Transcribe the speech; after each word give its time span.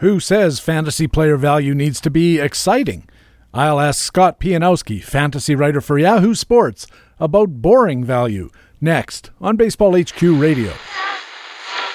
Who 0.00 0.20
says 0.20 0.60
fantasy 0.60 1.06
player 1.06 1.38
value 1.38 1.74
needs 1.74 2.02
to 2.02 2.10
be 2.10 2.38
exciting? 2.38 3.08
I'll 3.54 3.80
ask 3.80 4.04
Scott 4.04 4.38
Pianowski, 4.38 5.02
fantasy 5.02 5.54
writer 5.54 5.80
for 5.80 5.98
Yahoo 5.98 6.34
Sports, 6.34 6.86
about 7.18 7.62
boring 7.62 8.04
value 8.04 8.50
next 8.78 9.30
on 9.40 9.56
Baseball 9.56 9.98
HQ 9.98 10.20
Radio. 10.20 10.74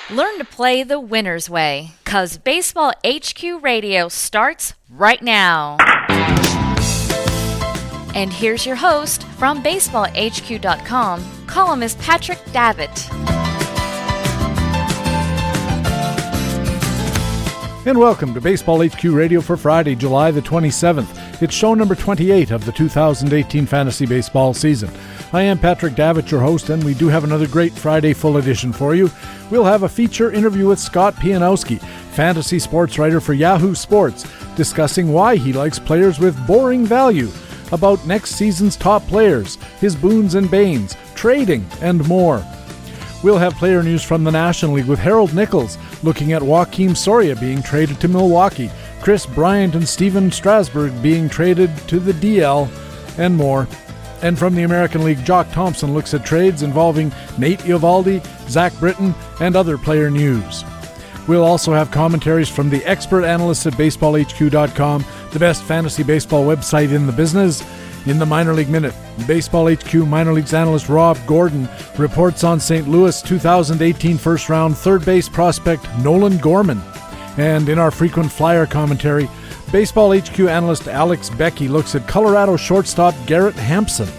Learn 0.09 0.35
to 0.39 0.43
play 0.45 0.81
the 0.81 0.99
winner's 0.99 1.47
way, 1.47 1.91
because 2.03 2.39
Baseball 2.39 2.91
HQ 3.05 3.43
Radio 3.61 4.09
starts 4.09 4.73
right 4.89 5.21
now. 5.21 5.77
And 8.15 8.33
here's 8.33 8.65
your 8.65 8.77
host 8.77 9.23
from 9.37 9.61
BaseballHQ.com, 9.61 11.45
columnist 11.45 11.99
Patrick 11.99 12.39
Davitt. 12.45 13.40
And 17.83 17.97
welcome 17.97 18.31
to 18.35 18.41
Baseball 18.41 18.87
HQ 18.87 19.03
Radio 19.05 19.41
for 19.41 19.57
Friday, 19.57 19.95
July 19.95 20.29
the 20.29 20.39
27th. 20.39 21.41
It's 21.41 21.55
show 21.55 21.73
number 21.73 21.95
28 21.95 22.51
of 22.51 22.63
the 22.63 22.71
2018 22.71 23.65
fantasy 23.65 24.05
baseball 24.05 24.53
season. 24.53 24.91
I 25.33 25.41
am 25.41 25.57
Patrick 25.57 25.95
Davitt, 25.95 26.29
your 26.29 26.41
host, 26.41 26.69
and 26.69 26.83
we 26.83 26.93
do 26.93 27.07
have 27.07 27.23
another 27.23 27.47
great 27.47 27.73
Friday 27.73 28.13
full 28.13 28.37
edition 28.37 28.71
for 28.71 28.93
you. 28.93 29.09
We'll 29.49 29.63
have 29.63 29.81
a 29.81 29.89
feature 29.89 30.31
interview 30.31 30.67
with 30.67 30.77
Scott 30.77 31.15
Pianowski, 31.15 31.79
fantasy 32.11 32.59
sports 32.59 32.99
writer 32.99 33.19
for 33.19 33.33
Yahoo 33.33 33.73
Sports, 33.73 34.27
discussing 34.55 35.11
why 35.11 35.35
he 35.35 35.51
likes 35.51 35.79
players 35.79 36.19
with 36.19 36.37
boring 36.45 36.85
value, 36.85 37.31
about 37.71 38.05
next 38.05 38.35
season's 38.35 38.77
top 38.77 39.01
players, 39.07 39.55
his 39.79 39.95
boons 39.95 40.35
and 40.35 40.51
banes, 40.51 40.95
trading, 41.15 41.65
and 41.81 42.07
more. 42.07 42.45
We'll 43.23 43.37
have 43.37 43.53
player 43.55 43.83
news 43.83 44.03
from 44.03 44.23
the 44.23 44.31
National 44.31 44.73
League 44.73 44.85
with 44.85 44.99
Harold 44.99 45.33
Nichols 45.35 45.77
looking 46.01 46.33
at 46.33 46.41
Joakim 46.41 46.97
Soria 46.97 47.35
being 47.35 47.61
traded 47.61 47.99
to 48.01 48.07
Milwaukee, 48.07 48.71
Kris 49.01 49.25
Bryant 49.25 49.75
and 49.75 49.87
Stephen 49.87 50.31
Strasburg 50.31 50.99
being 51.03 51.29
traded 51.29 51.75
to 51.87 51.99
the 51.99 52.13
DL, 52.13 52.69
and 53.19 53.35
more. 53.35 53.67
And 54.21 54.37
from 54.37 54.55
the 54.55 54.63
American 54.63 55.03
League, 55.03 55.23
Jock 55.23 55.51
Thompson 55.51 55.93
looks 55.93 56.13
at 56.13 56.25
trades 56.25 56.63
involving 56.63 57.11
Nate 57.37 57.59
Eovaldi, 57.59 58.23
Zach 58.49 58.73
Britton, 58.79 59.13
and 59.39 59.55
other 59.55 59.77
player 59.77 60.09
news. 60.09 60.63
We'll 61.27 61.43
also 61.43 61.73
have 61.73 61.91
commentaries 61.91 62.49
from 62.49 62.69
the 62.69 62.83
expert 62.85 63.23
analysts 63.23 63.65
at 63.67 63.73
BaseballHQ.com, 63.73 65.05
the 65.31 65.39
best 65.39 65.63
fantasy 65.63 66.03
baseball 66.03 66.45
website 66.45 66.91
in 66.91 67.05
the 67.05 67.13
business, 67.13 67.61
in 68.05 68.17
the 68.17 68.25
Minor 68.25 68.53
League 68.53 68.69
Minute, 68.69 68.93
Baseball 69.27 69.71
HQ 69.71 69.93
Minor 69.93 70.33
Leagues 70.33 70.53
analyst 70.53 70.89
Rob 70.89 71.17
Gordon 71.27 71.69
reports 71.97 72.43
on 72.43 72.59
St. 72.59 72.87
Louis 72.87 73.21
2018 73.21 74.17
first 74.17 74.49
round 74.49 74.75
third 74.75 75.05
base 75.05 75.29
prospect 75.29 75.87
Nolan 75.99 76.37
Gorman. 76.39 76.81
And 77.37 77.69
in 77.69 77.79
our 77.79 77.91
frequent 77.91 78.31
flyer 78.31 78.65
commentary, 78.65 79.29
Baseball 79.71 80.17
HQ 80.17 80.39
analyst 80.39 80.87
Alex 80.87 81.29
Becky 81.29 81.67
looks 81.67 81.95
at 81.95 82.07
Colorado 82.07 82.57
shortstop 82.57 83.15
Garrett 83.25 83.55
Hampson. 83.55 84.09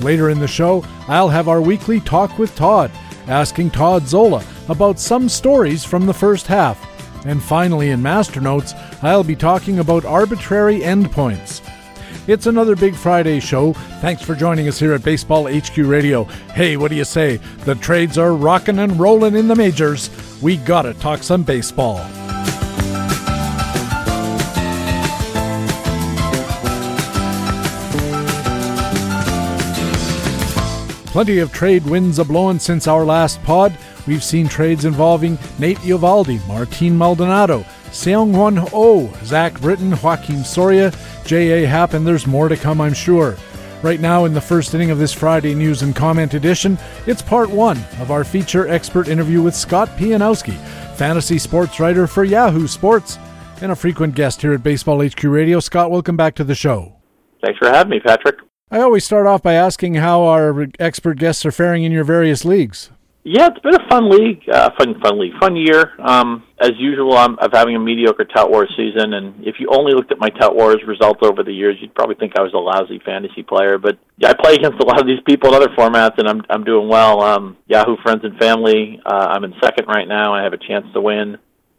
Later 0.00 0.28
in 0.28 0.40
the 0.40 0.48
show, 0.48 0.84
I'll 1.08 1.28
have 1.28 1.48
our 1.48 1.62
weekly 1.62 2.00
Talk 2.00 2.38
with 2.38 2.54
Todd, 2.54 2.90
asking 3.26 3.70
Todd 3.70 4.06
Zola 4.06 4.44
about 4.68 4.98
some 4.98 5.28
stories 5.28 5.84
from 5.84 6.04
the 6.04 6.12
first 6.12 6.46
half. 6.46 6.84
And 7.24 7.42
finally, 7.42 7.90
in 7.90 8.02
Master 8.02 8.40
Notes, 8.40 8.74
I'll 9.02 9.24
be 9.24 9.36
talking 9.36 9.78
about 9.78 10.04
arbitrary 10.04 10.80
endpoints. 10.80 11.62
It's 12.26 12.46
another 12.46 12.74
Big 12.74 12.94
Friday 12.94 13.38
show. 13.38 13.74
Thanks 14.00 14.22
for 14.22 14.34
joining 14.34 14.66
us 14.66 14.78
here 14.78 14.94
at 14.94 15.04
Baseball 15.04 15.46
HQ 15.46 15.76
Radio. 15.76 16.24
Hey, 16.54 16.78
what 16.78 16.88
do 16.88 16.96
you 16.96 17.04
say? 17.04 17.36
The 17.66 17.74
trades 17.74 18.16
are 18.16 18.32
rocking 18.32 18.78
and 18.78 18.98
rolling 18.98 19.36
in 19.36 19.46
the 19.46 19.54
majors. 19.54 20.08
We 20.40 20.56
gotta 20.56 20.94
talk 20.94 21.22
some 21.22 21.42
baseball. 21.42 21.98
Plenty 31.12 31.40
of 31.40 31.52
trade 31.52 31.84
winds 31.84 32.18
a 32.18 32.24
blowing 32.24 32.58
since 32.58 32.88
our 32.88 33.04
last 33.04 33.42
pod. 33.42 33.76
We've 34.06 34.24
seen 34.24 34.48
trades 34.48 34.86
involving 34.86 35.38
Nate 35.58 35.78
Eovaldi, 35.78 36.44
Martin 36.46 36.96
Maldonado, 36.96 37.66
Seung 37.94 38.34
Hwan 38.34 38.58
Oh, 38.72 39.16
Zach 39.24 39.60
Britton, 39.60 39.92
Joakim 39.92 40.44
Soria, 40.44 40.92
J.A. 41.24 41.64
Happ, 41.64 41.94
and 41.94 42.04
there's 42.04 42.26
more 42.26 42.48
to 42.48 42.56
come, 42.56 42.80
I'm 42.80 42.92
sure. 42.92 43.36
Right 43.82 44.00
now, 44.00 44.24
in 44.24 44.34
the 44.34 44.40
first 44.40 44.74
inning 44.74 44.90
of 44.90 44.98
this 44.98 45.12
Friday 45.12 45.54
news 45.54 45.82
and 45.82 45.94
comment 45.94 46.34
edition, 46.34 46.76
it's 47.06 47.22
part 47.22 47.48
one 47.48 47.78
of 48.00 48.10
our 48.10 48.24
feature 48.24 48.66
expert 48.66 49.06
interview 49.06 49.40
with 49.42 49.54
Scott 49.54 49.88
Pianowski, 49.90 50.56
fantasy 50.96 51.38
sports 51.38 51.78
writer 51.78 52.08
for 52.08 52.24
Yahoo 52.24 52.66
Sports, 52.66 53.16
and 53.62 53.70
a 53.70 53.76
frequent 53.76 54.16
guest 54.16 54.42
here 54.42 54.54
at 54.54 54.64
Baseball 54.64 55.00
HQ 55.06 55.22
Radio. 55.22 55.60
Scott, 55.60 55.92
welcome 55.92 56.16
back 56.16 56.34
to 56.34 56.44
the 56.44 56.56
show. 56.56 56.96
Thanks 57.44 57.60
for 57.60 57.68
having 57.68 57.90
me, 57.90 58.00
Patrick. 58.00 58.38
I 58.72 58.80
always 58.80 59.04
start 59.04 59.28
off 59.28 59.40
by 59.40 59.54
asking 59.54 59.94
how 59.94 60.22
our 60.24 60.66
expert 60.80 61.16
guests 61.18 61.46
are 61.46 61.52
faring 61.52 61.84
in 61.84 61.92
your 61.92 62.02
various 62.02 62.44
leagues. 62.44 62.90
Yeah, 63.26 63.48
it's 63.48 63.58
been 63.60 63.74
a 63.74 63.88
fun 63.88 64.10
league, 64.10 64.42
uh, 64.52 64.68
fun, 64.76 65.00
fun 65.00 65.18
league, 65.18 65.32
fun 65.40 65.56
year. 65.56 65.92
Um, 65.98 66.44
as 66.60 66.72
usual, 66.76 67.16
I'm 67.16 67.38
of 67.38 67.52
having 67.54 67.74
a 67.74 67.78
mediocre 67.80 68.26
Tout 68.26 68.50
Wars 68.50 68.70
season, 68.76 69.14
and 69.14 69.46
if 69.46 69.54
you 69.58 69.70
only 69.72 69.94
looked 69.94 70.12
at 70.12 70.18
my 70.18 70.28
Tout 70.28 70.54
Wars 70.54 70.76
results 70.86 71.20
over 71.22 71.42
the 71.42 71.52
years, 71.52 71.76
you'd 71.80 71.94
probably 71.94 72.16
think 72.16 72.34
I 72.38 72.42
was 72.42 72.52
a 72.52 72.58
lousy 72.58 73.00
fantasy 73.02 73.42
player. 73.42 73.78
But 73.78 73.96
yeah, 74.18 74.28
I 74.28 74.34
play 74.34 74.56
against 74.56 74.78
a 74.78 74.84
lot 74.84 75.00
of 75.00 75.06
these 75.06 75.20
people 75.26 75.48
in 75.48 75.54
other 75.54 75.72
formats, 75.74 76.18
and 76.18 76.28
I'm 76.28 76.42
I'm 76.50 76.64
doing 76.64 76.86
well. 76.86 77.22
Um, 77.22 77.56
Yahoo 77.66 77.96
Friends 78.02 78.24
and 78.24 78.38
Family, 78.38 79.00
uh, 79.06 79.28
I'm 79.30 79.44
in 79.44 79.54
second 79.62 79.86
right 79.86 80.06
now. 80.06 80.34
I 80.34 80.42
have 80.42 80.52
a 80.52 80.58
chance 80.58 80.84
to 80.92 81.00
win, 81.00 81.38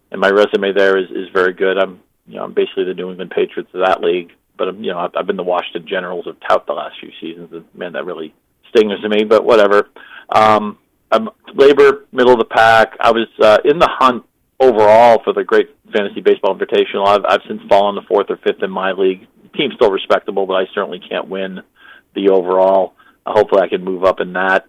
and 0.10 0.20
my 0.20 0.30
resume 0.30 0.74
there 0.74 0.98
is 0.98 1.12
is 1.12 1.30
very 1.32 1.54
good. 1.54 1.78
I'm 1.78 2.02
you 2.26 2.38
know 2.38 2.46
I'm 2.46 2.54
basically 2.56 2.86
the 2.86 2.96
New 2.96 3.12
England 3.12 3.30
Patriots 3.36 3.70
of 3.76 3.86
that 3.86 4.02
league, 4.02 4.32
but 4.58 4.70
I'm, 4.70 4.84
you 4.84 4.92
know 4.92 4.98
I've, 4.98 5.12
I've 5.16 5.28
been 5.28 5.38
the 5.38 5.44
Washington 5.44 5.88
Generals 5.88 6.26
of 6.26 6.38
Tout 6.40 6.66
the 6.66 6.74
last 6.74 6.96
few 7.00 7.12
seasons, 7.22 7.54
and 7.54 7.66
man, 7.76 7.94
that 7.94 8.06
really 8.06 8.34
stings 8.76 9.00
to 9.00 9.10
me. 9.10 9.26
But 9.26 9.46
whatever. 9.46 9.90
Um, 10.28 10.80
I'm 11.16 11.30
LABR 11.56 12.08
middle 12.12 12.34
of 12.34 12.40
the 12.40 12.46
pack. 12.46 12.98
I 13.00 13.12
was 13.12 13.28
uh, 13.42 13.60
in 13.64 13.80
the 13.80 13.90
hunt 13.90 14.26
overall 14.60 15.22
for 15.24 15.32
the 15.32 15.46
Great 15.46 15.70
Fantasy 15.94 16.20
Baseball 16.20 16.58
Invitational. 16.58 17.08
I've, 17.08 17.24
I've 17.26 17.42
since 17.48 17.62
fallen 17.70 17.96
to 17.96 18.02
fourth 18.06 18.30
or 18.30 18.36
fifth 18.38 18.62
in 18.62 18.70
my 18.70 18.92
league. 18.92 19.26
Team's 19.56 19.76
still 19.76 19.92
respectable, 19.92 20.46
but 20.46 20.56
I 20.56 20.66
certainly 20.74 21.00
can't 21.00 21.30
win 21.30 21.62
the 22.16 22.30
overall. 22.30 22.96
Uh, 23.26 23.32
hopefully, 23.32 23.62
I 23.62 23.70
can 23.70 23.82
move 23.82 24.04
up 24.04 24.20
in 24.20 24.34
that. 24.34 24.66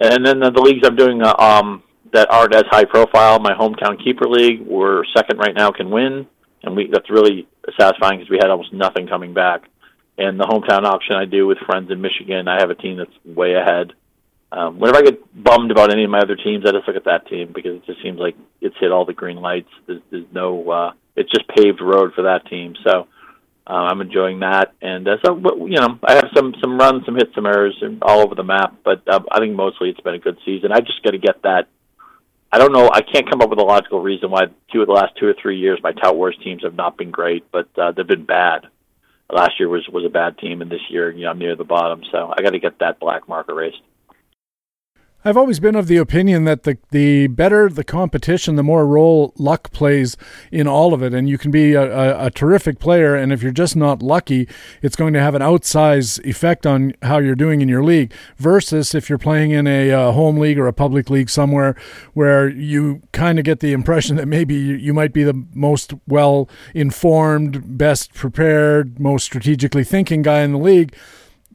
And 0.00 0.26
then 0.26 0.40
the, 0.40 0.50
the 0.50 0.60
leagues 0.60 0.84
I'm 0.84 0.96
doing 0.96 1.22
uh, 1.22 1.36
um, 1.38 1.84
that 2.12 2.28
aren't 2.28 2.56
as 2.56 2.64
high 2.70 2.86
profile, 2.86 3.38
my 3.38 3.54
hometown 3.54 4.02
keeper 4.02 4.26
league, 4.28 4.66
we're 4.66 5.04
second 5.16 5.38
right 5.38 5.54
now, 5.54 5.70
can 5.70 5.90
win, 5.90 6.26
and 6.64 6.74
we 6.74 6.88
that's 6.92 7.08
really 7.08 7.46
satisfying 7.78 8.18
because 8.18 8.30
we 8.30 8.38
had 8.40 8.50
almost 8.50 8.72
nothing 8.72 9.06
coming 9.06 9.32
back. 9.32 9.62
And 10.18 10.40
the 10.40 10.44
hometown 10.44 10.84
auction 10.84 11.14
I 11.14 11.24
do 11.24 11.46
with 11.46 11.58
friends 11.58 11.92
in 11.92 12.00
Michigan, 12.00 12.48
I 12.48 12.56
have 12.58 12.70
a 12.70 12.74
team 12.74 12.96
that's 12.96 13.24
way 13.24 13.54
ahead 13.54 13.92
um, 14.54 14.78
whenever 14.78 14.98
I 14.98 15.02
get 15.02 15.42
bummed 15.42 15.72
about 15.72 15.92
any 15.92 16.04
of 16.04 16.10
my 16.10 16.20
other 16.20 16.36
teams, 16.36 16.64
I 16.64 16.70
just 16.70 16.86
look 16.86 16.96
at 16.96 17.04
that 17.06 17.26
team 17.26 17.50
because 17.52 17.76
it 17.76 17.86
just 17.86 18.00
seems 18.02 18.20
like 18.20 18.36
it's 18.60 18.76
hit 18.78 18.92
all 18.92 19.04
the 19.04 19.12
green 19.12 19.38
lights. 19.38 19.68
There's, 19.86 20.00
there's 20.10 20.26
no, 20.32 20.70
uh, 20.70 20.92
it's 21.16 21.30
just 21.30 21.48
paved 21.48 21.80
road 21.80 22.12
for 22.14 22.22
that 22.22 22.46
team. 22.46 22.74
So 22.86 23.08
uh, 23.66 23.72
I'm 23.72 24.00
enjoying 24.00 24.40
that, 24.40 24.72
and 24.80 25.08
uh, 25.08 25.16
so 25.24 25.36
you 25.66 25.80
know, 25.80 25.98
I 26.04 26.14
have 26.14 26.28
some 26.36 26.54
some 26.60 26.78
runs, 26.78 27.04
some 27.04 27.16
hits, 27.16 27.34
some 27.34 27.46
errors, 27.46 27.76
and 27.80 28.00
all 28.02 28.20
over 28.20 28.34
the 28.36 28.44
map. 28.44 28.76
But 28.84 29.02
uh, 29.08 29.20
I 29.32 29.40
think 29.40 29.56
mostly 29.56 29.88
it's 29.88 30.00
been 30.00 30.14
a 30.14 30.18
good 30.20 30.38
season. 30.44 30.70
I 30.70 30.80
just 30.80 31.02
got 31.02 31.12
to 31.12 31.18
get 31.18 31.42
that. 31.42 31.66
I 32.52 32.58
don't 32.58 32.72
know. 32.72 32.88
I 32.92 33.00
can't 33.00 33.28
come 33.28 33.40
up 33.40 33.50
with 33.50 33.58
a 33.58 33.64
logical 33.64 34.02
reason 34.02 34.30
why 34.30 34.42
two 34.72 34.82
of 34.82 34.86
the 34.86 34.92
last 34.92 35.16
two 35.18 35.26
or 35.26 35.34
three 35.40 35.58
years 35.58 35.80
my 35.82 35.92
Tout 35.92 36.14
Wars 36.14 36.38
teams 36.44 36.62
have 36.62 36.74
not 36.74 36.96
been 36.96 37.10
great, 37.10 37.50
but 37.50 37.68
uh, 37.76 37.90
they've 37.90 38.06
been 38.06 38.26
bad. 38.26 38.66
Last 39.32 39.58
year 39.58 39.68
was 39.68 39.88
was 39.88 40.04
a 40.04 40.10
bad 40.10 40.38
team, 40.38 40.62
and 40.62 40.70
this 40.70 40.82
year, 40.90 41.10
you 41.10 41.24
know, 41.24 41.30
I'm 41.30 41.38
near 41.38 41.56
the 41.56 41.64
bottom. 41.64 42.02
So 42.12 42.32
I 42.36 42.42
got 42.42 42.50
to 42.50 42.60
get 42.60 42.78
that 42.78 43.00
black 43.00 43.26
mark 43.26 43.48
erased. 43.48 43.80
I've 45.26 45.38
always 45.38 45.58
been 45.58 45.74
of 45.74 45.86
the 45.86 45.96
opinion 45.96 46.44
that 46.44 46.64
the 46.64 46.76
the 46.90 47.28
better 47.28 47.70
the 47.70 47.82
competition, 47.82 48.56
the 48.56 48.62
more 48.62 48.86
role 48.86 49.32
luck 49.38 49.72
plays 49.72 50.18
in 50.52 50.68
all 50.68 50.92
of 50.92 51.02
it. 51.02 51.14
And 51.14 51.30
you 51.30 51.38
can 51.38 51.50
be 51.50 51.72
a, 51.72 51.82
a, 51.82 52.26
a, 52.26 52.30
terrific 52.30 52.78
player, 52.78 53.14
and 53.14 53.32
if 53.32 53.42
you're 53.42 53.50
just 53.50 53.74
not 53.74 54.02
lucky, 54.02 54.46
it's 54.82 54.96
going 54.96 55.14
to 55.14 55.20
have 55.20 55.34
an 55.34 55.40
outsized 55.40 56.22
effect 56.26 56.66
on 56.66 56.92
how 57.00 57.20
you're 57.20 57.34
doing 57.34 57.62
in 57.62 57.70
your 57.70 57.82
league. 57.82 58.12
Versus 58.36 58.94
if 58.94 59.08
you're 59.08 59.16
playing 59.16 59.52
in 59.52 59.66
a, 59.66 59.88
a 59.88 60.12
home 60.12 60.36
league 60.36 60.58
or 60.58 60.66
a 60.66 60.74
public 60.74 61.08
league 61.08 61.30
somewhere 61.30 61.74
where 62.12 62.46
you 62.46 63.00
kind 63.12 63.38
of 63.38 63.46
get 63.46 63.60
the 63.60 63.72
impression 63.72 64.16
that 64.16 64.28
maybe 64.28 64.54
you, 64.54 64.74
you 64.74 64.92
might 64.92 65.14
be 65.14 65.24
the 65.24 65.46
most 65.54 65.94
well 66.06 66.50
informed, 66.74 67.78
best 67.78 68.12
prepared, 68.12 69.00
most 69.00 69.24
strategically 69.24 69.84
thinking 69.84 70.20
guy 70.20 70.40
in 70.40 70.52
the 70.52 70.58
league 70.58 70.94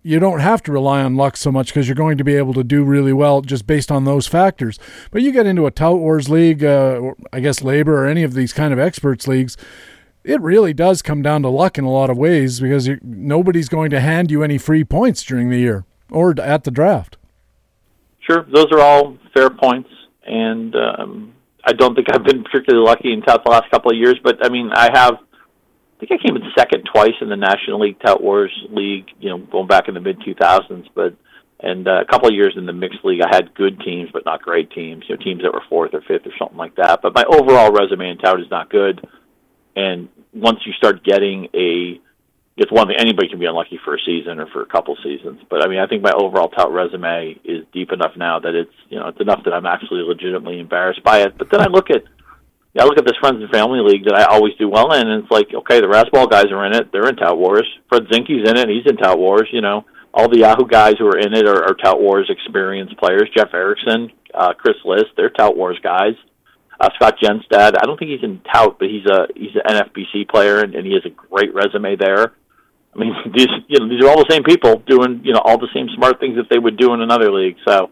you 0.03 0.19
don't 0.19 0.39
have 0.39 0.63
to 0.63 0.71
rely 0.71 1.03
on 1.03 1.15
luck 1.15 1.37
so 1.37 1.51
much 1.51 1.67
because 1.67 1.87
you're 1.87 1.95
going 1.95 2.17
to 2.17 2.23
be 2.23 2.35
able 2.35 2.53
to 2.53 2.63
do 2.63 2.83
really 2.83 3.13
well 3.13 3.41
just 3.41 3.67
based 3.67 3.91
on 3.91 4.05
those 4.05 4.27
factors. 4.27 4.79
But 5.11 5.21
you 5.21 5.31
get 5.31 5.45
into 5.45 5.65
a 5.65 5.71
tout 5.71 5.99
wars 5.99 6.29
league, 6.29 6.63
uh, 6.63 6.99
or 7.01 7.17
I 7.33 7.39
guess 7.39 7.59
LABR 7.59 7.87
or 7.87 8.05
any 8.05 8.23
of 8.23 8.33
these 8.33 8.53
kind 8.53 8.73
of 8.73 8.79
experts 8.79 9.27
leagues, 9.27 9.57
it 10.23 10.39
really 10.41 10.73
does 10.73 11.01
come 11.01 11.21
down 11.21 11.41
to 11.43 11.49
luck 11.49 11.77
in 11.77 11.85
a 11.85 11.91
lot 11.91 12.09
of 12.09 12.17
ways 12.17 12.59
because 12.59 12.89
nobody's 13.01 13.69
going 13.69 13.89
to 13.89 13.99
hand 13.99 14.31
you 14.31 14.43
any 14.43 14.57
free 14.57 14.83
points 14.83 15.23
during 15.23 15.49
the 15.49 15.59
year 15.59 15.85
or 16.11 16.39
at 16.39 16.63
the 16.63 16.71
draft. 16.71 17.17
Sure, 18.19 18.45
those 18.53 18.67
are 18.71 18.79
all 18.79 19.17
fair 19.33 19.49
points, 19.49 19.89
and 20.25 20.75
um, 20.75 21.33
I 21.63 21.73
don't 21.73 21.95
think 21.95 22.07
I've 22.13 22.23
been 22.23 22.43
particularly 22.43 22.85
lucky 22.85 23.11
in 23.11 23.21
tout 23.21 23.43
the 23.43 23.49
last 23.49 23.71
couple 23.71 23.91
of 23.91 23.97
years, 23.97 24.15
but 24.23 24.45
I 24.45 24.49
mean, 24.49 24.71
I 24.73 24.89
have. 24.93 25.17
I 25.99 26.05
think 26.05 26.21
I 26.21 26.25
came 26.25 26.37
in 26.37 26.43
second 26.57 26.87
twice 26.93 27.15
in 27.19 27.27
the 27.27 27.35
National 27.35 27.81
League 27.81 27.99
Tout 27.99 28.23
Wars 28.23 28.53
League. 28.69 29.07
You 29.19 29.31
know, 29.31 29.37
going 29.37 29.67
back 29.67 29.89
in 29.89 29.95
the 29.95 29.99
mid 29.99 30.19
2000s, 30.21 30.87
but 30.95 31.13
and 31.59 31.87
uh, 31.89 32.01
a 32.01 32.05
couple 32.05 32.29
of 32.29 32.33
years 32.33 32.53
in 32.55 32.65
the 32.65 32.71
mixed 32.71 33.03
league, 33.03 33.21
I 33.21 33.27
had 33.29 33.53
good 33.53 33.81
teams, 33.81 34.09
but 34.13 34.23
not 34.25 34.41
great 34.41 34.71
teams. 34.71 35.03
You 35.09 35.17
know, 35.17 35.23
teams 35.23 35.41
that 35.41 35.53
were 35.53 35.63
fourth 35.67 35.93
or 35.93 35.99
fifth 36.01 36.25
or 36.25 36.31
something 36.39 36.57
like 36.57 36.75
that. 36.75 37.01
But 37.01 37.13
my 37.13 37.25
overall 37.27 37.71
resume 37.71 38.11
in 38.11 38.17
tout 38.17 38.39
is 38.39 38.49
not 38.49 38.69
good. 38.69 39.05
And 39.75 40.07
once 40.33 40.59
you 40.65 40.71
start 40.71 41.03
getting 41.03 41.49
a, 41.53 41.99
it's 42.55 42.71
one 42.71 42.87
thing 42.87 42.95
anybody 42.97 43.27
can 43.27 43.39
be 43.39 43.45
unlucky 43.45 43.77
for 43.83 43.95
a 43.95 43.99
season 44.05 44.39
or 44.39 44.47
for 44.47 44.61
a 44.61 44.65
couple 44.67 44.95
seasons. 45.03 45.41
But 45.49 45.65
I 45.65 45.67
mean, 45.67 45.79
I 45.79 45.87
think 45.87 46.01
my 46.01 46.13
overall 46.13 46.47
tout 46.47 46.71
resume 46.71 47.37
is 47.43 47.65
deep 47.73 47.91
enough 47.91 48.15
now 48.15 48.39
that 48.39 48.55
it's 48.55 48.73
you 48.87 48.97
know 48.97 49.09
it's 49.09 49.19
enough 49.19 49.43
that 49.43 49.53
I'm 49.53 49.65
actually 49.65 50.03
legitimately 50.03 50.61
embarrassed 50.61 51.03
by 51.03 51.23
it. 51.23 51.37
But 51.37 51.49
then 51.49 51.59
I 51.59 51.65
look 51.65 51.89
at 51.89 52.03
I 52.79 52.85
look 52.85 52.97
at 52.97 53.05
this 53.05 53.17
friends 53.19 53.41
and 53.41 53.51
family 53.51 53.81
league 53.81 54.05
that 54.05 54.15
I 54.15 54.23
always 54.23 54.53
do 54.55 54.69
well 54.69 54.93
in, 54.93 55.07
and 55.07 55.23
it's 55.23 55.31
like, 55.31 55.47
okay, 55.53 55.81
the 55.81 55.87
Razzball 55.87 56.29
guys 56.29 56.51
are 56.51 56.65
in 56.65 56.73
it; 56.73 56.91
they're 56.91 57.09
in 57.09 57.15
Tout 57.15 57.37
Wars. 57.37 57.67
Fred 57.89 58.03
Zinkie's 58.07 58.49
in 58.49 58.57
it; 58.57 58.69
he's 58.69 58.89
in 58.89 58.97
Tout 58.97 59.19
Wars. 59.19 59.49
You 59.51 59.61
know, 59.61 59.85
all 60.13 60.29
the 60.29 60.39
Yahoo 60.39 60.67
guys 60.67 60.95
who 60.97 61.07
are 61.07 61.19
in 61.19 61.33
it 61.33 61.47
are, 61.47 61.63
are 61.63 61.75
Tout 61.75 61.99
Wars 61.99 62.29
experienced 62.29 62.97
players. 62.97 63.29
Jeff 63.35 63.53
Erickson, 63.53 64.11
uh, 64.33 64.53
Chris 64.53 64.77
Liss, 64.85 65.05
they're 65.17 65.29
Tout 65.29 65.55
Wars 65.55 65.79
guys. 65.83 66.13
Uh, 66.79 66.89
Scott 66.95 67.15
Jenstad, 67.21 67.75
I 67.77 67.85
don't 67.85 67.99
think 67.99 68.11
he's 68.11 68.23
in 68.23 68.41
Tout, 68.53 68.79
but 68.79 68.87
he's 68.87 69.05
a 69.05 69.27
he's 69.35 69.55
an 69.55 69.75
NFBC 69.75 70.29
player, 70.29 70.59
and, 70.59 70.73
and 70.75 70.85
he 70.85 70.93
has 70.93 71.03
a 71.05 71.09
great 71.09 71.53
resume 71.53 71.97
there. 71.97 72.33
I 72.95 72.99
mean, 72.99 73.13
these 73.35 73.49
you 73.67 73.79
know 73.79 73.89
these 73.89 74.03
are 74.03 74.09
all 74.09 74.23
the 74.23 74.31
same 74.31 74.43
people 74.43 74.81
doing 74.87 75.21
you 75.23 75.33
know 75.33 75.41
all 75.43 75.57
the 75.57 75.67
same 75.73 75.87
smart 75.95 76.19
things 76.19 76.37
that 76.37 76.49
they 76.49 76.59
would 76.59 76.77
do 76.77 76.93
in 76.93 77.01
another 77.01 77.31
league. 77.31 77.57
So 77.67 77.91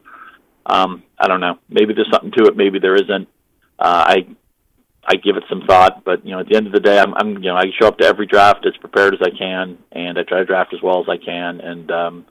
um, 0.66 1.04
I 1.20 1.28
don't 1.28 1.42
know. 1.42 1.60
Maybe 1.70 1.94
there's 1.94 2.10
something 2.12 2.32
to 2.38 2.46
it. 2.46 2.56
Maybe 2.56 2.80
there 2.80 2.96
isn't. 2.96 3.28
Uh, 3.80 4.06
I 4.08 4.16
I 5.08 5.16
give 5.16 5.38
it 5.38 5.44
some 5.48 5.64
thought, 5.66 6.04
but 6.04 6.26
you 6.26 6.32
know, 6.32 6.42
at 6.42 6.48
the 6.48 6.58
end 6.58 6.68
of 6.68 6.74
the 6.74 6.82
day, 6.82 7.00
I'm, 7.00 7.14
I'm 7.14 7.36
you 7.36 7.50
know, 7.50 7.56
I 7.56 7.66
show 7.80 7.88
up 7.88 7.98
to 8.00 8.06
every 8.06 8.26
draft 8.26 8.66
as 8.66 8.76
prepared 8.76 9.14
as 9.14 9.22
I 9.24 9.30
can, 9.30 9.78
and 9.94 10.20
I 10.20 10.24
try 10.24 10.40
to 10.40 10.46
draft 10.46 10.74
as 10.74 10.82
well 10.82 11.00
as 11.00 11.08
I 11.08 11.18
can, 11.18 11.62
and 11.62 11.90
um, 11.92 12.26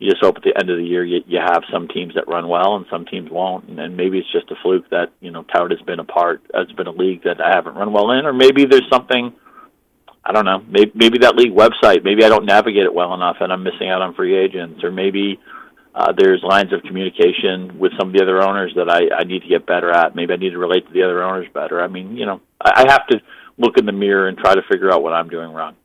you 0.00 0.10
just 0.10 0.20
hope 0.20 0.36
at 0.38 0.42
the 0.42 0.58
end 0.58 0.70
of 0.70 0.78
the 0.78 0.84
year 0.84 1.04
you, 1.04 1.20
you 1.26 1.38
have 1.38 1.62
some 1.70 1.86
teams 1.86 2.14
that 2.14 2.26
run 2.26 2.48
well 2.48 2.74
and 2.74 2.86
some 2.90 3.04
teams 3.04 3.30
won't, 3.30 3.68
and, 3.68 3.78
and 3.78 3.96
maybe 3.96 4.18
it's 4.18 4.32
just 4.32 4.50
a 4.50 4.56
fluke 4.60 4.90
that 4.90 5.12
you 5.20 5.30
know 5.30 5.44
Tout 5.44 5.70
has 5.70 5.80
been 5.82 6.00
a 6.00 6.04
part, 6.04 6.42
has 6.52 6.72
been 6.72 6.88
a 6.88 6.92
league 6.92 7.22
that 7.22 7.40
I 7.40 7.54
haven't 7.54 7.76
run 7.76 7.92
well 7.92 8.10
in, 8.10 8.26
or 8.26 8.32
maybe 8.32 8.64
there's 8.64 8.88
something. 8.90 9.32
I 10.22 10.32
don't 10.32 10.44
know. 10.44 10.62
Maybe, 10.68 10.92
maybe 10.94 11.18
that 11.18 11.36
league 11.36 11.52
website. 11.52 12.04
Maybe 12.04 12.24
I 12.24 12.28
don't 12.28 12.44
navigate 12.44 12.84
it 12.84 12.92
well 12.92 13.14
enough, 13.14 13.36
and 13.40 13.52
I'm 13.52 13.62
missing 13.62 13.88
out 13.88 14.02
on 14.02 14.14
free 14.14 14.36
agents. 14.36 14.84
Or 14.84 14.90
maybe 14.90 15.40
uh, 15.94 16.12
there's 16.16 16.42
lines 16.42 16.72
of 16.72 16.82
communication 16.82 17.78
with 17.78 17.92
some 17.98 18.08
of 18.08 18.14
the 18.14 18.22
other 18.22 18.42
owners 18.42 18.72
that 18.76 18.88
I, 18.88 19.20
I 19.20 19.24
need 19.24 19.42
to 19.42 19.48
get 19.48 19.66
better 19.66 19.90
at. 19.90 20.14
Maybe 20.14 20.32
I 20.32 20.36
need 20.36 20.50
to 20.50 20.58
relate 20.58 20.86
to 20.86 20.92
the 20.92 21.02
other 21.02 21.22
owners 21.22 21.46
better. 21.52 21.80
I 21.80 21.88
mean, 21.88 22.16
you 22.16 22.26
know, 22.26 22.40
I, 22.60 22.84
I 22.86 22.92
have 22.92 23.06
to 23.08 23.20
look 23.58 23.76
in 23.76 23.86
the 23.86 23.92
mirror 23.92 24.28
and 24.28 24.38
try 24.38 24.54
to 24.54 24.62
figure 24.70 24.92
out 24.92 25.02
what 25.02 25.12
I'm 25.12 25.28
doing 25.28 25.52
wrong. 25.52 25.76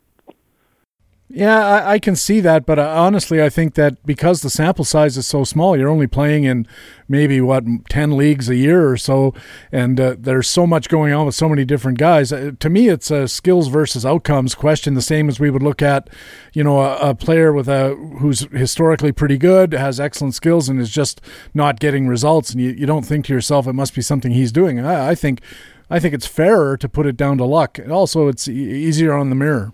Yeah, 1.27 1.59
I, 1.59 1.93
I, 1.93 1.99
can 1.99 2.15
see 2.15 2.39
that, 2.41 2.67
but 2.67 2.77
uh, 2.77 2.87
honestly, 2.95 3.41
I 3.41 3.49
think 3.49 3.73
that 3.73 4.03
because 4.05 4.43
the 4.43 4.49
sample 4.51 4.85
size 4.85 5.17
is 5.17 5.25
so 5.25 5.43
small, 5.43 5.75
you're 5.75 5.89
only 5.89 6.05
playing 6.05 6.43
in 6.43 6.67
maybe 7.07 7.41
what 7.41 7.63
ten 7.89 8.15
leagues 8.15 8.47
a 8.47 8.55
year 8.55 8.87
or 8.87 8.95
so, 8.95 9.33
and 9.71 9.99
uh, 9.99 10.15
there's 10.19 10.47
so 10.47 10.67
much 10.67 10.87
going 10.87 11.13
on 11.13 11.25
with 11.25 11.33
so 11.33 11.49
many 11.49 11.65
different 11.65 11.97
guys. 11.97 12.31
Uh, 12.31 12.51
to 12.59 12.69
me, 12.69 12.89
it's 12.89 13.09
a 13.09 13.27
skills 13.27 13.69
versus 13.69 14.05
outcomes 14.05 14.53
question, 14.53 14.93
the 14.93 15.01
same 15.01 15.27
as 15.27 15.39
we 15.39 15.49
would 15.49 15.63
look 15.63 15.81
at, 15.81 16.11
you 16.53 16.63
know, 16.63 16.79
a, 16.79 17.09
a, 17.09 17.15
player 17.15 17.51
with 17.51 17.67
a 17.67 17.95
who's 18.19 18.41
historically 18.51 19.11
pretty 19.11 19.39
good, 19.39 19.73
has 19.73 19.99
excellent 19.99 20.35
skills, 20.35 20.69
and 20.69 20.79
is 20.79 20.91
just 20.91 21.21
not 21.55 21.79
getting 21.79 22.07
results, 22.07 22.51
and 22.51 22.61
you, 22.61 22.69
you 22.69 22.85
don't 22.85 23.03
think 23.03 23.25
to 23.25 23.33
yourself 23.33 23.65
it 23.65 23.73
must 23.73 23.95
be 23.95 24.01
something 24.03 24.31
he's 24.31 24.51
doing. 24.51 24.79
I, 24.79 25.09
I 25.09 25.15
think, 25.15 25.41
I 25.89 25.99
think 25.99 26.13
it's 26.13 26.27
fairer 26.27 26.77
to 26.77 26.87
put 26.87 27.07
it 27.07 27.17
down 27.17 27.39
to 27.39 27.45
luck. 27.45 27.79
And 27.79 27.91
also, 27.91 28.27
it's 28.27 28.47
e- 28.47 28.53
easier 28.53 29.13
on 29.13 29.29
the 29.29 29.35
mirror. 29.35 29.73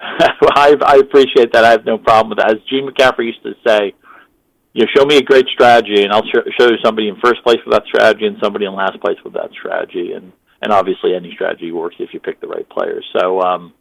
I, 0.56 0.76
I 0.86 0.96
appreciate 0.96 1.52
that. 1.52 1.64
I 1.64 1.70
have 1.70 1.84
no 1.84 1.98
problem 1.98 2.30
with 2.30 2.38
that. 2.38 2.50
As 2.50 2.62
Gene 2.68 2.88
McCaffrey 2.88 3.26
used 3.26 3.42
to 3.42 3.52
say, 3.66 3.92
you 4.72 4.84
know, 4.84 4.90
show 4.96 5.04
me 5.04 5.18
a 5.18 5.22
great 5.22 5.46
strategy, 5.52 6.02
and 6.02 6.12
I'll 6.12 6.24
sh- 6.24 6.48
show 6.58 6.68
you 6.68 6.78
somebody 6.82 7.08
in 7.08 7.16
first 7.22 7.42
place 7.44 7.58
with 7.66 7.74
that 7.74 7.84
strategy 7.86 8.26
and 8.26 8.36
somebody 8.42 8.64
in 8.64 8.74
last 8.74 9.00
place 9.00 9.18
with 9.24 9.34
that 9.34 9.50
strategy. 9.52 10.12
And 10.12 10.32
and 10.62 10.72
obviously, 10.72 11.14
any 11.14 11.32
strategy 11.34 11.72
works 11.72 11.96
if 11.98 12.14
you 12.14 12.20
pick 12.20 12.40
the 12.40 12.46
right 12.46 12.68
players. 12.68 13.04
So 13.18 13.40
um, 13.40 13.74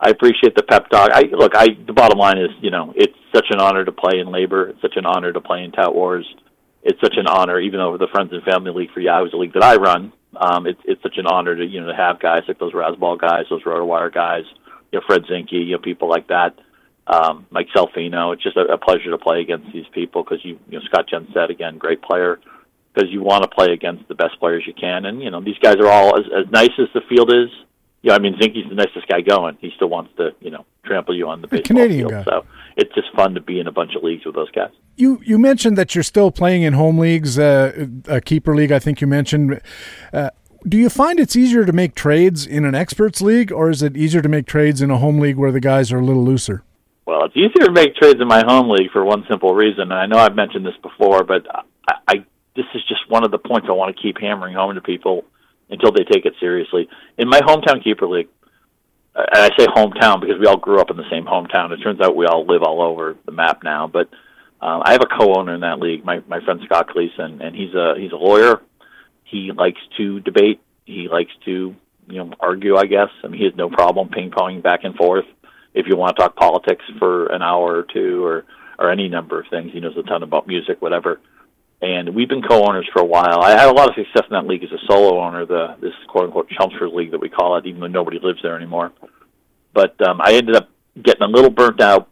I 0.00 0.10
appreciate 0.10 0.54
the 0.54 0.62
pep 0.62 0.88
talk. 0.90 1.10
I 1.12 1.22
look. 1.32 1.52
I 1.54 1.68
the 1.86 1.92
bottom 1.92 2.18
line 2.18 2.38
is, 2.38 2.50
you 2.60 2.70
know, 2.70 2.92
it's 2.96 3.14
such 3.34 3.46
an 3.50 3.60
honor 3.60 3.84
to 3.84 3.92
play 3.92 4.18
in 4.18 4.26
LABR. 4.26 4.70
It's 4.70 4.82
such 4.82 4.96
an 4.96 5.06
honor 5.06 5.32
to 5.32 5.40
play 5.40 5.62
in 5.62 5.72
Tout 5.72 5.94
Wars. 5.94 6.26
It's 6.82 7.00
such 7.00 7.14
an 7.16 7.26
honor, 7.26 7.58
even 7.60 7.78
though 7.78 7.96
the 7.96 8.08
Friends 8.12 8.32
and 8.32 8.42
Family 8.42 8.72
League 8.72 8.92
for 8.92 9.00
Yahoo 9.00 9.26
is 9.26 9.32
a 9.32 9.36
league 9.36 9.54
that 9.54 9.64
I 9.64 9.76
run. 9.76 10.12
Um, 10.36 10.66
it's 10.66 10.80
it's 10.84 11.02
such 11.02 11.16
an 11.16 11.26
honor 11.26 11.56
to 11.56 11.64
you 11.64 11.80
know 11.80 11.86
to 11.86 11.96
have 11.96 12.20
guys 12.20 12.42
like 12.48 12.58
those 12.58 12.74
Razzball 12.74 13.20
guys, 13.20 13.44
those 13.48 13.62
RotoWire 13.62 14.12
guys 14.12 14.44
you 14.94 15.00
know, 15.00 15.04
Fred 15.06 15.24
Zinkie, 15.24 15.66
you 15.66 15.72
know, 15.72 15.78
people 15.78 16.08
like 16.08 16.28
that. 16.28 16.54
Um, 17.08 17.46
Mike 17.50 17.66
Salfino. 17.74 18.32
It's 18.32 18.42
just 18.42 18.56
a, 18.56 18.60
a 18.60 18.78
pleasure 18.78 19.10
to 19.10 19.18
play 19.18 19.40
against 19.40 19.72
these 19.72 19.86
people 19.92 20.22
because 20.22 20.38
you, 20.44 20.58
you 20.68 20.78
know, 20.78 20.84
Scott 20.86 21.08
Jenstad 21.12 21.50
again, 21.50 21.78
great 21.78 22.00
player. 22.00 22.38
Because 22.94 23.10
you 23.10 23.24
want 23.24 23.42
to 23.42 23.48
play 23.48 23.72
against 23.72 24.06
the 24.06 24.14
best 24.14 24.38
players 24.38 24.62
you 24.68 24.72
can, 24.72 25.04
and 25.04 25.20
you 25.20 25.28
know 25.28 25.40
these 25.40 25.58
guys 25.60 25.74
are 25.80 25.88
all 25.88 26.16
as, 26.16 26.26
as 26.26 26.48
nice 26.52 26.70
as 26.78 26.86
the 26.94 27.00
field 27.08 27.28
is. 27.34 27.48
Yeah, 28.02 28.14
I 28.14 28.20
mean 28.20 28.34
Zinkie's 28.34 28.68
the 28.68 28.76
nicest 28.76 29.08
guy 29.08 29.20
going. 29.20 29.58
He 29.60 29.72
still 29.74 29.88
wants 29.88 30.12
to, 30.18 30.30
you 30.38 30.52
know, 30.52 30.64
trample 30.84 31.16
you 31.16 31.26
on 31.26 31.40
the 31.40 31.48
baseball 31.48 31.66
Canadian 31.66 32.08
field. 32.08 32.24
Guy. 32.24 32.30
So 32.30 32.46
it's 32.76 32.94
just 32.94 33.08
fun 33.16 33.34
to 33.34 33.40
be 33.40 33.58
in 33.58 33.66
a 33.66 33.72
bunch 33.72 33.96
of 33.96 34.04
leagues 34.04 34.24
with 34.24 34.36
those 34.36 34.50
guys. 34.52 34.70
You 34.94 35.20
you 35.24 35.40
mentioned 35.40 35.76
that 35.76 35.96
you're 35.96 36.04
still 36.04 36.30
playing 36.30 36.62
in 36.62 36.74
home 36.74 36.96
leagues, 36.96 37.36
uh, 37.36 37.88
a 38.06 38.20
keeper 38.20 38.54
league. 38.54 38.70
I 38.70 38.78
think 38.78 39.00
you 39.00 39.08
mentioned. 39.08 39.60
Uh, 40.12 40.30
do 40.66 40.78
you 40.78 40.88
find 40.88 41.20
it's 41.20 41.36
easier 41.36 41.64
to 41.64 41.72
make 41.72 41.94
trades 41.94 42.46
in 42.46 42.64
an 42.64 42.74
experts 42.74 43.20
league, 43.20 43.52
or 43.52 43.70
is 43.70 43.82
it 43.82 43.96
easier 43.96 44.22
to 44.22 44.28
make 44.28 44.46
trades 44.46 44.80
in 44.80 44.90
a 44.90 44.98
home 44.98 45.18
league 45.18 45.36
where 45.36 45.52
the 45.52 45.60
guys 45.60 45.92
are 45.92 45.98
a 45.98 46.04
little 46.04 46.24
looser? 46.24 46.62
Well, 47.06 47.24
it's 47.24 47.36
easier 47.36 47.66
to 47.66 47.72
make 47.72 47.94
trades 47.96 48.20
in 48.20 48.28
my 48.28 48.42
home 48.46 48.70
league 48.70 48.90
for 48.90 49.04
one 49.04 49.24
simple 49.28 49.54
reason, 49.54 49.82
and 49.82 49.94
I 49.94 50.06
know 50.06 50.16
I've 50.16 50.34
mentioned 50.34 50.64
this 50.64 50.76
before, 50.82 51.22
but 51.22 51.46
I, 51.86 51.94
I 52.08 52.14
this 52.56 52.64
is 52.74 52.82
just 52.88 53.08
one 53.08 53.24
of 53.24 53.30
the 53.30 53.38
points 53.38 53.66
I 53.68 53.72
want 53.72 53.94
to 53.94 54.02
keep 54.02 54.18
hammering 54.18 54.54
home 54.54 54.74
to 54.74 54.80
people 54.80 55.24
until 55.68 55.92
they 55.92 56.04
take 56.04 56.24
it 56.24 56.34
seriously. 56.40 56.88
In 57.18 57.28
my 57.28 57.40
hometown 57.40 57.82
keeper 57.82 58.06
league, 58.06 58.28
and 59.14 59.26
I 59.32 59.50
say 59.58 59.66
hometown 59.66 60.20
because 60.20 60.38
we 60.40 60.46
all 60.46 60.56
grew 60.56 60.80
up 60.80 60.90
in 60.90 60.96
the 60.96 61.08
same 61.10 61.24
hometown. 61.24 61.72
It 61.72 61.82
turns 61.82 62.00
out 62.00 62.16
we 62.16 62.26
all 62.26 62.46
live 62.46 62.62
all 62.62 62.80
over 62.80 63.16
the 63.26 63.32
map 63.32 63.62
now, 63.62 63.86
but 63.86 64.08
um, 64.60 64.82
I 64.84 64.92
have 64.92 65.02
a 65.02 65.18
co-owner 65.18 65.54
in 65.54 65.60
that 65.60 65.78
league, 65.78 66.04
my 66.06 66.22
my 66.26 66.42
friend 66.42 66.60
Scott 66.64 66.90
Gleason, 66.92 67.42
and 67.42 67.54
he's 67.54 67.74
a 67.74 67.94
he's 67.98 68.12
a 68.12 68.16
lawyer 68.16 68.62
he 69.24 69.50
likes 69.52 69.80
to 69.96 70.20
debate. 70.20 70.60
He 70.84 71.08
likes 71.08 71.32
to, 71.44 71.74
you 72.08 72.24
know, 72.24 72.32
argue. 72.40 72.76
I 72.76 72.86
guess. 72.86 73.08
I 73.22 73.28
mean, 73.28 73.40
he 73.40 73.44
has 73.46 73.56
no 73.56 73.68
problem 73.68 74.08
ping 74.08 74.30
ponging 74.30 74.62
back 74.62 74.84
and 74.84 74.94
forth. 74.94 75.24
If 75.74 75.86
you 75.88 75.96
want 75.96 76.16
to 76.16 76.22
talk 76.22 76.36
politics 76.36 76.84
for 76.98 77.26
an 77.26 77.42
hour 77.42 77.78
or 77.78 77.86
two, 77.92 78.24
or 78.24 78.44
or 78.78 78.90
any 78.90 79.08
number 79.08 79.40
of 79.40 79.46
things, 79.48 79.72
he 79.72 79.80
knows 79.80 79.96
a 79.96 80.02
ton 80.02 80.22
about 80.22 80.46
music, 80.46 80.80
whatever. 80.80 81.20
And 81.82 82.14
we've 82.14 82.28
been 82.28 82.42
co-owners 82.42 82.88
for 82.92 83.02
a 83.02 83.04
while. 83.04 83.42
I 83.42 83.50
had 83.50 83.68
a 83.68 83.72
lot 83.72 83.88
of 83.88 83.94
success 83.94 84.24
in 84.30 84.34
that 84.34 84.46
league 84.46 84.64
as 84.64 84.72
a 84.72 84.78
solo 84.88 85.20
owner, 85.20 85.44
the 85.44 85.76
this 85.80 85.92
quote 86.08 86.24
unquote 86.24 86.48
Chelmsford 86.48 86.92
League 86.92 87.10
that 87.10 87.20
we 87.20 87.28
call 87.28 87.56
it, 87.56 87.66
even 87.66 87.80
though 87.80 87.86
nobody 87.88 88.18
lives 88.22 88.40
there 88.42 88.56
anymore. 88.56 88.92
But 89.72 90.00
um, 90.06 90.20
I 90.20 90.34
ended 90.34 90.56
up 90.56 90.70
getting 91.02 91.22
a 91.22 91.26
little 91.28 91.50
burnt 91.50 91.80
out 91.80 92.08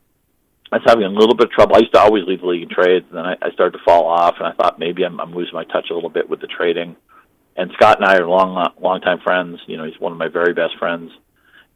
I 0.72 0.76
was 0.76 0.84
having 0.86 1.04
a 1.04 1.10
little 1.10 1.34
bit 1.34 1.48
of 1.48 1.52
trouble. 1.52 1.76
I 1.76 1.80
used 1.80 1.92
to 1.92 2.00
always 2.00 2.24
lead 2.26 2.40
the 2.40 2.46
league 2.46 2.62
in 2.62 2.70
trades, 2.70 3.04
and 3.10 3.18
then 3.18 3.26
I, 3.26 3.36
I 3.42 3.50
started 3.52 3.76
to 3.76 3.84
fall 3.84 4.06
off, 4.06 4.36
and 4.38 4.46
I 4.46 4.52
thought 4.52 4.78
maybe 4.78 5.04
I'm, 5.04 5.20
I'm 5.20 5.34
losing 5.34 5.52
my 5.52 5.64
touch 5.64 5.90
a 5.90 5.94
little 5.94 6.08
bit 6.08 6.30
with 6.30 6.40
the 6.40 6.46
trading. 6.46 6.96
And 7.56 7.70
Scott 7.74 7.98
and 8.00 8.06
I 8.06 8.16
are 8.16 8.26
long, 8.26 8.72
long 8.80 9.02
time 9.02 9.20
friends. 9.22 9.60
You 9.66 9.76
know, 9.76 9.84
he's 9.84 10.00
one 10.00 10.12
of 10.12 10.18
my 10.18 10.28
very 10.28 10.54
best 10.54 10.78
friends. 10.78 11.12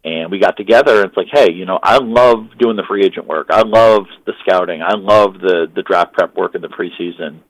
And 0.03 0.31
we 0.31 0.39
got 0.39 0.57
together, 0.57 1.03
and 1.03 1.09
it's 1.09 1.17
like, 1.17 1.27
hey, 1.31 1.53
you 1.53 1.67
know, 1.67 1.79
I 1.83 1.99
love 1.99 2.57
doing 2.59 2.77
the 2.77 2.85
free 2.89 3.05
agent 3.05 3.27
work. 3.27 3.49
I 3.51 3.63
love 3.63 4.07
the 4.25 4.33
scouting. 4.41 4.81
I 4.81 4.95
love 4.95 5.35
the 5.35 5.67
the 5.75 5.83
draft 5.83 6.15
prep 6.15 6.35
work 6.35 6.55
in 6.55 6.63
the 6.63 6.69
preseason. 6.69 7.41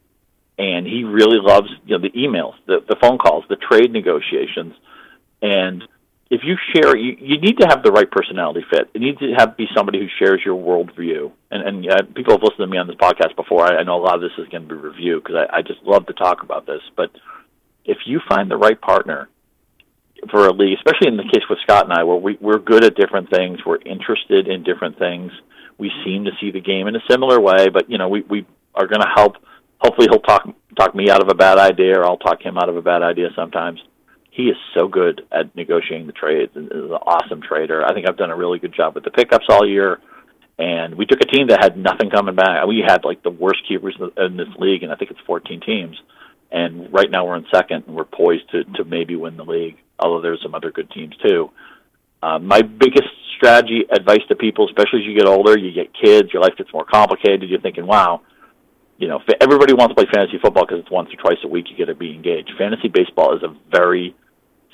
And 0.58 0.86
he 0.86 1.04
really 1.04 1.38
loves, 1.38 1.68
you 1.84 1.96
know, 1.96 2.02
the 2.02 2.10
emails, 2.18 2.54
the 2.66 2.78
the 2.88 2.96
phone 3.00 3.18
calls, 3.18 3.44
the 3.48 3.56
trade 3.56 3.92
negotiations, 3.92 4.74
and 5.42 5.84
if 6.28 6.40
you 6.42 6.56
share, 6.74 6.96
you, 6.96 7.16
you 7.20 7.40
need 7.40 7.58
to 7.58 7.66
have 7.68 7.82
the 7.84 7.92
right 7.92 8.10
personality 8.10 8.64
fit. 8.68 8.90
It 8.94 9.00
needs 9.00 9.18
to 9.18 9.32
have 9.38 9.56
be 9.56 9.66
somebody 9.76 10.00
who 10.00 10.08
shares 10.18 10.40
your 10.44 10.56
worldview. 10.56 11.30
And 11.50 11.62
and 11.62 11.90
uh, 11.90 12.02
people 12.14 12.34
have 12.34 12.42
listened 12.42 12.58
to 12.58 12.66
me 12.66 12.78
on 12.78 12.88
this 12.88 12.96
podcast 12.96 13.36
before. 13.36 13.64
I, 13.64 13.78
I 13.78 13.82
know 13.84 13.96
a 13.96 14.02
lot 14.02 14.16
of 14.16 14.20
this 14.22 14.32
is 14.38 14.48
going 14.48 14.68
to 14.68 14.68
be 14.68 14.74
review 14.74 15.20
because 15.20 15.36
I, 15.36 15.58
I 15.58 15.62
just 15.62 15.82
love 15.84 16.06
to 16.06 16.12
talk 16.12 16.42
about 16.42 16.66
this. 16.66 16.82
But 16.96 17.10
if 17.84 17.98
you 18.06 18.20
find 18.28 18.50
the 18.50 18.56
right 18.56 18.80
partner 18.80 19.28
for 20.30 20.48
a 20.48 20.52
league, 20.52 20.76
especially 20.78 21.08
in 21.08 21.16
the 21.16 21.30
case 21.32 21.44
with 21.48 21.60
Scott 21.62 21.84
and 21.84 21.92
I, 21.92 22.02
where 22.02 22.16
we, 22.16 22.36
we're 22.40 22.58
good 22.58 22.82
at 22.82 22.96
different 22.96 23.30
things, 23.30 23.60
we're 23.64 23.80
interested 23.82 24.48
in 24.48 24.64
different 24.64 24.98
things. 24.98 25.30
We 25.78 25.92
seem 26.04 26.24
to 26.24 26.32
see 26.40 26.50
the 26.50 26.60
game 26.60 26.88
in 26.88 26.96
a 26.96 27.04
similar 27.08 27.40
way, 27.40 27.68
but 27.68 27.88
you 27.88 27.98
know, 27.98 28.08
we 28.08 28.22
we 28.22 28.46
are 28.74 28.88
going 28.88 29.02
to 29.02 29.12
help. 29.14 29.36
Hopefully, 29.78 30.08
he'll 30.10 30.20
talk 30.20 30.42
talk 30.76 30.92
me 30.92 31.08
out 31.08 31.22
of 31.22 31.28
a 31.30 31.36
bad 31.36 31.58
idea, 31.58 32.00
or 32.00 32.04
I'll 32.04 32.16
talk 32.16 32.42
him 32.42 32.58
out 32.58 32.68
of 32.68 32.76
a 32.76 32.82
bad 32.82 33.02
idea 33.02 33.28
sometimes 33.36 33.78
he 34.36 34.44
is 34.44 34.56
so 34.74 34.86
good 34.86 35.22
at 35.32 35.56
negotiating 35.56 36.06
the 36.06 36.12
trades 36.12 36.52
and 36.54 36.66
is 36.66 36.90
an 36.90 36.90
awesome 36.90 37.40
trader. 37.40 37.82
I 37.82 37.94
think 37.94 38.06
I've 38.06 38.18
done 38.18 38.30
a 38.30 38.36
really 38.36 38.58
good 38.58 38.74
job 38.74 38.94
with 38.94 39.04
the 39.04 39.10
pickups 39.10 39.46
all 39.48 39.66
year. 39.66 39.98
And 40.58 40.94
we 40.94 41.06
took 41.06 41.20
a 41.22 41.26
team 41.26 41.48
that 41.48 41.62
had 41.62 41.76
nothing 41.76 42.10
coming 42.10 42.34
back. 42.34 42.66
We 42.66 42.84
had 42.86 43.04
like 43.04 43.22
the 43.22 43.30
worst 43.30 43.66
keepers 43.66 43.96
in 44.16 44.36
this 44.36 44.48
league, 44.58 44.82
and 44.82 44.92
I 44.92 44.96
think 44.96 45.10
it's 45.10 45.20
14 45.26 45.60
teams. 45.60 45.96
and 46.50 46.92
right 46.92 47.10
now 47.10 47.26
we're 47.26 47.36
in 47.36 47.46
second, 47.52 47.84
and 47.86 47.96
we're 47.96 48.04
poised 48.04 48.48
to 48.50 48.64
to 48.76 48.84
maybe 48.84 49.16
win 49.16 49.36
the 49.36 49.44
league. 49.44 49.76
Although 49.98 50.22
there's 50.22 50.42
some 50.42 50.54
other 50.54 50.70
good 50.70 50.90
teams 50.90 51.14
too. 51.26 51.50
Uh, 52.22 52.38
my 52.38 52.62
biggest 52.62 53.08
strategy 53.36 53.84
advice 53.90 54.22
to 54.28 54.36
people, 54.36 54.66
especially 54.66 55.00
as 55.00 55.06
you 55.06 55.16
get 55.16 55.26
older, 55.26 55.58
you 55.58 55.72
get 55.72 55.92
kids, 55.92 56.32
your 56.32 56.42
life 56.42 56.56
gets 56.56 56.72
more 56.72 56.84
complicated. 56.84 57.48
You're 57.48 57.60
thinking, 57.60 57.86
wow, 57.86 58.22
you 58.98 59.08
know, 59.08 59.20
everybody 59.40 59.74
wants 59.74 59.94
to 59.94 59.94
play 59.94 60.10
fantasy 60.12 60.38
football 60.42 60.64
because 60.64 60.80
it's 60.80 60.90
once 60.90 61.10
or 61.12 61.16
twice 61.16 61.38
a 61.44 61.48
week 61.48 61.66
you 61.70 61.76
get 61.76 61.86
to 61.86 61.94
be 61.94 62.12
engaged. 62.14 62.50
Fantasy 62.58 62.88
baseball 62.88 63.36
is 63.36 63.42
a 63.42 63.54
very 63.70 64.14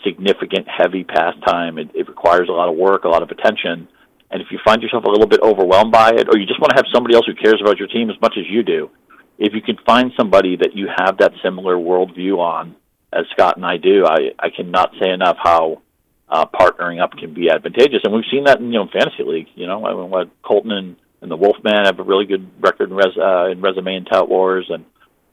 significant, 0.04 0.66
heavy 0.68 1.04
pastime. 1.04 1.78
It, 1.78 1.90
it 1.94 2.08
requires 2.08 2.48
a 2.48 2.52
lot 2.52 2.68
of 2.68 2.76
work, 2.76 3.04
a 3.04 3.08
lot 3.08 3.22
of 3.22 3.30
attention. 3.30 3.88
And 4.30 4.40
if 4.40 4.48
you 4.50 4.58
find 4.64 4.82
yourself 4.82 5.04
a 5.04 5.10
little 5.10 5.26
bit 5.26 5.40
overwhelmed 5.42 5.92
by 5.92 6.10
it, 6.10 6.28
or 6.28 6.38
you 6.38 6.46
just 6.46 6.60
want 6.60 6.70
to 6.70 6.76
have 6.76 6.86
somebody 6.92 7.14
else 7.14 7.26
who 7.26 7.34
cares 7.34 7.60
about 7.60 7.78
your 7.78 7.88
team 7.88 8.10
as 8.10 8.20
much 8.20 8.34
as 8.38 8.44
you 8.48 8.62
do, 8.62 8.90
if 9.38 9.52
you 9.54 9.60
can 9.60 9.76
find 9.84 10.12
somebody 10.16 10.56
that 10.56 10.74
you 10.74 10.88
have 10.96 11.18
that 11.18 11.32
similar 11.42 11.76
worldview 11.76 12.38
on, 12.38 12.76
as 13.12 13.26
Scott 13.32 13.56
and 13.56 13.66
I 13.66 13.76
do, 13.76 14.06
I, 14.06 14.32
I 14.38 14.48
cannot 14.48 14.92
say 15.00 15.10
enough 15.10 15.36
how 15.42 15.82
uh, 16.28 16.46
partnering 16.46 17.02
up 17.02 17.12
can 17.12 17.34
be 17.34 17.50
advantageous. 17.50 18.00
And 18.04 18.14
we've 18.14 18.24
seen 18.30 18.44
that 18.44 18.58
in 18.58 18.72
you 18.72 18.78
know 18.78 18.88
fantasy 18.90 19.22
league. 19.24 19.48
You 19.54 19.66
know, 19.66 19.84
I 19.84 19.94
mean, 19.94 20.10
what 20.10 20.30
Colton 20.42 20.72
and, 20.72 20.96
and 21.20 21.30
the 21.30 21.36
Wolfman 21.36 21.84
have 21.84 21.98
a 21.98 22.02
really 22.02 22.24
good 22.24 22.48
record 22.60 22.90
in, 22.90 22.96
res, 22.96 23.16
uh, 23.18 23.50
in 23.50 23.60
resume 23.60 23.96
and 23.96 24.06
tout 24.06 24.28
wars, 24.28 24.66
and 24.70 24.84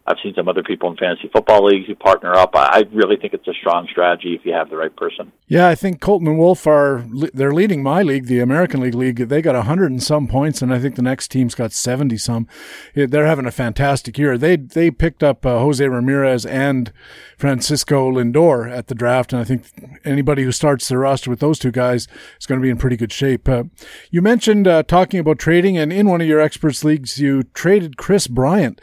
I've 0.09 0.17
seen 0.23 0.33
some 0.33 0.47
other 0.49 0.63
people 0.63 0.89
in 0.89 0.97
fantasy 0.97 1.29
football 1.31 1.63
leagues 1.65 1.85
who 1.85 1.93
partner 1.93 2.33
up. 2.33 2.49
I 2.55 2.83
really 2.91 3.15
think 3.15 3.33
it's 3.33 3.47
a 3.47 3.53
strong 3.53 3.87
strategy 3.91 4.33
if 4.33 4.43
you 4.43 4.53
have 4.53 4.71
the 4.71 4.75
right 4.75 4.95
person. 4.95 5.31
Yeah, 5.47 5.67
I 5.67 5.75
think 5.75 6.01
Colton 6.01 6.27
and 6.27 6.39
Wolf 6.39 6.65
are 6.65 7.05
they're 7.31 7.53
leading 7.53 7.83
my 7.83 8.01
league, 8.01 8.25
the 8.25 8.39
American 8.39 8.79
League 8.81 8.95
League. 8.95 9.17
They 9.17 9.43
got 9.43 9.63
hundred 9.63 9.91
and 9.91 10.01
some 10.01 10.27
points, 10.27 10.63
and 10.63 10.73
I 10.73 10.79
think 10.79 10.95
the 10.95 11.03
next 11.03 11.29
team's 11.29 11.53
got 11.53 11.73
seventy 11.73 12.17
some. 12.17 12.47
They're 12.95 13.27
having 13.27 13.45
a 13.45 13.51
fantastic 13.51 14.17
year. 14.17 14.35
They 14.35 14.55
they 14.55 14.89
picked 14.89 15.21
up 15.21 15.45
uh, 15.45 15.59
Jose 15.59 15.87
Ramirez 15.87 16.43
and 16.43 16.91
Francisco 17.37 18.11
Lindor 18.11 18.71
at 18.71 18.87
the 18.87 18.95
draft, 18.95 19.31
and 19.31 19.39
I 19.39 19.45
think 19.45 19.65
anybody 20.03 20.41
who 20.41 20.51
starts 20.51 20.87
their 20.87 20.99
roster 20.99 21.29
with 21.29 21.39
those 21.39 21.59
two 21.59 21.71
guys 21.71 22.07
is 22.39 22.47
going 22.47 22.59
to 22.59 22.63
be 22.63 22.71
in 22.71 22.77
pretty 22.77 22.97
good 22.97 23.11
shape. 23.11 23.47
Uh, 23.47 23.65
you 24.09 24.23
mentioned 24.23 24.67
uh, 24.67 24.81
talking 24.81 25.19
about 25.19 25.37
trading, 25.37 25.77
and 25.77 25.93
in 25.93 26.09
one 26.09 26.19
of 26.21 26.27
your 26.27 26.41
experts 26.41 26.83
leagues, 26.83 27.19
you 27.19 27.43
traded 27.43 27.95
Kris 27.97 28.25
Bryant. 28.25 28.81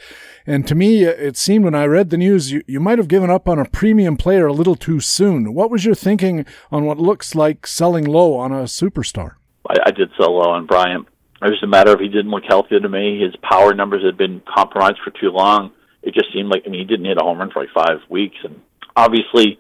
And 0.48 0.66
to 0.68 0.76
me, 0.76 1.04
it 1.18 1.36
seemed 1.36 1.64
when 1.64 1.74
I 1.74 1.84
read 1.86 2.10
the 2.10 2.16
news, 2.16 2.52
you, 2.52 2.62
you 2.66 2.80
might 2.80 2.98
have 2.98 3.08
given 3.08 3.30
up 3.30 3.48
on 3.48 3.58
a 3.58 3.64
premium 3.64 4.16
player 4.16 4.46
a 4.46 4.52
little 4.52 4.76
too 4.76 5.00
soon. 5.00 5.54
What 5.54 5.70
was 5.70 5.84
your 5.84 5.94
thinking 5.94 6.46
on 6.70 6.84
what 6.84 6.98
looks 6.98 7.34
like 7.34 7.66
selling 7.66 8.04
low 8.04 8.34
on 8.34 8.52
a 8.52 8.64
superstar? 8.64 9.34
I, 9.68 9.74
I 9.86 9.90
did 9.90 10.10
sell 10.18 10.36
low 10.36 10.50
on 10.50 10.66
Bryant. 10.66 11.06
It 11.42 11.50
was 11.50 11.62
a 11.62 11.66
matter 11.66 11.92
of 11.92 12.00
he 12.00 12.08
didn't 12.08 12.30
look 12.30 12.44
healthy 12.48 12.80
to 12.80 12.88
me. 12.88 13.20
His 13.20 13.36
power 13.36 13.74
numbers 13.74 14.04
had 14.04 14.16
been 14.16 14.42
compromised 14.52 14.98
for 15.04 15.10
too 15.10 15.30
long. 15.30 15.72
It 16.02 16.14
just 16.14 16.32
seemed 16.32 16.48
like 16.48 16.62
I 16.66 16.70
mean 16.70 16.80
he 16.80 16.86
didn't 16.86 17.06
hit 17.06 17.18
a 17.20 17.24
home 17.24 17.38
run 17.38 17.50
for 17.50 17.60
like 17.60 17.74
five 17.74 17.98
weeks, 18.08 18.36
and 18.44 18.60
obviously 18.94 19.58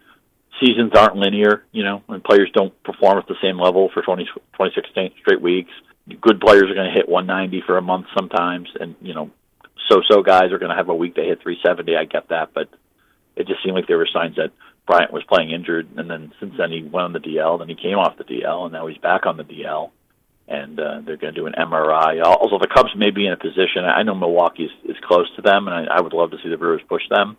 seasons 0.62 0.92
aren't 0.94 1.16
linear. 1.16 1.64
You 1.72 1.84
know, 1.84 2.02
and 2.08 2.24
players 2.24 2.50
don't 2.54 2.72
perform 2.82 3.18
at 3.18 3.26
the 3.28 3.36
same 3.42 3.60
level 3.60 3.90
for 3.92 4.02
20, 4.02 4.26
26 4.54 4.88
straight 5.20 5.42
weeks. 5.42 5.70
Good 6.20 6.40
players 6.40 6.70
are 6.70 6.74
going 6.74 6.88
to 6.88 6.94
hit 6.94 7.08
190 7.08 7.64
for 7.66 7.76
a 7.76 7.82
month 7.82 8.06
sometimes, 8.16 8.68
and 8.80 8.94
you 9.02 9.12
know 9.12 9.30
so-so 9.88 10.22
guys 10.22 10.52
are 10.52 10.58
going 10.58 10.70
to 10.70 10.76
have 10.76 10.88
a 10.88 10.94
week 10.94 11.14
they 11.14 11.26
hit 11.26 11.42
370. 11.42 11.96
I 11.96 12.04
get 12.04 12.28
that, 12.28 12.50
but 12.54 12.68
it 13.36 13.46
just 13.46 13.62
seemed 13.62 13.74
like 13.74 13.86
there 13.86 13.98
were 13.98 14.08
signs 14.12 14.36
that 14.36 14.52
Bryant 14.86 15.12
was 15.12 15.24
playing 15.24 15.50
injured, 15.50 15.88
and 15.96 16.08
then 16.08 16.32
since 16.40 16.54
then 16.56 16.70
he 16.70 16.82
went 16.82 17.06
on 17.06 17.12
the 17.12 17.18
DL, 17.18 17.58
then 17.58 17.68
he 17.68 17.74
came 17.74 17.98
off 17.98 18.18
the 18.18 18.24
DL, 18.24 18.64
and 18.64 18.72
now 18.72 18.86
he's 18.86 18.98
back 18.98 19.26
on 19.26 19.36
the 19.36 19.42
DL, 19.42 19.90
and 20.46 20.78
uh, 20.78 21.00
they're 21.04 21.16
going 21.16 21.34
to 21.34 21.40
do 21.40 21.46
an 21.46 21.54
MRI. 21.58 22.24
Also, 22.24 22.58
the 22.58 22.68
Cubs 22.72 22.94
may 22.96 23.10
be 23.10 23.26
in 23.26 23.32
a 23.32 23.36
position. 23.36 23.84
I 23.84 24.04
know 24.04 24.14
Milwaukee 24.14 24.64
is, 24.64 24.70
is 24.84 24.96
close 25.02 25.28
to 25.36 25.42
them, 25.42 25.66
and 25.66 25.74
I, 25.90 25.96
I 25.96 26.00
would 26.00 26.12
love 26.12 26.30
to 26.30 26.38
see 26.42 26.48
the 26.48 26.56
Brewers 26.56 26.82
push 26.88 27.02
them, 27.10 27.36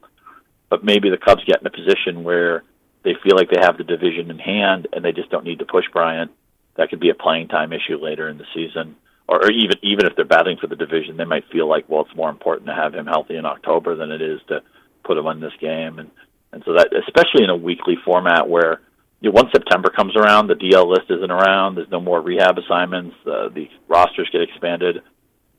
but 0.70 0.84
maybe 0.84 1.10
the 1.10 1.18
Cubs 1.18 1.44
get 1.46 1.62
in 1.62 1.68
a 1.68 1.72
position 1.72 2.24
where 2.24 2.64
they 3.04 3.14
feel 3.24 3.38
like 3.38 3.50
they 3.50 3.62
have 3.62 3.78
the 3.78 3.86
division 3.86 4.30
in 4.30 4.40
hand, 4.40 4.90
and 4.92 5.04
they 5.04 5.14
just 5.14 5.30
don't 5.30 5.46
need 5.46 5.60
to 5.60 5.66
push 5.66 5.86
Bryant. 5.94 6.32
That 6.76 6.90
could 6.90 7.00
be 7.00 7.10
a 7.10 7.16
playing 7.16 7.48
time 7.48 7.72
issue 7.72 7.98
later 7.98 8.28
in 8.28 8.38
the 8.38 8.46
season 8.54 8.98
or, 9.28 9.46
or 9.46 9.52
even 9.52 9.78
even 9.84 10.06
if 10.06 10.16
they're 10.16 10.26
battling 10.26 10.58
for 10.58 10.68
the 10.68 10.76
division, 10.76 11.18
they 11.18 11.26
might 11.26 11.50
feel 11.52 11.68
like, 11.68 11.86
well, 11.88 12.02
it's 12.02 12.16
more 12.16 12.30
important 12.30 12.68
to 12.68 12.76
have 12.76 12.94
him 12.94 13.06
healthy 13.06 13.36
in 13.36 13.46
October 13.46 13.96
than 13.96 14.12
it 14.12 14.22
is 14.22 14.40
to 14.48 14.62
put 15.04 15.18
him 15.18 15.28
on 15.28 15.40
this 15.40 15.54
game, 15.60 16.00
and 16.00 16.12
and 16.52 16.64
so 16.66 16.74
that 16.74 16.90
especially 17.08 17.44
in 17.44 17.50
a 17.50 17.56
weekly 17.56 17.96
format 18.06 18.48
where 18.48 18.82
you 19.20 19.30
know, 19.30 19.36
once 19.36 19.50
September 19.52 19.90
comes 19.90 20.16
around, 20.16 20.48
the 20.48 20.54
DL 20.54 20.88
list 20.88 21.10
isn't 21.10 21.32
around. 21.32 21.76
There's 21.76 21.90
no 21.90 22.00
more 22.00 22.22
rehab 22.22 22.58
assignments. 22.58 23.16
Uh, 23.26 23.50
the 23.50 23.68
rosters 23.88 24.30
get 24.32 24.42
expanded. 24.42 25.02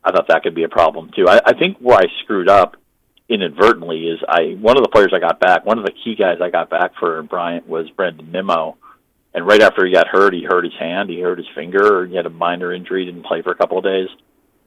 I 0.05 0.13
thought 0.13 0.29
that 0.29 0.43
could 0.43 0.55
be 0.55 0.63
a 0.63 0.69
problem 0.69 1.11
too. 1.15 1.29
I, 1.29 1.41
I 1.45 1.59
think 1.59 1.79
where 1.79 1.99
I 1.99 2.05
screwed 2.23 2.49
up 2.49 2.77
inadvertently 3.29 4.07
is 4.07 4.21
I 4.27 4.57
one 4.61 4.77
of 4.77 4.83
the 4.83 4.89
players 4.89 5.13
I 5.15 5.19
got 5.19 5.41
back, 5.41 5.67
one 5.67 5.79
of 5.79 5.85
the 5.85 5.93
key 5.93 6.15
guys 6.15 6.39
I 6.41 6.51
got 6.51 6.71
back 6.71 6.93
for 6.99 7.23
Bryant 7.23 7.69
was 7.69 7.91
Brandon 7.91 8.31
Nimmo, 8.33 8.79
and 9.39 9.47
right 9.47 9.63
after 9.63 9.87
he 9.87 9.93
got 9.93 10.09
hurt, 10.09 10.35
he 10.35 10.43
hurt 10.43 10.65
his 10.65 10.75
hand, 10.81 11.09
he 11.09 11.21
hurt 11.21 11.39
his 11.39 11.47
finger, 11.55 12.05
he 12.07 12.17
had 12.17 12.27
a 12.27 12.31
minor 12.31 12.73
injury, 12.73 13.05
didn't 13.05 13.25
play 13.25 13.41
for 13.41 13.53
a 13.53 13.55
couple 13.55 13.79
of 13.79 13.85
days. 13.85 14.09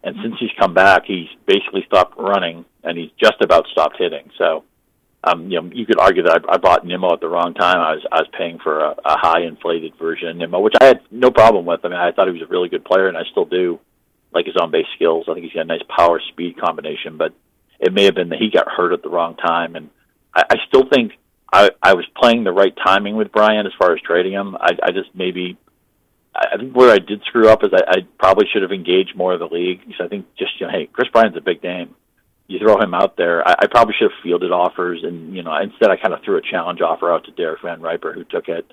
And 0.02 0.16
since 0.24 0.36
he's 0.40 0.50
come 0.58 0.74
back, 0.74 1.04
he's 1.06 1.28
basically 1.46 1.84
stopped 1.88 2.18
running, 2.18 2.64
and 2.82 2.98
he's 2.98 3.10
just 3.22 3.36
about 3.42 3.68
stopped 3.68 3.98
hitting. 4.00 4.32
So, 4.38 4.64
um, 5.26 5.52
you 5.52 5.62
know, 5.62 5.70
you 5.74 5.86
could 5.86 6.00
argue 6.00 6.24
that 6.24 6.46
I, 6.48 6.54
I 6.54 6.58
bought 6.58 6.86
Nimmo 6.86 7.12
at 7.12 7.20
the 7.20 7.28
wrong 7.28 7.54
time. 7.54 7.80
I 7.80 7.96
was 7.96 8.06
I 8.14 8.20
was 8.22 8.30
paying 8.32 8.60
for 8.60 8.80
a, 8.80 8.92
a 8.92 9.18
high 9.18 9.42
inflated 9.42 9.92
version 10.00 10.30
of 10.30 10.38
Nimmo, 10.38 10.62
which 10.62 10.76
I 10.80 10.86
had 10.86 11.02
no 11.12 11.32
problem 11.32 11.66
with. 11.66 11.82
I 11.84 11.90
mean, 11.90 12.00
I 12.00 12.14
thought 12.14 12.28
he 12.28 12.34
was 12.34 12.42
a 12.42 12.50
really 12.50 12.70
good 12.70 12.86
player, 12.86 13.10
and 13.10 13.18
I 13.18 13.24
still 13.30 13.44
do 13.44 13.78
like 14.34 14.46
his 14.46 14.56
on 14.56 14.72
base 14.72 14.88
skills. 14.96 15.26
I 15.28 15.34
think 15.34 15.44
he's 15.44 15.54
got 15.54 15.64
a 15.64 15.66
nice 15.66 15.84
power 15.90 16.22
speed 16.30 16.58
combination, 16.62 17.18
but 17.18 17.34
it 17.78 17.92
may 17.92 18.06
have 18.06 18.16
been 18.16 18.30
that 18.30 18.40
he 18.40 18.50
got 18.50 18.72
hurt 18.72 18.94
at 18.94 19.04
the 19.04 19.10
wrong 19.10 19.36
time. 19.36 19.76
And 19.76 19.90
I, 20.34 20.44
I 20.50 20.56
still 20.70 20.88
think 20.88 21.12
I, 21.52 21.72
I 21.82 21.94
was 21.94 22.06
playing 22.16 22.44
the 22.44 22.52
right 22.52 22.74
timing 22.86 23.16
with 23.16 23.32
Bryant 23.32 23.68
as 23.68 23.74
far 23.78 23.94
as 23.94 24.02
trading 24.02 24.34
him. 24.34 24.56
I, 24.56 24.72
I 24.84 24.92
just 24.92 25.10
maybe 25.14 25.58
I 26.34 26.58
think 26.58 26.76
where 26.76 26.92
I 26.92 27.00
did 27.00 27.24
screw 27.24 27.50
up 27.50 27.64
is 27.64 27.72
I, 27.74 27.82
I 27.88 27.96
probably 28.18 28.48
should 28.52 28.62
have 28.62 28.72
engaged 28.72 29.16
more 29.16 29.34
of 29.34 29.40
the 29.40 29.48
league 29.48 29.82
because 29.86 30.02
I 30.02 30.08
think 30.08 30.28
just 30.38 30.60
you 30.60 30.68
know, 30.68 30.72
hey, 30.72 30.88
Kris 30.92 31.10
Bryant's 31.10 31.38
a 31.38 31.42
big 31.42 31.62
name. 31.62 31.96
You 32.48 32.60
throw 32.60 32.82
him 32.82 32.94
out 32.94 33.18
there. 33.18 33.48
I, 33.48 33.56
I 33.60 33.68
probably 33.68 33.94
should 33.98 34.12
have 34.12 34.24
fielded 34.24 34.52
offers, 34.52 35.04
and 35.04 35.36
you 35.36 35.44
know, 35.44 35.56
instead 35.58 35.90
I 35.90 35.98
kind 35.98 36.14
of 36.14 36.24
threw 36.24 36.38
a 36.38 36.42
challenge 36.42 36.82
offer 36.82 37.12
out 37.12 37.26
to 37.26 37.32
Derek 37.32 37.62
VanRiper, 37.62 38.14
who 38.14 38.24
took 38.24 38.48
it. 38.48 38.72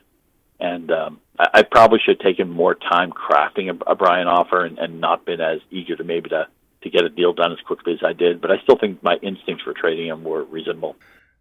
And 0.61 0.90
um, 0.90 1.20
I, 1.38 1.49
I 1.54 1.62
probably 1.62 2.00
should 2.04 2.18
have 2.18 2.26
taken 2.26 2.50
more 2.50 2.75
time 2.75 3.12
crafting 3.12 3.70
a, 3.70 3.90
a 3.90 3.94
Bryant 3.94 4.28
offer 4.28 4.64
and, 4.64 4.78
and 4.78 5.00
not 5.00 5.25
been 5.25 5.40
as 5.40 5.61
eager 5.70 5.97
to 5.97 6.04
maybe 6.04 6.30
to 6.30 6.47
to 6.82 6.90
get 6.90 7.04
a 7.04 7.08
deal 7.08 7.32
done 7.32 7.50
as 7.50 7.58
quickly 7.66 7.94
as 7.94 8.04
I 8.04 8.12
did. 8.12 8.40
But 8.40 8.52
I 8.52 8.58
still 8.62 8.78
think 8.78 9.02
my 9.02 9.16
instincts 9.16 9.64
for 9.64 9.73
trading 9.73 10.06
him 10.06 10.23
were 10.23 10.44
reasonable. 10.44 10.94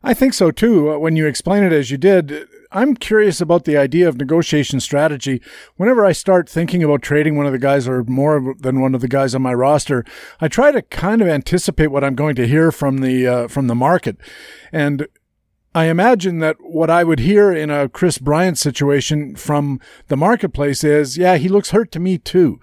I 0.04 0.14
think 0.14 0.34
so 0.34 0.52
too. 0.52 0.92
Uh, 0.92 0.98
when 0.98 1.16
you 1.16 1.26
explain 1.26 1.64
it 1.64 1.74
as 1.74 1.90
you 1.92 1.98
did, 1.98 2.48
I'm 2.72 2.96
curious 2.96 3.42
about 3.42 3.66
the 3.66 3.78
idea 3.78 4.08
of 4.08 4.18
negotiation 4.18 4.80
strategy. 4.80 5.42
Whenever 5.76 6.06
I 6.06 6.12
start 6.12 6.50
thinking 6.50 6.84
about 6.84 7.02
trading 7.02 7.36
one 7.36 7.46
of 7.46 7.52
the 7.52 7.60
guys 7.60 7.88
or 7.88 8.04
more 8.04 8.56
than 8.60 8.80
one 8.80 8.94
of 8.94 9.02
the 9.02 9.08
guys 9.08 9.34
on 9.34 9.42
my 9.42 9.54
roster, 9.54 10.06
I 10.40 10.48
try 10.48 10.72
to 10.72 10.82
kind 10.82 11.22
of 11.22 11.28
anticipate 11.28 11.88
what 11.88 12.04
I'm 12.04 12.16
going 12.16 12.36
to 12.36 12.48
hear 12.48 12.72
from 12.72 13.00
the 13.00 13.28
uh, 13.28 13.48
from 13.48 13.68
the 13.68 13.76
market, 13.76 14.18
and 14.72 15.08
I 15.78 15.86
imagine 15.90 16.40
that 16.40 16.58
what 16.60 16.90
I 16.90 17.04
would 17.04 17.20
hear 17.20 17.52
in 17.52 17.70
a 17.70 17.88
Kris 17.88 18.18
Bryant 18.18 18.58
situation 18.58 19.36
from 19.36 19.80
the 20.08 20.18
marketplace 20.18 20.84
is, 20.84 21.20
yeah, 21.20 21.38
he 21.38 21.48
looks 21.48 21.70
hurt 21.70 21.92
to 21.92 22.00
me 22.00 22.18
too. 22.18 22.60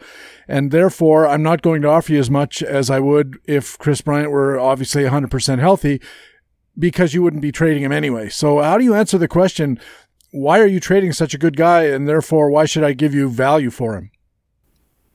And 0.48 0.72
therefore, 0.72 1.28
I'm 1.28 1.42
not 1.42 1.62
going 1.62 1.80
to 1.82 1.88
offer 1.88 2.12
you 2.12 2.18
as 2.18 2.28
much 2.28 2.60
as 2.60 2.90
I 2.90 2.98
would 2.98 3.38
if 3.44 3.78
Kris 3.78 4.00
Bryant 4.00 4.32
were 4.32 4.58
obviously 4.58 5.04
100% 5.04 5.60
healthy 5.60 6.00
because 6.78 7.14
you 7.14 7.22
wouldn't 7.22 7.42
be 7.42 7.52
trading 7.52 7.82
him 7.82 7.92
anyway. 7.92 8.28
So 8.28 8.60
how 8.60 8.78
do 8.78 8.84
you 8.84 8.94
answer 8.94 9.18
the 9.18 9.28
question, 9.28 9.78
why 10.30 10.60
are 10.60 10.66
you 10.66 10.80
trading 10.80 11.12
such 11.12 11.34
a 11.34 11.38
good 11.38 11.56
guy 11.56 11.84
and 11.84 12.08
therefore 12.08 12.50
why 12.50 12.64
should 12.64 12.84
I 12.84 12.92
give 12.92 13.14
you 13.14 13.28
value 13.28 13.70
for 13.70 13.96
him? 13.96 14.10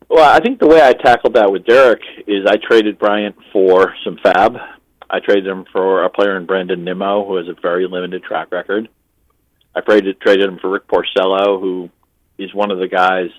Well, 0.10 0.28
I 0.28 0.40
think 0.40 0.60
the 0.60 0.68
way 0.68 0.82
I 0.82 0.94
tackled 0.94 1.36
that 1.36 1.52
with 1.52 1.66
Derek 1.66 2.02
is 2.26 2.46
I 2.48 2.56
traded 2.58 2.98
Bryant 2.98 3.36
for 3.54 3.94
some 4.04 4.18
FAAB. 4.18 4.60
I 5.10 5.20
traded 5.20 5.48
him 5.48 5.66
for 5.72 6.04
a 6.04 6.10
player 6.10 6.38
in 6.38 6.46
Brandon 6.46 6.84
Nimmo 6.84 7.28
who 7.28 7.36
has 7.36 7.48
a 7.48 7.60
very 7.62 7.88
limited 7.88 8.24
track 8.24 8.52
record. 8.52 8.90
I 9.76 9.82
traded 9.82 10.20
traded 10.20 10.46
him 10.46 10.58
for 10.60 10.70
Rick 10.70 10.88
Porcello, 10.88 11.60
who 11.60 11.90
is 12.38 12.54
one 12.54 12.72
of 12.72 12.80
the 12.80 12.88
guys 12.88 13.30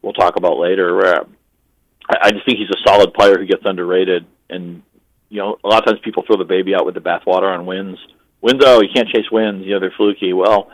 we'll 0.00 0.12
talk 0.12 0.36
about 0.36 0.58
later. 0.58 1.04
Uh, 1.04 1.24
I, 2.08 2.16
I 2.22 2.30
just 2.30 2.46
think 2.46 2.58
he's 2.58 2.70
a 2.70 2.88
solid 2.88 3.12
player 3.12 3.38
who 3.38 3.46
gets 3.46 3.62
underrated, 3.64 4.26
and 4.48 4.82
you 5.28 5.40
know, 5.40 5.58
a 5.64 5.68
lot 5.68 5.82
of 5.82 5.86
times 5.86 6.00
people 6.04 6.22
throw 6.26 6.36
the 6.36 6.44
baby 6.44 6.74
out 6.74 6.86
with 6.86 6.94
the 6.94 7.00
bathwater 7.00 7.52
on 7.52 7.66
wins. 7.66 7.98
Wins, 8.40 8.62
oh, 8.64 8.82
you 8.82 8.88
can't 8.94 9.08
chase 9.08 9.30
wins. 9.32 9.64
You 9.64 9.74
know, 9.74 9.80
they're 9.80 9.94
fluky. 9.96 10.32
Well, 10.32 10.70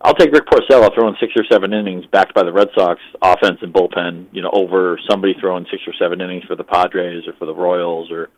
I'll 0.00 0.14
take 0.14 0.32
Rick 0.32 0.46
Porcello 0.46 0.92
throwing 0.94 1.14
six 1.20 1.32
or 1.36 1.44
seven 1.50 1.72
innings 1.72 2.06
backed 2.06 2.34
by 2.34 2.42
the 2.42 2.52
Red 2.52 2.68
Sox 2.74 3.00
offense 3.20 3.58
and 3.62 3.72
bullpen, 3.72 4.26
you 4.32 4.42
know, 4.42 4.50
over 4.52 4.98
somebody 5.08 5.34
throwing 5.38 5.66
six 5.70 5.82
or 5.86 5.94
seven 5.98 6.20
innings 6.20 6.44
for 6.44 6.56
the 6.56 6.64
Padres 6.64 7.28
or 7.28 7.34
for 7.34 7.46
the 7.46 7.54
Royals 7.54 8.10
or, 8.10 8.28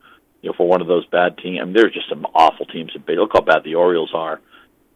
you 0.43 0.51
know, 0.51 0.55
for 0.57 0.69
one 0.69 0.83
of 0.83 0.89
those 0.89 1.07
bad 1.07 1.39
teams. 1.39 1.61
I 1.63 1.65
mean, 1.65 1.73
there's 1.73 1.95
just 1.95 2.09
some 2.11 2.27
awful 2.35 2.67
teams. 2.67 2.93
Look 3.09 3.31
how 3.33 3.41
bad 3.41 3.65
the 3.65 3.77
Orioles 3.77 4.13
are. 4.15 4.41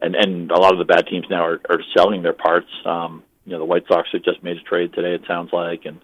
And 0.00 0.14
and 0.14 0.50
a 0.50 0.58
lot 0.60 0.72
of 0.72 0.78
the 0.78 0.84
bad 0.84 1.06
teams 1.06 1.26
now 1.30 1.44
are, 1.44 1.60
are 1.70 1.80
selling 1.96 2.22
their 2.22 2.34
parts. 2.34 2.68
Um, 2.84 3.22
you 3.46 3.52
know, 3.52 3.58
the 3.60 3.64
White 3.64 3.84
Sox 3.88 4.08
have 4.12 4.22
just 4.22 4.44
made 4.44 4.58
a 4.58 4.62
trade 4.62 4.92
today, 4.92 5.14
it 5.14 5.22
sounds 5.26 5.50
like, 5.52 5.86
and 5.86 6.00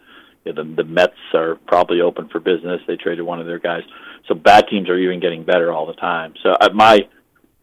the, 0.52 0.74
the 0.76 0.84
Mets 0.84 1.12
are 1.32 1.56
probably 1.66 2.00
open 2.00 2.28
for 2.28 2.40
business. 2.40 2.80
They 2.86 2.96
traded 2.96 3.24
one 3.24 3.40
of 3.40 3.46
their 3.46 3.58
guys. 3.58 3.82
So 4.28 4.34
bad 4.34 4.66
teams 4.68 4.88
are 4.88 4.98
even 4.98 5.20
getting 5.20 5.44
better 5.44 5.72
all 5.72 5.86
the 5.86 5.94
time. 5.94 6.34
So 6.42 6.50
uh, 6.50 6.70
my 6.72 7.00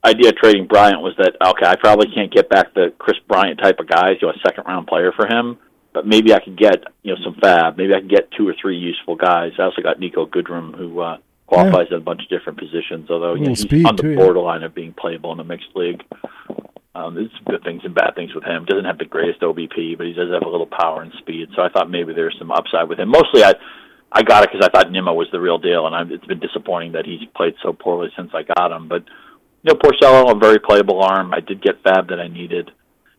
idea 0.04 0.30
of 0.30 0.36
trading 0.38 0.68
Bryant 0.68 1.02
was 1.02 1.14
that 1.18 1.36
okay, 1.42 1.66
I 1.66 1.76
probably 1.76 2.08
can't 2.14 2.34
get 2.34 2.50
back 2.50 2.74
the 2.74 2.94
Kris 2.98 3.18
Bryant 3.28 3.60
type 3.60 3.80
of 3.80 3.88
guys, 3.88 4.18
you 4.22 4.28
know, 4.28 4.34
a 4.34 4.40
second 4.48 4.66
round 4.68 4.88
player 4.88 5.12
for 5.16 5.28
him, 5.28 5.58
but 5.94 6.06
maybe 6.08 6.34
I 6.34 6.40
could 6.40 6.58
get 6.58 6.84
you 7.04 7.14
know 7.14 7.22
some 7.24 7.36
FAAB. 7.36 7.78
Maybe 7.78 7.94
I 7.94 8.00
can 8.00 8.08
get 8.08 8.32
two 8.32 8.48
or 8.48 8.56
three 8.60 8.78
useful 8.78 9.16
guys. 9.16 9.52
I 9.60 9.64
also 9.64 9.82
got 9.82 10.00
Niko 10.00 10.28
Goodrum 10.28 10.76
who 10.76 11.00
uh, 11.00 11.18
qualifies 11.48 11.88
yeah. 11.90 11.98
at 11.98 12.02
a 12.02 12.04
bunch 12.04 12.22
of 12.24 12.30
different 12.30 12.60
positions, 12.60 13.10
although 13.10 13.36
you 13.36 13.46
know, 13.46 13.50
he's 13.50 13.86
on 13.86 13.96
the 13.96 14.04
too, 14.04 14.16
borderline 14.16 14.62
yeah. 14.62 14.68
of 14.68 14.76
being 14.76 14.94
playable 14.94 15.32
in 15.34 15.40
a 15.40 15.44
mixed 15.44 15.76
league. 15.76 16.04
Um, 16.94 17.16
there's 17.16 17.32
good 17.46 17.64
things 17.64 17.84
and 17.86 17.96
bad 17.96 18.16
things 18.16 18.36
with 18.36 18.44
him. 18.44 18.66
Doesn't 18.66 18.86
have 18.86 18.98
the 18.98 19.06
greatest 19.06 19.42
OBP, 19.42 19.98
but 19.98 20.08
he 20.08 20.14
does 20.14 20.32
have 20.32 20.44
a 20.44 20.50
little 20.50 20.68
power 20.68 21.02
and 21.02 21.14
speed. 21.20 21.48
So 21.56 21.62
I 21.62 21.70
thought 21.70 21.90
maybe 21.90 22.14
there's 22.14 22.36
some 22.38 22.52
upside 22.52 22.90
with 22.90 23.00
him. 23.00 23.10
Mostly, 23.10 23.44
I 23.44 23.54
I 24.12 24.24
got 24.24 24.44
it 24.44 24.50
because 24.52 24.68
I 24.68 24.70
thought 24.70 24.92
Nimmo 24.92 25.14
was 25.14 25.30
the 25.32 25.40
real 25.40 25.58
deal, 25.58 25.88
and 25.88 25.96
I'm, 25.96 26.12
it's 26.12 26.26
been 26.26 26.40
disappointing 26.40 26.92
that 26.94 27.06
he's 27.06 27.22
played 27.34 27.56
so 27.64 27.72
poorly 27.72 28.10
since 28.18 28.32
I 28.34 28.44
got 28.44 28.72
him. 28.72 28.90
But 28.90 29.06
you 29.64 29.74
know, 29.74 29.76
Porcello, 29.76 30.36
a 30.36 30.38
very 30.38 30.60
playable 30.60 31.02
arm. 31.02 31.34
I 31.34 31.40
did 31.40 31.62
get 31.62 31.82
FAAB 31.84 32.10
that 32.10 32.20
I 32.20 32.28
needed, 32.28 32.72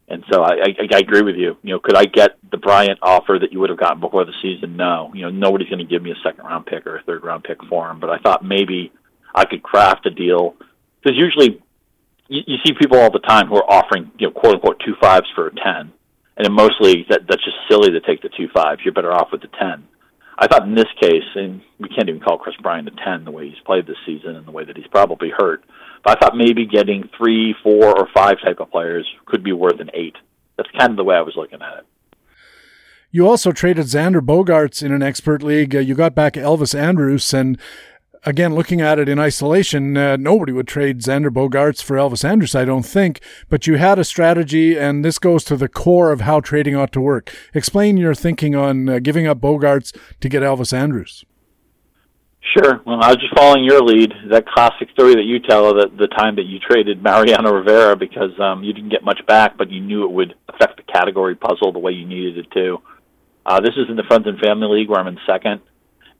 and 0.08 0.22
so 0.30 0.42
I, 0.42 0.56
I, 0.56 0.94
I 0.94 0.98
agree 0.98 1.22
with 1.22 1.36
you. 1.36 1.56
You 1.62 1.74
know, 1.74 1.78
could 1.78 1.96
I 1.96 2.04
get 2.04 2.36
the 2.50 2.58
Bryant 2.58 2.98
offer 3.00 3.38
that 3.40 3.52
you 3.52 3.60
would 3.60 3.70
have 3.70 3.78
gotten 3.78 4.00
before 4.00 4.26
the 4.26 4.34
season? 4.42 4.76
No. 4.76 5.10
You 5.14 5.22
know, 5.22 5.30
nobody's 5.30 5.68
going 5.68 5.78
to 5.78 5.86
give 5.86 6.02
me 6.02 6.10
a 6.10 6.22
second 6.22 6.44
round 6.44 6.66
pick 6.66 6.86
or 6.86 6.98
a 6.98 7.02
third 7.04 7.24
round 7.24 7.44
pick 7.44 7.58
for 7.70 7.90
him. 7.90 7.98
But 7.98 8.10
I 8.10 8.18
thought 8.18 8.44
maybe 8.44 8.92
I 9.34 9.46
could 9.46 9.62
craft 9.62 10.04
a 10.04 10.10
deal 10.10 10.56
because 11.02 11.16
usually 11.16 11.62
you, 12.32 12.42
you 12.46 12.56
see 12.64 12.72
people 12.80 12.98
all 12.98 13.10
the 13.10 13.20
time 13.20 13.48
who 13.48 13.56
are 13.56 13.70
offering 13.70 14.10
you 14.18 14.28
know 14.28 14.32
quote 14.32 14.54
unquote 14.54 14.82
two 14.84 14.94
fives 15.00 15.26
for 15.34 15.48
a 15.48 15.54
ten, 15.54 15.92
and 16.36 16.44
then 16.44 16.52
mostly 16.52 17.06
that 17.10 17.22
that's 17.28 17.44
just 17.44 17.56
silly 17.68 17.90
to 17.90 18.00
take 18.00 18.22
the 18.22 18.30
two 18.30 18.48
fives. 18.54 18.80
You're 18.84 18.94
better 18.94 19.12
off 19.12 19.28
with 19.30 19.42
the 19.42 19.48
ten. 19.48 19.86
I 20.38 20.46
thought 20.46 20.66
in 20.66 20.74
this 20.74 20.88
case, 21.00 21.28
and 21.34 21.60
we 21.78 21.88
can't 21.88 22.08
even 22.08 22.20
call 22.20 22.38
Kris 22.38 22.56
Bryant 22.62 22.88
a 22.88 23.04
ten 23.04 23.24
the 23.24 23.30
way 23.30 23.48
he's 23.48 23.60
played 23.66 23.86
this 23.86 23.98
season 24.06 24.34
and 24.34 24.46
the 24.46 24.50
way 24.50 24.64
that 24.64 24.76
he's 24.76 24.86
probably 24.86 25.30
hurt. 25.30 25.62
But 26.02 26.16
I 26.16 26.20
thought 26.20 26.36
maybe 26.36 26.66
getting 26.66 27.08
three, 27.16 27.54
four, 27.62 27.96
or 27.96 28.08
five 28.14 28.36
type 28.42 28.58
of 28.58 28.70
players 28.70 29.06
could 29.26 29.44
be 29.44 29.52
worth 29.52 29.78
an 29.78 29.90
eight. 29.94 30.16
That's 30.56 30.70
kind 30.76 30.90
of 30.90 30.96
the 30.96 31.04
way 31.04 31.16
I 31.16 31.22
was 31.22 31.34
looking 31.36 31.60
at 31.62 31.78
it. 31.78 31.86
You 33.14 33.28
also 33.28 33.52
traded 33.52 33.86
Xander 33.86 34.20
Bogaerts 34.20 34.82
in 34.82 34.90
an 34.90 35.02
expert 35.02 35.42
league. 35.42 35.76
Uh, 35.76 35.80
you 35.80 35.94
got 35.94 36.14
back 36.14 36.32
Elvis 36.32 36.74
Andrus, 36.74 37.34
and 37.34 37.58
again, 38.24 38.54
looking 38.54 38.80
at 38.80 38.98
it 38.98 39.08
in 39.08 39.18
isolation, 39.18 39.96
uh, 39.96 40.16
nobody 40.16 40.52
would 40.52 40.68
trade 40.68 41.00
Xander 41.00 41.30
Bogaerts 41.30 41.82
for 41.82 41.96
Elvis 41.96 42.24
Andrus, 42.24 42.54
I 42.54 42.64
don't 42.64 42.84
think. 42.84 43.20
But 43.48 43.66
you 43.66 43.76
had 43.76 43.98
a 43.98 44.04
strategy, 44.04 44.78
and 44.78 45.04
this 45.04 45.18
goes 45.18 45.44
to 45.44 45.56
the 45.56 45.68
core 45.68 46.12
of 46.12 46.22
how 46.22 46.40
trading 46.40 46.76
ought 46.76 46.92
to 46.92 47.00
work. 47.00 47.34
Explain 47.54 47.96
your 47.96 48.14
thinking 48.14 48.54
on 48.54 48.88
uh, 48.88 48.98
giving 48.98 49.26
up 49.26 49.40
Bogaerts 49.40 49.96
to 50.20 50.28
get 50.28 50.42
Elvis 50.42 50.72
Andrus. 50.72 51.24
Sure. 52.56 52.82
Well, 52.84 53.00
I 53.00 53.08
was 53.08 53.16
just 53.16 53.34
following 53.34 53.64
your 53.64 53.82
lead, 53.82 54.12
that 54.30 54.46
classic 54.46 54.90
story 54.90 55.14
that 55.14 55.22
you 55.22 55.38
tell 55.38 55.70
of 55.70 55.76
the, 55.76 55.96
the 55.96 56.08
time 56.08 56.36
that 56.36 56.44
you 56.44 56.58
traded 56.58 57.02
Mariano 57.02 57.52
Rivera 57.52 57.96
because 57.96 58.38
um, 58.40 58.62
you 58.62 58.72
didn't 58.72 58.90
get 58.90 59.04
much 59.04 59.20
back, 59.26 59.56
but 59.56 59.70
you 59.70 59.80
knew 59.80 60.04
it 60.04 60.10
would 60.10 60.34
affect 60.48 60.76
the 60.76 60.82
category 60.92 61.34
puzzle 61.34 61.72
the 61.72 61.78
way 61.78 61.92
you 61.92 62.06
needed 62.06 62.38
it 62.38 62.50
to. 62.52 62.78
Uh, 63.46 63.60
this 63.60 63.74
is 63.76 63.88
in 63.88 63.96
the 63.96 64.04
Friends 64.04 64.26
and 64.26 64.38
Family 64.38 64.80
League 64.80 64.88
where 64.88 65.00
I'm 65.00 65.08
in 65.08 65.18
second 65.26 65.62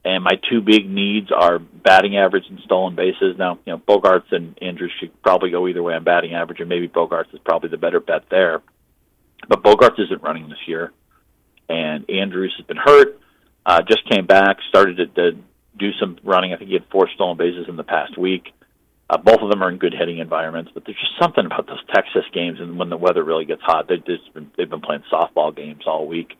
and 0.04 0.24
my 0.24 0.32
two 0.50 0.60
big 0.60 0.88
needs 0.90 1.30
are 1.30 1.58
batting 1.58 2.16
average 2.16 2.44
and 2.48 2.58
stolen 2.64 2.96
bases. 2.96 3.36
Now, 3.38 3.58
you 3.64 3.72
know, 3.72 3.78
Bogaerts 3.78 4.32
and 4.32 4.58
Andrus 4.60 4.90
should 4.98 5.22
probably 5.22 5.50
go 5.50 5.68
either 5.68 5.82
way 5.82 5.94
on 5.94 6.04
batting 6.04 6.34
average, 6.34 6.60
and 6.60 6.68
maybe 6.68 6.88
Bogaerts 6.88 7.32
is 7.32 7.40
probably 7.44 7.68
the 7.68 7.76
better 7.76 8.00
bet 8.00 8.24
there. 8.30 8.62
But 9.48 9.62
Bogaerts 9.62 10.00
isn't 10.00 10.22
running 10.22 10.48
this 10.48 10.66
year, 10.66 10.92
and 11.68 12.08
Andrus 12.10 12.52
has 12.56 12.66
been 12.66 12.76
hurt. 12.76 13.18
Uh, 13.64 13.80
just 13.82 14.08
came 14.08 14.26
back, 14.26 14.58
started 14.68 14.96
to, 14.96 15.06
to 15.06 15.38
do 15.78 15.92
some 16.00 16.18
running. 16.24 16.52
I 16.52 16.56
think 16.56 16.68
he 16.68 16.74
had 16.74 16.86
four 16.90 17.08
stolen 17.14 17.36
bases 17.36 17.66
in 17.68 17.76
the 17.76 17.84
past 17.84 18.18
week. 18.18 18.52
Uh, 19.08 19.18
both 19.18 19.40
of 19.40 19.50
them 19.50 19.62
are 19.62 19.70
in 19.70 19.78
good 19.78 19.94
hitting 19.94 20.18
environments, 20.18 20.70
but 20.74 20.84
there's 20.84 20.98
just 20.98 21.18
something 21.20 21.46
about 21.46 21.66
those 21.66 21.84
Texas 21.94 22.24
games, 22.32 22.58
and 22.60 22.78
when 22.78 22.88
the 22.88 22.96
weather 22.96 23.22
really 23.22 23.44
gets 23.44 23.62
hot, 23.62 23.86
they've 23.88 24.04
just 24.04 24.32
been, 24.34 24.50
they've 24.56 24.70
been 24.70 24.80
playing 24.80 25.02
softball 25.12 25.54
games 25.54 25.82
all 25.86 26.06
week. 26.06 26.32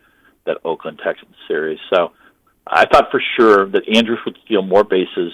That 0.45 0.59
Oakland 0.65 1.01
Texans 1.05 1.37
series, 1.47 1.79
so 1.89 2.15
I 2.67 2.87
thought 2.87 3.11
for 3.11 3.23
sure 3.37 3.69
that 3.71 3.89
Andrus 3.93 4.21
would 4.25 4.39
steal 4.45 4.63
more 4.63 4.85
bases 4.85 5.33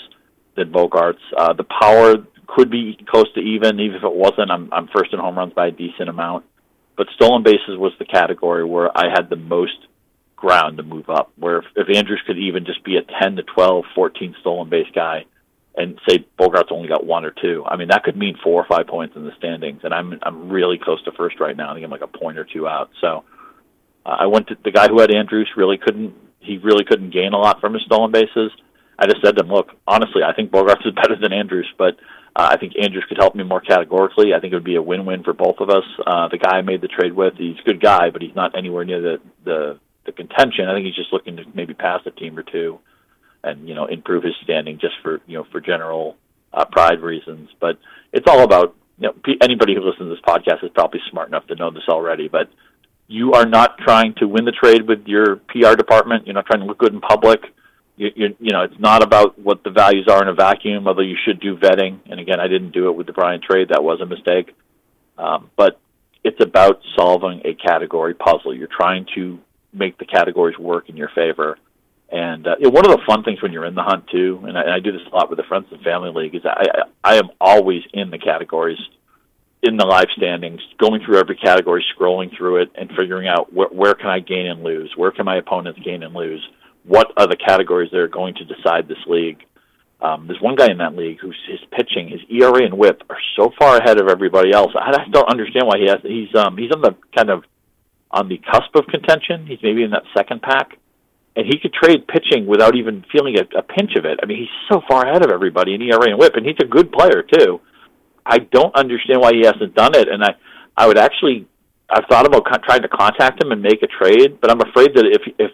than 0.56 0.72
Bogaerts. 0.72 1.18
Uh, 1.36 1.52
the 1.52 1.64
power 1.64 2.16
could 2.46 2.70
be 2.70 2.98
close 3.08 3.32
to 3.34 3.40
even, 3.40 3.78
even 3.80 3.96
if 3.96 4.02
it 4.02 4.14
wasn't. 4.14 4.50
I'm, 4.50 4.72
I'm 4.72 4.88
first 4.88 5.12
in 5.12 5.18
home 5.18 5.36
runs 5.36 5.52
by 5.52 5.68
a 5.68 5.70
decent 5.70 6.08
amount. 6.08 6.44
But 6.96 7.06
stolen 7.14 7.42
bases 7.42 7.76
was 7.78 7.92
the 7.98 8.04
category 8.04 8.64
where 8.64 8.90
I 8.96 9.10
had 9.14 9.30
the 9.30 9.36
most 9.36 9.86
ground 10.34 10.78
to 10.78 10.82
move 10.82 11.08
up. 11.10 11.32
Where 11.36 11.58
if, 11.58 11.64
if 11.76 11.96
Andrus 11.96 12.20
could 12.26 12.38
even 12.38 12.64
just 12.64 12.82
be 12.84 12.96
a 12.96 13.02
10 13.22 13.36
to 13.36 13.42
12, 13.42 13.84
14 13.94 14.34
stolen 14.40 14.68
base 14.68 14.88
guy, 14.94 15.24
and 15.76 16.00
say 16.08 16.26
Bogaerts 16.36 16.72
only 16.72 16.88
got 16.88 17.06
one 17.06 17.24
or 17.24 17.30
two, 17.30 17.62
I 17.64 17.76
mean 17.76 17.88
that 17.88 18.02
could 18.02 18.16
mean 18.16 18.36
four 18.42 18.60
or 18.60 18.66
five 18.66 18.88
points 18.88 19.14
in 19.14 19.24
the 19.24 19.30
standings. 19.38 19.82
And 19.84 19.94
I'm 19.94 20.18
I'm 20.22 20.48
really 20.48 20.76
close 20.76 21.00
to 21.04 21.12
first 21.12 21.38
right 21.38 21.56
now. 21.56 21.70
I 21.70 21.74
think 21.74 21.84
I'm 21.84 21.90
like 21.90 22.00
a 22.00 22.08
point 22.08 22.36
or 22.36 22.44
two 22.44 22.66
out. 22.66 22.90
So 23.00 23.22
uh, 24.04 24.16
I 24.18 24.26
went 24.26 24.48
to 24.48 24.56
the 24.64 24.72
guy 24.72 24.88
who 24.88 24.98
had 25.00 25.14
Andrus 25.14 25.46
really 25.56 25.78
couldn't 25.78 26.14
he 26.40 26.58
really 26.58 26.84
couldn't 26.84 27.12
gain 27.12 27.32
a 27.32 27.38
lot 27.38 27.60
from 27.60 27.74
his 27.74 27.82
stolen 27.84 28.12
bases. 28.12 28.50
I 28.98 29.06
just 29.06 29.22
said 29.24 29.36
to 29.36 29.44
him, 29.44 29.50
look, 29.50 29.68
honestly, 29.86 30.22
I 30.22 30.32
think 30.34 30.50
Bogaerts 30.50 30.86
is 30.86 30.94
better 30.96 31.16
than 31.20 31.32
Andrus, 31.32 31.66
but 31.76 31.96
uh, 32.34 32.48
I 32.52 32.56
think 32.56 32.74
Andrus 32.80 33.04
could 33.08 33.18
help 33.18 33.34
me 33.34 33.44
more 33.44 33.60
categorically. 33.60 34.34
I 34.34 34.40
think 34.40 34.52
it 34.52 34.56
would 34.56 34.64
be 34.64 34.76
a 34.76 34.82
win-win 34.82 35.22
for 35.22 35.32
both 35.32 35.56
of 35.60 35.70
us. 35.70 35.84
Uh, 36.06 36.28
the 36.28 36.38
guy 36.38 36.58
I 36.58 36.62
made 36.62 36.80
the 36.80 36.88
trade 36.88 37.12
with, 37.12 37.34
he's 37.36 37.58
a 37.58 37.64
good 37.64 37.80
guy, 37.80 38.10
but 38.10 38.22
he's 38.22 38.34
not 38.34 38.56
anywhere 38.56 38.84
near 38.84 39.00
the 39.00 39.20
the, 39.44 39.78
the 40.06 40.12
contention. 40.12 40.68
I 40.68 40.74
think 40.74 40.86
he's 40.86 40.96
just 40.96 41.12
looking 41.12 41.36
to 41.36 41.44
maybe 41.54 41.74
pass 41.74 42.00
a 42.06 42.10
team 42.10 42.38
or 42.38 42.42
two, 42.42 42.78
and 43.42 43.68
you 43.68 43.74
know 43.74 43.86
improve 43.86 44.24
his 44.24 44.34
standing 44.42 44.78
just 44.78 44.94
for 45.02 45.20
you 45.26 45.38
know 45.38 45.46
for 45.50 45.60
general 45.60 46.16
uh, 46.52 46.64
pride 46.64 47.00
reasons. 47.00 47.50
But 47.60 47.78
it's 48.12 48.28
all 48.28 48.40
about 48.42 48.76
you 48.98 49.08
know 49.08 49.34
anybody 49.40 49.74
who 49.74 49.80
listens 49.80 50.08
to 50.08 50.14
this 50.14 50.24
podcast 50.26 50.64
is 50.64 50.70
probably 50.74 51.00
smart 51.10 51.28
enough 51.28 51.46
to 51.48 51.54
know 51.54 51.70
this 51.70 51.88
already, 51.88 52.28
but 52.28 52.48
you 53.08 53.32
are 53.32 53.46
not 53.46 53.78
trying 53.78 54.14
to 54.18 54.28
win 54.28 54.44
the 54.44 54.52
trade 54.52 54.86
with 54.86 55.06
your 55.06 55.36
PR 55.36 55.74
department. 55.74 56.26
You're 56.26 56.34
not 56.34 56.46
trying 56.46 56.60
to 56.60 56.66
look 56.66 56.78
good 56.78 56.92
in 56.92 57.00
public. 57.00 57.40
You, 57.96 58.10
you, 58.14 58.36
you 58.38 58.52
know, 58.52 58.62
it's 58.62 58.78
not 58.78 59.02
about 59.02 59.38
what 59.38 59.64
the 59.64 59.70
values 59.70 60.06
are 60.08 60.22
in 60.22 60.28
a 60.28 60.34
vacuum, 60.34 60.86
although 60.86 61.02
you 61.02 61.16
should 61.24 61.40
do 61.40 61.56
vetting. 61.56 61.98
And 62.08 62.20
again, 62.20 62.38
I 62.38 62.46
didn't 62.46 62.70
do 62.72 62.88
it 62.88 62.92
with 62.92 63.06
the 63.06 63.14
Bryant 63.14 63.42
trade. 63.42 63.70
That 63.70 63.82
was 63.82 64.00
a 64.00 64.06
mistake. 64.06 64.54
Um, 65.16 65.50
but 65.56 65.80
it's 66.22 66.40
about 66.44 66.80
solving 66.96 67.40
a 67.44 67.54
category 67.54 68.14
puzzle. 68.14 68.54
You're 68.54 68.68
trying 68.68 69.06
to 69.14 69.40
make 69.72 69.98
the 69.98 70.04
categories 70.04 70.58
work 70.58 70.90
in 70.90 70.96
your 70.96 71.10
favor. 71.14 71.58
And 72.10 72.46
uh, 72.46 72.56
you 72.58 72.66
know, 72.66 72.70
one 72.70 72.86
of 72.86 72.92
the 72.92 73.02
fun 73.06 73.24
things 73.24 73.42
when 73.42 73.52
you're 73.52 73.66
in 73.66 73.74
the 73.74 73.82
hunt 73.82 74.06
too, 74.08 74.42
and 74.46 74.56
I, 74.56 74.62
and 74.62 74.70
I 74.70 74.80
do 74.80 74.92
this 74.92 75.02
a 75.10 75.14
lot 75.14 75.30
with 75.30 75.38
the 75.38 75.44
Friends 75.44 75.66
and 75.70 75.82
Family 75.82 76.10
League, 76.14 76.34
is 76.34 76.42
I, 76.44 76.84
I 77.02 77.16
am 77.16 77.30
always 77.40 77.82
in 77.92 78.10
the 78.10 78.18
categories 78.18 78.78
in 79.62 79.76
the 79.76 79.84
live 79.84 80.06
standings, 80.16 80.60
going 80.78 81.02
through 81.04 81.18
every 81.18 81.36
category, 81.36 81.84
scrolling 81.96 82.36
through 82.36 82.62
it, 82.62 82.70
and 82.76 82.90
figuring 82.96 83.26
out 83.26 83.52
where, 83.52 83.68
where 83.68 83.94
can 83.94 84.06
I 84.06 84.20
gain 84.20 84.46
and 84.46 84.62
lose? 84.62 84.92
Where 84.96 85.10
can 85.10 85.24
my 85.24 85.36
opponents 85.36 85.80
gain 85.84 86.02
and 86.02 86.14
lose? 86.14 86.46
What 86.84 87.12
are 87.16 87.26
the 87.26 87.36
categories 87.36 87.90
that 87.90 87.98
are 87.98 88.08
going 88.08 88.34
to 88.34 88.44
decide 88.44 88.88
this 88.88 89.04
league? 89.06 89.44
Um, 90.00 90.28
there's 90.28 90.40
one 90.40 90.54
guy 90.54 90.70
in 90.70 90.78
that 90.78 90.94
league 90.94 91.18
who's 91.20 91.36
his 91.48 91.58
pitching, 91.72 92.08
his 92.08 92.20
ERA 92.30 92.64
and 92.64 92.78
WHIP 92.78 93.02
are 93.10 93.18
so 93.36 93.50
far 93.58 93.78
ahead 93.78 94.00
of 94.00 94.08
everybody 94.08 94.52
else. 94.52 94.70
I, 94.76 94.90
I 94.90 95.08
don't 95.10 95.28
understand 95.28 95.66
why 95.66 95.78
he 95.78 95.88
has. 95.88 95.98
He's 96.02 96.32
um, 96.36 96.56
he's 96.56 96.70
on 96.70 96.82
the 96.82 96.94
kind 97.16 97.30
of 97.30 97.42
on 98.12 98.28
the 98.28 98.38
cusp 98.38 98.74
of 98.76 98.86
contention. 98.86 99.46
He's 99.46 99.58
maybe 99.60 99.82
in 99.82 99.90
that 99.90 100.04
second 100.16 100.40
pack, 100.40 100.78
and 101.34 101.46
he 101.46 101.58
could 101.58 101.74
trade 101.74 102.06
pitching 102.06 102.46
without 102.46 102.76
even 102.76 103.04
feeling 103.10 103.36
a, 103.38 103.58
a 103.58 103.62
pinch 103.62 103.96
of 103.98 104.04
it. 104.04 104.20
I 104.22 104.26
mean, 104.26 104.38
he's 104.38 104.72
so 104.72 104.82
far 104.88 105.04
ahead 105.04 105.24
of 105.24 105.32
everybody 105.32 105.74
in 105.74 105.82
ERA 105.82 106.10
and 106.10 106.18
WHIP, 106.18 106.36
and 106.36 106.46
he's 106.46 106.62
a 106.62 106.66
good 106.66 106.92
player 106.92 107.22
too. 107.22 107.60
I 108.28 108.38
don't 108.38 108.74
understand 108.76 109.20
why 109.20 109.32
he 109.32 109.44
hasn't 109.44 109.74
done 109.74 109.94
it, 109.94 110.08
and 110.08 110.22
I 110.22 110.34
I 110.76 110.86
would 110.86 110.98
actually 110.98 111.46
I've 111.90 112.04
thought 112.10 112.26
about 112.26 112.44
trying 112.64 112.82
to 112.82 112.88
contact 112.88 113.42
him 113.42 113.50
and 113.50 113.62
make 113.62 113.82
a 113.82 113.86
trade, 113.86 114.40
but 114.40 114.50
I'm 114.50 114.60
afraid 114.60 114.94
that 114.94 115.06
if 115.06 115.22
if 115.38 115.50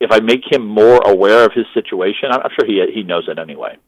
if 0.00 0.10
I 0.10 0.20
make 0.20 0.42
him 0.50 0.66
more 0.66 1.00
aware 1.06 1.44
of 1.44 1.52
his 1.54 1.64
situation, 1.72 2.28
I'm, 2.30 2.40
I'm 2.42 2.50
sure 2.58 2.66
he 2.66 2.84
he 2.92 3.02
knows 3.02 3.26
it 3.28 3.38
anyway. 3.38 3.78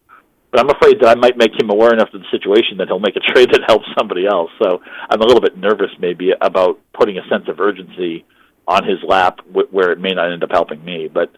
But 0.51 0.61
I'm 0.61 0.71
afraid 0.71 1.01
that 1.01 1.09
I 1.09 1.17
might 1.17 1.37
make 1.37 1.51
him 1.61 1.69
aware 1.69 1.93
enough 1.93 2.15
of 2.15 2.21
the 2.21 2.31
situation 2.31 2.79
that 2.79 2.87
he'll 2.87 3.01
make 3.01 3.17
a 3.17 3.21
trade 3.33 3.51
that 3.53 3.63
helps 3.67 3.87
somebody 3.99 4.25
else. 4.27 4.51
So 4.63 4.81
I'm 5.11 5.21
a 5.21 5.25
little 5.25 5.41
bit 5.41 5.59
nervous 5.59 5.91
maybe 5.99 6.33
about 6.41 6.79
putting 6.93 7.19
a 7.19 7.29
sense 7.29 7.49
of 7.49 7.61
urgency 7.61 8.25
on 8.67 8.85
his 8.85 8.99
lap 9.07 9.39
w- 9.49 9.69
where 9.71 9.91
it 9.91 9.99
may 9.99 10.11
not 10.11 10.33
end 10.33 10.43
up 10.43 10.51
helping 10.53 10.83
me. 10.85 11.09
But 11.13 11.33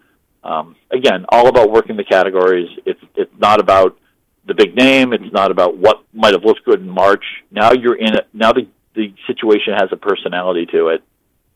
um, 0.44 0.77
again, 0.92 1.25
all 1.31 1.49
about 1.49 1.70
working 1.70 1.96
the 1.96 2.05
categories. 2.05 2.68
It's 2.85 3.01
it's 3.16 3.33
not 3.38 3.59
about 3.59 3.99
the 4.46 4.54
big 4.54 4.76
name. 4.76 5.12
It's 5.12 5.32
not 5.32 5.50
about 5.50 5.76
what 5.76 6.04
might 6.12 6.32
have 6.32 6.44
looked 6.44 6.64
good 6.64 6.80
in 6.80 6.88
March. 6.88 7.24
Now 7.50 7.72
you're 7.72 7.96
in 7.96 8.14
it. 8.14 8.28
Now 8.32 8.52
the 8.52 8.68
the 8.94 9.12
situation 9.26 9.74
has 9.74 9.88
a 9.92 9.96
personality 9.96 10.66
to 10.72 10.88
it, 10.88 11.02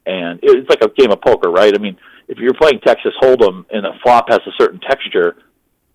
and 0.05 0.38
it's 0.42 0.68
like 0.68 0.83
a 0.83 0.88
game 0.88 1.11
of 1.11 1.22
poker, 1.22 1.50
right? 1.50 1.72
I 1.74 1.79
mean, 1.79 1.96
if 2.29 2.38
you're 2.38 2.55
playing 2.55 2.81
Texas 2.85 3.14
Hold'em 3.22 3.64
and 3.70 3.87
a 3.87 3.98
flop 4.03 4.29
has 4.29 4.40
a 4.46 4.50
certain 4.59 4.79
texture, 4.81 5.37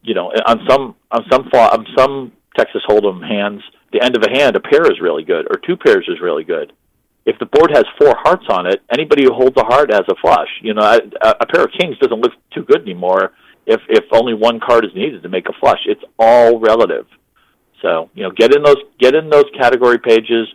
you 0.02 0.16
know, 0.16 0.32
on 0.48 0.62
some 0.68 0.96
on 1.12 1.26
some 1.32 1.50
flop, 1.50 1.74
on 1.74 1.86
some 1.96 2.32
Texas 2.58 2.82
Hold'em 2.90 3.22
hands, 3.28 3.62
the 3.94 4.02
end 4.02 4.16
of 4.16 4.24
a 4.24 4.30
hand, 4.30 4.56
a 4.56 4.60
pair 4.60 4.86
is 4.86 5.00
really 5.02 5.24
good, 5.24 5.46
or 5.50 5.58
two 5.66 5.78
pairs 5.78 6.06
is 6.08 6.20
really 6.22 6.44
good. 6.44 6.74
If 7.26 7.40
the 7.40 7.46
board 7.48 7.72
has 7.72 7.86
four 8.00 8.16
hearts 8.18 8.46
on 8.50 8.68
it, 8.68 8.84
anybody 8.92 9.24
who 9.24 9.34
holds 9.34 9.58
a 9.58 9.66
heart 9.66 9.92
has 9.92 10.04
a 10.08 10.16
flush. 10.22 10.50
You 10.62 10.76
know, 10.76 10.82
a, 10.82 11.30
a 11.42 11.46
pair 11.48 11.64
of 11.64 11.72
kings 11.78 11.98
doesn't 11.98 12.22
look 12.22 12.34
too 12.54 12.64
good 12.64 12.82
anymore 12.82 13.34
if 13.66 13.82
if 13.90 14.06
only 14.12 14.34
one 14.34 14.60
card 14.60 14.86
is 14.86 14.92
needed 14.96 15.24
to 15.24 15.30
make 15.30 15.48
a 15.50 15.54
flush. 15.60 15.80
It's 15.86 16.04
all 16.20 16.60
relative. 16.60 17.08
So 17.82 18.10
you 18.14 18.24
know, 18.24 18.32
get 18.32 18.56
in 18.56 18.64
those 18.64 18.82
get 19.00 19.16
in 19.16 19.30
those 19.30 19.46
category 19.58 20.00
pages. 20.00 20.48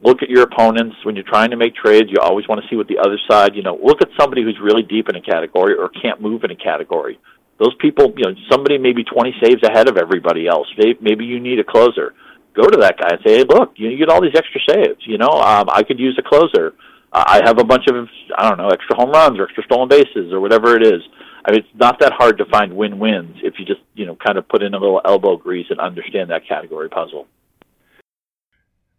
Look 0.00 0.22
at 0.22 0.30
your 0.30 0.42
opponents 0.42 0.96
when 1.02 1.16
you're 1.16 1.24
trying 1.24 1.50
to 1.50 1.56
make 1.56 1.74
trades. 1.74 2.08
You 2.08 2.18
always 2.20 2.46
want 2.46 2.62
to 2.62 2.68
see 2.68 2.76
what 2.76 2.86
the 2.86 2.98
other 2.98 3.18
side. 3.28 3.56
You 3.56 3.62
know, 3.62 3.78
look 3.82 4.00
at 4.00 4.08
somebody 4.18 4.42
who's 4.42 4.58
really 4.62 4.82
deep 4.82 5.08
in 5.08 5.16
a 5.16 5.20
category 5.20 5.74
or 5.74 5.88
can't 5.88 6.20
move 6.20 6.44
in 6.44 6.50
a 6.52 6.56
category. 6.56 7.18
Those 7.58 7.74
people, 7.80 8.14
you 8.16 8.24
know, 8.24 8.34
somebody 8.48 8.78
maybe 8.78 9.02
20 9.02 9.34
saves 9.42 9.62
ahead 9.64 9.88
of 9.88 9.96
everybody 9.96 10.46
else. 10.46 10.68
Maybe 10.78 11.24
you 11.24 11.40
need 11.40 11.58
a 11.58 11.64
closer. 11.64 12.14
Go 12.54 12.62
to 12.62 12.78
that 12.78 12.96
guy 12.96 13.08
and 13.10 13.20
say, 13.26 13.38
"Hey, 13.38 13.44
look, 13.44 13.72
you 13.74 13.96
get 13.98 14.08
all 14.08 14.22
these 14.22 14.36
extra 14.36 14.60
saves. 14.68 15.04
You 15.04 15.18
know, 15.18 15.30
um, 15.30 15.68
I 15.72 15.82
could 15.82 15.98
use 15.98 16.16
a 16.18 16.22
closer. 16.22 16.74
I 17.12 17.40
have 17.44 17.58
a 17.58 17.64
bunch 17.64 17.86
of 17.88 18.08
I 18.36 18.48
don't 18.48 18.58
know 18.58 18.68
extra 18.68 18.94
home 18.94 19.10
runs 19.10 19.38
or 19.38 19.44
extra 19.44 19.64
stolen 19.64 19.88
bases 19.88 20.32
or 20.32 20.40
whatever 20.40 20.76
it 20.76 20.86
is." 20.86 21.02
I 21.48 21.52
mean, 21.52 21.60
it's 21.60 21.80
not 21.80 22.00
that 22.00 22.12
hard 22.12 22.36
to 22.38 22.44
find 22.44 22.76
win-wins 22.76 23.38
if 23.42 23.58
you 23.58 23.64
just, 23.64 23.80
you 23.94 24.04
know, 24.04 24.14
kind 24.14 24.36
of 24.36 24.46
put 24.46 24.62
in 24.62 24.74
a 24.74 24.78
little 24.78 25.00
elbow 25.02 25.38
grease 25.38 25.68
and 25.70 25.80
understand 25.80 26.28
that 26.28 26.46
category 26.46 26.90
puzzle. 26.90 27.26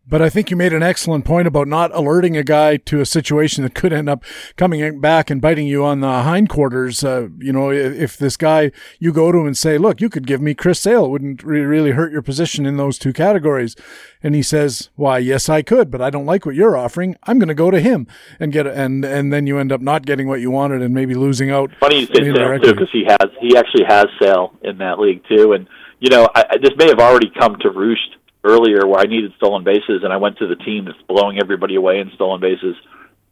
But 0.09 0.23
I 0.23 0.29
think 0.29 0.49
you 0.49 0.57
made 0.57 0.73
an 0.73 0.81
excellent 0.81 1.23
point 1.23 1.47
about 1.47 1.67
not 1.67 1.93
alerting 1.93 2.35
a 2.35 2.43
guy 2.43 2.77
to 2.77 2.99
a 2.99 3.05
situation 3.05 3.63
that 3.63 3.75
could 3.75 3.93
end 3.93 4.09
up 4.09 4.23
coming 4.57 4.99
back 4.99 5.29
and 5.29 5.39
biting 5.39 5.67
you 5.67 5.85
on 5.85 5.99
the 5.99 6.23
hindquarters. 6.23 7.03
Uh, 7.03 7.27
you 7.37 7.53
know, 7.53 7.71
if 7.71 8.17
this 8.17 8.35
guy, 8.35 8.71
you 8.97 9.13
go 9.13 9.31
to 9.31 9.37
him 9.37 9.45
and 9.45 9.57
say, 9.57 9.77
look, 9.77 10.01
you 10.01 10.09
could 10.09 10.25
give 10.25 10.41
me 10.41 10.55
Chris 10.55 10.79
Sale. 10.79 11.05
It 11.05 11.09
wouldn't 11.09 11.43
really 11.43 11.91
hurt 11.91 12.11
your 12.11 12.23
position 12.23 12.65
in 12.65 12.77
those 12.77 12.97
two 12.97 13.13
categories. 13.13 13.75
And 14.23 14.33
he 14.33 14.41
says, 14.41 14.89
why, 14.95 15.19
yes, 15.19 15.47
I 15.47 15.61
could, 15.61 15.91
but 15.91 16.01
I 16.01 16.09
don't 16.09 16.25
like 16.25 16.43
what 16.43 16.55
you're 16.55 16.75
offering. 16.75 17.15
I'm 17.23 17.37
going 17.37 17.47
to 17.47 17.53
go 17.53 17.69
to 17.69 17.79
him 17.79 18.07
and 18.39 18.51
get, 18.51 18.65
and, 18.65 19.05
and 19.05 19.31
then 19.31 19.45
you 19.45 19.59
end 19.59 19.71
up 19.71 19.79
not 19.79 20.07
getting 20.07 20.27
what 20.27 20.41
you 20.41 20.49
wanted 20.49 20.81
and 20.81 20.91
maybe 20.91 21.13
losing 21.13 21.51
out. 21.51 21.69
Funny 21.79 21.99
you 21.99 22.05
say 22.07 22.23
Sale 22.23 22.59
too, 22.59 22.73
because 22.73 22.91
he 22.91 23.05
has, 23.05 23.29
he 23.39 23.55
actually 23.55 23.85
has 23.87 24.07
Sale 24.19 24.53
in 24.63 24.79
that 24.79 24.97
league 24.97 25.21
too. 25.29 25.53
And, 25.53 25.67
you 25.99 26.09
know, 26.09 26.27
I, 26.33 26.57
this 26.61 26.71
may 26.77 26.87
have 26.87 26.99
already 26.99 27.31
come 27.39 27.57
to 27.61 27.69
roost 27.69 28.15
earlier 28.43 28.87
where 28.87 28.99
I 28.99 29.05
needed 29.05 29.33
stolen 29.37 29.63
bases, 29.63 30.01
and 30.03 30.13
I 30.13 30.17
went 30.17 30.37
to 30.37 30.47
the 30.47 30.55
team 30.55 30.85
that's 30.85 31.01
blowing 31.07 31.39
everybody 31.39 31.75
away 31.75 31.99
in 31.99 32.11
stolen 32.15 32.39
bases, 32.41 32.75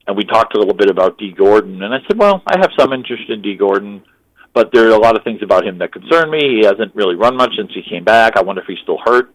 and 0.05 0.15
we 0.15 0.23
talked 0.23 0.55
a 0.55 0.59
little 0.59 0.73
bit 0.73 0.89
about 0.89 1.17
Dee 1.17 1.33
Gordon, 1.33 1.81
and 1.81 1.93
I 1.93 1.99
said, 2.07 2.17
well, 2.17 2.41
I 2.47 2.57
have 2.59 2.71
some 2.77 2.93
interest 2.93 3.29
in 3.29 3.41
Dee 3.41 3.55
Gordon, 3.55 4.03
but 4.53 4.71
there 4.73 4.87
are 4.87 4.95
a 4.95 4.99
lot 4.99 5.15
of 5.15 5.23
things 5.23 5.41
about 5.43 5.65
him 5.65 5.77
that 5.79 5.93
concern 5.93 6.31
me. 6.31 6.59
He 6.61 6.65
hasn't 6.65 6.95
really 6.95 7.15
run 7.15 7.35
much 7.37 7.51
since 7.57 7.71
he 7.73 7.83
came 7.87 8.03
back. 8.03 8.37
I 8.37 8.41
wonder 8.41 8.61
if 8.61 8.67
he's 8.67 8.79
still 8.79 8.99
hurt. 9.03 9.33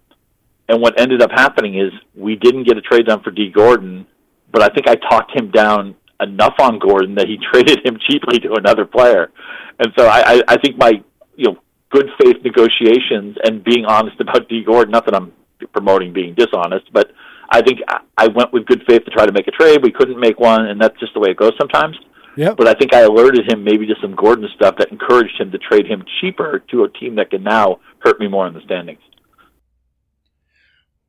And 0.69 0.81
what 0.81 0.99
ended 0.99 1.23
up 1.23 1.31
happening 1.31 1.79
is 1.79 1.93
we 2.15 2.37
didn't 2.37 2.65
get 2.65 2.77
a 2.77 2.81
trade 2.81 3.07
done 3.07 3.23
for 3.23 3.31
Dee 3.31 3.51
Gordon, 3.51 4.07
but 4.51 4.63
I 4.63 4.69
think 4.69 4.89
I 4.89 4.95
talked 4.95 5.39
him 5.39 5.51
down 5.51 5.95
enough 6.21 6.55
on 6.61 6.79
Gordon 6.79 7.15
that 7.17 7.29
he 7.29 7.39
traded 7.53 7.85
him 7.85 7.99
cheaply 8.09 8.39
to 8.41 8.55
another 8.55 8.85
player. 8.85 9.31
And 9.79 9.93
so 9.99 10.07
I, 10.07 10.23
I, 10.27 10.43
I 10.49 10.57
think 10.59 10.79
my 10.79 10.93
you 11.37 11.51
know 11.51 11.57
good 11.91 12.09
faith 12.21 12.37
negotiations 12.45 13.37
and 13.45 13.63
being 13.63 13.85
honest 13.85 14.21
about 14.21 14.49
Dee 14.49 14.65
Gordon, 14.65 14.93
not 14.93 15.05
that 15.07 15.15
I'm 15.15 15.33
promoting 15.73 16.13
being 16.13 16.35
dishonest, 16.35 16.93
but 16.93 17.11
I 17.51 17.61
think 17.61 17.81
I 18.17 18.29
went 18.29 18.53
with 18.53 18.67
good 18.67 18.83
faith 18.89 19.05
to 19.05 19.11
try 19.11 19.27
to 19.27 19.33
make 19.33 19.47
a 19.47 19.51
trade. 19.51 19.83
We 19.83 19.93
couldn't 19.93 20.19
make 20.19 20.41
one, 20.41 20.67
and 20.67 20.81
that's 20.81 20.99
just 20.99 21.13
the 21.15 21.21
way 21.21 21.31
it 21.31 21.37
goes 21.37 21.53
sometimes. 21.61 21.97
Yep. 22.37 22.57
But 22.57 22.67
I 22.67 22.73
think 22.73 22.95
I 22.95 23.01
alerted 23.01 23.51
him 23.51 23.63
maybe 23.63 23.87
to 23.87 23.95
some 24.01 24.15
Gordon 24.15 24.49
stuff 24.57 24.77
that 24.79 24.91
encouraged 24.91 25.39
him 25.39 25.51
to 25.51 25.59
trade 25.59 25.87
him 25.87 26.03
cheaper 26.21 26.63
to 26.71 26.85
a 26.85 26.89
team 26.89 27.17
that 27.17 27.31
can 27.31 27.43
now 27.43 27.81
hurt 27.99 28.19
me 28.19 28.27
more 28.29 28.47
in 28.47 28.55
the 28.55 28.63
standings. 28.63 29.01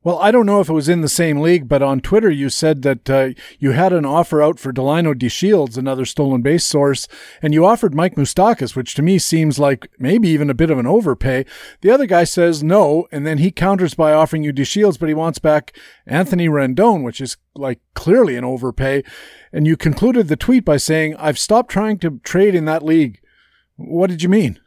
Well, 0.05 0.19
I 0.19 0.31
don't 0.31 0.45
know 0.45 0.59
if 0.59 0.67
it 0.67 0.73
was 0.73 0.89
in 0.89 0.99
the 0.99 1.07
same 1.07 1.39
league, 1.39 1.69
but 1.69 1.81
on 1.81 2.01
Twitter 2.01 2.29
you 2.29 2.49
said 2.49 2.81
that 2.81 3.09
uh, 3.09 3.29
you 3.57 3.71
had 3.71 3.93
an 3.93 4.05
offer 4.05 4.41
out 4.41 4.59
for 4.59 4.73
Delino 4.73 5.13
DeShields, 5.13 5.77
another 5.77 6.03
stolen 6.03 6.41
base 6.41 6.65
source, 6.65 7.07
and 7.41 7.53
you 7.53 7.65
offered 7.65 7.95
Mike 7.95 8.15
Moustakas, 8.15 8.75
which 8.75 8.95
to 8.95 9.01
me 9.01 9.17
seems 9.17 9.59
like 9.59 9.89
maybe 9.97 10.27
even 10.27 10.49
a 10.49 10.53
bit 10.53 10.69
of 10.69 10.77
an 10.77 10.85
overpay. 10.85 11.45
The 11.79 11.91
other 11.91 12.05
guy 12.05 12.25
says 12.25 12.61
no, 12.61 13.07
and 13.13 13.25
then 13.25 13.37
he 13.37 13.49
counters 13.49 13.93
by 13.93 14.11
offering 14.11 14.43
you 14.43 14.51
DeShields, 14.51 14.99
but 14.99 15.07
he 15.07 15.15
wants 15.15 15.39
back 15.39 15.73
Anthony 16.05 16.49
Rendon, 16.49 17.03
which 17.03 17.21
is 17.21 17.37
like 17.55 17.79
clearly 17.93 18.35
an 18.35 18.43
overpay. 18.43 19.03
And 19.53 19.65
you 19.65 19.77
concluded 19.77 20.27
the 20.27 20.35
tweet 20.35 20.65
by 20.65 20.77
saying, 20.77 21.15
"I've 21.15 21.39
stopped 21.39 21.71
trying 21.71 21.99
to 21.99 22.19
trade 22.25 22.55
in 22.55 22.65
that 22.65 22.83
league." 22.83 23.21
What 23.77 24.09
did 24.09 24.21
you 24.21 24.27
mean? 24.27 24.59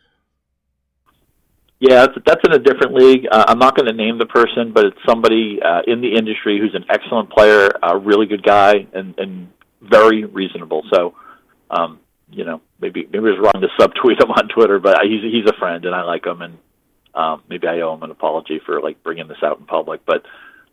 Yeah, 1.78 2.06
that's, 2.06 2.14
that's 2.24 2.40
in 2.44 2.52
a 2.52 2.58
different 2.58 2.94
league. 2.94 3.26
Uh, 3.30 3.44
I'm 3.48 3.58
not 3.58 3.76
going 3.76 3.86
to 3.86 3.92
name 3.92 4.18
the 4.18 4.26
person, 4.26 4.72
but 4.72 4.86
it's 4.86 4.98
somebody 5.06 5.58
uh, 5.62 5.82
in 5.86 6.00
the 6.00 6.16
industry 6.16 6.58
who's 6.58 6.74
an 6.74 6.86
excellent 6.88 7.30
player, 7.30 7.68
a 7.82 7.98
really 7.98 8.26
good 8.26 8.42
guy, 8.42 8.86
and, 8.94 9.14
and 9.18 9.48
very 9.82 10.24
reasonable. 10.24 10.82
So, 10.92 11.14
um, 11.70 12.00
you 12.30 12.44
know, 12.44 12.62
maybe 12.80 13.06
maybe 13.12 13.26
it's 13.26 13.38
wrong 13.38 13.60
to 13.62 13.68
subtweet 13.78 14.22
him 14.22 14.30
on 14.30 14.48
Twitter, 14.48 14.78
but 14.78 14.98
he's 15.04 15.22
he's 15.22 15.48
a 15.48 15.58
friend, 15.58 15.84
and 15.84 15.94
I 15.94 16.02
like 16.04 16.24
him, 16.24 16.40
and 16.40 16.58
um, 17.14 17.42
maybe 17.48 17.68
I 17.68 17.80
owe 17.80 17.94
him 17.94 18.02
an 18.02 18.10
apology 18.10 18.60
for 18.64 18.80
like 18.80 19.02
bringing 19.02 19.28
this 19.28 19.42
out 19.44 19.58
in 19.58 19.66
public. 19.66 20.00
But 20.06 20.22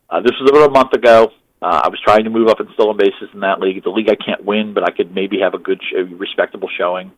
uh, 0.10 0.22
this 0.22 0.34
was 0.40 0.50
about 0.50 0.70
a 0.70 0.72
month 0.72 0.94
ago. 0.94 1.32
Uh, 1.62 1.82
I 1.84 1.90
was 1.90 2.00
trying 2.04 2.24
to 2.26 2.30
move 2.30 2.48
up 2.48 2.60
in 2.60 2.68
stolen 2.76 2.98
bases 2.98 3.30
in 3.34 3.42
that 3.42 3.60
league. 3.60 3.84
The 3.84 3.90
league 3.90 4.10
I 4.10 4.16
can't 4.16 4.44
win, 4.44 4.74
but 4.74 4.84
I 4.84 4.92
could 4.92 5.14
maybe 5.14 5.40
have 5.42 5.54
a 5.54 5.58
good, 5.58 5.82
sh- 5.82 5.96
respectable 6.18 6.70
showing 6.78 7.12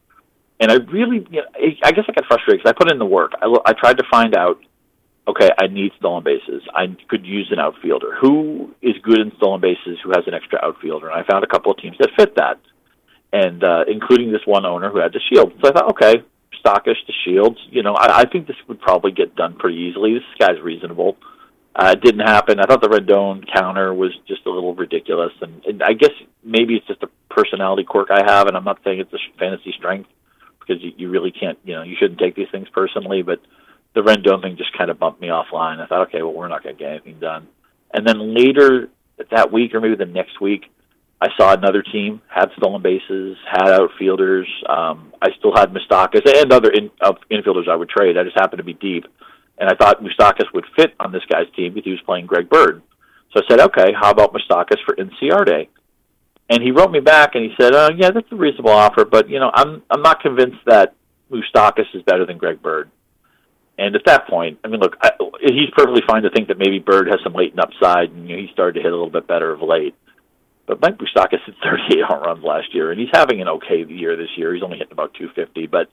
and 0.59 0.71
I 0.71 0.75
really, 0.75 1.25
you 1.29 1.41
know, 1.41 1.47
I 1.83 1.91
guess 1.91 2.05
I 2.07 2.13
got 2.13 2.25
frustrated 2.27 2.61
because 2.63 2.69
I 2.69 2.77
put 2.77 2.91
in 2.91 2.99
the 2.99 3.05
work. 3.05 3.31
I, 3.41 3.53
I 3.65 3.73
tried 3.73 3.97
to 3.97 4.03
find 4.09 4.35
out, 4.35 4.59
okay, 5.27 5.49
I 5.57 5.67
need 5.67 5.91
stolen 5.99 6.23
bases. 6.23 6.63
I 6.73 6.95
could 7.09 7.25
use 7.25 7.49
an 7.51 7.59
outfielder. 7.59 8.15
Who 8.21 8.73
is 8.81 8.93
good 9.03 9.19
in 9.19 9.31
stolen 9.37 9.59
bases? 9.59 9.99
Who 10.03 10.11
has 10.11 10.23
an 10.27 10.33
extra 10.33 10.59
outfielder? 10.63 11.09
And 11.09 11.19
I 11.19 11.27
found 11.29 11.43
a 11.43 11.47
couple 11.47 11.71
of 11.71 11.77
teams 11.77 11.97
that 11.99 12.09
fit 12.17 12.35
that, 12.35 12.59
and 13.33 13.63
uh, 13.63 13.83
including 13.87 14.31
this 14.31 14.45
one 14.45 14.65
owner 14.65 14.89
who 14.89 14.99
had 14.99 15.11
the 15.11 15.19
shield. 15.29 15.51
So 15.61 15.69
I 15.69 15.73
thought, 15.73 15.89
okay, 15.91 16.23
Stockish 16.63 17.05
the 17.05 17.13
Shields. 17.25 17.57
You 17.69 17.83
know, 17.83 17.93
I, 17.93 18.21
I 18.21 18.25
think 18.25 18.47
this 18.47 18.55
would 18.69 18.79
probably 18.79 19.11
get 19.11 19.35
done 19.35 19.55
pretty 19.55 19.77
easily. 19.77 20.13
This 20.13 20.23
guy's 20.39 20.61
reasonable. 20.61 21.17
Uh, 21.75 21.93
it 21.97 22.01
didn't 22.01 22.25
happen. 22.25 22.61
I 22.61 22.63
thought 22.63 22.81
the 22.81 22.87
Rendon 22.87 23.43
counter 23.53 23.93
was 23.93 24.11
just 24.25 24.45
a 24.45 24.49
little 24.49 24.73
ridiculous, 24.73 25.33
and, 25.41 25.65
and 25.65 25.83
I 25.83 25.91
guess 25.91 26.13
maybe 26.41 26.75
it's 26.75 26.87
just 26.87 27.03
a 27.03 27.09
personality 27.29 27.83
quirk 27.83 28.07
I 28.09 28.23
have, 28.25 28.47
and 28.47 28.55
I'm 28.55 28.63
not 28.63 28.79
saying 28.85 29.01
it's 29.01 29.11
a 29.11 29.17
fantasy 29.37 29.73
strength 29.77 30.09
because 30.65 30.83
you, 30.83 30.91
you 30.97 31.09
really 31.09 31.31
can't, 31.31 31.57
you 31.63 31.73
know, 31.73 31.83
you 31.83 31.95
shouldn't 31.99 32.19
take 32.19 32.35
these 32.35 32.47
things 32.51 32.67
personally. 32.73 33.21
But 33.21 33.39
the 33.93 34.01
Rendon 34.01 34.41
thing 34.41 34.57
just 34.57 34.77
kind 34.77 34.89
of 34.89 34.99
bumped 34.99 35.21
me 35.21 35.27
offline. 35.27 35.79
I 35.79 35.87
thought, 35.87 36.07
okay, 36.07 36.21
well, 36.21 36.33
we're 36.33 36.47
not 36.47 36.63
going 36.63 36.75
to 36.75 36.79
get 36.79 36.91
anything 36.91 37.19
done. 37.19 37.47
And 37.93 38.05
then 38.05 38.35
later 38.35 38.89
that 39.31 39.51
week, 39.51 39.73
or 39.73 39.81
maybe 39.81 39.95
the 39.95 40.05
next 40.05 40.41
week, 40.41 40.65
I 41.21 41.29
saw 41.37 41.53
another 41.53 41.81
team 41.81 42.21
had 42.27 42.49
stolen 42.57 42.81
bases, 42.81 43.37
had 43.49 43.69
outfielders. 43.69 44.47
Um, 44.67 45.13
I 45.21 45.29
still 45.39 45.55
had 45.55 45.73
Moustakas 45.73 46.25
and 46.25 46.51
other 46.51 46.69
in, 46.69 46.91
uh, 47.01 47.13
infielders 47.31 47.69
I 47.69 47.75
would 47.75 47.89
trade. 47.89 48.17
I 48.17 48.23
just 48.23 48.37
happened 48.37 48.57
to 48.57 48.65
be 48.65 48.73
deep, 48.73 49.05
and 49.57 49.69
I 49.69 49.75
thought 49.75 50.03
Moustakas 50.03 50.53
would 50.53 50.65
fit 50.75 50.93
on 50.99 51.11
this 51.11 51.23
guy's 51.31 51.49
team 51.55 51.73
because 51.73 51.85
he 51.85 51.91
was 51.91 52.01
playing 52.05 52.25
Greg 52.25 52.49
Bird. 52.49 52.81
So 53.33 53.41
I 53.41 53.49
said, 53.49 53.59
okay, 53.61 53.93
how 53.99 54.11
about 54.11 54.33
Moustakas 54.33 54.83
for 54.85 54.95
Inciarte? 54.95 55.67
And 56.49 56.61
he 56.61 56.71
wrote 56.71 56.91
me 56.91 56.99
back 56.99 57.35
and 57.35 57.43
he 57.43 57.51
said, 57.59 57.73
"Oh, 57.73 57.89
yeah, 57.95 58.11
that's 58.11 58.31
a 58.31 58.35
reasonable 58.35 58.71
offer, 58.71 59.03
but 59.03 59.29
you 59.29 59.39
know, 59.39 59.51
I'm 59.53 59.81
I'm 59.89 60.01
not 60.01 60.21
convinced 60.21 60.59
that 60.65 60.93
Moustakas 61.31 61.93
is 61.93 62.03
better 62.03 62.25
than 62.25 62.37
Greg 62.37 62.61
Bird." 62.61 62.91
And 63.77 63.95
at 63.95 64.03
that 64.05 64.27
point, 64.27 64.59
I 64.63 64.69
mean, 64.69 64.79
look, 64.79 64.95
I, 65.01 65.11
he's 65.41 65.69
perfectly 65.75 66.01
fine 66.07 66.23
to 66.23 66.29
think 66.29 66.47
that 66.47 66.57
maybe 66.57 66.79
Bird 66.79 67.07
has 67.07 67.19
some 67.23 67.33
latent 67.33 67.59
upside, 67.59 68.09
and 68.11 68.29
you 68.29 68.35
know, 68.35 68.41
he 68.41 68.49
started 68.53 68.73
to 68.75 68.81
hit 68.81 68.91
a 68.91 68.95
little 68.95 69.09
bit 69.09 69.27
better 69.27 69.51
of 69.51 69.61
late. 69.61 69.95
But 70.65 70.81
Mike 70.81 70.97
Moustakas 70.97 71.43
hit 71.45 71.55
38 71.63 72.03
home 72.07 72.23
runs 72.23 72.43
last 72.43 72.73
year, 72.73 72.91
and 72.91 72.99
he's 72.99 73.09
having 73.13 73.41
an 73.41 73.47
okay 73.49 73.83
year 73.87 74.15
this 74.15 74.29
year. 74.37 74.53
He's 74.53 74.63
only 74.63 74.77
hitting 74.77 74.93
about 74.93 75.13
250. 75.13 75.67
But 75.67 75.89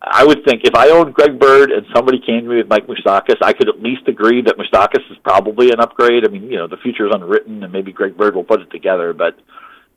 I 0.00 0.24
would 0.24 0.44
think 0.44 0.62
if 0.64 0.74
I 0.74 0.90
owned 0.90 1.12
Greg 1.12 1.38
Bird 1.38 1.70
and 1.70 1.86
somebody 1.94 2.18
came 2.24 2.44
to 2.44 2.48
me 2.48 2.56
with 2.56 2.68
Mike 2.68 2.86
Moustakas, 2.86 3.36
I 3.42 3.52
could 3.52 3.68
at 3.68 3.82
least 3.82 4.08
agree 4.08 4.42
that 4.42 4.56
Moustakas 4.56 5.10
is 5.10 5.18
probably 5.24 5.70
an 5.70 5.80
upgrade. 5.80 6.26
I 6.26 6.30
mean, 6.30 6.44
you 6.44 6.56
know, 6.56 6.66
the 6.66 6.78
future 6.78 7.06
is 7.06 7.12
unwritten, 7.14 7.62
and 7.62 7.72
maybe 7.72 7.92
Greg 7.92 8.16
Bird 8.16 8.34
will 8.34 8.44
put 8.44 8.60
it 8.60 8.70
together. 8.70 9.12
But 9.12 9.38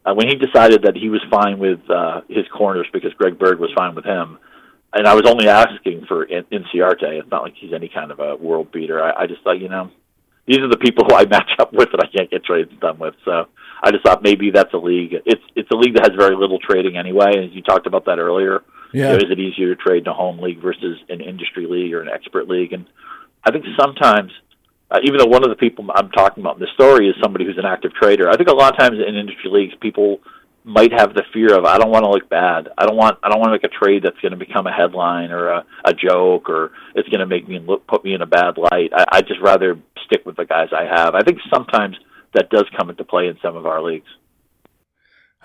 uh, 0.05 0.13
when 0.13 0.27
he 0.27 0.35
decided 0.35 0.83
that 0.83 0.95
he 0.95 1.09
was 1.09 1.21
fine 1.29 1.57
with 1.59 1.79
uh, 1.89 2.21
his 2.29 2.45
corners 2.55 2.87
because 2.93 3.13
Greg 3.13 3.39
Bird 3.39 3.59
was 3.59 3.71
fine 3.75 3.95
with 3.95 4.05
him, 4.05 4.37
and 4.93 5.07
I 5.07 5.15
was 5.15 5.25
only 5.25 5.47
asking 5.47 6.05
for 6.07 6.23
in- 6.23 6.45
Inciarte. 6.45 7.03
It's 7.03 7.31
not 7.31 7.43
like 7.43 7.53
he's 7.59 7.73
any 7.73 7.89
kind 7.89 8.11
of 8.11 8.19
a 8.19 8.35
world 8.35 8.71
beater. 8.71 9.03
I, 9.03 9.23
I 9.23 9.27
just 9.27 9.43
thought, 9.43 9.59
you 9.59 9.69
know, 9.69 9.91
these 10.47 10.59
are 10.59 10.69
the 10.69 10.77
people 10.77 11.05
who 11.09 11.15
I 11.15 11.25
match 11.25 11.51
up 11.59 11.73
with 11.73 11.89
that 11.91 12.03
I 12.03 12.15
can't 12.15 12.29
get 12.29 12.45
trades 12.45 12.71
done 12.79 12.99
with. 12.99 13.15
So 13.25 13.47
I 13.83 13.91
just 13.91 14.03
thought 14.03 14.23
maybe 14.23 14.51
that's 14.51 14.73
a 14.73 14.77
league. 14.77 15.15
It's 15.25 15.43
it's 15.55 15.69
a 15.71 15.75
league 15.75 15.95
that 15.95 16.09
has 16.09 16.17
very 16.17 16.35
little 16.35 16.59
trading 16.59 16.97
anyway. 16.97 17.45
As 17.45 17.51
you 17.53 17.61
talked 17.61 17.87
about 17.87 18.05
that 18.05 18.19
earlier, 18.19 18.61
yeah. 18.95 19.11
You 19.11 19.17
know, 19.17 19.25
is 19.25 19.31
it 19.31 19.39
easier 19.39 19.75
to 19.75 19.81
trade 19.81 20.03
in 20.03 20.07
a 20.07 20.13
home 20.13 20.39
league 20.39 20.61
versus 20.61 20.97
an 21.09 21.19
industry 21.19 21.67
league 21.67 21.93
or 21.93 22.01
an 22.01 22.07
expert 22.07 22.47
league? 22.47 22.71
And 22.71 22.85
I 23.43 23.51
think 23.51 23.65
sometimes 23.77 24.31
uh, 24.91 24.99
even 25.03 25.17
though 25.17 25.25
one 25.25 25.43
of 25.43 25.49
the 25.49 25.55
people 25.55 25.85
I'm 25.93 26.09
talking 26.11 26.43
about 26.43 26.55
in 26.55 26.61
this 26.61 26.73
story 26.73 27.09
is 27.09 27.15
somebody 27.21 27.45
who's 27.45 27.57
an 27.57 27.65
active 27.65 27.93
trader, 27.93 28.29
I 28.29 28.37
think 28.37 28.49
a 28.49 28.53
lot 28.53 28.73
of 28.73 28.79
times 28.79 28.97
in 28.99 29.15
industry 29.15 29.49
leagues, 29.49 29.73
people 29.81 30.19
might 30.63 30.91
have 30.93 31.13
the 31.13 31.23
fear 31.31 31.55
of 31.55 31.65
I 31.65 31.77
don't 31.77 31.91
want 31.91 32.05
to 32.05 32.09
look 32.09 32.27
bad. 32.27 32.69
I 32.77 32.85
don't 32.85 32.97
want 32.97 33.19
I 33.23 33.29
don't 33.29 33.39
want 33.39 33.49
to 33.49 33.51
make 33.53 33.63
a 33.63 33.85
trade 33.85 34.03
that's 34.03 34.19
going 34.19 34.31
to 34.31 34.37
become 34.37 34.65
a 34.65 34.73
headline 34.73 35.31
or 35.31 35.49
a, 35.49 35.65
a 35.85 35.93
joke 35.93 36.49
or 36.49 36.71
it's 36.95 37.07
going 37.09 37.19
to 37.19 37.27
make 37.27 37.47
me 37.47 37.59
look 37.59 37.85
put 37.87 38.03
me 38.03 38.15
in 38.15 38.21
a 38.21 38.25
bad 38.25 38.57
light. 38.57 38.89
I, 38.93 39.05
I 39.11 39.21
just 39.21 39.39
rather 39.41 39.77
stick 40.05 40.25
with 40.25 40.37
the 40.37 40.45
guys 40.45 40.69
I 40.71 40.85
have. 40.85 41.13
I 41.13 41.21
think 41.21 41.39
sometimes 41.53 41.97
that 42.33 42.49
does 42.49 42.65
come 42.77 42.89
into 42.89 43.03
play 43.03 43.27
in 43.27 43.37
some 43.41 43.55
of 43.55 43.65
our 43.65 43.81
leagues. 43.81 44.09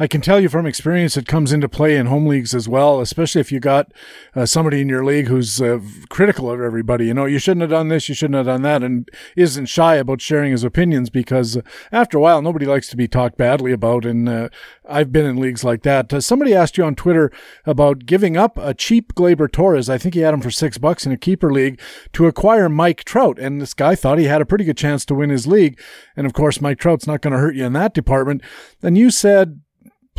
I 0.01 0.07
can 0.07 0.23
tell 0.23 0.41
you 0.41 0.49
from 0.49 0.65
experience 0.65 1.19
it 1.19 1.27
comes 1.27 1.53
into 1.53 1.69
play 1.69 1.95
in 1.95 2.07
home 2.07 2.27
leagues 2.27 2.55
as 2.55 2.67
well, 2.67 3.01
especially 3.01 3.43
if 3.43 3.53
you 3.53 3.61
got 3.61 3.93
uh, 4.35 4.47
somebody 4.47 4.81
in 4.81 4.89
your 4.89 5.05
league 5.05 5.27
who's 5.27 5.61
uh, 5.61 5.79
critical 6.09 6.51
of 6.51 6.59
everybody. 6.59 7.09
You 7.09 7.13
know, 7.13 7.27
you 7.27 7.39
shouldn't 7.39 7.61
have 7.61 7.69
done 7.69 7.89
this, 7.89 8.09
you 8.09 8.15
shouldn't 8.15 8.37
have 8.37 8.47
done 8.47 8.63
that, 8.63 8.83
and 8.83 9.07
isn't 9.37 9.67
shy 9.67 9.97
about 9.97 10.23
sharing 10.23 10.53
his 10.53 10.65
opinions 10.65 11.11
because 11.11 11.59
uh, 11.59 11.61
after 11.93 12.17
a 12.17 12.21
while, 12.23 12.41
nobody 12.41 12.65
likes 12.65 12.89
to 12.89 12.97
be 12.97 13.09
talked 13.09 13.37
badly 13.37 13.73
about. 13.73 14.07
And 14.07 14.27
uh, 14.27 14.49
I've 14.89 15.13
been 15.13 15.27
in 15.27 15.37
leagues 15.37 15.65
like 15.65 15.83
that. 15.83 16.11
Uh, 16.15 16.23
somebody 16.23 16.55
asked 16.55 16.79
you 16.79 16.85
on 16.85 16.95
Twitter 16.95 17.31
about 17.67 18.07
giving 18.07 18.39
up 18.39 18.57
a 18.57 18.73
cheap 18.73 19.15
Gleyber 19.15 19.53
Torres. 19.53 19.91
I 19.91 19.99
think 19.99 20.15
he 20.15 20.21
had 20.21 20.33
him 20.33 20.41
for 20.41 20.51
six 20.51 20.79
bucks 20.79 21.05
in 21.05 21.13
a 21.13 21.19
keeper 21.19 21.53
league 21.53 21.79
to 22.15 22.27
acquire 22.27 22.71
Mike 22.71 23.05
Trout. 23.05 23.39
And 23.39 23.61
this 23.61 23.75
guy 23.75 23.97
thought 23.97 24.17
he 24.17 24.25
had 24.25 24.41
a 24.41 24.47
pretty 24.47 24.65
good 24.65 24.79
chance 24.79 25.05
to 25.05 25.15
win 25.15 25.29
his 25.29 25.47
league. 25.47 25.79
And 26.17 26.27
of 26.27 26.33
course, 26.33 26.63
Mike 26.63 26.79
Trout's 26.79 27.07
not 27.07 27.21
going 27.21 27.33
to 27.33 27.39
hurt 27.39 27.55
you 27.55 27.67
in 27.67 27.75
that 27.75 27.93
department. 27.93 28.41
And 28.83 28.97
you 28.97 29.11
said, 29.11 29.61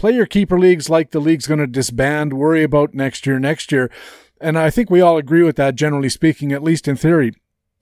play 0.01 0.13
your 0.13 0.25
keeper 0.25 0.57
leagues 0.57 0.89
like 0.89 1.11
the 1.11 1.19
league's 1.19 1.45
going 1.45 1.59
to 1.59 1.67
disband, 1.67 2.33
worry 2.33 2.63
about 2.63 2.95
next 2.95 3.27
year, 3.27 3.37
next 3.37 3.71
year. 3.71 3.91
And 4.41 4.57
I 4.57 4.71
think 4.71 4.89
we 4.89 4.99
all 4.99 5.15
agree 5.15 5.43
with 5.43 5.57
that, 5.57 5.75
generally 5.75 6.09
speaking, 6.09 6.51
at 6.51 6.63
least 6.63 6.87
in 6.87 6.95
theory. 6.95 7.33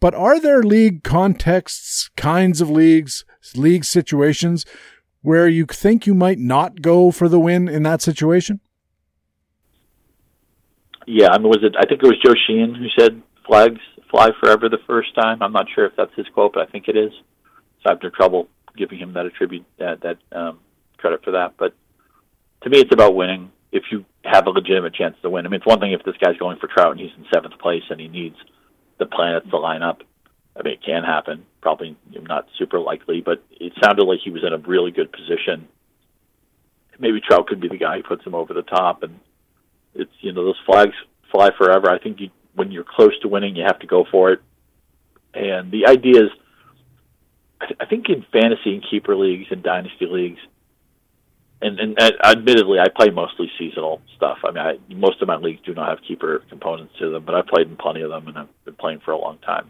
But 0.02 0.14
are 0.14 0.38
there 0.38 0.62
league 0.62 1.02
contexts, 1.06 2.10
kinds 2.18 2.60
of 2.60 2.70
leagues, 2.70 3.24
league 3.56 3.86
situations 3.86 4.66
where 5.22 5.48
you 5.48 5.66
think 5.66 6.06
you 6.06 6.14
might 6.14 6.40
not 6.40 6.82
go 6.82 7.10
for 7.10 7.30
the 7.30 7.40
win 7.40 7.70
in 7.70 7.84
that 7.84 8.02
situation? 8.02 8.60
Yeah, 11.08 11.30
I 11.32 11.38
mean, 11.38 11.48
was 11.48 11.64
it? 11.64 11.76
I 11.80 11.86
think 11.86 12.04
it 12.04 12.06
was 12.06 12.20
Joe 12.22 12.34
Sheehan 12.46 12.76
who 12.76 12.88
said 13.00 13.22
flags 13.48 13.80
fly 14.12 14.32
forever 14.44 14.68
the 14.68 14.84
first 14.86 15.16
time. 15.16 15.42
I'm 15.42 15.54
not 15.54 15.68
sure 15.74 15.86
if 15.86 15.94
that's 15.96 16.14
his 16.18 16.28
quote, 16.34 16.52
but 16.54 16.68
I 16.68 16.70
think 16.70 16.90
it 16.90 16.98
is. 16.98 17.14
So 17.82 17.86
I 17.86 17.94
have 17.94 18.04
no 18.04 18.10
trouble 18.10 18.50
giving 18.76 19.00
him 19.00 19.14
that 19.14 19.26
attribute 19.26 19.66
that 19.78 20.02
that 20.02 20.18
um, 20.34 20.60
credit 20.98 21.24
for 21.24 21.32
that. 21.32 21.54
But 21.58 21.74
to 22.62 22.70
me, 22.70 22.80
it's 22.80 22.94
about 22.94 23.16
winning. 23.16 23.52
If 23.72 23.84
you 23.92 24.06
have 24.24 24.48
a 24.48 24.50
legitimate 24.50 24.96
chance 24.96 25.16
to 25.22 25.30
win, 25.30 25.46
I 25.46 25.50
mean, 25.50 25.58
it's 25.58 25.66
one 25.66 25.80
thing 25.80 25.92
if 25.92 26.04
this 26.04 26.18
guy's 26.18 26.38
going 26.38 26.58
for 26.58 26.68
Trout 26.68 26.92
and 26.92 27.00
he's 27.00 27.12
in 27.18 27.26
seventh 27.34 27.60
place 27.60 27.84
and 27.90 28.00
he 28.00 28.08
needs 28.08 28.36
the 28.98 29.06
planets 29.06 29.50
to 29.50 29.58
line 29.58 29.84
up. 29.84 30.02
I 30.58 30.64
mean, 30.64 30.74
it 30.74 30.84
can 30.84 31.04
happen. 31.04 31.46
Probably 31.62 31.96
not 32.12 32.48
super 32.58 32.80
likely, 32.80 33.22
but 33.22 33.44
it 33.52 33.74
sounded 33.82 34.04
like 34.04 34.20
he 34.24 34.32
was 34.32 34.44
in 34.46 34.54
a 34.54 34.58
really 34.58 34.92
good 34.92 35.12
position. 35.12 35.68
Maybe 37.00 37.22
Trout 37.22 37.48
could 37.48 37.62
be 37.62 37.70
the 37.70 37.78
guy 37.78 37.98
who 37.98 38.04
puts 38.04 38.26
him 38.26 38.36
over 38.36 38.54
the 38.54 38.64
top, 38.64 39.04
and 39.04 39.20
it's 39.96 40.12
you 40.20 40.34
know 40.34 40.44
those 40.44 40.60
flags 40.66 40.96
fly 41.32 41.50
forever. 41.58 41.90
I 41.90 42.00
think 42.00 42.20
you, 42.20 42.30
when 42.56 42.72
you're 42.72 42.84
close 42.84 43.18
to 43.22 43.30
winning, 43.30 43.56
you 43.56 43.64
have 43.64 43.80
to 43.80 43.88
go 43.88 44.06
for 44.12 44.32
it. 44.32 44.42
And 45.34 45.72
the 45.72 45.88
idea 45.88 46.24
is, 46.24 46.30
I 47.80 47.86
think 47.86 48.10
in 48.10 48.26
fantasy 48.34 48.74
and 48.74 48.84
keeper 48.90 49.16
leagues 49.16 49.48
and 49.52 49.64
dynasty 49.64 50.08
leagues, 50.08 50.40
and, 51.62 51.80
and 51.80 52.00
uh, 52.00 52.12
admittedly, 52.24 52.80
I 52.80 52.88
play 52.88 53.10
mostly 53.10 53.52
seasonal 53.58 54.02
stuff. 54.16 54.38
I 54.46 54.52
mean, 54.52 54.64
I, 54.64 54.94
most 54.94 55.22
of 55.22 55.28
my 55.28 55.36
leagues 55.36 55.62
do 55.66 55.74
not 55.74 55.90
have 55.90 56.00
keeper 56.08 56.42
components 56.50 56.94
to 57.00 57.12
them, 57.12 57.26
but 57.26 57.36
I've 57.36 57.48
played 57.48 57.68
in 57.68 57.76
plenty 57.76 58.02
of 58.02 58.10
them, 58.10 58.28
and 58.28 58.38
I've 58.38 58.66
been 58.66 58.76
playing 58.76 59.02
for 59.04 59.12
a 59.12 59.18
long 59.18 59.40
time. 59.40 59.70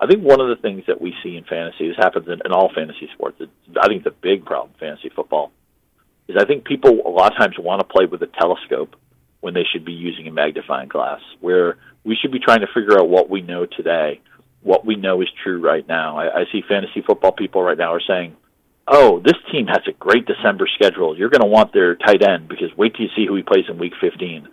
I 0.00 0.06
think 0.06 0.22
one 0.22 0.40
of 0.40 0.48
the 0.48 0.60
things 0.60 0.84
that 0.88 1.00
we 1.00 1.14
see 1.22 1.36
in 1.36 1.44
fantasy, 1.44 1.88
this 1.88 1.96
happens 1.96 2.26
in, 2.26 2.40
in 2.44 2.52
all 2.52 2.72
fantasy 2.74 3.08
sports. 3.14 3.36
It, 3.40 3.50
I 3.80 3.88
think 3.88 4.04
the 4.04 4.10
big 4.10 4.44
problem 4.44 4.74
fantasy 4.80 5.10
football 5.14 5.52
is 6.28 6.36
I 6.38 6.46
think 6.46 6.64
people 6.64 7.02
a 7.04 7.10
lot 7.10 7.32
of 7.32 7.38
times 7.38 7.56
want 7.58 7.80
to 7.80 7.86
play 7.86 8.06
with 8.06 8.22
a 8.22 8.26
telescope 8.26 8.96
when 9.40 9.54
they 9.54 9.64
should 9.70 9.84
be 9.84 9.92
using 9.92 10.26
a 10.26 10.32
magnifying 10.32 10.88
glass. 10.88 11.20
Where 11.40 11.76
we 12.04 12.16
should 12.16 12.32
be 12.32 12.40
trying 12.40 12.60
to 12.60 12.68
figure 12.74 12.98
out 12.98 13.08
what 13.08 13.28
we 13.28 13.42
know 13.42 13.66
today, 13.66 14.20
what 14.62 14.86
we 14.86 14.96
know 14.96 15.20
is 15.20 15.28
true 15.42 15.60
right 15.60 15.86
now. 15.86 16.18
I, 16.18 16.40
I 16.40 16.44
see 16.50 16.62
fantasy 16.66 17.02
football 17.06 17.32
people 17.32 17.62
right 17.62 17.78
now 17.78 17.92
are 17.92 18.00
saying 18.00 18.36
oh, 18.92 19.20
this 19.24 19.36
team 19.50 19.66
has 19.66 19.80
a 19.88 19.92
great 19.92 20.26
December 20.26 20.68
schedule. 20.74 21.16
You're 21.16 21.30
going 21.30 21.40
to 21.40 21.46
want 21.46 21.72
their 21.72 21.96
tight 21.96 22.22
end 22.22 22.46
because 22.46 22.68
wait 22.76 22.94
till 22.94 23.06
you 23.06 23.12
see 23.16 23.26
who 23.26 23.34
he 23.34 23.42
plays 23.42 23.64
in 23.68 23.78
Week 23.78 23.94
15. 24.00 24.46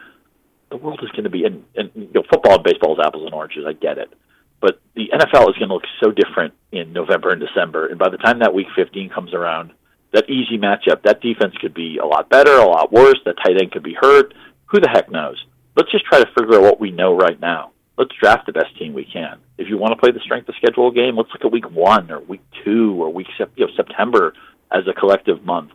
The 0.72 0.78
world 0.78 1.02
is 1.04 1.10
going 1.12 1.26
to 1.26 1.30
be, 1.30 1.44
and, 1.46 1.66
and 1.76 1.92
you 1.94 2.10
know, 2.14 2.24
football 2.32 2.56
and 2.56 2.64
baseball 2.64 2.94
is 2.94 3.06
apples 3.06 3.26
and 3.26 3.34
oranges. 3.34 3.66
I 3.68 3.74
get 3.74 3.98
it, 3.98 4.14
but 4.62 4.80
the 4.96 5.10
NFL 5.14 5.50
is 5.50 5.58
going 5.58 5.68
to 5.68 5.74
look 5.74 5.84
so 6.02 6.12
different 6.12 6.54
in 6.72 6.94
November 6.94 7.30
and 7.30 7.42
December. 7.42 7.88
And 7.88 8.00
by 8.00 8.10
the 8.10 8.18
time 8.18 8.40
that 8.40 8.54
Week 8.54 8.68
15 8.76 9.10
comes 9.10 9.34
around, 9.34 9.74
that 10.14 10.30
easy 10.30 10.58
matchup, 10.58 11.04
that 11.04 11.22
defense 11.22 11.56
could 11.60 11.74
be 11.74 11.98
a 11.98 12.06
lot 12.06 12.30
better, 12.30 12.54
a 12.54 12.66
lot 12.66 12.92
worse. 12.92 13.20
That 13.26 13.36
tight 13.44 13.62
end 13.62 13.72
could 13.72 13.84
be 13.84 13.96
hurt. 14.00 14.34
Who 14.68 14.80
the 14.80 14.90
heck 14.90 15.12
knows? 15.12 15.44
Let's 15.76 15.92
just 15.92 16.06
try 16.06 16.20
to 16.20 16.30
figure 16.38 16.56
out 16.56 16.64
what 16.64 16.80
we 16.80 16.92
know 16.92 17.16
right 17.16 17.40
now 17.40 17.72
let's 18.00 18.16
draft 18.18 18.46
the 18.46 18.54
best 18.54 18.76
team 18.80 18.94
we 18.94 19.06
can. 19.06 19.38
If 19.58 19.68
you 19.68 19.78
want 19.78 19.92
to 19.92 19.98
play 19.98 20.12
the 20.12 20.22
strength 20.22 20.48
of 20.48 20.56
schedule 20.56 20.90
game, 20.90 21.18
let's 21.18 21.30
look 21.34 21.44
at 21.44 21.52
week 21.52 21.70
one 21.70 22.10
or 22.10 22.22
week 22.22 22.42
two 22.64 22.96
or 23.00 23.12
week 23.12 23.28
you 23.38 23.46
know, 23.58 23.72
September 23.76 24.34
as 24.72 24.84
a 24.88 24.98
collective 24.98 25.44
month. 25.44 25.72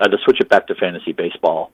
Uh, 0.00 0.08
to 0.08 0.16
switch 0.24 0.40
it 0.40 0.48
back 0.48 0.66
to 0.66 0.74
fantasy 0.74 1.12
baseball, 1.12 1.70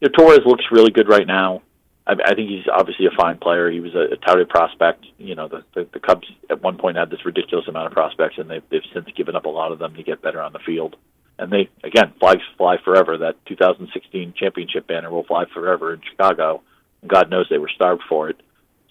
you 0.00 0.08
know, 0.08 0.12
Torres 0.16 0.46
looks 0.46 0.64
really 0.70 0.92
good 0.92 1.08
right 1.08 1.26
now. 1.26 1.62
I, 2.06 2.12
I 2.12 2.34
think 2.34 2.50
he's 2.50 2.66
obviously 2.72 3.06
a 3.06 3.16
fine 3.16 3.38
player. 3.38 3.68
He 3.70 3.80
was 3.80 3.94
a, 3.96 4.14
a 4.14 4.16
touted 4.16 4.48
prospect. 4.48 5.04
You 5.18 5.34
know, 5.34 5.48
the, 5.48 5.64
the 5.74 5.88
the 5.92 5.98
Cubs 5.98 6.28
at 6.48 6.62
one 6.62 6.78
point 6.78 6.96
had 6.96 7.10
this 7.10 7.24
ridiculous 7.24 7.66
amount 7.66 7.86
of 7.86 7.92
prospects, 7.92 8.36
and 8.38 8.48
they've 8.48 8.62
they've 8.70 8.86
since 8.94 9.06
given 9.16 9.34
up 9.34 9.46
a 9.46 9.48
lot 9.48 9.72
of 9.72 9.80
them 9.80 9.94
to 9.94 10.02
get 10.04 10.22
better 10.22 10.40
on 10.40 10.52
the 10.52 10.60
field. 10.60 10.94
And 11.38 11.50
they 11.50 11.68
again 11.82 12.12
flags 12.20 12.42
fly 12.56 12.76
forever. 12.84 13.18
That 13.18 13.44
2016 13.46 14.34
championship 14.36 14.86
banner 14.86 15.10
will 15.10 15.24
fly 15.24 15.46
forever 15.52 15.94
in 15.94 16.00
Chicago. 16.08 16.62
God 17.04 17.30
knows 17.30 17.46
they 17.50 17.58
were 17.58 17.70
starved 17.74 18.02
for 18.08 18.28
it 18.28 18.40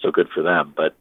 so 0.01 0.11
good 0.11 0.29
for 0.33 0.43
them. 0.43 0.73
But 0.75 0.95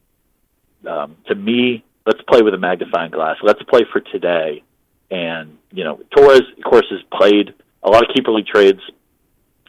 um, 0.89 1.17
to 1.27 1.35
me, 1.35 1.85
let's 2.07 2.21
play 2.29 2.43
with 2.43 2.55
a 2.55 2.59
magnifying 2.59 3.11
glass. 3.11 3.37
Let's 3.43 3.63
play 3.65 3.83
for 3.93 4.01
today. 4.01 4.63
And 5.11 5.59
you 5.73 5.85
know, 5.85 6.01
Torres, 6.17 6.43
of 6.57 6.65
course, 6.65 6.87
has 6.91 7.01
played 7.13 7.55
a 7.83 7.91
lot 7.91 8.03
of 8.03 8.15
keeper 8.15 8.33
league 8.33 8.47
trades 8.47 8.81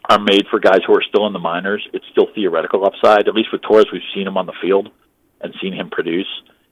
are 0.09 0.19
made 0.19 0.45
for 0.49 0.59
guys 0.59 0.81
who 0.85 0.93
are 0.93 1.03
still 1.07 1.27
in 1.27 1.33
the 1.33 1.39
minors. 1.39 1.87
It's 1.93 2.05
still 2.11 2.27
theoretical 2.33 2.85
upside. 2.85 3.27
At 3.27 3.35
least 3.35 3.49
with 3.51 3.61
Torres, 3.61 3.85
we've 3.93 4.01
seen 4.13 4.27
him 4.27 4.37
on 4.37 4.45
the 4.45 4.53
field 4.61 4.89
and 5.39 5.53
seen 5.61 5.73
him 5.73 5.89
produce, 5.89 6.27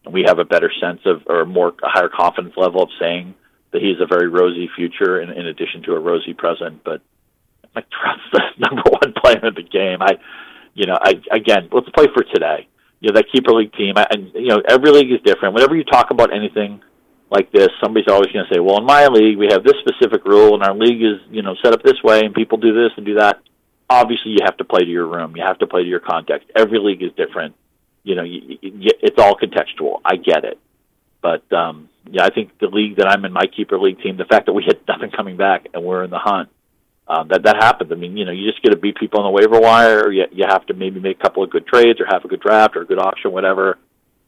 and 0.05 0.13
we 0.13 0.23
have 0.27 0.39
a 0.39 0.45
better 0.45 0.71
sense 0.81 1.01
of 1.05 1.23
or 1.27 1.45
more 1.45 1.69
a 1.83 1.89
higher 1.89 2.09
confidence 2.09 2.55
level 2.57 2.83
of 2.83 2.89
saying 2.99 3.35
that 3.71 3.81
he 3.81 3.89
has 3.89 4.01
a 4.01 4.07
very 4.07 4.27
rosy 4.27 4.69
future 4.75 5.21
in, 5.21 5.29
in 5.29 5.45
addition 5.45 5.83
to 5.83 5.93
a 5.93 5.99
rosy 5.99 6.33
present. 6.33 6.83
But 6.83 7.01
like 7.75 7.85
Trout's 8.01 8.21
the 8.31 8.41
number 8.57 8.83
one 8.89 9.13
player 9.13 9.45
in 9.45 9.53
the 9.53 9.63
game. 9.63 10.01
I 10.01 10.17
you 10.79 10.85
know, 10.85 10.97
I, 10.99 11.21
again, 11.31 11.67
let's 11.73 11.89
play 11.89 12.07
for 12.13 12.23
today. 12.23 12.65
You 13.01 13.09
know, 13.09 13.15
that 13.15 13.25
keeper 13.33 13.51
league 13.51 13.73
team, 13.73 13.95
I, 13.97 14.07
and 14.11 14.31
you 14.33 14.47
know, 14.47 14.61
every 14.65 14.91
league 14.91 15.11
is 15.11 15.19
different. 15.25 15.53
Whenever 15.53 15.75
you 15.75 15.83
talk 15.83 16.09
about 16.09 16.33
anything 16.33 16.81
like 17.29 17.51
this, 17.51 17.67
somebody's 17.83 18.07
always 18.07 18.31
going 18.31 18.45
to 18.47 18.53
say, 18.53 18.61
"Well, 18.61 18.77
in 18.77 18.85
my 18.85 19.07
league, 19.07 19.37
we 19.37 19.47
have 19.51 19.65
this 19.65 19.75
specific 19.85 20.23
rule, 20.23 20.53
and 20.53 20.63
our 20.63 20.73
league 20.73 21.03
is, 21.03 21.19
you 21.29 21.41
know, 21.41 21.53
set 21.61 21.73
up 21.73 21.83
this 21.83 22.01
way, 22.01 22.21
and 22.23 22.33
people 22.33 22.57
do 22.57 22.73
this 22.73 22.91
and 22.95 23.05
do 23.05 23.15
that." 23.15 23.41
Obviously, 23.89 24.31
you 24.31 24.39
have 24.45 24.55
to 24.57 24.63
play 24.63 24.85
to 24.85 24.89
your 24.89 25.07
room. 25.07 25.35
You 25.35 25.43
have 25.45 25.59
to 25.59 25.67
play 25.67 25.83
to 25.83 25.89
your 25.89 25.99
context. 25.99 26.49
Every 26.55 26.79
league 26.79 27.03
is 27.03 27.11
different. 27.17 27.55
You 28.03 28.15
know, 28.15 28.23
you, 28.23 28.57
you, 28.61 28.91
it's 29.01 29.19
all 29.19 29.35
contextual. 29.35 29.99
I 30.05 30.15
get 30.15 30.45
it, 30.45 30.59
but 31.21 31.43
um, 31.51 31.89
yeah, 32.09 32.23
I 32.23 32.29
think 32.29 32.57
the 32.59 32.67
league 32.67 32.95
that 32.97 33.07
I'm 33.07 33.25
in, 33.25 33.33
my 33.33 33.47
keeper 33.53 33.77
league 33.77 34.01
team, 34.01 34.15
the 34.15 34.25
fact 34.25 34.45
that 34.45 34.53
we 34.53 34.63
had 34.65 34.79
nothing 34.87 35.11
coming 35.11 35.35
back 35.35 35.67
and 35.73 35.83
we're 35.83 36.05
in 36.05 36.09
the 36.09 36.19
hunt, 36.19 36.49
um, 37.09 37.27
that 37.29 37.43
that 37.43 37.55
happens. 37.59 37.91
I 37.91 37.95
mean, 37.95 38.15
you 38.15 38.23
know, 38.23 38.31
you 38.31 38.49
just 38.49 38.61
get 38.61 38.69
to 38.69 38.77
beat 38.77 38.95
people 38.95 39.19
on 39.19 39.25
the 39.25 39.31
waiver 39.31 39.59
wire, 39.59 40.01
or 40.05 40.11
you, 40.11 40.25
you 40.31 40.45
have 40.47 40.65
to 40.67 40.73
maybe 40.75 40.99
make 40.99 41.17
a 41.19 41.21
couple 41.21 41.43
of 41.43 41.49
good 41.49 41.65
trades, 41.65 41.99
or 41.99 42.05
have 42.05 42.23
a 42.23 42.27
good 42.27 42.39
draft, 42.39 42.75
or 42.75 42.83
a 42.83 42.85
good 42.85 42.99
auction, 42.99 43.31
whatever. 43.31 43.79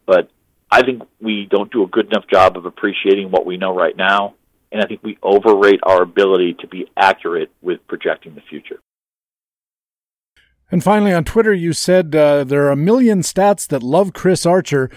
But 0.07 0.29
I 0.69 0.81
think 0.81 1.03
we 1.21 1.47
don't 1.49 1.71
do 1.71 1.83
a 1.83 1.87
good 1.87 2.07
enough 2.07 2.25
job 2.27 2.57
of 2.57 2.65
appreciating 2.65 3.29
what 3.29 3.45
we 3.45 3.57
know 3.57 3.75
right 3.75 3.95
now, 3.95 4.33
and 4.71 4.81
I 4.81 4.87
think 4.87 5.03
we 5.03 5.19
overrate 5.21 5.79
our 5.83 6.01
ability 6.01 6.55
to 6.61 6.67
be 6.67 6.89
accurate 6.97 7.51
with 7.61 7.85
projecting 7.87 8.33
the 8.33 8.41
future. 8.49 8.79
And 10.71 10.83
finally, 10.83 11.13
on 11.13 11.25
Twitter, 11.25 11.53
you 11.53 11.73
said 11.73 12.15
uh, 12.15 12.45
there 12.45 12.65
are 12.65 12.71
a 12.71 12.77
million 12.77 13.19
stats 13.19 13.67
that 13.67 13.83
love 13.83 14.13
Chris 14.13 14.45
Archer, 14.45 14.89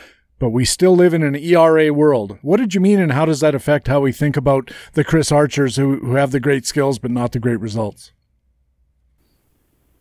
but 0.44 0.50
we 0.50 0.66
still 0.66 0.94
live 0.94 1.14
in 1.14 1.22
an 1.22 1.35
ERA 1.35 1.90
world. 1.90 2.38
What 2.42 2.59
did 2.59 2.74
you 2.74 2.80
mean, 2.83 3.00
and 3.00 3.12
how 3.12 3.24
does 3.24 3.40
that 3.40 3.54
affect 3.54 3.88
how 3.88 4.00
we 4.00 4.12
think 4.12 4.37
about 4.37 4.70
the 4.92 5.02
Chris 5.02 5.33
Archers 5.33 5.76
who, 5.76 6.00
who 6.00 6.16
have 6.16 6.33
the 6.33 6.38
great 6.38 6.66
skills 6.66 6.98
but 6.98 7.11
not 7.11 7.33
the 7.33 7.38
great 7.38 7.61
results? 7.61 8.12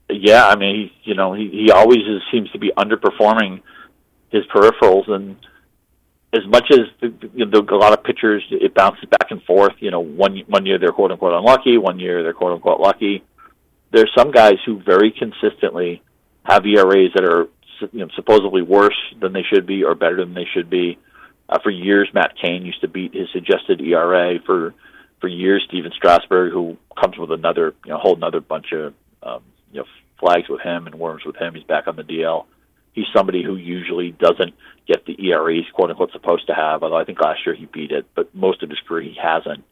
Yeah, 0.09 0.45
I 0.45 0.57
mean, 0.57 0.91
he, 1.01 1.09
you 1.09 1.15
know, 1.15 1.31
he, 1.31 1.47
he 1.47 1.71
always 1.71 1.99
is, 1.99 2.21
seems 2.29 2.51
to 2.51 2.59
be 2.59 2.73
underperforming 2.77 3.61
his 4.31 4.43
peripherals, 4.53 5.09
and 5.09 5.37
as 6.33 6.45
much 6.45 6.69
as 6.71 6.79
the, 6.99 7.65
a 7.71 7.75
lot 7.77 7.97
of 7.97 8.03
pitchers, 8.03 8.43
it 8.51 8.73
bounces 8.73 9.05
back 9.05 9.31
and 9.31 9.41
forth. 9.43 9.75
You 9.79 9.91
know, 9.91 10.01
one 10.01 10.43
one 10.49 10.65
year 10.65 10.77
they're 10.77 10.91
quote 10.91 11.13
unquote 11.13 11.31
unlucky, 11.31 11.77
one 11.77 12.01
year 12.01 12.21
they're 12.21 12.33
quote 12.33 12.51
unquote 12.51 12.81
lucky. 12.81 13.23
There's 13.93 14.11
some 14.13 14.31
guys 14.31 14.55
who 14.65 14.81
very 14.83 15.09
consistently 15.17 16.03
have 16.43 16.65
ERAs 16.65 17.13
that 17.15 17.23
are 17.23 17.47
you 17.91 17.99
know, 17.99 18.09
supposedly 18.15 18.61
worse 18.61 18.97
than 19.19 19.33
they 19.33 19.43
should 19.43 19.65
be 19.65 19.83
or 19.83 19.95
better 19.95 20.17
than 20.17 20.33
they 20.33 20.47
should 20.53 20.69
be. 20.69 20.97
Uh, 21.49 21.59
for 21.59 21.69
years, 21.69 22.09
Matt 22.13 22.35
Cain 22.41 22.65
used 22.65 22.81
to 22.81 22.87
beat 22.87 23.13
his 23.13 23.29
suggested 23.31 23.81
ERA. 23.81 24.39
For 24.45 24.73
for 25.19 25.27
years, 25.27 25.63
Stephen 25.67 25.91
Strasburg, 25.95 26.51
who 26.51 26.77
comes 26.99 27.17
with 27.17 27.31
another, 27.31 27.73
you 27.85 27.91
know, 27.91 27.97
whole 27.97 28.15
another 28.15 28.41
bunch 28.41 28.71
of 28.73 28.93
um, 29.21 29.43
you 29.71 29.79
know 29.79 29.85
flags 30.19 30.49
with 30.49 30.61
him 30.61 30.87
and 30.87 30.95
worms 30.95 31.25
with 31.25 31.35
him. 31.35 31.53
He's 31.53 31.63
back 31.63 31.87
on 31.87 31.95
the 31.95 32.03
DL. 32.03 32.45
He's 32.93 33.05
somebody 33.15 33.43
who 33.43 33.55
usually 33.55 34.11
doesn't 34.11 34.53
get 34.87 35.05
the 35.05 35.15
ERA 35.29 35.53
he's 35.53 35.69
quote 35.73 35.89
unquote 35.89 36.11
supposed 36.11 36.47
to 36.47 36.53
have. 36.53 36.83
Although 36.83 36.97
I 36.97 37.05
think 37.05 37.19
last 37.19 37.45
year 37.45 37.55
he 37.55 37.65
beat 37.65 37.91
it, 37.91 38.05
but 38.15 38.33
most 38.33 38.63
of 38.63 38.69
his 38.69 38.79
career 38.87 39.03
he 39.03 39.17
hasn't. 39.21 39.63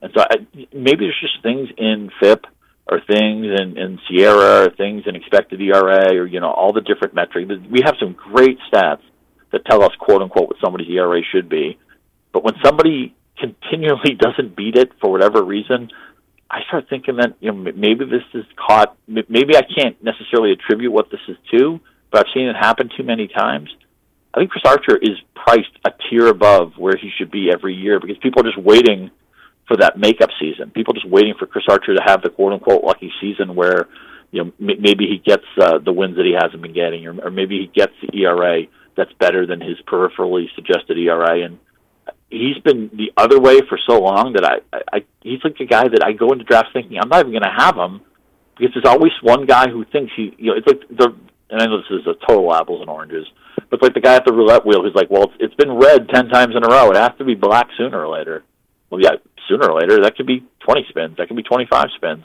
And 0.00 0.12
so 0.14 0.22
I, 0.22 0.46
maybe 0.72 1.06
there's 1.06 1.20
just 1.20 1.42
things 1.42 1.68
in 1.76 2.10
FIP 2.20 2.46
or 2.86 3.00
things 3.00 3.46
in, 3.46 3.78
in 3.78 3.98
SIERA 4.10 4.66
or 4.66 4.70
things 4.76 5.04
in 5.06 5.16
expected 5.16 5.60
ERA 5.60 6.14
or, 6.14 6.26
you 6.26 6.40
know, 6.40 6.50
all 6.50 6.72
the 6.72 6.82
different 6.82 7.14
metrics. 7.14 7.50
We 7.70 7.80
have 7.84 7.94
some 7.98 8.12
great 8.12 8.58
stats 8.70 9.00
that 9.52 9.64
tell 9.64 9.82
us, 9.82 9.92
quote 9.98 10.20
unquote, 10.20 10.48
what 10.48 10.56
somebody's 10.62 10.90
ERA 10.90 11.20
should 11.32 11.48
be. 11.48 11.78
But 12.32 12.44
when 12.44 12.54
somebody 12.62 13.14
continually 13.38 14.14
doesn't 14.18 14.56
beat 14.56 14.76
it 14.76 14.92
for 15.00 15.10
whatever 15.10 15.42
reason, 15.42 15.90
I 16.50 16.60
start 16.68 16.88
thinking 16.90 17.16
that 17.16 17.36
you 17.40 17.52
know 17.52 17.72
maybe 17.74 18.04
this 18.04 18.22
is 18.34 18.44
caught. 18.54 18.96
Maybe 19.08 19.56
I 19.56 19.62
can't 19.62 19.96
necessarily 20.04 20.52
attribute 20.52 20.92
what 20.92 21.10
this 21.10 21.20
is 21.26 21.36
to, 21.52 21.80
but 22.10 22.20
I've 22.20 22.32
seen 22.34 22.46
it 22.46 22.54
happen 22.54 22.90
too 22.96 23.02
many 23.02 23.28
times. 23.28 23.74
I 24.32 24.38
think 24.38 24.50
Chris 24.50 24.62
Archer 24.66 24.96
is 25.00 25.16
priced 25.34 25.72
a 25.86 25.90
tier 26.08 26.26
above 26.26 26.72
where 26.76 26.96
he 26.96 27.10
should 27.16 27.30
be 27.30 27.50
every 27.52 27.74
year 27.74 27.98
because 27.98 28.18
people 28.18 28.42
are 28.42 28.50
just 28.50 28.58
waiting 28.58 29.10
for 29.66 29.76
that 29.78 29.98
makeup 29.98 30.30
season. 30.40 30.70
People 30.70 30.94
just 30.94 31.08
waiting 31.08 31.34
for 31.38 31.46
Chris 31.46 31.64
Archer 31.68 31.94
to 31.94 32.02
have 32.04 32.22
the 32.22 32.30
quote 32.30 32.52
unquote 32.52 32.84
lucky 32.84 33.12
season 33.20 33.54
where 33.54 33.88
you 34.30 34.44
know 34.44 34.52
m- 34.60 34.80
maybe 34.80 35.06
he 35.06 35.18
gets 35.18 35.44
uh, 35.60 35.78
the 35.78 35.92
wins 35.92 36.16
that 36.16 36.26
he 36.26 36.34
hasn't 36.38 36.62
been 36.62 36.74
getting, 36.74 37.06
or, 37.06 37.26
or 37.26 37.30
maybe 37.30 37.58
he 37.58 37.66
gets 37.66 37.92
the 38.02 38.18
ERA 38.18 38.62
that's 38.96 39.12
better 39.14 39.46
than 39.46 39.60
his 39.60 39.76
peripherally 39.86 40.46
suggested 40.54 40.98
ERA. 40.98 41.44
And 41.44 41.58
he's 42.30 42.58
been 42.58 42.90
the 42.92 43.12
other 43.16 43.40
way 43.40 43.60
for 43.68 43.78
so 43.88 44.00
long 44.00 44.34
that 44.34 44.44
I, 44.44 44.76
I, 44.76 44.82
I 44.92 45.04
he's 45.22 45.42
like 45.42 45.58
a 45.60 45.66
guy 45.66 45.88
that 45.88 46.04
I 46.04 46.12
go 46.12 46.32
into 46.32 46.44
drafts 46.44 46.70
thinking 46.72 46.98
I'm 47.00 47.08
not 47.08 47.20
even 47.20 47.32
going 47.32 47.42
to 47.42 47.54
have 47.56 47.76
him 47.76 48.00
because 48.56 48.74
there's 48.74 48.86
always 48.92 49.12
one 49.22 49.46
guy 49.46 49.68
who 49.68 49.84
thinks 49.84 50.12
he, 50.16 50.34
you 50.38 50.50
know, 50.50 50.56
it's 50.56 50.66
like 50.66 50.80
the, 50.88 51.14
and 51.50 51.62
I 51.62 51.66
know 51.66 51.78
this 51.78 52.00
is 52.00 52.06
a 52.06 52.26
total 52.26 52.54
apples 52.54 52.80
and 52.80 52.90
oranges, 52.90 53.26
but 53.56 53.76
it's 53.76 53.82
like 53.82 53.94
the 53.94 54.00
guy 54.00 54.16
at 54.16 54.24
the 54.24 54.32
roulette 54.32 54.64
wheel 54.64 54.82
who's 54.82 54.94
like, 54.94 55.10
well, 55.10 55.30
it's, 55.38 55.54
been 55.54 55.72
red 55.72 56.08
ten 56.08 56.28
times 56.28 56.54
in 56.56 56.64
a 56.64 56.68
row. 56.68 56.90
It 56.90 56.96
has 56.96 57.12
to 57.18 57.24
be 57.24 57.34
black 57.34 57.68
sooner 57.76 58.04
or 58.04 58.08
later. 58.08 58.42
Well, 58.90 59.00
yeah, 59.00 59.16
sooner 59.48 59.70
or 59.70 59.80
later 59.80 60.02
that 60.02 60.16
could 60.16 60.26
be 60.26 60.44
20 60.64 60.86
spins, 60.88 61.16
that 61.18 61.28
could 61.28 61.36
be 61.36 61.42
25 61.42 61.86
spins. 61.96 62.24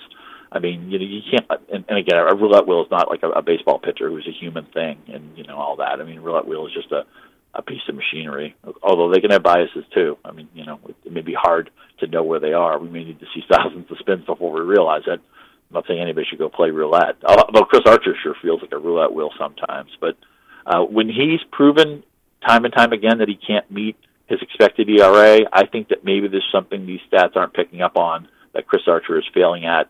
I 0.52 0.60
mean, 0.60 0.90
you 0.90 0.98
know, 0.98 1.06
you 1.06 1.22
can't. 1.30 1.46
And, 1.72 1.86
and 1.88 1.98
again, 1.98 2.18
a 2.18 2.36
roulette 2.36 2.68
wheel 2.68 2.82
is 2.82 2.90
not 2.90 3.08
like 3.10 3.22
a, 3.22 3.30
a 3.30 3.42
baseball 3.42 3.80
pitcher 3.80 4.10
who's 4.10 4.28
a 4.28 4.32
human 4.32 4.66
thing, 4.74 4.98
and 5.08 5.38
you 5.38 5.44
know 5.44 5.56
all 5.56 5.76
that. 5.78 6.02
I 6.02 6.04
mean, 6.04 6.22
roulette 6.22 6.48
wheel 6.48 6.66
is 6.66 6.74
just 6.74 6.92
a 6.92 7.06
a 7.54 7.62
piece 7.62 7.82
of 7.88 7.96
machinery. 7.96 8.56
Although 8.84 9.12
they 9.12 9.22
can 9.22 9.32
have 9.32 9.44
biases 9.44 9.84
too. 9.94 10.18
I 10.24 10.32
mean, 10.32 10.50
you 10.54 10.66
know, 10.66 10.80
it 11.06 11.12
may 11.12 11.22
be 11.22 11.34
hard 11.34 11.70
to 12.00 12.08
know 12.08 12.24
where 12.24 12.40
they 12.40 12.54
are. 12.54 12.80
We 12.80 12.90
may 12.90 13.04
need 13.04 13.20
to 13.20 13.26
see 13.34 13.44
thousands 13.52 13.90
of 13.92 13.98
spins 14.00 14.26
before 14.26 14.52
we 14.52 14.62
realize 14.62 15.04
it. 15.08 15.20
I'm 15.20 15.74
not 15.74 15.86
saying 15.88 16.02
anybody 16.02 16.26
should 16.30 16.40
go 16.40 16.50
play 16.50 16.72
roulette. 16.72 17.18
Although 17.24 17.66
Chris 17.66 17.84
Archer 17.86 18.16
sure 18.24 18.36
feels 18.42 18.62
like 18.62 18.72
a 18.72 18.78
roulette 18.78 19.14
wheel 19.14 19.30
sometimes. 19.38 19.92
But 20.02 20.18
uh, 20.66 20.82
when 20.82 21.08
he's 21.08 21.42
proven 21.52 22.04
time 22.48 22.66
and 22.66 22.74
time 22.74 22.92
again 22.92 23.20
that 23.20 23.28
he 23.28 23.36
can't 23.36 23.70
meet 23.70 23.96
his 24.30 24.42
expected 24.42 24.88
ERA, 24.90 25.42
I 25.52 25.66
think 25.66 25.90
that 25.90 26.06
maybe 26.06 26.28
there's 26.28 26.48
something 26.52 26.86
these 26.86 27.00
stats 27.12 27.36
aren't 27.36 27.54
picking 27.54 27.82
up 27.82 27.98
on 27.98 28.28
that 28.54 28.68
Chris 28.68 28.84
Archer 28.88 29.18
is 29.18 29.26
failing 29.34 29.66
at. 29.66 29.90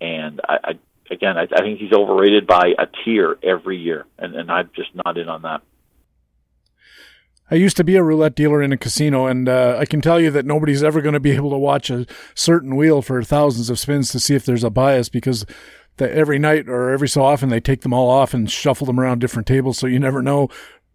And 0.00 0.40
I, 0.46 0.56
I 0.64 0.78
again, 1.10 1.38
I, 1.38 1.42
I 1.42 1.60
think 1.60 1.78
he's 1.78 1.92
overrated 1.92 2.46
by 2.46 2.72
a 2.78 2.86
tier 3.04 3.38
every 3.42 3.78
year, 3.78 4.04
and, 4.18 4.34
and 4.34 4.50
I'm 4.50 4.70
just 4.74 4.90
not 5.04 5.16
in 5.16 5.28
on 5.28 5.42
that. 5.42 5.62
I 7.48 7.54
used 7.54 7.76
to 7.76 7.84
be 7.84 7.94
a 7.94 8.02
roulette 8.02 8.34
dealer 8.34 8.60
in 8.60 8.72
a 8.72 8.76
casino, 8.76 9.26
and 9.26 9.48
uh, 9.48 9.76
I 9.78 9.86
can 9.86 10.00
tell 10.00 10.20
you 10.20 10.32
that 10.32 10.44
nobody's 10.44 10.82
ever 10.82 11.00
going 11.00 11.12
to 11.12 11.20
be 11.20 11.30
able 11.30 11.50
to 11.50 11.58
watch 11.58 11.90
a 11.90 12.06
certain 12.34 12.74
wheel 12.74 13.02
for 13.02 13.22
thousands 13.22 13.70
of 13.70 13.78
spins 13.78 14.10
to 14.10 14.20
see 14.20 14.34
if 14.34 14.44
there's 14.44 14.64
a 14.64 14.70
bias 14.70 15.08
because 15.08 15.46
the, 15.98 16.12
every 16.12 16.40
night 16.40 16.68
or 16.68 16.90
every 16.90 17.08
so 17.08 17.22
often 17.22 17.48
they 17.48 17.60
take 17.60 17.82
them 17.82 17.94
all 17.94 18.10
off 18.10 18.34
and 18.34 18.50
shuffle 18.50 18.86
them 18.86 18.98
around 18.98 19.20
different 19.20 19.46
tables, 19.46 19.78
so 19.78 19.86
you 19.86 20.00
never 20.00 20.22
know 20.22 20.48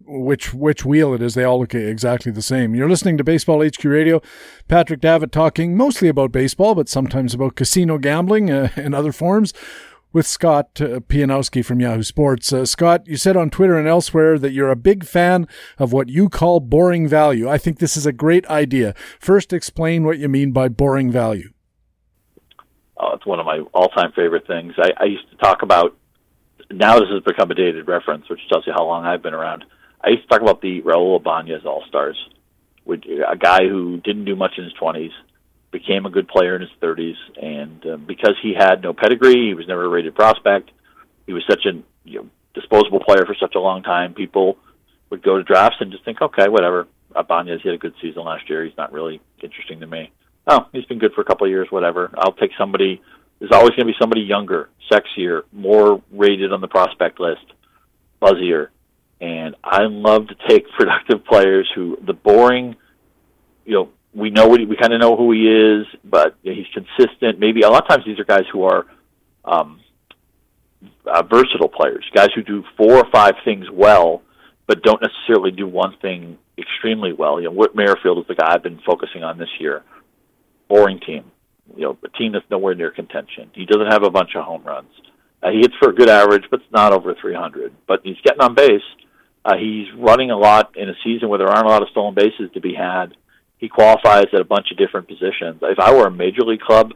which 0.06 0.54
which 0.54 0.86
wheel 0.86 1.14
it 1.14 1.22
is. 1.22 1.34
They 1.34 1.44
all 1.44 1.60
look 1.60 1.74
exactly 1.74 2.32
the 2.32 2.42
same. 2.42 2.76
You're 2.76 2.90
listening 2.90 3.18
to 3.18 3.24
Baseball 3.24 3.66
HQ 3.66 3.84
Radio. 3.84 4.22
Patrick 4.68 5.02
Davitt 5.02 5.32
talking 5.32 5.76
mostly 5.76 6.08
about 6.08 6.32
baseball, 6.32 6.76
but 6.76 6.90
sometimes 6.90 7.34
about 7.34 7.56
casino 7.56 7.98
gambling 7.98 8.50
uh, 8.50 8.70
and 8.76 8.94
other 8.96 9.12
forms 9.12 9.54
with 10.14 10.28
Scott 10.28 10.70
uh, 10.82 11.00
Pianowski 11.00 11.64
from 11.64 11.80
Yahoo 11.80 12.04
Sports. 12.04 12.52
Uh, 12.52 12.66
Scott, 12.66 13.08
you 13.08 13.18
said 13.18 13.38
on 13.38 13.50
Twitter 13.50 13.78
and 13.78 13.88
elsewhere 13.88 14.38
that 14.38 14.52
you're 14.52 14.70
a 14.70 14.76
big 14.76 15.06
fan 15.06 15.48
of 15.78 15.94
what 15.94 16.10
you 16.10 16.30
call 16.30 16.60
boring 16.60 17.08
value. 17.08 17.50
I 17.50 17.58
think 17.58 17.80
this 17.80 17.96
is 17.96 18.06
a 18.06 18.12
great 18.12 18.46
idea. 18.48 18.94
First, 19.20 19.54
explain 19.54 20.04
what 20.04 20.20
you 20.20 20.28
mean 20.30 20.52
by 20.52 20.68
boring 20.68 21.12
value. 21.12 21.54
Oh, 22.98 23.14
it's 23.14 23.26
one 23.26 23.40
of 23.40 23.46
my 23.46 23.60
all-time 23.74 24.12
favorite 24.12 24.46
things. 24.46 24.74
I, 24.78 24.92
I 24.98 25.06
used 25.06 25.30
to 25.32 25.38
talk 25.38 25.62
about. 25.64 25.98
Now 26.70 27.00
this 27.00 27.10
has 27.10 27.24
become 27.24 27.52
a 27.52 27.56
dated 27.56 27.88
reference, 27.88 28.30
which 28.30 28.40
tells 28.50 28.66
you 28.66 28.74
how 28.74 28.86
long 28.86 29.06
I've 29.06 29.22
been 29.22 29.34
around. 29.34 29.66
I 30.04 30.10
used 30.10 30.24
to 30.24 30.28
talk 30.28 30.42
about 30.42 30.62
the 30.62 30.82
Raul 30.82 31.20
Ibanez 31.20 31.66
All 31.66 31.84
Stars, 31.88 32.18
a 32.88 33.38
guy 33.38 33.68
who 33.68 33.98
didn't 34.04 34.26
do 34.26 34.36
much 34.36 34.54
in 34.58 34.64
his 34.64 34.74
20s, 34.82 35.12
became 35.72 36.06
a 36.06 36.10
good 36.10 36.28
player 36.28 36.56
in 36.56 36.62
his 36.62 36.72
30s, 36.82 37.16
and 37.42 37.86
uh, 37.86 37.98
because 37.98 38.36
he 38.42 38.54
had 38.58 38.82
no 38.82 38.94
pedigree, 38.94 39.48
he 39.48 39.54
was 39.54 39.68
never 39.68 39.86
a 39.86 39.90
rated 39.90 40.16
prospect. 40.16 40.72
He 41.26 41.34
was 41.34 41.44
such 41.50 41.66
a 41.66 41.82
you 42.04 42.20
know, 42.20 42.30
disposable 42.54 43.00
player 43.00 43.26
for 43.26 43.36
such 43.40 43.56
a 43.56 43.60
long 43.60 43.84
time. 43.84 44.14
People 44.14 44.58
would 45.10 45.24
go 45.24 45.38
to 45.38 45.44
drafts 45.44 45.78
and 45.80 45.92
just 45.92 46.04
think, 46.04 46.22
okay, 46.22 46.50
whatever. 46.50 46.88
Ibanez 47.18 47.62
he 47.62 47.70
had 47.70 47.76
a 47.76 47.78
good 47.78 47.94
season 48.02 48.24
last 48.24 48.50
year. 48.50 48.66
He's 48.66 48.78
not 48.78 48.92
really 48.92 49.22
interesting 49.42 49.82
to 49.82 49.88
me. 49.88 50.12
Oh, 50.48 50.68
he's 50.72 50.86
been 50.86 51.00
good 51.00 51.14
for 51.14 51.22
a 51.22 51.26
couple 51.26 51.46
of 51.46 51.52
years. 51.52 51.68
Whatever. 51.70 52.10
I'll 52.18 52.34
take 52.34 52.52
somebody. 52.58 53.02
There's 53.40 53.52
always 53.52 53.72
going 53.72 53.82
to 53.82 53.86
be 53.86 53.96
somebody 54.00 54.22
younger, 54.22 54.70
sexier, 54.92 55.44
more 55.52 56.02
rated 56.12 56.54
on 56.54 56.62
the 56.62 56.68
prospect 56.68 57.20
list, 57.20 57.46
buzzier, 58.22 58.70
and 59.22 59.56
I 59.64 59.84
love 59.84 60.28
to 60.28 60.36
take 60.50 60.66
productive 60.78 61.24
players 61.26 61.70
who 61.74 61.98
the 62.06 62.14
boring, 62.14 62.76
you 63.66 63.74
know, 63.74 63.90
we 64.14 64.30
know 64.30 64.48
what 64.48 64.60
he, 64.60 64.66
we 64.66 64.76
kind 64.76 64.94
of 64.94 65.00
know 65.00 65.16
who 65.16 65.32
he 65.32 65.48
is, 65.48 65.86
but 66.04 66.36
he's 66.44 66.66
consistent. 66.74 67.40
Maybe 67.40 67.62
a 67.62 67.70
lot 67.70 67.84
of 67.84 67.88
times 67.88 68.04
these 68.06 68.20
are 68.20 68.26
guys 68.26 68.44
who 68.52 68.64
are 68.64 68.86
um, 69.46 69.80
uh, 71.06 71.24
versatile 71.24 71.70
players, 71.70 72.04
guys 72.14 72.30
who 72.36 72.42
do 72.44 72.64
four 72.76 72.96
or 72.98 73.06
five 73.12 73.36
things 73.46 73.68
well, 73.72 74.22
but 74.68 74.84
don't 74.84 75.02
necessarily 75.02 75.52
do 75.52 75.66
one 75.66 75.96
thing 76.02 76.38
extremely 76.58 77.14
well. 77.14 77.40
You 77.40 77.48
know, 77.48 77.54
Whit 77.54 77.74
Merrifield 77.74 78.18
is 78.20 78.28
the 78.28 78.36
guy 78.36 78.54
I've 78.54 78.64
been 78.64 78.82
focusing 78.86 79.24
on 79.24 79.38
this 79.38 79.50
year. 79.60 79.84
Boring 80.68 81.00
team, 81.00 81.32
you 81.76 81.84
know, 81.84 81.98
a 82.04 82.10
team 82.18 82.34
that's 82.34 82.46
nowhere 82.50 82.76
near 82.76 82.92
contention. 82.92 83.50
He 83.54 83.66
doesn't 83.66 83.92
have 83.92 84.04
a 84.04 84.10
bunch 84.10 84.32
of 84.36 84.44
home 84.44 84.64
runs. 84.64 84.92
Uh, 85.42 85.52
he 85.52 85.60
hits 85.60 85.74
for 85.80 85.90
a 85.90 85.96
good 85.96 86.10
average, 86.10 86.44
but 86.52 86.62
it's 86.62 86.72
not 86.72 86.94
over 86.94 87.16
300. 87.20 87.74
But 87.88 88.02
he's 88.04 88.18
getting 88.24 88.42
on 88.42 88.56
base. 88.56 88.82
Uh, 89.44 89.58
he's 89.58 89.88
running 89.98 90.32
a 90.32 90.38
lot 90.38 90.78
in 90.78 90.90
a 90.90 90.94
season 91.04 91.30
where 91.30 91.40
there 91.40 91.48
aren't 91.48 91.66
a 91.66 91.70
lot 91.70 91.82
of 91.82 91.90
stolen 91.90 92.14
bases 92.14 92.52
to 92.54 92.62
be 92.62 92.74
had 92.74 93.16
he 93.62 93.70
qualifies 93.70 94.26
at 94.34 94.42
a 94.42 94.44
bunch 94.44 94.72
of 94.72 94.78
different 94.78 95.08
positions. 95.08 95.60
If 95.62 95.80
I 95.80 95.94
were 95.94 96.08
a 96.08 96.12
major 96.12 96.42
league 96.42 96.62
club, 96.62 96.94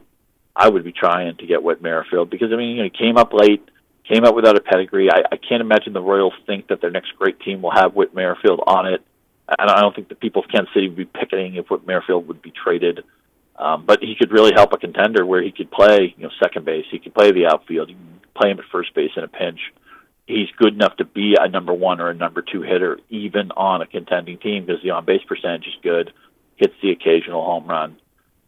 I 0.54 0.68
would 0.68 0.82
be 0.82 0.92
trying 0.92 1.36
to 1.36 1.46
get 1.46 1.62
Whit 1.62 1.80
Merrifield 1.80 2.28
because 2.28 2.52
I 2.52 2.56
mean, 2.56 2.70
you 2.70 2.76
know, 2.78 2.90
he 2.92 3.04
came 3.04 3.16
up 3.16 3.32
late, 3.32 3.62
came 4.04 4.24
up 4.24 4.34
without 4.34 4.56
a 4.56 4.60
pedigree. 4.60 5.08
I, 5.08 5.22
I 5.30 5.36
can't 5.36 5.60
imagine 5.60 5.92
the 5.92 6.02
Royals 6.02 6.34
think 6.44 6.66
that 6.66 6.80
their 6.80 6.90
next 6.90 7.16
great 7.16 7.38
team 7.40 7.62
will 7.62 7.70
have 7.70 7.94
Whit 7.94 8.16
Merrifield 8.16 8.64
on 8.66 8.86
it. 8.86 9.00
And 9.48 9.70
I 9.70 9.80
don't 9.80 9.94
think 9.94 10.08
the 10.08 10.16
people 10.16 10.42
of 10.42 10.50
Kansas 10.50 10.74
City 10.74 10.88
would 10.88 10.96
be 10.96 11.04
picketing 11.04 11.54
if 11.54 11.70
Whit 11.70 11.86
Merrifield 11.86 12.26
would 12.26 12.42
be 12.42 12.50
traded. 12.50 13.04
Um, 13.54 13.84
but 13.86 14.02
he 14.02 14.16
could 14.18 14.32
really 14.32 14.52
help 14.52 14.72
a 14.72 14.76
contender 14.76 15.24
where 15.24 15.42
he 15.42 15.52
could 15.52 15.70
play, 15.70 16.14
you 16.16 16.24
know, 16.24 16.30
second 16.42 16.64
base. 16.64 16.84
He 16.90 16.98
could 16.98 17.14
play 17.14 17.30
the 17.30 17.46
outfield. 17.46 17.90
He 17.90 17.94
can 17.94 18.20
play 18.34 18.50
him 18.50 18.58
at 18.58 18.64
first 18.72 18.92
base 18.92 19.12
in 19.16 19.22
a 19.22 19.28
pinch. 19.28 19.60
He's 20.26 20.48
good 20.56 20.74
enough 20.74 20.96
to 20.96 21.04
be 21.04 21.36
a 21.38 21.48
number 21.48 21.72
one 21.72 22.00
or 22.00 22.10
a 22.10 22.14
number 22.14 22.42
two 22.42 22.62
hitter, 22.62 22.98
even 23.10 23.52
on 23.52 23.80
a 23.80 23.86
contending 23.86 24.38
team, 24.38 24.66
because 24.66 24.82
the 24.82 24.90
on 24.90 25.04
base 25.04 25.22
percentage 25.26 25.66
is 25.66 25.74
good 25.82 26.12
hits 26.56 26.74
the 26.82 26.90
occasional 26.90 27.44
home 27.44 27.66
run. 27.66 27.96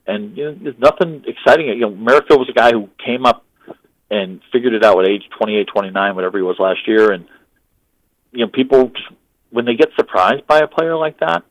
And 0.06 0.36
you 0.36 0.44
know, 0.44 0.58
there's 0.60 0.78
nothing 0.78 1.24
exciting. 1.26 1.68
You 1.68 1.80
know, 1.80 1.90
Merrifield 1.90 2.40
was 2.40 2.48
a 2.48 2.52
guy 2.52 2.72
who 2.72 2.88
came 3.04 3.26
up 3.26 3.44
and 4.10 4.40
figured 4.50 4.72
it 4.72 4.84
out 4.84 4.98
at 5.04 5.10
age 5.10 5.28
28, 5.38 5.68
29, 5.68 6.14
whatever 6.14 6.38
he 6.38 6.42
was 6.42 6.56
last 6.58 6.88
year. 6.88 7.12
And 7.12 7.26
you 8.32 8.40
know, 8.40 8.48
people 8.48 8.88
just, 8.88 9.08
when 9.50 9.66
they 9.66 9.74
get 9.74 9.90
surprised 9.96 10.46
by 10.46 10.60
a 10.60 10.66
player 10.66 10.96
like 10.96 11.20
that, 11.20 11.44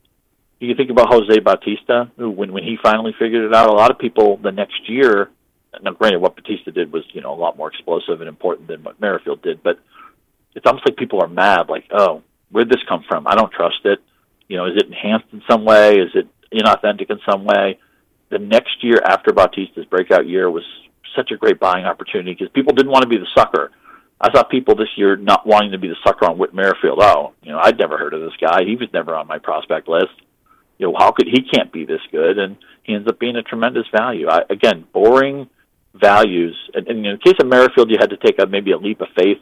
you 0.60 0.74
think 0.74 0.90
about 0.90 1.12
Jose 1.12 1.38
Bautista, 1.38 2.10
who 2.16 2.30
when 2.30 2.52
when 2.52 2.64
he 2.64 2.76
finally 2.82 3.14
figured 3.16 3.44
it 3.44 3.54
out, 3.54 3.70
a 3.70 3.72
lot 3.72 3.92
of 3.92 3.98
people 3.98 4.36
the 4.36 4.50
next 4.50 4.88
year. 4.88 5.30
Now, 5.80 5.92
granted, 5.92 6.18
what 6.18 6.34
Bautista 6.34 6.72
did 6.72 6.92
was 6.92 7.04
you 7.12 7.20
know 7.20 7.32
a 7.32 7.38
lot 7.38 7.56
more 7.56 7.68
explosive 7.68 8.20
and 8.20 8.28
important 8.28 8.66
than 8.66 8.82
what 8.82 9.00
Merrifield 9.00 9.42
did, 9.42 9.62
but 9.62 9.78
it's 10.58 10.66
almost 10.66 10.86
like 10.86 10.96
people 10.96 11.22
are 11.22 11.28
mad, 11.28 11.68
like, 11.68 11.84
oh, 11.92 12.22
where'd 12.50 12.68
this 12.68 12.82
come 12.88 13.04
from? 13.08 13.26
I 13.26 13.34
don't 13.34 13.52
trust 13.52 13.80
it. 13.84 14.00
You 14.48 14.56
know, 14.56 14.66
is 14.66 14.76
it 14.76 14.86
enhanced 14.86 15.26
in 15.32 15.42
some 15.48 15.64
way? 15.64 15.94
Is 15.96 16.10
it 16.14 16.28
inauthentic 16.52 17.10
in 17.10 17.18
some 17.28 17.44
way. 17.44 17.78
The 18.30 18.38
next 18.38 18.82
year 18.82 19.00
after 19.04 19.32
Bautista's 19.32 19.86
breakout 19.86 20.26
year 20.26 20.50
was 20.50 20.64
such 21.16 21.30
a 21.30 21.36
great 21.36 21.58
buying 21.58 21.84
opportunity 21.84 22.32
because 22.32 22.48
people 22.52 22.74
didn't 22.74 22.92
want 22.92 23.02
to 23.02 23.08
be 23.08 23.18
the 23.18 23.26
sucker. 23.34 23.70
I 24.20 24.32
saw 24.32 24.42
people 24.42 24.74
this 24.74 24.88
year 24.96 25.16
not 25.16 25.46
wanting 25.46 25.72
to 25.72 25.78
be 25.78 25.88
the 25.88 25.96
sucker 26.04 26.26
on 26.26 26.38
Whit 26.38 26.52
Merrifield. 26.52 26.98
Oh, 27.00 27.32
you 27.42 27.52
know, 27.52 27.58
I'd 27.58 27.78
never 27.78 27.96
heard 27.96 28.14
of 28.14 28.20
this 28.20 28.36
guy. 28.40 28.64
He 28.64 28.76
was 28.76 28.88
never 28.92 29.14
on 29.14 29.26
my 29.26 29.38
prospect 29.38 29.88
list. 29.88 30.14
You 30.78 30.88
know, 30.88 30.96
how 30.98 31.12
could 31.12 31.26
he 31.26 31.42
can't 31.42 31.72
be 31.72 31.84
this 31.84 32.00
good? 32.10 32.38
And 32.38 32.56
he 32.82 32.94
ends 32.94 33.08
up 33.08 33.18
being 33.18 33.36
a 33.36 33.42
tremendous 33.42 33.86
value. 33.96 34.28
I, 34.28 34.42
again, 34.50 34.86
boring 34.92 35.48
values. 35.94 36.56
And, 36.74 36.86
and 36.88 37.06
in 37.06 37.12
the 37.12 37.18
case 37.18 37.38
of 37.40 37.46
Merrifield, 37.46 37.90
you 37.90 37.96
had 37.98 38.10
to 38.10 38.16
take 38.16 38.40
a 38.40 38.46
maybe 38.46 38.72
a 38.72 38.78
leap 38.78 39.00
of 39.00 39.08
faith 39.16 39.38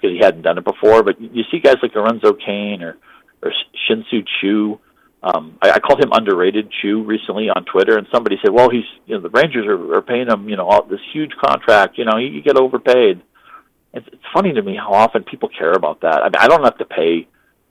because 0.00 0.16
he 0.16 0.24
hadn't 0.24 0.42
done 0.42 0.58
it 0.58 0.64
before. 0.64 1.02
But 1.02 1.20
you 1.20 1.44
see 1.50 1.58
guys 1.60 1.76
like 1.82 1.94
Lorenzo 1.94 2.32
Cain 2.34 2.82
or 2.82 2.96
or 3.42 3.52
Shin-Soo 3.86 4.22
Choo 4.40 4.80
Um, 5.22 5.58
I, 5.60 5.72
I 5.72 5.78
called 5.80 6.02
him 6.02 6.12
underrated 6.12 6.70
Choo 6.80 7.02
recently 7.02 7.50
on 7.50 7.64
Twitter, 7.64 7.98
and 7.98 8.06
somebody 8.12 8.36
said, 8.40 8.52
"Well, 8.52 8.70
he's 8.70 8.84
you 9.06 9.16
know 9.16 9.20
the 9.20 9.30
Rangers 9.30 9.66
are, 9.66 9.96
are 9.96 10.02
paying 10.02 10.28
him 10.28 10.48
you 10.48 10.56
know 10.56 10.66
all, 10.66 10.84
this 10.84 11.00
huge 11.12 11.32
contract. 11.44 11.98
You 11.98 12.04
know, 12.04 12.16
he, 12.16 12.30
he 12.34 12.40
get 12.40 12.56
overpaid." 12.56 13.20
It's, 13.94 14.06
it's 14.12 14.22
funny 14.32 14.52
to 14.52 14.62
me 14.62 14.76
how 14.76 14.92
often 14.92 15.24
people 15.24 15.48
care 15.48 15.72
about 15.72 16.02
that. 16.02 16.18
I 16.22 16.24
mean, 16.24 16.36
I 16.38 16.46
don't 16.46 16.62
have 16.62 16.78
to 16.78 16.84
pay 16.84 17.26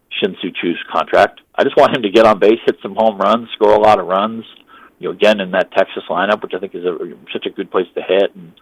Shin-Soo 0.10 0.52
Choo's 0.60 0.84
contract. 0.92 1.42
I 1.56 1.64
just 1.64 1.78
want 1.78 1.96
him 1.96 2.02
to 2.04 2.10
get 2.10 2.26
on 2.26 2.40
base, 2.40 2.60
hit 2.66 2.78
some 2.82 2.96
home 2.96 3.18
runs, 3.18 3.48
score 3.54 3.74
a 3.74 3.80
lot 3.80 4.00
of 4.00 4.08
runs. 4.08 4.44
You 5.00 5.10
know, 5.10 5.14
again 5.14 5.40
in 5.40 5.52
that 5.52 5.72
Texas 5.72 6.04
lineup, 6.10 6.42
which 6.42 6.54
I 6.56 6.60
think 6.60 6.74
is 6.74 6.84
a, 6.84 6.98
such 7.32 7.46
a 7.46 7.52
good 7.52 7.70
place 7.70 7.86
to 7.96 8.02
hit. 8.02 8.36
And 8.36 8.54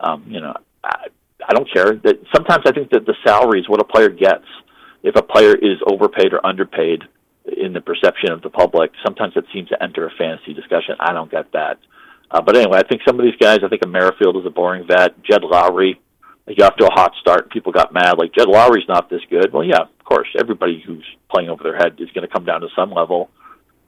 um, 0.00 0.24
you 0.28 0.40
know, 0.40 0.54
I, 0.84 1.06
I 1.46 1.54
don't 1.54 1.68
care. 1.72 1.94
That 2.04 2.20
sometimes 2.34 2.64
I 2.66 2.72
think 2.72 2.90
that 2.90 3.06
the 3.06 3.14
salary 3.24 3.60
is 3.60 3.68
what 3.68 3.80
a 3.80 3.84
player 3.84 4.08
gets. 4.08 4.44
If 5.02 5.16
a 5.16 5.22
player 5.22 5.54
is 5.54 5.78
overpaid 5.86 6.32
or 6.32 6.44
underpaid 6.44 7.02
in 7.46 7.72
the 7.72 7.80
perception 7.80 8.32
of 8.32 8.42
the 8.42 8.50
public, 8.50 8.90
sometimes 9.04 9.34
it 9.36 9.44
seems 9.52 9.68
to 9.68 9.82
enter 9.82 10.06
a 10.06 10.10
fantasy 10.18 10.52
discussion. 10.52 10.96
I 10.98 11.12
don't 11.12 11.30
get 11.30 11.52
that. 11.52 11.78
Uh, 12.30 12.42
but 12.42 12.56
anyway, 12.56 12.78
I 12.78 12.86
think 12.86 13.02
some 13.06 13.18
of 13.18 13.24
these 13.24 13.36
guys. 13.40 13.60
I 13.64 13.68
think 13.68 13.82
a 13.84 13.88
Merrifield 13.88 14.36
is 14.36 14.46
a 14.46 14.50
boring 14.50 14.86
vet. 14.86 15.22
Jed 15.22 15.42
Lowrie, 15.42 15.98
he 16.46 16.54
got 16.54 16.76
to 16.78 16.86
a 16.86 16.92
hot 16.92 17.12
start. 17.20 17.50
People 17.50 17.72
got 17.72 17.92
mad. 17.92 18.18
Like 18.18 18.34
Jed 18.34 18.48
Lowrie's 18.48 18.88
not 18.88 19.08
this 19.08 19.22
good. 19.30 19.52
Well, 19.52 19.64
yeah, 19.64 19.82
of 19.82 20.04
course. 20.04 20.28
Everybody 20.38 20.82
who's 20.84 21.06
playing 21.32 21.48
over 21.48 21.62
their 21.62 21.76
head 21.76 21.96
is 21.98 22.10
going 22.10 22.26
to 22.26 22.32
come 22.32 22.44
down 22.44 22.60
to 22.60 22.68
some 22.76 22.90
level. 22.90 23.30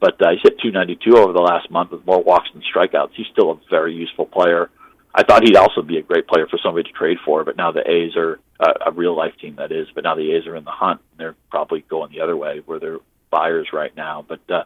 But 0.01 0.15
uh, 0.23 0.31
he's 0.31 0.41
hit 0.43 0.61
292 0.63 1.19
over 1.19 1.33
the 1.35 1.43
last 1.43 1.71
month 1.71 1.91
with 1.91 2.07
more 2.07 2.23
walks 2.23 2.49
than 2.55 2.63
strikeouts. 2.63 3.11
He's 3.15 3.27
still 3.33 3.51
a 3.51 3.61
very 3.69 3.95
useful 3.95 4.25
player. 4.25 4.71
I 5.15 5.25
thought 5.25 5.43
he'd 5.43 5.57
also 5.57 5.83
be 5.83 5.99
a 5.99 6.03
great 6.03 6.29
player 6.29 6.47
for 6.49 6.59
somebody 6.63 6.89
to 6.89 6.97
trade 6.97 7.19
for, 7.25 7.45
but 7.45 7.57
now 7.57 7.73
the 7.73 7.89
A's 7.89 8.17
are 8.17 8.39
uh, 8.61 8.73
a 8.87 8.93
real 8.93 9.17
life 9.17 9.35
team 9.41 9.57
that 9.57 9.73
is. 9.73 9.89
But 9.95 10.05
now 10.05 10.15
the 10.15 10.33
A's 10.33 10.47
are 10.47 10.57
in 10.57 10.65
the 10.65 10.71
hunt. 10.71 11.01
And 11.11 11.21
they're 11.21 11.37
probably 11.51 11.85
going 11.89 12.13
the 12.13 12.21
other 12.21 12.37
way 12.37 12.63
where 12.65 12.79
they're 12.79 12.99
buyers 13.31 13.69
right 13.73 13.95
now. 13.97 14.25
But 14.27 14.41
uh, 14.49 14.65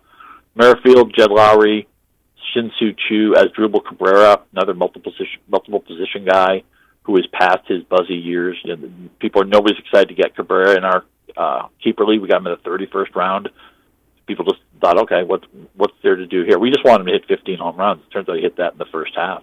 Merrifield, 0.54 1.14
Jed 1.16 1.30
Lowrie, 1.30 1.86
Shin-Soo 2.52 2.94
Choo, 3.08 3.34
Asdrubal 3.36 3.84
Cabrera, 3.84 4.42
another 4.52 4.74
multiple 4.74 5.12
position 5.12 5.40
multiple 5.48 5.80
position 5.80 6.24
guy 6.24 6.62
who 7.02 7.16
is 7.16 7.26
past 7.32 7.66
his 7.66 7.82
buzzy 7.84 8.14
years. 8.14 8.56
Know, 8.64 8.76
people 9.18 9.42
are 9.42 9.46
nobody's 9.46 9.78
excited 9.78 10.08
to 10.08 10.14
get 10.14 10.36
Cabrera 10.36 10.76
in 10.76 10.84
our 10.84 11.04
uh, 11.36 11.68
keeper 11.82 12.04
league. 12.04 12.20
We 12.20 12.28
got 12.28 12.38
him 12.38 12.48
in 12.48 12.56
the 12.62 12.68
31st 12.70 13.14
round. 13.14 13.48
People 14.26 14.44
just 14.46 14.60
thought, 14.80 14.98
okay, 14.98 15.22
what 15.22 15.44
what's 15.74 15.94
there 16.02 16.16
to 16.16 16.26
do 16.26 16.44
here? 16.44 16.58
We 16.58 16.70
just 16.70 16.84
want 16.84 17.00
him 17.00 17.06
to 17.06 17.12
hit 17.12 17.26
15 17.28 17.58
home 17.58 17.76
runs. 17.76 18.02
Turns 18.12 18.28
out 18.28 18.36
he 18.36 18.42
hit 18.42 18.56
that 18.56 18.72
in 18.72 18.78
the 18.78 18.86
first 18.86 19.12
half. 19.14 19.42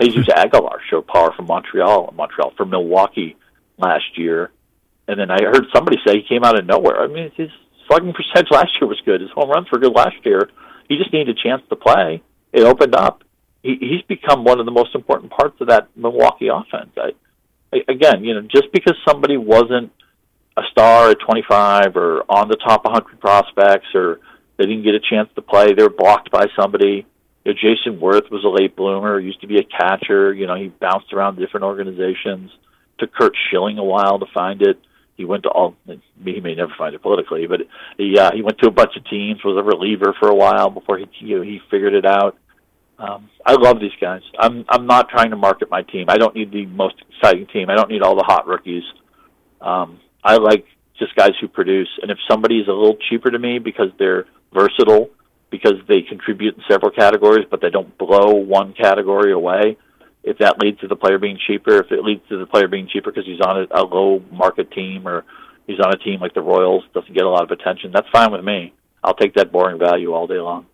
Jesus 0.00 0.28
Aguilar 0.34 0.80
showed 0.88 1.06
power 1.06 1.32
from 1.36 1.46
Montreal, 1.46 2.12
Montreal 2.16 2.52
for 2.56 2.64
Milwaukee 2.64 3.36
last 3.78 4.16
year, 4.16 4.50
and 5.08 5.18
then 5.18 5.30
I 5.30 5.42
heard 5.42 5.66
somebody 5.74 5.98
say 6.06 6.16
he 6.16 6.22
came 6.28 6.44
out 6.44 6.58
of 6.58 6.66
nowhere. 6.66 7.00
I 7.02 7.06
mean, 7.08 7.30
his 7.36 7.50
slugging 7.86 8.12
percentage 8.12 8.50
last 8.50 8.70
year 8.80 8.88
was 8.88 9.00
good. 9.04 9.20
His 9.20 9.30
home 9.34 9.50
runs 9.50 9.70
were 9.70 9.78
good 9.78 9.94
last 9.94 10.16
year. 10.24 10.48
He 10.88 10.96
just 10.96 11.12
needed 11.12 11.36
a 11.36 11.42
chance 11.42 11.62
to 11.68 11.76
play. 11.76 12.22
It 12.52 12.62
opened 12.62 12.94
up. 12.94 13.22
He, 13.62 13.76
he's 13.80 14.02
become 14.02 14.44
one 14.44 14.60
of 14.60 14.66
the 14.66 14.72
most 14.72 14.94
important 14.94 15.32
parts 15.32 15.60
of 15.60 15.68
that 15.68 15.88
Milwaukee 15.96 16.48
offense. 16.48 16.90
I, 16.96 17.10
I, 17.72 17.82
again, 17.88 18.24
you 18.24 18.34
know, 18.34 18.42
just 18.42 18.72
because 18.72 18.96
somebody 19.06 19.36
wasn't 19.36 19.92
a 20.56 20.62
star 20.70 21.10
at 21.10 21.18
25 21.20 21.96
or 21.96 22.22
on 22.28 22.48
the 22.48 22.56
top 22.56 22.84
100 22.84 23.20
prospects 23.20 23.86
or 23.94 24.20
they 24.56 24.66
didn't 24.66 24.82
get 24.82 24.94
a 24.94 25.00
chance 25.00 25.28
to 25.34 25.42
play, 25.42 25.72
they 25.72 25.82
were 25.82 25.90
blocked 25.90 26.30
by 26.30 26.46
somebody 26.60 27.06
you 27.44 27.52
know, 27.52 27.58
Jayson 27.58 28.00
Werth 28.00 28.30
was 28.30 28.44
a 28.44 28.48
late 28.48 28.76
bloomer. 28.76 29.18
Used 29.18 29.40
to 29.40 29.46
be 29.46 29.58
a 29.58 29.64
catcher. 29.64 30.32
You 30.32 30.46
know, 30.46 30.56
he 30.56 30.68
bounced 30.68 31.12
around 31.12 31.36
different 31.38 31.64
organizations. 31.64 32.50
Took 32.98 33.14
Curt 33.14 33.32
Schilling 33.50 33.78
a 33.78 33.84
while 33.84 34.18
to 34.18 34.26
find 34.32 34.60
it. 34.62 34.78
He 35.16 35.24
went 35.24 35.42
to 35.44 35.50
all. 35.50 35.74
He 35.86 36.40
may 36.40 36.54
never 36.54 36.72
find 36.78 36.94
it 36.94 37.02
politically, 37.02 37.46
but 37.46 37.60
he 37.98 38.18
uh, 38.18 38.32
he 38.32 38.42
went 38.42 38.58
to 38.58 38.68
a 38.68 38.72
bunch 38.72 38.96
of 38.96 39.04
teams. 39.04 39.44
Was 39.44 39.58
a 39.58 39.62
reliever 39.62 40.14
for 40.18 40.28
a 40.28 40.34
while 40.34 40.70
before 40.70 40.98
he 40.98 41.06
you 41.18 41.36
know, 41.36 41.42
he 41.42 41.60
figured 41.70 41.94
it 41.94 42.06
out. 42.06 42.36
Um, 42.98 43.30
I 43.44 43.54
love 43.54 43.80
these 43.80 43.92
guys. 44.00 44.22
I'm 44.38 44.64
I'm 44.68 44.86
not 44.86 45.08
trying 45.08 45.30
to 45.30 45.36
market 45.36 45.70
my 45.70 45.82
team. 45.82 46.06
I 46.08 46.16
don't 46.16 46.34
need 46.34 46.52
the 46.52 46.66
most 46.66 46.96
exciting 47.08 47.46
team. 47.46 47.68
I 47.70 47.74
don't 47.74 47.90
need 47.90 48.02
all 48.02 48.16
the 48.16 48.24
hot 48.24 48.46
rookies. 48.46 48.84
Um, 49.60 50.00
I 50.24 50.36
like 50.36 50.66
just 50.98 51.14
guys 51.16 51.32
who 51.40 51.48
produce. 51.48 51.88
And 52.02 52.10
if 52.10 52.18
somebody 52.30 52.58
is 52.58 52.68
a 52.68 52.72
little 52.72 52.96
cheaper 53.08 53.30
to 53.30 53.38
me 53.38 53.58
because 53.58 53.88
they're 53.98 54.26
versatile 54.52 55.10
because 55.50 55.74
they 55.88 56.02
contribute 56.02 56.56
in 56.56 56.62
several 56.68 56.90
categories, 56.90 57.46
but 57.50 57.60
they 57.60 57.70
don't 57.70 57.96
blow 57.98 58.34
one 58.34 58.72
category 58.72 59.32
away. 59.32 59.76
If 60.22 60.38
that 60.38 60.58
leads 60.58 60.80
to 60.80 60.88
the 60.88 60.96
player 60.96 61.18
being 61.18 61.38
cheaper, 61.46 61.78
if 61.78 61.90
it 61.90 62.04
leads 62.04 62.22
to 62.28 62.38
the 62.38 62.46
player 62.46 62.68
being 62.68 62.88
cheaper 62.92 63.10
because 63.10 63.26
he's 63.26 63.40
on 63.40 63.66
a, 63.70 63.82
a 63.82 63.84
low 63.84 64.22
market 64.30 64.70
team 64.70 65.08
or 65.08 65.24
he's 65.66 65.80
on 65.80 65.92
a 65.92 65.98
team 65.98 66.20
like 66.20 66.34
the 66.34 66.42
Royals, 66.42 66.84
doesn't 66.94 67.14
get 67.14 67.24
a 67.24 67.28
lot 67.30 67.42
of 67.42 67.50
attention, 67.50 67.90
that's 67.92 68.08
fine 68.12 68.30
with 68.30 68.44
me. 68.44 68.74
I'll 69.02 69.14
take 69.14 69.34
that 69.34 69.50
boring 69.50 69.78
value 69.78 70.12
all 70.12 70.26
day 70.26 70.38
long. 70.38 70.66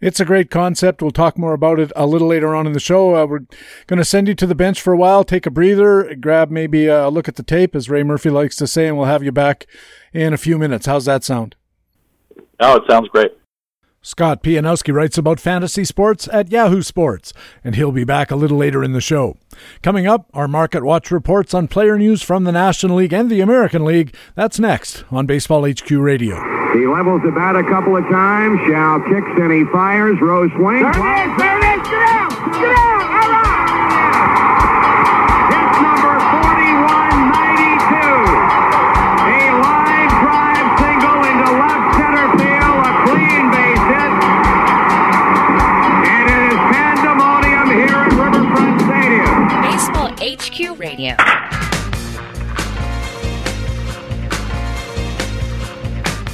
It's 0.00 0.20
a 0.20 0.24
great 0.24 0.50
concept. 0.50 1.02
We'll 1.02 1.10
talk 1.10 1.36
more 1.36 1.52
about 1.52 1.78
it 1.78 1.92
a 1.94 2.06
little 2.06 2.28
later 2.28 2.54
on 2.54 2.66
in 2.66 2.72
the 2.72 2.80
show. 2.80 3.16
Uh, 3.16 3.26
we're 3.26 3.44
going 3.86 3.98
to 3.98 4.04
send 4.04 4.28
you 4.28 4.34
to 4.34 4.46
the 4.46 4.54
bench 4.54 4.80
for 4.80 4.94
a 4.94 4.96
while, 4.96 5.24
take 5.24 5.44
a 5.44 5.50
breather, 5.50 6.14
grab 6.14 6.50
maybe 6.50 6.86
a 6.86 7.10
look 7.10 7.28
at 7.28 7.36
the 7.36 7.42
tape, 7.42 7.76
as 7.76 7.90
Ray 7.90 8.02
Murphy 8.02 8.30
likes 8.30 8.56
to 8.56 8.66
say, 8.66 8.86
and 8.86 8.96
we'll 8.96 9.06
have 9.06 9.22
you 9.22 9.32
back 9.32 9.66
in 10.14 10.32
a 10.32 10.38
few 10.38 10.58
minutes. 10.58 10.86
How's 10.86 11.04
that 11.04 11.22
sound? 11.22 11.54
No, 12.60 12.76
it 12.76 12.82
sounds 12.88 13.08
great. 13.08 13.32
Scott 14.02 14.42
Pianowski 14.42 14.94
writes 14.94 15.18
about 15.18 15.38
fantasy 15.38 15.84
sports 15.84 16.26
at 16.32 16.50
Yahoo 16.50 16.80
Sports, 16.80 17.34
and 17.62 17.74
he'll 17.74 17.92
be 17.92 18.04
back 18.04 18.30
a 18.30 18.36
little 18.36 18.56
later 18.56 18.82
in 18.82 18.92
the 18.92 19.00
show. 19.00 19.36
Coming 19.82 20.06
up, 20.06 20.26
our 20.32 20.48
Market 20.48 20.84
Watch 20.84 21.10
reports 21.10 21.52
on 21.52 21.68
player 21.68 21.98
news 21.98 22.22
from 22.22 22.44
the 22.44 22.52
National 22.52 22.96
League 22.96 23.12
and 23.12 23.28
the 23.28 23.42
American 23.42 23.84
League. 23.84 24.14
That's 24.34 24.58
next 24.58 25.04
on 25.10 25.26
Baseball 25.26 25.68
HQ 25.68 25.90
Radio. 25.90 26.36
He 26.72 26.86
levels 26.86 27.20
the 27.24 27.32
bat 27.32 27.56
a 27.56 27.62
couple 27.64 27.94
of 27.94 28.04
times. 28.04 28.58
Shao 28.70 29.00
kicks 29.06 29.38
and 29.38 29.52
he 29.52 29.64
fires. 29.70 30.16
Rose 30.22 30.50
swings. 30.56 30.80
There 30.80 30.90
it 30.90 31.30
is! 31.30 31.38
There 31.38 31.58
it 31.58 31.80
is! 31.80 31.88
Get 31.88 32.08
out! 32.08 32.52
Get 32.52 32.78
out! 32.78 33.00
HQ 50.30 50.78
Radio. 50.78 51.16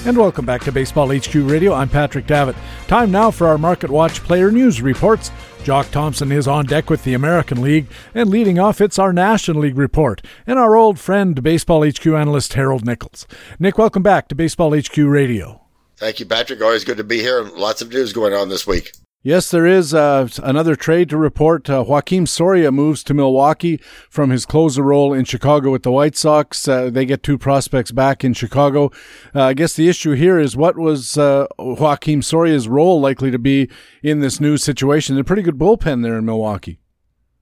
And 0.05 0.19
welcome 0.19 0.45
back 0.45 0.63
to 0.65 0.73
Baseball 0.73 1.17
HQ 1.17 1.35
Radio. 1.35 1.73
I'm 1.73 1.89
Patrick 1.89 2.27
Davitt. 2.27 2.57
Time 2.89 3.11
now 3.11 3.31
for 3.31 3.47
our 3.47 3.57
Market 3.57 3.91
Watch 3.91 4.23
player 4.23 4.51
news 4.51 4.83
reports. 4.83 5.31
Jock 5.65 5.91
Thompson 5.91 6.31
is 6.31 6.47
on 6.47 6.67
deck 6.67 6.91
with 6.91 7.05
the 7.05 7.15
American 7.15 7.63
League, 7.63 7.87
and 8.15 8.29
leading 8.29 8.59
off, 8.59 8.83
it's 8.83 8.99
our 8.99 9.15
National 9.15 9.63
League 9.63 9.79
report 9.79 10.21
and 10.47 10.59
our 10.59 10.77
old 10.77 10.99
friend, 10.99 11.43
Baseball 11.43 11.83
HQ 11.83 12.07
analyst 12.07 12.53
Harold 12.53 12.85
Nichols. 12.85 13.27
Nick, 13.59 13.79
welcome 13.79 14.03
back 14.03 14.29
to 14.29 14.35
Baseball 14.35 14.79
HQ 14.79 14.97
Radio. 14.99 15.63
Thank 15.97 16.21
you, 16.21 16.27
Patrick. 16.27 16.61
Always 16.61 16.85
good 16.85 16.99
to 16.99 17.05
be 17.05 17.21
here. 17.21 17.43
Lots 17.43 17.81
of 17.81 17.91
news 17.91 18.13
going 18.13 18.35
on 18.35 18.51
this 18.51 18.67
week. 18.67 18.93
Yes, 19.27 19.51
there 19.51 19.67
is 19.67 19.93
uh, 19.93 20.29
another 20.45 20.77
trade 20.77 21.09
to 21.09 21.17
report. 21.17 21.69
Uh, 21.69 21.83
Joakim 21.83 22.29
Soria 22.29 22.71
moves 22.71 23.03
to 23.03 23.13
Milwaukee 23.13 23.81
from 24.09 24.31
his 24.31 24.47
closer 24.47 24.85
role 24.85 25.13
in 25.13 25.25
Chicago 25.25 25.73
with 25.73 25.83
the 25.83 25.91
White 25.91 26.17
Sox. 26.17 26.69
Uh, 26.69 26.91
they 26.91 27.05
get 27.05 27.25
two 27.25 27.37
prospects 27.37 27.91
back 27.91 28.23
in 28.23 28.35
Chicago. 28.35 28.93
Uh, 29.35 29.43
I 29.47 29.55
guess 29.55 29.75
the 29.75 29.89
issue 29.89 30.13
here 30.13 30.39
is 30.39 30.57
what 30.57 30.79
was 30.79 31.19
uh, 31.19 31.49
Joakim 31.59 32.23
Soria's 32.23 32.69
role 32.69 33.01
likely 33.01 33.33
to 33.33 33.39
be 33.41 33.69
in 34.01 34.21
this 34.21 34.39
new 34.39 34.57
situation? 34.57 35.17
They're 35.17 35.23
a 35.23 35.25
pretty 35.25 35.43
good 35.43 35.59
bullpen 35.59 36.05
there 36.05 36.17
in 36.17 36.25
Milwaukee. 36.25 36.79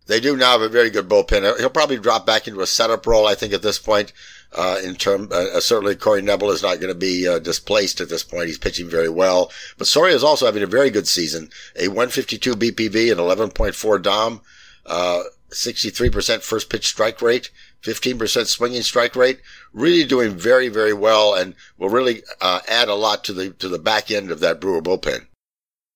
They 0.06 0.20
do 0.20 0.36
now 0.36 0.52
have 0.52 0.60
a 0.60 0.68
very 0.68 0.90
good 0.90 1.08
bullpen. 1.08 1.58
He'll 1.58 1.70
probably 1.70 1.98
drop 1.98 2.26
back 2.26 2.46
into 2.46 2.60
a 2.60 2.66
setup 2.66 3.06
role, 3.06 3.26
I 3.26 3.34
think, 3.34 3.52
at 3.52 3.62
this 3.62 3.78
point. 3.78 4.12
Uh, 4.56 4.78
in 4.84 4.94
term, 4.94 5.28
uh, 5.32 5.58
certainly 5.58 5.96
Corey 5.96 6.22
Knebel 6.22 6.52
is 6.52 6.62
not 6.62 6.78
going 6.78 6.92
to 6.92 6.94
be 6.94 7.26
uh, 7.26 7.40
displaced 7.40 8.00
at 8.00 8.08
this 8.08 8.22
point. 8.22 8.46
He's 8.46 8.58
pitching 8.58 8.88
very 8.88 9.08
well, 9.08 9.50
but 9.78 9.88
Soria 9.88 10.14
is 10.14 10.22
also 10.22 10.46
having 10.46 10.62
a 10.62 10.66
very 10.66 10.90
good 10.90 11.08
season. 11.08 11.50
A 11.74 11.88
152 11.88 12.54
BPV 12.54 13.10
and 13.10 13.18
11.4 13.18 14.02
DOM, 14.02 14.42
63% 14.86 16.42
first 16.42 16.70
pitch 16.70 16.86
strike 16.86 17.20
rate, 17.20 17.50
15% 17.82 18.46
swinging 18.46 18.82
strike 18.82 19.16
rate. 19.16 19.40
Really 19.72 20.04
doing 20.04 20.36
very, 20.36 20.68
very 20.68 20.92
well, 20.92 21.34
and 21.34 21.56
will 21.76 21.88
really 21.88 22.22
uh, 22.40 22.60
add 22.68 22.88
a 22.88 22.94
lot 22.94 23.24
to 23.24 23.32
the 23.32 23.50
to 23.50 23.68
the 23.68 23.78
back 23.80 24.10
end 24.10 24.30
of 24.30 24.38
that 24.38 24.60
Brewer 24.60 24.82
bullpen. 24.82 25.26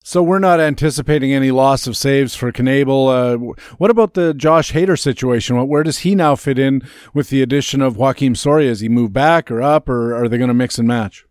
So 0.01 0.23
we're 0.23 0.39
not 0.39 0.59
anticipating 0.59 1.33
any 1.33 1.51
loss 1.51 1.85
of 1.85 1.97
saves 1.97 2.33
for 2.33 2.51
Knebel. 2.51 3.09
Uh, 3.09 3.53
what 3.77 3.91
about 3.91 4.13
the 4.13 4.33
Josh 4.33 4.71
Hader 4.71 4.97
situation? 4.97 5.67
Where 5.67 5.83
does 5.83 5.99
he 5.99 6.15
now 6.15 6.35
fit 6.35 6.57
in 6.57 6.81
with 7.13 7.29
the 7.29 7.41
addition 7.41 7.81
of 7.81 7.97
Joakim 7.97 8.35
Soria? 8.35 8.69
Has 8.69 8.79
he 8.79 8.89
moved 8.89 9.13
back 9.13 9.51
or 9.51 9.61
up, 9.61 9.89
or 9.89 10.15
are 10.15 10.27
they 10.27 10.37
going 10.37 10.47
to 10.47 10.53
mix 10.53 10.79
and 10.79 10.87
match? 10.87 11.25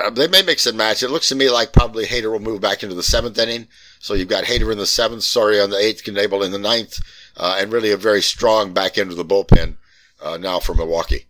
Uh, 0.00 0.10
they 0.10 0.26
may 0.26 0.42
mix 0.42 0.66
and 0.66 0.76
match. 0.76 1.02
It 1.02 1.10
looks 1.10 1.28
to 1.28 1.36
me 1.36 1.50
like 1.50 1.72
probably 1.72 2.06
Hader 2.06 2.32
will 2.32 2.40
move 2.40 2.60
back 2.60 2.82
into 2.82 2.96
the 2.96 3.02
seventh 3.02 3.38
inning. 3.38 3.68
So 4.00 4.14
you've 4.14 4.28
got 4.28 4.44
Hader 4.44 4.72
in 4.72 4.78
the 4.78 4.86
seventh, 4.86 5.22
Soria 5.22 5.62
on 5.62 5.70
the 5.70 5.78
eighth, 5.78 6.02
Knebel 6.04 6.44
in 6.44 6.52
the 6.52 6.58
ninth, 6.58 6.98
uh, 7.36 7.56
and 7.58 7.70
really 7.70 7.92
a 7.92 7.96
very 7.96 8.22
strong 8.22 8.72
back 8.72 8.98
end 8.98 9.10
of 9.10 9.16
the 9.16 9.24
bullpen 9.24 9.76
uh, 10.20 10.36
now 10.36 10.58
for 10.58 10.74
Milwaukee. 10.74 11.26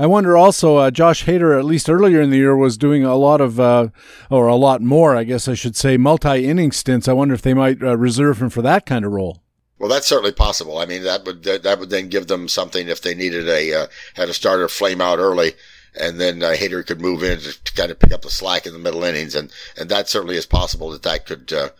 I 0.00 0.06
wonder 0.06 0.36
also, 0.36 0.76
uh, 0.76 0.92
Josh 0.92 1.24
Hader, 1.24 1.58
at 1.58 1.64
least 1.64 1.90
earlier 1.90 2.20
in 2.20 2.30
the 2.30 2.36
year, 2.36 2.56
was 2.56 2.78
doing 2.78 3.04
a 3.04 3.16
lot 3.16 3.40
of, 3.40 3.58
uh, 3.58 3.88
or 4.30 4.46
a 4.46 4.54
lot 4.54 4.80
more, 4.80 5.16
I 5.16 5.24
guess 5.24 5.48
I 5.48 5.54
should 5.54 5.74
say, 5.74 5.96
multi 5.96 6.46
inning 6.46 6.70
stints. 6.70 7.08
I 7.08 7.14
wonder 7.14 7.34
if 7.34 7.42
they 7.42 7.52
might 7.52 7.82
uh, 7.82 7.96
reserve 7.96 8.40
him 8.40 8.48
for 8.48 8.62
that 8.62 8.86
kind 8.86 9.04
of 9.04 9.10
role. 9.10 9.42
Well, 9.78 9.88
that's 9.88 10.06
certainly 10.06 10.32
possible. 10.32 10.78
I 10.78 10.86
mean, 10.86 11.02
that 11.02 11.24
would 11.24 11.42
that 11.42 11.78
would 11.78 11.90
then 11.90 12.08
give 12.08 12.28
them 12.28 12.48
something 12.48 12.88
if 12.88 13.02
they 13.02 13.14
needed 13.14 13.48
a 13.48 13.74
uh, 13.74 13.86
had 14.14 14.28
a 14.28 14.34
starter 14.34 14.68
flame 14.68 15.00
out 15.00 15.18
early, 15.18 15.54
and 15.98 16.20
then 16.20 16.42
uh, 16.42 16.52
Hader 16.52 16.86
could 16.86 17.00
move 17.00 17.22
in 17.22 17.40
to, 17.40 17.72
kind 17.74 17.90
of 17.90 17.98
pick 17.98 18.12
up 18.12 18.22
the 18.22 18.30
slack 18.30 18.66
in 18.66 18.72
the 18.72 18.78
middle 18.78 19.04
innings, 19.04 19.34
and 19.34 19.52
and 19.76 19.88
that 19.88 20.08
certainly 20.08 20.36
is 20.36 20.46
possible 20.46 20.90
that 20.90 21.02
that 21.04 21.26
could 21.26 21.52
uh, 21.52 21.70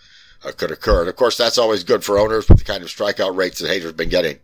uh 0.44 0.52
could 0.52 0.70
occur. 0.70 1.00
And 1.00 1.08
of 1.08 1.16
course, 1.16 1.36
that's 1.36 1.58
always 1.58 1.82
good 1.82 2.04
for 2.04 2.18
owners 2.18 2.48
with 2.48 2.58
the 2.58 2.64
kind 2.64 2.82
of 2.82 2.88
strikeout 2.88 3.36
rates 3.36 3.58
that 3.58 3.70
Hader's 3.70 3.92
been 3.92 4.08
getting. 4.08 4.38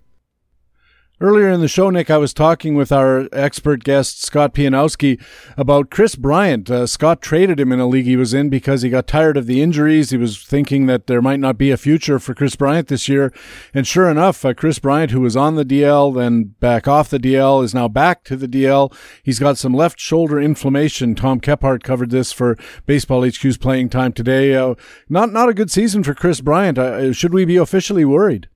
Earlier 1.21 1.49
in 1.49 1.61
the 1.61 1.69
show, 1.69 1.91
Nick, 1.91 2.11
I 2.11 2.19
was 2.19 2.35
talking 2.35 2.75
with 2.75 2.91
our 2.91 3.29
expert 3.33 3.85
guest, 3.85 4.21
Scott 4.21 4.53
Pianowski, 4.53 5.23
about 5.57 5.89
Kris 5.89 6.17
Bryant. 6.17 6.69
Uh, 6.69 6.89
Scott 6.89 7.23
traded 7.23 7.61
him 7.61 7.71
in 7.71 7.79
a 7.79 7.87
league 7.87 8.07
he 8.07 8.17
was 8.17 8.35
in 8.35 8.51
because 8.51 8.83
he 8.83 8.91
got 8.91 9.07
tired 9.07 9.37
of 9.37 9.47
the 9.47 9.63
injuries. 9.63 10.11
He 10.11 10.17
was 10.17 10.43
thinking 10.43 10.87
that 10.87 11.07
there 11.07 11.23
might 11.23 11.39
not 11.39 11.57
be 11.57 11.71
a 11.71 11.77
future 11.77 12.19
for 12.19 12.35
Kris 12.35 12.57
Bryant 12.57 12.89
this 12.89 13.09
year. 13.09 13.33
And 13.73 13.87
sure 13.87 14.11
enough, 14.11 14.45
uh, 14.45 14.55
Kris 14.55 14.81
Bryant, 14.81 15.13
who 15.13 15.21
was 15.21 15.37
on 15.37 15.55
the 15.55 15.65
DL, 15.65 16.13
then 16.17 16.57
back 16.59 16.89
off 16.89 17.11
the 17.11 17.21
DL, 17.21 17.63
is 17.63 17.75
now 17.75 17.87
back 17.87 18.25
to 18.25 18.37
the 18.37 18.49
DL. 18.49 18.93
He's 19.23 19.39
got 19.39 19.57
some 19.57 19.73
left 19.73 20.01
shoulder 20.01 20.41
inflammation. 20.41 21.15
Tom 21.15 21.41
Kephart 21.41 21.85
covered 21.85 22.11
this 22.11 22.33
for 22.33 22.59
Baseball 22.87 23.25
HQ's 23.25 23.57
playing 23.57 23.89
time 23.89 24.13
today. 24.13 24.57
Uh, 24.57 24.75
not, 25.09 25.33
not 25.33 25.49
a 25.49 25.55
good 25.55 25.71
season 25.71 26.03
for 26.03 26.13
Kris 26.13 26.41
Bryant. 26.41 26.77
Uh, 26.77 27.13
should 27.13 27.33
we 27.33 27.45
be 27.45 27.57
officially 27.57 28.05
worried? 28.05 28.49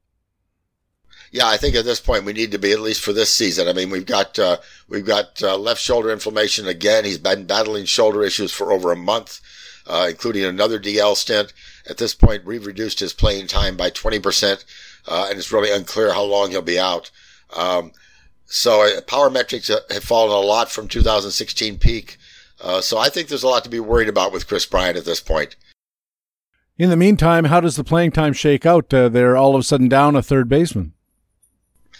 Yeah, 1.30 1.46
I 1.46 1.56
think 1.56 1.74
at 1.74 1.84
this 1.84 2.00
point 2.00 2.24
we 2.24 2.32
need 2.32 2.52
to 2.52 2.58
be 2.58 2.72
at 2.72 2.80
least 2.80 3.02
for 3.02 3.12
this 3.12 3.32
season. 3.32 3.68
I 3.68 3.72
mean, 3.72 3.90
we've 3.90 4.06
got 4.06 4.38
uh, 4.38 4.58
we've 4.88 5.04
got 5.04 5.42
uh, 5.42 5.58
left 5.58 5.80
shoulder 5.80 6.10
inflammation 6.10 6.66
again. 6.66 7.04
He's 7.04 7.18
been 7.18 7.44
battling 7.44 7.84
shoulder 7.84 8.22
issues 8.24 8.52
for 8.52 8.72
over 8.72 8.90
a 8.92 8.96
month, 8.96 9.40
uh, 9.86 10.06
including 10.08 10.44
another 10.44 10.80
DL 10.80 11.16
stint. 11.16 11.52
At 11.88 11.98
this 11.98 12.14
point, 12.14 12.44
we've 12.44 12.66
reduced 12.66 13.00
his 13.00 13.12
playing 13.12 13.46
time 13.46 13.76
by 13.76 13.90
20%, 13.90 14.64
uh, 15.06 15.26
and 15.28 15.38
it's 15.38 15.52
really 15.52 15.70
unclear 15.70 16.12
how 16.12 16.22
long 16.22 16.50
he'll 16.50 16.62
be 16.62 16.78
out. 16.78 17.10
Um, 17.56 17.92
so 18.46 18.82
uh, 18.82 19.00
power 19.02 19.28
metrics 19.28 19.68
have 19.68 20.04
fallen 20.04 20.32
a 20.32 20.46
lot 20.46 20.70
from 20.70 20.88
2016 20.88 21.78
peak. 21.78 22.16
Uh, 22.60 22.80
so 22.80 22.98
I 22.98 23.08
think 23.08 23.28
there's 23.28 23.42
a 23.42 23.48
lot 23.48 23.64
to 23.64 23.70
be 23.70 23.80
worried 23.80 24.08
about 24.08 24.32
with 24.32 24.48
Kris 24.48 24.66
Bryant 24.66 24.96
at 24.96 25.04
this 25.04 25.20
point. 25.20 25.56
In 26.76 26.90
the 26.90 26.96
meantime, 26.96 27.44
how 27.44 27.60
does 27.60 27.76
the 27.76 27.84
playing 27.84 28.12
time 28.12 28.32
shake 28.32 28.64
out? 28.64 28.88
they're 28.88 29.36
all 29.36 29.54
of 29.54 29.60
a 29.60 29.64
sudden 29.64 29.88
down 29.88 30.16
a 30.16 30.22
third 30.22 30.48
baseman 30.48 30.94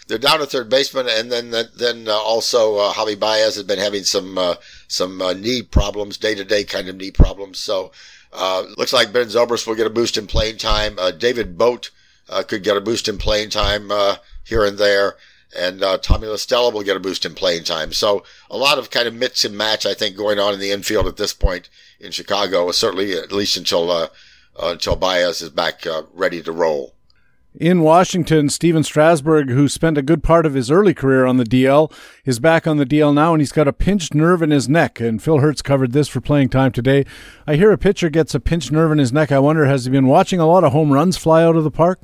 they're 0.09 0.17
down 0.17 0.39
to 0.39 0.45
third 0.47 0.69
baseman, 0.69 1.07
and 1.07 1.31
then 1.31 1.51
then 1.77 2.07
uh, 2.07 2.13
also 2.13 2.77
uh, 2.77 2.93
Javi 2.93 3.17
Baez 3.17 3.55
has 3.55 3.63
been 3.63 3.77
having 3.77 4.03
some 4.03 4.37
uh, 4.37 4.55
some 4.87 5.21
uh, 5.21 5.33
knee 5.33 5.61
problems, 5.61 6.17
day 6.17 6.33
to 6.33 6.43
day 6.43 6.63
kind 6.63 6.89
of 6.89 6.95
knee 6.95 7.11
problems. 7.11 7.59
So 7.59 7.91
uh, 8.33 8.65
looks 8.75 8.91
like 8.91 9.13
Ben 9.13 9.27
Zobrist 9.27 9.67
will 9.67 9.75
get 9.75 9.87
a 9.87 9.91
boost 9.91 10.17
in 10.17 10.25
playing 10.25 10.57
time. 10.57 10.97
Uh, 10.97 11.11
David 11.11 11.57
Bote 11.57 11.91
could 12.47 12.63
get 12.63 12.77
a 12.77 12.81
boost 12.81 13.07
in 13.07 13.17
playing 13.17 13.51
time 13.51 13.91
here 14.43 14.65
and 14.65 14.77
there, 14.77 15.15
and 15.55 15.81
Tommy 16.01 16.27
La 16.27 16.35
Stella 16.37 16.71
will 16.71 16.83
get 16.83 16.97
a 16.97 16.99
boost 16.99 17.25
in 17.25 17.35
playing 17.35 17.63
time. 17.63 17.93
So 17.93 18.23
a 18.49 18.57
lot 18.57 18.77
of 18.79 18.89
kind 18.89 19.07
of 19.07 19.13
mix 19.13 19.45
and 19.45 19.55
match, 19.55 19.85
I 19.85 19.93
think, 19.93 20.15
going 20.15 20.39
on 20.39 20.53
in 20.53 20.59
the 20.59 20.71
infield 20.71 21.07
at 21.07 21.17
this 21.17 21.33
point 21.33 21.69
in 21.99 22.11
Chicago. 22.11 22.71
Certainly, 22.71 23.13
at 23.13 23.31
least 23.31 23.57
until 23.57 24.09
until 24.59 24.95
Baez 24.95 25.41
is 25.41 25.49
back 25.49 25.85
ready 26.13 26.41
to 26.41 26.51
roll. 26.51 26.95
In 27.57 27.81
Washington, 27.81 28.47
Stephen 28.49 28.83
Strasburg, 28.83 29.49
who 29.49 29.67
spent 29.67 29.97
a 29.97 30.03
good 30.03 30.21
part 30.21 30.45
of 30.45 30.53
his 30.53 30.69
early 30.69 30.93
career 30.93 31.25
on 31.25 31.37
the 31.37 31.43
DL, 31.43 31.91
is 32.23 32.39
back 32.39 32.67
on 32.67 32.77
the 32.77 32.85
DL 32.85 33.11
now, 33.11 33.33
and 33.33 33.41
he's 33.41 33.51
got 33.51 33.67
a 33.67 33.73
pinched 33.73 34.13
nerve 34.13 34.43
in 34.43 34.51
his 34.51 34.69
neck. 34.69 34.99
And 34.99 35.21
Phil 35.21 35.39
Hertz 35.39 35.63
covered 35.63 35.91
this 35.91 36.07
for 36.07 36.21
playing 36.21 36.49
time 36.49 36.71
today. 36.71 37.05
I 37.47 37.55
hear 37.55 37.71
a 37.71 37.77
pitcher 37.77 38.11
gets 38.11 38.35
a 38.35 38.39
pinched 38.39 38.71
nerve 38.71 38.91
in 38.91 38.99
his 38.99 39.11
neck. 39.11 39.31
I 39.31 39.39
wonder, 39.39 39.65
has 39.65 39.85
he 39.85 39.91
been 39.91 40.05
watching 40.05 40.39
a 40.39 40.45
lot 40.45 40.63
of 40.63 40.73
home 40.73 40.93
runs 40.93 41.17
fly 41.17 41.43
out 41.43 41.55
of 41.55 41.63
the 41.63 41.71
park? 41.71 41.99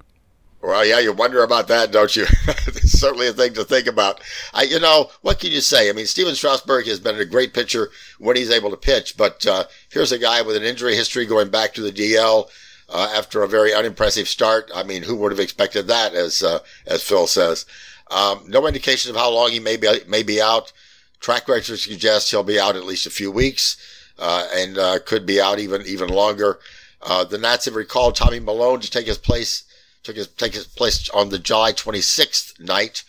Well, 0.64 0.84
yeah, 0.84 0.98
you 0.98 1.14
wonder 1.14 1.43
about 1.43 1.68
that, 1.68 1.91
don't 1.91 2.16
you? 2.16 2.26
it's 2.48 3.00
certainly 3.00 3.28
a 3.28 3.34
thing 3.34 3.54
to 3.54 3.64
think 3.64 3.86
about. 3.86 4.22
I, 4.52 4.64
you 4.64 4.80
know, 4.80 5.12
what 5.22 5.39
can 5.39 5.52
you 5.52 5.62
say? 5.62 5.91
I 5.91 5.93
mean, 5.93 6.08
Stephen 6.08 6.34
Strasburg 6.34 6.88
has 6.88 7.00
been 7.00 7.20
a 7.20 7.26
great 7.26 7.54
pitcher 7.54 7.91
when 8.18 8.36
he's 8.36 8.50
able 8.50 8.72
to 8.72 8.78
pitch, 8.78 9.16
but 9.16 9.46
uh, 9.46 9.66
here's 9.89 10.12
a 10.12 10.18
guy 10.18 10.41
with 10.41 10.56
an 10.56 10.64
injury 10.64 10.96
history 10.96 11.28
going 11.28 11.50
back 11.50 11.76
to 11.76 11.82
the 11.82 11.91
DL 11.91 12.50
uh, 12.90 13.12
after 13.16 13.44
a 13.44 13.48
very 13.48 13.74
unimpressive 13.74 14.28
start. 14.28 14.72
I 14.74 14.84
mean, 14.84 15.04
who 15.04 15.16
would 15.18 15.32
have 15.32 15.40
expected 15.40 15.88
that? 15.88 16.14
As 16.14 16.44
uh, 16.44 16.60
as 16.86 17.04
Phil 17.04 17.28
says, 17.28 17.66
um, 18.12 18.44
no 18.48 18.68
indication 18.68 19.12
of 19.12 19.18
how 19.18 19.32
long 19.32 19.52
he 19.52 19.60
may 19.60 19.78
be 19.78 19.88
may 20.08 20.24
be 20.24 20.42
out. 20.42 20.72
Track 21.20 21.48
record 21.48 21.80
suggests 21.80 22.30
he'll 22.30 22.44
be 22.44 22.60
out 22.60 22.76
at 22.76 22.86
least 22.86 23.08
a 23.08 23.12
few 23.12 23.32
weeks, 23.32 23.78
uh, 24.20 24.48
and 24.54 24.78
uh, 24.78 25.00
could 25.06 25.26
be 25.26 25.42
out 25.42 25.60
even 25.60 25.82
even 25.84 26.10
longer. 26.10 26.60
Uh, 27.02 27.24
the 27.24 27.38
Nats 27.38 27.66
have 27.66 27.76
recalled 27.76 28.16
Tommy 28.16 28.40
Milone 28.40 28.80
to 28.80 28.90
take 28.90 29.08
his 29.08 29.18
place 29.18 29.64
took 30.06 30.16
his 30.16 30.28
take 30.28 30.54
his 30.54 30.68
place 30.68 31.10
on 31.10 31.30
the 31.30 31.40
July 31.40 31.74
26th 31.74 32.60
night. 32.60 33.04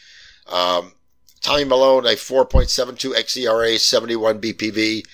Um, 0.50 0.94
Tommy 1.42 1.64
Milone, 1.64 2.06
a 2.06 2.16
4.72 2.16 3.14
xERA, 3.14 3.78
71 3.78 4.40
BPV. 4.40 5.06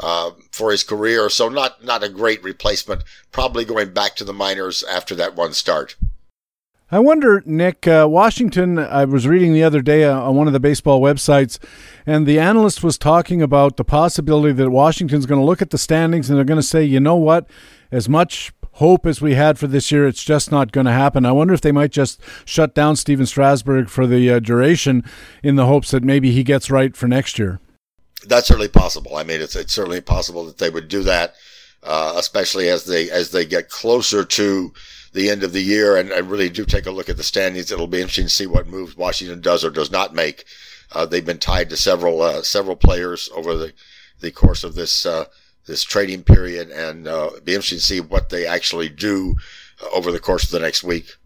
Uh, 0.00 0.30
for 0.52 0.70
his 0.70 0.84
career. 0.84 1.28
So 1.28 1.48
not 1.48 1.82
not 1.84 2.04
a 2.04 2.08
great 2.08 2.40
replacement. 2.44 3.02
Probably 3.32 3.64
going 3.64 3.92
back 3.92 4.14
to 4.16 4.24
the 4.24 4.32
minors 4.32 4.84
after 4.84 5.16
that 5.16 5.34
one 5.34 5.52
start. 5.52 5.96
I 6.90 7.00
wonder, 7.00 7.42
Nick, 7.44 7.86
uh, 7.88 8.06
Washington. 8.08 8.78
I 8.78 9.04
was 9.04 9.26
reading 9.26 9.52
the 9.52 9.64
other 9.64 9.82
day 9.82 10.04
uh, 10.04 10.18
on 10.18 10.36
one 10.36 10.46
of 10.46 10.52
the 10.52 10.60
baseball 10.60 11.00
websites, 11.00 11.58
and 12.06 12.26
the 12.26 12.38
analyst 12.38 12.82
was 12.82 12.96
talking 12.96 13.42
about 13.42 13.76
the 13.76 13.84
possibility 13.84 14.52
that 14.52 14.70
Washington's 14.70 15.26
going 15.26 15.40
to 15.40 15.44
look 15.44 15.60
at 15.60 15.70
the 15.70 15.78
standings 15.78 16.30
and 16.30 16.38
they're 16.38 16.44
going 16.44 16.60
to 16.60 16.66
say, 16.66 16.84
you 16.84 17.00
know 17.00 17.16
what, 17.16 17.46
as 17.90 18.08
much 18.08 18.52
hope 18.74 19.04
as 19.04 19.20
we 19.20 19.34
had 19.34 19.58
for 19.58 19.66
this 19.66 19.90
year, 19.90 20.06
it's 20.06 20.24
just 20.24 20.52
not 20.52 20.70
going 20.70 20.86
to 20.86 20.92
happen. 20.92 21.26
I 21.26 21.32
wonder 21.32 21.52
if 21.52 21.60
they 21.60 21.72
might 21.72 21.90
just 21.90 22.22
shut 22.44 22.72
down 22.72 22.94
Stephen 22.94 23.26
Strasburg 23.26 23.88
for 23.88 24.06
the 24.06 24.30
uh, 24.30 24.38
duration 24.38 25.02
in 25.42 25.56
the 25.56 25.66
hopes 25.66 25.90
that 25.90 26.04
maybe 26.04 26.30
he 26.30 26.44
gets 26.44 26.70
right 26.70 26.96
for 26.96 27.08
next 27.08 27.38
year 27.38 27.60
that's 28.28 28.48
certainly 28.48 28.68
possible. 28.68 29.16
I 29.16 29.24
mean, 29.24 29.40
it's 29.40 29.56
it's 29.56 29.72
certainly 29.72 30.00
possible 30.00 30.44
that 30.46 30.58
they 30.58 30.70
would 30.70 30.88
do 30.88 31.02
that, 31.04 31.34
uh, 31.82 32.14
especially 32.16 32.68
as 32.68 32.84
they 32.84 33.10
as 33.10 33.30
they 33.30 33.44
get 33.44 33.68
closer 33.68 34.24
to 34.24 34.72
the 35.12 35.30
end 35.30 35.42
of 35.42 35.52
the 35.52 35.62
year 35.62 35.96
and, 35.96 36.10
and, 36.10 36.30
really 36.30 36.50
do 36.50 36.66
take 36.66 36.84
a 36.84 36.90
look 36.90 37.08
at 37.08 37.16
the 37.16 37.22
standings. 37.22 37.72
It'll 37.72 37.86
be 37.86 37.98
interesting 37.98 38.26
to 38.26 38.30
see 38.30 38.46
what 38.46 38.66
moves 38.66 38.94
Washington 38.94 39.40
does 39.40 39.64
or 39.64 39.70
does 39.70 39.90
not 39.90 40.14
make. 40.14 40.44
Uh, 40.92 41.06
they've 41.06 41.24
been 41.24 41.38
tied 41.38 41.70
to 41.70 41.76
several 41.76 42.20
uh, 42.22 42.42
several 42.42 42.76
players 42.76 43.30
over 43.34 43.54
the 43.54 43.72
the 44.20 44.30
course 44.30 44.64
of 44.64 44.74
this 44.74 45.06
uh, 45.06 45.24
this 45.66 45.82
trading 45.82 46.22
period, 46.22 46.70
and 46.70 47.08
uh, 47.08 47.30
be 47.44 47.54
interesting 47.54 47.78
to 47.78 47.84
see 47.84 48.00
what 48.00 48.28
they 48.28 48.46
actually 48.46 48.88
do 48.88 49.36
over 49.92 50.10
the 50.12 50.20
course 50.20 50.44
of 50.44 50.50
the 50.50 50.60
next 50.60 50.82
week. 50.82 51.16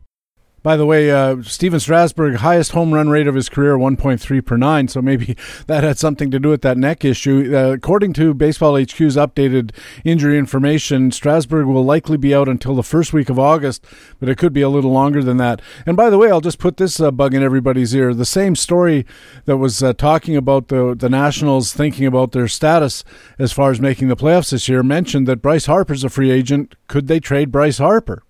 By 0.62 0.76
the 0.76 0.86
way, 0.86 1.10
uh, 1.10 1.42
Stephen 1.42 1.80
Strasburg, 1.80 2.36
highest 2.36 2.70
home 2.70 2.94
run 2.94 3.08
rate 3.08 3.26
of 3.26 3.34
his 3.34 3.48
career, 3.48 3.76
1.3 3.76 4.46
per 4.46 4.56
nine. 4.56 4.86
So 4.86 5.02
maybe 5.02 5.36
that 5.66 5.82
had 5.82 5.98
something 5.98 6.30
to 6.30 6.38
do 6.38 6.50
with 6.50 6.62
that 6.62 6.78
neck 6.78 7.04
issue. 7.04 7.52
Uh, 7.52 7.72
according 7.72 8.12
to 8.14 8.32
Baseball 8.32 8.76
HQ's 8.76 9.16
updated 9.16 9.72
injury 10.04 10.38
information, 10.38 11.10
Strasburg 11.10 11.66
will 11.66 11.84
likely 11.84 12.16
be 12.16 12.32
out 12.32 12.48
until 12.48 12.76
the 12.76 12.84
first 12.84 13.12
week 13.12 13.28
of 13.28 13.40
August, 13.40 13.84
but 14.20 14.28
it 14.28 14.38
could 14.38 14.52
be 14.52 14.62
a 14.62 14.68
little 14.68 14.92
longer 14.92 15.22
than 15.22 15.36
that. 15.38 15.60
And 15.84 15.96
by 15.96 16.10
the 16.10 16.18
way, 16.18 16.30
I'll 16.30 16.40
just 16.40 16.60
put 16.60 16.76
this 16.76 17.00
uh, 17.00 17.10
bug 17.10 17.34
in 17.34 17.42
everybody's 17.42 17.94
ear. 17.94 18.14
The 18.14 18.24
same 18.24 18.54
story 18.54 19.04
that 19.46 19.56
was 19.56 19.82
uh, 19.82 19.94
talking 19.94 20.36
about 20.36 20.68
the, 20.68 20.94
the 20.94 21.10
Nationals 21.10 21.72
thinking 21.72 22.06
about 22.06 22.30
their 22.30 22.46
status 22.46 23.02
as 23.36 23.52
far 23.52 23.72
as 23.72 23.80
making 23.80 24.06
the 24.06 24.16
playoffs 24.16 24.52
this 24.52 24.68
year 24.68 24.84
mentioned 24.84 25.26
that 25.26 25.42
Bryce 25.42 25.66
Harper's 25.66 26.04
a 26.04 26.08
free 26.08 26.30
agent. 26.30 26.76
Could 26.86 27.08
they 27.08 27.18
trade 27.18 27.50
Bryce 27.50 27.78
Harper? 27.78 28.22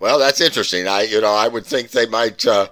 Well, 0.00 0.18
that's 0.18 0.40
interesting. 0.40 0.88
I, 0.88 1.02
you 1.02 1.20
know, 1.20 1.32
I 1.32 1.46
would 1.46 1.66
think 1.66 1.90
they 1.90 2.06
might, 2.06 2.44
uh, 2.46 2.68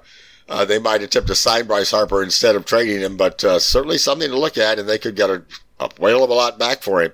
uh, 0.49 0.65
they 0.65 0.79
might 0.79 1.03
attempt 1.03 1.29
to 1.29 1.35
sign 1.35 1.67
Bryce 1.67 1.91
Harper 1.91 2.23
instead 2.23 2.57
of 2.57 2.65
trading 2.65 3.01
him, 3.01 3.17
but 3.17 3.45
uh, 3.45 3.59
certainly 3.59 3.99
something 3.99 4.31
to 4.31 4.39
look 4.39 4.57
at, 4.59 4.79
and 4.79 4.89
they 4.89 4.99
could 4.99 5.15
get 5.15 5.29
a, 5.29 5.43
a 5.79 5.91
whale 6.01 6.25
of 6.25 6.31
a 6.31 6.35
lot 6.35 6.59
back 6.59 6.83
for 6.83 7.03
him. 7.03 7.13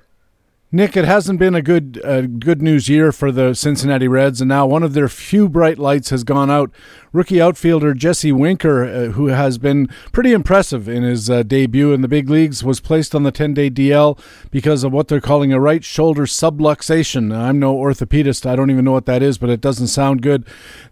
Nick, 0.70 0.96
it 0.96 1.04
hasn't 1.04 1.38
been 1.38 1.54
a 1.54 1.62
good 1.62 2.00
uh, 2.04 2.22
good 2.22 2.60
news 2.60 2.88
year 2.88 3.12
for 3.12 3.30
the 3.30 3.54
Cincinnati 3.54 4.08
Reds, 4.08 4.40
and 4.40 4.48
now 4.48 4.66
one 4.66 4.82
of 4.82 4.92
their 4.92 5.08
few 5.08 5.48
bright 5.48 5.78
lights 5.78 6.10
has 6.10 6.24
gone 6.24 6.50
out 6.50 6.72
rookie 7.14 7.40
outfielder 7.40 7.94
Jesse 7.94 8.32
Winker, 8.32 8.84
uh, 8.84 9.04
who 9.12 9.28
has 9.28 9.56
been 9.56 9.86
pretty 10.12 10.32
impressive 10.32 10.88
in 10.88 11.04
his 11.04 11.30
uh, 11.30 11.44
debut 11.44 11.92
in 11.92 12.02
the 12.02 12.08
big 12.08 12.28
leagues, 12.28 12.64
was 12.64 12.80
placed 12.80 13.14
on 13.14 13.22
the 13.22 13.30
10 13.30 13.54
day 13.54 13.70
DL 13.70 14.18
because 14.50 14.82
of 14.84 14.92
what 14.92 15.08
they're 15.08 15.20
calling 15.20 15.52
a 15.52 15.60
right 15.60 15.84
shoulder 15.84 16.26
subluxation. 16.26 17.34
I'm 17.34 17.60
no 17.60 17.74
orthopedist. 17.76 18.44
I 18.44 18.56
don't 18.56 18.70
even 18.70 18.84
know 18.84 18.92
what 18.92 19.06
that 19.06 19.22
is, 19.22 19.38
but 19.38 19.48
it 19.48 19.60
doesn't 19.60 19.86
sound 19.86 20.22
good. 20.22 20.44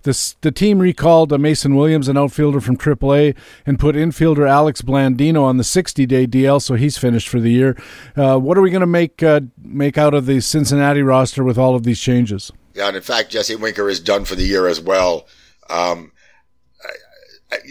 This, 0.04 0.36
the 0.40 0.52
team 0.52 0.78
recalled 0.78 1.38
Mason 1.38 1.74
Williams, 1.74 2.06
an 2.06 2.16
outfielder 2.16 2.60
from 2.60 2.76
AAA, 2.76 3.36
and 3.66 3.78
put 3.78 3.96
infielder 3.96 4.48
Alex 4.48 4.80
Blandino 4.80 5.42
on 5.42 5.56
the 5.56 5.64
60 5.64 6.06
day 6.06 6.26
DL, 6.26 6.62
so 6.62 6.74
he's 6.74 6.96
finished 6.96 7.28
for 7.28 7.40
the 7.40 7.50
year. 7.50 7.76
Uh, 8.16 8.38
what 8.38 8.56
are 8.56 8.62
we 8.62 8.70
going 8.70 8.80
to 8.80 8.86
make, 8.86 9.24
uh, 9.24 9.40
make 9.60 9.98
out 9.98 10.14
of 10.14 10.26
the 10.26 10.40
Cincinnati 10.40 11.02
roster 11.02 11.42
with 11.42 11.58
all 11.58 11.74
of 11.74 11.82
these 11.82 12.00
changes? 12.00 12.52
Yeah, 12.74 12.86
and 12.86 12.96
in 12.96 13.02
fact, 13.02 13.30
Jesse 13.30 13.56
Winker 13.56 13.88
is 13.88 13.98
done 13.98 14.24
for 14.24 14.36
the 14.36 14.44
year 14.44 14.68
as 14.68 14.80
well. 14.80 15.26
Um, 15.68 16.11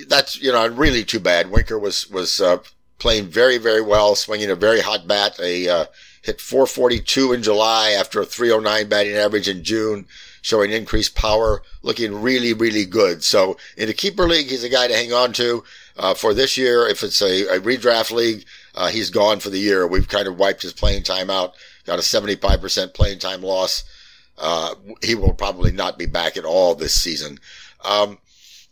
that's 0.07 0.41
you 0.41 0.51
know 0.51 0.67
really 0.67 1.03
too 1.03 1.19
bad. 1.19 1.51
Winker 1.51 1.77
was 1.79 2.09
was 2.09 2.39
uh, 2.41 2.57
playing 3.01 3.25
very, 3.25 3.57
very 3.57 3.81
well, 3.81 4.15
swinging 4.15 4.51
a 4.51 4.55
very 4.55 4.79
hot 4.79 5.07
bat. 5.07 5.39
A 5.39 5.67
uh, 5.67 5.85
hit 6.21 6.39
442 6.39 7.33
in 7.33 7.41
July 7.41 7.91
after 7.91 8.21
a 8.21 8.25
309 8.25 8.87
batting 8.87 9.15
average 9.15 9.49
in 9.49 9.63
June, 9.63 10.05
showing 10.43 10.71
increased 10.71 11.15
power, 11.15 11.63
looking 11.81 12.21
really, 12.21 12.53
really 12.53 12.85
good. 12.85 13.23
So 13.23 13.57
in 13.75 13.89
a 13.89 13.93
keeper 13.93 14.27
league, 14.27 14.47
he's 14.47 14.63
a 14.63 14.69
guy 14.69 14.87
to 14.87 14.95
hang 14.95 15.11
on 15.11 15.33
to. 15.33 15.63
Uh, 15.97 16.13
for 16.13 16.33
this 16.33 16.57
year, 16.57 16.87
if 16.87 17.03
it's 17.03 17.21
a, 17.21 17.47
a 17.47 17.59
redraft 17.59 18.11
league, 18.11 18.45
uh, 18.75 18.87
he's 18.87 19.09
gone 19.09 19.39
for 19.39 19.49
the 19.49 19.59
year. 19.59 19.85
We've 19.87 20.07
kind 20.07 20.27
of 20.27 20.37
wiped 20.37 20.61
his 20.61 20.73
playing 20.73 21.03
time 21.03 21.29
out, 21.29 21.55
got 21.85 21.99
a 21.99 22.03
75% 22.03 22.93
playing 22.93 23.19
time 23.19 23.41
loss. 23.41 23.83
Uh, 24.37 24.75
he 25.03 25.15
will 25.15 25.33
probably 25.33 25.71
not 25.71 25.97
be 25.97 26.05
back 26.05 26.37
at 26.37 26.45
all 26.45 26.75
this 26.75 26.93
season. 26.93 27.39
Um, 27.83 28.19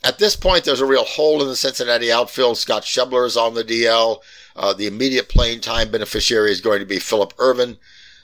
at 0.03 0.17
this 0.17 0.35
point, 0.35 0.63
there's 0.63 0.81
a 0.81 0.85
real 0.85 1.03
hole 1.03 1.41
in 1.41 1.47
the 1.47 1.55
Cincinnati 1.55 2.11
outfield. 2.11 2.57
Scott 2.57 2.83
Schebler 2.83 3.25
is 3.25 3.35
on 3.35 3.53
the 3.53 3.63
DL. 3.63 4.21
Uh, 4.55 4.73
the 4.73 4.87
immediate 4.87 5.29
playing 5.29 5.59
time 5.61 5.91
beneficiary 5.91 6.51
is 6.51 6.61
going 6.61 6.79
to 6.79 6.85
be 6.85 6.99
Phillip 6.99 7.33
Ervin, 7.39 7.77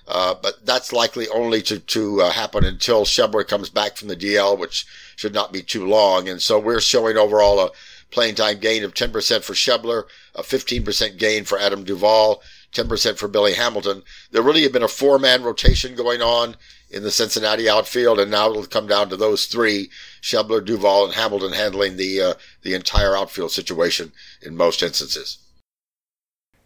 Uh, 0.08 0.36
but 0.36 0.64
that's 0.66 0.94
likely 0.94 1.28
only 1.30 1.62
to, 1.64 1.80
to 1.80 2.22
uh, 2.22 2.32
happen 2.32 2.64
until 2.64 3.06
Schebler 3.06 3.48
comes 3.48 3.70
back 3.70 3.98
from 3.98 4.08
the 4.08 4.16
DL, 4.16 4.58
which 4.58 4.86
should 5.16 5.34
not 5.34 5.52
be 5.52 5.64
too 5.64 5.86
long. 5.86 6.30
And 6.30 6.42
so 6.42 6.60
we're 6.60 6.80
showing 6.80 7.18
overall 7.18 7.60
a 7.60 7.72
playing 8.12 8.36
time 8.36 8.60
gain 8.60 8.84
of 8.84 8.94
10% 8.94 9.44
for 9.44 9.54
Schebler, 9.54 10.04
a 10.36 10.44
15% 10.44 11.18
gain 11.18 11.44
for 11.44 11.58
Adam 11.58 11.84
Duvall, 11.84 12.42
10% 12.74 13.18
for 13.18 13.28
Billy 13.28 13.54
Hamilton. 13.54 14.04
There 14.32 14.44
really 14.44 14.62
had 14.64 14.74
been 14.74 14.84
a 14.84 14.88
four 14.88 15.18
man 15.18 15.44
rotation 15.44 15.96
going 15.96 16.22
on 16.22 16.56
in 16.96 17.04
the 17.04 17.12
Cincinnati 17.12 17.70
outfield, 17.70 18.20
and 18.20 18.32
now 18.32 18.50
it'll 18.50 18.66
come 18.66 18.88
down 18.88 19.10
to 19.10 19.18
those 19.18 19.46
three: 19.46 19.90
Schebler, 20.22 20.64
Duvall, 20.66 21.06
and 21.06 21.14
Hamilton 21.14 21.52
handling 21.52 21.98
the 21.98 22.22
uh, 22.22 22.34
the 22.62 22.74
entire 22.74 23.16
outfield 23.16 23.52
situation 23.52 24.14
in 24.42 24.56
most 24.56 24.82
instances. 24.82 25.38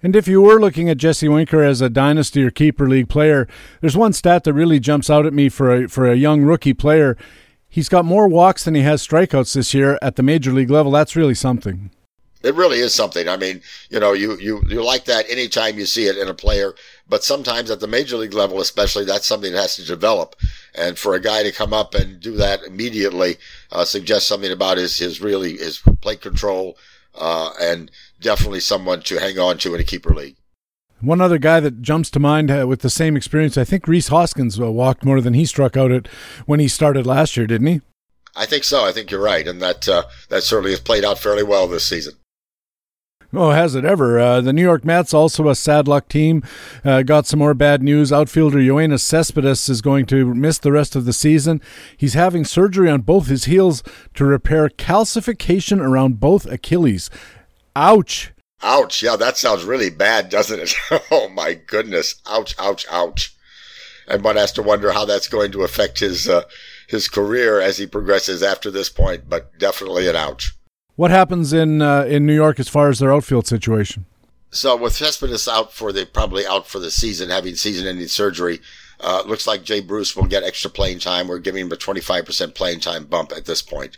And 0.01 0.15
if 0.15 0.27
you 0.29 0.41
were 0.41 0.61
looking 0.61 0.87
at 0.87 0.97
Jesse 0.97 1.27
Winker 1.27 1.61
as 1.61 1.81
a 1.81 1.89
dynasty 1.89 2.41
or 2.43 2.51
keeper 2.51 2.87
league 2.87 3.09
player, 3.09 3.47
there's 3.81 3.97
one 3.97 4.13
stat 4.13 4.45
that 4.45 4.53
really 4.53 4.79
jumps 4.79 5.09
out 5.09 5.25
at 5.25 5.33
me 5.33 5.49
for 5.49 5.73
a 5.75 5.89
for 5.89 6.09
a 6.09 6.15
young 6.15 6.43
rookie 6.43 6.75
player. 6.75 7.17
He's 7.67 7.89
got 7.89 8.05
more 8.05 8.27
walks 8.27 8.63
than 8.63 8.75
he 8.75 8.81
has 8.81 9.05
strikeouts 9.05 9.53
this 9.53 9.73
year 9.73 9.99
at 10.01 10.15
the 10.15 10.23
major 10.23 10.51
league 10.51 10.69
level. 10.69 10.91
That's 10.91 11.15
really 11.15 11.35
something. 11.35 11.91
It 12.41 12.55
really 12.55 12.79
is 12.79 12.93
something. 12.93 13.27
I 13.27 13.35
mean, 13.35 13.61
you 13.89 13.99
know, 13.99 14.13
you, 14.13 14.37
you, 14.37 14.61
you 14.69 14.83
like 14.83 15.05
that 15.05 15.29
anytime 15.29 15.77
you 15.77 15.85
see 15.85 16.05
it 16.05 16.17
in 16.17 16.29
a 16.29 16.33
player, 16.33 16.73
but 17.07 17.23
sometimes 17.23 17.69
at 17.69 17.81
the 17.81 17.87
major 17.87 18.15
league 18.15 18.33
level, 18.33 18.61
especially, 18.61 19.03
that's 19.03 19.25
something 19.25 19.51
that 19.51 19.61
has 19.61 19.75
to 19.75 19.85
develop. 19.85 20.35
And 20.73 20.97
for 20.97 21.15
a 21.15 21.19
guy 21.19 21.43
to 21.43 21.51
come 21.51 21.73
up 21.73 21.93
and 21.95 22.19
do 22.19 22.37
that 22.37 22.63
immediately, 22.63 23.37
uh, 23.71 23.83
suggests 23.83 24.27
something 24.27 24.51
about 24.51 24.77
his, 24.77 24.97
his 24.97 25.19
really, 25.19 25.57
his 25.57 25.79
plate 26.01 26.21
control, 26.21 26.77
uh, 27.15 27.51
and 27.59 27.91
definitely 28.21 28.61
someone 28.61 29.01
to 29.01 29.19
hang 29.19 29.37
on 29.37 29.57
to 29.57 29.75
in 29.75 29.81
a 29.81 29.85
keeper 29.85 30.13
league. 30.13 30.37
One 31.01 31.21
other 31.21 31.37
guy 31.37 31.59
that 31.61 31.81
jumps 31.81 32.09
to 32.11 32.19
mind 32.19 32.51
uh, 32.51 32.65
with 32.67 32.81
the 32.81 32.89
same 32.89 33.17
experience, 33.17 33.57
I 33.57 33.63
think 33.63 33.87
Rhys 33.87 34.09
Hoskins 34.09 34.59
uh, 34.59 34.71
walked 34.71 35.03
more 35.03 35.21
than 35.21 35.33
he 35.33 35.45
struck 35.45 35.75
out 35.75 35.91
at 35.91 36.07
when 36.45 36.59
he 36.59 36.67
started 36.67 37.05
last 37.05 37.35
year, 37.35 37.47
didn't 37.47 37.67
he? 37.67 37.81
I 38.35 38.45
think 38.45 38.63
so. 38.63 38.85
I 38.85 38.91
think 38.91 39.09
you're 39.11 39.21
right, 39.21 39.47
and 39.47 39.61
that 39.61 39.87
uh, 39.87 40.03
that 40.29 40.43
certainly 40.43 40.71
has 40.71 40.79
played 40.79 41.03
out 41.03 41.19
fairly 41.19 41.43
well 41.43 41.67
this 41.67 41.85
season. 41.85 42.13
Oh, 43.31 43.51
has 43.51 43.75
it 43.75 43.85
ever? 43.85 44.19
Uh, 44.19 44.41
the 44.41 44.53
New 44.53 44.63
York 44.63 44.83
Mets, 44.83 45.13
also 45.13 45.49
a 45.49 45.55
sad 45.55 45.87
luck 45.87 46.07
team, 46.07 46.43
uh, 46.83 47.03
got 47.03 47.27
some 47.27 47.37
more 47.37 47.53
bad 47.53 47.83
news. 47.83 48.11
Outfielder 48.11 48.57
Yoenis 48.57 49.01
Cespedes 49.01 49.69
is 49.69 49.81
going 49.81 50.07
to 50.07 50.33
miss 50.33 50.57
the 50.57 50.71
rest 50.71 50.95
of 50.95 51.05
the 51.05 51.13
season. 51.13 51.61
He's 51.95 52.15
having 52.15 52.43
surgery 52.43 52.89
on 52.89 53.01
both 53.01 53.27
his 53.27 53.45
heels 53.45 53.83
to 54.15 54.25
repair 54.25 54.67
calcification 54.69 55.79
around 55.79 56.19
both 56.19 56.47
Achilles. 56.47 57.11
Ouch. 57.75 58.31
Ouch. 58.63 59.03
Yeah, 59.03 59.15
that 59.15 59.37
sounds 59.37 59.63
really 59.63 59.91
bad, 59.91 60.29
doesn't 60.29 60.59
it? 60.59 60.73
oh, 61.11 61.29
my 61.29 61.53
goodness. 61.53 62.15
Ouch, 62.27 62.55
ouch, 62.57 62.87
ouch. 62.89 63.35
And 64.07 64.23
one 64.23 64.37
has 64.37 64.51
to 64.53 64.63
wonder 64.63 64.91
how 64.91 65.05
that's 65.05 65.27
going 65.27 65.51
to 65.51 65.61
affect 65.61 65.99
his, 65.99 66.27
uh, 66.27 66.45
his 66.87 67.07
career 67.07 67.61
as 67.61 67.77
he 67.77 67.85
progresses 67.85 68.41
after 68.41 68.71
this 68.71 68.89
point, 68.89 69.29
but 69.29 69.59
definitely 69.59 70.07
an 70.07 70.15
ouch. 70.15 70.55
What 70.99 71.11
happens 71.11 71.53
in 71.53 71.81
uh, 71.81 72.03
in 72.09 72.25
New 72.25 72.35
York 72.35 72.59
as 72.59 72.67
far 72.67 72.89
as 72.89 72.99
their 72.99 73.13
outfield 73.13 73.47
situation? 73.47 74.05
So 74.51 74.75
with 74.75 74.91
Cespedes 74.91 75.47
out 75.47 75.71
for 75.71 75.93
the 75.93 76.05
probably 76.05 76.45
out 76.45 76.67
for 76.67 76.77
the 76.77 76.91
season, 76.91 77.29
having 77.29 77.55
season-ending 77.55 78.09
surgery, 78.09 78.59
uh, 78.99 79.23
looks 79.25 79.47
like 79.47 79.63
Jay 79.63 79.79
Bruce 79.79 80.13
will 80.13 80.25
get 80.25 80.43
extra 80.43 80.69
playing 80.69 80.99
time. 80.99 81.29
We're 81.29 81.39
giving 81.39 81.61
him 81.67 81.71
a 81.71 81.77
25% 81.77 82.53
playing 82.53 82.81
time 82.81 83.05
bump 83.05 83.31
at 83.31 83.45
this 83.45 83.61
point. 83.61 83.97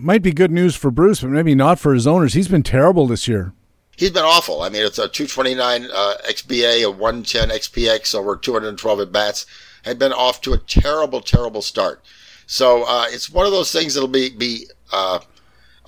Might 0.00 0.22
be 0.22 0.32
good 0.32 0.50
news 0.50 0.74
for 0.74 0.90
Bruce, 0.90 1.20
but 1.20 1.28
maybe 1.28 1.54
not 1.54 1.78
for 1.78 1.92
his 1.92 2.06
owners. 2.06 2.32
He's 2.32 2.48
been 2.48 2.62
terrible 2.62 3.06
this 3.06 3.28
year. 3.28 3.52
He's 3.98 4.12
been 4.12 4.24
awful. 4.24 4.62
I 4.62 4.70
mean, 4.70 4.86
it's 4.86 4.98
a 4.98 5.06
229 5.06 5.90
uh, 5.92 6.14
XBA, 6.30 6.82
a 6.82 6.90
110 6.90 7.50
XPX, 7.50 8.14
over 8.14 8.36
212 8.36 9.00
at 9.00 9.12
bats. 9.12 9.44
Had 9.84 9.98
been 9.98 10.14
off 10.14 10.40
to 10.40 10.54
a 10.54 10.58
terrible, 10.58 11.20
terrible 11.20 11.60
start. 11.60 12.02
So 12.46 12.84
uh, 12.84 13.04
it's 13.10 13.28
one 13.28 13.44
of 13.44 13.52
those 13.52 13.70
things 13.70 13.92
that'll 13.92 14.08
be 14.08 14.30
be 14.30 14.64
uh, 14.90 15.18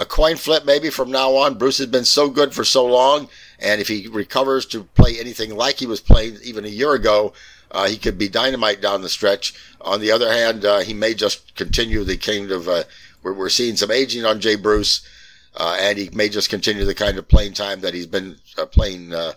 a 0.01 0.07
coin 0.07 0.37
flip 0.37 0.65
maybe 0.65 0.89
from 0.89 1.11
now 1.11 1.37
on. 1.37 1.59
Bruce 1.59 1.77
has 1.79 1.87
been 1.87 2.07
so 2.07 2.31
good 2.31 2.55
for 2.55 2.65
so 2.65 2.85
long, 2.87 3.29
and 3.59 3.83
if 3.83 3.87
he 3.87 4.09
recovers 4.09 4.65
to 4.67 4.83
play 4.83 5.21
anything 5.21 5.55
like 5.55 5.79
he 5.79 5.87
was 5.87 6.01
playing 6.01 6.39
even 6.43 6.65
a 6.65 6.69
year 6.69 6.95
ago, 6.95 7.35
uh, 7.71 7.87
he 7.87 7.99
could 7.99 8.17
be 8.17 8.29
dynamite 8.29 8.81
down 8.81 9.03
the 9.03 9.11
stretch. 9.11 9.55
On 9.83 10.01
the 10.01 10.11
other 10.11 10.33
hand, 10.33 10.65
uh, 10.65 10.81
he 10.81 10.95
may 10.95 11.13
just 11.13 11.55
continue 11.55 12.03
the 12.03 12.17
kind 12.17 12.51
of 12.51 12.67
uh, 12.67 12.85
we're, 13.23 13.35
we're 13.35 13.51
seeing 13.51 13.77
some 13.77 13.91
aging 13.91 14.25
on 14.25 14.41
Jay 14.41 14.57
Bruce, 14.57 15.07
uh, 15.55 15.77
and 15.79 15.99
he 15.99 16.09
may 16.15 16.31
just 16.31 16.49
continue 16.49 16.87
the 16.87 16.95
kind 16.95 17.19
of 17.19 17.29
playing 17.29 17.53
time 17.53 17.83
that 17.83 17.93
he's 17.93 18.07
been 18.07 18.37
uh, 18.57 18.65
playing 18.65 19.13
uh, 19.13 19.35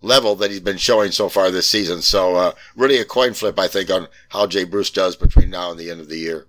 level 0.00 0.34
that 0.36 0.50
he's 0.50 0.60
been 0.60 0.78
showing 0.78 1.10
so 1.12 1.28
far 1.28 1.50
this 1.50 1.68
season. 1.68 2.00
So 2.00 2.54
really 2.74 2.96
a 2.96 3.04
coin 3.04 3.34
flip, 3.34 3.58
I 3.58 3.68
think, 3.68 3.90
on 3.90 4.08
how 4.30 4.46
Jay 4.46 4.64
Bruce 4.64 4.90
does 4.90 5.16
between 5.16 5.50
now 5.50 5.70
and 5.70 5.78
the 5.78 5.90
end 5.90 6.00
of 6.00 6.08
the 6.08 6.18
year. 6.18 6.46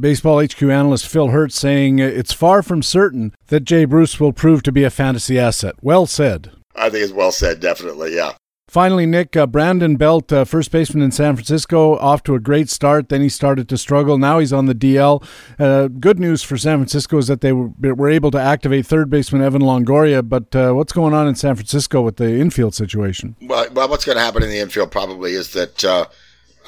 Baseball 0.00 0.42
HQ 0.42 0.62
analyst 0.62 1.06
Phil 1.06 1.28
Hertz 1.28 1.56
saying 1.56 1.98
it's 1.98 2.32
far 2.32 2.62
from 2.62 2.82
certain 2.82 3.34
that 3.48 3.60
Jay 3.60 3.84
Bruce 3.84 4.20
will 4.20 4.32
prove 4.32 4.62
to 4.64 4.72
be 4.72 4.84
a 4.84 4.90
fantasy 4.90 5.38
asset. 5.38 5.74
Well 5.82 6.06
said. 6.06 6.52
I 6.74 6.90
think 6.90 7.04
it's 7.04 7.12
well 7.12 7.32
said, 7.32 7.60
definitely, 7.60 8.14
yeah. 8.14 8.34
Finally, 8.68 9.06
Nick, 9.06 9.36
uh, 9.36 9.46
Brandon 9.46 9.94
Belt, 9.94 10.32
uh, 10.32 10.44
first 10.44 10.72
baseman 10.72 11.04
in 11.04 11.12
San 11.12 11.36
Francisco, 11.36 11.96
off 11.98 12.24
to 12.24 12.34
a 12.34 12.40
great 12.40 12.68
start. 12.68 13.08
Then 13.10 13.22
he 13.22 13.28
started 13.28 13.68
to 13.68 13.78
struggle. 13.78 14.18
Now 14.18 14.40
he's 14.40 14.52
on 14.52 14.66
the 14.66 14.74
DL. 14.74 15.24
Uh, 15.56 15.86
good 15.86 16.18
news 16.18 16.42
for 16.42 16.58
San 16.58 16.78
Francisco 16.78 17.16
is 17.16 17.28
that 17.28 17.42
they 17.42 17.52
were, 17.52 17.70
were, 17.80 18.10
able 18.10 18.32
to 18.32 18.40
activate 18.40 18.84
third 18.84 19.08
baseman 19.08 19.40
Evan 19.40 19.62
Longoria. 19.62 20.28
But 20.28 20.54
uh, 20.56 20.72
what's 20.72 20.92
going 20.92 21.14
on 21.14 21.28
in 21.28 21.36
San 21.36 21.54
Francisco 21.54 22.02
with 22.02 22.16
the 22.16 22.40
infield 22.40 22.74
situation? 22.74 23.36
Well, 23.40 23.68
well 23.72 23.88
what's 23.88 24.04
going 24.04 24.18
to 24.18 24.24
happen 24.24 24.42
in 24.42 24.50
the 24.50 24.58
infield 24.58 24.90
probably 24.90 25.34
is 25.34 25.52
that 25.52 25.84
uh, 25.84 26.06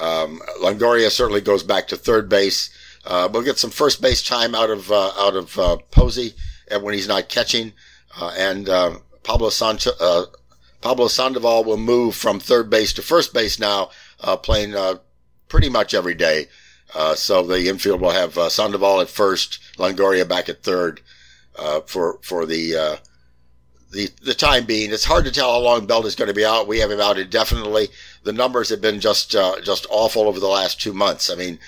um, 0.00 0.40
Longoria 0.62 1.10
certainly 1.10 1.40
goes 1.40 1.64
back 1.64 1.88
to 1.88 1.96
third 1.96 2.28
base. 2.28 2.70
Uh, 3.04 3.28
we'll 3.32 3.42
get 3.42 3.58
some 3.58 3.70
first 3.70 4.00
base 4.02 4.22
time 4.22 4.54
out 4.54 4.70
of 4.70 4.90
uh, 4.90 5.12
out 5.18 5.36
of 5.36 5.58
uh, 5.58 5.76
Posey 5.90 6.34
when 6.82 6.94
he's 6.94 7.08
not 7.08 7.28
catching, 7.28 7.72
uh, 8.20 8.32
and 8.36 8.68
uh, 8.68 8.98
Pablo 9.22 9.48
Sancho, 9.48 9.90
uh, 10.00 10.26
Pablo 10.80 11.08
Sandoval 11.08 11.64
will 11.64 11.78
move 11.78 12.14
from 12.14 12.38
third 12.38 12.68
base 12.68 12.92
to 12.94 13.02
first 13.02 13.32
base 13.32 13.58
now, 13.58 13.90
playing 14.42 14.74
pretty 15.48 15.68
much 15.68 15.94
every 15.94 16.14
day. 16.14 16.48
so 17.14 17.42
the 17.42 17.68
infield 17.68 18.00
will 18.00 18.10
have 18.10 18.34
Sandoval 18.52 19.00
at 19.00 19.08
first, 19.08 19.58
Longoria 19.76 20.28
back 20.28 20.48
at 20.48 20.62
third 20.62 21.00
for 21.86 22.18
for 22.22 22.44
the 22.44 22.98
the 23.90 24.10
the 24.22 24.34
time 24.34 24.66
being. 24.66 24.92
It's 24.92 25.04
hard 25.04 25.24
to 25.24 25.32
tell 25.32 25.52
how 25.52 25.60
long 25.60 25.86
Belt 25.86 26.06
is 26.06 26.14
going 26.14 26.28
to 26.28 26.34
be 26.34 26.44
out. 26.44 26.68
We 26.68 26.78
have 26.80 26.90
him 26.90 27.00
out 27.00 27.18
indefinitely. 27.18 27.88
The 28.22 28.32
numbers 28.32 28.68
have 28.68 28.80
been 28.80 29.00
just 29.00 29.34
uh, 29.34 29.60
just 29.62 29.86
awful 29.90 30.28
over 30.28 30.40
the 30.40 30.48
last 30.48 30.80
two 30.80 30.92
months. 30.92 31.30
I 31.30 31.34
mean, 31.34 31.58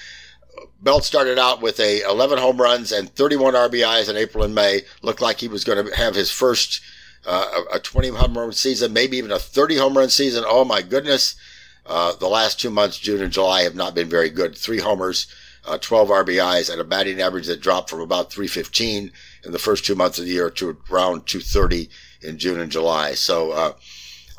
Belt 0.83 1.05
started 1.05 1.39
out 1.39 1.61
with 1.61 1.79
a 1.81 2.03
11 2.03 2.39
home 2.39 2.61
runs 2.61 2.93
and 2.93 3.15
31 3.15 3.55
RBIs 3.55 4.09
in 4.09 4.17
April 4.17 4.45
and 4.45 4.55
May. 4.55 4.83
Looked 5.03 5.21
like 5.21 5.41
he 5.41 5.49
was 5.49 5.65
going 5.65 5.85
to 5.85 5.97
have 5.97 6.15
his 6.15 6.31
first 6.31 6.81
uh, 7.27 7.63
a 7.73 7.79
20 7.79 8.09
home 8.09 8.37
run 8.37 8.53
season, 8.53 8.93
maybe 8.93 9.17
even 9.17 9.31
a 9.31 9.39
30 9.39 9.77
home 9.77 9.97
run 9.97 10.09
season. 10.09 10.45
Oh 10.47 10.65
my 10.65 10.83
goodness! 10.83 11.37
Uh, 11.87 12.15
the 12.17 12.29
last 12.29 12.61
two 12.61 12.71
months, 12.71 12.99
June 12.99 13.23
and 13.23 13.33
July, 13.33 13.63
have 13.63 13.75
not 13.75 13.95
been 13.95 14.09
very 14.09 14.31
good. 14.31 14.57
Three 14.57 14.79
homers, 14.79 15.27
uh, 15.67 15.79
12 15.79 16.09
RBIs, 16.09 16.71
and 16.71 16.81
a 16.81 16.85
batting 16.85 17.21
average 17.21 17.47
that 17.47 17.61
dropped 17.61 17.91
from 17.91 18.01
about 18.01 18.33
315 18.33 19.13
in 19.45 19.53
the 19.53 19.59
first 19.59 19.85
two 19.85 19.95
months 19.95 20.19
of 20.19 20.25
the 20.25 20.31
year 20.31 20.51
to 20.51 20.79
around 20.91 21.27
230 21.27 21.91
in 22.23 22.39
June 22.39 22.61
and 22.61 22.71
July. 22.71 23.13
So 23.13 23.53
uh, 23.53 23.73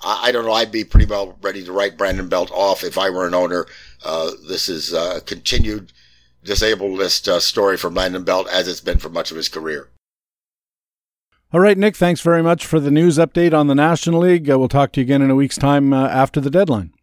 I, 0.04 0.28
I, 0.28 0.32
don't 0.32 0.46
know. 0.46 0.54
I'd 0.54 0.72
be 0.72 0.84
pretty 0.84 1.08
well 1.08 1.38
ready 1.42 1.64
to 1.64 1.72
write 1.72 1.98
Brandon 1.98 2.30
Belt 2.30 2.52
off 2.52 2.84
if 2.84 2.98
I 2.98 3.10
were 3.10 3.28
an 3.28 3.34
owner. 3.34 3.66
Uh, 4.04 4.32
this 4.48 4.70
is 4.70 4.94
uh, 4.94 5.20
continued 5.26 5.92
disabled 6.44 6.98
list 6.98 7.28
uh, 7.28 7.39
story 7.39 7.78
for 7.78 7.89
Brandon 7.89 8.24
Belt 8.24 8.48
as 8.50 8.68
it's 8.68 8.82
been 8.82 8.98
for 8.98 9.10
much 9.10 9.32
of 9.32 9.38
his 9.38 9.50
career. 9.50 9.89
All 11.54 11.60
right, 11.60 11.78
Nick, 11.78 11.98
thanks 11.98 12.22
very 12.22 12.42
much 12.42 12.66
for 12.66 12.80
the 12.80 12.92
news 12.92 13.18
update 13.18 13.54
on 13.54 13.68
the 13.68 13.76
National 13.76 14.22
League. 14.22 14.50
Uh, 14.50 14.58
we'll 14.58 14.70
talk 14.70 14.94
to 14.94 15.02
you 15.02 15.04
again 15.04 15.22
in 15.22 15.30
a 15.30 15.36
week's 15.36 15.58
time 15.58 15.92
uh, 15.92 16.08
after 16.08 16.39
the 16.39 16.50
deadline. 16.50 16.94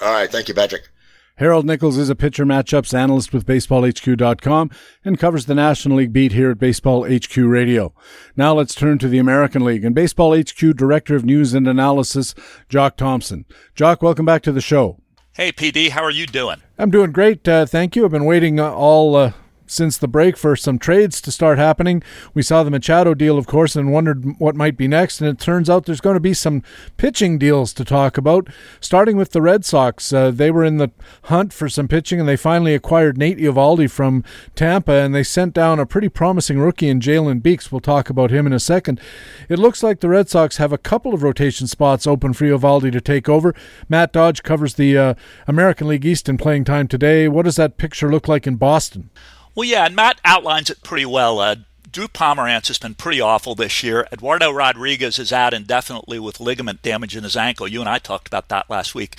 All 0.00 0.12
right, 0.12 0.30
thank 0.30 0.48
you, 0.48 0.54
Patrick. 0.54 0.88
Harold 1.36 1.66
Nichols 1.66 1.98
is 1.98 2.08
a 2.08 2.16
pitcher 2.16 2.46
matchups 2.46 2.94
analyst 2.94 3.32
with 3.32 3.46
BaseballHQ.com 3.46 4.70
and 5.04 5.18
covers 5.18 5.44
the 5.44 5.54
National 5.54 5.98
League 5.98 6.12
beat 6.12 6.32
here 6.32 6.50
at 6.50 6.58
Baseball 6.58 7.04
HQ 7.04 7.36
Radio. 7.36 7.92
Now 8.34 8.54
let's 8.54 8.74
turn 8.74 8.98
to 8.98 9.08
the 9.08 9.18
American 9.18 9.62
League 9.62 9.84
and 9.84 9.94
Baseball 9.94 10.34
HQ 10.34 10.74
Director 10.74 11.14
of 11.14 11.26
News 11.26 11.52
and 11.52 11.68
Analysis, 11.68 12.34
Jock 12.70 12.96
Thompson. 12.96 13.44
Jock, 13.74 14.02
welcome 14.02 14.24
back 14.24 14.42
to 14.44 14.52
the 14.52 14.62
show. 14.62 14.98
Hey, 15.36 15.52
PD, 15.52 15.90
how 15.90 16.02
are 16.02 16.10
you 16.10 16.26
doing? 16.26 16.62
I'm 16.78 16.90
doing 16.90 17.12
great, 17.12 17.46
uh, 17.46 17.66
thank 17.66 17.94
you. 17.94 18.06
I've 18.06 18.10
been 18.10 18.24
waiting 18.24 18.58
uh, 18.58 18.70
all 18.72 19.14
uh, 19.16 19.32
since 19.66 19.98
the 19.98 20.08
break 20.08 20.36
for 20.36 20.56
some 20.56 20.78
trades 20.78 21.20
to 21.22 21.32
start 21.32 21.58
happening. 21.58 22.02
We 22.34 22.42
saw 22.42 22.62
the 22.62 22.70
Machado 22.70 23.14
deal, 23.14 23.38
of 23.38 23.46
course, 23.46 23.76
and 23.76 23.92
wondered 23.92 24.38
what 24.38 24.56
might 24.56 24.76
be 24.76 24.88
next. 24.88 25.20
And 25.20 25.28
it 25.28 25.38
turns 25.38 25.68
out 25.68 25.86
there's 25.86 26.00
going 26.00 26.14
to 26.14 26.20
be 26.20 26.34
some 26.34 26.62
pitching 26.96 27.38
deals 27.38 27.72
to 27.74 27.84
talk 27.84 28.16
about, 28.18 28.48
starting 28.80 29.16
with 29.16 29.32
the 29.32 29.42
Red 29.42 29.64
Sox. 29.64 30.12
Uh, 30.12 30.30
they 30.30 30.50
were 30.50 30.64
in 30.64 30.76
the 30.76 30.90
hunt 31.24 31.52
for 31.52 31.68
some 31.68 31.88
pitching, 31.88 32.20
and 32.20 32.28
they 32.28 32.36
finally 32.36 32.74
acquired 32.74 33.18
Nate 33.18 33.38
Eovaldi 33.38 33.90
from 33.90 34.24
Tampa, 34.54 34.92
and 34.92 35.14
they 35.14 35.22
sent 35.22 35.54
down 35.54 35.78
a 35.78 35.86
pretty 35.86 36.08
promising 36.08 36.58
rookie 36.58 36.88
in 36.88 37.00
Jalen 37.00 37.42
Beeks. 37.42 37.70
We'll 37.70 37.80
talk 37.80 38.10
about 38.10 38.30
him 38.30 38.46
in 38.46 38.52
a 38.52 38.60
second. 38.60 39.00
It 39.48 39.58
looks 39.58 39.82
like 39.82 40.00
the 40.00 40.08
Red 40.08 40.28
Sox 40.28 40.56
have 40.56 40.72
a 40.72 40.78
couple 40.78 41.14
of 41.14 41.22
rotation 41.22 41.66
spots 41.66 42.06
open 42.06 42.32
for 42.32 42.44
Eovaldi 42.44 42.92
to 42.92 43.00
take 43.00 43.28
over. 43.28 43.54
Matt 43.88 44.12
Dodge 44.12 44.42
covers 44.42 44.74
the 44.74 44.96
uh, 44.96 45.14
American 45.46 45.88
League 45.88 46.04
East 46.04 46.28
in 46.28 46.38
playing 46.38 46.64
time 46.64 46.88
today. 46.88 47.28
What 47.28 47.44
does 47.44 47.56
that 47.56 47.78
picture 47.78 48.10
look 48.10 48.28
like 48.28 48.46
in 48.46 48.56
Boston? 48.56 49.10
Well, 49.56 49.64
yeah, 49.64 49.86
and 49.86 49.96
Matt 49.96 50.20
outlines 50.22 50.68
it 50.68 50.82
pretty 50.82 51.06
well. 51.06 51.40
Uh, 51.40 51.56
Drew 51.90 52.08
Pomeranz 52.08 52.68
has 52.68 52.76
been 52.76 52.94
pretty 52.94 53.22
awful 53.22 53.54
this 53.54 53.82
year. 53.82 54.06
Eduardo 54.12 54.52
Rodriguez 54.52 55.18
is 55.18 55.32
out 55.32 55.54
indefinitely 55.54 56.18
with 56.18 56.40
ligament 56.40 56.82
damage 56.82 57.16
in 57.16 57.24
his 57.24 57.38
ankle. 57.38 57.66
You 57.66 57.80
and 57.80 57.88
I 57.88 57.98
talked 57.98 58.28
about 58.28 58.50
that 58.50 58.68
last 58.68 58.94
week. 58.94 59.16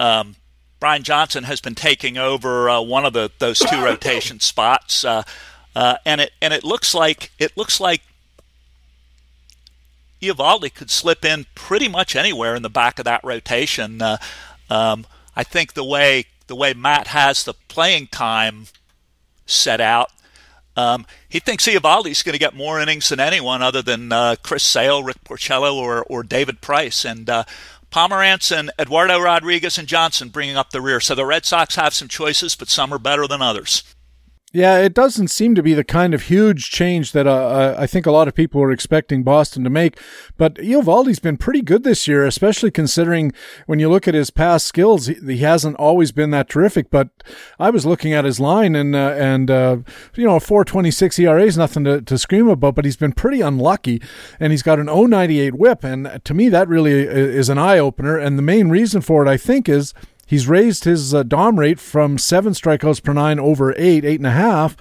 Um, 0.00 0.34
Brian 0.80 1.04
Johnson 1.04 1.44
has 1.44 1.60
been 1.60 1.76
taking 1.76 2.18
over 2.18 2.68
uh, 2.68 2.80
one 2.80 3.06
of 3.06 3.12
the 3.12 3.30
those 3.38 3.60
two 3.60 3.80
rotation 3.84 4.40
spots, 4.40 5.04
uh, 5.04 5.22
uh, 5.76 5.98
and 6.04 6.20
it 6.22 6.32
and 6.42 6.52
it 6.52 6.64
looks 6.64 6.92
like 6.92 7.30
it 7.38 7.56
looks 7.56 7.78
like 7.78 8.02
Eovaldi 10.20 10.74
could 10.74 10.90
slip 10.90 11.24
in 11.24 11.46
pretty 11.54 11.88
much 11.88 12.16
anywhere 12.16 12.56
in 12.56 12.62
the 12.62 12.70
back 12.70 12.98
of 12.98 13.04
that 13.04 13.22
rotation. 13.22 14.02
Uh, 14.02 14.16
um, 14.68 15.06
I 15.36 15.44
think 15.44 15.74
the 15.74 15.84
way 15.84 16.24
the 16.48 16.56
way 16.56 16.74
Matt 16.74 17.08
has 17.08 17.44
the 17.44 17.54
playing 17.54 18.08
time 18.08 18.66
set 19.48 19.80
out. 19.80 20.10
Um, 20.76 21.06
he 21.28 21.40
thinks 21.40 21.66
Eovaldi's 21.66 22.22
going 22.22 22.34
to 22.34 22.38
get 22.38 22.54
more 22.54 22.80
innings 22.80 23.08
than 23.08 23.18
anyone 23.18 23.62
other 23.62 23.82
than 23.82 24.12
uh, 24.12 24.36
Chris 24.44 24.62
Sale, 24.62 25.02
Rick 25.02 25.24
Porcello, 25.24 25.74
or, 25.74 26.04
or 26.04 26.22
David 26.22 26.60
Price. 26.60 27.04
And 27.04 27.28
uh, 27.28 27.44
Pomeranz 27.90 28.56
and 28.56 28.70
Eduardo 28.78 29.18
Rodriguez 29.18 29.76
and 29.76 29.88
Johnson 29.88 30.28
bringing 30.28 30.56
up 30.56 30.70
the 30.70 30.80
rear. 30.80 31.00
So 31.00 31.16
the 31.16 31.26
Red 31.26 31.44
Sox 31.44 31.74
have 31.74 31.94
some 31.94 32.06
choices, 32.06 32.54
but 32.54 32.68
some 32.68 32.92
are 32.94 32.98
better 32.98 33.26
than 33.26 33.42
others. 33.42 33.82
Yeah, 34.50 34.78
it 34.78 34.94
doesn't 34.94 35.28
seem 35.28 35.54
to 35.56 35.62
be 35.62 35.74
the 35.74 35.84
kind 35.84 36.14
of 36.14 36.22
huge 36.22 36.70
change 36.70 37.12
that 37.12 37.26
uh, 37.26 37.32
uh 37.32 37.76
I 37.78 37.86
think 37.86 38.06
a 38.06 38.10
lot 38.10 38.28
of 38.28 38.34
people 38.34 38.62
are 38.62 38.70
expecting 38.70 39.22
Boston 39.22 39.62
to 39.64 39.70
make. 39.70 40.00
But 40.38 40.54
Eovaldi's 40.54 41.18
been 41.18 41.36
pretty 41.36 41.60
good 41.60 41.82
this 41.84 42.08
year, 42.08 42.24
especially 42.24 42.70
considering 42.70 43.32
when 43.66 43.78
you 43.78 43.90
look 43.90 44.08
at 44.08 44.14
his 44.14 44.30
past 44.30 44.66
skills, 44.66 45.06
he, 45.06 45.14
he 45.14 45.38
hasn't 45.38 45.76
always 45.76 46.12
been 46.12 46.30
that 46.30 46.48
terrific. 46.48 46.90
But 46.90 47.10
I 47.58 47.68
was 47.68 47.84
looking 47.84 48.14
at 48.14 48.24
his 48.24 48.40
line, 48.40 48.74
and 48.74 48.96
uh, 48.96 49.14
and 49.18 49.50
uh, 49.50 49.76
you 50.14 50.24
know, 50.24 50.36
a 50.36 50.40
4.26 50.40 51.18
ERA 51.18 51.44
is 51.44 51.58
nothing 51.58 51.84
to, 51.84 52.00
to 52.00 52.16
scream 52.16 52.48
about. 52.48 52.74
But 52.74 52.86
he's 52.86 52.96
been 52.96 53.12
pretty 53.12 53.42
unlucky, 53.42 54.00
and 54.40 54.50
he's 54.50 54.62
got 54.62 54.80
an 54.80 54.86
0.98 54.86 55.52
WHIP, 55.52 55.84
and 55.84 56.24
to 56.24 56.32
me, 56.32 56.48
that 56.48 56.68
really 56.68 56.92
is 56.92 57.50
an 57.50 57.58
eye 57.58 57.78
opener. 57.78 58.16
And 58.16 58.38
the 58.38 58.42
main 58.42 58.70
reason 58.70 59.02
for 59.02 59.26
it, 59.26 59.28
I 59.28 59.36
think, 59.36 59.68
is 59.68 59.92
He's 60.28 60.46
raised 60.46 60.84
his 60.84 61.14
uh, 61.14 61.22
DOM 61.22 61.58
rate 61.58 61.80
from 61.80 62.18
seven 62.18 62.52
strikeouts 62.52 63.02
per 63.02 63.14
nine 63.14 63.40
over 63.40 63.72
eight, 63.78 64.04
eight 64.04 64.20
and 64.20 64.26
a 64.26 64.30
half, 64.30 64.76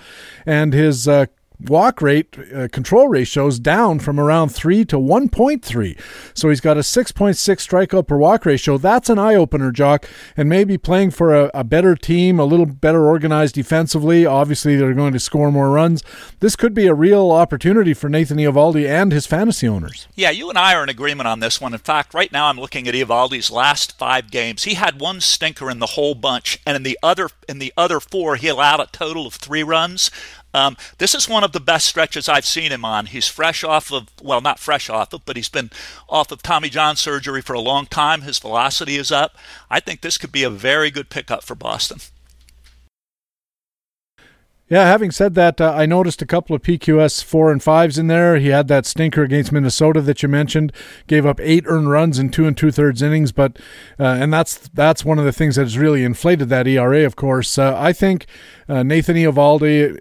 and 0.45 0.73
his 0.73 1.07
uh, 1.07 1.27
walk 1.59 2.01
rate 2.01 2.37
uh, 2.53 2.67
control 2.71 3.07
ratios 3.07 3.59
down 3.59 3.99
from 3.99 4.19
around 4.19 4.49
3 4.49 4.85
to 4.85 4.97
1.3. 4.97 5.99
So 6.33 6.49
he's 6.49 6.61
got 6.61 6.77
a 6.77 6.81
6.6 6.81 7.33
strikeout 7.35 8.07
per 8.07 8.17
walk 8.17 8.45
ratio. 8.45 8.77
That's 8.77 9.09
an 9.09 9.19
eye 9.19 9.35
opener, 9.35 9.71
Jock, 9.71 10.07
and 10.35 10.47
maybe 10.47 10.77
playing 10.77 11.11
for 11.11 11.35
a, 11.35 11.51
a, 11.53 11.63
better 11.63 11.95
team, 11.95 12.39
a 12.39 12.45
little 12.45 12.65
better 12.65 13.05
organized 13.05 13.55
defensively. 13.55 14.25
Obviously, 14.25 14.75
they're 14.75 14.93
going 14.93 15.13
to 15.13 15.19
score 15.19 15.51
more 15.51 15.71
runs. 15.71 16.03
This 16.39 16.55
could 16.55 16.73
be 16.73 16.87
a 16.87 16.93
real 16.93 17.31
opportunity 17.31 17.93
for 17.93 18.09
Nathan 18.09 18.37
Eovaldi 18.37 18.87
and 18.87 19.11
his 19.11 19.25
fantasy 19.25 19.67
owners. 19.67 20.07
Yeah, 20.15 20.29
you 20.29 20.49
and 20.49 20.57
I 20.57 20.75
are 20.75 20.83
in 20.83 20.89
agreement 20.89 21.27
on 21.27 21.39
this 21.39 21.59
one. 21.59 21.73
In 21.73 21.79
fact, 21.79 22.13
right 22.13 22.31
now 22.31 22.47
I'm 22.47 22.59
looking 22.59 22.87
at 22.87 22.93
Eovaldi's 22.93 23.51
last 23.51 23.97
5 23.97 24.31
games. 24.31 24.63
He 24.63 24.75
had 24.75 24.99
one 24.99 25.21
stinker 25.21 25.69
in 25.69 25.79
the 25.79 25.87
whole 25.87 26.15
bunch 26.15 26.59
and 26.65 26.75
in 26.75 26.83
the 26.83 26.97
other 27.01 27.29
in 27.47 27.59
the 27.59 27.73
other 27.77 27.99
4 27.99 28.35
he 28.35 28.47
allowed 28.47 28.79
a 28.79 28.87
total 28.87 29.27
of 29.27 29.35
3 29.35 29.63
runs. 29.63 30.11
Um, 30.57 30.75
this 30.97 31.13
is 31.13 31.29
one 31.29 31.43
of 31.43 31.51
the 31.51 31.59
best 31.59 31.85
stretches 31.85 32.27
I've 32.27 32.45
seen 32.45 32.71
him 32.71 32.83
on. 32.83 33.05
He's 33.05 33.27
fresh 33.27 33.63
off 33.63 33.93
of, 33.93 34.07
well, 34.21 34.41
not 34.41 34.57
fresh 34.57 34.89
off 34.89 35.13
of, 35.13 35.23
but 35.25 35.35
he's 35.35 35.49
been 35.49 35.69
off 36.09 36.31
of 36.31 36.41
Tommy 36.41 36.69
John 36.69 36.95
surgery 36.95 37.41
for 37.41 37.53
a 37.53 37.59
long 37.59 37.85
time. 37.85 38.21
His 38.21 38.39
velocity 38.39 38.95
is 38.95 39.11
up. 39.11 39.37
I 39.69 39.79
think 39.79 40.01
this 40.01 40.17
could 40.17 40.31
be 40.31 40.43
a 40.43 40.49
very 40.49 40.89
good 40.89 41.09
pickup 41.09 41.43
for 41.43 41.53
Boston. 41.53 41.99
Yeah, 44.69 44.85
having 44.85 45.11
said 45.11 45.33
that, 45.35 45.61
uh, 45.61 45.73
I 45.73 45.85
noticed 45.85 46.21
a 46.21 46.25
couple 46.25 46.53
of 46.53 46.61
PQS 46.61 47.23
four 47.23 47.53
and 47.53 47.63
fives 47.63 47.97
in 47.97 48.07
there. 48.07 48.37
He 48.37 48.49
had 48.49 48.67
that 48.67 48.85
stinker 48.85 49.23
against 49.23 49.53
Minnesota 49.53 50.01
that 50.01 50.21
you 50.21 50.27
mentioned, 50.27 50.73
gave 51.07 51.25
up 51.25 51.39
eight 51.39 51.63
earned 51.67 51.89
runs 51.89 52.19
in 52.19 52.29
two 52.29 52.45
and 52.45 52.57
two 52.57 52.71
thirds 52.71 53.01
innings. 53.01 53.31
But 53.31 53.59
uh, 53.97 54.03
and 54.03 54.33
that's 54.33 54.57
that's 54.73 55.05
one 55.05 55.19
of 55.19 55.25
the 55.25 55.31
things 55.31 55.55
that 55.55 55.63
has 55.63 55.77
really 55.77 56.03
inflated 56.03 56.49
that 56.49 56.67
ERA. 56.67 57.05
Of 57.05 57.15
course, 57.15 57.57
uh, 57.57 57.75
I 57.79 57.93
think 57.93 58.25
uh, 58.67 58.83
Nathan 58.83 59.15
Eovaldi. 59.15 59.99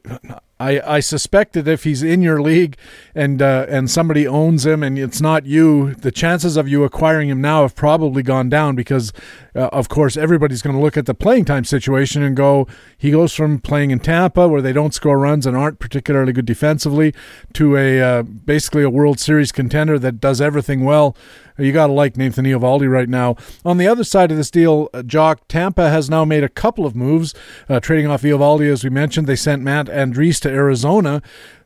I, 0.58 0.80
I 0.80 1.00
suspect 1.00 1.52
that 1.52 1.68
if 1.68 1.84
he's 1.84 2.02
in 2.02 2.22
your 2.22 2.40
league 2.40 2.78
and 3.14 3.42
uh, 3.42 3.66
and 3.68 3.90
somebody 3.90 4.26
owns 4.26 4.64
him 4.64 4.82
and 4.82 4.98
it's 4.98 5.20
not 5.20 5.44
you, 5.44 5.94
the 5.94 6.10
chances 6.10 6.56
of 6.56 6.66
you 6.66 6.82
acquiring 6.82 7.28
him 7.28 7.42
now 7.42 7.62
have 7.62 7.74
probably 7.74 8.22
gone 8.22 8.48
down 8.48 8.74
because, 8.74 9.12
uh, 9.54 9.68
of 9.72 9.90
course, 9.90 10.16
everybody's 10.16 10.62
going 10.62 10.74
to 10.74 10.80
look 10.80 10.96
at 10.96 11.04
the 11.04 11.12
playing 11.14 11.44
time 11.44 11.64
situation 11.64 12.22
and 12.22 12.36
go, 12.36 12.66
he 12.96 13.10
goes 13.10 13.34
from 13.34 13.58
playing 13.58 13.90
in 13.90 14.00
Tampa 14.00 14.48
where 14.48 14.62
they 14.62 14.72
don't 14.72 14.94
score 14.94 15.18
runs 15.18 15.44
and 15.44 15.54
aren't 15.54 15.78
particularly 15.78 16.32
good 16.32 16.46
defensively 16.46 17.14
to 17.52 17.76
a 17.76 18.00
uh, 18.00 18.22
basically 18.22 18.82
a 18.82 18.90
World 18.90 19.20
Series 19.20 19.52
contender 19.52 19.98
that 19.98 20.20
does 20.20 20.40
everything 20.40 20.84
well. 20.84 21.14
You 21.58 21.72
got 21.72 21.86
to 21.86 21.92
like 21.92 22.16
Nathan 22.16 22.44
Eovaldi 22.44 22.90
right 22.90 23.08
now. 23.08 23.36
On 23.64 23.78
the 23.78 23.88
other 23.88 24.04
side 24.04 24.30
of 24.30 24.36
this 24.36 24.50
deal, 24.50 24.90
uh, 24.92 25.02
Jock, 25.02 25.48
Tampa 25.48 25.88
has 25.88 26.10
now 26.10 26.24
made 26.24 26.44
a 26.44 26.48
couple 26.50 26.84
of 26.84 26.94
moves, 26.94 27.34
uh, 27.68 27.80
trading 27.80 28.06
off 28.06 28.22
Eovaldi, 28.22 28.70
as 28.70 28.84
we 28.84 28.90
mentioned. 28.90 29.26
They 29.26 29.36
sent 29.36 29.62
Matt 29.62 29.86
Andriese 29.86 30.40
to 30.46 30.54
Arizona. 30.54 31.22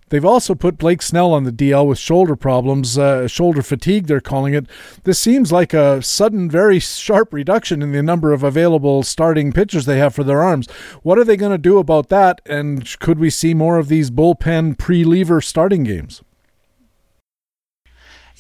They've 0.09 0.25
also 0.25 0.57
put 0.57 0.77
Blake 0.77 1.03
Snell 1.03 1.33
on 1.33 1.45
the 1.45 1.53
DL 1.53 1.87
with 1.87 1.99
shoulder 1.99 2.35
problems, 2.35 2.99
uh, 2.99 3.29
shoulder 3.29 3.63
fatigue, 3.63 4.09
they're 4.09 4.21
calling 4.21 4.55
it. 4.55 4.67
This 5.05 5.21
seems 5.21 5.53
like 5.53 5.73
a 5.73 6.03
sudden, 6.03 6.51
very 6.51 6.81
sharp 6.81 7.33
reduction 7.33 7.81
in 7.81 7.93
the 7.93 8.03
number 8.03 8.33
of 8.33 8.43
available 8.43 9.05
starting 9.05 9.53
pitchers 9.53 9.87
they 9.87 9.99
have 9.99 10.13
for 10.13 10.25
their 10.25 10.43
arms. 10.43 10.69
What 11.03 11.17
are 11.17 11.25
they 11.25 11.37
going 11.37 11.53
to 11.53 11.59
do 11.59 11.79
about 11.79 12.09
that? 12.09 12.41
And 12.45 12.99
could 12.99 13.21
we 13.21 13.31
see 13.31 13.55
more 13.55 13.79
of 13.79 13.87
these 13.87 14.11
bullpen 14.11 14.79
pre 14.79 15.05
lever 15.05 15.41
starting 15.41 15.85
games? 15.85 16.23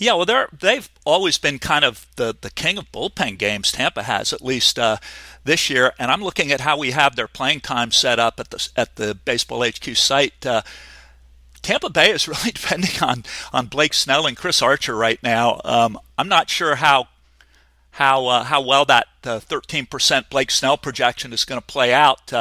Yeah, 0.01 0.14
well, 0.14 0.24
they're 0.24 0.48
they've 0.59 0.88
always 1.05 1.36
been 1.36 1.59
kind 1.59 1.84
of 1.84 2.07
the 2.16 2.34
the 2.40 2.48
king 2.48 2.78
of 2.78 2.90
bullpen 2.90 3.36
games. 3.36 3.70
Tampa 3.70 4.05
has 4.05 4.32
at 4.32 4.40
least 4.40 4.78
uh, 4.78 4.96
this 5.44 5.68
year, 5.68 5.92
and 5.98 6.11
I'm 6.11 6.22
looking 6.22 6.51
at 6.51 6.62
how 6.62 6.78
we 6.78 6.92
have 6.92 7.16
their 7.16 7.28
playing 7.28 7.61
time 7.61 7.90
set 7.90 8.18
up 8.18 8.40
at 8.40 8.48
the 8.51 8.68
at 8.76 8.96
the 8.96 9.14
Baseball 9.14 9.62
HQ 9.62 9.94
site. 9.94 10.46
Uh, 10.46 10.62
Tampa 11.61 11.90
Bay 11.90 12.12
is 12.12 12.26
really 12.28 12.51
depending 12.51 13.03
on 13.03 13.24
on 13.53 13.66
Blake 13.66 13.92
Snell 13.92 14.26
and 14.26 14.38
Chris 14.38 14.62
Archer 14.62 14.96
right 14.96 15.22
now. 15.22 15.61
Um, 15.66 15.98
I'm 16.16 16.28
not 16.28 16.48
sure 16.48 16.76
how 16.76 17.09
how 17.90 18.26
uh, 18.26 18.44
how 18.44 18.62
well 18.62 18.86
that 18.86 19.07
13% 19.22 20.16
uh, 20.16 20.22
Blake 20.30 20.51
Snell 20.51 20.78
projection 20.78 21.34
is 21.34 21.44
going 21.44 21.61
to 21.61 21.66
play 21.66 21.92
out. 21.92 22.32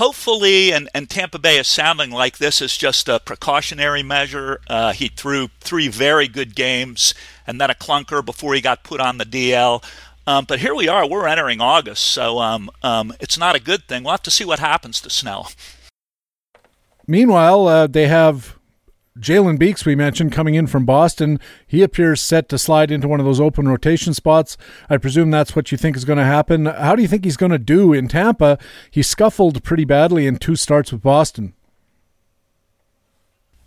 Hopefully, 0.00 0.72
and, 0.72 0.88
and 0.94 1.10
Tampa 1.10 1.38
Bay 1.38 1.58
is 1.58 1.66
sounding 1.66 2.10
like 2.10 2.38
this 2.38 2.62
is 2.62 2.74
just 2.74 3.06
a 3.06 3.20
precautionary 3.20 4.02
measure. 4.02 4.58
Uh, 4.66 4.94
he 4.94 5.08
threw 5.08 5.48
three 5.60 5.88
very 5.88 6.26
good 6.26 6.54
games 6.54 7.12
and 7.46 7.60
then 7.60 7.68
a 7.68 7.74
clunker 7.74 8.24
before 8.24 8.54
he 8.54 8.62
got 8.62 8.82
put 8.82 8.98
on 8.98 9.18
the 9.18 9.26
DL. 9.26 9.84
Um, 10.26 10.46
but 10.48 10.60
here 10.60 10.74
we 10.74 10.88
are, 10.88 11.06
we're 11.06 11.26
entering 11.26 11.60
August, 11.60 12.02
so 12.02 12.38
um, 12.38 12.70
um, 12.82 13.12
it's 13.20 13.36
not 13.36 13.54
a 13.54 13.60
good 13.60 13.86
thing. 13.88 14.04
We'll 14.04 14.12
have 14.12 14.22
to 14.22 14.30
see 14.30 14.46
what 14.46 14.58
happens 14.58 15.02
to 15.02 15.10
Snell. 15.10 15.52
Meanwhile, 17.06 17.68
uh, 17.68 17.86
they 17.86 18.08
have 18.08 18.58
Jalen 19.20 19.58
Beeks, 19.58 19.84
we 19.84 19.94
mentioned, 19.94 20.32
coming 20.32 20.54
in 20.54 20.66
from 20.66 20.86
Boston, 20.86 21.38
he 21.66 21.82
appears 21.82 22.22
set 22.22 22.48
to 22.48 22.58
slide 22.58 22.90
into 22.90 23.06
one 23.06 23.20
of 23.20 23.26
those 23.26 23.40
open 23.40 23.68
rotation 23.68 24.14
spots. 24.14 24.56
I 24.88 24.96
presume 24.96 25.30
that's 25.30 25.54
what 25.54 25.70
you 25.70 25.78
think 25.78 25.96
is 25.96 26.06
going 26.06 26.18
to 26.18 26.24
happen. 26.24 26.66
How 26.66 26.96
do 26.96 27.02
you 27.02 27.08
think 27.08 27.24
he's 27.24 27.36
going 27.36 27.52
to 27.52 27.58
do 27.58 27.92
in 27.92 28.08
Tampa? 28.08 28.58
He 28.90 29.02
scuffled 29.02 29.62
pretty 29.62 29.84
badly 29.84 30.26
in 30.26 30.38
two 30.38 30.56
starts 30.56 30.90
with 30.90 31.02
Boston. 31.02 31.52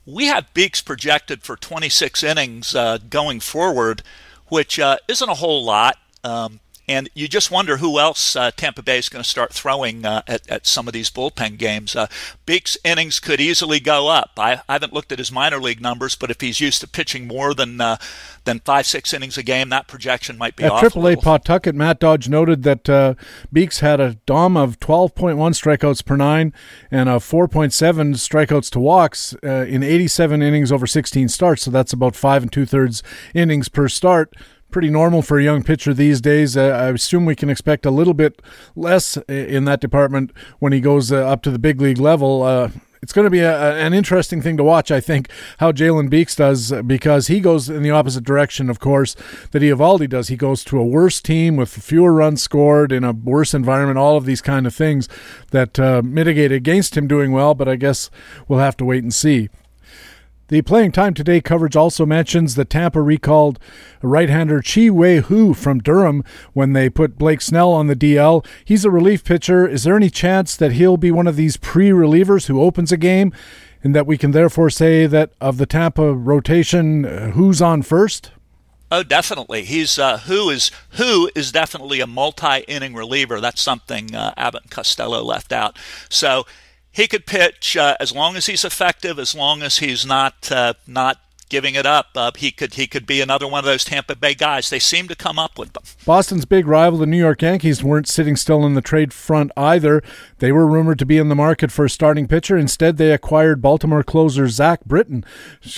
We 0.05 0.25
have 0.25 0.53
Beeks 0.53 0.81
projected 0.81 1.43
for 1.43 1.55
26 1.55 2.23
innings 2.23 2.75
uh, 2.75 2.97
going 3.09 3.39
forward, 3.39 4.01
which 4.47 4.79
uh, 4.79 4.97
isn't 5.07 5.29
a 5.29 5.35
whole 5.35 5.63
lot. 5.63 5.97
Um, 6.23 6.59
and 6.87 7.09
you 7.13 7.27
just 7.27 7.49
wonder 7.49 7.77
who 7.77 7.99
else 7.99 8.35
uh, 8.35 8.51
Tampa 8.51 8.81
Bay 8.81 8.97
is 8.97 9.09
going 9.09 9.23
to 9.23 9.29
start 9.29 9.53
throwing 9.53 10.05
uh, 10.05 10.21
at, 10.27 10.49
at 10.49 10.67
some 10.67 10.87
of 10.87 10.93
these 10.93 11.09
bullpen 11.09 11.57
games. 11.57 11.95
Uh, 11.95 12.07
Beeks' 12.45 12.77
innings 12.83 13.19
could 13.19 13.39
easily 13.39 13.79
go 13.79 14.09
up. 14.09 14.31
I, 14.37 14.61
I, 14.67 14.73
haven't 14.73 14.93
looked 14.93 15.11
at 15.11 15.19
his 15.19 15.31
minor 15.31 15.59
league 15.59 15.81
numbers, 15.81 16.15
but 16.15 16.29
if 16.29 16.41
he's 16.41 16.59
used 16.59 16.81
to 16.81 16.87
pitching 16.87 17.27
more 17.27 17.53
than 17.53 17.79
uh, 17.79 17.97
than 18.43 18.59
five 18.59 18.85
six 18.85 19.13
innings 19.13 19.37
a 19.37 19.43
game, 19.43 19.69
that 19.69 19.87
projection 19.87 20.37
might 20.37 20.55
be 20.55 20.65
at 20.65 20.71
off. 20.71 20.83
AAA 20.83 21.21
Pawtucket, 21.21 21.75
Matt 21.75 21.99
Dodge 21.99 22.27
noted 22.27 22.63
that 22.63 22.89
uh, 22.89 23.13
Beeks 23.51 23.79
had 23.79 24.01
a 24.01 24.15
DOM 24.25 24.57
of 24.57 24.79
12.1 24.79 25.35
strikeouts 25.37 26.03
per 26.05 26.17
nine 26.17 26.53
and 26.91 27.07
a 27.07 27.13
4.7 27.13 28.15
strikeouts 28.15 28.69
to 28.71 28.79
walks 28.79 29.35
uh, 29.43 29.65
in 29.67 29.83
87 29.83 30.41
innings 30.41 30.71
over 30.71 30.85
16 30.85 31.29
starts. 31.29 31.63
So 31.63 31.71
that's 31.71 31.93
about 31.93 32.15
five 32.15 32.41
and 32.41 32.51
two 32.51 32.65
thirds 32.65 33.03
innings 33.33 33.69
per 33.69 33.87
start 33.87 34.33
pretty 34.73 34.89
normal 34.89 35.21
for 35.21 35.39
a 35.39 35.43
young 35.43 35.63
pitcher 35.63 35.93
these 35.93 36.19
days. 36.19 36.57
Uh, 36.57 36.63
I 36.63 36.89
assume 36.89 37.25
we 37.25 37.35
can 37.35 37.49
expect 37.49 37.85
a 37.85 37.91
little 37.91 38.15
bit 38.15 38.41
less 38.75 39.15
in 39.29 39.65
that 39.65 39.79
department 39.79 40.31
when 40.59 40.73
he 40.73 40.81
goes 40.81 41.11
uh, 41.11 41.25
up 41.27 41.43
to 41.43 41.51
the 41.51 41.59
big 41.59 41.79
league 41.79 41.99
level. 41.99 42.43
Uh, 42.43 42.71
it's 43.03 43.11
going 43.11 43.25
to 43.25 43.29
be 43.29 43.41
a, 43.41 43.75
an 43.75 43.93
interesting 43.93 44.41
thing 44.41 44.55
to 44.57 44.63
watch, 44.63 44.89
I 44.89 45.01
think, 45.01 45.29
how 45.57 45.73
Jalen 45.73 46.09
Beeks 46.09 46.37
does 46.37 46.71
because 46.83 47.27
he 47.27 47.39
goes 47.41 47.69
in 47.69 47.83
the 47.83 47.91
opposite 47.91 48.23
direction, 48.23 48.69
of 48.69 48.79
course, 48.79 49.15
that 49.51 49.61
Eovaldi 49.61 50.09
does. 50.09 50.29
He 50.29 50.37
goes 50.37 50.63
to 50.65 50.79
a 50.79 50.85
worse 50.85 51.21
team 51.21 51.57
with 51.57 51.69
fewer 51.69 52.13
runs 52.13 52.41
scored 52.41 52.91
in 52.93 53.03
a 53.03 53.11
worse 53.11 53.53
environment, 53.53 53.99
all 53.99 54.15
of 54.17 54.25
these 54.25 54.41
kind 54.41 54.65
of 54.65 54.73
things 54.73 55.09
that 55.51 55.77
uh, 55.79 56.01
mitigate 56.03 56.53
against 56.53 56.97
him 56.97 57.07
doing 57.07 57.31
well, 57.33 57.53
but 57.53 57.67
I 57.67 57.75
guess 57.75 58.09
we'll 58.47 58.59
have 58.59 58.77
to 58.77 58.85
wait 58.85 59.03
and 59.03 59.13
see. 59.13 59.49
The 60.53 60.61
playing 60.61 60.91
time 60.91 61.15
today 61.15 61.41
coverage 61.41 61.75
also 61.75 62.05
mentions 62.05 62.53
that 62.53 62.69
Tampa 62.69 63.01
recalled 63.01 63.57
right-hander 64.03 64.61
Chih-Wei 64.61 65.21
Hu 65.21 65.55
from 65.55 65.79
Durham 65.79 66.23
when 66.53 66.73
they 66.73 66.91
put 66.91 67.17
Blake 67.17 67.41
Snell 67.41 67.71
on 67.71 67.87
the 67.87 67.95
DL. 67.95 68.45
He's 68.63 68.85
a 68.85 68.91
relief 68.91 69.23
pitcher. 69.23 69.67
Is 69.67 69.83
there 69.83 69.95
any 69.95 70.11
chance 70.11 70.55
that 70.55 70.73
he'll 70.73 70.97
be 70.97 71.09
one 71.09 71.25
of 71.25 71.37
these 71.37 71.57
pre-relievers 71.57 72.45
who 72.45 72.61
opens 72.61 72.91
a 72.91 72.97
game, 72.97 73.33
and 73.83 73.95
that 73.95 74.05
we 74.05 74.15
can 74.15 74.29
therefore 74.29 74.69
say 74.69 75.07
that 75.07 75.31
of 75.41 75.57
the 75.57 75.65
Tampa 75.65 76.13
rotation, 76.13 77.03
uh, 77.03 77.31
who's 77.31 77.59
on 77.59 77.81
first? 77.81 78.29
Oh, 78.91 79.01
definitely. 79.01 79.63
He's 79.63 79.97
uh, 79.97 80.19
who 80.19 80.51
is 80.51 80.69
who 80.91 81.31
is 81.33 81.51
definitely 81.51 81.99
a 81.99 82.05
multi-inning 82.05 82.93
reliever. 82.93 83.41
That's 83.41 83.59
something 83.59 84.13
uh, 84.13 84.35
Abbott 84.37 84.61
and 84.61 84.71
Costello 84.71 85.23
left 85.23 85.51
out. 85.51 85.79
So 86.09 86.45
he 86.93 87.07
could 87.07 87.25
pitch 87.25 87.75
uh, 87.75 87.97
as 87.99 88.13
long 88.15 88.37
as 88.37 88.45
he's 88.45 88.63
effective, 88.63 89.19
as 89.19 89.35
long 89.35 89.61
as 89.61 89.79
he's 89.79 90.05
not 90.05 90.49
uh, 90.51 90.75
not 90.87 91.19
giving 91.49 91.75
it 91.75 91.85
up. 91.85 92.07
Uh, 92.15 92.31
he 92.35 92.51
could 92.51 92.75
he 92.75 92.87
could 92.87 93.05
be 93.05 93.19
another 93.19 93.47
one 93.47 93.59
of 93.59 93.65
those 93.65 93.83
Tampa 93.83 94.15
Bay 94.15 94.33
guys. 94.33 94.69
They 94.69 94.79
seem 94.79 95.07
to 95.07 95.15
come 95.15 95.37
up 95.37 95.57
with 95.57 95.73
them. 95.73 95.83
Boston's 96.05 96.45
big 96.45 96.67
rival, 96.67 96.99
the 96.99 97.05
New 97.05 97.17
York 97.17 97.41
Yankees, 97.41 97.83
weren't 97.83 98.07
sitting 98.07 98.35
still 98.35 98.65
in 98.65 98.75
the 98.75 98.81
trade 98.81 99.11
front 99.13 99.51
either. 99.57 100.01
They 100.43 100.51
were 100.51 100.67
rumored 100.67 100.99
to 100.99 101.05
be 101.05 101.17
in 101.17 101.29
the 101.29 101.35
market 101.35 101.71
for 101.71 101.85
a 101.85 101.89
starting 101.89 102.27
pitcher. 102.27 102.57
Instead, 102.57 102.97
they 102.97 103.13
acquired 103.13 103.61
Baltimore 103.61 104.03
closer 104.03 104.49
Zach 104.49 104.83
Britton, 104.83 105.23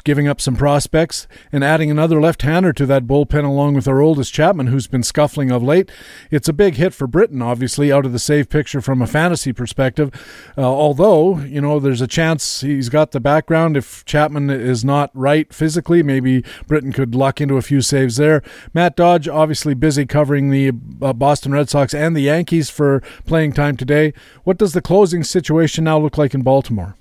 giving 0.03 0.27
up 0.27 0.41
some 0.41 0.55
prospects 0.55 1.27
and 1.51 1.63
adding 1.63 1.91
another 1.91 2.19
left-hander 2.19 2.73
to 2.73 2.87
that 2.87 3.05
bullpen 3.05 3.45
along 3.45 3.75
with 3.75 3.85
Aroldis 3.85 4.33
Chapman, 4.33 4.65
who's 4.65 4.87
been 4.87 5.03
scuffling 5.03 5.51
of 5.51 5.61
late. 5.61 5.91
It's 6.31 6.49
a 6.49 6.53
big 6.53 6.77
hit 6.77 6.95
for 6.95 7.05
Britton, 7.05 7.43
obviously, 7.43 7.91
out 7.91 8.07
of 8.07 8.11
the 8.11 8.17
save 8.17 8.49
picture 8.49 8.81
from 8.81 9.03
a 9.03 9.05
fantasy 9.05 9.53
perspective. 9.53 10.09
Uh, 10.57 10.63
although, 10.63 11.37
you 11.41 11.61
know, 11.61 11.79
there's 11.79 12.01
a 12.01 12.07
chance 12.07 12.61
he's 12.61 12.89
got 12.89 13.11
the 13.11 13.19
background 13.19 13.77
if 13.77 14.03
Chapman 14.05 14.49
is 14.49 14.83
not 14.83 15.11
right 15.13 15.53
physically. 15.53 16.01
Maybe 16.01 16.43
Britton 16.67 16.91
could 16.91 17.13
luck 17.13 17.39
into 17.39 17.57
a 17.57 17.61
few 17.61 17.81
saves 17.81 18.17
there. 18.17 18.41
Matt 18.73 18.95
Dodge, 18.95 19.27
obviously 19.27 19.75
busy 19.75 20.07
covering 20.07 20.49
the 20.49 20.71
uh, 21.03 21.13
Boston 21.13 21.51
Red 21.51 21.69
Sox 21.69 21.93
and 21.93 22.15
the 22.15 22.21
Yankees 22.21 22.71
for 22.71 23.03
playing 23.27 23.53
time 23.53 23.77
today. 23.77 24.11
What 24.43 24.54
does 24.57 24.73
the 24.73 24.81
closing 24.81 25.23
situation 25.23 25.83
now 25.83 25.97
look 25.97 26.17
like 26.17 26.33
in 26.33 26.41
Baltimore? 26.41 26.95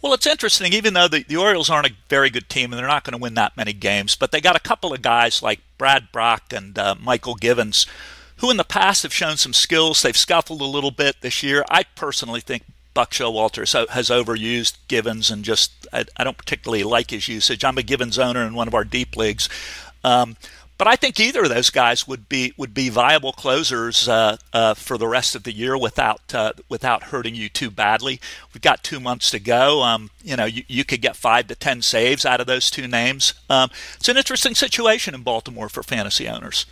Well, 0.00 0.14
it's 0.14 0.26
interesting, 0.26 0.72
even 0.72 0.94
though 0.94 1.08
the, 1.08 1.24
the 1.24 1.36
Orioles 1.36 1.68
aren't 1.68 1.88
a 1.88 1.94
very 2.08 2.30
good 2.30 2.48
team 2.48 2.72
and 2.72 2.78
they're 2.78 2.86
not 2.86 3.02
going 3.02 3.18
to 3.18 3.22
win 3.22 3.34
that 3.34 3.56
many 3.56 3.72
games, 3.72 4.14
but 4.14 4.30
they 4.30 4.40
got 4.40 4.54
a 4.54 4.60
couple 4.60 4.92
of 4.92 5.02
guys 5.02 5.42
like 5.42 5.60
Brad 5.76 6.12
Brach 6.12 6.52
and 6.52 6.78
uh, 6.78 6.94
Mychal 6.94 7.38
Givens 7.38 7.86
who 8.38 8.50
in 8.50 8.56
the 8.56 8.64
past 8.64 9.02
have 9.02 9.12
shown 9.12 9.36
some 9.36 9.52
skills. 9.52 10.02
They've 10.02 10.16
scuffled 10.16 10.60
a 10.60 10.64
little 10.64 10.90
bit 10.90 11.16
this 11.20 11.42
year. 11.42 11.64
I 11.68 11.84
personally 11.94 12.40
think 12.40 12.64
Buck 12.94 13.10
Showalter 13.10 13.88
has 13.90 14.08
overused 14.08 14.76
Givens 14.88 15.30
and 15.30 15.44
just 15.44 15.86
I, 15.92 16.04
I, 16.16 16.24
don't 16.24 16.38
particularly 16.38 16.84
like 16.84 17.10
his 17.10 17.28
usage. 17.28 17.64
I'm 17.64 17.78
a 17.78 17.82
Givens 17.82 18.18
owner 18.18 18.44
in 18.44 18.54
one 18.54 18.68
of 18.68 18.74
our 18.74 18.84
deep 18.84 19.16
leagues. 19.16 19.48
Um, 20.04 20.36
but 20.78 20.86
I 20.86 20.94
think 20.94 21.18
either 21.18 21.42
of 21.42 21.48
those 21.48 21.70
guys 21.70 22.06
would 22.06 22.28
be 22.28 22.54
would 22.56 22.72
be 22.72 22.88
viable 22.88 23.32
closers 23.32 24.08
uh, 24.08 24.36
uh, 24.52 24.74
for 24.74 24.96
the 24.96 25.08
rest 25.08 25.34
of 25.34 25.42
the 25.42 25.52
year 25.52 25.76
without 25.76 26.32
uh, 26.32 26.52
without 26.68 27.04
hurting 27.04 27.34
you 27.34 27.48
too 27.48 27.70
badly. 27.70 28.20
We've 28.54 28.62
got 28.62 28.84
two 28.84 29.00
months 29.00 29.30
to 29.32 29.40
go. 29.40 29.82
Um, 29.82 30.10
you 30.22 30.36
know, 30.36 30.44
you, 30.44 30.62
you, 30.68 30.84
could 30.84 31.02
get 31.02 31.16
five 31.16 31.48
to 31.48 31.56
ten 31.56 31.82
saves 31.82 32.24
out 32.24 32.40
of 32.40 32.46
those 32.46 32.70
two 32.70 32.86
names. 32.86 33.34
Um, 33.50 33.70
it's 33.96 34.08
an 34.08 34.16
interesting 34.16 34.54
situation 34.54 35.14
in 35.14 35.22
Baltimore 35.22 35.68
for 35.68 35.82
fantasy 35.82 36.28
owners. 36.28 36.64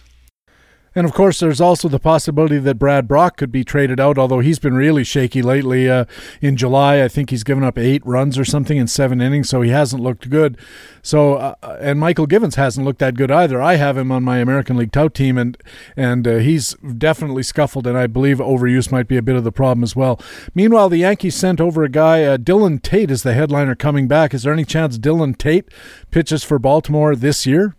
And 0.96 1.04
of 1.04 1.12
course, 1.12 1.40
there's 1.40 1.60
also 1.60 1.88
the 1.88 2.00
possibility 2.00 2.56
that 2.56 2.78
Brad 2.78 3.06
Brach 3.06 3.36
could 3.36 3.52
be 3.52 3.64
traded 3.64 4.00
out, 4.00 4.16
although 4.16 4.40
he's 4.40 4.58
been 4.58 4.72
really 4.72 5.04
shaky 5.04 5.42
lately. 5.42 5.90
Uh, 5.90 6.06
in 6.40 6.56
July, 6.56 7.04
I 7.04 7.08
think 7.08 7.28
he's 7.28 7.44
given 7.44 7.62
up 7.62 7.76
eight 7.76 8.04
runs 8.06 8.38
or 8.38 8.46
something 8.46 8.78
in 8.78 8.86
seven 8.86 9.20
innings, 9.20 9.50
so 9.50 9.60
he 9.60 9.68
hasn't 9.68 10.02
looked 10.02 10.30
good. 10.30 10.56
So, 11.02 11.34
uh, 11.34 11.78
and 11.82 12.00
Mychal 12.00 12.26
Givens 12.26 12.54
hasn't 12.54 12.86
looked 12.86 13.00
that 13.00 13.14
good 13.14 13.30
either. 13.30 13.60
I 13.60 13.74
have 13.74 13.98
him 13.98 14.10
on 14.10 14.24
my 14.24 14.38
American 14.38 14.78
League 14.78 14.90
tout 14.90 15.12
team, 15.12 15.36
and 15.36 15.58
and 15.98 16.26
uh, 16.26 16.36
he's 16.36 16.72
definitely 16.96 17.42
scuffled, 17.42 17.86
and 17.86 17.98
I 17.98 18.06
believe 18.06 18.38
overuse 18.38 18.90
might 18.90 19.06
be 19.06 19.18
a 19.18 19.22
bit 19.22 19.36
of 19.36 19.44
the 19.44 19.52
problem 19.52 19.84
as 19.84 19.94
well. 19.94 20.18
Meanwhile, 20.54 20.88
the 20.88 20.96
Yankees 20.96 21.34
sent 21.34 21.60
over 21.60 21.84
a 21.84 21.90
guy, 21.90 22.24
uh, 22.24 22.38
Dylan 22.38 22.80
Tate, 22.80 23.10
is 23.10 23.22
the 23.22 23.34
headliner 23.34 23.74
coming 23.74 24.08
back. 24.08 24.32
Is 24.32 24.44
there 24.44 24.52
any 24.52 24.64
chance 24.64 24.98
Dylan 24.98 25.36
Tate 25.36 25.68
pitches 26.10 26.42
for 26.42 26.58
Baltimore 26.58 27.14
this 27.14 27.46
year? 27.46 27.76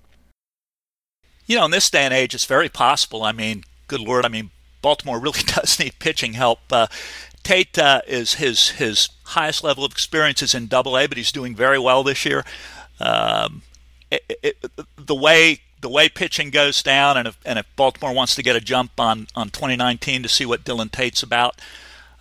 You 1.47 1.57
know, 1.57 1.65
in 1.65 1.71
this 1.71 1.89
day 1.89 2.03
and 2.03 2.13
age, 2.13 2.35
it's 2.35 2.45
very 2.45 2.69
possible. 2.69 3.23
I 3.23 3.31
mean, 3.31 3.63
good 3.87 4.01
lord, 4.01 4.25
I 4.25 4.29
mean, 4.29 4.51
Baltimore 4.81 5.19
really 5.19 5.41
does 5.45 5.79
need 5.79 5.97
pitching 5.99 6.33
help. 6.33 6.59
Uh, 6.71 6.87
Tate 7.43 7.79
uh, 7.79 8.01
is 8.05 8.35
his 8.35 8.69
his 8.69 9.09
highest 9.23 9.63
level 9.63 9.85
of 9.85 9.91
experience 9.91 10.41
is 10.41 10.53
in 10.53 10.67
Double 10.67 10.97
A, 10.97 11.07
but 11.07 11.17
he's 11.17 11.31
doing 11.31 11.55
very 11.55 11.79
well 11.79 12.03
this 12.03 12.25
year. 12.25 12.43
Um, 12.99 13.61
it, 14.11 14.23
it, 14.43 14.57
the 14.97 15.15
way 15.15 15.61
the 15.79 15.89
way 15.89 16.09
pitching 16.09 16.49
goes 16.49 16.83
down, 16.83 17.17
and 17.17 17.27
if, 17.29 17.37
and 17.45 17.57
if 17.57 17.65
Baltimore 17.75 18.13
wants 18.13 18.35
to 18.35 18.43
get 18.43 18.55
a 18.55 18.59
jump 18.59 18.99
on, 18.99 19.27
on 19.35 19.49
2019 19.49 20.23
to 20.23 20.29
see 20.29 20.45
what 20.45 20.65
Dylan 20.65 20.91
Tate's 20.91 21.23
about, 21.23 21.61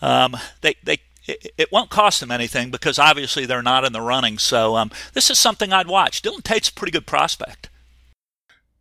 um, 0.00 0.36
they 0.60 0.76
they 0.84 0.98
it, 1.26 1.72
won't 1.72 1.90
cost 1.90 2.20
them 2.20 2.30
anything 2.30 2.70
because 2.70 2.98
obviously 2.98 3.46
they're 3.46 3.62
not 3.62 3.84
in 3.84 3.92
the 3.92 4.00
running. 4.00 4.38
So 4.38 4.76
um, 4.76 4.92
this 5.12 5.28
is 5.28 5.40
something 5.40 5.72
I'd 5.72 5.88
watch. 5.88 6.22
Dylan 6.22 6.44
Tate's 6.44 6.68
a 6.68 6.72
pretty 6.72 6.92
good 6.92 7.06
prospect 7.06 7.68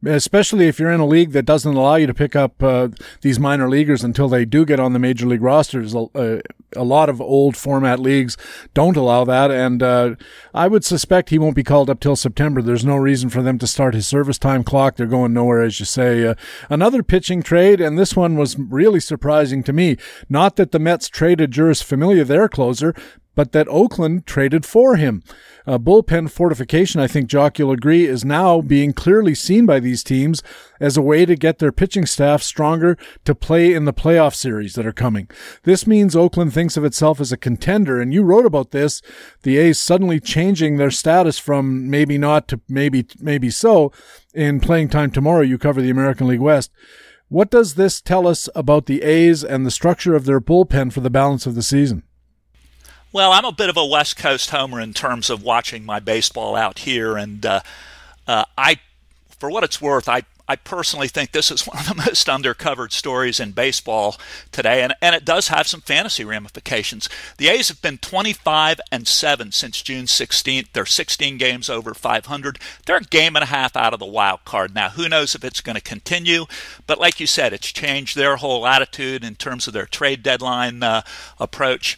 especially 0.05 0.67
if 0.67 0.79
you're 0.79 0.91
in 0.91 0.99
a 0.99 1.05
league 1.05 1.31
that 1.31 1.45
doesn't 1.45 1.75
allow 1.75 1.95
you 1.95 2.07
to 2.07 2.13
pick 2.13 2.35
up 2.35 2.61
uh, 2.61 2.89
these 3.21 3.39
minor 3.39 3.69
leaguers 3.69 4.03
until 4.03 4.27
they 4.27 4.45
do 4.45 4.65
get 4.65 4.79
on 4.79 4.93
the 4.93 4.99
major 4.99 5.25
league 5.25 5.41
rosters. 5.41 5.93
A, 5.93 6.41
lot 6.75 7.09
of 7.09 7.21
old 7.21 7.55
format 7.55 7.99
leagues 7.99 8.35
don't 8.73 8.97
allow 8.97 9.23
that, 9.23 9.49
and 9.49 9.81
uh, 9.81 10.15
I 10.53 10.67
would 10.67 10.83
suspect 10.83 11.29
he 11.29 11.39
won't 11.39 11.55
be 11.55 11.63
called 11.63 11.89
up 11.89 11.99
till 11.99 12.15
September. 12.15 12.61
There's 12.61 12.85
no 12.85 12.97
reason 12.97 13.29
for 13.29 13.41
them 13.41 13.57
to 13.59 13.67
start 13.67 13.93
his 13.93 14.07
service 14.07 14.37
time 14.37 14.63
clock. 14.63 14.95
They're 14.95 15.07
going 15.07 15.33
nowhere, 15.33 15.61
as 15.61 15.79
you 15.79 15.85
say. 15.85 16.27
Uh, 16.27 16.35
another 16.69 17.01
pitching 17.01 17.41
trade, 17.41 17.79
and 17.79 17.97
this 17.97 18.15
one 18.15 18.35
was 18.35 18.59
really 18.59 18.99
surprising 18.99 19.63
to 19.63 19.73
me. 19.73 19.97
Not 20.29 20.57
that 20.57 20.71
the 20.71 20.79
Mets 20.79 21.07
traded 21.07 21.51
Jeurys 21.51 21.83
Familia, 21.83 22.25
their 22.25 22.49
closer, 22.49 22.93
but 23.35 23.51
that 23.51 23.67
Oakland 23.67 24.25
traded 24.25 24.65
for 24.65 24.95
him. 24.95 25.23
Uh, 25.67 25.77
bullpen 25.77 26.29
fortification, 26.29 27.01
I 27.01 27.07
think 27.07 27.27
Jock, 27.27 27.57
you'll 27.57 27.71
agree, 27.71 28.05
is 28.05 28.23
now 28.23 28.61
being 28.61 28.93
clearly 28.93 29.33
seen 29.33 29.65
by 29.65 29.79
these 29.79 30.03
teams 30.03 30.43
as 30.79 30.95
a 30.95 31.01
way 31.01 31.25
to 31.25 31.35
get 31.35 31.59
their 31.59 31.71
pitching 31.71 32.05
staff 32.05 32.43
stronger 32.43 32.97
to 33.25 33.33
play 33.33 33.73
in 33.73 33.85
the 33.85 33.93
playoff 33.93 34.35
series 34.35 34.75
that 34.75 34.85
are 34.85 34.93
coming. 34.93 35.29
This 35.63 35.87
means 35.87 36.15
Oakland 36.15 36.53
thinks 36.53 36.77
of 36.77 36.85
itself 36.85 37.19
as 37.19 37.31
a 37.31 37.37
contender, 37.37 37.99
and 37.99 38.13
you 38.13 38.23
wrote 38.23 38.45
about 38.45 38.71
this, 38.71 39.01
the 39.43 39.57
A's 39.57 39.79
suddenly 39.79 40.19
changing 40.19 40.77
their 40.77 40.91
status 40.91 41.39
from 41.39 41.89
maybe 41.89 42.17
not 42.17 42.47
to 42.49 42.61
maybe 42.69 43.05
maybe 43.19 43.49
so 43.49 43.91
in 44.33 44.59
playing 44.59 44.89
time 44.89 45.11
tomorrow. 45.11 45.41
You 45.41 45.57
cover 45.57 45.81
the 45.81 45.89
American 45.89 46.27
League 46.27 46.39
West. 46.39 46.71
What 47.27 47.49
does 47.49 47.73
this 47.73 48.01
tell 48.01 48.27
us 48.27 48.47
about 48.53 48.85
the 48.85 49.01
A's 49.01 49.43
and 49.43 49.65
the 49.65 49.71
structure 49.71 50.15
of 50.15 50.25
their 50.25 50.39
bullpen 50.39 50.93
for 50.93 51.01
the 51.01 51.09
balance 51.09 51.47
of 51.47 51.55
the 51.55 51.63
season? 51.63 52.03
Well, 53.15 53.31
I'm 53.31 53.45
a 53.45 53.53
bit 53.53 53.69
of 53.69 53.77
a 53.77 53.85
West 53.85 54.17
Coast 54.17 54.49
homer 54.49 54.81
in 54.81 54.91
terms 54.91 55.29
of 55.29 55.41
watching 55.41 55.85
my 55.85 56.01
baseball 56.01 56.53
out 56.53 56.79
here, 56.79 57.15
and 57.15 57.45
uh, 57.45 57.61
uh, 58.27 58.43
I, 58.57 58.81
for 59.39 59.49
what 59.49 59.63
it's 59.63 59.81
worth, 59.81 60.09
I 60.09 60.23
I 60.49 60.57
personally 60.57 61.07
think 61.07 61.31
this 61.31 61.49
is 61.49 61.61
one 61.65 61.77
of 61.77 61.87
the 61.87 61.95
most 61.95 62.27
undercovered 62.27 62.91
stories 62.91 63.39
in 63.39 63.53
baseball 63.53 64.17
today, 64.51 64.83
and, 64.83 64.95
and 65.01 65.15
it 65.15 65.23
does 65.23 65.47
have 65.47 65.65
some 65.65 65.79
fantasy 65.79 66.25
ramifications. 66.25 67.07
The 67.37 67.47
A's 67.47 67.69
have 67.69 67.81
been 67.81 67.99
25 67.99 68.81
and 68.91 69.07
7 69.07 69.53
since 69.53 69.81
June 69.81 70.07
16th. 70.07 70.73
They're 70.73 70.85
16 70.85 71.37
games 71.37 71.69
over 71.69 71.93
500. 71.93 72.59
They're 72.85 72.97
a 72.97 73.01
game 73.01 73.37
and 73.37 73.43
a 73.43 73.47
half 73.47 73.77
out 73.77 73.93
of 73.93 74.01
the 74.01 74.05
wild 74.05 74.43
card. 74.43 74.75
Now, 74.75 74.89
who 74.89 75.07
knows 75.07 75.35
if 75.35 75.45
it's 75.45 75.61
going 75.61 75.77
to 75.77 75.81
continue, 75.81 76.47
but 76.85 76.99
like 76.99 77.21
you 77.21 77.27
said, 77.27 77.53
it's 77.53 77.71
changed 77.71 78.17
their 78.17 78.35
whole 78.35 78.67
attitude 78.67 79.23
in 79.23 79.35
terms 79.35 79.67
of 79.67 79.73
their 79.73 79.85
trade 79.85 80.21
deadline 80.21 80.83
uh, 80.83 81.03
approach. 81.39 81.97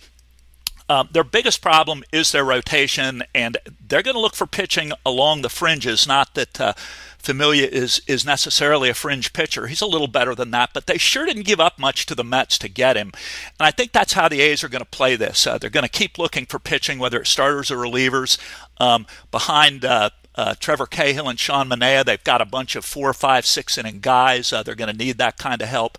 Um, 0.89 1.09
their 1.11 1.23
biggest 1.23 1.61
problem 1.61 2.03
is 2.13 2.31
their 2.31 2.45
rotation, 2.45 3.23
and 3.35 3.57
they're 3.85 4.03
going 4.03 4.15
to 4.15 4.21
look 4.21 4.35
for 4.35 4.47
pitching 4.47 4.91
along 5.05 5.41
the 5.41 5.49
fringes. 5.49 6.07
Not 6.07 6.33
that 6.35 6.61
uh, 6.61 6.73
Familia 7.17 7.67
is 7.67 8.01
is 8.07 8.25
necessarily 8.25 8.89
a 8.89 8.93
fringe 8.93 9.33
pitcher; 9.33 9.67
he's 9.67 9.81
a 9.81 9.87
little 9.87 10.07
better 10.07 10.33
than 10.33 10.51
that. 10.51 10.69
But 10.73 10.87
they 10.87 10.97
sure 10.97 11.25
didn't 11.25 11.45
give 11.45 11.59
up 11.59 11.77
much 11.77 12.05
to 12.05 12.15
the 12.15 12.23
Mets 12.23 12.57
to 12.59 12.69
get 12.69 12.95
him, 12.95 13.11
and 13.59 13.67
I 13.67 13.71
think 13.71 13.91
that's 13.91 14.13
how 14.13 14.29
the 14.29 14.39
A's 14.39 14.63
are 14.63 14.69
going 14.69 14.83
to 14.83 14.85
play 14.85 15.17
this. 15.17 15.45
Uh, 15.45 15.57
they're 15.57 15.69
going 15.69 15.83
to 15.83 15.89
keep 15.89 16.17
looking 16.17 16.45
for 16.45 16.59
pitching, 16.59 16.99
whether 16.99 17.19
it's 17.19 17.29
starters 17.29 17.69
or 17.69 17.77
relievers, 17.77 18.37
um, 18.79 19.05
behind. 19.31 19.83
Uh, 19.83 20.09
uh, 20.35 20.53
Trevor 20.59 20.85
Cahill 20.85 21.27
and 21.27 21.39
Sean 21.39 21.67
Manaea, 21.67 22.05
they've 22.05 22.23
got 22.23 22.41
a 22.41 22.45
bunch 22.45 22.75
of 22.75 22.85
four, 22.85 23.11
five, 23.11 23.43
six 23.43 23.75
inning 23.75 23.97
guys. 23.99 24.53
Uh, 24.53 24.61
they're 24.61 24.75
going 24.75 24.91
to 24.91 24.95
need 24.95 25.17
that 25.17 25.39
kind 25.39 25.63
of 25.63 25.67
help. 25.67 25.97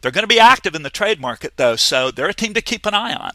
They're 0.00 0.12
going 0.12 0.22
to 0.22 0.28
be 0.28 0.38
active 0.38 0.76
in 0.76 0.84
the 0.84 0.90
trade 0.90 1.20
market, 1.20 1.54
though, 1.56 1.74
so 1.74 2.12
they're 2.12 2.28
a 2.28 2.32
team 2.32 2.54
to 2.54 2.62
keep 2.62 2.86
an 2.86 2.94
eye 2.94 3.14
on. 3.14 3.32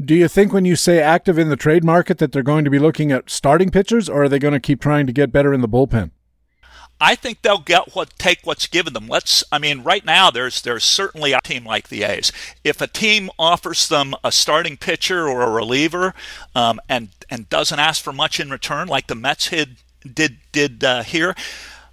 Do 0.00 0.14
you 0.14 0.26
think 0.26 0.52
when 0.52 0.64
you 0.64 0.74
say 0.74 1.00
active 1.00 1.38
in 1.38 1.50
the 1.50 1.56
trade 1.56 1.84
market 1.84 2.18
that 2.18 2.32
they're 2.32 2.42
going 2.42 2.64
to 2.64 2.70
be 2.70 2.78
looking 2.78 3.12
at 3.12 3.28
starting 3.28 3.70
pitchers, 3.70 4.08
or 4.08 4.24
are 4.24 4.28
they 4.28 4.38
going 4.38 4.54
to 4.54 4.60
keep 4.60 4.80
trying 4.80 5.06
to 5.06 5.12
get 5.12 5.32
better 5.32 5.52
in 5.52 5.60
the 5.60 5.68
bullpen? 5.68 6.10
I 6.98 7.16
think 7.16 7.42
they'll 7.42 7.58
get 7.58 7.94
what 7.96 8.16
take 8.16 8.40
what's 8.44 8.68
given 8.68 8.92
them. 8.92 9.08
Let's 9.08 9.42
I 9.50 9.58
mean 9.58 9.82
right 9.82 10.04
now 10.04 10.30
there's 10.30 10.62
there's 10.62 10.84
certainly 10.84 11.32
a 11.32 11.40
team 11.40 11.64
like 11.64 11.88
the 11.88 12.04
A's. 12.04 12.30
If 12.62 12.80
a 12.80 12.86
team 12.86 13.28
offers 13.40 13.88
them 13.88 14.14
a 14.22 14.30
starting 14.30 14.76
pitcher 14.76 15.28
or 15.28 15.42
a 15.42 15.50
reliever 15.50 16.14
um, 16.54 16.80
and 16.88 17.08
and 17.28 17.48
doesn't 17.48 17.80
ask 17.80 18.02
for 18.02 18.12
much 18.12 18.38
in 18.38 18.50
return 18.50 18.86
like 18.86 19.08
the 19.08 19.16
Mets 19.16 19.50
did 19.50 19.78
did 20.14 20.36
did 20.52 20.84
uh, 20.84 21.02
here, 21.02 21.34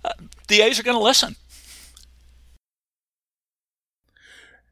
uh, 0.05 0.13
the 0.47 0.61
A's 0.61 0.79
are 0.79 0.83
going 0.83 0.97
to 0.97 1.03
listen. 1.03 1.35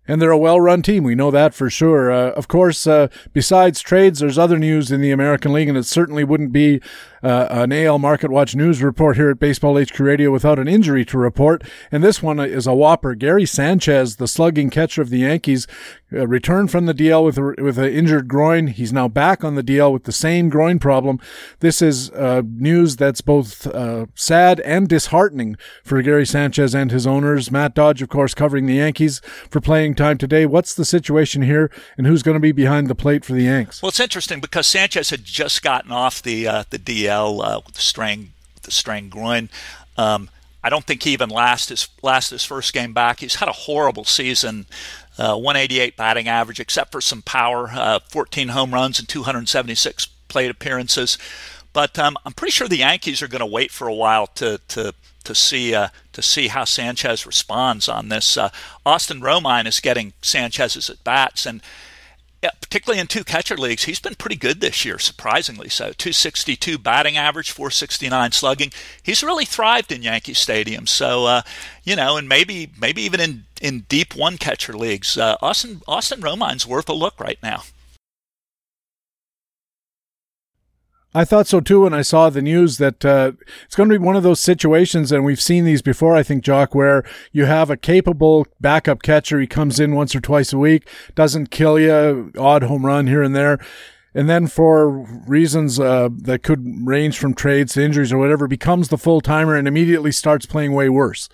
And 0.08 0.22
they're 0.22 0.32
a 0.32 0.38
well 0.38 0.62
run 0.62 0.82
team. 0.82 1.04
We 1.04 1.16
know 1.16 1.32
that 1.32 1.54
for 1.54 1.70
sure. 1.70 2.12
Uh, 2.12 2.32
of 2.32 2.48
course, 2.48 2.88
uh, 2.88 3.08
besides 3.34 3.82
trades, 3.82 4.20
there's 4.20 4.38
other 4.38 4.58
news 4.58 4.92
in 4.92 5.02
the 5.02 5.12
American 5.12 5.54
League, 5.54 5.68
and 5.68 5.78
it 5.78 5.86
certainly 5.86 6.24
wouldn't 6.24 6.52
be 6.52 6.82
uh, 7.24 7.48
an 7.50 7.72
AL 7.72 8.00
Market 8.00 8.32
Watch 8.32 8.56
news 8.56 8.82
report 8.82 9.18
here 9.18 9.30
at 9.30 9.40
Baseball 9.40 9.82
HQ 9.82 10.00
Radio 10.00 10.32
without 10.32 10.60
an 10.60 10.68
injury 10.68 11.06
to 11.06 11.18
report. 11.18 11.64
And 11.92 12.04
this 12.04 12.22
one 12.22 12.40
is 12.40 12.68
a 12.68 12.74
whopper. 12.74 13.16
Gary 13.16 13.46
Sanchez, 13.46 14.18
the 14.18 14.28
slugging 14.28 14.70
catcher 14.70 15.02
of 15.02 15.10
the 15.10 15.20
Yankees, 15.20 15.68
uh, 16.14 16.28
returned 16.28 16.72
from 16.72 16.86
the 16.86 16.94
DL 16.94 17.26
with 17.26 17.38
a, 17.38 17.62
with 17.62 17.78
an 17.78 17.92
injured 17.92 18.28
groin. 18.28 18.68
He's 18.68 18.94
now 18.94 19.08
back 19.08 19.44
on 19.44 19.56
the 19.56 19.64
DL 19.64 19.92
with 19.92 20.04
the 20.04 20.12
same 20.12 20.50
groin 20.50 20.80
problem. 20.80 21.20
This 21.60 21.82
is 21.82 22.10
uh, 22.12 22.44
news 22.46 22.96
that's 22.96 23.22
both 23.22 23.68
uh, 23.68 24.06
sad 24.16 24.60
and 24.62 24.88
disheartening 24.88 25.58
for 25.84 26.02
Gary 26.02 26.26
Sanchez 26.26 26.74
and 26.74 26.92
his 26.92 27.06
owners. 27.06 27.52
Matt 27.52 27.74
Dodge, 27.74 28.02
of 28.02 28.10
course, 28.10 28.34
covering 28.34 28.68
the 28.68 28.76
Yankees 28.76 29.20
for 29.50 29.60
playing 29.60 29.96
time 29.96 30.18
today. 30.18 30.46
What's 30.46 30.74
the 30.74 30.86
situation 30.86 31.42
here, 31.42 31.70
and 31.98 32.08
who's 32.08 32.24
going 32.24 32.36
to 32.36 32.40
be 32.40 32.52
behind 32.52 32.88
the 32.88 32.96
plate 32.96 33.26
for 33.26 33.34
the 33.34 33.44
Yanks? 33.44 33.82
Well, 33.82 33.90
it's 33.90 34.00
interesting 34.00 34.40
because 34.40 34.68
Sanchez 34.68 35.10
had 35.10 35.26
just 35.26 35.62
gotten 35.62 35.92
off 35.92 36.22
the 36.22 36.48
uh, 36.48 36.64
the 36.70 36.80
DL 36.80 37.07
uh, 37.10 37.62
with 37.66 37.76
the 37.76 37.82
strained 37.82 38.32
the 38.64 38.72
strained 38.72 39.12
groin. 39.12 39.50
Um, 39.98 40.30
I 40.64 40.70
don't 40.70 40.86
think 40.86 41.04
he 41.04 41.12
even 41.12 41.30
last 41.30 41.70
his 41.70 41.88
last 42.02 42.30
his 42.30 42.44
first 42.44 42.74
game 42.74 42.94
back. 42.94 43.22
He's 43.22 43.36
had 43.36 43.50
a 43.50 43.54
horrible 43.54 44.06
season. 44.06 44.66
Uh, 45.18 45.36
188 45.36 45.98
batting 45.98 46.28
average, 46.28 46.60
except 46.60 46.92
for 46.92 47.02
some 47.02 47.24
power, 47.24 47.70
uh, 47.72 48.00
14 48.10 48.50
home 48.50 48.72
runs 48.72 49.00
and 49.00 49.10
276 49.10 50.06
plate 50.28 50.52
appearances. 50.52 51.18
But 51.74 51.98
um, 51.98 52.18
I'm 52.26 52.34
pretty 52.34 52.52
sure 52.52 52.68
the 52.68 52.78
Yankees 52.78 53.22
are 53.22 53.28
going 53.28 53.40
to 53.40 53.46
wait 53.46 53.72
for 53.72 53.88
a 53.88 53.94
while 53.94 54.28
to 54.28 54.60
to 54.70 54.94
to 55.24 55.36
see 55.36 55.74
uh, 55.74 55.90
to 56.14 56.22
see 56.22 56.48
how 56.48 56.66
Sanchez 56.66 57.26
responds 57.26 57.88
on 57.88 58.10
this. 58.10 58.38
Uh, 58.38 58.50
Austin 58.86 59.22
Romine 59.22 59.68
is 59.68 59.80
getting 59.80 60.14
Sanchez's 60.22 60.90
at 60.90 61.04
bats, 61.04 61.46
and 61.46 61.62
particularly 62.42 63.00
in 63.00 63.08
two 63.08 63.24
catcher 63.24 63.58
leagues, 63.58 63.86
he's 63.86 64.00
been 64.00 64.16
pretty 64.16 64.36
good 64.36 64.62
this 64.62 64.86
year, 64.86 65.00
surprisingly 65.00 65.70
so. 65.70 65.92
262 65.94 66.78
batting 66.78 67.18
average, 67.18 67.52
469 67.52 68.32
slugging. 68.32 68.72
He's 69.02 69.24
really 69.24 69.46
thrived 69.46 69.92
in 69.92 70.04
Yankee 70.04 70.34
Stadium. 70.34 70.86
So, 70.88 71.26
uh, 71.26 71.42
you 71.84 71.96
know, 71.96 72.18
and 72.18 72.30
maybe 72.30 72.72
maybe 72.80 73.02
even 73.02 73.20
in, 73.20 73.44
in 73.62 73.86
deep 73.90 74.16
one 74.16 74.38
catcher 74.38 74.74
leagues, 74.74 75.18
uh, 75.18 75.38
Austin 75.42 75.82
Austin 75.88 76.22
Romine's 76.22 76.68
worth 76.68 76.90
a 76.90 76.94
look 76.94 77.20
right 77.20 77.40
now. 77.42 77.64
I 81.18 81.26
thought 81.26 81.48
so 81.48 81.60
too 81.60 81.82
when 81.82 81.96
I 81.96 82.04
saw 82.04 82.30
the 82.30 82.44
news 82.44 82.78
that 82.78 83.04
uh, 83.04 83.32
it's 83.66 83.76
going 83.76 83.90
to 83.90 83.98
be 83.98 84.06
one 84.06 84.16
of 84.16 84.22
those 84.22 84.40
situations, 84.40 85.12
and 85.12 85.26
we've 85.26 85.42
seen 85.42 85.66
these 85.66 85.82
before, 85.82 86.16
I 86.16 86.22
think, 86.22 86.44
Jock, 86.44 86.76
where 86.76 87.04
you 87.32 87.46
have 87.46 87.72
a 87.72 87.76
capable 87.76 88.46
backup 88.62 89.02
catcher. 89.02 89.40
He 89.40 89.48
comes 89.48 89.80
in 89.80 89.96
once 89.96 90.16
or 90.16 90.22
twice 90.22 90.54
a 90.54 90.60
week, 90.60 90.88
doesn't 91.16 91.50
kill 91.50 91.80
you, 91.80 92.32
odd 92.38 92.62
home 92.62 92.86
run 92.86 93.08
here 93.08 93.24
and 93.24 93.36
there. 93.36 93.58
And 94.14 94.30
then 94.30 94.48
for 94.48 94.90
reasons 95.28 95.80
uh, 95.80 96.10
that 96.12 96.42
could 96.42 96.88
range 96.88 97.20
from 97.20 97.34
trades 97.34 97.74
to 97.74 97.84
injuries 97.84 98.12
or 98.12 98.18
whatever, 98.18 98.48
becomes 98.48 98.88
the 98.88 98.98
full 98.98 99.22
timer 99.22 99.56
and 99.56 99.68
immediately 99.68 100.12
starts 100.12 100.46
playing 100.46 100.74
way 100.74 100.90
worse. 100.90 101.30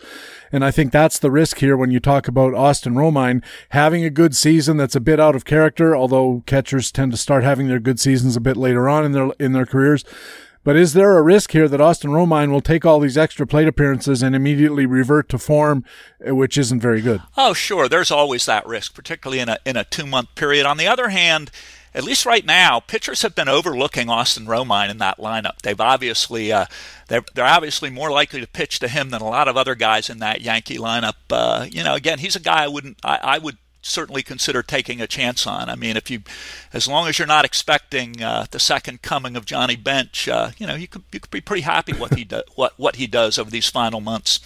And 0.51 0.65
I 0.65 0.71
think 0.71 0.91
that's 0.91 1.17
the 1.17 1.31
risk 1.31 1.59
here 1.59 1.77
when 1.77 1.91
you 1.91 1.99
talk 1.99 2.27
about 2.27 2.53
Austin 2.53 2.95
Romine 2.95 3.43
having 3.69 4.03
a 4.03 4.09
good 4.09 4.35
season 4.35 4.77
that's 4.77 4.95
a 4.95 4.99
bit 4.99 5.19
out 5.19 5.35
of 5.35 5.45
character, 5.45 5.95
although 5.95 6.43
catchers 6.45 6.91
tend 6.91 7.11
to 7.11 7.17
start 7.17 7.43
having 7.43 7.67
their 7.67 7.79
good 7.79 7.99
seasons 7.99 8.35
a 8.35 8.41
bit 8.41 8.57
later 8.57 8.89
on 8.89 9.05
in 9.05 9.11
their 9.13 9.31
in 9.39 9.53
their 9.53 9.65
careers. 9.65 10.03
But 10.63 10.77
is 10.77 10.93
there 10.93 11.17
a 11.17 11.21
risk 11.21 11.51
here 11.51 11.67
that 11.67 11.81
Austin 11.81 12.11
Romine 12.11 12.49
will 12.49 12.61
take 12.61 12.85
all 12.85 12.99
these 12.99 13.17
extra 13.17 13.45
plate 13.45 13.67
appearances 13.67 14.23
and 14.23 14.33
immediately 14.33 14.85
revert 14.85 15.27
to 15.29 15.37
form, 15.37 15.83
uh, 16.25 16.33
which 16.33 16.57
isn't 16.57 16.79
very 16.79 17.01
good? 17.01 17.21
Oh, 17.35 17.53
sure. 17.53 17.89
There's 17.89 18.11
always 18.11 18.45
that 18.45 18.65
risk, 18.65 18.93
particularly 18.93 19.39
in 19.39 19.49
a 19.49 19.57
in 19.65 19.75
a 19.75 19.83
two 19.83 20.05
month 20.05 20.35
period. 20.35 20.65
On 20.65 20.77
the 20.77 20.87
other 20.87 21.09
hand, 21.09 21.51
at 21.95 22.03
least 22.03 22.25
right 22.25 22.45
now, 22.45 22.79
pitchers 22.79 23.21
have 23.21 23.35
been 23.35 23.49
overlooking 23.49 24.09
Austin 24.09 24.45
Romine 24.45 24.89
in 24.89 24.97
that 24.97 25.17
lineup. 25.17 25.61
They've 25.61 25.79
obviously 25.79 26.51
uh, 26.51 26.65
they're, 27.07 27.23
they're 27.33 27.45
obviously 27.45 27.89
more 27.89 28.11
likely 28.11 28.41
to 28.41 28.47
pitch 28.47 28.79
to 28.79 28.87
him 28.87 29.09
than 29.11 29.21
a 29.21 29.27
lot 29.27 29.47
of 29.47 29.57
other 29.57 29.75
guys 29.75 30.09
in 30.09 30.19
that 30.19 30.41
Yankee 30.41 30.77
lineup. 30.77 31.15
Uh, 31.29 31.67
you 31.69 31.83
know, 31.83 31.93
again, 31.93 32.19
he's 32.19 32.35
a 32.35 32.39
guy 32.39 32.63
I 32.63 32.67
wouldn't 32.67 32.97
I, 33.03 33.19
I, 33.21 33.37
would 33.37 33.57
certainly 33.81 34.23
consider 34.23 34.63
taking 34.63 35.01
a 35.01 35.07
chance 35.07 35.45
on. 35.45 35.69
I 35.69 35.75
mean, 35.75 35.97
if 35.97 36.09
you, 36.09 36.23
as 36.71 36.87
long 36.87 37.07
as 37.07 37.19
you're 37.19 37.27
not 37.27 37.45
expecting 37.45 38.23
uh, 38.23 38.45
the 38.49 38.59
second 38.59 39.01
coming 39.01 39.35
of 39.35 39.45
Johnny 39.45 39.75
Bench, 39.75 40.27
uh, 40.27 40.51
you 40.57 40.65
know, 40.65 40.75
you 40.75 40.87
could 40.87 41.03
you 41.11 41.19
could 41.19 41.31
be 41.31 41.41
pretty 41.41 41.63
happy 41.63 41.93
what 41.93 42.15
he 42.15 42.23
do, 42.23 42.41
what 42.55 42.73
what 42.77 42.95
he 42.95 43.07
does 43.07 43.37
over 43.37 43.51
these 43.51 43.69
final 43.69 44.01
months 44.01 44.39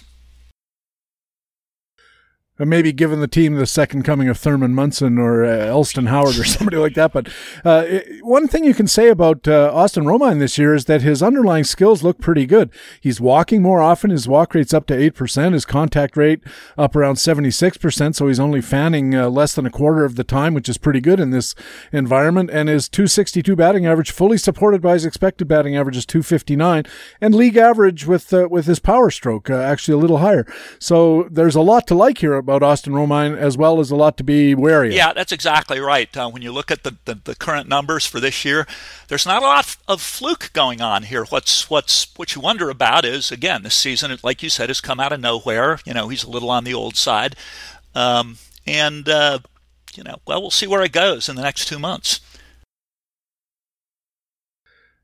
maybe 2.66 2.92
giving 2.92 3.20
the 3.20 3.28
team 3.28 3.54
the 3.54 3.66
second 3.66 4.02
coming 4.02 4.28
of 4.28 4.38
Thurman 4.38 4.74
Munson 4.74 5.18
or 5.18 5.44
uh, 5.44 5.48
Elston 5.48 6.06
Howard 6.06 6.36
or 6.36 6.44
somebody 6.44 6.76
like 6.76 6.94
that. 6.94 7.12
But 7.12 7.28
uh, 7.64 8.00
one 8.22 8.48
thing 8.48 8.64
you 8.64 8.74
can 8.74 8.86
say 8.86 9.08
about 9.08 9.46
uh, 9.46 9.70
Austin 9.72 10.04
Romine 10.04 10.38
this 10.38 10.58
year 10.58 10.74
is 10.74 10.86
that 10.86 11.02
his 11.02 11.22
underlying 11.22 11.64
skills 11.64 12.02
look 12.02 12.18
pretty 12.18 12.46
good. 12.46 12.70
He's 13.00 13.20
walking 13.20 13.62
more 13.62 13.80
often. 13.80 14.10
His 14.10 14.26
walk 14.26 14.54
rate's 14.54 14.74
up 14.74 14.86
to 14.86 14.94
8%. 14.94 15.52
His 15.52 15.64
contact 15.64 16.16
rate 16.16 16.40
up 16.76 16.96
around 16.96 17.14
76%. 17.14 18.14
So 18.14 18.26
he's 18.26 18.40
only 18.40 18.60
fanning 18.60 19.14
uh, 19.14 19.28
less 19.28 19.54
than 19.54 19.66
a 19.66 19.70
quarter 19.70 20.04
of 20.04 20.16
the 20.16 20.24
time, 20.24 20.54
which 20.54 20.68
is 20.68 20.78
pretty 20.78 21.00
good 21.00 21.20
in 21.20 21.30
this 21.30 21.54
environment. 21.92 22.50
And 22.50 22.68
his 22.68 22.88
262 22.88 23.54
batting 23.54 23.86
average, 23.86 24.10
fully 24.10 24.38
supported 24.38 24.82
by 24.82 24.94
his 24.94 25.04
expected 25.04 25.46
batting 25.46 25.76
average, 25.76 25.96
is 25.96 26.06
259. 26.06 26.84
And 27.20 27.34
league 27.34 27.56
average 27.56 28.06
with, 28.06 28.32
uh, 28.32 28.48
with 28.50 28.66
his 28.66 28.78
power 28.78 29.10
stroke, 29.10 29.48
uh, 29.48 29.58
actually 29.58 29.94
a 29.94 29.98
little 29.98 30.18
higher. 30.18 30.46
So 30.78 31.28
there's 31.30 31.54
a 31.54 31.60
lot 31.60 31.86
to 31.88 31.94
like 31.94 32.18
here 32.18 32.34
about 32.48 32.62
Austin 32.62 32.94
Romine, 32.94 33.36
as 33.36 33.58
well 33.58 33.78
as 33.78 33.90
a 33.90 33.96
lot 33.96 34.16
to 34.16 34.24
be 34.24 34.54
wary 34.54 34.88
of. 34.88 34.94
Yeah, 34.94 35.12
that's 35.12 35.32
exactly 35.32 35.80
right. 35.80 36.16
Uh, 36.16 36.30
when 36.30 36.40
you 36.40 36.50
look 36.50 36.70
at 36.70 36.82
the, 36.82 36.96
the, 37.04 37.14
the, 37.14 37.34
current 37.34 37.68
numbers 37.68 38.06
for 38.06 38.20
this 38.20 38.42
year, 38.42 38.66
there's 39.08 39.26
not 39.26 39.42
a 39.42 39.46
lot 39.46 39.76
of 39.86 40.00
fluke 40.00 40.50
going 40.54 40.80
on 40.80 41.02
here. 41.02 41.26
What's 41.26 41.68
what's 41.68 42.06
what 42.16 42.34
you 42.34 42.40
wonder 42.40 42.70
about 42.70 43.04
is 43.04 43.30
again, 43.30 43.64
this 43.64 43.74
season, 43.74 44.16
like 44.22 44.42
you 44.42 44.48
said, 44.48 44.70
has 44.70 44.80
come 44.80 44.98
out 44.98 45.12
of 45.12 45.20
nowhere. 45.20 45.80
You 45.84 45.92
know, 45.92 46.08
he's 46.08 46.24
a 46.24 46.30
little 46.30 46.48
on 46.48 46.64
the 46.64 46.72
old 46.72 46.96
side, 46.96 47.36
um, 47.94 48.38
and 48.66 49.06
uh, 49.10 49.40
you 49.94 50.02
know, 50.02 50.16
well, 50.26 50.40
we'll 50.40 50.50
see 50.50 50.66
where 50.66 50.82
it 50.82 50.92
goes 50.92 51.28
in 51.28 51.36
the 51.36 51.42
next 51.42 51.68
two 51.68 51.78
months. 51.78 52.20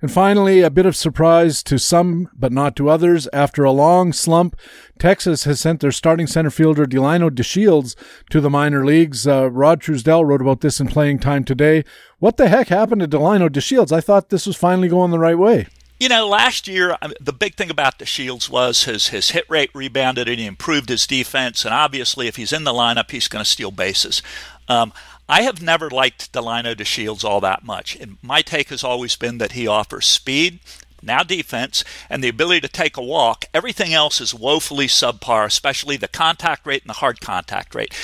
And 0.05 0.12
finally, 0.12 0.61
a 0.61 0.68
bit 0.68 0.84
of 0.84 0.94
surprise 0.94 1.62
to 1.62 1.78
some, 1.78 2.28
but 2.34 2.52
not 2.52 2.76
to 2.76 2.90
others. 2.90 3.26
After 3.32 3.64
a 3.64 3.70
long 3.70 4.12
slump, 4.12 4.55
Texas 4.98 5.44
has 5.44 5.61
sent 5.61 5.80
their 5.80 5.92
starting 5.92 6.26
center 6.26 6.50
fielder 6.50 6.84
Delino 6.84 7.30
DeShields 7.30 7.96
to 8.28 8.42
the 8.42 8.50
minor 8.50 8.84
leagues. 8.84 9.26
Uh, 9.26 9.50
Rod 9.50 9.80
Truesdell 9.80 10.26
wrote 10.26 10.42
about 10.42 10.61
this 10.61 10.78
in 10.78 10.88
Playing 10.88 11.20
Time 11.20 11.42
today. 11.42 11.84
What 12.18 12.36
the 12.36 12.50
heck 12.50 12.68
happened 12.68 13.00
to 13.00 13.09
Delino 13.09 13.48
DeShields? 13.48 13.92
I 13.92 14.02
thought 14.02 14.28
this 14.28 14.46
was 14.46 14.57
finally 14.57 14.88
going 14.88 15.11
the 15.11 15.18
right 15.18 15.38
way. 15.38 15.68
You 15.98 16.11
know, 16.11 16.28
last 16.28 16.68
year 16.68 16.98
the 17.18 17.32
big 17.32 17.55
thing 17.55 17.70
about 17.70 17.98
DeShields 17.98 18.50
was 18.50 18.84
his 18.84 19.07
his 19.07 19.30
hit 19.30 19.46
rate 19.48 19.70
rebounded 19.72 20.28
and 20.28 20.38
he 20.38 20.44
improved 20.44 20.90
his 20.90 21.07
defense. 21.07 21.64
And 21.64 21.72
obviously, 21.72 22.26
if 22.26 22.36
he's 22.36 22.52
in 22.52 22.64
the 22.64 22.74
lineup, 22.74 23.11
he's 23.11 23.26
going 23.26 23.42
to 23.42 23.50
steal 23.50 23.70
bases. 23.70 24.20
Um, 24.68 24.92
I 25.29 25.43
have 25.43 25.62
never 25.62 25.89
liked 25.89 26.33
Delino 26.33 26.75
DeShields 26.75 27.25
all 27.25 27.41
that 27.41 27.64
much. 27.64 27.97
And 27.97 28.18
my 28.22 28.43
take 28.43 28.68
has 28.68 28.85
always 28.85 29.16
been 29.16 29.39
that 29.39 29.53
he 29.53 29.66
offers 29.66 30.07
speed, 30.07 30.61
now 31.05 31.22
defense, 31.22 31.84
and 32.09 32.22
the 32.22 32.28
ability 32.28 32.61
to 32.62 32.68
take 32.68 32.96
a 32.96 33.02
walk. 33.02 33.46
Everything 33.52 33.92
else 33.92 34.20
is 34.20 34.34
woefully 34.34 34.86
subpar, 34.86 35.44
especially 35.46 35.96
the 35.96 36.09
contact 36.09 36.66
rate 36.66 36.82
and 36.82 36.90
the 36.90 36.94
hard 36.94 37.20
contact 37.20 37.74
rate. 37.74 37.94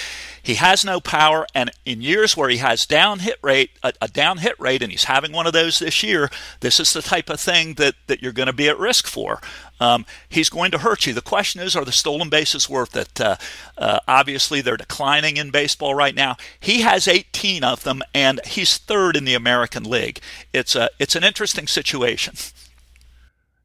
He 0.43 0.55
has 0.55 0.85
no 0.85 1.01
power, 1.01 1.47
and 1.55 1.71
in 1.85 2.01
years 2.01 2.37
where 2.37 2.49
he 2.49 2.57
has 2.59 2.87
down 2.87 3.21
hit 3.21 3.39
rate, 3.43 3.71
a, 3.83 3.93
a, 4.01 4.09
down 4.09 4.39
hit 4.39 4.59
rate, 4.59 4.83
and 4.83 4.91
he's 4.91 5.05
having 5.05 5.33
one 5.33 5.47
of 5.47 5.53
those 5.53 5.79
this 5.79 6.03
year, 6.03 6.31
this 6.61 6.81
is 6.81 6.93
the 6.93 7.03
type 7.03 7.29
of 7.29 7.41
thing 7.41 7.75
that, 7.75 7.95
that 8.07 8.23
you're 8.23 8.33
going 8.33 8.47
to 8.47 8.53
be 8.53 8.69
at 8.69 8.79
risk 8.79 9.07
for. 9.07 9.41
Um, 9.81 10.05
he's 10.29 10.51
going 10.51 10.71
to 10.73 10.79
hurt 10.79 11.07
you. 11.07 11.15
The 11.15 11.23
question 11.23 11.61
is, 11.61 11.75
are 11.75 11.85
the 11.85 11.93
stolen 11.93 12.29
bases 12.29 12.69
worth 12.69 12.97
it? 12.97 13.21
Uh, 13.21 13.37
uh, 13.79 14.01
obviously, 14.07 14.61
they're 14.61 14.77
declining 14.77 15.37
in 15.37 15.51
baseball 15.51 15.95
right 15.95 16.15
now. 16.15 16.37
He 16.59 16.83
has 16.83 17.09
18 17.09 17.65
of 17.65 17.85
them, 17.85 18.03
and 18.15 18.41
he's 18.47 18.77
third 18.77 19.17
in 19.17 19.25
the 19.25 19.35
American 19.35 19.85
League. 19.85 20.21
It's 20.53 20.75
a 20.75 20.91
it's 20.99 21.17
an 21.17 21.25
interesting 21.25 21.67
situation. 21.67 22.35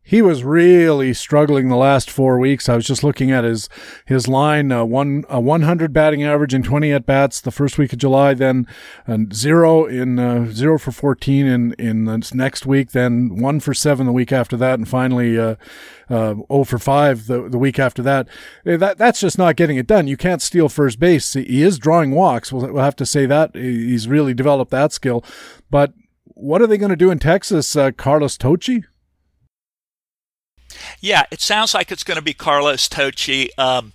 He 0.08 0.22
was 0.22 0.44
really 0.44 1.16
struggling 1.16 1.68
the 1.68 1.76
last 1.76 2.12
four 2.12 2.38
weeks. 2.38 2.70
I 2.70 2.76
was 2.76 2.86
just 2.86 3.04
looking 3.04 3.32
at 3.32 3.44
his 3.44 3.68
his 4.06 4.28
line 4.28 4.72
uh, 4.72 4.86
one 4.86 5.26
a 5.30 5.42
100 5.42 5.92
batting 5.92 6.24
average 6.24 6.54
in 6.54 6.62
20 6.62 6.94
at 6.94 7.08
bats 7.08 7.42
the 7.42 7.50
first 7.50 7.80
week 7.80 7.92
of 7.92 7.98
July, 7.98 8.36
then 8.36 8.68
zero 9.34 9.86
in 9.86 10.20
uh, 10.20 10.46
zero 10.52 10.78
for 10.78 10.92
14 10.92 11.48
in 11.48 11.74
in 11.80 12.06
the 12.06 12.32
next 12.36 12.68
week, 12.68 12.92
then 12.92 13.36
one 13.36 13.60
for 13.60 13.74
seven 13.74 14.06
the 14.06 14.12
week 14.12 14.32
after 14.32 14.56
that, 14.56 14.78
and 14.78 14.88
finally 14.88 15.40
uh, 15.40 15.56
uh, 16.08 16.36
0 16.52 16.64
for 16.66 16.78
five 16.78 17.26
the 17.26 17.50
the 17.50 17.58
week 17.58 17.80
after 17.80 18.04
that. 18.04 18.28
Eh, 18.64 18.78
that 18.78 19.00
that's 19.00 19.20
just 19.20 19.40
not 19.40 19.56
getting 19.56 19.78
it 19.78 19.88
done. 19.88 20.08
You 20.08 20.18
can't 20.18 20.42
steal 20.42 20.70
first 20.70 21.00
base. 21.00 21.34
He 21.34 21.64
is 21.64 21.80
drawing 21.80 22.12
walks. 22.12 22.54
We'll, 22.54 22.72
we'll 22.72 22.84
have 22.84 22.96
to 22.98 23.08
say 23.08 23.26
that 23.26 23.56
he's 23.56 24.08
really 24.08 24.36
developed 24.36 24.72
that 24.72 24.94
skill, 24.94 25.26
but. 25.72 25.94
What 26.38 26.62
are 26.62 26.68
they 26.68 26.78
going 26.78 26.90
to 26.90 26.98
do 26.98 27.12
in 27.12 27.20
Texas, 27.20 27.78
uh, 27.78 27.92
Carlos 27.92 28.38
Tocci? 28.38 28.84
Yeah, 31.02 31.24
it 31.32 31.42
sounds 31.42 31.74
like 31.74 31.92
it's 31.92 32.04
going 32.04 32.18
to 32.18 32.24
be 32.24 32.34
Carlos 32.34 32.88
Tocci. 32.88 33.50
Um, 33.58 33.94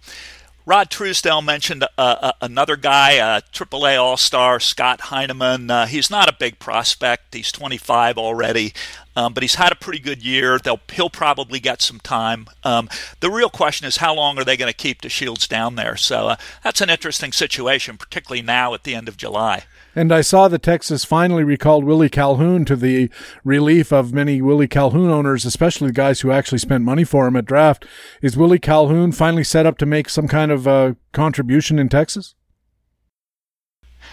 Rod 0.67 0.91
Truesdell 0.91 1.45
mentioned 1.45 1.83
uh, 1.83 1.87
uh, 1.99 2.33
another 2.41 2.77
guy, 2.77 3.19
uh, 3.19 3.41
AAA 3.53 4.01
All 4.01 4.17
Star 4.17 4.61
Scott 4.61 5.01
Heineman. 5.01 5.71
Uh, 5.71 5.87
he's 5.87 6.11
not 6.11 6.29
a 6.29 6.37
big 6.39 6.59
prospect. 6.59 7.35
He's 7.35 7.51
25 7.51 8.19
already, 8.19 8.73
um, 9.17 9.33
but 9.33 9.43
he's 9.43 9.57
had 9.57 9.73
a 9.73 9.75
pretty 9.75 9.99
good 9.99 10.23
year. 10.23 10.59
They'll, 10.59 10.81
he'll 10.93 11.11
probably 11.11 11.59
get 11.59 11.83
some 11.83 11.99
time. 11.99 12.47
Um, 12.63 12.89
the 13.21 13.31
real 13.31 13.51
question 13.51 13.87
is 13.87 13.97
how 13.97 14.15
long 14.15 14.39
are 14.39 14.45
they 14.45 14.57
going 14.57 14.71
to 14.71 14.77
keep 14.77 15.03
DeShields 15.03 15.49
down 15.49 15.75
there? 15.75 15.97
So 15.97 16.29
uh, 16.29 16.37
that's 16.63 16.81
an 16.81 16.91
interesting 16.91 17.33
situation, 17.33 17.97
particularly 17.97 18.43
now 18.43 18.73
at 18.75 18.85
the 18.85 18.95
end 18.95 19.09
of 19.09 19.17
July. 19.17 19.65
And 20.01 20.13
I 20.13 20.23
saw 20.23 20.49
that 20.49 20.63
Texas 20.63 21.05
finally 21.05 21.45
recalled 21.45 21.85
Willie 21.85 22.09
Calhoun 22.09 22.65
to 22.65 22.75
the 22.75 23.11
relief 23.45 23.93
of 23.93 24.15
many 24.15 24.41
Willie 24.41 24.67
Calhoun 24.67 25.11
owners, 25.11 25.45
especially 25.45 25.89
the 25.89 25.93
guys 25.93 26.23
who 26.23 26.31
actually 26.31 26.57
spent 26.57 26.85
money 26.85 27.05
for 27.05 27.27
him 27.27 27.37
at 27.37 27.45
draft. 27.45 27.85
Is 28.23 28.35
Willie 28.35 28.59
Calhoun 28.59 29.13
finally 29.13 29.45
set 29.45 29.67
up 29.67 29.77
to 29.77 29.85
make 29.85 30.09
some 30.09 30.27
kind 30.27 30.51
of 30.51 30.67
uh, 30.67 30.95
contribution 31.13 31.79
in 31.79 31.91
Texas? 31.91 32.35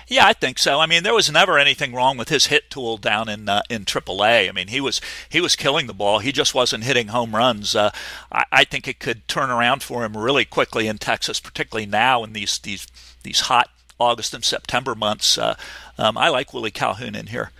Yeah, 0.09 0.27
I 0.27 0.33
think 0.33 0.59
so. 0.59 0.81
I 0.81 0.87
mean, 0.87 1.03
there 1.03 1.13
was 1.13 1.31
never 1.31 1.57
anything 1.57 1.93
wrong 1.93 2.17
with 2.17 2.27
his 2.27 2.47
hit 2.47 2.69
tool 2.69 2.97
down 2.97 3.29
in 3.29 3.47
uh, 3.47 3.61
in 3.69 3.85
AAA. 3.85 4.49
I 4.49 4.51
mean, 4.51 4.67
he 4.67 4.81
was 4.81 4.99
he 5.29 5.39
was 5.39 5.55
killing 5.55 5.87
the 5.87 5.93
ball. 5.93 6.19
He 6.19 6.33
just 6.33 6.53
wasn't 6.53 6.83
hitting 6.83 7.07
home 7.07 7.33
runs. 7.33 7.77
Uh, 7.77 7.91
I, 8.29 8.43
I 8.51 8.63
think 8.65 8.89
it 8.89 8.99
could 8.99 9.25
turn 9.29 9.49
around 9.49 9.83
for 9.83 10.03
him 10.03 10.17
really 10.17 10.43
quickly 10.43 10.87
in 10.87 10.97
Texas, 10.97 11.39
particularly 11.39 11.85
now 11.85 12.25
in 12.25 12.33
these 12.33 12.59
these 12.59 12.87
these 13.23 13.39
hot 13.41 13.69
August 13.99 14.33
and 14.33 14.43
September 14.43 14.95
months. 14.95 15.37
Uh, 15.37 15.55
um, 15.97 16.17
I 16.17 16.29
like 16.29 16.53
Willie 16.53 16.71
Calhoun 16.71 17.15
in 17.15 17.27
here. 17.27 17.51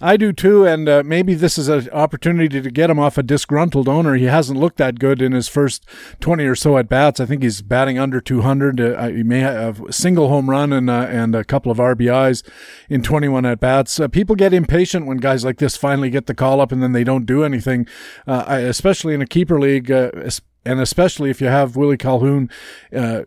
I 0.00 0.16
do 0.16 0.32
too, 0.32 0.66
and 0.66 0.88
uh, 0.88 1.02
maybe 1.04 1.34
this 1.34 1.56
is 1.56 1.68
an 1.68 1.88
opportunity 1.90 2.60
to 2.60 2.70
get 2.70 2.90
him 2.90 2.98
off 2.98 3.16
a 3.16 3.22
disgruntled 3.22 3.88
owner. 3.88 4.16
He 4.16 4.24
hasn't 4.24 4.58
looked 4.58 4.76
that 4.78 4.98
good 4.98 5.22
in 5.22 5.32
his 5.32 5.46
first 5.46 5.86
20 6.20 6.44
or 6.44 6.56
so 6.56 6.76
at 6.76 6.88
bats. 6.88 7.20
I 7.20 7.26
think 7.26 7.42
he's 7.42 7.62
batting 7.62 7.98
under 7.98 8.20
200. 8.20 8.80
Uh, 8.80 9.08
he 9.08 9.22
may 9.22 9.38
have 9.38 9.80
a 9.80 9.92
single 9.92 10.28
home 10.28 10.50
run 10.50 10.72
and, 10.72 10.90
uh, 10.90 11.06
and 11.08 11.36
a 11.36 11.44
couple 11.44 11.70
of 11.70 11.78
RBIs 11.78 12.42
in 12.88 13.02
21 13.02 13.46
at 13.46 13.60
bats. 13.60 14.00
Uh, 14.00 14.08
people 14.08 14.34
get 14.34 14.52
impatient 14.52 15.06
when 15.06 15.18
guys 15.18 15.44
like 15.44 15.58
this 15.58 15.76
finally 15.76 16.10
get 16.10 16.26
the 16.26 16.34
call 16.34 16.60
up 16.60 16.72
and 16.72 16.82
then 16.82 16.92
they 16.92 17.04
don't 17.04 17.24
do 17.24 17.44
anything, 17.44 17.86
uh, 18.26 18.44
especially 18.48 19.14
in 19.14 19.22
a 19.22 19.26
keeper 19.26 19.60
league 19.60 19.92
uh, 19.92 20.10
and 20.64 20.80
especially 20.80 21.30
if 21.30 21.40
you 21.40 21.46
have 21.46 21.76
Willie 21.76 21.96
Calhoun 21.96 22.50
uh, 22.94 23.22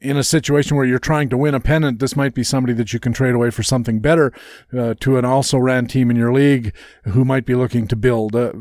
in 0.00 0.16
a 0.16 0.24
situation 0.24 0.76
where 0.76 0.86
you're 0.86 0.98
trying 0.98 1.28
to 1.28 1.36
win 1.36 1.54
a 1.54 1.60
pennant, 1.60 1.98
this 1.98 2.16
might 2.16 2.34
be 2.34 2.44
somebody 2.44 2.72
that 2.74 2.92
you 2.92 3.00
can 3.00 3.12
trade 3.12 3.34
away 3.34 3.50
for 3.50 3.62
something 3.62 4.00
better 4.00 4.32
uh, 4.76 4.94
to 5.00 5.18
an 5.18 5.24
also 5.24 5.58
ran 5.58 5.86
team 5.86 6.10
in 6.10 6.16
your 6.16 6.32
league 6.32 6.74
who 7.04 7.24
might 7.24 7.44
be 7.44 7.54
looking 7.54 7.88
to 7.88 7.96
build. 7.96 8.34
Uh, 8.36 8.52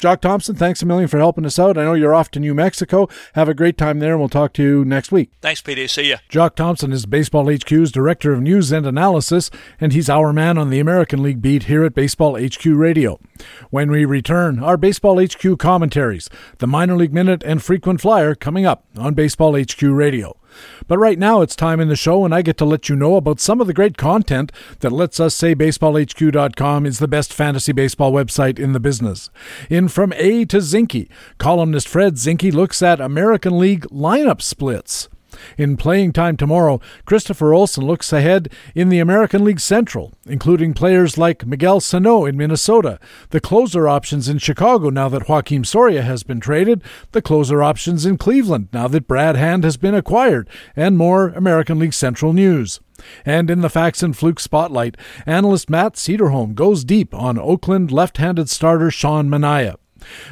Jock 0.00 0.22
Thompson, 0.22 0.56
thanks 0.56 0.80
a 0.80 0.86
million 0.86 1.08
for 1.08 1.18
helping 1.18 1.44
us 1.44 1.58
out. 1.58 1.76
I 1.76 1.84
know 1.84 1.92
you're 1.92 2.14
off 2.14 2.30
to 2.30 2.40
New 2.40 2.54
Mexico. 2.54 3.06
Have 3.34 3.50
a 3.50 3.54
great 3.54 3.76
time 3.76 3.98
there, 3.98 4.12
and 4.12 4.18
we'll 4.18 4.30
talk 4.30 4.54
to 4.54 4.62
you 4.62 4.82
next 4.82 5.12
week. 5.12 5.30
Thanks, 5.42 5.60
PD. 5.60 5.90
See 5.90 6.08
you. 6.08 6.16
Jock 6.30 6.56
Thompson 6.56 6.90
is 6.90 7.04
Baseball 7.04 7.54
HQ's 7.54 7.92
Director 7.92 8.32
of 8.32 8.40
News 8.40 8.72
and 8.72 8.86
Analysis, 8.86 9.50
and 9.78 9.92
he's 9.92 10.08
our 10.08 10.32
man 10.32 10.56
on 10.56 10.70
the 10.70 10.80
American 10.80 11.22
League 11.22 11.42
beat 11.42 11.64
here 11.64 11.84
at 11.84 11.94
Baseball 11.94 12.40
HQ 12.42 12.64
Radio. 12.64 13.20
When 13.68 13.90
we 13.90 14.06
return, 14.06 14.58
our 14.60 14.78
Baseball 14.78 15.22
HQ 15.22 15.58
commentaries, 15.58 16.30
the 16.58 16.66
Minor 16.66 16.96
League 16.96 17.12
Minute 17.12 17.42
and 17.44 17.62
Frequent 17.62 18.00
Flyer 18.00 18.34
coming 18.34 18.64
up 18.64 18.86
on 18.96 19.12
Baseball 19.12 19.54
HQ 19.54 19.82
Radio. 19.82 20.39
But 20.86 20.98
right 20.98 21.18
now, 21.18 21.40
it's 21.40 21.56
time 21.56 21.80
in 21.80 21.88
the 21.88 21.96
show 21.96 22.24
and 22.24 22.34
I 22.34 22.42
get 22.42 22.56
to 22.58 22.64
let 22.64 22.88
you 22.88 22.96
know 22.96 23.16
about 23.16 23.40
some 23.40 23.60
of 23.60 23.66
the 23.66 23.74
great 23.74 23.96
content 23.96 24.52
that 24.80 24.92
lets 24.92 25.20
us 25.20 25.34
say 25.34 25.54
BaseballHQ.com 25.54 26.86
is 26.86 26.98
the 26.98 27.08
best 27.08 27.32
fantasy 27.32 27.72
baseball 27.72 28.12
website 28.12 28.58
in 28.58 28.72
the 28.72 28.80
business. 28.80 29.30
In 29.68 29.88
From 29.88 30.12
A 30.14 30.44
to 30.46 30.58
Zinkie, 30.58 31.08
columnist 31.38 31.88
Fred 31.88 32.14
Zinkie 32.14 32.52
looks 32.52 32.82
at 32.82 33.00
American 33.00 33.58
League 33.58 33.86
lineup 33.86 34.42
splits. 34.42 35.08
In 35.56 35.76
playing 35.76 36.12
time 36.12 36.36
tomorrow, 36.36 36.80
Christopher 37.04 37.54
Olson 37.54 37.84
looks 37.86 38.12
ahead 38.12 38.50
in 38.74 38.88
the 38.88 38.98
American 38.98 39.44
League 39.44 39.60
Central, 39.60 40.12
including 40.26 40.74
players 40.74 41.18
like 41.18 41.46
Miguel 41.46 41.80
Sano 41.80 42.24
in 42.24 42.36
Minnesota, 42.36 42.98
the 43.30 43.40
closer 43.40 43.88
options 43.88 44.28
in 44.28 44.38
Chicago 44.38 44.90
now 44.90 45.08
that 45.08 45.24
Joakim 45.24 45.66
Soria 45.66 46.02
has 46.02 46.22
been 46.22 46.40
traded, 46.40 46.82
the 47.12 47.22
closer 47.22 47.62
options 47.62 48.06
in 48.06 48.18
Cleveland 48.18 48.68
now 48.72 48.88
that 48.88 49.08
Brad 49.08 49.36
Hand 49.36 49.64
has 49.64 49.76
been 49.76 49.94
acquired, 49.94 50.48
and 50.76 50.96
more 50.96 51.28
American 51.30 51.78
League 51.78 51.94
Central 51.94 52.32
news. 52.32 52.80
And 53.24 53.50
in 53.50 53.60
the 53.60 53.70
Facts 53.70 54.02
and 54.02 54.16
Fluke 54.16 54.40
Spotlight, 54.40 54.96
analyst 55.26 55.70
Matt 55.70 55.94
Cederholm 55.94 56.54
goes 56.54 56.84
deep 56.84 57.14
on 57.14 57.38
Oakland 57.38 57.90
left 57.90 58.18
handed 58.18 58.50
starter 58.50 58.90
Sean 58.90 59.28
Manaea. 59.28 59.76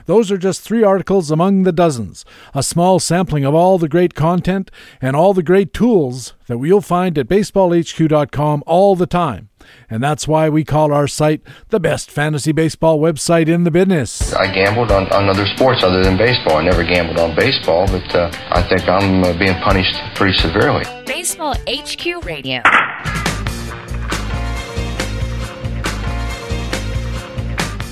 Those 0.06 0.30
are 0.30 0.38
just 0.38 0.62
three 0.62 0.82
articles 0.82 1.30
among 1.30 1.62
the 1.62 1.72
dozens, 1.72 2.24
a 2.54 2.62
small 2.62 2.98
sampling 2.98 3.44
of 3.44 3.54
all 3.54 3.78
the 3.78 3.88
great 3.88 4.14
content 4.14 4.70
and 5.00 5.14
all 5.14 5.34
the 5.34 5.42
great 5.42 5.72
tools 5.72 6.34
that 6.46 6.58
you'll 6.58 6.80
find 6.80 7.18
at 7.18 7.28
baseballhq.com 7.28 8.62
all 8.66 8.96
the 8.96 9.06
time. 9.06 9.48
And 9.90 10.02
that's 10.02 10.26
why 10.26 10.48
we 10.48 10.64
call 10.64 10.92
our 10.92 11.06
site 11.06 11.42
the 11.68 11.80
best 11.80 12.10
fantasy 12.10 12.52
baseball 12.52 12.98
website 12.98 13.48
in 13.48 13.64
the 13.64 13.70
business. 13.70 14.32
I 14.32 14.52
gambled 14.52 14.90
on, 14.90 15.08
on 15.12 15.28
other 15.28 15.46
sports 15.46 15.82
other 15.82 16.02
than 16.02 16.16
baseball. 16.16 16.56
I 16.56 16.64
never 16.64 16.84
gambled 16.84 17.18
on 17.18 17.36
baseball, 17.36 17.86
but 17.86 18.14
uh, 18.14 18.30
I 18.50 18.62
think 18.68 18.88
I'm 18.88 19.24
uh, 19.24 19.38
being 19.38 19.54
punished 19.60 19.96
pretty 20.14 20.38
severely. 20.38 20.84
Baseball 21.06 21.54
HQ 21.68 22.24
Radio. 22.24 22.62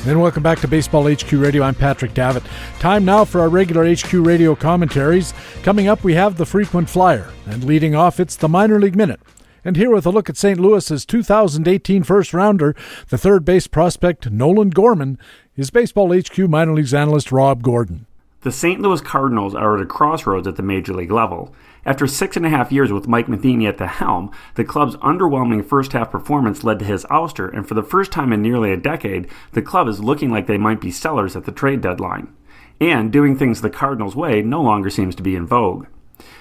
And 0.06 0.22
welcome 0.22 0.44
back 0.44 0.60
to 0.60 0.68
Baseball 0.68 1.12
HQ 1.12 1.32
Radio. 1.32 1.64
I'm 1.64 1.74
Patrick 1.74 2.14
Davitt. 2.14 2.44
Time 2.78 3.04
now 3.04 3.24
for 3.24 3.40
our 3.40 3.48
regular 3.48 3.92
HQ 3.92 4.12
Radio 4.12 4.54
commentaries. 4.54 5.34
Coming 5.64 5.88
up, 5.88 6.04
we 6.04 6.14
have 6.14 6.36
the 6.36 6.46
frequent 6.46 6.88
flyer, 6.88 7.32
and 7.44 7.64
leading 7.64 7.96
off, 7.96 8.20
it's 8.20 8.36
the 8.36 8.48
minor 8.48 8.78
league 8.78 8.94
minute. 8.94 9.18
And 9.64 9.76
here 9.76 9.90
with 9.90 10.06
a 10.06 10.10
look 10.10 10.30
at 10.30 10.36
St. 10.36 10.60
Louis's 10.60 11.04
2018 11.04 12.04
first 12.04 12.32
rounder, 12.32 12.76
the 13.08 13.18
third 13.18 13.44
base 13.44 13.66
prospect 13.66 14.30
Nolan 14.30 14.70
Gorman, 14.70 15.18
is 15.56 15.70
Baseball 15.70 16.16
HQ 16.16 16.38
minor 16.38 16.74
leagues 16.74 16.94
analyst 16.94 17.32
Rob 17.32 17.64
Gordon. 17.64 18.06
The 18.42 18.52
St. 18.52 18.80
Louis 18.80 19.00
Cardinals 19.00 19.56
are 19.56 19.76
at 19.76 19.82
a 19.82 19.86
crossroads 19.86 20.46
at 20.46 20.54
the 20.54 20.62
major 20.62 20.94
league 20.94 21.10
level. 21.10 21.52
After 21.86 22.08
six 22.08 22.36
and 22.36 22.44
a 22.44 22.50
half 22.50 22.72
years 22.72 22.90
with 22.90 23.06
Mike 23.06 23.28
Matheny 23.28 23.68
at 23.68 23.78
the 23.78 23.86
helm, 23.86 24.32
the 24.56 24.64
club's 24.64 24.96
underwhelming 24.96 25.64
first 25.64 25.92
half 25.92 26.10
performance 26.10 26.64
led 26.64 26.80
to 26.80 26.84
his 26.84 27.04
ouster, 27.04 27.48
and 27.56 27.66
for 27.66 27.74
the 27.74 27.82
first 27.82 28.10
time 28.10 28.32
in 28.32 28.42
nearly 28.42 28.72
a 28.72 28.76
decade, 28.76 29.28
the 29.52 29.62
club 29.62 29.86
is 29.86 30.02
looking 30.02 30.28
like 30.28 30.48
they 30.48 30.58
might 30.58 30.80
be 30.80 30.90
sellers 30.90 31.36
at 31.36 31.44
the 31.44 31.52
trade 31.52 31.80
deadline. 31.80 32.34
And 32.80 33.12
doing 33.12 33.36
things 33.36 33.60
the 33.60 33.70
Cardinals' 33.70 34.16
way 34.16 34.42
no 34.42 34.60
longer 34.60 34.90
seems 34.90 35.14
to 35.14 35.22
be 35.22 35.36
in 35.36 35.46
vogue. 35.46 35.86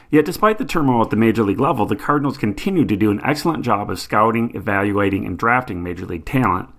Yet, 0.09 0.25
despite 0.25 0.57
the 0.57 0.65
turmoil 0.65 1.03
at 1.03 1.11
the 1.11 1.15
major 1.15 1.43
league 1.43 1.59
level, 1.59 1.85
the 1.85 1.95
Cardinals 1.95 2.39
continue 2.39 2.83
to 2.83 2.95
do 2.95 3.11
an 3.11 3.21
excellent 3.23 3.63
job 3.63 3.91
of 3.91 3.99
scouting, 3.99 4.51
evaluating, 4.55 5.27
and 5.27 5.37
drafting 5.37 5.83
major 5.83 6.07
league 6.07 6.25
talent. 6.25 6.69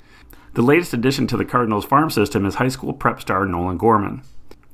The 0.55 0.63
latest 0.63 0.93
addition 0.93 1.29
to 1.29 1.37
the 1.37 1.45
Cardinals 1.45 1.85
farm 1.85 2.11
system 2.11 2.45
is 2.45 2.57
high 2.57 2.69
school 2.69 2.93
prep 2.93 3.21
star 3.21 3.47
Nolan 3.47 3.79
Gorman. 3.79 4.23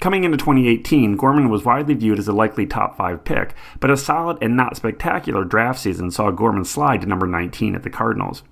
Coming 0.03 0.25
into 0.25 0.37
2018, 0.37 1.15
Gorman 1.15 1.49
was 1.49 1.65
widely 1.65 1.95
viewed 1.95 2.19
as 2.19 2.27
a 2.27 2.33
likely 2.33 2.67
top 2.67 2.97
5 2.97 3.23
pick, 3.23 3.55
but 3.79 3.89
a 3.89 3.97
solid 3.97 4.37
and 4.43 4.57
not 4.57 4.77
spectacular 4.77 5.45
draft 5.45 5.79
season 5.79 6.11
saw 6.11 6.33
Gorman 6.33 6.65
slide 6.65 7.03
to 7.03 7.07
number 7.07 7.25
19 7.25 7.77
at 7.77 7.85
the 7.85 7.89
Cardinals. 7.89 8.43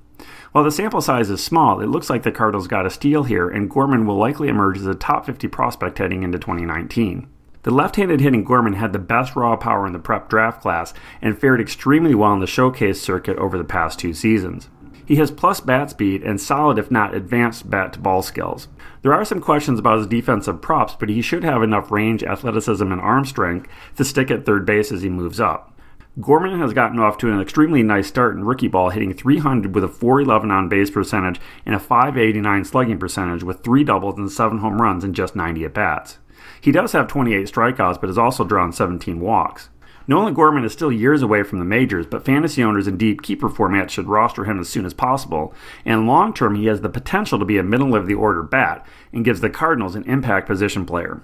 While 0.52 0.62
the 0.62 0.70
sample 0.70 1.00
size 1.00 1.28
is 1.28 1.42
small, 1.42 1.80
it 1.80 1.88
looks 1.88 2.08
like 2.08 2.22
the 2.22 2.30
Cardinals 2.30 2.68
got 2.68 2.86
a 2.86 2.90
steal 2.90 3.24
here, 3.24 3.48
and 3.48 3.68
Gorman 3.68 4.06
will 4.06 4.16
likely 4.16 4.46
emerge 4.46 4.78
as 4.78 4.86
a 4.86 4.94
top 4.94 5.26
50 5.26 5.48
prospect 5.48 5.98
heading 5.98 6.22
into 6.22 6.38
2019. 6.38 7.26
The 7.64 7.72
left 7.72 7.96
handed 7.96 8.20
hitting 8.20 8.44
Gorman 8.44 8.74
had 8.74 8.92
the 8.92 9.00
best 9.00 9.34
raw 9.34 9.56
power 9.56 9.88
in 9.88 9.92
the 9.92 9.98
prep 9.98 10.28
draft 10.28 10.62
class 10.62 10.94
and 11.20 11.36
fared 11.36 11.60
extremely 11.60 12.14
well 12.14 12.32
in 12.32 12.38
the 12.38 12.46
showcase 12.46 13.02
circuit 13.02 13.36
over 13.38 13.58
the 13.58 13.64
past 13.64 13.98
two 13.98 14.14
seasons. 14.14 14.68
He 15.04 15.16
has 15.16 15.32
plus 15.32 15.58
bat 15.58 15.90
speed 15.90 16.22
and 16.22 16.40
solid, 16.40 16.78
if 16.78 16.92
not 16.92 17.12
advanced, 17.12 17.68
bat 17.68 17.94
to 17.94 17.98
ball 17.98 18.22
skills. 18.22 18.68
There 19.02 19.14
are 19.14 19.24
some 19.24 19.40
questions 19.40 19.78
about 19.78 19.98
his 19.98 20.06
defensive 20.06 20.60
props, 20.60 20.94
but 20.98 21.08
he 21.08 21.22
should 21.22 21.42
have 21.42 21.62
enough 21.62 21.90
range, 21.90 22.22
athleticism, 22.22 22.92
and 22.92 23.00
arm 23.00 23.24
strength 23.24 23.68
to 23.96 24.04
stick 24.04 24.30
at 24.30 24.44
third 24.44 24.66
base 24.66 24.92
as 24.92 25.00
he 25.00 25.08
moves 25.08 25.40
up. 25.40 25.74
Gorman 26.20 26.58
has 26.58 26.74
gotten 26.74 26.98
off 26.98 27.16
to 27.18 27.32
an 27.32 27.40
extremely 27.40 27.82
nice 27.82 28.08
start 28.08 28.36
in 28.36 28.44
rookie 28.44 28.68
ball, 28.68 28.90
hitting 28.90 29.14
300 29.14 29.74
with 29.74 29.84
a 29.84 29.88
411 29.88 30.50
on 30.50 30.68
base 30.68 30.90
percentage 30.90 31.40
and 31.64 31.74
a 31.74 31.78
589 31.78 32.64
slugging 32.64 32.98
percentage 32.98 33.42
with 33.42 33.62
three 33.62 33.84
doubles 33.84 34.18
and 34.18 34.30
seven 34.30 34.58
home 34.58 34.82
runs 34.82 35.02
in 35.02 35.14
just 35.14 35.34
90 35.34 35.64
at 35.64 35.72
bats. 35.72 36.18
He 36.60 36.72
does 36.72 36.92
have 36.92 37.08
28 37.08 37.46
strikeouts, 37.46 38.00
but 38.00 38.08
has 38.08 38.18
also 38.18 38.44
drawn 38.44 38.72
17 38.72 39.18
walks. 39.18 39.69
Nolan 40.06 40.34
Gorman 40.34 40.64
is 40.64 40.72
still 40.72 40.90
years 40.90 41.22
away 41.22 41.42
from 41.42 41.58
the 41.58 41.64
majors, 41.64 42.06
but 42.06 42.24
fantasy 42.24 42.62
owners 42.62 42.86
in 42.86 42.96
deep 42.96 43.22
keeper 43.22 43.48
formats 43.48 43.90
should 43.90 44.08
roster 44.08 44.44
him 44.44 44.58
as 44.58 44.68
soon 44.68 44.84
as 44.84 44.94
possible. 44.94 45.54
And 45.84 46.06
long 46.06 46.32
term, 46.32 46.54
he 46.56 46.66
has 46.66 46.80
the 46.80 46.88
potential 46.88 47.38
to 47.38 47.44
be 47.44 47.58
a 47.58 47.62
middle 47.62 47.94
of 47.94 48.06
the 48.06 48.14
order 48.14 48.42
bat 48.42 48.84
and 49.12 49.24
gives 49.24 49.40
the 49.40 49.50
Cardinals 49.50 49.94
an 49.94 50.04
impact 50.04 50.46
position 50.46 50.86
player. 50.86 51.22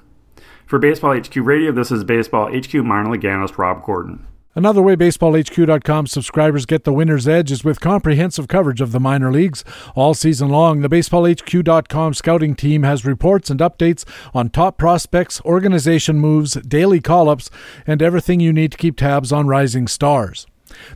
For 0.67 0.79
Baseball 0.79 1.17
HQ 1.17 1.37
Radio, 1.37 1.73
this 1.73 1.91
is 1.91 2.05
Baseball 2.05 2.51
HQ 2.53 2.75
minor 2.75 3.11
league 3.11 3.25
analyst 3.25 3.59
Rob 3.59 3.85
Gordon. 3.85 4.27
Another 4.57 4.81
way 4.81 4.97
BaseballHQ.com 4.97 6.07
subscribers 6.07 6.65
get 6.65 6.85
the 6.85 6.93
winner's 6.95 7.29
edge 7.29 7.53
is 7.53 7.63
with 7.63 7.79
comprehensive 7.79 8.49
coverage 8.49 8.81
of 8.81 8.91
the 8.91 8.99
minor 8.99 9.31
leagues. 9.31 9.63
All 9.95 10.15
season 10.15 10.49
long, 10.49 10.81
the 10.81 10.89
BaseballHQ.com 10.89 12.15
scouting 12.15 12.55
team 12.57 12.83
has 12.83 13.05
reports 13.05 13.51
and 13.51 13.61
updates 13.61 14.09
on 14.33 14.49
top 14.49 14.79
prospects, 14.79 15.43
organization 15.45 16.19
moves, 16.19 16.55
daily 16.55 17.03
call 17.03 17.29
ups, 17.29 17.51
and 17.87 18.01
everything 18.01 18.41
you 18.41 18.51
need 18.51 18.73
to 18.73 18.79
keep 18.79 18.97
tabs 18.97 19.31
on 19.31 19.47
rising 19.47 19.87
stars. 19.87 20.47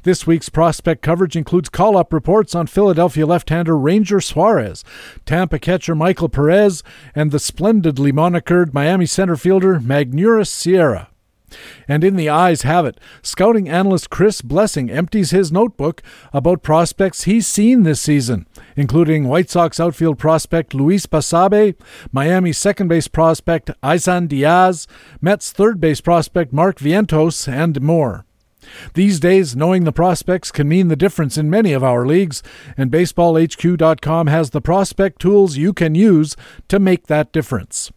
This 0.05 0.27
week's 0.27 0.49
prospect 0.49 1.03
coverage 1.03 1.37
includes 1.37 1.69
call 1.69 1.99
up 1.99 2.15
reports 2.15 2.55
on 2.55 2.66
Philadelphia 2.66 3.27
left 3.27 3.51
hander 3.51 3.77
Ranger 3.77 4.23
Suarez, 4.23 4.85
Tampa 5.27 5.59
catcher 5.59 5.95
Michael 5.95 6.31
Perez, 6.31 6.82
and 7.15 7.31
the 7.31 7.39
splendidly 7.39 8.11
monikered 8.11 8.73
Miami 8.73 9.05
center 9.05 9.37
fielder 9.37 9.78
Magneuris 9.78 10.49
Sierra. 10.49 11.11
And 11.89 12.05
in 12.05 12.17
the 12.17 12.29
eyes 12.29 12.63
have 12.63 12.87
it, 12.87 12.99
scouting 13.23 13.69
analyst 13.69 14.11
Chris 14.11 14.43
Blessing 14.43 14.91
empties 14.91 15.31
his 15.31 15.51
notebook 15.51 16.03
about 16.33 16.63
prospects 16.63 17.25
he's 17.25 17.47
seen 17.47 17.83
this 17.83 18.01
season, 18.01 18.47
including 18.77 19.29
White 19.29 19.51
Sox 19.51 19.81
outfield 19.81 20.19
prospect 20.19 20.75
Luis 20.75 21.07
Basabe, 21.07 21.77
Miami 22.13 22.53
second 22.53 22.89
base 22.89 23.09
prospect 23.09 23.71
Isan 23.85 24.27
Diaz, 24.27 24.87
Mets 25.21 25.51
third 25.53 25.81
base 25.81 26.01
prospect 26.01 26.53
Mark 26.53 26.79
Vientos, 26.79 27.47
and 27.51 27.81
more. 27.81 28.25
These 28.95 29.21
days, 29.21 29.57
knowing 29.57 29.85
the 29.85 29.93
prospects 29.93 30.53
can 30.53 30.69
mean 30.69 30.89
the 30.89 30.97
difference 30.97 31.39
in 31.39 31.51
many 31.51 31.73
of 31.73 31.83
our 31.83 32.07
leagues, 32.07 32.43
and 32.77 32.91
BaseballHQ.com 32.91 34.27
has 34.27 34.51
the 34.51 34.61
prospect 34.61 35.21
tools 35.21 35.57
you 35.57 35.73
can 35.73 35.95
use 35.95 36.37
to 36.69 36.79
make 36.79 37.07
that 37.07 37.33
difference. 37.33 37.91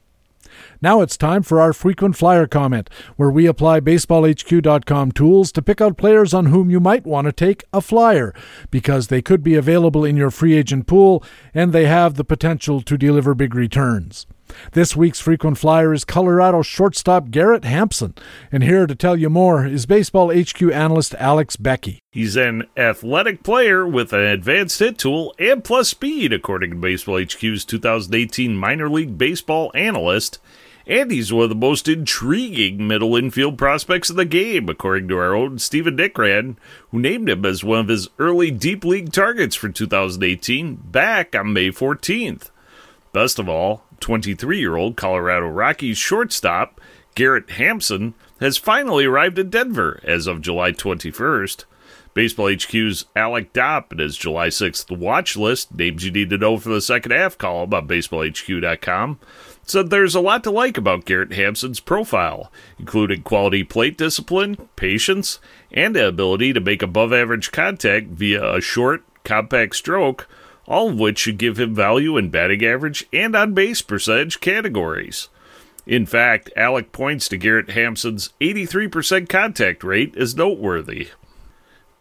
Now 0.83 0.99
it's 0.99 1.15
time 1.15 1.43
for 1.43 1.61
our 1.61 1.71
frequent 1.71 2.17
flyer 2.17 2.45
comment, 2.45 2.89
where 3.15 3.29
we 3.29 3.45
apply 3.45 3.79
baseballhq.com 3.79 5.13
tools 5.13 5.53
to 5.53 5.61
pick 5.61 5.79
out 5.79 5.95
players 5.95 6.33
on 6.33 6.47
whom 6.47 6.69
you 6.69 6.81
might 6.81 7.05
want 7.05 7.23
to 7.23 7.31
take 7.31 7.63
a 7.71 7.79
flyer, 7.79 8.35
because 8.69 9.07
they 9.07 9.21
could 9.21 9.43
be 9.43 9.55
available 9.55 10.03
in 10.03 10.17
your 10.17 10.29
free 10.29 10.57
agent 10.57 10.85
pool 10.85 11.23
and 11.53 11.71
they 11.71 11.85
have 11.85 12.15
the 12.15 12.25
potential 12.25 12.81
to 12.81 12.97
deliver 12.97 13.33
big 13.33 13.55
returns. 13.55 14.27
This 14.73 14.93
week's 14.93 15.21
frequent 15.21 15.57
flyer 15.57 15.93
is 15.93 16.03
Colorado 16.03 16.61
shortstop 16.61 17.29
Garrett 17.29 17.63
Hampson, 17.63 18.13
and 18.51 18.61
here 18.61 18.85
to 18.85 18.93
tell 18.93 19.15
you 19.15 19.29
more 19.29 19.65
is 19.65 19.85
Baseball 19.85 20.37
HQ 20.37 20.61
analyst 20.63 21.15
Alex 21.17 21.55
Becky. 21.55 21.99
He's 22.11 22.35
an 22.35 22.67
athletic 22.75 23.41
player 23.41 23.87
with 23.87 24.11
an 24.11 24.19
advanced 24.19 24.79
hit 24.79 24.97
tool 24.97 25.33
and 25.39 25.63
plus 25.63 25.87
speed, 25.87 26.33
according 26.33 26.71
to 26.71 26.75
Baseball 26.75 27.23
HQ's 27.23 27.63
2018 27.63 28.57
minor 28.57 28.89
league 28.89 29.17
baseball 29.17 29.71
analyst 29.73 30.39
and 30.85 31.11
he's 31.11 31.31
one 31.31 31.43
of 31.43 31.49
the 31.49 31.55
most 31.55 31.87
intriguing 31.87 32.87
middle 32.87 33.15
infield 33.15 33.57
prospects 33.57 34.09
in 34.09 34.15
the 34.15 34.25
game, 34.25 34.67
according 34.69 35.07
to 35.07 35.17
our 35.17 35.35
own 35.35 35.59
Stephen 35.59 35.97
Nickrand, 35.97 36.57
who 36.91 36.99
named 36.99 37.29
him 37.29 37.45
as 37.45 37.63
one 37.63 37.79
of 37.79 37.87
his 37.87 38.09
early 38.19 38.51
deep 38.51 38.83
league 38.83 39.11
targets 39.11 39.55
for 39.55 39.69
2018 39.69 40.75
back 40.75 41.35
on 41.35 41.53
May 41.53 41.69
14th. 41.69 42.49
Best 43.11 43.39
of 43.39 43.47
all, 43.47 43.83
23 43.99 44.59
year 44.59 44.75
old 44.75 44.97
Colorado 44.97 45.47
Rockies 45.47 45.97
shortstop 45.97 46.81
Garrett 47.15 47.51
Hampson 47.51 48.13
has 48.39 48.57
finally 48.57 49.05
arrived 49.05 49.39
in 49.39 49.49
Denver 49.49 49.99
as 50.03 50.27
of 50.27 50.41
July 50.41 50.71
21st. 50.71 51.65
Baseball 52.13 52.53
HQ's 52.53 53.05
Alec 53.15 53.53
Dopp 53.53 53.91
in 53.91 53.97
his 53.97 54.15
July 54.15 54.49
6th 54.49 54.95
watch 54.95 55.35
list, 55.35 55.73
names 55.73 56.05
you 56.05 56.11
need 56.11 56.29
to 56.29 56.37
know 56.37 56.57
for 56.57 56.69
the 56.69 56.81
second 56.81 57.11
half 57.11 57.37
column 57.37 57.73
on 57.73 57.87
baseballhq.com, 57.87 59.19
said 59.63 59.89
there's 59.89 60.13
a 60.13 60.19
lot 60.19 60.43
to 60.43 60.51
like 60.51 60.77
about 60.77 61.05
Garrett 61.05 61.33
Hampson's 61.33 61.79
profile, 61.79 62.51
including 62.77 63.23
quality 63.23 63.63
plate 63.63 63.97
discipline, 63.97 64.57
patience, 64.75 65.39
and 65.71 65.95
the 65.95 66.07
ability 66.07 66.53
to 66.53 66.59
make 66.59 66.83
above 66.83 67.11
average 67.11 67.51
contact 67.51 68.07
via 68.07 68.55
a 68.57 68.61
short, 68.61 69.03
compact 69.23 69.75
stroke, 69.75 70.27
all 70.67 70.89
of 70.89 70.99
which 70.99 71.19
should 71.19 71.37
give 71.37 71.59
him 71.59 71.73
value 71.73 72.15
in 72.15 72.29
batting 72.29 72.63
average 72.63 73.07
and 73.11 73.35
on 73.35 73.53
base 73.53 73.81
percentage 73.81 74.39
categories. 74.39 75.29
In 75.85 76.05
fact, 76.05 76.49
Alec 76.55 76.91
points 76.91 77.27
to 77.29 77.37
Garrett 77.37 77.71
Hampson's 77.71 78.29
83% 78.39 79.27
contact 79.27 79.83
rate 79.83 80.15
as 80.15 80.35
noteworthy. 80.35 81.09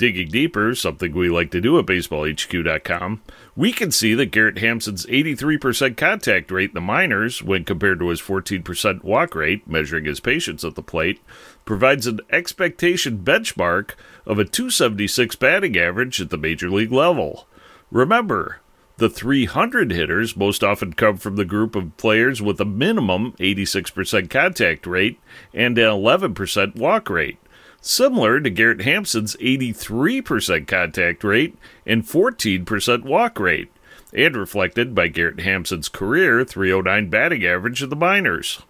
Digging 0.03 0.31
deeper, 0.31 0.75
something 0.75 1.15
we 1.15 1.29
like 1.29 1.53
to 1.53 1.61
do 1.61 1.79
at 1.79 1.87
baseballhq.com, 1.87 3.23
we 3.55 3.71
can 3.71 3.93
see 3.93 4.15
that 4.15 4.33
Garrett 4.33 4.59
Hampson's 4.59 5.07
83% 5.07 5.97
contact 5.97 6.51
rate 6.51 6.71
in 6.71 6.75
the 6.75 6.81
minors, 6.81 7.41
when 7.41 7.63
compared 7.63 8.01
to 8.01 8.09
his 8.09 8.21
14% 8.21 9.05
walk 9.05 9.37
rate, 9.37 9.69
measuring 9.69 10.05
his 10.07 10.19
patience 10.19 10.65
at 10.65 10.75
the 10.75 10.83
plate, 10.83 11.21
provides 11.65 12.09
an 12.09 12.19
expectation 12.31 13.19
benchmark 13.19 13.91
of 14.27 14.41
a 14.41 14.45
276 14.45 15.37
batting 15.37 15.79
average 15.79 16.21
at 16.21 16.31
the 16.31 16.37
major 16.37 16.69
league 16.69 16.91
level. 16.91 17.47
Remember, 17.93 18.59
the 18.97 19.09
300 19.09 19.93
hitters 19.93 20.37
most 20.37 20.65
often 20.65 20.95
come 20.95 21.17
from 21.17 21.37
the 21.37 21.45
group 21.45 21.77
of 21.77 21.97
players 21.97 22.43
with 22.43 22.61
a 22.61 22.65
minimum 22.65 23.35
86% 23.39 24.29
contact 24.29 24.85
rate 24.85 25.21
and 25.55 25.79
an 25.79 25.85
11% 25.85 26.75
walk 26.75 27.09
rate 27.09 27.39
similar 27.83 28.41
to 28.41 28.49
Garrett 28.49 28.81
Hampson's 28.81 29.37
83% 29.37 30.67
contact 30.67 31.23
rate 31.23 31.59
and 31.85 32.05
14% 32.05 33.03
walk 33.03 33.39
rate, 33.39 33.71
and 34.15 34.37
reflected 34.37 34.95
by 34.95 35.09
Garrett 35.09 35.41
Hampson's 35.41 35.89
career 35.89 36.45
309 36.45 37.11
batting 37.11 37.45
average 37.45 37.83
in 37.83 37.91
the 37.91 37.97
minors. 37.97 38.63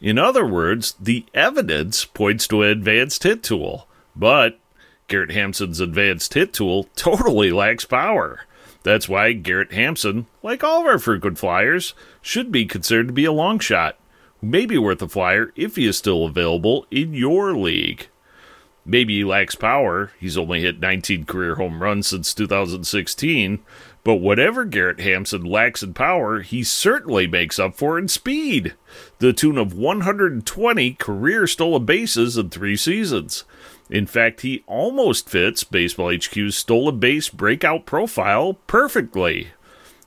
In 0.00 0.18
other 0.18 0.44
words, 0.44 0.96
the 0.98 1.26
evidence 1.32 2.04
points 2.04 2.48
to 2.48 2.62
an 2.62 2.70
advanced 2.70 3.22
hit 3.22 3.42
tool, 3.44 3.86
but 4.16 4.58
Garrett 5.06 5.30
Hampson's 5.30 5.78
advanced 5.78 6.34
hit 6.34 6.52
tool 6.52 6.88
totally 6.96 7.52
lacks 7.52 7.84
power. 7.84 8.40
That's 8.82 9.08
why 9.08 9.32
Garrett 9.32 9.72
Hampson, 9.72 10.26
like 10.42 10.64
all 10.64 10.80
of 10.80 10.86
our 10.86 10.98
frequent 10.98 11.38
flyers, 11.38 11.94
should 12.20 12.50
be 12.50 12.64
considered 12.64 13.08
to 13.08 13.12
be 13.12 13.26
a 13.26 13.32
long 13.32 13.58
shot, 13.58 13.96
who 14.40 14.48
may 14.48 14.66
be 14.66 14.78
worth 14.78 15.02
a 15.02 15.08
flyer 15.08 15.52
if 15.54 15.76
he 15.76 15.86
is 15.86 15.96
still 15.96 16.24
available 16.24 16.86
in 16.90 17.14
your 17.14 17.54
league. 17.54 18.08
Maybe 18.84 19.18
he 19.18 19.24
lacks 19.24 19.54
power. 19.54 20.12
He's 20.18 20.36
only 20.36 20.60
hit 20.60 20.80
19 20.80 21.24
career 21.24 21.54
home 21.54 21.82
runs 21.82 22.08
since 22.08 22.34
2016. 22.34 23.60
But 24.04 24.16
whatever 24.16 24.64
Garrett 24.64 25.00
Hampson 25.00 25.44
lacks 25.44 25.82
in 25.84 25.94
power, 25.94 26.40
he 26.40 26.64
certainly 26.64 27.28
makes 27.28 27.60
up 27.60 27.76
for 27.76 27.96
in 27.96 28.08
speed. 28.08 28.74
The 29.20 29.32
tune 29.32 29.56
of 29.56 29.74
120 29.74 30.94
career 30.94 31.46
stolen 31.46 31.84
bases 31.84 32.36
in 32.36 32.50
three 32.50 32.76
seasons. 32.76 33.44
In 33.88 34.06
fact, 34.06 34.40
he 34.40 34.64
almost 34.66 35.28
fits 35.28 35.62
Baseball 35.62 36.12
HQ's 36.12 36.56
stolen 36.56 36.98
base 36.98 37.28
breakout 37.28 37.86
profile 37.86 38.54
perfectly. 38.66 39.48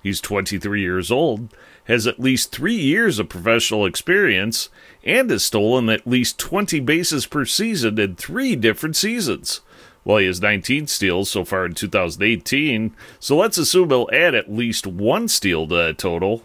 He's 0.04 0.20
23 0.20 0.82
years 0.82 1.10
old, 1.10 1.50
has 1.86 2.06
at 2.06 2.20
least 2.20 2.52
three 2.52 2.76
years 2.76 3.20
of 3.20 3.30
professional 3.30 3.86
experience, 3.86 4.70
and 5.04 5.30
has 5.30 5.46
stolen 5.46 5.90
at 5.90 6.08
least 6.08 6.38
20 6.38 6.80
bases 6.82 7.26
per 7.26 7.46
season 7.46 8.00
in 8.00 8.16
three 8.16 8.56
different 8.56 8.96
seasons. 8.96 9.62
Well, 10.04 10.18
he 10.18 10.28
has 10.28 10.42
19 10.42 10.88
steals 10.88 11.32
so 11.32 11.44
far 11.44 11.66
in 11.66 11.74
2018, 11.74 12.96
so 13.20 13.38
let's 13.38 13.58
assume 13.58 13.90
he'll 13.90 14.10
add 14.14 14.36
at 14.36 14.52
least 14.52 14.86
one 14.86 15.28
steal 15.28 15.68
to 15.68 15.76
that 15.76 15.98
total. 15.98 16.44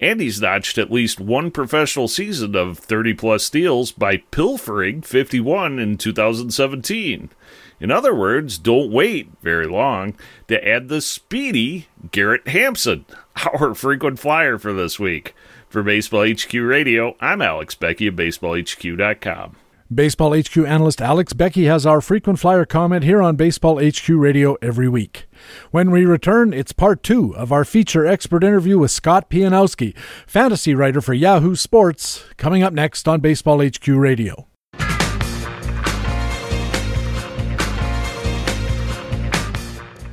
And 0.00 0.20
he's 0.20 0.40
notched 0.40 0.78
at 0.78 0.90
least 0.90 1.20
one 1.20 1.52
professional 1.52 2.08
season 2.08 2.56
of 2.56 2.78
30 2.78 3.14
plus 3.14 3.44
steals 3.44 3.92
by 3.92 4.16
pilfering 4.16 5.02
51 5.02 5.78
in 5.78 5.96
2017. 5.96 7.30
In 7.78 7.90
other 7.90 8.14
words, 8.14 8.58
don't 8.58 8.90
wait 8.90 9.30
very 9.42 9.66
long 9.66 10.14
to 10.48 10.66
add 10.66 10.88
the 10.88 11.00
speedy 11.00 11.86
Garrett 12.10 12.48
Hampson, 12.48 13.04
our 13.52 13.74
frequent 13.74 14.18
flyer 14.18 14.58
for 14.58 14.72
this 14.72 14.98
week. 14.98 15.34
For 15.68 15.82
Baseball 15.82 16.30
HQ 16.30 16.52
Radio, 16.52 17.16
I'm 17.20 17.40
Alex 17.40 17.74
Becky 17.74 18.06
of 18.06 18.14
BaseballHQ.com. 18.14 19.56
Baseball 19.94 20.34
HQ 20.38 20.56
analyst 20.56 21.02
Alex 21.02 21.32
Becky 21.34 21.64
has 21.64 21.84
our 21.84 22.00
frequent 22.00 22.38
flyer 22.38 22.64
comment 22.64 23.04
here 23.04 23.20
on 23.20 23.36
Baseball 23.36 23.78
HQ 23.78 24.08
Radio 24.08 24.56
every 24.62 24.88
week. 24.88 25.26
When 25.70 25.90
we 25.90 26.06
return, 26.06 26.54
it's 26.54 26.72
part 26.72 27.02
two 27.02 27.36
of 27.36 27.52
our 27.52 27.64
feature 27.64 28.06
expert 28.06 28.42
interview 28.42 28.78
with 28.78 28.90
Scott 28.90 29.28
Pianowski, 29.28 29.96
fantasy 30.26 30.74
writer 30.74 31.02
for 31.02 31.12
Yahoo 31.12 31.54
Sports, 31.54 32.24
coming 32.38 32.62
up 32.62 32.72
next 32.72 33.06
on 33.06 33.20
Baseball 33.20 33.62
HQ 33.62 33.86
Radio. 33.88 34.46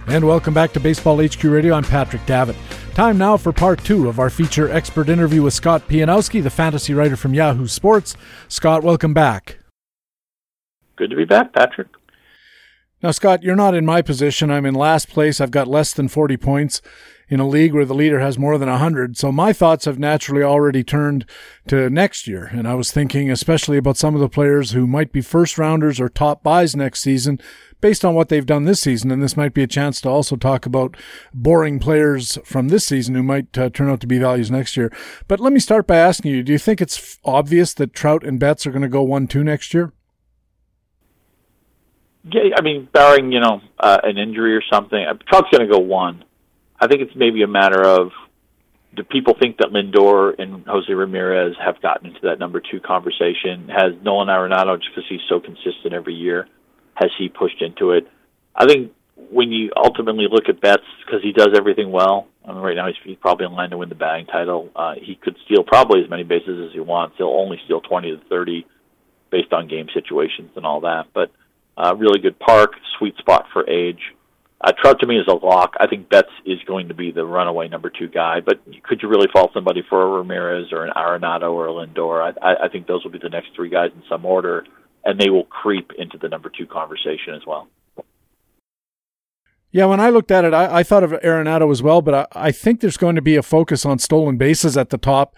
And 0.08 0.26
welcome 0.26 0.54
back 0.54 0.74
to 0.74 0.80
Baseball 0.80 1.24
HQ 1.24 1.44
Radio. 1.44 1.76
I'm 1.76 1.84
Patrick 1.84 2.26
Davitt. 2.26 2.56
Time 3.00 3.18
now 3.18 3.38
for 3.38 3.54
part 3.54 3.82
two 3.82 4.10
of 4.10 4.20
our 4.20 4.30
feature 4.30 4.70
expert 4.70 5.08
interview 5.08 5.42
with 5.42 5.54
Scott 5.54 5.88
Pianowski, 5.88 6.44
the 6.44 6.50
fantasy 6.50 6.94
writer 6.94 7.16
from 7.16 7.34
Yahoo 7.34 7.66
Sports. 7.66 8.18
Scott, 8.50 8.84
welcome 8.84 9.14
back. 9.14 9.60
Good 10.98 11.10
to 11.12 11.16
be 11.16 11.24
back, 11.24 11.54
Patrick. 11.54 11.88
Now, 13.02 13.12
Scott, 13.12 13.42
you're 13.42 13.56
not 13.56 13.74
in 13.74 13.86
my 13.86 14.02
position. 14.02 14.52
I'm 14.52 14.66
in 14.66 14.76
last 14.76 15.08
place. 15.08 15.40
I've 15.40 15.50
got 15.50 15.70
less 15.70 15.94
than 15.94 16.10
40 16.10 16.36
points 16.36 16.82
in 17.30 17.40
a 17.40 17.48
league 17.48 17.74
where 17.74 17.86
the 17.86 17.94
leader 17.94 18.20
has 18.20 18.38
more 18.38 18.58
than 18.58 18.68
100. 18.68 19.16
So 19.16 19.32
my 19.32 19.54
thoughts 19.54 19.86
have 19.86 19.98
naturally 19.98 20.44
already 20.44 20.84
turned 20.84 21.26
to 21.68 21.90
next 21.90 22.28
year. 22.28 22.50
And 22.52 22.68
I 22.68 22.74
was 22.74 22.92
thinking 22.92 23.32
especially 23.32 23.78
about 23.78 23.96
some 23.96 24.14
of 24.14 24.20
the 24.20 24.28
players 24.28 24.72
who 24.72 24.86
might 24.86 25.14
be 25.14 25.22
first 25.22 25.58
rounders 25.58 26.02
or 26.02 26.10
top 26.10 26.44
buys 26.44 26.76
next 26.76 27.00
season 27.00 27.40
based 27.82 28.04
on 28.04 28.14
what 28.14 28.30
they've 28.30 28.46
done 28.46 28.66
this 28.66 28.82
season. 28.82 29.12
And 29.12 29.22
this 29.22 29.38
might 29.38 29.54
be 29.54 29.64
a 29.64 29.68
chance 29.68 30.02
to 30.02 30.10
also 30.10 30.36
talk 30.36 30.66
about 30.66 30.96
boring 31.34 31.80
players 31.80 32.38
from 32.44 32.70
this 32.70 32.86
season 32.86 33.16
who 33.16 33.24
might 33.24 33.58
uh, 33.58 33.70
turn 33.70 33.90
out 33.90 34.00
to 34.02 34.08
be 34.08 34.20
values 34.20 34.52
next 34.52 34.76
year. 34.78 34.92
But 35.28 35.40
let 35.40 35.54
me 35.54 35.60
start 35.60 35.88
by 35.88 35.98
asking 35.98 36.32
you, 36.32 36.44
do 36.44 36.52
you 36.52 36.60
think 36.60 36.82
it's 36.82 37.20
obvious 37.24 37.74
that 37.76 37.94
Trout 37.94 38.24
and 38.24 38.40
Betts 38.40 38.68
are 38.68 38.72
going 38.72 38.82
to 38.82 38.88
go 38.88 39.06
1-2 39.06 39.44
next 39.44 39.74
year? 39.74 39.94
Yeah, 42.24 42.56
I 42.58 42.62
mean, 42.62 42.88
barring 42.92 43.32
you 43.32 43.40
know 43.40 43.62
uh, 43.80 44.00
an 44.04 44.18
injury 44.18 44.56
or 44.56 44.62
something, 44.72 45.00
uh, 45.00 45.14
Trout's 45.28 45.48
going 45.52 45.68
to 45.68 45.72
go 45.72 45.80
one. 45.80 46.26
I 46.80 46.88
think 46.88 47.02
it's 47.02 47.16
maybe 47.16 47.44
a 47.44 47.48
matter 47.48 47.82
of 47.82 48.12
do 48.96 49.04
people 49.04 49.36
think 49.40 49.58
that 49.58 49.70
Lindor 49.70 50.34
and 50.40 50.66
Jose 50.66 50.92
Ramirez 50.92 51.56
have 51.64 51.82
gotten 51.82 52.08
into 52.08 52.20
that 52.24 52.40
number 52.40 52.60
two 52.60 52.80
conversation? 52.80 53.70
Has 53.70 53.94
Nolan 54.04 54.28
Arenado, 54.28 54.78
just 54.78 54.90
because 54.94 55.08
he's 55.08 55.22
so 55.30 55.40
consistent 55.40 55.94
every 55.94 56.16
year, 56.16 56.48
has 57.00 57.10
he 57.18 57.30
pushed 57.30 57.62
into 57.62 57.92
it? 57.92 58.08
I 58.56 58.66
think 58.66 58.92
when 59.32 59.52
you 59.52 59.72
ultimately 59.76 60.28
look 60.30 60.50
at 60.50 60.62
Betts, 60.62 60.84
because 61.06 61.22
he 61.22 61.32
does 61.32 61.50
everything 61.56 61.92
well. 61.92 62.28
I 62.46 62.52
mean, 62.52 62.62
right 62.62 62.76
now 62.76 62.88
he's, 62.88 62.96
he's 63.04 63.18
probably 63.18 63.46
in 63.46 63.54
line 63.54 63.70
to 63.70 63.78
win 63.78 63.90
the 63.90 63.96
batting 63.96 64.26
title. 64.26 64.70
Uh, 64.76 64.96
he 65.02 65.16
could 65.16 65.36
steal 65.46 65.64
probably 65.64 66.02
as 66.04 66.10
many 66.10 66.24
bases 66.24 66.68
as 66.68 66.74
he 66.74 66.80
wants. 66.80 67.16
He'll 67.18 67.28
only 67.28 67.60
steal 67.66 67.82
20 67.82 68.18
to 68.18 68.22
30 68.28 68.66
based 69.32 69.54
on 69.54 69.68
game 69.68 69.88
situations 69.94 70.52
and 70.56 70.66
all 70.66 70.82
that. 70.82 71.08
But 71.14 71.32
uh, 71.78 71.96
really 71.96 72.20
good 72.20 72.40
park, 72.40 72.72
sweet 72.98 73.16
spot 73.18 73.46
for 73.54 73.70
age. 73.70 74.02
Uh, 74.62 74.74
Trout 74.82 75.00
to 75.00 75.08
me 75.08 75.18
is 75.18 75.28
a 75.28 75.34
lock. 75.34 75.76
I 75.80 75.88
think 75.88 76.10
Betts 76.10 76.32
is 76.46 76.58
going 76.68 76.90
to 76.90 76.94
be 76.94 77.12
the 77.12 77.24
runaway 77.24 77.70
number 77.70 77.90
two 77.90 78.10
guy, 78.10 78.42
but 78.42 78.60
could 78.84 79.02
you 79.02 79.08
really 79.08 79.30
fault 79.32 79.52
somebody 79.54 79.84
for 79.88 80.02
a 80.02 80.18
Ramirez 80.18 80.74
or 80.74 80.86
an 80.86 80.92
Arenado 80.98 81.54
or 81.54 81.68
a 81.68 81.72
Lindor? 81.72 82.34
I, 82.42 82.66
I 82.66 82.68
think 82.68 82.86
those 82.86 83.04
will 83.04 83.12
be 83.12 83.20
the 83.20 83.30
next 83.30 83.50
three 83.56 83.70
guys 83.70 83.92
in 83.96 84.04
some 84.10 84.26
order, 84.26 84.66
and 85.06 85.20
they 85.20 85.30
will 85.30 85.46
creep 85.46 85.92
into 85.98 86.18
the 86.18 86.30
number 86.30 86.50
two 86.50 86.66
conversation 86.66 87.34
as 87.34 87.46
well. 87.46 87.68
Yeah, 89.72 89.86
when 89.86 90.00
I 90.00 90.10
looked 90.10 90.32
at 90.32 90.46
it, 90.46 90.54
I, 90.54 90.80
I 90.80 90.84
thought 90.84 91.04
of 91.04 91.12
Arenado 91.12 91.72
as 91.72 91.84
well, 91.84 92.02
but 92.02 92.14
I, 92.16 92.48
I, 92.48 92.52
think 92.52 92.80
there's 92.80 92.98
going 92.98 93.16
to 93.16 93.22
be 93.22 93.36
a 93.36 93.44
focus 93.44 93.86
on 93.86 94.00
stolen 94.00 94.36
bases 94.36 94.76
at 94.76 94.90
the 94.90 94.98
top, 94.98 95.36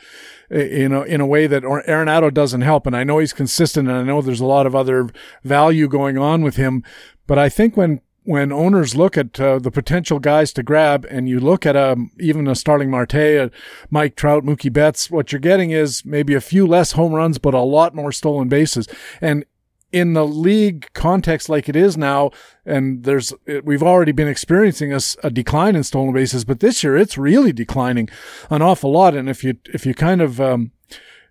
you 0.49 0.87
know, 0.87 1.01
in 1.01 1.19
a 1.19 1.25
way 1.25 1.47
that 1.47 1.63
Arenado 1.63 2.33
doesn't 2.33 2.61
help. 2.61 2.87
And 2.87 2.95
I 2.95 3.03
know 3.03 3.17
he's 3.17 3.33
consistent, 3.33 3.89
and 3.89 3.97
I 3.97 4.03
know 4.03 4.21
there's 4.21 4.39
a 4.39 4.45
lot 4.45 4.65
of 4.65 4.73
other 4.73 5.09
value 5.43 5.89
going 5.89 6.17
on 6.17 6.43
with 6.43 6.55
him. 6.55 6.81
But 7.27 7.39
I 7.39 7.49
think 7.49 7.75
when 7.75 7.99
when 8.23 8.51
owners 8.51 8.95
look 8.95 9.17
at 9.17 9.39
uh, 9.39 9.57
the 9.57 9.71
potential 9.71 10.19
guys 10.19 10.53
to 10.53 10.63
grab, 10.63 11.05
and 11.09 11.27
you 11.27 11.39
look 11.39 11.65
at 11.65 11.75
um, 11.75 12.11
even 12.19 12.47
a 12.47 12.55
Starling 12.55 12.89
Marte, 12.89 13.15
a 13.15 13.51
Mike 13.89 14.15
Trout, 14.15 14.43
Mookie 14.43 14.71
Betts, 14.71 15.09
what 15.09 15.31
you're 15.31 15.39
getting 15.39 15.71
is 15.71 16.05
maybe 16.05 16.35
a 16.35 16.41
few 16.41 16.67
less 16.67 16.91
home 16.93 17.13
runs, 17.13 17.39
but 17.39 17.53
a 17.53 17.61
lot 17.61 17.95
more 17.95 18.11
stolen 18.11 18.47
bases. 18.47 18.87
And 19.19 19.43
in 19.91 20.13
the 20.13 20.25
league 20.25 20.87
context 20.93 21.49
like 21.49 21.67
it 21.67 21.75
is 21.75 21.97
now, 21.97 22.31
and 22.65 23.03
there's 23.03 23.33
we've 23.63 23.83
already 23.83 24.11
been 24.11 24.27
experiencing 24.27 24.93
a, 24.93 24.99
a, 25.23 25.29
decline 25.29 25.75
in 25.75 25.83
stolen 25.83 26.13
bases, 26.13 26.45
but 26.45 26.59
this 26.59 26.83
year 26.83 26.97
it's 26.97 27.17
really 27.17 27.51
declining 27.51 28.09
an 28.49 28.61
awful 28.61 28.91
lot. 28.91 29.15
And 29.15 29.29
if 29.29 29.43
you 29.43 29.57
if 29.65 29.85
you 29.85 29.93
kind 29.93 30.21
of 30.21 30.39
um, 30.39 30.71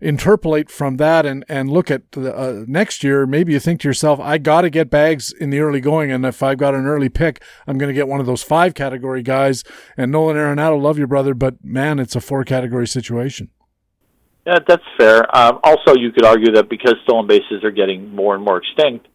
interpolate 0.01 0.71
from 0.71 0.97
that 0.97 1.25
and 1.25 1.45
and 1.49 1.71
look 1.71 1.91
at 1.91 2.13
the, 2.13 2.37
uh, 2.37 2.65
next 2.67 3.03
year, 3.03 3.27
maybe 3.27 3.53
you 3.53 3.61
think 3.61 3.81
to 3.81 3.89
yourself, 3.89 4.21
I 4.21 4.39
got 4.39 4.63
to 4.63 4.71
get 4.71 4.91
bags 4.91 5.33
in 5.33 5.51
the 5.51 5.61
early 5.61 5.81
going, 5.81 6.13
and 6.13 6.25
if 6.27 6.43
I've 6.43 6.59
got 6.59 6.75
an 6.75 6.87
early 6.87 7.09
pick, 7.09 7.43
I'm 7.67 7.79
going 7.79 7.89
to 7.89 7.95
get 7.95 8.09
one 8.09 8.21
of 8.21 8.27
those 8.27 8.43
five 8.43 8.75
category 8.75 9.23
guys. 9.23 9.65
And 9.97 10.13
Nolan 10.13 10.37
Arenado, 10.37 10.81
love 10.81 10.99
your 10.99 11.07
brother, 11.07 11.35
but 11.35 11.65
man, 11.65 11.99
it's 11.99 12.17
a 12.17 12.21
four 12.21 12.45
category 12.45 12.87
situation. 12.87 13.49
Yeah, 14.51 14.59
that's 14.67 14.83
fair. 14.99 15.37
Um, 15.37 15.61
also, 15.63 15.95
you 15.95 16.11
could 16.11 16.25
argue 16.25 16.55
that 16.55 16.69
because 16.69 16.95
stolen 17.05 17.29
bases 17.29 17.63
are 17.63 17.71
getting 17.71 18.13
more 18.13 18.35
and 18.35 18.45
more 18.45 18.57
extinct, 18.57 19.07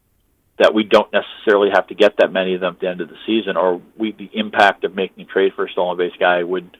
that 0.59 0.73
we 0.73 0.85
don't 0.85 1.11
necessarily 1.11 1.71
have 1.73 1.87
to 1.87 1.93
get 1.93 2.15
that 2.19 2.31
many 2.31 2.55
of 2.55 2.61
them 2.61 2.75
at 2.75 2.79
the 2.79 2.87
end 2.87 3.01
of 3.01 3.09
the 3.09 3.17
season, 3.25 3.57
or 3.57 3.81
we 3.97 4.13
the 4.13 4.29
impact 4.33 4.85
of 4.85 4.95
making 4.95 5.25
a 5.25 5.27
trade 5.27 5.51
for 5.53 5.65
a 5.65 5.69
stolen 5.69 5.97
base 5.97 6.13
guy 6.17 6.41
would 6.41 6.77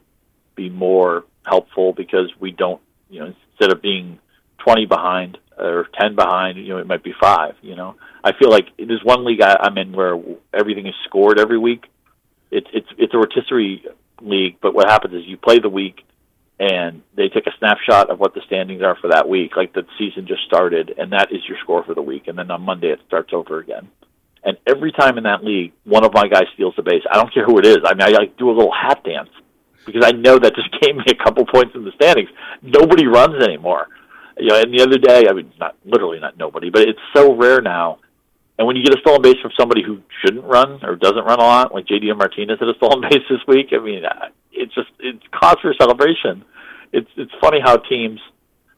be 0.55 0.69
more 0.69 1.25
helpful 1.45 1.91
because 1.91 2.31
we 2.39 2.51
don't, 2.51 2.81
you 3.09 3.19
know, 3.19 3.33
instead 3.51 3.75
of 3.75 3.81
being 3.81 4.19
20 4.59 4.85
behind 4.85 5.37
or 5.57 5.87
10 5.99 6.15
behind, 6.15 6.57
you 6.57 6.69
know, 6.69 6.77
it 6.77 6.87
might 6.87 7.03
be 7.03 7.13
five. 7.19 7.55
You 7.61 7.75
know, 7.75 7.95
I 8.23 8.31
feel 8.39 8.49
like 8.49 8.67
there's 8.77 9.03
one 9.03 9.25
league 9.25 9.41
I, 9.41 9.57
I'm 9.59 9.77
in 9.77 9.91
where 9.91 10.17
everything 10.53 10.87
is 10.87 10.95
scored 11.03 11.41
every 11.41 11.57
week. 11.57 11.87
It's 12.51 12.67
it's 12.71 12.87
it's 12.97 13.13
a 13.13 13.17
rotisserie 13.17 13.83
league, 14.21 14.61
but 14.61 14.73
what 14.73 14.87
happens 14.87 15.13
is 15.13 15.23
you 15.25 15.35
play 15.35 15.59
the 15.59 15.67
week 15.67 16.05
and 16.59 17.01
they 17.15 17.27
take 17.27 17.47
a 17.47 17.57
snapshot 17.59 18.09
of 18.09 18.19
what 18.19 18.33
the 18.33 18.41
standings 18.45 18.81
are 18.81 18.95
for 19.01 19.09
that 19.09 19.27
week, 19.27 19.57
like 19.57 19.73
the 19.73 19.85
season 19.97 20.25
just 20.27 20.43
started, 20.45 20.93
and 20.97 21.11
that 21.11 21.31
is 21.31 21.41
your 21.47 21.57
score 21.63 21.83
for 21.83 21.93
the 21.93 22.01
week. 22.01 22.27
And 22.27 22.37
then 22.37 22.49
on 22.49 22.61
Monday 22.61 22.87
it 22.87 22.99
starts 23.07 23.31
over 23.33 23.59
again. 23.59 23.89
And 24.43 24.57
every 24.67 24.91
time 24.91 25.17
in 25.17 25.23
that 25.23 25.43
league, 25.43 25.73
one 25.83 26.05
of 26.05 26.13
my 26.13 26.27
guys 26.27 26.45
steals 26.53 26.75
the 26.77 26.83
base. 26.83 27.01
I 27.11 27.17
don't 27.17 27.33
care 27.33 27.45
who 27.45 27.57
it 27.57 27.65
is. 27.65 27.79
I 27.83 27.93
mean, 27.95 28.03
I 28.03 28.11
like 28.11 28.37
do 28.37 28.49
a 28.49 28.55
little 28.55 28.71
hat 28.71 29.03
dance 29.03 29.29
because 29.85 30.03
I 30.05 30.11
know 30.11 30.37
that 30.39 30.55
just 30.55 30.69
gave 30.81 30.95
me 30.95 31.03
a 31.09 31.23
couple 31.23 31.45
points 31.45 31.73
in 31.75 31.83
the 31.83 31.91
standings. 31.95 32.29
Nobody 32.61 33.07
runs 33.07 33.43
anymore. 33.43 33.87
You 34.37 34.49
know, 34.49 34.61
and 34.61 34.73
the 34.73 34.83
other 34.83 34.97
day, 34.97 35.27
I 35.29 35.33
mean, 35.33 35.51
not 35.59 35.75
literally 35.83 36.19
not 36.19 36.37
nobody, 36.37 36.69
but 36.69 36.83
it's 36.83 36.99
so 37.15 37.35
rare 37.35 37.61
now. 37.61 37.99
And 38.57 38.67
when 38.67 38.77
you 38.77 38.83
get 38.83 38.95
a 38.95 39.01
stolen 39.01 39.21
base 39.21 39.35
from 39.41 39.51
somebody 39.59 39.83
who 39.83 40.01
shouldn't 40.21 40.45
run 40.45 40.79
or 40.83 40.95
doesn't 40.95 41.25
run 41.25 41.39
a 41.39 41.43
lot, 41.43 41.73
like 41.73 41.85
JD 41.85 42.15
Martinez 42.17 42.59
had 42.59 42.69
a 42.69 42.75
stolen 42.75 43.01
base 43.09 43.23
this 43.29 43.41
week, 43.47 43.67
I 43.73 43.83
mean, 43.83 44.03
it's 44.55 44.73
just 44.73 44.89
it's 44.99 45.23
cause 45.31 45.57
for 45.61 45.73
celebration. 45.79 46.43
It's 46.91 47.09
it's 47.17 47.31
funny 47.41 47.59
how 47.63 47.77
teams 47.77 48.19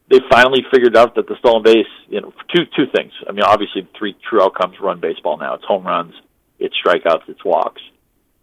they 0.10 0.20
finally 0.32 0.64
figured 0.72 0.96
out 0.96 1.16
that 1.16 1.28
the 1.28 1.36
stolen 1.40 1.64
base, 1.64 1.92
you 2.08 2.22
know, 2.22 2.34
two 2.56 2.64
two 2.76 2.86
things. 2.96 3.12
I 3.28 3.32
mean, 3.32 3.44
obviously, 3.44 3.88
three 3.98 4.16
true 4.28 4.42
outcomes 4.42 4.80
run 4.80 5.00
baseball 5.00 5.38
now. 5.38 5.56
It's 5.56 5.66
home 5.66 5.86
runs, 5.86 6.14
it's 6.60 6.76
strikeouts, 6.84 7.28
it's 7.28 7.44
walks. 7.44 7.82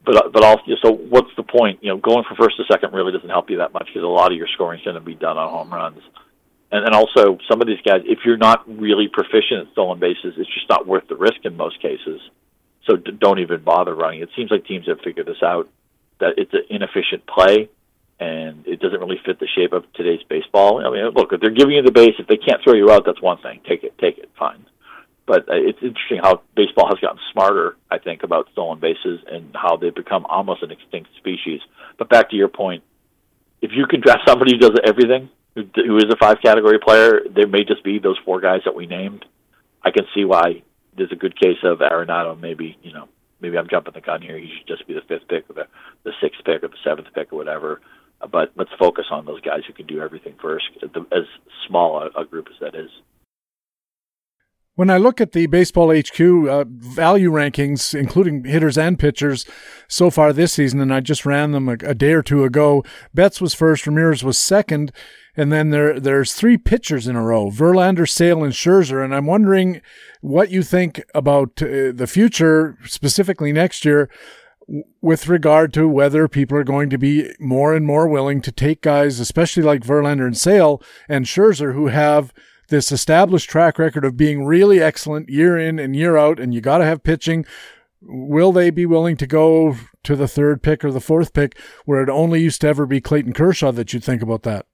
But 0.04 0.32
but 0.32 0.44
also, 0.44 0.62
so 0.82 0.92
what's 0.92 1.34
the 1.36 1.42
point? 1.42 1.82
You 1.82 1.90
know, 1.90 1.96
going 1.96 2.24
for 2.28 2.34
first 2.36 2.60
or 2.60 2.66
second 2.70 2.92
really 2.92 3.12
doesn't 3.12 3.30
help 3.30 3.48
you 3.48 3.58
that 3.58 3.72
much 3.72 3.86
because 3.86 4.02
a 4.02 4.06
lot 4.06 4.30
of 4.30 4.36
your 4.36 4.48
scoring 4.52 4.80
is 4.80 4.84
going 4.84 4.96
to 4.96 5.00
be 5.00 5.14
done 5.14 5.38
on 5.38 5.48
home 5.50 5.72
runs. 5.72 6.02
And 6.70 6.84
and 6.84 6.94
also, 6.94 7.38
some 7.48 7.62
of 7.62 7.66
these 7.66 7.80
guys, 7.84 8.02
if 8.04 8.20
you're 8.26 8.36
not 8.36 8.68
really 8.68 9.08
proficient 9.08 9.66
at 9.66 9.72
stolen 9.72 9.98
bases, 9.98 10.34
it's 10.36 10.52
just 10.52 10.68
not 10.68 10.86
worth 10.86 11.08
the 11.08 11.16
risk 11.16 11.44
in 11.44 11.56
most 11.56 11.80
cases. 11.80 12.20
So 12.86 12.96
d- 12.96 13.12
don't 13.18 13.38
even 13.38 13.64
bother 13.64 13.94
running. 13.94 14.20
It 14.20 14.28
seems 14.36 14.50
like 14.50 14.66
teams 14.66 14.86
have 14.88 15.00
figured 15.02 15.26
this 15.26 15.42
out 15.42 15.68
that 16.20 16.34
it's 16.36 16.52
an 16.52 16.64
inefficient 16.70 17.26
play 17.26 17.68
and 18.20 18.66
it 18.66 18.80
doesn't 18.80 19.00
really 19.00 19.20
fit 19.24 19.40
the 19.40 19.48
shape 19.54 19.72
of 19.72 19.84
today's 19.94 20.22
baseball. 20.28 20.84
I 20.84 20.90
mean, 20.90 21.12
look, 21.14 21.32
if 21.32 21.40
they're 21.40 21.50
giving 21.50 21.74
you 21.74 21.82
the 21.82 21.92
base, 21.92 22.14
if 22.18 22.26
they 22.26 22.36
can't 22.36 22.62
throw 22.62 22.74
you 22.74 22.90
out, 22.90 23.04
that's 23.04 23.20
one 23.20 23.38
thing. 23.38 23.60
Take 23.68 23.82
it, 23.82 23.98
take 23.98 24.18
it, 24.18 24.30
fine. 24.38 24.64
But 25.26 25.48
uh, 25.48 25.54
it's 25.54 25.78
interesting 25.82 26.20
how 26.22 26.42
baseball 26.54 26.88
has 26.88 26.98
gotten 27.00 27.18
smarter, 27.32 27.76
I 27.90 27.98
think, 27.98 28.22
about 28.22 28.48
stolen 28.52 28.78
bases 28.78 29.20
and 29.30 29.54
how 29.54 29.76
they've 29.76 29.94
become 29.94 30.26
almost 30.26 30.62
an 30.62 30.70
extinct 30.70 31.10
species. 31.16 31.60
But 31.98 32.08
back 32.08 32.30
to 32.30 32.36
your 32.36 32.48
point, 32.48 32.84
if 33.62 33.70
you 33.74 33.86
can 33.86 34.00
draft 34.00 34.28
somebody 34.28 34.52
who 34.52 34.58
does 34.58 34.78
everything, 34.84 35.30
who, 35.54 35.64
who 35.74 35.96
is 35.96 36.04
a 36.10 36.16
five 36.16 36.36
category 36.42 36.78
player, 36.78 37.22
there 37.34 37.48
may 37.48 37.64
just 37.64 37.82
be 37.82 37.98
those 37.98 38.18
four 38.24 38.40
guys 38.40 38.60
that 38.64 38.74
we 38.74 38.86
named. 38.86 39.24
I 39.82 39.90
can 39.90 40.04
see 40.14 40.24
why 40.24 40.62
there's 40.96 41.12
a 41.12 41.16
good 41.16 41.38
case 41.38 41.58
of 41.62 41.78
Arenado. 41.78 42.38
Maybe 42.38 42.76
you 42.82 42.92
know, 42.92 43.08
maybe 43.44 43.58
I'm 43.58 43.68
jumping 43.68 43.92
the 43.94 44.00
gun 44.00 44.22
here. 44.22 44.38
He 44.38 44.50
should 44.56 44.66
just 44.66 44.86
be 44.88 44.94
the 44.94 45.02
fifth 45.06 45.28
pick 45.28 45.44
or 45.50 45.54
the 45.54 45.66
the 46.04 46.12
sixth 46.20 46.40
pick 46.44 46.64
or 46.64 46.68
the 46.68 46.82
seventh 46.82 47.08
pick 47.14 47.32
or 47.32 47.36
whatever. 47.36 47.80
But 48.30 48.52
let's 48.56 48.70
focus 48.78 49.04
on 49.10 49.26
those 49.26 49.42
guys 49.42 49.60
who 49.66 49.74
can 49.74 49.86
do 49.86 50.00
everything 50.00 50.34
first, 50.40 50.64
as 50.82 51.24
small 51.68 52.02
a, 52.02 52.22
a 52.22 52.24
group 52.24 52.48
as 52.48 52.58
that 52.60 52.74
is. 52.74 52.90
When 54.76 54.90
I 54.90 54.96
look 54.96 55.20
at 55.20 55.32
the 55.32 55.46
Baseball 55.46 55.94
HQ 55.94 56.20
uh, 56.20 56.64
value 56.66 57.30
rankings, 57.30 57.94
including 57.94 58.44
hitters 58.44 58.78
and 58.78 58.98
pitchers, 58.98 59.44
so 59.88 60.10
far 60.10 60.32
this 60.32 60.54
season, 60.54 60.80
and 60.80 60.92
I 60.92 61.00
just 61.00 61.26
ran 61.26 61.52
them 61.52 61.68
a, 61.68 61.74
a, 61.84 61.94
day 61.94 62.12
or 62.12 62.22
two 62.22 62.42
ago, 62.44 62.82
Betts 63.12 63.40
was 63.40 63.54
first, 63.54 63.86
Ramirez 63.86 64.24
was 64.24 64.38
second, 64.38 64.90
and 65.36 65.52
then 65.52 65.70
there 65.70 65.98
there's 65.98 66.32
three 66.32 66.56
pitchers 66.56 67.06
in 67.06 67.16
a 67.16 67.22
row: 67.22 67.50
Verlander, 67.50 68.08
Sale, 68.08 68.44
and 68.44 68.52
Scherzer. 68.52 69.04
And 69.04 69.14
I'm 69.14 69.26
wondering 69.26 69.80
what 70.20 70.50
you 70.50 70.62
think 70.62 71.02
about 71.14 71.60
uh, 71.62 71.92
the 71.92 72.08
future, 72.08 72.78
specifically 72.86 73.52
next 73.52 73.84
year, 73.84 74.08
with 75.00 75.28
regard 75.28 75.72
to 75.74 75.88
whether 75.88 76.28
people 76.28 76.56
are 76.56 76.64
going 76.64 76.90
to 76.90 76.98
be 76.98 77.30
more 77.38 77.74
and 77.74 77.84
more 77.84 78.08
willing 78.08 78.40
to 78.42 78.52
take 78.52 78.82
guys, 78.82 79.20
especially 79.20 79.62
like 79.62 79.82
Verlander 79.82 80.26
and 80.26 80.36
Sale 80.36 80.82
and 81.08 81.26
Scherzer, 81.26 81.74
who 81.74 81.88
have 81.88 82.32
this 82.68 82.90
established 82.90 83.50
track 83.50 83.78
record 83.78 84.04
of 84.04 84.16
being 84.16 84.44
really 84.44 84.80
excellent 84.80 85.28
year 85.28 85.58
in 85.58 85.78
and 85.78 85.94
year 85.94 86.16
out, 86.16 86.40
and 86.40 86.54
you 86.54 86.60
got 86.60 86.78
to 86.78 86.84
have 86.84 87.02
pitching. 87.02 87.44
Will 88.00 88.52
they 88.52 88.70
be 88.70 88.86
willing 88.86 89.16
to 89.16 89.26
go 89.26 89.76
to 90.02 90.16
the 90.16 90.28
third 90.28 90.62
pick 90.62 90.84
or 90.84 90.92
the 90.92 91.00
fourth 91.00 91.32
pick 91.32 91.58
where 91.84 92.02
it 92.02 92.08
only 92.08 92.40
used 92.40 92.60
to 92.60 92.68
ever 92.68 92.86
be 92.86 93.00
Clayton 93.00 93.32
Kershaw 93.32 93.72
that 93.72 93.92
you'd 93.92 94.04
think 94.04 94.22
about 94.22 94.42
that? 94.42 94.66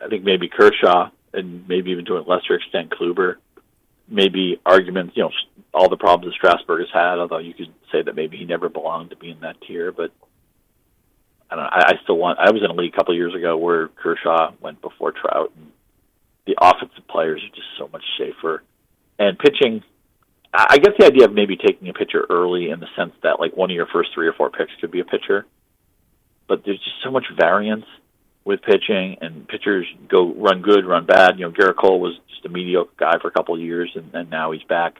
I 0.00 0.08
think 0.08 0.24
maybe 0.24 0.48
Kershaw 0.48 1.10
and 1.32 1.68
maybe 1.68 1.90
even 1.90 2.04
to 2.06 2.18
a 2.18 2.20
lesser 2.20 2.54
extent 2.54 2.90
Kluber. 2.90 3.36
Maybe 4.08 4.58
arguments, 4.64 5.16
you 5.16 5.24
know, 5.24 5.30
all 5.74 5.90
the 5.90 5.96
problems 5.98 6.32
that 6.32 6.36
Strasburg 6.36 6.80
has 6.80 6.88
had, 6.92 7.18
although 7.18 7.38
you 7.38 7.52
could 7.52 7.72
say 7.92 8.02
that 8.02 8.14
maybe 8.14 8.38
he 8.38 8.46
never 8.46 8.70
belonged 8.70 9.10
to 9.10 9.16
be 9.16 9.30
in 9.30 9.40
that 9.40 9.60
tier, 9.66 9.92
but 9.92 10.12
I 11.50 11.56
don't 11.56 11.64
know, 11.64 11.70
I, 11.70 11.92
I 11.92 12.02
still 12.02 12.16
want 12.16 12.38
I 12.38 12.50
was 12.50 12.62
in 12.62 12.70
a 12.70 12.74
league 12.74 12.94
a 12.94 12.96
couple 12.96 13.12
of 13.12 13.18
years 13.18 13.34
ago 13.34 13.56
where 13.56 13.88
Kershaw 13.88 14.52
went 14.60 14.80
before 14.80 15.12
Trout 15.12 15.52
and 15.56 15.72
the 16.46 16.56
offensive 16.60 17.06
players 17.08 17.42
are 17.42 17.54
just 17.54 17.68
so 17.76 17.88
much 17.92 18.04
safer. 18.18 18.62
And 19.18 19.38
pitching, 19.38 19.82
I 20.54 20.78
get 20.78 20.96
the 20.98 21.04
idea 21.04 21.26
of 21.26 21.34
maybe 21.34 21.56
taking 21.56 21.88
a 21.88 21.92
pitcher 21.92 22.24
early 22.30 22.70
in 22.70 22.80
the 22.80 22.86
sense 22.96 23.12
that 23.22 23.40
like 23.40 23.54
one 23.54 23.70
of 23.70 23.74
your 23.74 23.86
first 23.86 24.10
three 24.14 24.26
or 24.26 24.32
four 24.32 24.50
picks 24.50 24.72
could 24.80 24.90
be 24.90 25.00
a 25.00 25.04
pitcher, 25.04 25.44
but 26.48 26.64
there's 26.64 26.78
just 26.78 27.02
so 27.04 27.10
much 27.10 27.26
variance 27.38 27.84
with 28.44 28.62
pitching, 28.62 29.16
and 29.20 29.46
pitchers 29.46 29.86
go 30.08 30.32
run 30.34 30.62
good, 30.62 30.86
run 30.86 31.06
bad. 31.06 31.38
You 31.38 31.46
know, 31.46 31.52
Gerrit 31.52 31.76
Cole 31.76 32.00
was 32.00 32.18
just 32.30 32.46
a 32.46 32.48
mediocre 32.48 32.92
guy 32.98 33.18
for 33.20 33.28
a 33.28 33.32
couple 33.32 33.54
of 33.54 33.60
years, 33.60 33.90
and, 33.94 34.14
and 34.14 34.30
now 34.30 34.52
he's 34.52 34.62
back 34.62 34.96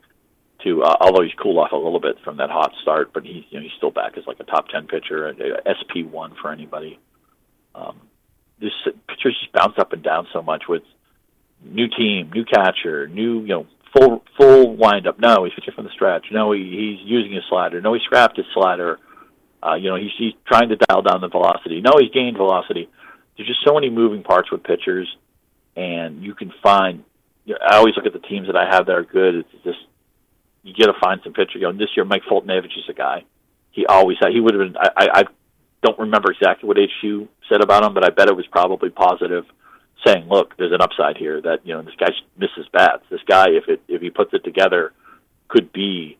to 0.64 0.82
uh, 0.82 0.96
although 1.00 1.22
he's 1.22 1.34
cooled 1.34 1.58
off 1.58 1.72
a 1.72 1.76
little 1.76 2.00
bit 2.00 2.16
from 2.24 2.38
that 2.38 2.50
hot 2.50 2.72
start, 2.82 3.12
but 3.12 3.24
he's 3.24 3.44
you 3.50 3.58
know 3.58 3.62
he's 3.62 3.72
still 3.76 3.90
back 3.90 4.18
as 4.18 4.26
like 4.26 4.40
a 4.40 4.44
top 4.44 4.68
ten 4.68 4.86
pitcher, 4.86 5.32
SP 5.64 6.04
one 6.10 6.34
for 6.40 6.52
anybody. 6.52 6.98
Um, 7.74 8.00
this 8.60 8.72
pitchers 9.08 9.38
just 9.40 9.52
bounce 9.52 9.78
up 9.78 9.92
and 9.92 10.02
down 10.02 10.26
so 10.32 10.42
much 10.42 10.64
with 10.68 10.82
new 11.62 11.88
team, 11.88 12.30
new 12.34 12.44
catcher, 12.44 13.06
new 13.06 13.40
you 13.40 13.48
know 13.48 13.66
full 13.96 14.22
full 14.36 14.76
windup. 14.76 15.18
No, 15.18 15.44
he's 15.44 15.54
pitching 15.54 15.74
from 15.74 15.84
the 15.84 15.92
stretch. 15.92 16.26
No, 16.32 16.52
he, 16.52 16.60
he's 16.60 17.08
using 17.08 17.32
his 17.32 17.44
slider. 17.48 17.80
No, 17.80 17.94
he 17.94 18.00
scrapped 18.04 18.36
his 18.36 18.46
slider. 18.52 18.98
Uh, 19.62 19.74
you 19.74 19.90
know, 19.90 19.96
he's 19.96 20.12
he's 20.18 20.34
trying 20.46 20.68
to 20.70 20.76
dial 20.76 21.02
down 21.02 21.20
the 21.20 21.28
velocity. 21.28 21.80
No, 21.80 21.92
he's 21.98 22.10
gained 22.10 22.36
velocity. 22.36 22.88
There's 23.38 23.48
just 23.48 23.64
so 23.64 23.72
many 23.72 23.88
moving 23.88 24.22
parts 24.22 24.50
with 24.50 24.64
pitchers, 24.64 25.08
and 25.76 26.22
you 26.22 26.34
can 26.34 26.52
find. 26.62 27.04
You 27.44 27.54
know, 27.54 27.60
I 27.66 27.76
always 27.76 27.94
look 27.96 28.04
at 28.04 28.12
the 28.12 28.26
teams 28.28 28.48
that 28.48 28.56
I 28.56 28.68
have 28.68 28.86
that 28.86 28.96
are 28.96 29.04
good. 29.04 29.36
It's 29.36 29.64
just 29.64 29.78
you 30.62 30.74
got 30.74 30.92
to 30.92 31.00
find 31.00 31.20
some 31.24 31.32
pitcher. 31.32 31.58
You 31.58 31.62
know, 31.62 31.72
this 31.72 31.88
year 31.96 32.04
Mike 32.04 32.22
Foltynewicz 32.30 32.76
is 32.76 32.88
a 32.90 32.92
guy. 32.92 33.24
He 33.70 33.86
always 33.86 34.18
had. 34.20 34.32
He 34.32 34.40
would 34.40 34.54
have 34.54 34.72
been. 34.72 34.76
I, 34.76 34.90
I 34.96 35.20
I 35.20 35.22
don't 35.82 35.98
remember 35.98 36.32
exactly 36.32 36.66
what 36.66 36.76
HQ 36.76 37.28
said 37.48 37.62
about 37.62 37.84
him, 37.84 37.94
but 37.94 38.04
I 38.04 38.10
bet 38.10 38.28
it 38.28 38.36
was 38.36 38.46
probably 38.48 38.90
positive 38.90 39.44
saying, 40.04 40.28
look, 40.28 40.56
there's 40.56 40.72
an 40.72 40.80
upside 40.80 41.16
here 41.16 41.40
that 41.40 41.60
you 41.64 41.74
know 41.74 41.82
this 41.82 41.94
guy 41.98 42.10
misses 42.36 42.66
bats. 42.72 43.04
This 43.10 43.22
guy, 43.26 43.46
if 43.50 43.68
it 43.68 43.82
if 43.88 44.02
he 44.02 44.10
puts 44.10 44.34
it 44.34 44.44
together, 44.44 44.92
could 45.48 45.72
be 45.72 46.18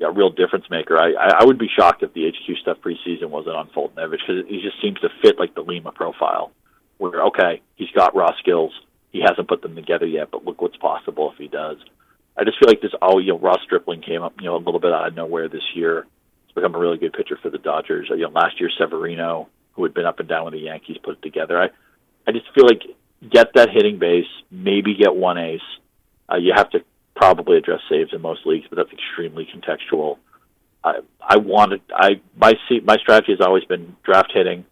a 0.00 0.10
real 0.10 0.30
difference 0.30 0.66
maker. 0.70 0.98
I 0.98 1.12
I 1.40 1.44
would 1.44 1.58
be 1.58 1.68
shocked 1.68 2.02
if 2.02 2.14
the 2.14 2.28
HQ 2.28 2.58
stuff 2.58 2.78
preseason 2.80 3.30
wasn't 3.30 3.56
on 3.56 3.68
Foltynewicz 3.68 4.10
because 4.12 4.44
he 4.48 4.62
just 4.62 4.80
seems 4.80 4.98
to 5.00 5.08
fit 5.22 5.38
like 5.38 5.54
the 5.54 5.62
Lima 5.62 5.92
profile, 5.92 6.52
where 7.00 7.22
okay, 7.28 7.62
he's 7.76 7.90
got 7.90 8.14
raw 8.14 8.30
skills, 8.38 8.72
he 9.10 9.20
hasn't 9.26 9.48
put 9.48 9.62
them 9.62 9.74
together 9.74 10.06
yet, 10.06 10.30
but 10.30 10.44
look 10.44 10.60
what's 10.60 10.76
possible 10.76 11.32
if 11.32 11.38
he 11.38 11.48
does. 11.48 11.78
I 12.36 12.44
just 12.44 12.58
feel 12.58 12.68
like 12.68 12.80
this. 12.80 12.92
Oh, 13.02 13.18
you 13.18 13.32
know, 13.32 13.38
Ross 13.38 13.58
Stripling 13.64 14.02
came 14.02 14.22
up, 14.22 14.34
you 14.38 14.46
know, 14.46 14.56
a 14.56 14.58
little 14.58 14.80
bit 14.80 14.92
out 14.92 15.08
of 15.08 15.14
nowhere 15.14 15.48
this 15.48 15.64
year. 15.74 16.06
He's 16.46 16.54
become 16.54 16.74
a 16.74 16.78
really 16.78 16.98
good 16.98 17.12
pitcher 17.12 17.38
for 17.42 17.50
the 17.50 17.58
Dodgers. 17.58 18.08
You 18.10 18.18
know, 18.18 18.28
last 18.28 18.60
year 18.60 18.70
Severino, 18.78 19.48
who 19.72 19.82
had 19.82 19.94
been 19.94 20.04
up 20.04 20.20
and 20.20 20.28
down 20.28 20.44
with 20.44 20.54
the 20.54 20.60
Yankees, 20.60 20.98
put 21.02 21.14
it 21.14 21.22
together. 21.22 21.58
I 21.58 21.70
I 22.26 22.32
just 22.32 22.46
feel 22.54 22.66
like 22.66 22.82
get 23.28 23.54
that 23.54 23.70
hitting 23.70 23.98
base, 23.98 24.28
maybe 24.50 24.94
get 24.94 25.14
one 25.14 25.38
ace. 25.38 25.60
Uh, 26.30 26.36
you 26.36 26.52
have 26.54 26.70
to 26.70 26.80
probably 27.16 27.56
address 27.56 27.80
saves 27.88 28.12
in 28.12 28.20
most 28.20 28.46
leagues, 28.46 28.66
but 28.68 28.76
that's 28.76 28.92
extremely 28.92 29.48
contextual. 29.52 30.18
I 30.84 31.00
I 31.20 31.38
wanted 31.38 31.80
I 31.94 32.20
my 32.36 32.54
my 32.84 32.96
strategy 32.98 33.32
has 33.32 33.40
always 33.40 33.64
been 33.64 33.96
draft 34.04 34.32
hitting, 34.34 34.66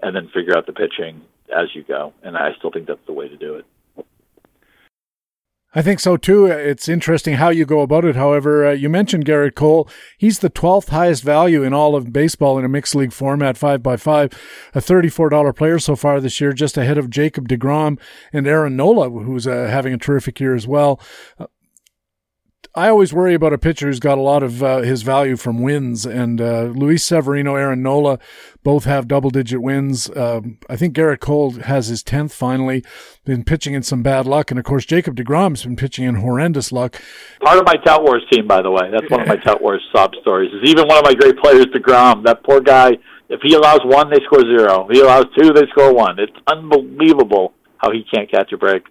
and 0.00 0.14
then 0.14 0.28
figure 0.32 0.56
out 0.56 0.66
the 0.66 0.72
pitching 0.72 1.22
as 1.56 1.74
you 1.74 1.82
go, 1.82 2.12
and 2.22 2.36
I 2.36 2.50
still 2.58 2.70
think 2.70 2.86
that's 2.86 3.04
the 3.06 3.12
way 3.12 3.28
to 3.28 3.36
do 3.36 3.54
it. 3.54 3.64
I 5.74 5.80
think 5.80 6.00
so 6.00 6.18
too. 6.18 6.46
It's 6.46 6.86
interesting 6.86 7.34
how 7.34 7.48
you 7.48 7.64
go 7.64 7.80
about 7.80 8.04
it. 8.04 8.14
However, 8.14 8.66
uh, 8.66 8.72
you 8.72 8.90
mentioned 8.90 9.24
Gerrit 9.24 9.54
Cole. 9.54 9.88
He's 10.18 10.40
the 10.40 10.50
12th 10.50 10.90
highest 10.90 11.22
value 11.22 11.62
in 11.62 11.72
all 11.72 11.96
of 11.96 12.12
baseball 12.12 12.58
in 12.58 12.64
a 12.64 12.68
mixed 12.68 12.94
league 12.94 13.12
format, 13.12 13.56
5 13.56 13.82
by 13.82 13.96
5 13.96 14.38
a 14.74 14.80
$34 14.80 15.56
player 15.56 15.78
so 15.78 15.96
far 15.96 16.20
this 16.20 16.42
year, 16.42 16.52
just 16.52 16.76
ahead 16.76 16.98
of 16.98 17.08
Jacob 17.08 17.48
DeGrom 17.48 17.98
and 18.34 18.46
Aaron 18.46 18.76
Nola, 18.76 19.08
who's 19.08 19.46
uh, 19.46 19.68
having 19.70 19.94
a 19.94 19.98
terrific 19.98 20.38
year 20.40 20.54
as 20.54 20.66
well. 20.66 21.00
Uh, 21.38 21.46
I 22.74 22.88
always 22.88 23.12
worry 23.12 23.34
about 23.34 23.52
a 23.52 23.58
pitcher 23.58 23.86
who's 23.86 24.00
got 24.00 24.16
a 24.16 24.22
lot 24.22 24.42
of 24.42 24.62
uh, 24.62 24.78
his 24.78 25.02
value 25.02 25.36
from 25.36 25.60
wins, 25.60 26.06
and 26.06 26.40
uh, 26.40 26.62
Luis 26.74 27.04
Severino, 27.04 27.54
Aaron 27.54 27.82
Nola, 27.82 28.18
both 28.62 28.84
have 28.84 29.06
double-digit 29.06 29.60
wins. 29.60 30.08
Uh, 30.08 30.40
I 30.70 30.76
think 30.76 30.96
Gerrit 30.96 31.20
Cole 31.20 31.50
has 31.50 31.88
his 31.88 32.02
tenth 32.02 32.32
finally. 32.32 32.82
Been 33.26 33.44
pitching 33.44 33.74
in 33.74 33.82
some 33.82 34.02
bad 34.02 34.24
luck, 34.24 34.50
and 34.50 34.58
of 34.58 34.64
course 34.64 34.86
Jacob 34.86 35.16
Degrom's 35.16 35.64
been 35.64 35.76
pitching 35.76 36.06
in 36.06 36.14
horrendous 36.16 36.72
luck. 36.72 36.98
Part 37.42 37.58
of 37.58 37.66
my 37.66 37.76
Tout 37.84 38.04
Wars 38.04 38.24
team, 38.32 38.46
by 38.46 38.62
the 38.62 38.70
way. 38.70 38.90
That's 38.90 39.10
one 39.10 39.20
of 39.20 39.28
my 39.28 39.36
Tout 39.36 39.60
Wars 39.60 39.86
sob 39.94 40.12
stories. 40.22 40.50
Is 40.54 40.70
even 40.70 40.88
one 40.88 40.96
of 40.96 41.04
my 41.04 41.14
great 41.14 41.36
players, 41.38 41.66
Degrom. 41.66 42.24
That 42.24 42.42
poor 42.42 42.60
guy. 42.60 42.92
If 43.28 43.40
he 43.42 43.52
allows 43.52 43.80
one, 43.84 44.08
they 44.08 44.20
score 44.24 44.40
zero. 44.40 44.86
If 44.88 44.96
he 44.96 45.02
allows 45.02 45.26
two, 45.38 45.52
they 45.52 45.66
score 45.72 45.92
one. 45.92 46.18
It's 46.18 46.32
unbelievable 46.46 47.52
how 47.76 47.90
he 47.90 48.02
can't 48.10 48.30
catch 48.30 48.50
a 48.52 48.56
break. 48.56 48.84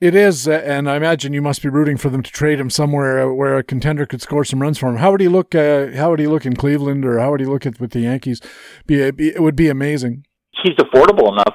It 0.00 0.14
is, 0.14 0.48
uh, 0.48 0.52
and 0.52 0.88
I 0.88 0.96
imagine 0.96 1.34
you 1.34 1.42
must 1.42 1.62
be 1.62 1.68
rooting 1.68 1.98
for 1.98 2.08
them 2.08 2.22
to 2.22 2.30
trade 2.30 2.58
him 2.58 2.70
somewhere 2.70 3.20
uh, 3.20 3.34
where 3.34 3.58
a 3.58 3.62
contender 3.62 4.06
could 4.06 4.22
score 4.22 4.46
some 4.46 4.62
runs 4.62 4.78
for 4.78 4.88
him. 4.88 4.96
How 4.96 5.10
would 5.10 5.20
he 5.20 5.28
look? 5.28 5.54
Uh, 5.54 5.88
how 5.88 6.08
would 6.08 6.18
he 6.18 6.26
look 6.26 6.46
in 6.46 6.56
Cleveland, 6.56 7.04
or 7.04 7.18
how 7.18 7.30
would 7.30 7.40
he 7.40 7.44
look 7.44 7.66
at 7.66 7.78
with 7.78 7.90
the 7.90 8.00
Yankees? 8.00 8.40
Be, 8.86 9.10
be 9.10 9.28
it 9.28 9.42
would 9.42 9.56
be 9.56 9.68
amazing. 9.68 10.24
He's 10.62 10.76
affordable 10.76 11.30
enough 11.30 11.54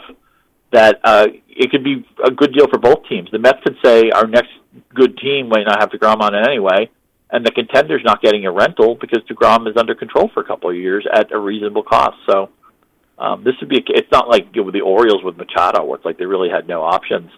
that 0.71 0.99
uh, 1.03 1.25
it 1.47 1.71
could 1.71 1.83
be 1.83 2.05
a 2.23 2.29
good 2.29 2.53
deal 2.53 2.67
for 2.67 2.77
both 2.77 3.07
teams. 3.09 3.29
The 3.31 3.39
Mets 3.39 3.63
could 3.63 3.77
say 3.83 4.11
our 4.11 4.27
next 4.27 4.51
good 4.93 5.17
team 5.17 5.49
might 5.49 5.65
not 5.65 5.79
have 5.79 5.89
Degrom 5.89 6.21
on 6.21 6.35
it 6.35 6.47
anyway, 6.47 6.91
and 7.31 7.43
the 7.43 7.51
contender's 7.51 8.03
not 8.05 8.21
getting 8.21 8.45
a 8.45 8.51
rental 8.51 8.93
because 8.93 9.23
Degrom 9.27 9.67
is 9.67 9.75
under 9.75 9.95
control 9.95 10.29
for 10.35 10.41
a 10.41 10.45
couple 10.45 10.69
of 10.69 10.75
years 10.75 11.03
at 11.11 11.31
a 11.31 11.39
reasonable 11.39 11.81
cost. 11.81 12.17
So 12.29 12.51
um, 13.17 13.43
this 13.43 13.55
would 13.59 13.69
be. 13.69 13.77
A, 13.77 13.81
it's 13.87 14.11
not 14.11 14.29
like 14.29 14.53
with 14.55 14.75
the 14.75 14.81
Orioles 14.81 15.23
with 15.23 15.35
Machado, 15.35 15.83
where 15.83 15.95
it's 15.95 16.05
like 16.05 16.19
they 16.19 16.25
really 16.27 16.49
had 16.49 16.67
no 16.67 16.83
options 16.83 17.31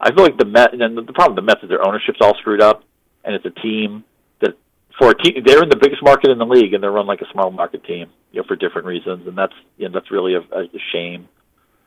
I 0.00 0.12
feel 0.14 0.22
like 0.22 0.38
the 0.38 0.44
Met, 0.44 0.72
and 0.74 0.96
the 0.96 1.12
problem 1.12 1.34
with 1.34 1.36
the 1.36 1.42
Mets 1.42 1.62
is 1.62 1.68
their 1.68 1.86
ownership's 1.86 2.18
all 2.20 2.36
screwed 2.38 2.62
up, 2.62 2.84
and 3.24 3.34
it's 3.34 3.44
a 3.44 3.60
team 3.60 4.04
that 4.40 4.54
for 4.98 5.10
a 5.10 5.14
team 5.14 5.42
they're 5.44 5.62
in 5.62 5.68
the 5.68 5.76
biggest 5.80 6.02
market 6.02 6.30
in 6.30 6.38
the 6.38 6.46
league, 6.46 6.72
and 6.72 6.82
they're 6.82 6.92
run 6.92 7.06
like 7.06 7.20
a 7.20 7.32
small 7.32 7.50
market 7.50 7.84
team, 7.84 8.10
you 8.32 8.40
know, 8.40 8.46
for 8.46 8.56
different 8.56 8.86
reasons, 8.86 9.26
and 9.26 9.36
that's 9.36 9.54
you 9.76 9.88
know 9.88 9.92
that's 9.92 10.10
really 10.10 10.34
a, 10.34 10.40
a 10.40 10.68
shame. 10.92 11.28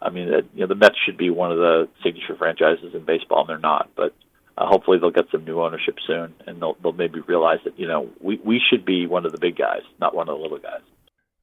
I 0.02 0.10
mean, 0.10 0.28
you 0.54 0.62
know, 0.62 0.68
the 0.68 0.76
Mets 0.76 0.96
should 1.06 1.18
be 1.18 1.30
one 1.30 1.52
of 1.52 1.58
the 1.58 1.88
signature 2.04 2.36
franchises 2.36 2.94
in 2.94 3.06
baseball, 3.06 3.42
and 3.42 3.50
they're 3.50 3.60
not. 3.60 3.92
But 3.96 4.16
uh, 4.58 4.66
hopefully, 4.66 4.98
they'll 5.00 5.12
get 5.12 5.26
some 5.32 5.46
new 5.46 5.62
ownership 5.62 5.96
soon, 6.06 6.34
and 6.46 6.62
they'll 6.62 6.76
they'll 6.84 6.92
maybe 6.92 7.22
realize 7.22 7.60
that 7.64 7.80
you 7.80 7.88
know 7.88 8.10
we 8.20 8.42
we 8.44 8.60
should 8.70 8.84
be 8.84 9.08
one 9.08 9.26
of 9.26 9.32
the 9.32 9.40
big 9.40 9.56
guys, 9.56 9.84
not 10.02 10.14
one 10.14 10.28
of 10.28 10.38
the 10.38 10.42
little 10.42 10.60
guys. 10.60 10.82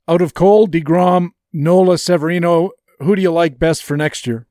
Out 0.07 0.20
of 0.20 0.35
Cole, 0.35 0.66
Degrom, 0.66 1.31
Nola, 1.53 1.99
Severino, 1.99 2.70
who 2.99 3.15
do 3.15 3.23
you 3.23 3.31
like 3.31 3.59
best 3.59 3.85
for 3.85 3.97
next 3.97 4.27
year? 4.27 4.47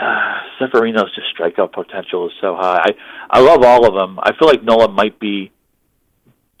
uh, 0.00 0.25
Severino's 0.58 1.14
just 1.14 1.28
strikeout 1.36 1.72
potential 1.72 2.26
is 2.26 2.32
so 2.40 2.56
high. 2.56 2.80
I 2.84 3.38
I 3.38 3.40
love 3.40 3.62
all 3.62 3.86
of 3.86 3.94
them. 3.94 4.18
I 4.22 4.32
feel 4.38 4.48
like 4.48 4.62
Nola 4.62 4.88
might 4.88 5.18
be 5.18 5.52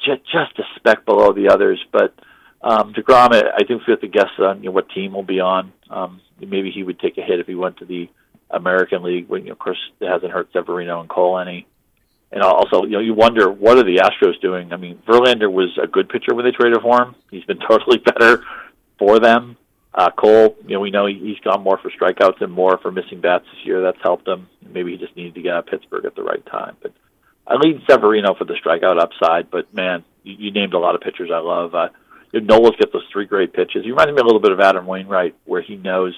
just 0.00 0.22
just 0.24 0.58
a 0.58 0.62
speck 0.76 1.04
below 1.04 1.32
the 1.32 1.48
others, 1.48 1.82
but 1.92 2.14
um, 2.62 2.92
Degrom, 2.94 3.32
I, 3.32 3.42
I 3.56 3.62
we 3.68 3.78
have 3.88 4.00
to 4.00 4.08
guess 4.08 4.30
on 4.38 4.62
you 4.62 4.66
know, 4.66 4.72
what 4.72 4.88
team 4.90 5.12
will 5.12 5.22
be 5.22 5.40
on. 5.40 5.72
Um, 5.90 6.20
maybe 6.40 6.70
he 6.70 6.82
would 6.82 6.98
take 6.98 7.18
a 7.18 7.22
hit 7.22 7.40
if 7.40 7.46
he 7.46 7.54
went 7.54 7.78
to 7.78 7.84
the 7.84 8.08
American 8.50 9.02
League. 9.02 9.28
When 9.28 9.42
you 9.42 9.48
know, 9.48 9.52
of 9.52 9.58
course 9.58 9.78
it 10.00 10.08
hasn't 10.08 10.32
hurt 10.32 10.48
Severino 10.52 11.00
and 11.00 11.08
Cole 11.08 11.38
any. 11.38 11.66
And 12.32 12.42
also, 12.42 12.82
you 12.82 12.90
know, 12.90 12.98
you 12.98 13.14
wonder 13.14 13.50
what 13.50 13.78
are 13.78 13.84
the 13.84 13.98
Astros 13.98 14.40
doing? 14.40 14.72
I 14.72 14.76
mean, 14.76 15.00
Verlander 15.06 15.50
was 15.50 15.78
a 15.80 15.86
good 15.86 16.08
pitcher 16.08 16.34
when 16.34 16.44
they 16.44 16.50
traded 16.50 16.82
for 16.82 17.00
him. 17.00 17.14
He's 17.30 17.44
been 17.44 17.60
totally 17.68 17.98
better 17.98 18.42
for 18.98 19.20
them. 19.20 19.56
Uh, 19.96 20.10
Cole, 20.10 20.54
you 20.66 20.74
know, 20.74 20.80
we 20.80 20.90
know 20.90 21.06
he, 21.06 21.14
he's 21.14 21.40
gone 21.40 21.62
more 21.62 21.78
for 21.78 21.90
strikeouts 21.90 22.42
and 22.42 22.52
more 22.52 22.78
for 22.78 22.92
missing 22.92 23.22
bats 23.22 23.46
this 23.46 23.64
year. 23.64 23.80
That's 23.80 24.00
helped 24.02 24.28
him. 24.28 24.46
Maybe 24.60 24.92
he 24.92 24.98
just 24.98 25.16
needed 25.16 25.34
to 25.36 25.42
get 25.42 25.54
out 25.54 25.60
of 25.60 25.66
Pittsburgh 25.66 26.04
at 26.04 26.14
the 26.14 26.22
right 26.22 26.44
time. 26.44 26.76
But 26.82 26.92
I 27.46 27.54
lead 27.54 27.80
Severino 27.88 28.34
for 28.34 28.44
the 28.44 28.54
strikeout 28.54 29.00
upside. 29.00 29.50
But 29.50 29.72
man, 29.72 30.04
you, 30.22 30.34
you 30.38 30.50
named 30.50 30.74
a 30.74 30.78
lot 30.78 30.94
of 30.94 31.00
pitchers 31.00 31.30
I 31.32 31.38
love. 31.38 31.74
Uh, 31.74 31.88
you 32.30 32.42
know, 32.42 32.58
Nola's 32.58 32.76
got 32.78 32.92
those 32.92 33.06
three 33.10 33.24
great 33.24 33.54
pitches. 33.54 33.84
He 33.84 33.90
reminds 33.90 34.12
me 34.12 34.20
a 34.20 34.24
little 34.24 34.40
bit 34.40 34.52
of 34.52 34.60
Adam 34.60 34.86
Wainwright, 34.86 35.34
where 35.46 35.62
he 35.62 35.76
knows 35.76 36.14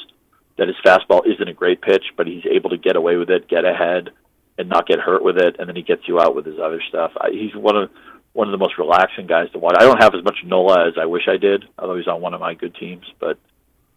that 0.56 0.66
his 0.66 0.76
fastball 0.84 1.22
isn't 1.24 1.48
a 1.48 1.54
great 1.54 1.80
pitch, 1.80 2.04
but 2.16 2.26
he's 2.26 2.44
able 2.50 2.70
to 2.70 2.78
get 2.78 2.96
away 2.96 3.16
with 3.16 3.30
it, 3.30 3.48
get 3.48 3.64
ahead, 3.64 4.10
and 4.58 4.68
not 4.68 4.88
get 4.88 4.98
hurt 4.98 5.22
with 5.22 5.36
it, 5.36 5.54
and 5.60 5.68
then 5.68 5.76
he 5.76 5.82
gets 5.82 6.02
you 6.08 6.18
out 6.18 6.34
with 6.34 6.44
his 6.44 6.58
other 6.58 6.82
stuff. 6.88 7.12
I, 7.16 7.30
he's 7.30 7.54
one 7.54 7.76
of 7.76 7.90
one 8.32 8.48
of 8.48 8.52
the 8.52 8.58
most 8.58 8.76
relaxing 8.76 9.26
guys 9.26 9.50
to 9.52 9.58
watch. 9.58 9.76
I 9.78 9.84
don't 9.84 10.02
have 10.02 10.14
as 10.14 10.22
much 10.22 10.36
Nola 10.44 10.88
as 10.88 10.94
I 11.00 11.06
wish 11.06 11.22
I 11.28 11.38
did, 11.38 11.64
although 11.78 11.96
he's 11.96 12.06
on 12.08 12.20
one 12.20 12.34
of 12.34 12.40
my 12.40 12.54
good 12.54 12.74
teams. 12.74 13.04
But 13.20 13.38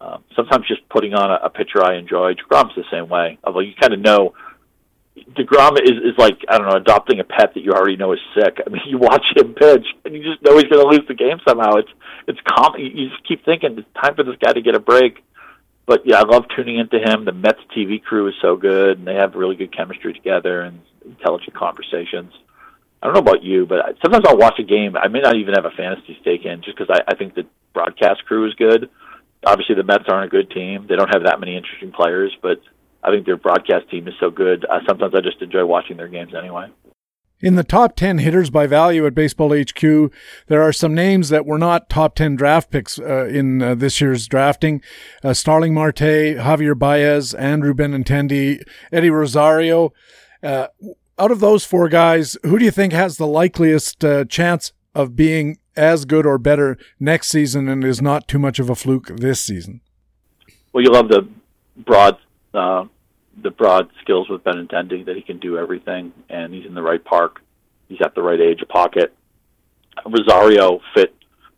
um, 0.02 0.24
sometimes 0.34 0.66
just 0.66 0.88
putting 0.88 1.14
on 1.14 1.30
a, 1.30 1.46
a 1.46 1.50
pitcher 1.50 1.84
I 1.84 1.96
enjoy. 1.96 2.34
Degrom's 2.34 2.74
the 2.74 2.84
same 2.90 3.08
way, 3.08 3.38
although 3.44 3.60
you 3.60 3.72
kind 3.80 3.94
of 3.94 4.00
know 4.00 4.34
Degrom 5.16 5.78
is 5.80 5.98
is 6.02 6.18
like 6.18 6.38
I 6.48 6.58
don't 6.58 6.68
know 6.68 6.76
adopting 6.76 7.20
a 7.20 7.24
pet 7.24 7.54
that 7.54 7.60
you 7.60 7.72
already 7.72 7.96
know 7.96 8.12
is 8.12 8.18
sick. 8.34 8.58
I 8.66 8.70
mean, 8.70 8.82
you 8.86 8.98
watch 8.98 9.24
him 9.36 9.54
pitch 9.54 9.86
and 10.04 10.14
you 10.14 10.22
just 10.22 10.42
know 10.42 10.56
he's 10.56 10.64
going 10.64 10.82
to 10.82 10.88
lose 10.88 11.06
the 11.06 11.14
game 11.14 11.38
somehow. 11.46 11.76
It's 11.76 11.90
it's 12.26 12.40
com- 12.48 12.78
you 12.78 13.10
just 13.10 13.26
keep 13.28 13.44
thinking 13.44 13.78
it's 13.78 13.88
time 14.00 14.16
for 14.16 14.24
this 14.24 14.36
guy 14.42 14.52
to 14.52 14.62
get 14.62 14.74
a 14.74 14.80
break. 14.80 15.22
But 15.86 16.02
yeah, 16.04 16.20
I 16.20 16.24
love 16.24 16.44
tuning 16.56 16.78
into 16.78 16.98
him. 16.98 17.24
The 17.24 17.32
Mets 17.32 17.60
TV 17.76 18.02
crew 18.02 18.28
is 18.28 18.34
so 18.40 18.56
good, 18.56 18.98
and 18.98 19.06
they 19.06 19.14
have 19.14 19.34
really 19.34 19.56
good 19.56 19.76
chemistry 19.76 20.12
together 20.14 20.62
and 20.62 20.80
intelligent 21.04 21.54
conversations. 21.54 22.32
I 23.02 23.06
don't 23.06 23.14
know 23.14 23.20
about 23.20 23.42
you, 23.42 23.66
but 23.66 23.96
sometimes 24.00 24.24
I'll 24.26 24.38
watch 24.38 24.60
a 24.60 24.62
game. 24.62 24.96
I 24.96 25.08
may 25.08 25.20
not 25.20 25.36
even 25.36 25.54
have 25.54 25.64
a 25.64 25.76
fantasy 25.76 26.16
stake 26.20 26.44
in 26.44 26.62
just 26.62 26.78
because 26.78 26.88
I, 26.88 27.12
I 27.12 27.16
think 27.16 27.34
the 27.34 27.46
broadcast 27.74 28.24
crew 28.26 28.46
is 28.46 28.54
good 28.54 28.88
obviously 29.44 29.74
the 29.74 29.82
Mets 29.82 30.04
aren't 30.08 30.26
a 30.26 30.28
good 30.28 30.50
team. 30.50 30.86
They 30.88 30.96
don't 30.96 31.12
have 31.12 31.24
that 31.24 31.40
many 31.40 31.56
interesting 31.56 31.92
players, 31.92 32.36
but 32.42 32.60
I 33.02 33.10
think 33.10 33.26
their 33.26 33.36
broadcast 33.36 33.90
team 33.90 34.06
is 34.08 34.14
so 34.20 34.30
good. 34.30 34.64
Uh, 34.64 34.80
sometimes 34.86 35.14
I 35.14 35.20
just 35.20 35.42
enjoy 35.42 35.64
watching 35.64 35.96
their 35.96 36.08
games 36.08 36.32
anyway. 36.34 36.68
In 37.40 37.56
the 37.56 37.64
top 37.64 37.96
10 37.96 38.18
hitters 38.18 38.50
by 38.50 38.68
value 38.68 39.04
at 39.04 39.16
Baseball 39.16 39.52
HQ, 39.52 40.12
there 40.46 40.62
are 40.62 40.72
some 40.72 40.94
names 40.94 41.28
that 41.30 41.44
were 41.44 41.58
not 41.58 41.90
top 41.90 42.14
10 42.14 42.36
draft 42.36 42.70
picks 42.70 43.00
uh, 43.00 43.26
in 43.26 43.60
uh, 43.60 43.74
this 43.74 44.00
year's 44.00 44.28
drafting. 44.28 44.80
Uh, 45.24 45.34
Starling 45.34 45.74
Marte, 45.74 46.36
Javier 46.38 46.78
Baez, 46.78 47.34
Andrew 47.34 47.74
Benintendi, 47.74 48.62
Eddie 48.92 49.10
Rosario. 49.10 49.92
Uh, 50.40 50.68
out 51.18 51.32
of 51.32 51.40
those 51.40 51.64
four 51.64 51.88
guys, 51.88 52.36
who 52.44 52.60
do 52.60 52.64
you 52.64 52.70
think 52.70 52.92
has 52.92 53.16
the 53.16 53.26
likeliest 53.26 54.04
uh, 54.04 54.24
chance 54.24 54.72
of 54.94 55.16
being 55.16 55.58
as 55.76 56.04
good 56.04 56.26
or 56.26 56.38
better 56.38 56.76
next 57.00 57.28
season 57.28 57.68
and 57.68 57.84
is 57.84 58.02
not 58.02 58.28
too 58.28 58.38
much 58.38 58.58
of 58.58 58.68
a 58.68 58.74
fluke 58.74 59.08
this 59.16 59.40
season? 59.40 59.80
Well, 60.72 60.82
you 60.82 60.90
love 60.90 61.08
the 61.08 61.28
broad, 61.76 62.18
uh, 62.54 62.84
the 63.42 63.50
broad 63.50 63.90
skills 64.02 64.28
with 64.28 64.44
Benintendi 64.44 65.06
that 65.06 65.16
he 65.16 65.22
can 65.22 65.38
do 65.38 65.58
everything, 65.58 66.12
and 66.28 66.52
he's 66.52 66.66
in 66.66 66.74
the 66.74 66.82
right 66.82 67.02
park. 67.02 67.40
He's 67.88 68.00
at 68.02 68.14
the 68.14 68.22
right 68.22 68.40
age 68.40 68.62
pocket. 68.68 69.14
Rosario 70.06 70.80
fit 70.94 71.14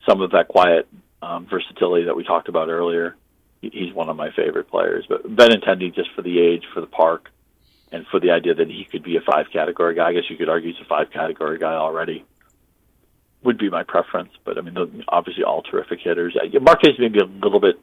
some 0.08 0.20
of 0.20 0.32
that 0.32 0.48
quiet 0.48 0.88
um, 1.22 1.46
versatility 1.46 2.06
that 2.06 2.16
we 2.16 2.24
talked 2.24 2.48
about 2.48 2.68
earlier. 2.68 3.16
He's 3.60 3.94
one 3.94 4.10
of 4.10 4.16
my 4.16 4.30
favorite 4.36 4.68
players, 4.68 5.06
but 5.08 5.24
Benintendi 5.24 5.94
just 5.94 6.10
for 6.14 6.22
the 6.22 6.38
age, 6.38 6.64
for 6.74 6.80
the 6.80 6.86
park, 6.86 7.30
and 7.92 8.04
for 8.10 8.20
the 8.20 8.30
idea 8.32 8.54
that 8.54 8.68
he 8.68 8.84
could 8.84 9.02
be 9.02 9.16
a 9.16 9.20
five 9.20 9.46
category 9.52 9.94
guy. 9.94 10.08
I 10.08 10.12
guess 10.12 10.24
you 10.28 10.36
could 10.36 10.48
argue 10.48 10.72
he's 10.72 10.84
a 10.84 10.88
five 10.88 11.10
category 11.12 11.58
guy 11.58 11.72
already 11.72 12.24
would 13.44 13.58
be 13.58 13.70
my 13.70 13.82
preference. 13.82 14.30
But 14.44 14.58
I 14.58 14.62
mean, 14.62 15.04
obviously 15.08 15.44
all 15.44 15.62
terrific 15.62 16.00
hitters. 16.00 16.36
Uh, 16.36 16.58
Marquez 16.60 16.98
maybe 16.98 17.18
a 17.18 17.24
little 17.24 17.60
bit 17.60 17.78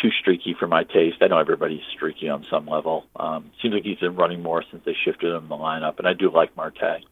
too 0.00 0.10
streaky 0.20 0.54
for 0.58 0.66
my 0.66 0.84
taste. 0.84 1.18
I 1.20 1.28
know 1.28 1.38
everybody's 1.38 1.82
streaky 1.94 2.28
on 2.28 2.46
some 2.50 2.66
level. 2.66 3.06
Um, 3.16 3.50
seems 3.60 3.74
like 3.74 3.84
he's 3.84 3.98
been 3.98 4.16
running 4.16 4.42
more 4.42 4.64
since 4.70 4.84
they 4.84 4.96
shifted 5.04 5.30
him 5.30 5.44
in 5.44 5.48
the 5.48 5.56
lineup, 5.56 5.98
and 5.98 6.06
I 6.06 6.14
do 6.14 6.30
like 6.30 6.56
Marte. 6.56 7.04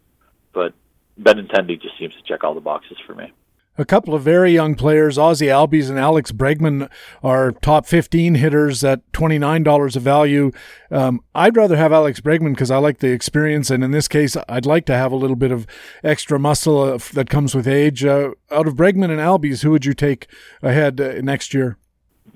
But 0.52 0.74
Benintendi 1.20 1.80
just 1.80 1.98
seems 1.98 2.14
to 2.14 2.22
check 2.22 2.44
all 2.44 2.54
the 2.54 2.60
boxes 2.60 2.98
for 3.06 3.14
me. 3.14 3.32
A 3.80 3.84
couple 3.86 4.14
of 4.14 4.20
very 4.20 4.52
young 4.52 4.74
players, 4.74 5.16
Ozzie 5.16 5.46
Albies 5.46 5.88
and 5.88 5.98
Alex 5.98 6.32
Bregman, 6.32 6.90
are 7.22 7.50
top 7.50 7.86
15 7.86 8.34
hitters 8.34 8.84
at 8.84 9.10
$29 9.12 9.96
of 9.96 10.02
value. 10.02 10.52
Um, 10.90 11.22
I'd 11.34 11.56
rather 11.56 11.78
have 11.78 11.90
Alex 11.90 12.20
Bregman 12.20 12.52
because 12.52 12.70
I 12.70 12.76
like 12.76 12.98
the 12.98 13.10
experience, 13.10 13.70
and 13.70 13.82
in 13.82 13.90
this 13.90 14.06
case, 14.06 14.36
I'd 14.50 14.66
like 14.66 14.84
to 14.84 14.92
have 14.92 15.12
a 15.12 15.16
little 15.16 15.34
bit 15.34 15.50
of 15.50 15.66
extra 16.04 16.38
muscle 16.38 16.78
uh, 16.78 16.98
that 17.14 17.30
comes 17.30 17.54
with 17.54 17.66
age. 17.66 18.04
Uh, 18.04 18.32
out 18.50 18.68
of 18.68 18.74
Bregman 18.74 19.04
and 19.04 19.18
Albies, 19.18 19.62
who 19.62 19.70
would 19.70 19.86
you 19.86 19.94
take 19.94 20.26
ahead 20.62 21.00
uh, 21.00 21.22
next 21.22 21.54
year? 21.54 21.78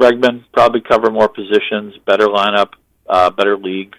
Bregman 0.00 0.44
probably 0.54 0.80
cover 0.80 1.10
more 1.10 1.28
positions, 1.28 1.92
better 2.06 2.26
lineup, 2.26 2.70
uh, 3.06 3.28
better 3.28 3.58
league, 3.58 3.94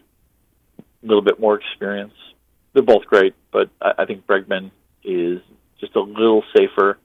a 0.80 1.05
little 1.05 1.22
bit 1.22 1.39
more 1.39 1.59
experience. 1.59 2.15
They're 2.73 2.81
both 2.81 3.05
great, 3.05 3.35
but 3.51 3.69
I, 3.80 3.91
I 3.99 4.05
think 4.05 4.26
Bregman 4.26 4.72
is 5.03 5.41
just 5.80 5.95
a 5.95 6.01
little 6.01 6.43
safer 6.57 6.97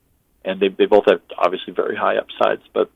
and 0.45 0.61
they 0.61 0.69
they 0.69 0.87
both 0.87 1.05
have 1.07 1.21
obviously 1.39 1.73
very 1.73 1.97
high 1.97 2.17
upsides. 2.17 2.63
But 2.73 2.91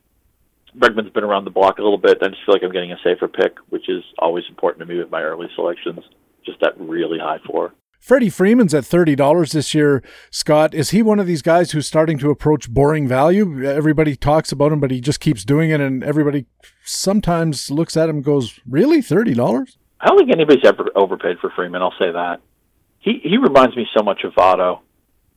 Bregman's 0.77 1.11
been 1.11 1.23
around 1.23 1.45
the 1.45 1.51
block 1.51 1.77
a 1.79 1.83
little 1.83 1.97
bit. 1.97 2.17
I 2.21 2.27
just 2.27 2.45
feel 2.45 2.55
like 2.55 2.63
I'm 2.63 2.71
getting 2.71 2.91
a 2.91 2.97
safer 3.03 3.27
pick, 3.27 3.55
which 3.69 3.87
is 3.89 4.03
always 4.19 4.43
important 4.49 4.87
to 4.87 4.93
me 4.93 4.99
with 4.99 5.11
my 5.11 5.21
early 5.21 5.47
selections. 5.55 5.99
Just 6.45 6.59
that 6.61 6.79
really 6.79 7.17
high 7.19 7.39
floor. 7.39 7.73
Freddie 7.99 8.29
Freeman's 8.29 8.73
at 8.75 8.85
thirty 8.85 9.15
dollars 9.15 9.53
this 9.53 9.73
year. 9.73 10.03
Scott, 10.29 10.75
is 10.75 10.91
he 10.91 11.01
one 11.01 11.19
of 11.19 11.25
these 11.25 11.41
guys 11.41 11.71
who's 11.71 11.87
starting 11.87 12.19
to 12.19 12.29
approach 12.29 12.69
boring 12.69 13.07
value? 13.07 13.65
Everybody 13.65 14.15
talks 14.15 14.51
about 14.51 14.71
him, 14.71 14.79
but 14.79 14.91
he 14.91 15.01
just 15.01 15.19
keeps 15.19 15.43
doing 15.43 15.71
it, 15.71 15.81
and 15.81 16.03
everybody 16.03 16.45
sometimes 16.83 17.71
looks 17.71 17.97
at 17.97 18.07
him 18.09 18.17
and 18.17 18.25
goes, 18.25 18.59
"Really, 18.69 19.01
thirty 19.01 19.33
dollars?" 19.33 19.79
I 19.99 20.07
don't 20.09 20.19
think 20.19 20.31
anybody's 20.31 20.65
ever 20.65 20.89
overpaid 20.95 21.39
for 21.39 21.49
Freeman. 21.55 21.81
I'll 21.81 21.95
say 21.97 22.11
that. 22.11 22.41
He 22.99 23.21
he 23.23 23.37
reminds 23.37 23.75
me 23.75 23.87
so 23.97 24.03
much 24.03 24.23
of 24.23 24.33
Votto, 24.33 24.81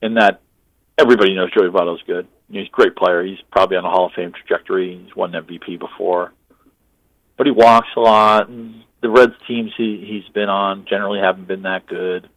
in 0.02 0.14
that 0.14 0.42
everybody 0.98 1.34
knows 1.34 1.52
Joey 1.52 1.70
Votto's 1.70 2.02
good. 2.06 2.26
He's 2.50 2.66
a 2.66 2.70
great 2.70 2.96
player. 2.96 3.24
He's 3.24 3.38
probably 3.50 3.76
on 3.76 3.84
a 3.84 3.90
Hall 3.90 4.06
of 4.06 4.12
Fame 4.12 4.32
trajectory. 4.32 5.02
He's 5.04 5.14
won 5.14 5.32
MVP 5.32 5.78
before, 5.78 6.32
but 7.36 7.46
he 7.46 7.52
walks 7.52 7.88
a 7.96 8.00
lot. 8.00 8.48
And 8.48 8.82
the 9.00 9.08
Reds 9.08 9.34
teams 9.46 9.72
he 9.76 10.04
he's 10.06 10.32
been 10.34 10.48
on 10.48 10.86
generally 10.88 11.20
haven't 11.20 11.48
been 11.48 11.62
that 11.62 11.86
good. 11.86 12.28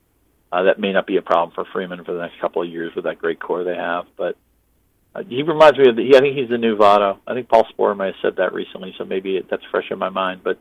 Uh, 0.51 0.63
that 0.63 0.79
may 0.79 0.91
not 0.91 1.07
be 1.07 1.15
a 1.15 1.21
problem 1.21 1.53
for 1.55 1.65
Freeman 1.71 2.03
for 2.03 2.13
the 2.13 2.21
next 2.21 2.39
couple 2.41 2.61
of 2.61 2.67
years 2.67 2.93
with 2.93 3.05
that 3.05 3.19
great 3.19 3.39
core 3.39 3.63
they 3.63 3.75
have. 3.75 4.05
But 4.17 4.35
uh, 5.15 5.23
he 5.27 5.43
reminds 5.43 5.79
me 5.79 5.89
of 5.89 5.95
the. 5.95 6.03
He, 6.03 6.15
I 6.15 6.19
think 6.19 6.37
he's 6.37 6.49
the 6.49 6.57
new 6.57 6.77
Votto. 6.77 7.19
I 7.25 7.33
think 7.33 7.49
Paul 7.49 7.65
Sporer 7.73 7.95
may 7.97 8.07
have 8.07 8.15
said 8.21 8.35
that 8.37 8.53
recently, 8.53 8.93
so 8.97 9.05
maybe 9.05 9.37
it, 9.37 9.49
that's 9.49 9.63
fresh 9.71 9.89
in 9.89 9.97
my 9.97 10.09
mind. 10.09 10.41
But 10.43 10.59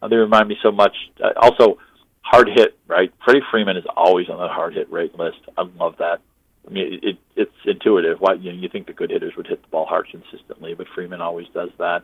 uh, 0.00 0.08
they 0.08 0.16
remind 0.16 0.48
me 0.48 0.56
so 0.62 0.72
much. 0.72 0.96
Uh, 1.22 1.32
also, 1.40 1.78
hard 2.22 2.48
hit. 2.48 2.78
Right, 2.88 3.12
Freddie 3.24 3.40
Freeman 3.50 3.76
is 3.76 3.84
always 3.94 4.28
on 4.30 4.38
the 4.38 4.48
hard 4.48 4.74
hit 4.74 4.90
rate 4.90 5.14
list. 5.18 5.38
I 5.56 5.62
love 5.78 5.96
that. 5.98 6.20
I 6.66 6.70
mean, 6.70 7.00
it, 7.02 7.18
it's 7.36 7.52
intuitive. 7.64 8.18
Why 8.20 8.34
you 8.34 8.52
know 8.52 8.58
you 8.58 8.68
think 8.68 8.86
the 8.86 8.92
good 8.92 9.10
hitters 9.10 9.34
would 9.36 9.46
hit 9.46 9.62
the 9.62 9.68
ball 9.68 9.86
hard 9.86 10.08
consistently, 10.10 10.74
but 10.74 10.86
Freeman 10.94 11.20
always 11.20 11.46
does 11.54 11.70
that. 11.78 12.02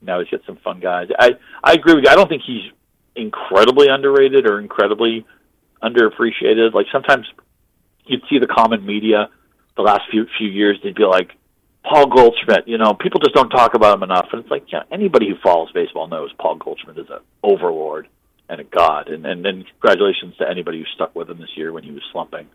Now 0.00 0.20
he's 0.20 0.28
got 0.28 0.40
some 0.46 0.56
fun 0.56 0.80
guys. 0.80 1.08
I 1.18 1.32
I 1.62 1.72
agree 1.72 1.94
with 1.94 2.04
you. 2.04 2.10
I 2.10 2.14
don't 2.14 2.28
think 2.28 2.42
he's 2.46 2.70
incredibly 3.16 3.88
underrated 3.88 4.46
or 4.46 4.60
incredibly 4.60 5.26
underappreciated. 5.82 6.72
Like 6.72 6.86
sometimes 6.92 7.26
you'd 8.06 8.22
see 8.30 8.38
the 8.38 8.46
common 8.46 8.86
media 8.86 9.28
the 9.78 9.82
last 9.82 10.02
few 10.10 10.26
few 10.36 10.48
years, 10.48 10.78
they'd 10.82 10.94
be 10.94 11.04
like, 11.04 11.30
Paul 11.84 12.06
Goldschmidt. 12.08 12.68
You 12.68 12.76
know, 12.76 12.94
people 12.94 13.20
just 13.20 13.34
don't 13.34 13.48
talk 13.48 13.74
about 13.74 13.96
him 13.96 14.02
enough. 14.02 14.26
And 14.32 14.42
it's 14.42 14.50
like, 14.50 14.70
yeah, 14.70 14.82
anybody 14.90 15.28
who 15.28 15.36
follows 15.42 15.70
baseball 15.72 16.08
knows 16.08 16.30
Paul 16.38 16.56
Goldschmidt 16.56 16.98
is 16.98 17.06
an 17.08 17.20
overlord 17.42 18.08
and 18.48 18.60
a 18.60 18.64
god. 18.64 19.08
And 19.08 19.24
and, 19.24 19.46
and 19.46 19.64
congratulations 19.66 20.36
to 20.38 20.48
anybody 20.50 20.80
who 20.80 20.84
stuck 20.94 21.14
with 21.14 21.30
him 21.30 21.38
this 21.38 21.56
year 21.56 21.72
when 21.72 21.84
he 21.84 21.92
was 21.92 22.02
slumping. 22.12 22.48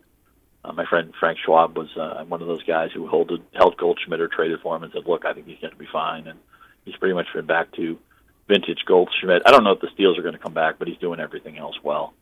Uh, 0.66 0.72
my 0.72 0.86
friend 0.86 1.14
Frank 1.20 1.40
Schwab 1.44 1.78
was 1.78 1.90
uh, 1.98 2.24
one 2.26 2.42
of 2.42 2.48
those 2.48 2.64
guys 2.64 2.90
who 2.94 3.08
held, 3.08 3.32
held 3.54 3.78
Goldschmidt 3.78 4.22
or 4.22 4.28
traded 4.28 4.62
for 4.62 4.76
him 4.76 4.84
and 4.84 4.94
said, 4.94 5.06
"Look, 5.06 5.26
I 5.26 5.34
think 5.34 5.48
he's 5.48 5.60
going 5.60 5.74
to 5.74 5.80
be 5.80 5.88
fine." 5.92 6.28
And 6.28 6.40
he's 6.86 6.96
pretty 6.96 7.14
much 7.14 7.28
been 7.34 7.46
back 7.46 7.72
to 7.74 7.98
vintage 8.48 8.86
Goldschmidt. 8.86 9.44
I 9.46 9.52
don't 9.52 9.64
know 9.64 9.72
if 9.72 9.82
the 9.82 9.90
steals 9.94 10.18
are 10.18 10.22
going 10.22 10.36
to 10.36 10.40
come 10.40 10.54
back, 10.54 10.80
but 10.80 10.88
he's 10.88 10.98
doing 10.98 11.20
everything 11.20 11.58
else 11.58 11.76
well. 11.84 12.14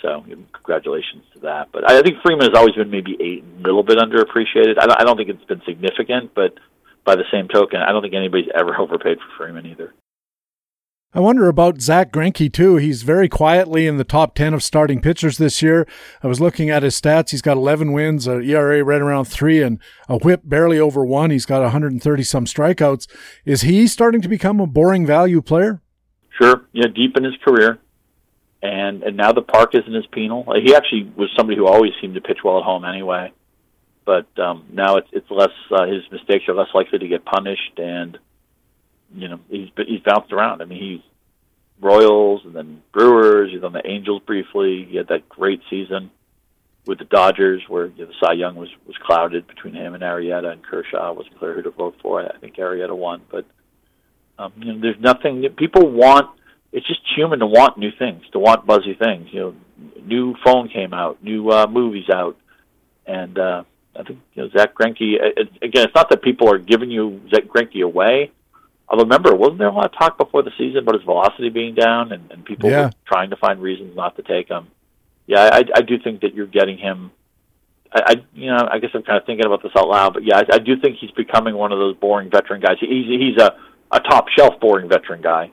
So 0.00 0.24
congratulations 0.52 1.24
to 1.34 1.40
that. 1.40 1.68
But 1.72 1.88
I 1.88 2.02
think 2.02 2.16
Freeman 2.22 2.50
has 2.50 2.58
always 2.58 2.74
been 2.74 2.90
maybe 2.90 3.16
a 3.20 3.62
little 3.62 3.82
bit 3.82 3.98
underappreciated. 3.98 4.78
I 4.80 4.86
don't, 4.86 5.00
I 5.00 5.04
don't 5.04 5.16
think 5.16 5.28
it's 5.28 5.44
been 5.44 5.62
significant, 5.64 6.34
but 6.34 6.54
by 7.04 7.14
the 7.14 7.24
same 7.30 7.48
token, 7.48 7.80
I 7.80 7.92
don't 7.92 8.02
think 8.02 8.14
anybody's 8.14 8.50
ever 8.54 8.76
overpaid 8.78 9.18
for 9.18 9.44
Freeman 9.44 9.66
either. 9.66 9.94
I 11.14 11.20
wonder 11.20 11.46
about 11.48 11.82
Zack 11.82 12.10
Greinke 12.10 12.50
too. 12.50 12.76
He's 12.76 13.02
very 13.02 13.28
quietly 13.28 13.86
in 13.86 13.98
the 13.98 14.04
top 14.04 14.34
10 14.34 14.54
of 14.54 14.62
starting 14.62 15.02
pitchers 15.02 15.36
this 15.36 15.60
year. 15.60 15.86
I 16.22 16.26
was 16.26 16.40
looking 16.40 16.70
at 16.70 16.82
his 16.82 16.98
stats. 16.98 17.30
He's 17.32 17.42
got 17.42 17.58
11 17.58 17.92
wins, 17.92 18.26
a 18.26 18.40
ERA 18.40 18.82
right 18.82 19.00
around 19.02 19.26
three, 19.26 19.62
and 19.62 19.78
a 20.08 20.16
whip 20.16 20.40
barely 20.44 20.78
over 20.78 21.04
one. 21.04 21.30
He's 21.30 21.44
got 21.44 21.60
130 21.60 22.22
some 22.22 22.46
strikeouts. 22.46 23.06
Is 23.44 23.60
he 23.60 23.86
starting 23.86 24.22
to 24.22 24.28
become 24.28 24.58
a 24.58 24.66
boring 24.66 25.04
value 25.04 25.42
player? 25.42 25.82
Sure. 26.40 26.64
Yeah, 26.72 26.86
deep 26.86 27.14
in 27.18 27.24
his 27.24 27.34
career. 27.44 27.78
and 28.62 29.02
and 29.02 29.16
now 29.16 29.32
the 29.32 29.42
park 29.42 29.74
isn't 29.74 29.94
as 29.94 30.06
penal. 30.12 30.46
He 30.64 30.74
actually 30.74 31.12
was 31.14 31.28
somebody 31.36 31.58
who 31.58 31.66
always 31.66 31.92
seemed 32.00 32.14
to 32.14 32.22
pitch 32.22 32.38
well 32.42 32.58
at 32.58 32.64
home 32.64 32.84
anyway, 32.86 33.32
but 34.06 34.26
um, 34.38 34.64
now 34.72 34.96
it's 34.96 35.08
it's 35.12 35.30
less 35.30 35.50
uh, 35.70 35.84
his 35.84 36.02
mistakes 36.10 36.48
are 36.48 36.54
less 36.54 36.68
likely 36.72 37.00
to 37.00 37.08
get 37.08 37.24
punished, 37.26 37.78
and 37.78 38.18
you 39.14 39.28
know 39.28 39.40
he's 39.48 39.68
he's 39.76 40.00
bounced 40.00 40.32
around. 40.32 40.62
I 40.62 40.64
mean 40.64 40.80
he's 40.80 41.00
Royals 41.80 42.42
and 42.44 42.54
then 42.54 42.82
Brewers. 42.92 43.50
He's 43.52 43.64
on 43.64 43.72
the 43.72 43.86
Angels 43.86 44.22
briefly. 44.24 44.86
He 44.88 44.96
had 44.96 45.08
that 45.08 45.28
great 45.28 45.60
season 45.68 46.10
with 46.86 46.98
the 46.98 47.04
Dodgers 47.04 47.62
where 47.68 47.86
you 47.86 48.04
know, 48.04 48.06
the 48.06 48.14
Cy 48.20 48.32
Young 48.34 48.56
was 48.56 48.68
was 48.86 48.96
clouded 48.98 49.46
between 49.46 49.74
him 49.74 49.94
and 49.94 50.02
Arrieta, 50.02 50.52
and 50.52 50.62
Kershaw 50.62 51.12
wasn't 51.12 51.38
clear 51.38 51.54
who 51.54 51.62
to 51.62 51.70
vote 51.70 51.96
for. 52.00 52.22
I 52.22 52.38
think 52.38 52.56
Arrieta 52.56 52.96
won, 52.96 53.22
but 53.30 53.44
um, 54.38 54.52
you 54.56 54.72
know 54.72 54.80
there's 54.80 55.00
nothing 55.00 55.46
people 55.56 55.88
want 55.88 56.30
it's 56.72 56.86
just 56.86 57.00
human 57.14 57.40
to 57.40 57.46
want 57.46 57.76
new 57.76 57.90
things, 57.98 58.22
to 58.32 58.38
want 58.38 58.66
buzzy 58.66 58.94
things. 58.94 59.28
You 59.30 59.40
know, 59.40 59.54
new 60.04 60.34
phone 60.42 60.68
came 60.68 60.94
out, 60.94 61.22
new 61.22 61.50
uh, 61.50 61.66
movies 61.66 62.08
out, 62.10 62.36
and 63.06 63.38
uh, 63.38 63.64
I 63.94 64.02
think 64.02 64.20
you 64.34 64.42
know 64.42 64.50
Zack 64.56 64.74
Greinke. 64.74 65.16
Again, 65.60 65.84
it's 65.84 65.94
not 65.94 66.08
that 66.10 66.22
people 66.22 66.50
are 66.50 66.58
giving 66.58 66.90
you 66.90 67.20
Zack 67.30 67.44
Greinke 67.44 67.84
away. 67.84 68.32
Although 68.92 69.04
remember, 69.04 69.34
wasn't 69.34 69.58
there 69.58 69.68
a 69.68 69.72
lot 69.72 69.86
of 69.86 69.98
talk 69.98 70.18
before 70.18 70.42
the 70.42 70.52
season 70.58 70.78
about 70.78 70.94
his 70.94 71.04
velocity 71.04 71.48
being 71.48 71.74
down, 71.74 72.12
and, 72.12 72.30
and 72.30 72.44
people 72.44 72.70
yeah. 72.70 72.90
trying 73.06 73.30
to 73.30 73.36
find 73.36 73.60
reasons 73.60 73.96
not 73.96 74.14
to 74.16 74.22
take 74.22 74.48
him? 74.48 74.68
Yeah, 75.26 75.48
I, 75.52 75.64
I 75.74 75.80
do 75.80 75.98
think 75.98 76.20
that 76.20 76.34
you're 76.34 76.46
getting 76.46 76.78
him. 76.78 77.10
I, 77.90 78.02
I, 78.06 78.14
you 78.34 78.50
know, 78.50 78.68
I 78.70 78.78
guess 78.78 78.90
I'm 78.94 79.02
kind 79.02 79.18
of 79.18 79.24
thinking 79.24 79.46
about 79.46 79.62
this 79.62 79.72
out 79.76 79.88
loud, 79.88 80.12
but 80.12 80.24
yeah, 80.24 80.36
I, 80.36 80.56
I 80.56 80.58
do 80.58 80.76
think 80.78 80.98
he's 81.00 81.10
becoming 81.12 81.54
one 81.54 81.72
of 81.72 81.78
those 81.78 81.96
boring 81.96 82.30
veteran 82.30 82.60
guys. 82.60 82.76
He's 82.78 83.06
he's 83.06 83.38
a 83.38 83.56
a 83.90 84.00
top 84.00 84.28
shelf 84.28 84.60
boring 84.60 84.88
veteran 84.88 85.22
guy 85.22 85.50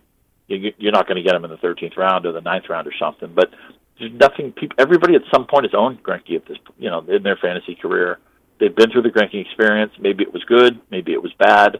you're 0.50 0.92
not 0.92 1.08
going 1.08 1.18
to 1.18 1.24
get 1.24 1.36
him 1.36 1.46
in 1.46 1.52
the 1.52 1.58
13th 1.58 1.96
round 1.98 2.26
or 2.26 2.32
the 2.32 2.42
ninth 2.42 2.66
round 2.70 2.88
or 2.88 2.94
something. 3.00 3.32
But 3.34 3.52
there's 4.00 4.12
nothing. 4.14 4.52
People, 4.52 4.76
everybody 4.80 5.16
at 5.16 5.22
some 5.32 5.46
point 5.46 5.66
has 5.66 5.74
owned 5.76 6.04
Greinke 6.04 6.36
at 6.36 6.46
this, 6.48 6.58
you 6.78 6.90
know, 6.90 7.00
in 7.08 7.24
their 7.24 7.38
fantasy 7.38 7.76
career. 7.76 8.20
They've 8.60 8.76
been 8.76 8.92
through 8.92 9.04
the 9.04 9.10
Greinke 9.10 9.40
experience. 9.40 9.94
Maybe 10.00 10.24
it 10.24 10.34
was 10.34 10.44
good, 10.46 10.80
maybe 10.90 11.14
it 11.14 11.22
was 11.22 11.32
bad, 11.34 11.80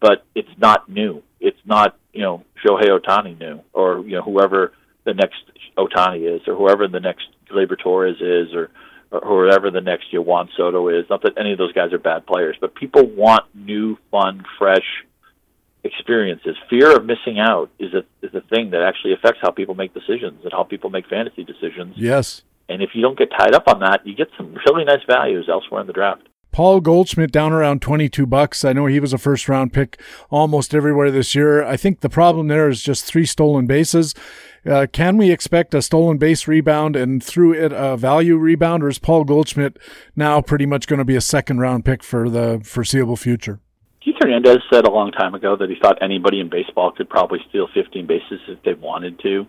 but 0.00 0.24
it's 0.34 0.48
not 0.58 0.88
new. 0.88 1.22
It's 1.40 1.60
not, 1.64 1.96
you 2.12 2.22
know, 2.22 2.44
Shohei 2.64 2.88
Ohtani 2.88 3.38
new, 3.38 3.60
or 3.72 4.00
you 4.00 4.16
know, 4.16 4.22
whoever 4.22 4.72
the 5.04 5.14
next 5.14 5.42
Ohtani 5.76 6.36
is, 6.36 6.46
or 6.48 6.54
whoever 6.54 6.88
the 6.88 7.00
next 7.00 7.28
Gleyber 7.50 7.78
Torres 7.78 8.20
is, 8.20 8.54
or 8.54 8.70
or 9.10 9.20
whoever 9.20 9.70
the 9.70 9.80
next 9.80 10.12
you 10.12 10.18
know, 10.18 10.24
Juan 10.24 10.48
Soto 10.56 10.88
is. 10.88 11.04
Not 11.10 11.22
that 11.22 11.38
any 11.38 11.52
of 11.52 11.58
those 11.58 11.72
guys 11.72 11.92
are 11.92 11.98
bad 11.98 12.26
players, 12.26 12.56
but 12.60 12.74
people 12.74 13.06
want 13.06 13.44
new, 13.54 13.98
fun, 14.10 14.44
fresh 14.58 15.04
experiences. 15.82 16.56
Fear 16.68 16.96
of 16.96 17.04
missing 17.04 17.38
out 17.38 17.70
is 17.78 17.92
a 17.94 18.04
is 18.24 18.34
a 18.34 18.40
thing 18.42 18.70
that 18.70 18.82
actually 18.82 19.14
affects 19.14 19.40
how 19.42 19.50
people 19.50 19.74
make 19.74 19.94
decisions 19.94 20.40
and 20.44 20.52
how 20.52 20.62
people 20.62 20.90
make 20.90 21.08
fantasy 21.08 21.44
decisions. 21.44 21.94
Yes. 21.96 22.42
And 22.68 22.82
if 22.82 22.90
you 22.94 23.02
don't 23.02 23.18
get 23.18 23.30
tied 23.36 23.54
up 23.54 23.66
on 23.66 23.80
that, 23.80 24.06
you 24.06 24.14
get 24.14 24.28
some 24.36 24.56
really 24.66 24.84
nice 24.84 25.02
values 25.06 25.48
elsewhere 25.48 25.80
in 25.80 25.86
the 25.88 25.92
draft. 25.92 26.22
Paul 26.52 26.80
Goldschmidt 26.80 27.30
down 27.30 27.52
around 27.52 27.80
22 27.82 28.26
bucks. 28.26 28.64
I 28.64 28.72
know 28.72 28.86
he 28.86 29.00
was 29.00 29.12
a 29.12 29.18
first 29.18 29.48
round 29.48 29.72
pick 29.72 30.00
almost 30.30 30.74
everywhere 30.74 31.10
this 31.10 31.34
year. 31.34 31.64
I 31.64 31.76
think 31.76 32.00
the 32.00 32.08
problem 32.08 32.48
there 32.48 32.68
is 32.68 32.82
just 32.82 33.04
three 33.04 33.26
stolen 33.26 33.66
bases. 33.66 34.14
Uh, 34.66 34.86
can 34.92 35.16
we 35.16 35.30
expect 35.30 35.74
a 35.74 35.80
stolen 35.80 36.18
base 36.18 36.46
rebound 36.46 36.94
and 36.96 37.22
through 37.22 37.54
it 37.54 37.72
a 37.72 37.96
value 37.96 38.36
rebound, 38.36 38.82
or 38.82 38.88
is 38.88 38.98
Paul 38.98 39.24
Goldschmidt 39.24 39.78
now 40.14 40.42
pretty 40.42 40.66
much 40.66 40.86
going 40.86 40.98
to 40.98 41.04
be 41.04 41.16
a 41.16 41.20
second 41.20 41.60
round 41.60 41.84
pick 41.84 42.02
for 42.02 42.28
the 42.28 42.60
foreseeable 42.64 43.16
future? 43.16 43.60
Keith 44.04 44.16
Hernandez 44.20 44.58
said 44.72 44.86
a 44.86 44.90
long 44.90 45.12
time 45.12 45.34
ago 45.34 45.56
that 45.56 45.68
he 45.68 45.76
thought 45.80 46.02
anybody 46.02 46.40
in 46.40 46.48
baseball 46.48 46.90
could 46.90 47.08
probably 47.08 47.38
steal 47.48 47.68
15 47.72 48.06
bases 48.06 48.40
if 48.48 48.62
they 48.62 48.74
wanted 48.74 49.18
to. 49.20 49.46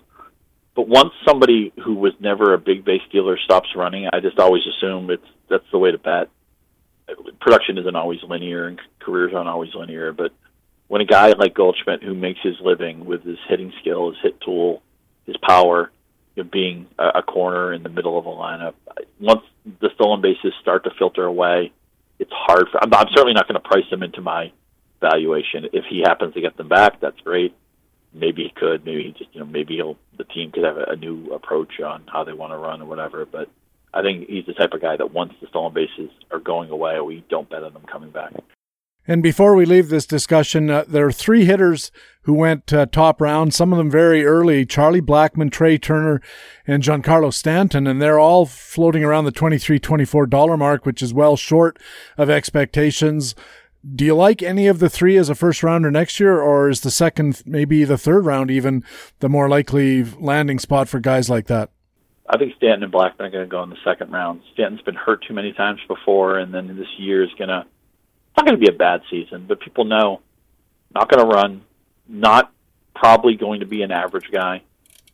But 0.75 0.87
once 0.87 1.11
somebody 1.27 1.73
who 1.83 1.95
was 1.95 2.13
never 2.19 2.53
a 2.53 2.57
big 2.57 2.85
base 2.85 3.01
stealer 3.09 3.37
stops 3.37 3.69
running, 3.75 4.07
I 4.11 4.19
just 4.19 4.39
always 4.39 4.63
assume 4.65 5.09
it's 5.09 5.25
that's 5.49 5.69
the 5.71 5.77
way 5.77 5.91
to 5.91 5.97
bet. 5.97 6.29
Production 7.39 7.77
isn't 7.77 7.95
always 7.95 8.19
linear, 8.27 8.67
and 8.67 8.79
careers 8.99 9.33
aren't 9.33 9.49
always 9.49 9.73
linear. 9.73 10.11
But 10.13 10.31
when 10.87 11.01
a 11.01 11.05
guy 11.05 11.29
like 11.29 11.53
Goldschmidt, 11.53 12.03
who 12.03 12.13
makes 12.13 12.39
his 12.41 12.55
living 12.61 13.05
with 13.05 13.23
his 13.23 13.37
hitting 13.47 13.73
skill, 13.79 14.09
his 14.09 14.19
hit 14.21 14.41
tool, 14.41 14.81
his 15.25 15.37
power, 15.37 15.91
you 16.35 16.43
know, 16.43 16.49
being 16.51 16.87
a, 16.99 17.19
a 17.19 17.23
corner 17.23 17.73
in 17.73 17.83
the 17.83 17.89
middle 17.89 18.17
of 18.17 18.25
a 18.25 18.29
lineup, 18.29 18.73
once 19.19 19.41
the 19.79 19.89
stolen 19.95 20.21
bases 20.21 20.53
start 20.61 20.83
to 20.83 20.91
filter 20.97 21.23
away, 21.23 21.71
it's 22.19 22.31
hard 22.33 22.67
for. 22.71 22.83
I'm, 22.83 22.93
I'm 22.93 23.07
certainly 23.09 23.33
not 23.33 23.47
going 23.47 23.61
to 23.61 23.67
price 23.67 23.89
him 23.89 24.03
into 24.03 24.21
my 24.21 24.51
valuation. 25.01 25.65
If 25.73 25.85
he 25.89 26.01
happens 26.01 26.33
to 26.35 26.41
get 26.41 26.55
them 26.57 26.69
back, 26.69 27.01
that's 27.01 27.19
great. 27.21 27.55
Maybe 28.13 28.43
he 28.43 28.49
could. 28.49 28.85
Maybe 28.85 29.03
he 29.03 29.11
just 29.11 29.33
you 29.33 29.39
know 29.39 29.45
maybe 29.45 29.75
he'll 29.75 29.97
the 30.17 30.25
team 30.25 30.51
could 30.51 30.63
have 30.63 30.77
a, 30.77 30.91
a 30.91 30.95
new 30.95 31.31
approach 31.33 31.79
on 31.79 32.03
how 32.11 32.23
they 32.23 32.33
want 32.33 32.53
to 32.53 32.57
run 32.57 32.81
or 32.81 32.85
whatever. 32.85 33.25
But 33.25 33.49
I 33.93 34.01
think 34.01 34.27
he's 34.29 34.45
the 34.45 34.53
type 34.53 34.73
of 34.73 34.81
guy 34.81 34.95
that 34.95 35.13
once 35.13 35.33
the 35.41 35.47
stolen 35.47 35.73
bases 35.73 36.09
are 36.31 36.39
going 36.39 36.69
away, 36.69 36.99
we 37.01 37.23
don't 37.29 37.49
bet 37.49 37.63
on 37.63 37.73
them 37.73 37.85
coming 37.91 38.11
back. 38.11 38.33
And 39.07 39.23
before 39.23 39.55
we 39.55 39.65
leave 39.65 39.89
this 39.89 40.05
discussion, 40.05 40.69
uh, 40.69 40.85
there 40.87 41.07
are 41.07 41.11
three 41.11 41.45
hitters 41.45 41.91
who 42.23 42.33
went 42.33 42.71
uh, 42.71 42.85
top 42.85 43.19
round, 43.19 43.53
some 43.53 43.73
of 43.73 43.77
them 43.77 43.89
very 43.89 44.23
early 44.23 44.63
Charlie 44.65 45.01
Blackmon, 45.01 45.51
Trea 45.51 45.79
Turner, 45.79 46.21
and 46.67 46.83
Giancarlo 46.83 47.33
Stanton. 47.33 47.87
And 47.87 47.99
they're 47.99 48.19
all 48.19 48.45
floating 48.45 49.03
around 49.03 49.25
the 49.25 49.31
$23, 49.31 49.79
$24 49.79 50.57
mark, 50.59 50.85
which 50.85 51.01
is 51.01 51.13
well 51.13 51.35
short 51.35 51.79
of 52.15 52.29
expectations. 52.29 53.33
Do 53.95 54.05
you 54.05 54.15
like 54.15 54.43
any 54.43 54.67
of 54.67 54.77
the 54.77 54.89
three 54.89 55.17
as 55.17 55.29
a 55.29 55.35
first 55.35 55.63
rounder 55.63 55.89
next 55.89 56.19
year, 56.19 56.39
or 56.39 56.69
is 56.69 56.81
the 56.81 56.91
second, 56.91 57.41
maybe 57.47 57.83
the 57.83 57.97
third 57.97 58.25
round, 58.27 58.51
even 58.51 58.83
the 59.19 59.29
more 59.29 59.49
likely 59.49 60.03
landing 60.03 60.59
spot 60.59 60.87
for 60.87 60.99
guys 60.99 61.31
like 61.31 61.47
that? 61.47 61.71
I 62.31 62.37
think 62.37 62.55
Stanton 62.55 62.83
and 62.83 62.93
Blackmon 62.93 63.19
are 63.19 63.29
going 63.29 63.43
to 63.43 63.47
go 63.47 63.61
in 63.61 63.69
the 63.69 63.77
second 63.83 64.09
round. 64.09 64.41
Stanton's 64.53 64.81
been 64.81 64.95
hurt 64.95 65.25
too 65.27 65.33
many 65.33 65.51
times 65.51 65.81
before, 65.85 66.39
and 66.39 66.53
then 66.53 66.77
this 66.77 66.87
year 66.97 67.23
is 67.23 67.29
going 67.37 67.49
to 67.49 67.65
not 68.37 68.45
going 68.45 68.57
to 68.57 68.65
be 68.65 68.73
a 68.73 68.77
bad 68.77 69.01
season, 69.09 69.45
but 69.45 69.59
people 69.59 69.83
know 69.83 70.21
not 70.95 71.11
going 71.11 71.29
to 71.29 71.35
run, 71.35 71.63
not 72.07 72.53
probably 72.95 73.35
going 73.35 73.59
to 73.59 73.65
be 73.65 73.81
an 73.81 73.91
average 73.91 74.31
guy. 74.31 74.61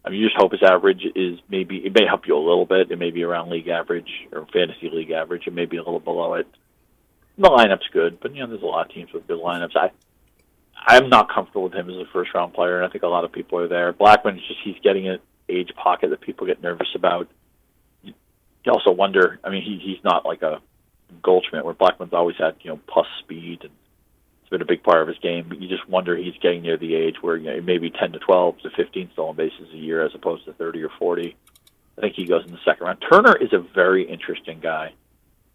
I 0.06 0.10
mean, 0.10 0.20
you 0.20 0.28
just 0.28 0.38
hope 0.38 0.52
his 0.52 0.62
average 0.62 1.02
is 1.16 1.40
maybe 1.50 1.78
it 1.78 1.94
may 1.94 2.06
help 2.06 2.28
you 2.28 2.38
a 2.38 2.40
little 2.40 2.68
bit. 2.68 2.92
It 2.92 3.00
may 3.00 3.10
be 3.10 3.24
around 3.24 3.50
league 3.50 3.68
average 3.68 4.10
or 4.32 4.46
fantasy 4.54 4.92
league 4.92 5.10
average. 5.10 5.48
It 5.48 5.54
may 5.54 5.66
be 5.66 5.78
a 5.78 5.84
little 5.84 6.00
below 6.00 6.36
it. 6.36 6.48
The 7.40 7.50
lineup's 7.50 7.90
good, 7.92 8.20
but 8.20 8.34
you 8.36 8.42
know, 8.42 8.48
there's 8.48 8.62
a 8.62 8.66
lot 8.66 8.86
of 8.86 8.94
teams 8.94 9.12
with 9.12 9.28
good 9.28 9.40
lineups. 9.40 9.76
I 9.76 9.90
I'm 10.86 11.10
not 11.10 11.34
comfortable 11.34 11.64
with 11.64 11.74
him 11.74 11.90
as 11.90 11.96
a 11.96 12.06
first 12.14 12.34
round 12.36 12.54
player, 12.54 12.78
and 12.78 12.86
I 12.86 12.92
think 12.92 13.04
a 13.04 13.08
lot 13.08 13.26
of 13.26 13.32
people 13.32 13.60
are 13.60 13.68
there. 13.68 13.92
Blackmon's 13.92 14.48
just 14.48 14.60
he's 14.64 14.80
getting 14.84 15.08
an 15.08 15.20
age 15.50 15.72
pocket 15.76 16.10
that 16.10 16.22
people 16.22 16.48
get 16.48 16.62
nervous 16.62 16.90
about. 16.96 17.28
You 18.04 18.14
also 18.72 18.92
wonder. 18.92 19.40
I 19.44 19.50
mean, 19.50 19.64
he 19.64 19.80
he's 19.84 20.04
not 20.04 20.26
like 20.26 20.42
a 20.42 20.62
Goldschmidt, 21.24 21.66
where 21.66 21.74
Blackmon's 21.74 22.14
always 22.14 22.36
had 22.38 22.56
you 22.62 22.72
know 22.72 22.80
plus 22.88 23.08
speed 23.20 23.64
and 23.64 23.72
it's 24.42 24.50
been 24.50 24.62
a 24.62 24.66
big 24.66 24.82
part 24.82 25.02
of 25.02 25.10
his 25.10 25.18
game. 25.20 25.46
But 25.50 25.62
you 25.62 25.68
just 25.68 25.88
wonder 25.90 26.16
he's 26.16 26.38
getting 26.42 26.62
near 26.62 26.78
the 26.78 26.96
age 26.96 27.16
where 27.22 27.36
you 27.36 27.52
know 27.52 27.62
maybe 27.62 27.90
10 27.90 28.14
to 28.14 28.20
12 28.20 28.60
to 28.60 28.70
15 28.70 29.10
stolen 29.12 29.36
bases 29.36 29.68
a 29.74 29.78
year 29.78 30.06
as 30.06 30.16
opposed 30.16 30.46
to 30.46 30.54
30 30.54 30.84
or 30.84 30.90
40. 30.98 31.36
I 31.98 32.02
think 32.02 32.16
he 32.16 32.26
goes 32.26 32.46
in 32.46 32.52
the 32.52 32.60
second 32.64 32.86
round. 32.86 33.04
Turner 33.12 33.36
is 33.36 33.52
a 33.54 33.60
very 33.60 34.10
interesting 34.10 34.60
guy. 34.62 34.94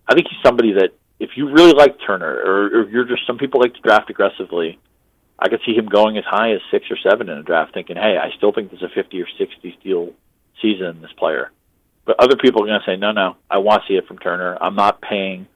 I 0.07 0.15
think 0.15 0.27
he's 0.29 0.43
somebody 0.45 0.73
that 0.73 0.91
if 1.21 1.31
you 1.37 1.51
really 1.51 1.73
like 1.73 1.97
Turner, 2.05 2.35
or, 2.35 2.67
or 2.67 2.91
you're 2.91 3.05
just 3.05 3.27
some 3.27 3.39
people 3.39 3.61
like 3.61 3.75
to 3.75 3.81
draft 3.81 4.11
aggressively, 4.11 4.79
I 5.43 5.49
could 5.49 5.61
see 5.67 5.75
him 5.75 5.87
going 5.87 6.17
as 6.17 6.25
high 6.25 6.53
as 6.53 6.61
six 6.71 6.87
or 6.89 6.97
seven 6.97 7.29
in 7.29 7.37
a 7.37 7.43
draft, 7.43 7.75
thinking, 7.75 7.97
"Hey, 7.97 8.17
I 8.17 8.31
still 8.37 8.53
think 8.53 8.71
there's 8.71 8.83
a 8.83 8.89
50 8.89 9.21
or 9.21 9.27
60 9.37 9.77
steal 9.81 10.13
season 10.61 10.87
in 10.87 11.03
this 11.03 11.13
player." 11.13 11.51
But 12.05 12.17
other 12.19 12.37
people 12.37 12.63
are 12.63 12.67
going 12.67 12.81
to 12.81 12.87
say, 12.87 12.97
no, 12.97 13.13
no, 13.13 13.37
I 13.51 13.59
want 13.59 13.83
to 13.83 13.89
see 13.89 13.97
it 13.97 14.07
from 14.07 14.19
Turner. 14.19 14.59
I'm 14.61 14.75
not 14.75 15.01
paying 15.01 15.47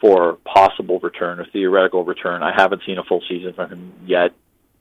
for 0.00 0.34
possible 0.44 1.00
return 1.00 1.40
or 1.40 1.46
theoretical 1.46 2.04
return. 2.04 2.42
I 2.42 2.52
haven't 2.54 2.82
seen 2.86 2.98
a 2.98 3.04
full 3.04 3.22
season 3.28 3.54
from 3.54 3.70
him 3.70 3.92
yet. 4.06 4.32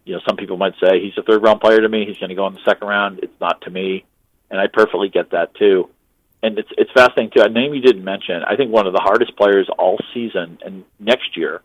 You 0.03 0.13
know, 0.13 0.21
some 0.27 0.37
people 0.37 0.57
might 0.57 0.73
say 0.79 0.99
he's 0.99 1.17
a 1.17 1.23
third 1.23 1.41
round 1.41 1.61
player 1.61 1.81
to 1.81 1.89
me. 1.89 2.05
He's 2.05 2.17
going 2.17 2.29
to 2.29 2.35
go 2.35 2.45
in 2.47 2.53
the 2.53 2.63
second 2.63 2.87
round. 2.87 3.19
It's 3.23 3.39
not 3.41 3.61
to 3.61 3.71
me, 3.71 4.05
and 4.51 4.59
I 4.59 4.67
perfectly 4.67 5.09
get 5.09 5.31
that 5.31 5.55
too. 5.55 5.89
And 6.43 6.59
it's 6.59 6.69
it's 6.77 6.91
fascinating 6.91 7.31
too. 7.35 7.41
A 7.41 7.49
name 7.49 7.73
you 7.73 7.81
didn't 7.81 8.03
mention. 8.03 8.43
I 8.43 8.55
think 8.55 8.71
one 8.71 8.85
of 8.85 8.93
the 8.93 8.99
hardest 8.99 9.35
players 9.35 9.67
all 9.79 9.97
season 10.13 10.59
and 10.63 10.83
next 10.99 11.35
year 11.35 11.61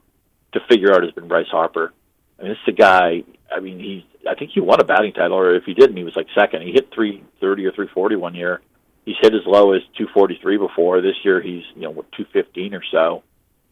to 0.53 0.61
figure 0.71 0.95
out 0.95 1.03
has 1.03 1.13
been 1.13 1.29
Bryce 1.29 1.49
Harper. 1.49 1.93
I 2.41 2.45
mean, 2.45 2.53
this 2.53 2.59
is 2.67 2.75
a 2.75 2.77
guy. 2.77 3.23
I 3.55 3.61
mean, 3.61 3.79
he's. 3.79 4.03
I 4.29 4.35
think 4.35 4.51
he 4.53 4.61
won 4.61 4.81
a 4.81 4.85
batting 4.85 5.12
title, 5.12 5.39
or 5.39 5.55
if 5.55 5.65
he 5.65 5.75
didn't, 5.75 5.97
he 5.97 6.05
was 6.05 6.17
like 6.17 6.27
second. 6.35 6.62
He 6.62 6.73
hit 6.73 6.91
three 6.95 7.23
thirty 7.41 7.65
or 7.67 7.73
three 7.73 7.89
forty 7.95 8.17
one 8.17 8.35
year 8.35 8.61
he's 9.05 9.17
hit 9.21 9.35
as 9.35 9.47
low 9.47 9.73
as 9.73 9.83
243 9.97 10.59
before. 10.59 11.01
This 11.01 11.17
year 11.25 11.41
he's 11.41 11.65
you 11.75 11.83
know 11.83 11.93
215 11.93 12.75
or 12.75 12.83
so. 12.91 13.23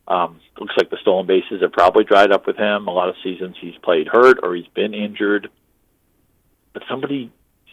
Um, 0.07 0.41
looks 0.59 0.75
like 0.77 0.91
the 0.91 0.97
stolen 1.03 1.27
bases 1.27 1.61
have 1.61 1.73
probably 1.73 2.05
dried 2.05 2.33
up 2.33 2.47
with 2.47 2.57
him. 2.57 2.89
A 2.89 2.91
lot 2.91 3.11
of 3.11 3.15
seasons 3.23 3.57
he's 3.61 3.77
played 3.83 4.09
hurt 4.09 4.39
or 4.43 4.55
he's 4.55 4.67
been 4.75 4.95
injured. 4.95 5.51
But 6.73 6.85
somebody 6.89 7.31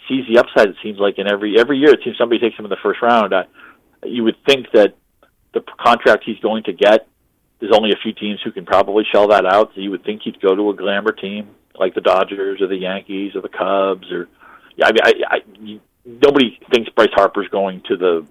sees 0.10 0.26
the 0.28 0.40
upside. 0.40 0.70
It 0.70 0.76
seems 0.84 1.00
like 1.00 1.18
in 1.18 1.28
every 1.28 1.60
every 1.60 1.78
year 1.78 1.94
it 1.94 2.02
seems 2.04 2.18
somebody 2.18 2.40
takes 2.40 2.58
him 2.58 2.66
in 2.66 2.70
the 2.70 2.78
first 2.84 3.02
round. 3.02 3.34
I, 3.34 3.46
you 4.04 4.24
would 4.24 4.38
think 4.46 4.68
that 4.74 4.96
the 5.54 5.62
contract 5.80 6.24
he's 6.26 6.40
going 6.40 6.64
to 6.64 6.74
get, 6.74 7.08
there's 7.66 7.78
only 7.78 7.92
a 7.92 8.02
few 8.02 8.14
teams 8.14 8.40
who 8.44 8.52
can 8.52 8.66
probably 8.66 9.04
shell 9.12 9.30
that 9.30 9.46
out. 9.46 9.72
So 9.74 9.82
you 9.82 9.92
would 9.92 10.04
think 10.04 10.22
he'd 10.24 10.40
go 10.40 10.56
to 10.56 10.70
a 10.70 10.76
glamour 10.76 11.12
team 11.12 11.50
like 11.74 11.96
the 11.96 12.02
Dodgers 12.02 12.62
or 12.62 12.68
the 12.68 12.78
Yankees 12.78 13.36
or 13.36 13.42
the 13.42 13.50
Cubs 13.50 14.12
or 14.12 14.30
yeah. 14.76 14.88
I 14.88 14.92
mean, 14.92 15.02
I, 15.04 15.14
I 15.30 15.80
nobody 16.06 16.60
thinks 16.72 16.90
Bryce 16.92 17.10
Harper's 17.14 17.48
going 17.50 17.82
to 17.88 17.98
the 17.98 18.28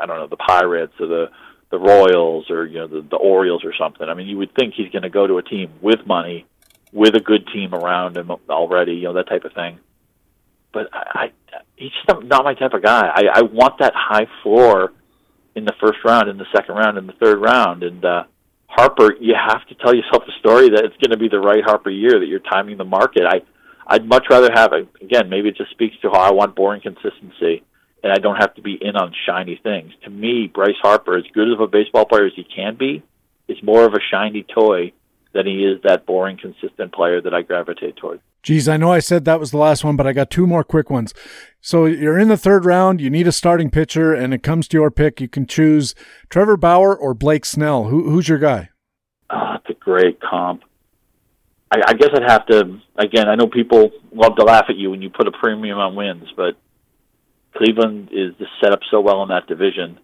I 0.00 0.06
don't 0.06 0.16
know 0.16 0.26
the 0.26 0.36
Pirates 0.36 0.94
or 0.98 1.06
the 1.06 1.30
the 1.70 1.78
Royals 1.78 2.50
or 2.50 2.66
you 2.66 2.78
know 2.78 2.86
the, 2.86 3.02
the 3.02 3.16
Orioles 3.16 3.64
or 3.64 3.74
something. 3.78 4.08
I 4.08 4.14
mean, 4.14 4.26
you 4.26 4.38
would 4.38 4.54
think 4.54 4.74
he's 4.74 4.90
going 4.90 5.02
to 5.02 5.10
go 5.10 5.26
to 5.26 5.36
a 5.38 5.42
team 5.42 5.70
with 5.82 6.06
money, 6.06 6.46
with 6.92 7.14
a 7.14 7.20
good 7.20 7.46
team 7.52 7.74
around 7.74 8.16
him 8.16 8.30
already, 8.48 8.94
you 8.94 9.04
know 9.04 9.14
that 9.14 9.28
type 9.28 9.44
of 9.44 9.52
thing. 9.52 9.78
But 10.72 10.88
I, 10.94 11.04
I 11.14 11.32
he's 11.76 11.90
just 12.06 12.24
not 12.24 12.44
my 12.44 12.54
type 12.54 12.72
of 12.72 12.82
guy. 12.82 13.06
I, 13.06 13.24
I 13.34 13.42
want 13.42 13.78
that 13.80 13.92
high 13.94 14.26
floor 14.42 14.92
in 15.54 15.64
the 15.64 15.74
first 15.80 15.98
round, 16.04 16.28
in 16.28 16.38
the 16.38 16.46
second 16.54 16.76
round, 16.76 16.96
in 16.96 17.06
the 17.06 17.12
third 17.14 17.38
round, 17.38 17.82
and 17.82 18.04
uh, 18.04 18.24
Harper. 18.68 19.14
You 19.20 19.34
have 19.34 19.66
to 19.68 19.74
tell 19.74 19.94
yourself 19.94 20.22
a 20.28 20.38
story 20.38 20.68
that 20.70 20.84
it's 20.84 20.96
going 20.96 21.10
to 21.10 21.18
be 21.18 21.28
the 21.28 21.40
right 21.40 21.64
Harper 21.64 21.90
year 21.90 22.20
that 22.20 22.26
you're 22.26 22.40
timing 22.40 22.78
the 22.78 22.84
market. 22.84 23.24
I 23.26 23.42
I'd 23.90 24.06
much 24.06 24.26
rather 24.28 24.50
have 24.54 24.72
it. 24.74 24.86
Again, 25.00 25.30
maybe 25.30 25.48
it 25.48 25.56
just 25.56 25.70
speaks 25.70 25.96
to 26.02 26.10
how 26.10 26.20
I 26.20 26.30
want 26.32 26.54
boring 26.54 26.82
consistency, 26.82 27.64
and 28.02 28.12
I 28.12 28.16
don't 28.16 28.36
have 28.36 28.54
to 28.56 28.62
be 28.62 28.78
in 28.80 28.96
on 28.96 29.14
shiny 29.26 29.58
things. 29.62 29.92
To 30.04 30.10
me, 30.10 30.46
Bryce 30.46 30.76
Harper, 30.82 31.16
as 31.16 31.24
good 31.32 31.50
of 31.50 31.60
a 31.60 31.66
baseball 31.66 32.04
player 32.04 32.26
as 32.26 32.32
he 32.36 32.44
can 32.44 32.76
be, 32.76 33.02
is 33.48 33.56
more 33.62 33.84
of 33.84 33.94
a 33.94 34.00
shiny 34.10 34.44
toy 34.54 34.92
than 35.32 35.46
he 35.46 35.64
is 35.64 35.80
that 35.82 36.06
boring, 36.06 36.38
consistent 36.38 36.92
player 36.92 37.20
that 37.20 37.34
I 37.34 37.42
gravitate 37.42 37.96
toward. 37.96 38.20
Geez, 38.42 38.68
I 38.68 38.76
know 38.76 38.92
I 38.92 39.00
said 39.00 39.24
that 39.24 39.40
was 39.40 39.50
the 39.50 39.58
last 39.58 39.84
one, 39.84 39.96
but 39.96 40.06
I 40.06 40.12
got 40.12 40.30
two 40.30 40.46
more 40.46 40.64
quick 40.64 40.90
ones. 40.90 41.12
So 41.60 41.86
you're 41.86 42.18
in 42.18 42.28
the 42.28 42.36
third 42.36 42.64
round, 42.64 43.00
you 43.00 43.10
need 43.10 43.26
a 43.26 43.32
starting 43.32 43.70
pitcher, 43.70 44.14
and 44.14 44.32
it 44.32 44.42
comes 44.42 44.68
to 44.68 44.76
your 44.76 44.90
pick. 44.90 45.20
You 45.20 45.28
can 45.28 45.46
choose 45.46 45.94
Trevor 46.30 46.56
Bauer 46.56 46.96
or 46.96 47.14
Blake 47.14 47.44
Snell. 47.44 47.84
Who, 47.84 48.08
who's 48.10 48.28
your 48.28 48.38
guy? 48.38 48.70
Oh, 49.30 49.56
it's 49.56 49.68
a 49.70 49.74
great 49.74 50.20
comp. 50.20 50.62
I, 51.70 51.80
I 51.88 51.92
guess 51.94 52.10
I'd 52.14 52.22
have 52.22 52.46
to. 52.46 52.80
Again, 52.96 53.28
I 53.28 53.34
know 53.34 53.48
people 53.48 53.90
love 54.12 54.36
to 54.36 54.44
laugh 54.44 54.66
at 54.68 54.76
you 54.76 54.90
when 54.90 55.02
you 55.02 55.10
put 55.10 55.26
a 55.28 55.32
premium 55.32 55.78
on 55.78 55.94
wins, 55.94 56.28
but 56.36 56.56
Cleveland 57.56 58.10
is 58.12 58.34
set 58.62 58.72
up 58.72 58.80
so 58.90 59.00
well 59.00 59.22
in 59.24 59.28
that 59.30 59.46
division, 59.46 59.98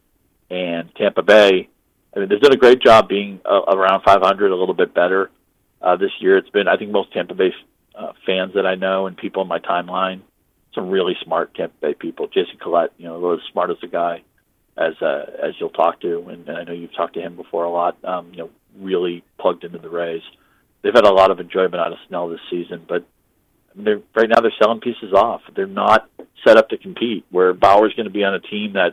and 0.51 0.95
Tampa 0.97 1.23
Bay. 1.23 1.69
I 2.15 2.21
mean, 2.21 2.29
they've 2.29 2.41
done 2.41 2.53
a 2.53 2.57
great 2.57 2.81
job 2.81 3.09
being 3.09 3.41
uh, 3.45 3.63
around 3.75 4.03
500, 4.05 4.51
a 4.51 4.57
little 4.57 4.75
bit 4.75 4.95
better 4.95 5.31
uh, 5.83 5.97
this 5.97 6.13
year. 6.21 6.37
It's 6.37 6.51
been, 6.51 6.69
I 6.69 6.77
think, 6.77 6.91
most 6.91 7.13
Tampa 7.13 7.35
Bay 7.35 7.53
uh, 7.95 8.13
fans 8.27 8.55
that 8.55 8.67
I 8.67 8.75
know 8.75 9.07
and 9.07 9.17
people 9.17 9.43
in 9.43 9.49
my 9.49 9.59
timeline, 9.59 10.21
some 10.75 10.91
really 10.91 11.17
smart 11.25 11.55
Tampa 11.55 11.75
Bay 11.81 11.95
people. 11.95 12.29
Jason 12.29 12.59
Collette, 12.61 12.93
you 12.99 13.07
know, 13.07 13.35
as 13.35 13.41
smart 13.53 13.71
as 13.71 13.77
a 13.83 13.89
guy 13.89 14.23
as 14.77 14.95
uh, 15.01 15.27
as 15.41 15.55
you'll 15.61 15.71
talk 15.71 16.01
to, 16.01 16.29
and, 16.29 16.49
and 16.49 16.59
I 16.59 16.65
know 16.65 16.73
you've 16.73 16.95
talked 16.95 17.15
to 17.15 17.21
him 17.21 17.37
before 17.37 17.65
a 17.65 17.71
lot. 17.71 17.97
Um, 18.05 18.31
you 18.33 18.39
know, 18.39 18.51
really 18.77 19.23
plugged 19.39 19.63
into 19.63 19.79
the 19.79 19.89
Rays 19.89 20.23
they've 20.85 20.95
had 20.95 21.07
a 21.07 21.13
lot 21.13 21.33
of 21.33 21.41
enjoyment 21.41 21.77
out 21.77 21.93
of 21.93 21.99
Snell 22.07 22.29
this 22.29 22.41
season, 22.51 22.85
but 22.87 23.05
they're 23.75 24.03
right 24.15 24.29
now 24.29 24.41
they're 24.41 24.53
selling 24.63 24.81
pieces 24.81 25.13
off. 25.13 25.41
They're 25.57 25.67
not 25.67 26.09
set 26.47 26.57
up 26.57 26.69
to 26.69 26.79
compete. 26.79 27.25
Where 27.31 27.53
Bauer's 27.53 27.95
going 27.95 28.07
to 28.07 28.13
be 28.13 28.23
on 28.23 28.35
a 28.35 28.41
team 28.41 28.75
that 28.75 28.93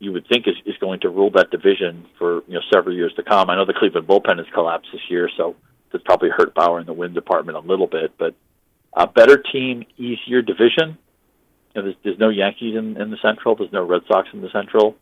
you 0.00 0.12
would 0.12 0.26
think 0.26 0.48
is, 0.48 0.56
is 0.66 0.76
going 0.78 1.00
to 1.00 1.08
rule 1.08 1.30
that 1.30 1.50
division 1.50 2.06
for 2.18 2.42
you 2.48 2.54
know 2.54 2.62
several 2.72 2.96
years 2.96 3.12
to 3.14 3.22
come. 3.22 3.48
I 3.48 3.54
know 3.54 3.66
the 3.66 3.74
Cleveland 3.74 4.08
bullpen 4.08 4.38
has 4.38 4.46
collapsed 4.52 4.88
this 4.92 5.02
year, 5.08 5.30
so 5.36 5.54
that's 5.92 6.02
probably 6.04 6.30
hurt 6.30 6.54
Bauer 6.54 6.80
in 6.80 6.86
the 6.86 6.92
win 6.92 7.12
department 7.12 7.56
a 7.56 7.60
little 7.60 7.86
bit. 7.86 8.12
But 8.18 8.34
a 8.94 9.06
better 9.06 9.36
team, 9.36 9.84
easier 9.96 10.42
division. 10.42 10.98
You 11.74 11.76
know, 11.76 11.82
there's, 11.82 11.96
there's 12.02 12.18
no 12.18 12.30
Yankees 12.30 12.76
in, 12.76 13.00
in 13.00 13.10
the 13.10 13.18
Central. 13.22 13.54
There's 13.54 13.72
no 13.72 13.84
Red 13.84 14.02
Sox 14.08 14.28
in 14.32 14.40
the 14.40 14.50
Central. 14.50 14.96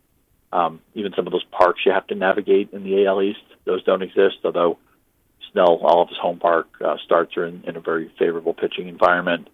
Um, 0.51 0.81
even 0.93 1.13
some 1.15 1.27
of 1.27 1.31
those 1.31 1.45
parks 1.45 1.81
you 1.85 1.91
have 1.91 2.07
to 2.07 2.15
navigate 2.15 2.73
in 2.73 2.83
the 2.83 3.05
AL 3.05 3.21
East, 3.21 3.39
those 3.65 3.83
don't 3.83 4.01
exist. 4.01 4.37
Although 4.43 4.77
Snell, 5.51 5.79
all 5.81 6.01
of 6.01 6.09
his 6.09 6.17
home 6.17 6.39
park 6.39 6.67
uh, 6.83 6.97
starts 7.05 7.37
are 7.37 7.45
in, 7.45 7.63
in 7.65 7.75
a 7.77 7.79
very 7.79 8.11
favorable 8.19 8.53
pitching 8.53 8.87
environment. 8.87 9.47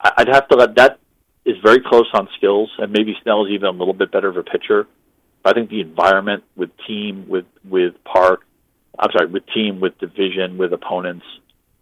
I, 0.00 0.12
I'd 0.18 0.28
have 0.28 0.48
to 0.48 0.56
let 0.56 0.74
that 0.74 0.98
is 1.44 1.56
very 1.62 1.80
close 1.80 2.08
on 2.12 2.28
skills, 2.36 2.70
and 2.78 2.92
maybe 2.92 3.16
Snell 3.22 3.46
is 3.46 3.52
even 3.52 3.66
a 3.66 3.70
little 3.70 3.94
bit 3.94 4.12
better 4.12 4.28
of 4.28 4.36
a 4.36 4.42
pitcher. 4.42 4.86
I 5.44 5.52
think 5.52 5.70
the 5.70 5.80
environment 5.80 6.44
with 6.56 6.70
team, 6.86 7.26
with 7.28 7.46
with 7.68 7.94
park, 8.04 8.40
I'm 8.98 9.10
sorry, 9.12 9.28
with 9.28 9.44
team, 9.54 9.80
with 9.80 9.98
division, 9.98 10.58
with 10.58 10.72
opponents, 10.72 11.24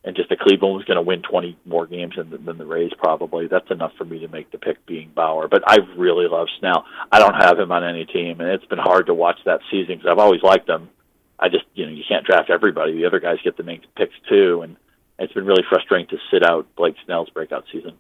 and 0.04 0.14
just 0.14 0.28
that 0.28 0.38
Cleveland 0.38 0.76
was 0.76 0.84
going 0.84 0.96
to 0.96 1.02
win 1.02 1.22
20 1.22 1.58
more 1.64 1.86
games 1.86 2.14
than, 2.16 2.30
than 2.44 2.58
the 2.58 2.64
Rays 2.64 2.92
probably. 2.96 3.48
That's 3.48 3.70
enough 3.70 3.92
for 3.98 4.04
me 4.04 4.20
to 4.20 4.28
make 4.28 4.52
the 4.52 4.58
pick 4.58 4.86
being 4.86 5.10
Bauer. 5.14 5.48
But 5.48 5.64
I 5.66 5.78
really 5.96 6.28
love 6.28 6.46
Snell. 6.60 6.84
I 7.10 7.18
don't 7.18 7.34
have 7.34 7.58
him 7.58 7.72
on 7.72 7.82
any 7.82 8.04
team, 8.04 8.40
and 8.40 8.50
it's 8.50 8.64
been 8.66 8.78
hard 8.78 9.06
to 9.06 9.14
watch 9.14 9.38
that 9.46 9.60
season 9.70 9.96
because 9.96 10.10
I've 10.10 10.20
always 10.20 10.42
liked 10.42 10.68
him. 10.68 10.90
I 11.38 11.48
just 11.48 11.64
you 11.74 11.86
know 11.86 11.92
you 11.92 12.04
can't 12.08 12.24
draft 12.24 12.50
everybody. 12.50 12.94
The 12.94 13.06
other 13.06 13.20
guys 13.20 13.38
get 13.42 13.56
the 13.56 13.62
main 13.62 13.82
picks 13.96 14.14
too, 14.28 14.62
and 14.62 14.76
it's 15.18 15.32
been 15.32 15.44
really 15.44 15.64
frustrating 15.68 16.08
to 16.08 16.18
sit 16.30 16.48
out 16.48 16.66
Blake 16.76 16.94
Snell's 17.04 17.30
breakout 17.30 17.64
season. 17.72 17.94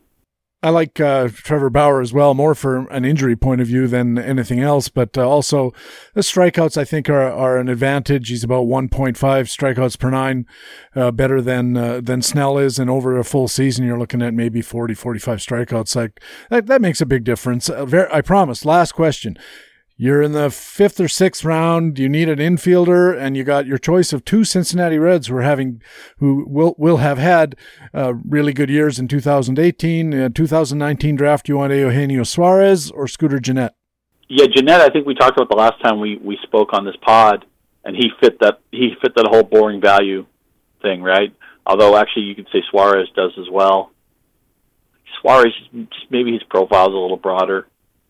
I 0.62 0.70
like 0.70 0.98
uh, 0.98 1.28
Trevor 1.28 1.68
Bauer 1.68 2.00
as 2.00 2.12
well, 2.12 2.32
more 2.32 2.54
for 2.54 2.88
an 2.88 3.04
injury 3.04 3.36
point 3.36 3.60
of 3.60 3.66
view 3.66 3.86
than 3.86 4.18
anything 4.18 4.60
else. 4.60 4.88
But 4.88 5.16
uh, 5.16 5.28
also, 5.28 5.72
the 6.14 6.22
strikeouts 6.22 6.78
I 6.78 6.84
think 6.84 7.10
are 7.10 7.30
are 7.30 7.58
an 7.58 7.68
advantage. 7.68 8.30
He's 8.30 8.42
about 8.42 8.66
1.5 8.66 9.14
strikeouts 9.14 9.98
per 9.98 10.10
nine, 10.10 10.46
uh, 10.94 11.10
better 11.10 11.42
than 11.42 11.76
uh, 11.76 12.00
than 12.00 12.22
Snell 12.22 12.56
is. 12.56 12.78
And 12.78 12.88
over 12.88 13.18
a 13.18 13.24
full 13.24 13.48
season, 13.48 13.84
you're 13.84 13.98
looking 13.98 14.22
at 14.22 14.32
maybe 14.32 14.62
40, 14.62 14.94
45 14.94 15.38
strikeouts. 15.38 15.94
Like 15.94 16.20
that, 16.48 16.66
that 16.66 16.80
makes 16.80 17.02
a 17.02 17.06
big 17.06 17.24
difference. 17.24 17.68
Uh, 17.68 17.84
very, 17.84 18.10
I 18.10 18.22
promise. 18.22 18.64
Last 18.64 18.92
question: 18.92 19.36
you're 19.98 20.20
in 20.20 20.32
the 20.32 20.50
fifth 20.50 21.00
or 21.00 21.08
sixth 21.08 21.42
round. 21.42 21.98
You 21.98 22.08
need 22.08 22.28
an 22.28 22.38
infielder, 22.38 23.18
and 23.18 23.34
you 23.34 23.44
got 23.44 23.66
your 23.66 23.78
choice 23.78 24.12
of 24.12 24.24
two 24.24 24.44
Cincinnati 24.44 24.98
Reds 24.98 25.28
who 25.28 25.36
are 25.36 25.42
having, 25.42 25.80
who 26.18 26.44
will 26.46 26.74
will 26.76 26.98
have 26.98 27.16
had 27.16 27.56
uh, 27.94 28.12
really 28.14 28.52
good 28.52 28.68
years 28.68 28.98
in 28.98 29.08
2018, 29.08 30.14
uh, 30.14 30.28
2019 30.34 31.16
draft. 31.16 31.48
You 31.48 31.56
want 31.56 31.72
Eugenio 31.72 32.24
Suarez 32.24 32.90
or 32.90 33.08
Scooter 33.08 33.40
Gennett? 33.40 33.72
Yeah, 34.28 34.46
Gennett. 34.54 34.82
I 34.82 34.90
think 34.90 35.06
we 35.06 35.14
talked 35.14 35.38
about 35.38 35.48
the 35.48 35.56
last 35.56 35.80
time 35.82 35.98
we 35.98 36.18
we 36.18 36.38
spoke 36.42 36.74
on 36.74 36.84
this 36.84 36.96
pod, 37.00 37.46
and 37.82 37.96
he 37.96 38.10
fit 38.20 38.38
that 38.40 38.60
he 38.70 38.94
fit 39.00 39.14
that 39.16 39.26
whole 39.30 39.44
boring 39.44 39.80
value 39.80 40.26
thing, 40.82 41.02
right? 41.02 41.34
Although 41.64 41.96
actually, 41.96 42.24
you 42.24 42.34
could 42.34 42.48
say 42.52 42.62
Suarez 42.70 43.08
does 43.16 43.32
as 43.38 43.48
well. 43.50 43.92
Suarez, 45.22 45.54
maybe 46.10 46.32
his 46.32 46.42
profile's 46.42 46.92
a 46.92 46.98
little 46.98 47.16
broader 47.16 47.66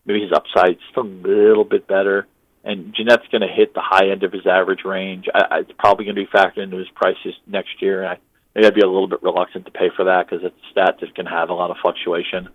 maybe 0.07 0.21
his 0.21 0.31
upside 0.31 0.79
just 0.79 0.97
a 0.97 1.01
little 1.01 1.65
bit 1.65 1.85
better. 1.87 2.25
And 2.63 2.93
Gennett's 2.95 3.27
going 3.31 3.41
to 3.41 3.47
hit 3.47 3.73
the 3.73 3.81
high 3.83 4.09
end 4.09 4.23
of 4.23 4.31
his 4.31 4.47
average 4.47 4.83
range. 4.83 5.27
I, 5.33 5.39
I, 5.39 5.59
it's 5.59 5.71
probably 5.77 6.05
going 6.05 6.15
to 6.15 6.25
be 6.25 6.27
factored 6.27 6.63
into 6.63 6.77
his 6.77 6.89
prices 6.95 7.35
next 7.45 7.81
year. 7.81 8.03
And 8.03 8.11
I, 8.11 8.17
maybe 8.55 8.67
I'd 8.67 8.73
be 8.73 8.81
a 8.81 8.87
little 8.87 9.07
bit 9.07 9.21
reluctant 9.21 9.65
to 9.65 9.71
pay 9.71 9.89
for 9.95 10.05
that 10.05 10.27
because 10.27 10.43
it's 10.43 10.55
a 10.55 10.71
stat 10.71 10.99
going 10.99 11.25
to 11.27 11.31
have 11.31 11.49
a 11.49 11.53
lot 11.53 11.71
of 11.71 11.77
fluctuation. 11.81 12.49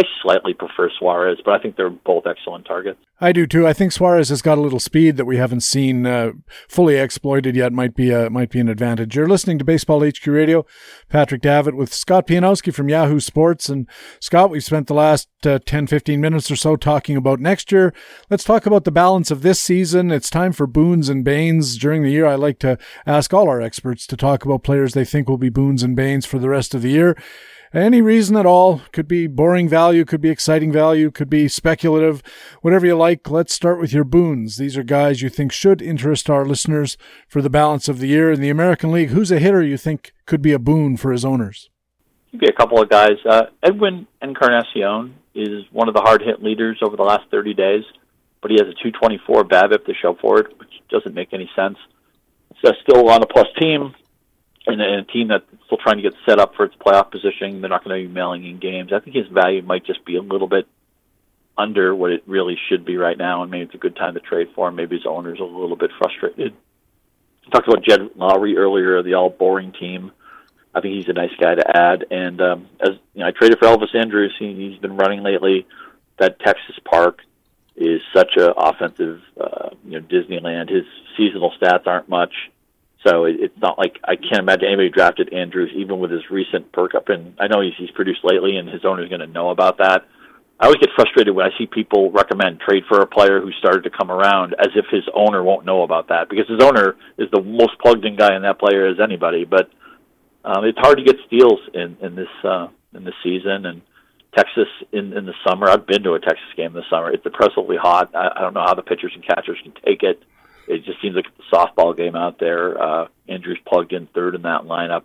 I 0.00 0.04
slightly 0.22 0.54
prefer 0.54 0.88
Suarez, 0.98 1.38
but 1.44 1.52
I 1.52 1.58
think 1.58 1.76
they're 1.76 1.90
both 1.90 2.26
excellent 2.26 2.64
targets. 2.64 2.98
I 3.20 3.32
do 3.32 3.46
too. 3.46 3.66
I 3.66 3.74
think 3.74 3.92
Suarez 3.92 4.30
has 4.30 4.40
got 4.40 4.56
a 4.56 4.60
little 4.62 4.80
speed 4.80 5.18
that 5.18 5.26
we 5.26 5.36
haven't 5.36 5.60
seen 5.60 6.06
uh, 6.06 6.30
fully 6.70 6.96
exploited 6.96 7.54
yet. 7.54 7.70
Might 7.70 7.94
be 7.94 8.10
a, 8.10 8.30
might 8.30 8.48
be 8.48 8.60
an 8.60 8.70
advantage. 8.70 9.14
You're 9.14 9.28
listening 9.28 9.58
to 9.58 9.64
Baseball 9.64 10.02
HQ 10.02 10.26
Radio. 10.26 10.64
Patrick 11.10 11.42
Davitt 11.42 11.74
with 11.74 11.92
Scott 11.92 12.26
Pianowski 12.26 12.72
from 12.72 12.88
Yahoo 12.88 13.20
Sports. 13.20 13.68
And 13.68 13.86
Scott, 14.20 14.48
we've 14.48 14.64
spent 14.64 14.86
the 14.86 14.94
last 14.94 15.28
uh, 15.44 15.58
10, 15.66 15.86
15 15.86 16.18
minutes 16.18 16.50
or 16.50 16.56
so 16.56 16.76
talking 16.76 17.16
about 17.16 17.38
next 17.38 17.70
year. 17.70 17.92
Let's 18.30 18.44
talk 18.44 18.64
about 18.64 18.84
the 18.84 18.90
balance 18.90 19.30
of 19.30 19.42
this 19.42 19.60
season. 19.60 20.10
It's 20.10 20.30
time 20.30 20.52
for 20.52 20.66
boons 20.66 21.10
and 21.10 21.22
banes 21.22 21.76
during 21.76 22.02
the 22.04 22.10
year. 22.10 22.24
I 22.24 22.36
like 22.36 22.58
to 22.60 22.78
ask 23.04 23.34
all 23.34 23.50
our 23.50 23.60
experts 23.60 24.06
to 24.06 24.16
talk 24.16 24.46
about 24.46 24.64
players 24.64 24.94
they 24.94 25.04
think 25.04 25.28
will 25.28 25.36
be 25.36 25.50
boons 25.50 25.82
and 25.82 25.94
banes 25.94 26.24
for 26.24 26.38
the 26.38 26.48
rest 26.48 26.74
of 26.74 26.80
the 26.80 26.90
year. 26.90 27.18
Any 27.72 28.02
reason 28.02 28.36
at 28.36 28.46
all. 28.46 28.80
Could 28.90 29.06
be 29.06 29.28
boring 29.28 29.68
value, 29.68 30.04
could 30.04 30.20
be 30.20 30.28
exciting 30.28 30.72
value, 30.72 31.12
could 31.12 31.30
be 31.30 31.46
speculative, 31.46 32.20
whatever 32.62 32.84
you 32.84 32.96
like. 32.96 33.30
Let's 33.30 33.54
start 33.54 33.80
with 33.80 33.92
your 33.92 34.02
boons. 34.02 34.56
These 34.56 34.76
are 34.76 34.82
guys 34.82 35.22
you 35.22 35.28
think 35.28 35.52
should 35.52 35.80
interest 35.80 36.28
our 36.28 36.44
listeners 36.44 36.96
for 37.28 37.40
the 37.40 37.50
balance 37.50 37.88
of 37.88 38.00
the 38.00 38.08
year. 38.08 38.32
In 38.32 38.40
the 38.40 38.50
American 38.50 38.90
League, 38.90 39.10
who's 39.10 39.30
a 39.30 39.38
hitter 39.38 39.62
you 39.62 39.76
think 39.76 40.12
could 40.26 40.42
be 40.42 40.52
a 40.52 40.58
boon 40.58 40.96
for 40.96 41.12
his 41.12 41.24
owners? 41.24 41.70
Could 42.32 42.40
be 42.40 42.48
a 42.48 42.52
couple 42.52 42.82
of 42.82 42.88
guys. 42.88 43.18
Uh, 43.24 43.44
Edwin 43.62 44.08
Encarnacion 44.20 45.14
is 45.36 45.64
one 45.70 45.86
of 45.86 45.94
the 45.94 46.00
hard 46.00 46.22
hit 46.22 46.42
leaders 46.42 46.80
over 46.82 46.96
the 46.96 47.04
last 47.04 47.30
30 47.30 47.54
days, 47.54 47.84
but 48.42 48.50
he 48.50 48.56
has 48.56 48.66
a 48.66 48.74
224 48.82 49.44
BABIP 49.44 49.84
to 49.84 49.94
show 49.94 50.16
for 50.20 50.40
it, 50.40 50.58
which 50.58 50.72
doesn't 50.88 51.14
make 51.14 51.32
any 51.32 51.48
sense. 51.54 51.78
It's 52.64 52.78
still 52.82 53.08
on 53.10 53.22
a 53.22 53.26
plus 53.26 53.46
team 53.60 53.94
and 54.66 54.80
a, 54.80 55.04
team 55.04 55.28
that's 55.28 55.44
still 55.66 55.78
trying 55.78 55.96
to 55.96 56.02
get 56.02 56.14
set 56.26 56.38
up 56.38 56.54
for 56.54 56.64
its 56.64 56.74
playoff 56.76 57.10
positioning. 57.10 57.60
They're 57.60 57.70
not 57.70 57.84
going 57.84 58.02
to 58.02 58.08
be 58.08 58.12
mailing 58.12 58.44
in 58.44 58.58
games. 58.58 58.92
I 58.92 59.00
think 59.00 59.16
his 59.16 59.26
value 59.28 59.62
might 59.62 59.84
just 59.84 60.04
be 60.04 60.16
a 60.16 60.22
little 60.22 60.48
bit 60.48 60.66
under 61.56 61.94
what 61.94 62.10
it 62.10 62.22
really 62.26 62.56
should 62.68 62.84
be 62.84 62.96
right 62.96 63.18
now, 63.18 63.42
and 63.42 63.50
maybe 63.50 63.64
it's 63.64 63.74
a 63.74 63.78
good 63.78 63.96
time 63.96 64.14
to 64.14 64.20
trade 64.20 64.48
for 64.54 64.68
him. 64.68 64.76
Maybe 64.76 64.96
his 64.96 65.06
owner's 65.06 65.40
a 65.40 65.44
little 65.44 65.76
bit 65.76 65.90
frustrated. 65.98 66.54
I 67.46 67.50
talked 67.50 67.68
about 67.68 67.84
Jed 67.84 68.00
Lowrie 68.16 68.56
earlier, 68.56 69.02
the 69.02 69.14
all 69.14 69.30
boring 69.30 69.72
team. 69.72 70.12
I 70.74 70.80
think 70.80 70.94
he's 70.94 71.08
a 71.08 71.12
nice 71.12 71.34
guy 71.40 71.54
to 71.54 71.76
add. 71.76 72.06
And 72.10 72.40
um, 72.40 72.68
as 72.80 72.90
you 73.14 73.20
know, 73.20 73.26
I 73.26 73.32
traded 73.32 73.58
for 73.58 73.66
Elvis 73.66 73.94
Andrus. 73.94 74.32
He, 74.38 74.54
he's 74.54 74.80
been 74.80 74.96
running 74.96 75.22
lately. 75.22 75.66
That 76.18 76.38
Texas 76.40 76.78
Park 76.84 77.20
is 77.76 78.00
such 78.14 78.36
a 78.36 78.52
offensive, 78.52 79.20
uh, 79.40 79.70
you 79.84 79.98
know, 79.98 80.06
Disneyland. 80.06 80.70
His 80.70 80.84
seasonal 81.16 81.52
stats 81.60 81.86
aren't 81.86 82.08
much 82.08 82.32
so 83.06 83.24
it, 83.24 83.36
it's 83.40 83.58
not 83.60 83.78
like 83.78 83.98
I 84.04 84.16
can't 84.16 84.40
imagine 84.40 84.66
anybody 84.66 84.90
drafted 84.90 85.32
Andrus 85.32 85.70
even 85.74 85.98
with 85.98 86.10
his 86.10 86.28
recent 86.30 86.72
perk 86.72 86.94
up. 86.94 87.08
And 87.08 87.34
I 87.40 87.46
know 87.46 87.60
he's, 87.60 87.74
he's 87.78 87.90
produced 87.92 88.20
lately, 88.24 88.56
and 88.56 88.68
his 88.68 88.84
owner's 88.84 89.08
going 89.08 89.20
to 89.20 89.26
know 89.26 89.50
about 89.50 89.78
that. 89.78 90.06
I 90.60 90.66
always 90.66 90.78
get 90.78 90.90
frustrated 90.94 91.34
when 91.34 91.46
I 91.46 91.56
see 91.56 91.66
people 91.66 92.12
recommend 92.12 92.60
trade 92.60 92.82
for 92.86 93.00
a 93.00 93.06
player 93.06 93.40
who 93.40 93.50
started 93.52 93.82
to 93.84 93.90
come 93.90 94.10
around 94.10 94.54
as 94.58 94.68
if 94.76 94.84
his 94.90 95.04
owner 95.14 95.42
won't 95.42 95.64
know 95.64 95.82
about 95.82 96.08
that 96.08 96.28
because 96.28 96.46
his 96.48 96.62
owner 96.62 96.96
is 97.16 97.28
the 97.32 97.40
most 97.40 97.78
plugged 97.80 98.04
in 98.04 98.16
guy 98.16 98.36
in 98.36 98.42
that 98.42 98.58
player 98.58 98.86
as 98.86 99.00
anybody. 99.00 99.46
But 99.46 99.70
um, 100.44 100.66
it's 100.66 100.78
hard 100.78 100.98
to 100.98 101.04
get 101.04 101.16
steals 101.26 101.60
in 101.72 101.96
in 102.02 102.14
this 102.14 102.28
uh, 102.44 102.68
in 102.94 103.04
this 103.04 103.14
season 103.22 103.64
and 103.64 103.80
Texas 104.36 104.68
in 104.92 105.14
in 105.14 105.24
the 105.24 105.32
summer. 105.48 105.66
I've 105.66 105.86
been 105.86 106.02
to 106.02 106.12
a 106.12 106.20
Texas 106.20 106.52
game 106.58 106.74
this 106.74 106.84
summer. 106.90 107.10
It's 107.10 107.24
oppressively 107.24 107.76
hot. 107.80 108.14
I, 108.14 108.28
I 108.36 108.40
don't 108.42 108.52
know 108.52 108.64
how 108.64 108.74
the 108.74 108.82
pitchers 108.82 109.12
and 109.14 109.26
catchers 109.26 109.58
can 109.62 109.72
take 109.82 110.02
it. 110.02 110.22
It 110.70 110.84
just 110.84 111.02
seems 111.02 111.16
like 111.16 111.26
a 111.26 111.54
softball 111.54 111.96
game 111.96 112.14
out 112.14 112.38
there. 112.38 112.80
Uh, 112.80 113.08
Andrus 113.28 113.58
plugged 113.66 113.92
in 113.92 114.06
third 114.06 114.36
in 114.36 114.42
that 114.42 114.62
lineup. 114.62 115.02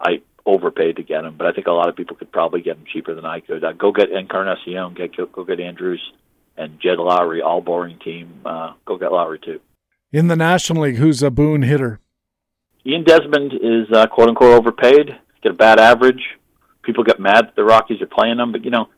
I 0.00 0.22
overpaid 0.44 0.96
to 0.96 1.04
get 1.04 1.24
him, 1.24 1.36
but 1.38 1.46
I 1.46 1.52
think 1.52 1.68
a 1.68 1.72
lot 1.72 1.88
of 1.88 1.94
people 1.94 2.16
could 2.16 2.32
probably 2.32 2.62
get 2.62 2.76
him 2.76 2.84
cheaper 2.92 3.14
than 3.14 3.24
I 3.24 3.38
could. 3.38 3.62
Uh, 3.62 3.72
go 3.72 3.92
get 3.92 4.10
Encarnacion, 4.10 4.94
get 4.94 5.16
go, 5.16 5.26
go 5.26 5.44
get 5.44 5.60
Andrus 5.60 6.00
and 6.56 6.80
Jed 6.80 6.98
Lowrie, 6.98 7.44
all 7.44 7.60
boring 7.60 7.98
team. 8.00 8.40
Uh, 8.44 8.72
go 8.84 8.98
get 8.98 9.10
Lowrie 9.10 9.42
too. 9.42 9.60
In 10.12 10.26
the 10.26 10.36
National 10.36 10.82
League, 10.82 10.96
who's 10.96 11.22
a 11.22 11.30
boon 11.30 11.62
hitter? 11.62 12.00
Ian 12.84 13.04
Desmond 13.04 13.52
is 13.54 13.86
uh, 13.92 14.06
quote 14.08 14.28
unquote 14.28 14.58
overpaid. 14.58 15.16
Get 15.42 15.52
a 15.52 15.54
bad 15.54 15.78
average. 15.78 16.22
People 16.82 17.04
get 17.04 17.20
mad 17.20 17.46
that 17.46 17.56
the 17.56 17.64
Rockies 17.64 18.02
are 18.02 18.06
playing 18.06 18.38
him, 18.40 18.50
but 18.50 18.64
you 18.64 18.70
know 18.70 18.88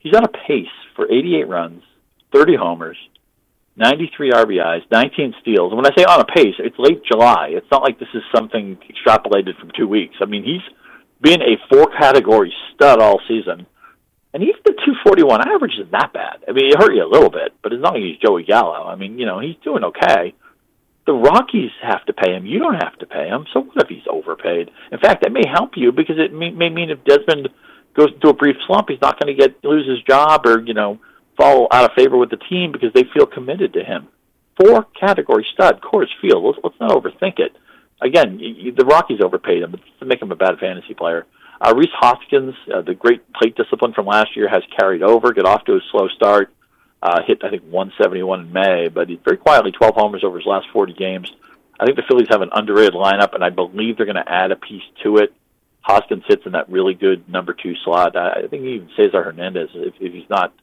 he's 0.00 0.14
on 0.14 0.24
a 0.24 0.28
pace 0.28 0.66
for 0.96 1.10
88 1.10 1.48
runs, 1.48 1.82
30 2.32 2.56
homers, 2.56 2.98
93 3.76 4.30
RBIs, 4.30 4.82
19 4.90 5.34
steals. 5.40 5.72
And 5.72 5.76
when 5.76 5.86
I 5.86 5.94
say 5.96 6.04
on 6.04 6.20
a 6.20 6.24
pace, 6.24 6.54
it's 6.58 6.78
late 6.78 7.02
July. 7.04 7.48
It's 7.50 7.66
not 7.70 7.82
like 7.82 7.98
this 7.98 8.08
is 8.14 8.22
something 8.34 8.78
extrapolated 8.88 9.58
from 9.58 9.72
two 9.76 9.88
weeks. 9.88 10.14
I 10.20 10.26
mean, 10.26 10.44
he's 10.44 10.62
been 11.20 11.42
a 11.42 11.58
four 11.68 11.88
category 11.98 12.52
stud 12.74 13.00
all 13.00 13.20
season. 13.26 13.66
And 14.32 14.42
even 14.42 14.60
the 14.64 14.72
241 14.72 15.48
average 15.48 15.74
isn't 15.78 15.92
that 15.92 16.12
bad. 16.12 16.44
I 16.48 16.52
mean, 16.52 16.70
it 16.70 16.78
hurt 16.78 16.94
you 16.94 17.04
a 17.04 17.10
little 17.10 17.30
bit, 17.30 17.54
but 17.62 17.72
as 17.72 17.80
long 17.80 17.96
as 17.96 18.02
he's 18.02 18.18
Joey 18.18 18.44
Gallo, 18.44 18.84
I 18.84 18.96
mean, 18.96 19.18
you 19.18 19.26
know, 19.26 19.38
he's 19.38 19.56
doing 19.62 19.84
okay. 19.84 20.34
The 21.06 21.12
Rockies 21.12 21.70
have 21.82 22.04
to 22.06 22.12
pay 22.12 22.32
him. 22.32 22.46
You 22.46 22.58
don't 22.58 22.82
have 22.82 22.98
to 22.98 23.06
pay 23.06 23.28
him. 23.28 23.46
So 23.52 23.60
what 23.60 23.76
if 23.82 23.88
he's 23.88 24.06
overpaid? 24.10 24.70
In 24.90 24.98
fact, 24.98 25.22
that 25.22 25.32
may 25.32 25.46
help 25.46 25.72
you 25.76 25.92
because 25.92 26.16
it 26.18 26.32
may, 26.32 26.50
may 26.50 26.68
mean 26.68 26.90
if 26.90 27.04
Desmond 27.04 27.48
goes 27.94 28.10
into 28.14 28.28
a 28.28 28.34
brief 28.34 28.56
slump, 28.66 28.88
he's 28.88 29.00
not 29.00 29.20
going 29.20 29.36
to 29.36 29.40
get 29.40 29.62
lose 29.62 29.86
his 29.88 30.02
job 30.02 30.46
or 30.46 30.60
you 30.60 30.74
know 30.74 30.98
fall 31.36 31.68
out 31.70 31.84
of 31.84 31.96
favor 31.96 32.16
with 32.16 32.30
the 32.30 32.36
team 32.36 32.72
because 32.72 32.92
they 32.92 33.04
feel 33.12 33.26
committed 33.26 33.72
to 33.74 33.84
him. 33.84 34.08
Four 34.60 34.86
category 34.98 35.46
stud, 35.52 35.80
Coors 35.80 36.08
Field. 36.20 36.44
Let's, 36.44 36.58
let's 36.62 36.80
not 36.80 36.90
overthink 36.90 37.38
it. 37.38 37.56
Again, 38.00 38.38
you, 38.38 38.72
the 38.72 38.84
Rockies 38.84 39.20
overpaid 39.22 39.62
him 39.62 39.76
to 40.00 40.04
make 40.04 40.20
him 40.20 40.30
a 40.30 40.36
bad 40.36 40.58
fantasy 40.58 40.94
player. 40.94 41.26
Uh, 41.60 41.74
Rhys 41.74 41.88
Hoskins, 41.92 42.54
uh, 42.72 42.82
the 42.82 42.94
great 42.94 43.32
plate 43.32 43.56
discipline 43.56 43.92
from 43.92 44.06
last 44.06 44.36
year, 44.36 44.48
has 44.48 44.62
carried 44.78 45.02
over. 45.02 45.32
Got 45.32 45.46
off 45.46 45.64
to 45.64 45.74
a 45.74 45.80
slow 45.90 46.08
start. 46.08 46.52
Uh, 47.02 47.20
hit 47.26 47.42
I 47.44 47.50
think 47.50 47.62
171 47.64 48.40
in 48.40 48.52
May, 48.52 48.88
but 48.88 49.08
he 49.08 49.20
very 49.24 49.36
quietly 49.36 49.72
12 49.72 49.94
homers 49.94 50.24
over 50.24 50.38
his 50.38 50.46
last 50.46 50.66
40 50.72 50.94
games. 50.94 51.30
I 51.78 51.84
think 51.84 51.96
the 51.96 52.04
Phillies 52.08 52.28
have 52.30 52.40
an 52.40 52.50
underrated 52.52 52.94
lineup, 52.94 53.34
and 53.34 53.44
I 53.44 53.50
believe 53.50 53.96
they're 53.96 54.06
going 54.06 54.16
to 54.16 54.32
add 54.32 54.52
a 54.52 54.56
piece 54.56 54.82
to 55.02 55.18
it. 55.18 55.34
Hoskins 55.82 56.24
sits 56.28 56.46
in 56.46 56.52
that 56.52 56.70
really 56.70 56.94
good 56.94 57.28
number 57.28 57.52
two 57.52 57.74
slot. 57.84 58.16
I 58.16 58.46
think 58.48 58.62
even 58.62 58.88
Cesar 58.96 59.22
Hernandez, 59.22 59.68
if, 59.74 59.94
if 60.00 60.12
he's 60.12 60.28
not 60.30 60.54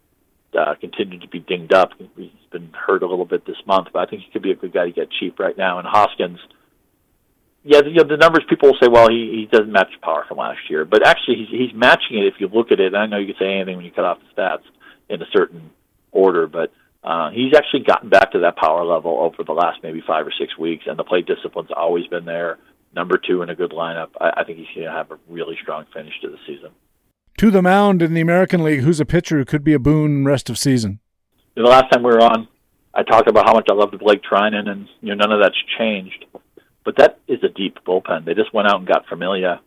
uh, 0.57 0.75
continued 0.79 1.21
to 1.21 1.27
be 1.27 1.39
dinged 1.39 1.73
up. 1.73 1.91
He's 2.15 2.29
been 2.51 2.71
hurt 2.73 3.03
a 3.03 3.07
little 3.07 3.25
bit 3.25 3.45
this 3.45 3.61
month, 3.65 3.87
but 3.93 3.99
I 3.99 4.09
think 4.09 4.23
he 4.23 4.31
could 4.31 4.41
be 4.41 4.51
a 4.51 4.55
good 4.55 4.73
guy 4.73 4.85
to 4.85 4.91
get 4.91 5.09
cheap 5.11 5.39
right 5.39 5.57
now. 5.57 5.79
And 5.79 5.87
Hoskins, 5.87 6.39
yeah, 7.63 7.81
the, 7.81 7.89
you 7.89 7.95
know, 7.97 8.03
the 8.03 8.17
numbers 8.17 8.43
people 8.49 8.69
will 8.69 8.77
say, 8.81 8.87
well, 8.89 9.09
he, 9.09 9.47
he 9.49 9.57
doesn't 9.57 9.71
match 9.71 9.91
power 10.01 10.25
from 10.27 10.37
last 10.37 10.59
year, 10.69 10.85
but 10.85 11.05
actually 11.05 11.37
he's 11.37 11.49
he's 11.49 11.73
matching 11.75 12.17
it 12.17 12.25
if 12.25 12.35
you 12.39 12.47
look 12.47 12.71
at 12.71 12.79
it. 12.79 12.95
I 12.95 13.05
know 13.05 13.17
you 13.17 13.33
can 13.33 13.35
say 13.39 13.53
anything 13.53 13.77
when 13.77 13.85
you 13.85 13.91
cut 13.91 14.05
off 14.05 14.19
the 14.19 14.41
stats 14.41 14.63
in 15.09 15.21
a 15.21 15.25
certain 15.31 15.69
order, 16.11 16.47
but 16.47 16.73
uh, 17.03 17.31
he's 17.31 17.53
actually 17.55 17.83
gotten 17.83 18.09
back 18.09 18.31
to 18.31 18.39
that 18.39 18.57
power 18.57 18.83
level 18.83 19.19
over 19.19 19.43
the 19.43 19.53
last 19.53 19.79
maybe 19.83 20.03
five 20.05 20.27
or 20.27 20.33
six 20.37 20.57
weeks, 20.57 20.85
and 20.87 20.97
the 20.97 21.03
play 21.03 21.21
discipline's 21.21 21.71
always 21.75 22.07
been 22.07 22.25
there. 22.25 22.57
Number 22.93 23.17
two 23.17 23.41
in 23.41 23.49
a 23.49 23.55
good 23.55 23.71
lineup. 23.71 24.09
I, 24.19 24.41
I 24.41 24.43
think 24.43 24.57
he's 24.57 24.67
going 24.75 24.87
to 24.87 24.91
have 24.91 25.11
a 25.11 25.19
really 25.29 25.57
strong 25.61 25.85
finish 25.93 26.13
to 26.21 26.29
the 26.29 26.37
season 26.45 26.71
to 27.37 27.51
the 27.51 27.61
mound 27.61 28.01
in 28.01 28.13
the 28.13 28.21
American 28.21 28.63
League, 28.63 28.81
who's 28.81 28.99
a 28.99 29.05
pitcher 29.05 29.37
who 29.37 29.45
could 29.45 29.63
be 29.63 29.73
a 29.73 29.79
boon 29.79 30.25
rest 30.25 30.49
of 30.49 30.57
season? 30.57 30.99
The 31.55 31.63
last 31.63 31.91
time 31.91 32.03
we 32.03 32.11
were 32.11 32.21
on, 32.21 32.47
I 32.93 33.03
talked 33.03 33.29
about 33.29 33.45
how 33.45 33.53
much 33.53 33.67
I 33.69 33.73
loved 33.73 33.97
Blake 33.99 34.21
Treinen, 34.23 34.67
and 34.69 34.87
you 35.01 35.09
know 35.09 35.15
none 35.15 35.31
of 35.31 35.41
that's 35.41 35.57
changed. 35.77 36.25
But 36.83 36.97
that 36.97 37.19
is 37.27 37.43
a 37.43 37.49
deep 37.49 37.77
bullpen. 37.85 38.25
They 38.25 38.33
just 38.33 38.53
went 38.53 38.67
out 38.67 38.79
and 38.79 38.87
got 38.87 39.07
Familia, 39.07 39.61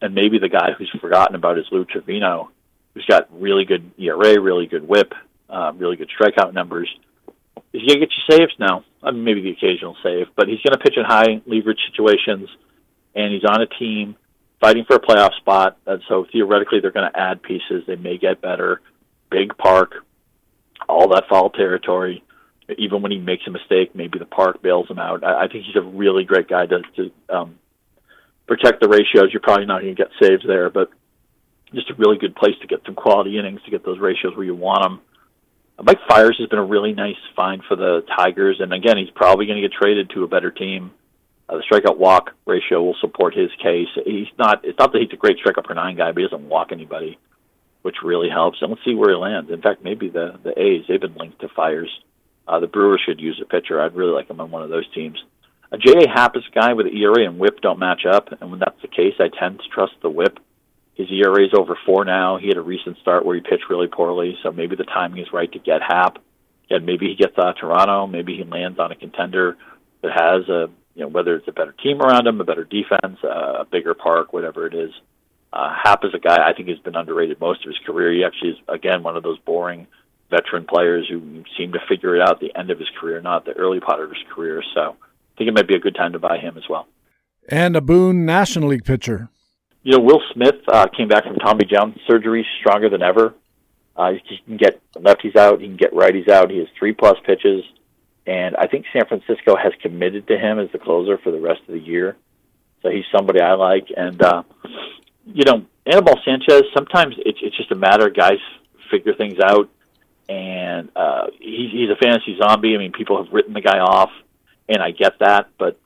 and 0.00 0.14
maybe 0.14 0.38
the 0.38 0.48
guy 0.48 0.72
who's 0.76 0.90
forgotten 1.00 1.34
about 1.34 1.58
is 1.58 1.66
Lou 1.70 1.84
Trivino, 1.84 2.48
who's 2.94 3.04
got 3.06 3.28
really 3.30 3.64
good 3.64 3.90
ERA, 3.98 4.40
really 4.40 4.66
good 4.66 4.86
WHIP, 4.86 5.12
uh, 5.48 5.72
really 5.76 5.96
good 5.96 6.10
strikeout 6.18 6.54
numbers. 6.54 6.88
He's 7.72 7.86
gonna 7.86 8.00
get 8.00 8.12
you 8.16 8.36
saves 8.36 8.52
now. 8.58 8.84
I 9.02 9.10
mean, 9.10 9.24
maybe 9.24 9.42
the 9.42 9.50
occasional 9.50 9.96
save, 10.02 10.26
but 10.34 10.48
he's 10.48 10.60
gonna 10.62 10.78
pitch 10.78 10.96
in 10.96 11.04
high 11.04 11.42
leverage 11.46 11.80
situations, 11.90 12.48
and 13.14 13.32
he's 13.32 13.44
on 13.44 13.60
a 13.60 13.66
team 13.66 14.16
fighting 14.60 14.84
for 14.86 14.96
a 14.96 15.00
playoff 15.00 15.34
spot. 15.36 15.78
And 15.86 16.02
so 16.08 16.26
theoretically, 16.30 16.80
they're 16.80 16.90
going 16.90 17.10
to 17.10 17.18
add 17.18 17.42
pieces. 17.42 17.84
They 17.86 17.96
may 17.96 18.18
get 18.18 18.40
better. 18.40 18.80
Big 19.30 19.56
park, 19.56 19.94
all 20.88 21.08
that 21.08 21.24
foul 21.28 21.50
territory. 21.50 22.22
Even 22.78 23.00
when 23.00 23.12
he 23.12 23.18
makes 23.18 23.46
a 23.46 23.50
mistake, 23.50 23.94
maybe 23.94 24.18
the 24.18 24.24
park 24.24 24.60
bails 24.60 24.90
him 24.90 24.98
out. 24.98 25.22
I, 25.22 25.44
I 25.44 25.48
think 25.48 25.64
he's 25.64 25.76
a 25.76 25.82
really 25.82 26.24
great 26.24 26.48
guy 26.48 26.66
to, 26.66 26.82
to 26.96 27.10
um, 27.28 27.58
protect 28.46 28.80
the 28.80 28.88
ratios. 28.88 29.32
You're 29.32 29.40
probably 29.40 29.66
not 29.66 29.82
going 29.82 29.94
to 29.94 30.02
get 30.02 30.10
saves 30.20 30.42
there, 30.46 30.70
but 30.70 30.90
just 31.74 31.90
a 31.90 31.94
really 31.94 32.18
good 32.18 32.34
place 32.34 32.54
to 32.60 32.66
get 32.66 32.80
some 32.84 32.94
quality 32.94 33.38
innings 33.38 33.60
to 33.64 33.70
get 33.70 33.84
those 33.84 33.98
ratios 33.98 34.36
where 34.36 34.44
you 34.44 34.54
want 34.54 34.82
them. 34.82 35.00
Mike 35.82 35.98
Fiers 36.08 36.36
has 36.38 36.48
been 36.48 36.58
a 36.58 36.64
really 36.64 36.92
nice 36.92 37.16
find 37.34 37.62
for 37.68 37.76
the 37.76 38.02
Tigers, 38.16 38.58
and 38.60 38.72
again, 38.72 38.96
he's 38.96 39.10
probably 39.10 39.46
going 39.46 39.60
to 39.60 39.68
get 39.68 39.76
traded 39.76 40.10
to 40.10 40.24
a 40.24 40.28
better 40.28 40.50
team. 40.50 40.92
Uh, 41.48 41.56
the 41.56 41.62
strikeout 41.62 41.98
walk 41.98 42.32
ratio 42.44 42.82
will 42.82 42.96
support 43.00 43.34
his 43.34 43.50
case. 43.62 43.88
He's 44.04 44.26
not. 44.38 44.64
It's 44.64 44.78
not 44.78 44.92
that 44.92 45.00
he's 45.00 45.12
a 45.12 45.16
great 45.16 45.38
strikeout 45.38 45.64
per 45.64 45.74
nine 45.74 45.96
guy, 45.96 46.12
but 46.12 46.20
he 46.20 46.28
doesn't 46.28 46.48
walk 46.48 46.72
anybody, 46.72 47.18
which 47.82 47.96
really 48.02 48.28
helps. 48.28 48.58
And 48.60 48.70
let's 48.70 48.84
see 48.84 48.94
where 48.94 49.10
he 49.10 49.16
lands. 49.16 49.50
In 49.50 49.62
fact, 49.62 49.84
maybe 49.84 50.08
the 50.08 50.38
the 50.42 50.58
A's 50.60 50.84
they've 50.88 51.00
been 51.00 51.14
linked 51.14 51.40
to 51.40 51.48
Fiers. 51.48 51.90
Uh, 52.48 52.60
the 52.60 52.66
Brewers 52.66 53.02
should 53.04 53.20
use 53.20 53.40
a 53.42 53.48
pitcher. 53.48 53.80
I'd 53.80 53.94
really 53.94 54.12
like 54.12 54.30
him 54.30 54.40
on 54.40 54.50
one 54.50 54.62
of 54.62 54.70
those 54.70 54.88
teams. 54.92 55.22
A 55.72 55.78
J.A. 55.78 56.08
Happ 56.08 56.36
is 56.36 56.44
a 56.46 56.54
guy 56.54 56.74
with 56.74 56.86
ERA 56.86 57.24
and 57.26 57.38
WHIP 57.40 57.60
don't 57.60 57.80
match 57.80 58.06
up, 58.06 58.28
and 58.40 58.50
when 58.50 58.60
that's 58.60 58.80
the 58.82 58.88
case, 58.88 59.14
I 59.18 59.28
tend 59.36 59.58
to 59.58 59.68
trust 59.68 59.94
the 60.00 60.10
WHIP. 60.10 60.38
His 60.94 61.10
ERA 61.10 61.44
is 61.44 61.52
over 61.54 61.76
four 61.84 62.04
now. 62.04 62.38
He 62.38 62.48
had 62.48 62.56
a 62.56 62.62
recent 62.62 62.98
start 62.98 63.26
where 63.26 63.34
he 63.34 63.40
pitched 63.40 63.68
really 63.68 63.88
poorly, 63.88 64.38
so 64.42 64.52
maybe 64.52 64.76
the 64.76 64.84
timing 64.84 65.22
is 65.22 65.32
right 65.32 65.50
to 65.52 65.58
get 65.58 65.82
Happ. 65.82 66.18
And 66.70 66.86
maybe 66.86 67.08
he 67.08 67.16
gets 67.16 67.36
out 67.38 67.48
of 67.48 67.56
Toronto. 67.56 68.06
Maybe 68.06 68.36
he 68.36 68.44
lands 68.44 68.78
on 68.78 68.92
a 68.92 68.96
contender 68.96 69.56
that 70.02 70.12
has 70.12 70.48
a 70.48 70.70
you 70.96 71.02
know, 71.02 71.08
whether 71.08 71.36
it's 71.36 71.46
a 71.46 71.52
better 71.52 71.74
team 71.82 72.00
around 72.00 72.26
him, 72.26 72.40
a 72.40 72.44
better 72.44 72.64
defense, 72.64 73.18
uh, 73.22 73.60
a 73.60 73.66
bigger 73.70 73.92
park, 73.94 74.32
whatever 74.32 74.66
it 74.66 74.74
is. 74.74 74.90
Uh, 75.52 75.72
Happ 75.84 76.04
is 76.04 76.14
a 76.14 76.18
guy 76.18 76.48
I 76.48 76.54
think 76.54 76.68
has 76.68 76.78
been 76.78 76.96
underrated 76.96 77.38
most 77.38 77.64
of 77.64 77.68
his 77.68 77.78
career. 77.86 78.12
He 78.12 78.24
actually 78.24 78.52
is 78.52 78.56
again 78.66 79.02
one 79.02 79.16
of 79.16 79.22
those 79.22 79.38
boring 79.40 79.86
veteran 80.30 80.64
players 80.64 81.06
who 81.08 81.44
seem 81.56 81.72
to 81.72 81.78
figure 81.88 82.16
it 82.16 82.22
out 82.22 82.32
at 82.32 82.40
the 82.40 82.58
end 82.58 82.70
of 82.70 82.78
his 82.78 82.88
career, 82.98 83.20
not 83.20 83.44
the 83.44 83.52
early 83.52 83.78
part 83.78 84.02
of 84.02 84.08
his 84.08 84.18
career. 84.34 84.62
So 84.74 84.96
I 85.00 85.38
think 85.38 85.48
it 85.48 85.54
might 85.54 85.68
be 85.68 85.76
a 85.76 85.80
good 85.80 85.94
time 85.94 86.12
to 86.14 86.18
buy 86.18 86.38
him 86.38 86.56
as 86.56 86.64
well. 86.68 86.88
And 87.48 87.76
a 87.76 87.80
Boon 87.80 88.24
National 88.24 88.70
League 88.70 88.84
pitcher. 88.84 89.28
You 89.82 89.92
know, 89.92 90.00
Will 90.00 90.22
Smith 90.32 90.56
uh, 90.66 90.86
came 90.96 91.08
back 91.08 91.24
from 91.24 91.36
Tommy 91.36 91.64
John 91.64 91.94
surgery 92.08 92.44
stronger 92.58 92.88
than 92.88 93.02
ever. 93.02 93.34
Uh, 93.94 94.12
he 94.12 94.38
can 94.44 94.56
get 94.56 94.80
lefties 94.94 95.36
out, 95.36 95.60
he 95.60 95.68
can 95.68 95.76
get 95.76 95.92
righties 95.92 96.28
out. 96.28 96.50
He 96.50 96.58
has 96.58 96.66
three 96.78 96.92
plus 96.92 97.16
pitches 97.24 97.62
and 98.26 98.56
I 98.56 98.66
think 98.66 98.86
San 98.92 99.06
Francisco 99.06 99.56
has 99.56 99.72
committed 99.80 100.26
to 100.28 100.38
him 100.38 100.58
as 100.58 100.70
the 100.72 100.78
closer 100.78 101.16
for 101.18 101.30
the 101.30 101.40
rest 101.40 101.60
of 101.68 101.74
the 101.74 101.80
year. 101.80 102.16
So 102.82 102.90
he's 102.90 103.04
somebody 103.16 103.40
I 103.40 103.54
like, 103.54 103.88
and 103.96 104.20
uh, 104.20 104.42
you 105.24 105.44
know, 105.44 105.64
Anibal 105.86 106.18
Sanchez. 106.24 106.62
Sometimes 106.74 107.14
it's 107.18 107.38
it's 107.42 107.56
just 107.56 107.70
a 107.70 107.76
matter 107.76 108.06
of 108.08 108.14
guys 108.14 108.38
figure 108.90 109.14
things 109.14 109.38
out, 109.40 109.68
and 110.28 110.90
uh, 110.96 111.28
he's 111.38 111.70
he's 111.70 111.90
a 111.90 111.96
fantasy 111.96 112.36
zombie. 112.36 112.74
I 112.74 112.78
mean, 112.78 112.92
people 112.92 113.22
have 113.22 113.32
written 113.32 113.54
the 113.54 113.60
guy 113.60 113.78
off, 113.78 114.10
and 114.68 114.82
I 114.82 114.90
get 114.90 115.18
that, 115.20 115.48
but 115.58 115.78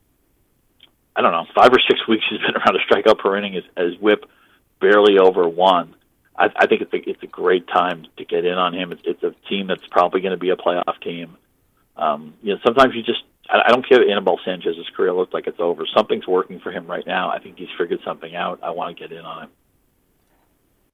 I 1.15 1.21
don't 1.21 1.33
know. 1.33 1.47
Five 1.55 1.73
or 1.73 1.81
six 1.81 2.07
weeks 2.09 2.25
he's 2.29 2.41
been 2.41 2.57
around 2.57 2.77
a 2.77 2.93
strikeout 2.93 3.19
per 3.19 3.37
inning. 3.37 3.53
His, 3.53 3.65
his 3.77 4.01
WHIP 4.01 4.25
barely 4.81 5.19
over 5.19 5.47
one. 5.49 5.95
I, 6.37 6.49
I 6.57 6.67
think 6.67 6.81
it's 6.81 6.93
a, 6.93 7.11
it's 7.11 7.23
a 7.23 7.27
great 7.27 7.69
time 7.69 8.07
to 8.17 8.25
get 8.25 8.47
in 8.47 8.55
on 8.55 8.73
him. 8.73 8.93
It's, 8.93 9.03
it's 9.05 9.23
a 9.23 9.35
team 9.49 9.67
that's 9.67 9.87
probably 9.89 10.23
going 10.23 10.33
to 10.33 10.39
be 10.39 10.51
a 10.51 10.57
playoff 10.57 11.01
team 11.03 11.37
um, 12.01 12.35
you 12.43 12.55
know, 12.55 12.61
sometimes 12.65 12.95
you 12.95 13.03
just 13.03 13.23
I, 13.53 13.71
don't 13.71 13.87
care 13.87 13.99
that 13.99 14.09
Anibal 14.09 14.39
Sanchez's 14.45 14.89
career 14.97 15.13
looks 15.13 15.33
like 15.33 15.47
it's 15.47 15.59
over. 15.59 15.85
Something's 15.95 16.27
working 16.27 16.61
for 16.61 16.71
him 16.71 16.87
right 16.87 17.07
now. 17.07 17.31
I 17.31 17.41
think 17.41 17.59
he's 17.59 17.69
figured 17.79 18.01
something 18.05 18.35
out. 18.35 18.61
I 18.63 18.71
want 18.71 18.97
to 18.97 19.03
get 19.03 19.13
in 19.17 19.25
on 19.25 19.45
him. 19.45 19.51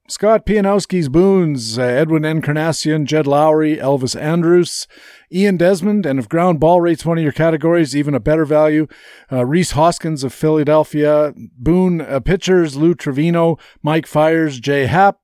Scott 0.09 0.45
Pianowski's 0.45 1.09
Boons, 1.09 1.77
uh, 1.77 1.81
Edwin 1.81 2.23
Encarnacion, 2.23 3.05
Jed 3.05 3.25
Lowrie, 3.25 3.77
Elvis 3.77 4.19
Andrus, 4.19 4.87
Ian 5.33 5.57
Desmond, 5.57 6.05
and 6.05 6.17
if 6.17 6.29
ground 6.29 6.61
ball 6.61 6.79
rate's 6.79 7.05
one 7.05 7.17
of 7.17 7.23
your 7.23 7.33
categories, 7.33 7.93
even 7.93 8.15
a 8.15 8.19
better 8.21 8.45
value, 8.45 8.87
uh, 9.29 9.45
Rhys 9.45 9.71
Hoskins 9.71 10.23
of 10.23 10.33
Philadelphia, 10.33 11.33
Boon 11.57 11.99
uh, 11.99 12.21
pitchers, 12.21 12.77
Lou 12.77 12.95
Trivino, 12.95 13.59
Mike 13.83 14.07
Fiers, 14.07 14.61
Jay 14.61 14.85
Happ, 14.85 15.19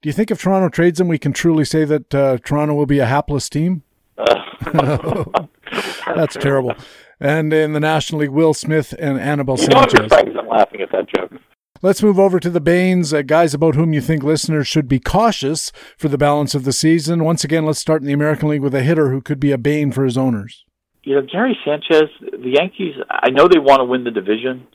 Do 0.00 0.08
you 0.08 0.12
think 0.12 0.30
if 0.30 0.40
Toronto 0.40 0.68
trades 0.68 1.00
him, 1.00 1.08
we 1.08 1.18
can 1.18 1.32
truly 1.32 1.64
say 1.64 1.84
that 1.84 2.14
uh, 2.14 2.38
Toronto 2.44 2.74
will 2.74 2.86
be 2.86 3.00
a 3.00 3.06
hapless 3.06 3.48
team? 3.48 3.82
That's 6.06 6.34
terrible. 6.34 6.74
And 7.20 7.52
in 7.52 7.72
the 7.72 7.80
National 7.80 8.20
League, 8.20 8.30
Will 8.30 8.54
Smith 8.54 8.94
and 8.98 9.18
Anibal 9.18 9.56
Sanchez. 9.56 10.10
I'm 10.12 10.48
laughing 10.48 10.80
at 10.80 10.92
that 10.92 11.08
joke. 11.14 11.32
Let's 11.80 12.02
move 12.02 12.18
over 12.18 12.40
to 12.40 12.50
the 12.50 12.60
Banes, 12.60 13.14
uh, 13.14 13.22
guys 13.22 13.54
about 13.54 13.76
whom 13.76 13.92
you 13.92 14.00
think 14.00 14.24
listeners 14.24 14.66
should 14.66 14.88
be 14.88 14.98
cautious 14.98 15.70
for 15.96 16.08
the 16.08 16.18
balance 16.18 16.56
of 16.56 16.64
the 16.64 16.72
season. 16.72 17.22
Once 17.22 17.44
again, 17.44 17.64
let's 17.64 17.78
start 17.78 18.02
in 18.02 18.08
the 18.08 18.12
American 18.12 18.48
League 18.48 18.62
with 18.62 18.74
a 18.74 18.82
hitter 18.82 19.10
who 19.10 19.20
could 19.20 19.38
be 19.38 19.52
a 19.52 19.58
bane 19.58 19.92
for 19.92 20.04
his 20.04 20.18
owners. 20.18 20.64
You 21.04 21.14
know, 21.14 21.22
Gary 21.22 21.56
Sanchez, 21.64 22.10
the 22.20 22.50
Yankees, 22.50 22.96
I 23.08 23.30
know 23.30 23.46
they 23.46 23.60
want 23.60 23.78
to 23.78 23.84
win 23.84 24.02
the 24.02 24.10
division, 24.10 24.66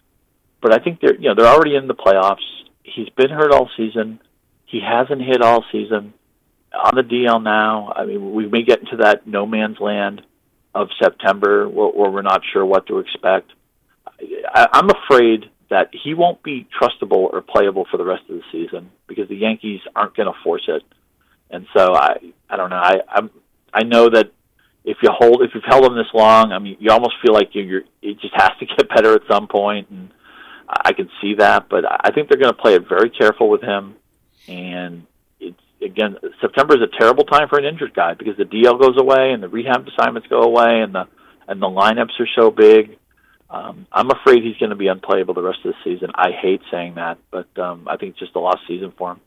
but 0.62 0.74
I 0.74 0.82
think 0.82 1.02
they're, 1.02 1.16
you 1.16 1.28
know, 1.28 1.36
they're 1.36 1.54
already 1.54 1.76
in 1.76 1.88
the 1.88 1.94
playoffs. 1.94 2.38
He's 2.84 3.10
been 3.10 3.30
hurt 3.30 3.52
all 3.52 3.70
season. 3.76 4.22
He 4.66 4.80
hasn't 4.80 5.22
hit 5.22 5.42
all 5.42 5.66
season. 5.74 6.14
On 6.74 6.96
the 6.96 7.04
DL 7.04 7.42
now, 7.42 7.94
I 7.96 8.06
mean, 8.06 8.34
we 8.34 8.48
may 8.48 8.64
get 8.64 8.80
into 8.80 8.98
that 8.98 9.28
no 9.28 9.46
man's 9.46 9.80
land 9.80 10.22
of 10.74 10.88
September 11.02 11.70
where, 11.70 11.90
where 11.90 12.10
we're 12.10 12.22
not 12.22 12.42
sure 12.52 12.66
what 12.66 12.88
to 12.88 13.00
expect. 13.00 13.52
I, 14.54 14.68
I'm 14.74 14.90
afraid 14.90 15.50
that 15.70 15.90
he 15.92 16.14
won't 16.14 16.42
be 16.44 16.68
trustable 16.80 17.32
or 17.32 17.42
playable 17.42 17.86
for 17.90 17.98
the 17.98 18.06
rest 18.06 18.24
of 18.30 18.36
the 18.36 18.44
season 18.52 18.92
because 19.08 19.28
the 19.30 19.36
Yankees 19.36 19.82
aren't 19.96 20.16
going 20.16 20.32
to 20.32 20.40
force 20.44 20.68
it. 20.68 20.84
And 21.50 21.68
so 21.76 21.94
I, 21.94 22.18
I 22.50 22.58
don't 22.58 22.70
know. 22.70 22.78
I, 22.78 23.02
I'm, 23.08 23.30
I 23.74 23.84
know 23.84 24.10
that 24.10 24.32
if 24.84 24.98
you 25.02 25.10
hold, 25.12 25.42
if 25.42 25.52
you've 25.54 25.64
held 25.66 25.86
him 25.86 25.96
this 25.96 26.14
long, 26.14 26.52
I 26.52 26.60
mean, 26.60 26.78
you 26.80 26.92
almost 26.92 27.16
feel 27.24 27.34
like 27.34 27.50
you're, 27.54 27.66
you're 27.66 27.84
it 28.02 28.20
just 28.20 28.34
has 28.36 28.52
to 28.60 28.66
get 28.78 28.90
better 28.90 29.14
at 29.14 29.22
some 29.30 29.48
point, 29.48 29.90
and 29.90 30.10
I 30.68 30.94
can 30.94 31.10
see 31.22 31.36
that. 31.36 31.70
But 31.70 31.86
I 31.86 32.12
think 32.12 32.30
they're 32.30 32.42
going 32.42 32.54
to 32.54 32.62
play 32.62 32.76
it 32.76 32.88
very 32.88 33.10
careful 33.10 33.50
with 33.50 33.62
him, 33.62 33.96
and 34.48 35.06
again, 35.84 36.18
September 36.42 36.76
is 36.76 36.82
a 36.82 37.00
terrible 37.00 37.24
time 37.24 37.48
for 37.50 37.60
an 37.60 37.66
injured 37.66 37.94
guy 37.94 38.14
because 38.14 38.38
the 38.38 38.46
DL 38.46 38.80
goes 38.80 38.96
away 39.00 39.32
and 39.32 39.44
the 39.44 39.50
rehab 39.50 39.88
assignments 39.88 40.28
go 40.28 40.42
away, 40.42 40.82
and 40.82 40.96
the 40.96 41.08
and 41.48 41.62
the 41.62 41.68
lineups 41.68 42.20
are 42.20 42.30
so 42.36 42.50
big 42.52 42.98
um, 43.54 43.86
I'm 43.92 44.10
afraid 44.10 44.44
he's 44.44 44.58
going 44.58 44.72
to 44.72 44.76
be 44.76 44.88
unplayable 44.88 45.36
the 45.36 45.44
rest 45.44 45.60
of 45.64 45.74
the 45.74 45.78
season. 45.84 46.10
I 46.16 46.32
hate 46.32 46.62
saying 46.72 46.96
that, 46.96 47.20
but 47.30 47.48
um, 47.60 47.88
I 47.88 47.98
think 47.98 48.12
it's 48.12 48.20
just 48.20 48.36
a 48.36 48.40
lost 48.40 48.62
season 48.68 48.92
for 48.98 49.12
him. 49.12 49.22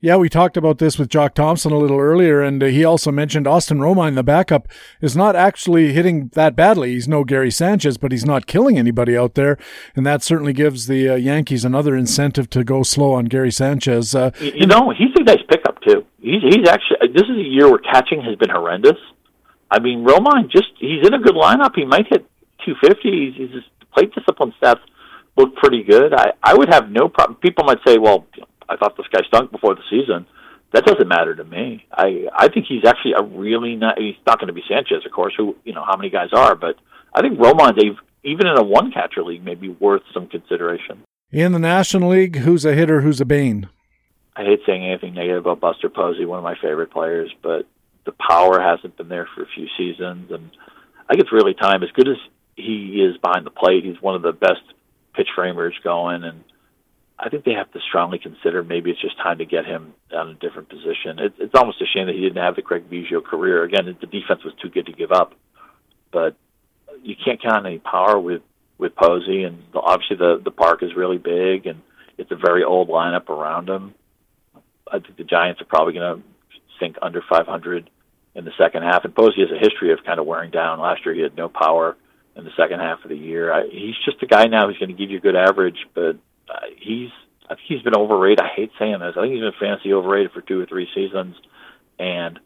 Yeah, 0.00 0.14
we 0.14 0.28
talked 0.28 0.56
about 0.56 0.78
this 0.78 0.96
with 0.96 1.08
Jock 1.08 1.34
Thompson 1.34 1.72
a 1.72 1.76
little 1.76 1.98
earlier, 1.98 2.40
and 2.40 2.62
uh, 2.62 2.66
he 2.66 2.84
also 2.84 3.10
mentioned 3.10 3.48
Austin 3.48 3.78
Romine, 3.78 4.14
the 4.14 4.22
backup, 4.22 4.68
is 5.00 5.16
not 5.16 5.34
actually 5.34 5.92
hitting 5.92 6.28
that 6.34 6.54
badly. 6.54 6.92
He's 6.92 7.08
no 7.08 7.24
Gary 7.24 7.50
Sanchez, 7.50 7.98
but 7.98 8.12
he's 8.12 8.24
not 8.24 8.46
killing 8.46 8.78
anybody 8.78 9.16
out 9.16 9.34
there, 9.34 9.58
and 9.96 10.06
that 10.06 10.22
certainly 10.22 10.52
gives 10.52 10.86
the 10.86 11.08
uh, 11.08 11.14
Yankees 11.16 11.64
another 11.64 11.96
incentive 11.96 12.48
to 12.50 12.62
go 12.62 12.84
slow 12.84 13.14
on 13.14 13.24
Gary 13.24 13.50
Sanchez. 13.50 14.14
Uh, 14.14 14.30
you, 14.38 14.52
you 14.54 14.66
know, 14.68 14.94
he's 14.96 15.10
a 15.18 15.24
nice 15.24 15.42
pickup 15.48 15.80
too. 15.82 16.04
He's 16.20 16.42
he's 16.42 16.68
actually 16.68 17.08
this 17.12 17.24
is 17.24 17.36
a 17.36 17.48
year 17.48 17.68
where 17.68 17.80
catching 17.80 18.22
has 18.22 18.36
been 18.36 18.50
horrendous. 18.50 18.98
I 19.68 19.80
mean, 19.80 20.04
Romine 20.04 20.48
just 20.48 20.68
he's 20.78 21.04
in 21.04 21.12
a 21.12 21.18
good 21.18 21.34
lineup. 21.34 21.72
He 21.74 21.84
might 21.84 22.06
hit 22.08 22.24
250. 22.64 23.34
He's, 23.36 23.50
his 23.50 23.64
plate 23.92 24.14
discipline 24.14 24.54
stats 24.62 24.80
look 25.36 25.56
pretty 25.56 25.82
good. 25.82 26.14
I 26.14 26.34
I 26.40 26.54
would 26.54 26.72
have 26.72 26.88
no 26.88 27.08
problem. 27.08 27.36
People 27.40 27.64
might 27.64 27.78
say, 27.84 27.98
well, 27.98 28.26
I 28.68 28.76
thought 28.76 28.96
this 28.96 29.06
guy 29.12 29.20
stunk 29.26 29.50
before 29.50 29.74
the 29.74 29.82
season. 29.90 30.26
That 30.72 30.84
doesn't 30.84 31.08
matter 31.08 31.34
to 31.34 31.44
me. 31.44 31.86
I 31.90 32.26
I 32.34 32.48
think 32.48 32.66
he's 32.68 32.84
actually 32.86 33.14
a 33.18 33.22
really 33.22 33.76
not. 33.76 33.98
He's 33.98 34.16
not 34.26 34.38
going 34.38 34.48
to 34.48 34.52
be 34.52 34.62
Sanchez, 34.68 35.06
of 35.06 35.12
course. 35.12 35.34
Who 35.36 35.56
you 35.64 35.72
know 35.72 35.84
how 35.84 35.96
many 35.96 36.10
guys 36.10 36.30
are, 36.32 36.54
but 36.54 36.76
I 37.14 37.22
think 37.22 37.38
Romine's 37.38 37.78
even 38.24 38.46
in 38.46 38.58
a 38.58 38.62
one 38.62 38.92
catcher 38.92 39.22
league 39.22 39.44
may 39.44 39.54
be 39.54 39.68
worth 39.68 40.02
some 40.12 40.26
consideration. 40.26 41.02
In 41.30 41.52
the 41.52 41.58
National 41.58 42.10
League, 42.10 42.36
who's 42.38 42.64
a 42.64 42.74
hitter, 42.74 43.00
who's 43.02 43.20
a 43.20 43.24
bane? 43.24 43.68
I 44.36 44.44
hate 44.44 44.60
saying 44.66 44.84
anything 44.84 45.14
negative 45.14 45.46
about 45.46 45.60
Buster 45.60 45.88
Posey, 45.88 46.24
one 46.24 46.38
of 46.38 46.44
my 46.44 46.54
favorite 46.54 46.90
players, 46.90 47.32
but 47.42 47.66
the 48.06 48.12
power 48.12 48.60
hasn't 48.60 48.96
been 48.96 49.08
there 49.08 49.28
for 49.34 49.42
a 49.42 49.48
few 49.54 49.66
seasons, 49.76 50.30
and 50.30 50.50
I 51.08 51.12
think 51.12 51.22
it's 51.22 51.32
really 51.32 51.54
time. 51.54 51.82
As 51.82 51.90
good 51.90 52.08
as 52.08 52.16
he 52.58 53.00
is 53.02 53.16
behind 53.18 53.46
the 53.46 53.50
plate. 53.50 53.84
He's 53.84 54.00
one 54.02 54.14
of 54.14 54.22
the 54.22 54.32
best 54.32 54.62
pitch 55.14 55.28
framers 55.34 55.74
going, 55.82 56.24
and 56.24 56.44
I 57.20 57.28
think 57.28 57.44
they 57.44 57.54
have 57.54 57.70
to 57.72 57.80
strongly 57.80 58.18
consider 58.18 58.62
maybe 58.62 58.90
it's 58.90 59.00
just 59.00 59.16
time 59.18 59.38
to 59.38 59.44
get 59.44 59.66
him 59.66 59.94
on 60.14 60.28
a 60.28 60.34
different 60.34 60.68
position. 60.68 61.18
It, 61.18 61.34
it's 61.38 61.54
almost 61.54 61.82
a 61.82 61.86
shame 61.86 62.06
that 62.06 62.14
he 62.14 62.20
didn't 62.20 62.42
have 62.42 62.54
the 62.54 62.62
Craig 62.62 62.88
Biggio 62.88 63.24
career. 63.24 63.64
Again, 63.64 63.86
the 63.86 64.06
defense 64.06 64.44
was 64.44 64.54
too 64.62 64.68
good 64.68 64.86
to 64.86 64.92
give 64.92 65.10
up, 65.10 65.34
but 66.12 66.36
you 67.02 67.16
can't 67.22 67.42
count 67.42 67.56
on 67.56 67.66
any 67.66 67.78
power 67.78 68.18
with 68.18 68.42
with 68.78 68.94
Posey, 68.94 69.42
and 69.42 69.62
obviously 69.74 70.16
the 70.16 70.40
the 70.42 70.52
park 70.52 70.82
is 70.82 70.94
really 70.94 71.18
big, 71.18 71.66
and 71.66 71.82
it's 72.16 72.30
a 72.30 72.36
very 72.36 72.62
old 72.62 72.88
lineup 72.88 73.28
around 73.28 73.68
him. 73.68 73.94
I 74.90 75.00
think 75.00 75.16
the 75.16 75.24
Giants 75.24 75.60
are 75.60 75.66
probably 75.66 75.94
going 75.94 76.18
to 76.18 76.22
sink 76.78 76.96
under 77.02 77.22
500 77.28 77.90
in 78.34 78.44
the 78.44 78.52
second 78.56 78.84
half, 78.84 79.04
and 79.04 79.14
Posey 79.14 79.40
has 79.40 79.50
a 79.50 79.58
history 79.58 79.92
of 79.92 80.04
kind 80.04 80.20
of 80.20 80.26
wearing 80.26 80.52
down. 80.52 80.78
Last 80.78 81.04
year, 81.04 81.14
he 81.14 81.22
had 81.22 81.36
no 81.36 81.48
power 81.48 81.96
in 82.36 82.44
the 82.44 82.52
second 82.56 82.78
half 82.78 83.02
of 83.02 83.10
the 83.10 83.16
year. 83.16 83.52
I, 83.52 83.68
he's 83.68 83.96
just 84.04 84.22
a 84.22 84.26
guy 84.26 84.44
now 84.44 84.68
who's 84.68 84.78
going 84.78 84.94
to 84.94 84.94
give 84.94 85.10
you 85.10 85.18
a 85.18 85.20
good 85.20 85.36
average, 85.36 85.78
but 85.92 86.16
uh, 86.50 86.66
he's 86.76 87.10
I 87.44 87.54
think 87.54 87.66
he's 87.66 87.82
been 87.82 87.96
overrated. 87.96 88.40
I 88.40 88.48
hate 88.54 88.70
saying 88.78 88.98
this. 89.00 89.14
I 89.16 89.22
think 89.22 89.34
he's 89.34 89.42
been 89.42 89.52
fantasy 89.58 89.92
overrated 89.92 90.32
for 90.32 90.42
two 90.42 90.60
or 90.60 90.66
three 90.66 90.88
seasons, 90.94 91.36
and 91.98 92.38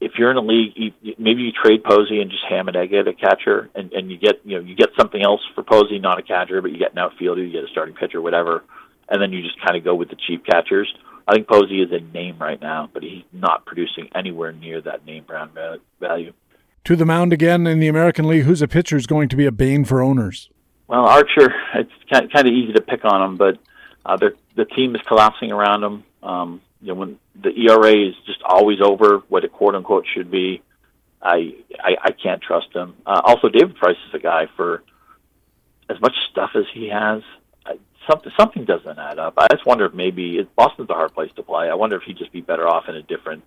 if 0.00 0.12
you're 0.18 0.30
in 0.30 0.36
a 0.36 0.42
league, 0.42 0.72
you, 0.76 1.14
maybe 1.18 1.42
you 1.42 1.52
trade 1.52 1.82
Posey 1.82 2.20
and 2.20 2.30
just 2.30 2.44
ham 2.48 2.68
and 2.68 2.76
egg 2.76 2.92
it 2.92 3.08
a 3.08 3.14
catcher, 3.14 3.70
and, 3.74 3.92
and 3.92 4.10
you 4.10 4.18
get 4.18 4.40
you 4.44 4.56
know 4.56 4.64
you 4.64 4.74
get 4.74 4.90
something 4.98 5.22
else 5.22 5.40
for 5.54 5.62
Posey, 5.62 5.98
not 5.98 6.18
a 6.18 6.22
catcher, 6.22 6.60
but 6.62 6.70
you 6.70 6.78
get 6.78 6.92
an 6.92 6.98
outfielder, 6.98 7.42
you 7.42 7.52
get 7.52 7.64
a 7.64 7.68
starting 7.68 7.94
pitcher, 7.94 8.20
whatever, 8.20 8.64
and 9.08 9.20
then 9.20 9.32
you 9.32 9.42
just 9.42 9.60
kind 9.64 9.76
of 9.76 9.84
go 9.84 9.94
with 9.94 10.08
the 10.08 10.16
cheap 10.26 10.44
catchers. 10.44 10.92
I 11.28 11.34
think 11.34 11.48
Posey 11.48 11.82
is 11.82 11.90
a 11.90 12.00
name 12.12 12.38
right 12.38 12.60
now, 12.60 12.88
but 12.92 13.02
he's 13.02 13.24
not 13.32 13.66
producing 13.66 14.08
anywhere 14.14 14.52
near 14.52 14.80
that 14.82 15.04
name 15.04 15.24
brand 15.24 15.50
value 16.00 16.32
to 16.86 16.94
the 16.94 17.04
mound 17.04 17.32
again 17.32 17.66
in 17.66 17.80
the 17.80 17.88
American 17.88 18.28
League. 18.28 18.44
Who's 18.44 18.62
a 18.62 18.68
pitcher 18.68 18.96
is 18.96 19.08
going 19.08 19.28
to 19.30 19.36
be 19.36 19.44
a 19.44 19.50
bane 19.50 19.84
for 19.84 20.00
owners? 20.00 20.50
Well, 20.88 21.06
Archer, 21.06 21.54
it's 21.74 21.92
kind 22.10 22.30
of 22.34 22.46
easy 22.46 22.72
to 22.74 22.80
pick 22.80 23.04
on 23.04 23.22
him, 23.22 23.36
but 23.36 23.58
uh, 24.04 24.16
the 24.54 24.64
team 24.64 24.94
is 24.94 25.02
collapsing 25.02 25.50
around 25.50 25.82
him. 25.82 26.04
Um, 26.22 26.60
you 26.80 26.88
know, 26.88 26.94
when 26.94 27.18
the 27.40 27.50
ERA 27.50 28.08
is 28.08 28.14
just 28.26 28.42
always 28.44 28.80
over 28.80 29.22
what 29.28 29.44
it 29.44 29.52
quote 29.52 29.74
unquote 29.74 30.06
should 30.14 30.30
be, 30.30 30.62
I 31.20 31.54
I, 31.80 31.96
I 32.02 32.10
can't 32.12 32.40
trust 32.40 32.72
him. 32.72 32.94
Uh, 33.04 33.20
also, 33.24 33.48
David 33.48 33.76
Price 33.76 33.96
is 34.08 34.14
a 34.14 34.18
guy 34.18 34.46
for 34.56 34.84
as 35.88 36.00
much 36.00 36.14
stuff 36.30 36.50
as 36.54 36.64
he 36.72 36.88
has. 36.88 37.22
Something 38.08 38.32
something 38.38 38.64
doesn't 38.64 38.98
add 38.98 39.18
up. 39.18 39.34
I 39.36 39.48
just 39.50 39.66
wonder 39.66 39.84
if 39.86 39.92
maybe 39.92 40.38
it, 40.38 40.54
Boston's 40.54 40.90
a 40.90 40.94
hard 40.94 41.12
place 41.12 41.32
to 41.34 41.42
play. 41.42 41.68
I 41.68 41.74
wonder 41.74 41.96
if 41.96 42.04
he'd 42.04 42.18
just 42.18 42.30
be 42.30 42.40
better 42.40 42.68
off 42.68 42.88
in 42.88 42.94
a 42.94 43.02
different 43.02 43.42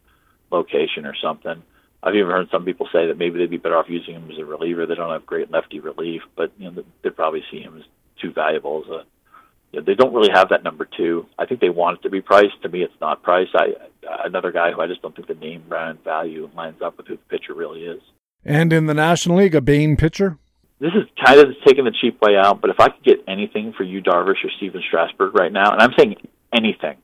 location 0.52 1.06
or 1.06 1.16
something. 1.16 1.64
I've 2.02 2.16
even 2.16 2.32
heard 2.32 2.50
some 2.50 2.66
people 2.66 2.88
say 2.94 3.08
that 3.08 3.18
maybe 3.18 3.40
they'd 3.40 3.50
be 3.50 3.58
better 3.58 3.78
off 3.78 3.90
using 3.90 4.16
him 4.16 4.30
as 4.32 4.38
a 4.38 4.46
reliever. 4.46 4.86
They 4.86 4.96
don't 4.96 5.12
have 5.12 5.26
great 5.26 5.52
lefty 5.52 5.80
relief, 5.80 6.22
but 6.36 6.52
you 6.58 6.72
know 6.72 6.84
they'd 7.04 7.16
probably 7.16 7.44
see 7.52 7.62
him 7.62 7.78
as 7.78 7.84
too 8.22 8.32
valuable 8.32 8.84
as 8.86 8.92
a. 8.92 9.04
You 9.72 9.80
know, 9.80 9.86
they 9.86 9.94
don't 9.94 10.16
really 10.16 10.32
have 10.34 10.50
that 10.50 10.64
number 10.64 10.88
two. 10.98 11.28
I 11.38 11.46
think 11.46 11.62
they 11.62 11.70
want 11.70 12.00
it 12.00 12.02
to 12.02 12.10
be 12.10 12.22
priced. 12.22 12.60
To 12.64 12.70
me, 12.70 12.82
it's 12.82 13.00
not 13.00 13.22
priced. 13.22 13.52
I 13.54 13.74
another 14.26 14.52
guy 14.52 14.72
who 14.72 14.82
I 14.82 14.88
just 14.88 15.02
don't 15.02 15.16
think 15.16 15.28
the 15.28 15.36
name 15.36 15.64
brand 15.68 16.04
value 16.04 16.50
lines 16.56 16.82
up 16.82 16.98
with 16.98 17.08
who 17.08 17.16
the 17.16 17.38
pitcher 17.38 17.54
really 17.54 17.84
is. 17.84 18.02
And 18.46 18.72
in 18.72 18.86
the 18.86 18.94
National 18.94 19.38
League, 19.38 19.56
a 19.56 19.62
Bane 19.62 19.98
pitcher. 19.98 20.38
This 20.80 20.94
is 20.94 21.04
kind 21.24 21.40
of 21.40 21.48
taking 21.66 21.84
the 21.84 21.92
cheap 21.92 22.22
way 22.22 22.38
out, 22.38 22.62
but 22.62 22.70
if 22.70 22.80
I 22.80 22.88
could 22.88 23.04
get 23.04 23.24
anything 23.28 23.74
for 23.74 23.84
Yu 23.84 24.02
Darvish 24.02 24.46
or 24.46 24.50
Stephen 24.58 24.82
Strasburg 24.88 25.36
right 25.36 25.52
now, 25.52 25.74
and 25.74 25.82
I'm 25.82 25.92
saying 25.98 26.16
anything, 26.54 26.98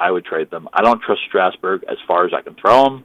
I 0.00 0.10
would 0.10 0.24
trade 0.24 0.50
them. 0.50 0.66
I 0.72 0.82
don't 0.82 1.02
trust 1.02 1.20
Strasburg 1.28 1.84
as 1.90 1.98
far 2.06 2.24
as 2.24 2.32
I 2.32 2.40
can 2.40 2.54
throw 2.54 2.86
him. 2.86 3.04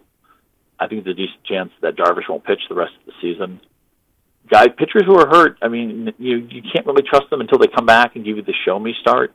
I 0.83 0.87
think 0.87 1.03
there's 1.03 1.15
a 1.15 1.17
decent 1.17 1.43
chance 1.45 1.71
that 1.81 1.95
Darvish 1.95 2.27
won't 2.27 2.43
pitch 2.43 2.59
the 2.67 2.75
rest 2.75 2.91
of 2.99 3.05
the 3.05 3.13
season. 3.21 3.61
Guy 4.49 4.67
pitchers 4.67 5.03
who 5.05 5.17
are 5.17 5.27
hurt, 5.27 5.57
I 5.61 5.69
mean, 5.69 6.13
you 6.17 6.37
you 6.37 6.61
can't 6.61 6.85
really 6.85 7.03
trust 7.03 7.29
them 7.29 7.39
until 7.39 7.57
they 7.57 7.67
come 7.67 7.85
back 7.85 8.15
and 8.15 8.25
give 8.25 8.35
you 8.35 8.43
the 8.43 8.53
show 8.65 8.77
me 8.77 8.93
start. 8.99 9.33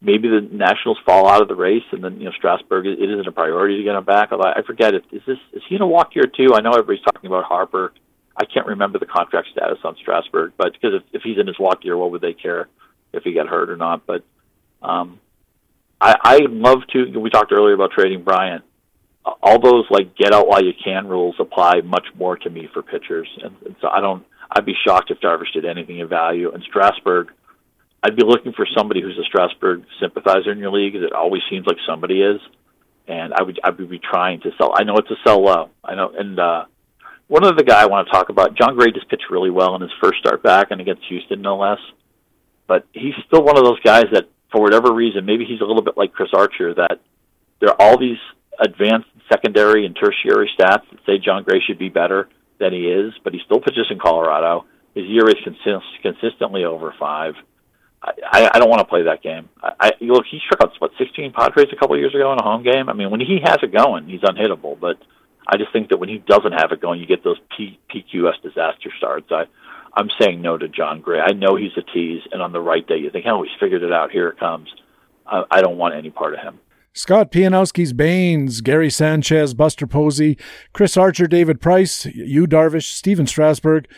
Maybe 0.00 0.28
the 0.28 0.40
Nationals 0.40 0.98
fall 1.04 1.28
out 1.28 1.42
of 1.42 1.48
the 1.48 1.56
race, 1.56 1.82
and 1.90 2.04
then 2.04 2.18
you 2.18 2.26
know 2.26 2.32
Strasburg 2.36 2.86
it 2.86 3.00
isn't 3.00 3.26
a 3.26 3.32
priority 3.32 3.78
to 3.78 3.82
get 3.82 3.96
him 3.96 4.04
back. 4.04 4.30
Although 4.30 4.44
I 4.44 4.62
forget, 4.62 4.94
is 4.94 5.02
this 5.26 5.38
is 5.52 5.62
he 5.68 5.74
in 5.74 5.82
a 5.82 5.86
walk 5.86 6.14
year 6.14 6.26
too? 6.26 6.54
I 6.54 6.60
know 6.60 6.70
everybody's 6.70 7.02
talking 7.02 7.26
about 7.26 7.44
Harper. 7.44 7.92
I 8.36 8.44
can't 8.44 8.66
remember 8.66 8.98
the 9.00 9.06
contract 9.06 9.48
status 9.50 9.78
on 9.82 9.96
Strasburg, 9.96 10.52
but 10.56 10.72
because 10.72 10.94
if, 10.94 11.02
if 11.12 11.22
he's 11.22 11.38
in 11.38 11.46
his 11.48 11.58
walk 11.58 11.84
year, 11.84 11.96
what 11.96 12.12
would 12.12 12.20
they 12.20 12.32
care 12.32 12.68
if 13.12 13.24
he 13.24 13.32
got 13.32 13.48
hurt 13.48 13.70
or 13.70 13.76
not? 13.76 14.06
But 14.06 14.24
um, 14.82 15.20
I, 16.00 16.16
I 16.22 16.38
love 16.48 16.86
to. 16.92 17.18
We 17.18 17.30
talked 17.30 17.52
earlier 17.52 17.74
about 17.74 17.90
trading 17.90 18.22
Bryant 18.22 18.64
all 19.24 19.60
those 19.60 19.86
like 19.90 20.16
get 20.16 20.32
out 20.32 20.48
while 20.48 20.62
you 20.62 20.72
can 20.82 21.06
rules 21.06 21.36
apply 21.38 21.80
much 21.82 22.06
more 22.16 22.36
to 22.36 22.50
me 22.50 22.68
for 22.72 22.82
pitchers, 22.82 23.28
and, 23.42 23.56
and 23.64 23.76
so 23.80 23.88
I 23.88 24.00
don't. 24.00 24.24
I'd 24.50 24.66
be 24.66 24.74
shocked 24.86 25.10
if 25.10 25.20
Darvish 25.20 25.52
did 25.52 25.64
anything 25.64 26.00
of 26.02 26.10
value. 26.10 26.52
And 26.52 26.62
Strasburg, 26.62 27.32
I'd 28.02 28.14
be 28.14 28.24
looking 28.24 28.52
for 28.52 28.66
somebody 28.76 29.00
who's 29.00 29.18
a 29.18 29.24
Strasburg 29.24 29.84
sympathizer 30.00 30.52
in 30.52 30.58
your 30.58 30.70
league. 30.70 30.94
It 30.94 31.12
always 31.12 31.42
seems 31.50 31.66
like 31.66 31.78
somebody 31.88 32.20
is, 32.20 32.40
and 33.08 33.32
I 33.32 33.42
would 33.42 33.58
I 33.64 33.70
would 33.70 33.90
be 33.90 33.98
trying 33.98 34.40
to 34.42 34.50
sell. 34.58 34.74
I 34.76 34.84
know 34.84 34.96
it's 34.98 35.10
a 35.10 35.16
sell 35.26 35.42
low. 35.42 35.70
I 35.82 35.94
know, 35.94 36.12
and 36.16 36.38
uh, 36.38 36.64
one 37.28 37.44
of 37.44 37.56
the 37.56 37.64
guy 37.64 37.82
I 37.82 37.86
want 37.86 38.06
to 38.06 38.12
talk 38.12 38.28
about, 38.28 38.56
Jon 38.56 38.76
Gray, 38.76 38.92
just 38.92 39.08
pitched 39.08 39.30
really 39.30 39.50
well 39.50 39.74
in 39.74 39.80
his 39.80 39.90
first 40.02 40.18
start 40.18 40.42
back 40.42 40.68
and 40.70 40.80
against 40.80 41.04
Houston, 41.08 41.40
no 41.40 41.56
less. 41.56 41.78
But 42.66 42.86
he's 42.92 43.14
still 43.26 43.42
one 43.42 43.56
of 43.56 43.64
those 43.64 43.80
guys 43.80 44.04
that, 44.12 44.28
for 44.52 44.60
whatever 44.60 44.92
reason, 44.92 45.24
maybe 45.24 45.44
he's 45.44 45.60
a 45.60 45.64
little 45.64 45.82
bit 45.82 45.96
like 45.96 46.12
Chris 46.12 46.30
Archer, 46.34 46.74
that 46.74 47.00
there 47.60 47.70
are 47.70 47.80
all 47.80 47.98
these 47.98 48.18
advanced 48.60 49.08
secondary 49.30 49.86
and 49.86 49.96
tertiary 49.96 50.50
stats 50.58 50.88
that 50.90 51.00
say 51.06 51.18
Jon 51.18 51.44
Gray 51.44 51.60
should 51.60 51.78
be 51.78 51.88
better 51.88 52.28
than 52.58 52.72
he 52.72 52.88
is, 52.88 53.12
but 53.22 53.32
he 53.32 53.40
still 53.44 53.60
pitches 53.60 53.86
in 53.90 53.98
Colorado. 53.98 54.64
His 54.94 55.04
year 55.06 55.28
is 55.28 55.36
consist- 55.42 56.02
consistently 56.02 56.64
over 56.64 56.94
five. 56.98 57.34
I, 58.02 58.50
I 58.52 58.58
don't 58.58 58.68
want 58.68 58.80
to 58.80 58.84
play 58.84 59.04
that 59.04 59.22
game. 59.22 59.48
I, 59.62 59.72
I 59.80 59.90
look, 60.02 60.26
he 60.30 60.40
struck 60.44 60.62
out 60.62 60.72
what 60.78 60.92
16 60.98 61.32
Padres 61.32 61.68
a 61.72 61.76
couple 61.76 61.94
of 61.94 62.00
years 62.00 62.14
ago 62.14 62.32
in 62.32 62.38
a 62.38 62.42
home 62.42 62.62
game. 62.62 62.88
I 62.88 62.92
mean, 62.92 63.10
when 63.10 63.20
he 63.20 63.40
has 63.42 63.58
it 63.62 63.72
going, 63.72 64.08
he's 64.08 64.20
unhittable. 64.20 64.78
But 64.78 64.98
I 65.46 65.56
just 65.56 65.72
think 65.72 65.88
that 65.88 65.98
when 65.98 66.08
he 66.08 66.18
doesn't 66.18 66.52
have 66.52 66.70
it 66.72 66.80
going, 66.80 67.00
you 67.00 67.06
get 67.06 67.24
those 67.24 67.38
P, 67.56 67.78
PQS 67.90 68.42
disaster 68.42 68.92
starts. 68.98 69.26
I, 69.30 69.44
I'm 69.94 70.10
saying 70.20 70.42
no 70.42 70.58
to 70.58 70.68
Jon 70.68 71.00
Gray. 71.00 71.20
I 71.20 71.32
know 71.32 71.56
he's 71.56 71.76
a 71.76 71.82
tease, 71.82 72.22
and 72.32 72.42
on 72.42 72.52
the 72.52 72.60
right 72.60 72.86
day, 72.86 72.98
you 72.98 73.10
think, 73.10 73.26
oh, 73.26 73.42
he's 73.42 73.52
figured 73.58 73.82
it 73.82 73.92
out. 73.92 74.10
Here 74.10 74.28
it 74.28 74.38
comes. 74.38 74.68
I, 75.26 75.44
I 75.50 75.60
don't 75.62 75.78
want 75.78 75.94
any 75.94 76.10
part 76.10 76.34
of 76.34 76.40
him. 76.40 76.60
Scott 76.96 77.32
Pianowski's 77.32 77.92
Banes, 77.92 78.60
Gary 78.60 78.88
Sanchez, 78.88 79.52
Buster 79.52 79.84
Posey, 79.84 80.38
Chris 80.72 80.96
Archer, 80.96 81.26
David 81.26 81.60
Price, 81.60 82.06
Yu 82.06 82.46
Darvish, 82.46 82.92
Stephen 82.92 83.26
Strasburg, 83.26 83.88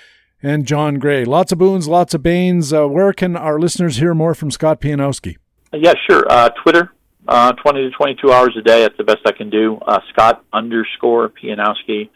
and 0.42 0.64
Jon 0.64 0.94
Gray. 0.98 1.26
Lots 1.26 1.52
of 1.52 1.58
boons, 1.58 1.88
lots 1.88 2.14
of 2.14 2.22
Banes. 2.22 2.72
Uh, 2.72 2.88
where 2.88 3.12
can 3.12 3.36
our 3.36 3.60
listeners 3.60 3.98
hear 3.98 4.14
more 4.14 4.34
from 4.34 4.50
Scott 4.50 4.80
Pianowski? 4.80 5.36
Yeah, 5.74 5.92
sure. 6.08 6.24
Uh, 6.26 6.48
Twitter, 6.62 6.90
uh, 7.28 7.52
20 7.52 7.82
to 7.82 7.90
22 7.90 8.32
hours 8.32 8.56
a 8.58 8.62
day. 8.62 8.80
That's 8.80 8.96
the 8.96 9.04
best 9.04 9.20
I 9.26 9.32
can 9.32 9.50
do. 9.50 9.76
Uh, 9.86 10.00
Scott 10.08 10.42
underscore 10.54 11.28
Pianowski. 11.28 12.08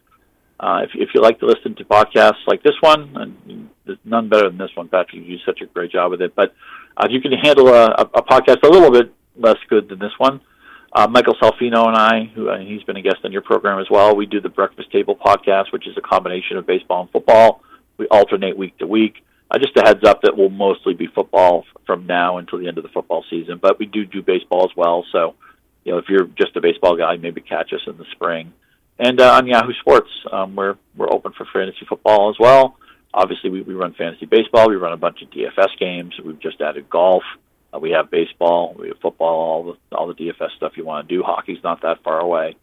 Uh, 0.58 0.80
if, 0.84 0.90
if 0.94 1.10
you 1.14 1.20
like 1.20 1.40
to 1.40 1.46
listen 1.46 1.74
to 1.74 1.84
podcasts 1.84 2.46
like 2.46 2.62
this 2.62 2.76
one, 2.80 3.14
and 3.16 3.68
there's 3.84 3.98
none 4.06 4.30
better 4.30 4.48
than 4.48 4.56
this 4.56 4.70
one, 4.74 4.88
Patrick. 4.88 5.26
You 5.26 5.36
do 5.36 5.44
such 5.44 5.60
a 5.60 5.66
great 5.66 5.92
job 5.92 6.10
with 6.10 6.22
it. 6.22 6.34
But 6.34 6.54
uh, 6.96 7.06
if 7.06 7.12
you 7.12 7.20
can 7.20 7.32
handle 7.32 7.68
a, 7.68 7.90
a 8.14 8.22
podcast 8.22 8.62
a 8.62 8.68
little 8.68 8.90
bit 8.90 9.12
less 9.36 9.58
good 9.68 9.90
than 9.90 9.98
this 9.98 10.12
one, 10.16 10.40
uh, 10.92 11.06
Michael 11.08 11.36
Salfino 11.40 11.86
and 11.86 11.96
I, 11.96 12.24
who 12.34 12.48
uh, 12.48 12.58
he's 12.58 12.82
been 12.82 12.96
a 12.96 13.02
guest 13.02 13.18
on 13.24 13.32
your 13.32 13.42
program 13.42 13.78
as 13.78 13.86
well, 13.90 14.16
we 14.16 14.26
do 14.26 14.40
the 14.40 14.48
Breakfast 14.48 14.90
Table 14.90 15.16
podcast, 15.16 15.72
which 15.72 15.86
is 15.86 15.96
a 15.96 16.00
combination 16.00 16.56
of 16.56 16.66
baseball 16.66 17.02
and 17.02 17.10
football. 17.10 17.62
We 17.96 18.06
alternate 18.08 18.56
week 18.56 18.76
to 18.78 18.86
week. 18.86 19.24
Uh, 19.50 19.58
just 19.58 19.76
a 19.76 19.82
heads 19.82 20.04
up 20.04 20.22
that 20.22 20.36
we'll 20.36 20.48
mostly 20.48 20.94
be 20.94 21.06
football 21.06 21.64
from 21.86 22.06
now 22.06 22.38
until 22.38 22.58
the 22.58 22.68
end 22.68 22.78
of 22.78 22.84
the 22.84 22.90
football 22.90 23.24
season, 23.30 23.58
but 23.60 23.78
we 23.78 23.86
do 23.86 24.04
do 24.04 24.22
baseball 24.22 24.64
as 24.64 24.76
well. 24.76 25.04
So, 25.12 25.34
you 25.84 25.92
know, 25.92 25.98
if 25.98 26.06
you're 26.08 26.26
just 26.26 26.56
a 26.56 26.60
baseball 26.60 26.96
guy, 26.96 27.16
maybe 27.16 27.40
catch 27.40 27.72
us 27.72 27.80
in 27.86 27.96
the 27.96 28.06
spring. 28.12 28.52
And 28.98 29.20
uh, 29.20 29.32
on 29.32 29.46
Yahoo 29.46 29.72
Sports, 29.80 30.10
um, 30.30 30.54
we're 30.54 30.76
we're 30.96 31.12
open 31.12 31.32
for 31.32 31.46
fantasy 31.52 31.86
football 31.88 32.30
as 32.30 32.36
well. 32.38 32.76
Obviously, 33.14 33.50
we, 33.50 33.62
we 33.62 33.74
run 33.74 33.94
fantasy 33.94 34.26
baseball. 34.26 34.68
We 34.68 34.76
run 34.76 34.92
a 34.92 34.96
bunch 34.96 35.22
of 35.22 35.30
DFS 35.30 35.78
games. 35.78 36.14
We've 36.24 36.38
just 36.38 36.60
added 36.60 36.88
golf. 36.90 37.22
Uh, 37.72 37.78
we 37.78 37.90
have 37.90 38.10
baseball, 38.10 38.74
we 38.78 38.88
have 38.88 38.98
football, 39.00 39.28
all 39.28 39.64
the 39.64 39.96
all 39.96 40.06
the 40.08 40.14
DFS 40.14 40.56
stuff 40.56 40.72
you 40.76 40.84
want 40.84 41.08
to 41.08 41.14
do. 41.14 41.22
Hockey's 41.22 41.62
not 41.62 41.82
that 41.82 42.02
far 42.02 42.20
away. 42.20 42.56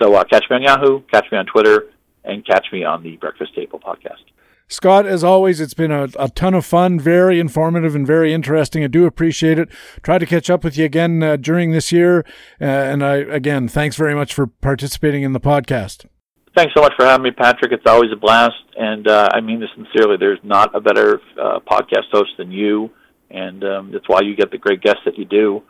So 0.00 0.14
uh, 0.14 0.24
catch 0.24 0.44
me 0.50 0.56
on 0.56 0.62
Yahoo, 0.62 1.00
catch 1.12 1.26
me 1.30 1.38
on 1.38 1.46
Twitter, 1.46 1.90
and 2.24 2.44
catch 2.46 2.66
me 2.72 2.84
on 2.84 3.02
the 3.02 3.16
Breakfast 3.16 3.54
Table 3.54 3.78
podcast. 3.78 4.24
Scott, 4.68 5.04
as 5.04 5.24
always, 5.24 5.60
it's 5.60 5.74
been 5.74 5.90
a, 5.90 6.08
a 6.16 6.28
ton 6.28 6.54
of 6.54 6.64
fun, 6.64 7.00
very 7.00 7.40
informative 7.40 7.96
and 7.96 8.06
very 8.06 8.32
interesting. 8.32 8.84
I 8.84 8.86
do 8.86 9.04
appreciate 9.04 9.58
it. 9.58 9.68
Try 10.02 10.18
to 10.18 10.26
catch 10.26 10.48
up 10.48 10.62
with 10.62 10.78
you 10.78 10.84
again 10.84 11.22
uh, 11.24 11.36
during 11.36 11.72
this 11.72 11.90
year. 11.90 12.24
Uh, 12.60 12.66
and 12.66 13.04
I, 13.04 13.16
again, 13.16 13.66
thanks 13.66 13.96
very 13.96 14.14
much 14.14 14.32
for 14.32 14.46
participating 14.46 15.24
in 15.24 15.32
the 15.32 15.40
podcast. 15.40 16.06
Thanks 16.54 16.72
so 16.76 16.82
much 16.82 16.92
for 16.96 17.04
having 17.04 17.24
me, 17.24 17.32
Patrick. 17.32 17.72
It's 17.72 17.86
always 17.86 18.12
a 18.12 18.16
blast. 18.16 18.54
And 18.76 19.08
uh, 19.08 19.28
I 19.32 19.40
mean 19.40 19.58
this 19.58 19.70
sincerely. 19.74 20.16
There's 20.18 20.38
not 20.44 20.74
a 20.74 20.80
better 20.80 21.20
uh, 21.40 21.58
podcast 21.68 22.10
host 22.12 22.30
than 22.38 22.52
you 22.52 22.90
and 23.30 23.62
um, 23.64 23.92
that's 23.92 24.08
why 24.08 24.20
you 24.22 24.34
get 24.36 24.50
the 24.50 24.58
great 24.58 24.82
guests 24.82 25.02
that 25.04 25.18
you 25.18 25.24
do. 25.24 25.62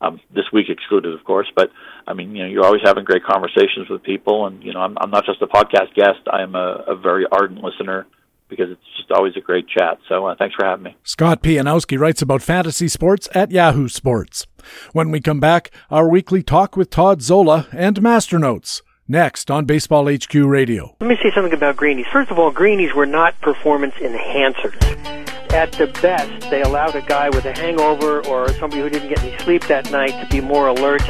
Um, 0.00 0.20
this 0.34 0.46
week 0.52 0.66
excluded, 0.68 1.14
of 1.14 1.24
course, 1.24 1.46
but 1.54 1.70
I 2.08 2.12
mean, 2.12 2.34
you 2.34 2.42
know, 2.42 2.48
you're 2.48 2.64
always 2.64 2.82
having 2.84 3.04
great 3.04 3.22
conversations 3.22 3.88
with 3.88 4.02
people, 4.02 4.46
and 4.46 4.60
you 4.60 4.72
know, 4.72 4.80
I'm, 4.80 4.98
I'm 5.00 5.10
not 5.10 5.24
just 5.24 5.40
a 5.42 5.46
podcast 5.46 5.94
guest; 5.94 6.26
I 6.30 6.42
am 6.42 6.56
a, 6.56 6.84
a 6.88 6.96
very 6.96 7.24
ardent 7.30 7.62
listener 7.62 8.08
because 8.48 8.70
it's 8.70 8.96
just 8.96 9.10
always 9.12 9.34
a 9.36 9.40
great 9.40 9.66
chat. 9.68 9.98
So 10.08 10.26
uh, 10.26 10.34
thanks 10.38 10.54
for 10.56 10.66
having 10.66 10.82
me. 10.82 10.96
Scott 11.04 11.42
Pianowski 11.42 11.98
writes 11.98 12.20
about 12.20 12.42
fantasy 12.42 12.88
sports 12.88 13.28
at 13.34 13.50
Yahoo 13.50 13.88
Sports. 13.88 14.46
When 14.92 15.10
we 15.10 15.20
come 15.20 15.40
back, 15.40 15.70
our 15.90 16.08
weekly 16.08 16.42
talk 16.42 16.76
with 16.76 16.90
Todd 16.90 17.22
Zola 17.22 17.66
and 17.72 18.02
Master 18.02 18.38
Notes. 18.38 18.82
Next 19.08 19.50
on 19.50 19.64
Baseball 19.64 20.12
HQ 20.12 20.34
Radio. 20.34 20.96
Let 21.00 21.08
me 21.08 21.16
say 21.22 21.30
something 21.34 21.52
about 21.52 21.76
greenies. 21.76 22.06
First 22.12 22.30
of 22.30 22.38
all, 22.38 22.50
greenies 22.50 22.94
were 22.94 23.06
not 23.06 23.40
performance 23.40 23.94
enhancers 23.94 25.31
at 25.52 25.72
the 25.72 25.86
best, 26.00 26.50
they 26.50 26.62
allowed 26.62 26.94
a 26.94 27.02
guy 27.02 27.28
with 27.28 27.44
a 27.44 27.52
hangover 27.52 28.24
or 28.26 28.48
somebody 28.54 28.82
who 28.82 28.88
didn't 28.88 29.08
get 29.08 29.22
any 29.22 29.36
sleep 29.38 29.66
that 29.66 29.90
night 29.90 30.18
to 30.22 30.26
be 30.30 30.40
more 30.40 30.68
alert, 30.68 31.06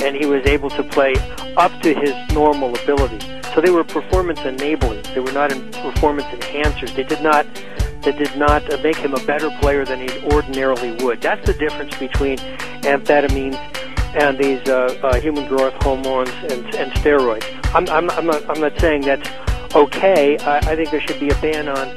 and 0.00 0.16
he 0.16 0.26
was 0.26 0.44
able 0.46 0.70
to 0.70 0.82
play 0.82 1.14
up 1.56 1.72
to 1.82 1.94
his 1.94 2.14
normal 2.32 2.74
ability. 2.82 3.20
So 3.54 3.60
they 3.60 3.70
were 3.70 3.84
performance 3.84 4.40
enabling. 4.40 5.02
They 5.14 5.20
were 5.20 5.32
not 5.32 5.50
performance 5.72 6.26
enhancers. 6.26 6.94
They 6.94 7.04
did 7.04 7.22
not 7.22 7.46
they 8.02 8.12
did 8.12 8.36
not 8.36 8.68
make 8.82 8.96
him 8.96 9.14
a 9.14 9.24
better 9.24 9.50
player 9.60 9.86
than 9.86 10.00
he 10.00 10.24
ordinarily 10.26 10.92
would. 11.02 11.22
That's 11.22 11.44
the 11.46 11.54
difference 11.54 11.96
between 11.96 12.36
amphetamines 12.82 13.56
and 14.14 14.38
these 14.38 14.60
uh, 14.68 14.98
uh, 15.02 15.18
human 15.20 15.48
growth 15.48 15.72
hormones 15.82 16.28
and, 16.50 16.74
and 16.74 16.92
steroids. 16.92 17.44
I'm, 17.74 17.88
I'm, 17.88 18.10
I'm, 18.10 18.26
not, 18.26 18.48
I'm 18.50 18.60
not 18.60 18.78
saying 18.78 19.02
that's 19.02 19.74
okay. 19.74 20.36
I, 20.38 20.58
I 20.58 20.76
think 20.76 20.90
there 20.90 21.00
should 21.00 21.18
be 21.18 21.30
a 21.30 21.34
ban 21.36 21.66
on 21.68 21.96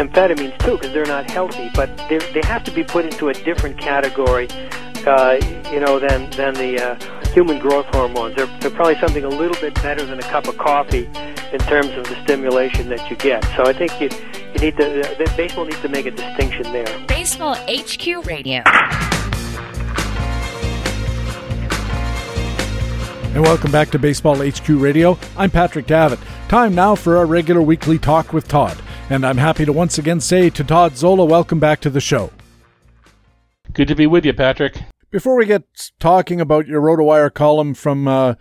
amphetamines 0.00 0.56
too 0.64 0.72
because 0.72 0.92
they're 0.92 1.06
not 1.06 1.30
healthy, 1.30 1.70
but 1.74 1.94
they 2.08 2.40
have 2.44 2.64
to 2.64 2.70
be 2.70 2.82
put 2.82 3.04
into 3.04 3.28
a 3.28 3.34
different 3.34 3.78
category, 3.78 4.48
uh, 5.06 5.38
you 5.70 5.80
know, 5.80 5.98
than 5.98 6.30
than 6.30 6.54
the 6.54 6.80
uh, 6.80 7.30
human 7.32 7.58
growth 7.58 7.86
hormones. 7.86 8.34
They're, 8.36 8.46
they're 8.60 8.70
probably 8.70 8.98
something 8.98 9.24
a 9.24 9.28
little 9.28 9.60
bit 9.60 9.74
better 9.74 10.04
than 10.04 10.18
a 10.18 10.22
cup 10.22 10.48
of 10.48 10.56
coffee 10.58 11.06
in 11.52 11.60
terms 11.60 11.90
of 11.90 12.04
the 12.04 12.20
stimulation 12.24 12.88
that 12.88 13.10
you 13.10 13.16
get. 13.16 13.44
So 13.56 13.64
I 13.64 13.72
think 13.72 14.00
you 14.00 14.08
you 14.54 14.60
need 14.60 14.76
to 14.78 15.22
uh, 15.22 15.36
baseball 15.36 15.64
needs 15.64 15.80
to 15.82 15.88
make 15.88 16.06
a 16.06 16.10
distinction 16.10 16.64
there. 16.72 17.06
Baseball 17.06 17.54
HQ 17.68 18.26
Radio. 18.26 18.62
And 23.32 23.42
welcome 23.42 23.70
back 23.70 23.90
to 23.90 23.98
Baseball 23.98 24.36
HQ 24.44 24.68
Radio. 24.70 25.16
I'm 25.36 25.50
Patrick 25.50 25.86
Davitt. 25.86 26.18
Time 26.48 26.74
now 26.74 26.96
for 26.96 27.16
our 27.16 27.26
regular 27.26 27.62
weekly 27.62 27.96
talk 27.96 28.32
with 28.32 28.48
Todd. 28.48 28.76
And 29.10 29.26
I'm 29.26 29.38
happy 29.38 29.64
to 29.64 29.72
once 29.72 29.98
again 29.98 30.20
say 30.20 30.50
to 30.50 30.62
Todd 30.62 30.96
Zola, 30.96 31.24
welcome 31.24 31.58
back 31.58 31.80
to 31.80 31.90
the 31.90 32.00
show. 32.00 32.30
Good 33.72 33.88
to 33.88 33.96
be 33.96 34.06
with 34.06 34.24
you, 34.24 34.32
Patrick. 34.32 34.84
Before 35.10 35.36
we 35.36 35.46
get 35.46 35.64
talking 35.98 36.40
about 36.40 36.68
your 36.68 36.80
RotoWire 36.80 37.34
column 37.34 37.74
from 37.74 38.06
uh, 38.06 38.36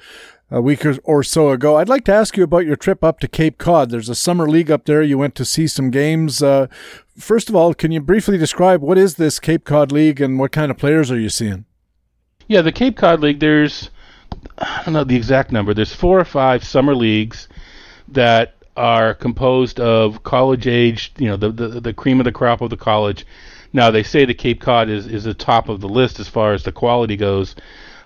a 0.51 0.61
week 0.61 0.85
or 1.05 1.23
so 1.23 1.49
ago, 1.49 1.77
I'd 1.77 1.89
like 1.89 2.05
to 2.05 2.13
ask 2.13 2.37
you 2.37 2.43
about 2.43 2.67
your 2.67 2.75
trip 2.75 3.03
up 3.03 3.19
to 3.21 3.27
Cape 3.27 3.57
Cod. 3.57 3.89
There's 3.89 4.09
a 4.09 4.15
summer 4.15 4.47
league 4.47 4.69
up 4.69 4.85
there. 4.85 5.01
You 5.01 5.17
went 5.17 5.33
to 5.35 5.43
see 5.43 5.65
some 5.65 5.89
games. 5.89 6.43
Uh, 6.43 6.67
first 7.17 7.49
of 7.49 7.55
all, 7.55 7.73
can 7.73 7.91
you 7.91 7.99
briefly 7.99 8.37
describe 8.37 8.79
what 8.79 8.99
is 8.99 9.15
this 9.15 9.39
Cape 9.39 9.65
Cod 9.65 9.91
League 9.91 10.21
and 10.21 10.37
what 10.37 10.51
kind 10.51 10.69
of 10.69 10.77
players 10.77 11.09
are 11.09 11.19
you 11.19 11.29
seeing? 11.29 11.65
Yeah, 12.47 12.61
the 12.61 12.71
Cape 12.71 12.95
Cod 12.95 13.21
League, 13.21 13.39
there's, 13.39 13.89
I 14.59 14.83
don't 14.85 14.93
know 14.93 15.03
the 15.03 15.15
exact 15.15 15.51
number, 15.51 15.73
there's 15.73 15.95
four 15.95 16.19
or 16.19 16.25
five 16.25 16.63
summer 16.63 16.93
leagues 16.93 17.47
that 18.07 18.53
are 18.79 19.13
composed 19.13 19.77
of 19.77 20.23
college 20.23 20.65
age, 20.65 21.11
you 21.17 21.27
know, 21.27 21.35
the, 21.35 21.51
the, 21.51 21.81
the 21.81 21.93
cream 21.93 22.21
of 22.21 22.23
the 22.23 22.31
crop 22.31 22.61
of 22.61 22.69
the 22.69 22.77
college. 22.77 23.25
Now 23.73 23.91
they 23.91 24.03
say 24.03 24.23
the 24.23 24.33
Cape 24.33 24.61
Cod 24.61 24.89
is 24.89 25.05
is 25.05 25.25
the 25.25 25.33
top 25.33 25.67
of 25.67 25.81
the 25.81 25.89
list 25.89 26.19
as 26.19 26.29
far 26.29 26.53
as 26.53 26.63
the 26.63 26.71
quality 26.71 27.17
goes, 27.17 27.55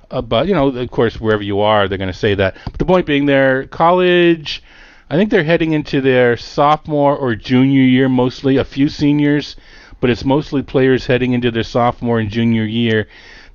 uh, 0.10 0.22
but 0.22 0.48
you 0.48 0.56
know, 0.56 0.70
of 0.70 0.92
course, 0.92 1.22
wherever 1.22 1.44
you 1.44 1.62
are, 1.62 1.88
they're 1.88 2.00
going 2.00 2.12
to 2.12 2.18
say 2.18 2.34
that. 2.36 2.58
But 2.66 2.80
the 2.80 2.86
point 2.86 3.06
being, 3.06 3.28
they're 3.28 3.68
college. 3.68 4.64
I 5.10 5.16
think 5.16 5.30
they're 5.30 5.44
heading 5.44 5.74
into 5.74 6.02
their 6.02 6.38
sophomore 6.38 7.16
or 7.16 7.36
junior 7.36 7.84
year, 7.84 8.10
mostly 8.10 8.58
a 8.58 8.66
few 8.66 8.90
seniors, 8.90 9.56
but 10.00 10.10
it's 10.10 10.26
mostly 10.26 10.64
players 10.64 11.06
heading 11.06 11.34
into 11.34 11.52
their 11.52 11.64
sophomore 11.64 12.20
and 12.20 12.32
junior 12.32 12.64
year 12.64 13.08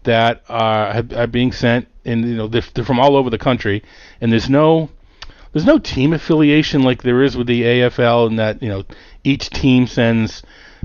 that 0.05 0.45
are, 0.49 1.03
are 1.17 1.27
being 1.27 1.51
sent, 1.51 1.89
and 2.05 2.25
you 2.25 2.37
know, 2.37 2.47
they're, 2.47 2.63
they're 2.75 2.85
from 2.85 3.01
all 3.01 3.17
over 3.17 3.29
the 3.29 3.39
country, 3.39 3.83
and 4.21 4.31
there's 4.31 4.49
no 4.49 4.89
there's 5.53 5.65
no 5.65 5.79
team 5.79 6.13
affiliation 6.13 6.83
like 6.83 7.03
there 7.03 7.23
is 7.23 7.37
with 7.37 7.47
the 7.47 7.63
AFL, 7.63 8.29
in 8.29 8.37
that 8.37 8.63
you 8.63 8.69
know 8.69 8.85
each 9.25 9.51
team 9.51 9.87
sends 9.87 10.43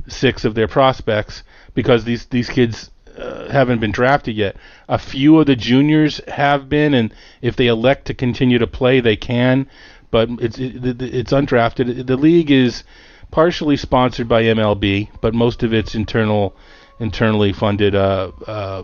six 0.08 0.46
of 0.46 0.56
their 0.56 0.68
prospects 0.68 1.44
because 1.74 2.04
these 2.04 2.26
these 2.28 2.50
kids 2.50 2.92
uh, 3.18 3.50
haven't 3.50 3.80
been 3.80 3.92
drafted 3.92 4.36
yet. 4.36 4.56
A 4.88 4.98
few 4.98 5.40
of 5.40 5.46
the 5.46 5.56
juniors 5.56 6.22
have 6.28 6.70
been, 6.70 6.94
and 6.94 7.14
if 7.42 7.56
they 7.56 7.68
elect 7.68 8.06
to 8.06 8.14
continue 8.14 8.58
to 8.58 8.68
play, 8.68 9.00
they 9.00 9.16
can. 9.16 9.68
But 10.12 10.30
it's 10.40 10.58
it, 10.58 11.02
it's 11.02 11.32
undrafted. 11.32 12.06
The 12.08 12.18
league 12.18 12.52
is 12.52 12.84
partially 13.32 13.78
sponsored 13.78 14.28
by 14.28 14.44
MLB, 14.44 15.10
but 15.22 15.34
most 15.34 15.64
of 15.64 15.74
it's 15.74 15.96
internal 15.96 16.56
internally 17.04 17.52
funded 17.52 17.94
uh, 17.94 18.32
uh, 18.48 18.84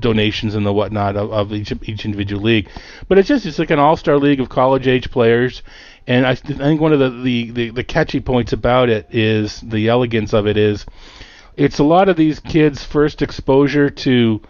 donations 0.00 0.56
and 0.56 0.66
the 0.66 0.72
whatnot 0.72 1.16
of, 1.16 1.32
of, 1.32 1.52
each 1.52 1.72
each 1.84 2.04
individual 2.04 2.42
league. 2.42 2.68
But 3.08 3.18
it's 3.18 3.28
just 3.28 3.46
it's 3.46 3.58
like 3.60 3.70
an 3.70 3.78
all 3.78 3.96
star 3.96 4.18
league 4.18 4.40
of 4.40 4.48
college 4.48 4.86
age 4.88 5.10
players. 5.10 5.62
And 6.06 6.26
I, 6.26 6.34
th- 6.34 6.60
I 6.60 6.64
think 6.64 6.80
one 6.82 6.92
of 6.92 6.98
the, 6.98 7.08
the, 7.08 7.50
the, 7.52 7.70
the 7.70 7.84
catchy 7.84 8.20
points 8.20 8.52
about 8.52 8.90
it 8.90 9.06
is 9.10 9.60
the 9.60 9.88
elegance 9.88 10.34
of 10.34 10.46
it 10.46 10.58
is 10.58 10.84
it's 11.56 11.78
a 11.78 11.84
lot 11.84 12.08
of 12.10 12.16
these 12.16 12.40
kids' 12.40 12.84
first 12.84 13.22
exposure 13.22 13.88
to 13.88 14.42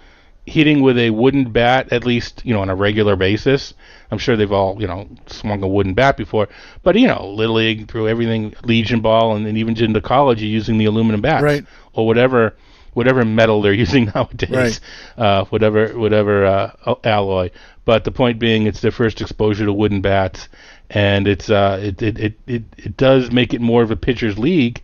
hitting 0.47 0.83
with 0.83 0.99
a 0.99 1.09
wooden 1.11 1.51
bat 1.51 1.91
at 1.91 2.05
least 2.05 2.43
you 2.45 2.53
know 2.55 2.61
on 2.61 2.71
a 2.71 2.75
regular 2.75 3.17
basis. 3.17 3.75
I'm 4.11 4.19
sure 4.19 4.37
they've 4.37 4.51
all 4.51 4.81
you 4.81 4.87
know 4.87 5.09
swung 5.27 5.63
a 5.63 5.69
wooden 5.69 5.93
bat 5.93 6.17
before, 6.17 6.49
but 6.83 6.97
you 6.97 7.07
know 7.07 7.29
little 7.29 7.57
league 7.57 7.91
through 7.91 8.09
everything 8.09 8.55
Legion 8.65 9.01
ball 9.01 9.37
and 9.37 9.45
then 9.45 9.59
even 9.59 9.77
into 9.77 10.01
college 10.01 10.41
you're 10.43 10.51
using 10.51 10.79
the 10.79 10.87
aluminum 10.87 11.21
bats 11.21 11.43
Right. 11.43 11.65
or 11.93 12.07
whatever 12.07 12.57
whatever 12.95 13.25
metal 13.25 13.61
they're 13.63 13.73
using 13.87 14.07
nowadays, 14.15 14.51
Right. 14.51 15.25
uh, 15.25 15.45
whatever 15.47 15.97
whatever 15.99 16.47
uh, 16.47 16.95
alloy. 17.05 17.51
But 17.85 18.05
the 18.05 18.11
point 18.13 18.39
being, 18.39 18.67
it's 18.67 18.81
their 18.81 18.91
first 18.91 19.21
exposure 19.21 19.67
to 19.67 19.73
wooden 19.73 20.01
bats, 20.01 20.49
and 20.89 21.29
it's 21.29 21.51
uh, 21.51 21.79
it, 21.83 22.01
it, 22.03 22.19
it, 22.19 22.39
it, 22.47 22.63
it 22.79 22.97
does 22.97 23.31
make 23.31 23.53
it 23.53 23.61
more 23.61 23.83
of 23.83 23.91
a 23.91 23.97
pitcher's 23.97 24.39
league, 24.39 24.83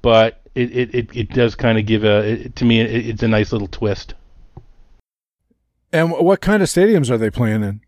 but 0.00 0.40
it, 0.54 0.70
it, 0.76 0.94
it, 0.94 1.16
it 1.16 1.28
does 1.30 1.54
kind 1.56 1.76
of 1.78 1.86
give 1.86 2.04
a 2.04 2.18
it, 2.44 2.56
to 2.56 2.64
me 2.64 2.80
it, 2.80 3.06
it's 3.08 3.22
a 3.24 3.28
nice 3.28 3.50
little 3.52 3.66
twist. 3.68 4.14
And 5.92 6.12
what 6.12 6.40
kind 6.40 6.62
of 6.62 6.68
stadiums 6.68 7.10
are 7.10 7.18
they 7.18 7.30
playing 7.30 7.62
in? 7.62 7.80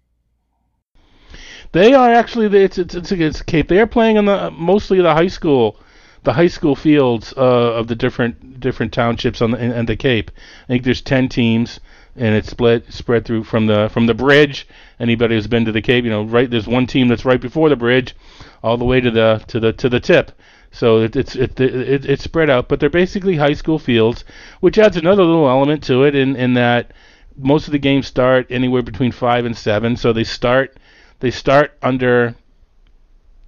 They 1.73 1.93
are 1.93 2.13
actually 2.13 2.47
it's 2.59 2.79
it's 2.79 2.95
it's, 2.95 3.13
it's 3.13 3.43
Cape. 3.43 3.69
They 3.69 3.79
are 3.81 3.87
playing 3.87 4.19
on 4.19 4.25
the 4.25 4.51
mostly 4.51 5.01
the 5.03 5.13
high 5.15 5.27
school, 5.29 5.79
the 6.25 6.33
high 6.33 6.49
school 6.49 6.75
fields 6.75 7.33
uh, 7.37 7.41
of 7.41 7.87
the 7.87 7.95
different 7.95 8.61
different 8.61 8.93
townships 8.93 9.41
on 9.41 9.51
the 9.53 9.59
in 9.59 9.87
the 9.87 9.97
Cape. 9.97 10.31
I 10.65 10.67
think 10.67 10.85
there's 10.85 11.01
ten 11.01 11.29
teams, 11.29 11.81
and 12.17 12.35
it's 12.35 12.51
split 12.51 12.93
spread 12.93 13.25
through 13.25 13.45
from 13.45 13.67
the 13.67 13.89
from 13.93 14.07
the 14.07 14.15
bridge. 14.15 14.67
Anybody 15.01 15.35
who's 15.35 15.47
been 15.47 15.65
to 15.65 15.73
the 15.73 15.83
Cape, 15.83 16.05
you 16.05 16.11
know, 16.11 16.25
right 16.25 16.51
there's 16.51 16.67
one 16.67 16.87
team 16.87 17.09
that's 17.09 17.25
right 17.25 17.41
before 17.41 17.69
the 17.69 17.77
bridge, 17.77 18.15
all 18.63 18.77
the 18.77 18.85
way 18.85 19.01
to 19.01 19.11
the 19.11 19.43
to 19.49 19.61
the 19.61 19.73
to 19.75 19.89
the 19.89 20.01
tip. 20.01 20.33
So 20.71 20.99
it, 21.01 21.17
it's 21.17 21.35
it, 21.35 21.59
it 21.61 22.05
it's 22.05 22.25
spread 22.25 22.51
out, 22.51 22.69
but 22.69 22.81
they're 22.81 22.91
basically 22.91 23.37
high 23.37 23.55
school 23.55 23.79
fields, 23.79 24.25
which 24.61 24.79
adds 24.79 24.97
another 24.97 25.25
little 25.25 25.49
element 25.49 25.83
to 25.85 26.05
it 26.05 26.15
in 26.15 26.37
in 26.37 26.55
that 26.55 26.93
most 27.37 27.69
of 27.69 27.73
the 27.73 27.79
games 27.79 28.07
start 28.07 28.47
anywhere 28.51 28.83
between 28.83 29.13
five 29.13 29.45
and 29.45 29.57
seven. 29.57 29.97
So 29.97 30.13
they 30.13 30.25
start 30.25 30.77
they 31.21 31.31
start 31.31 31.73
under 31.83 32.35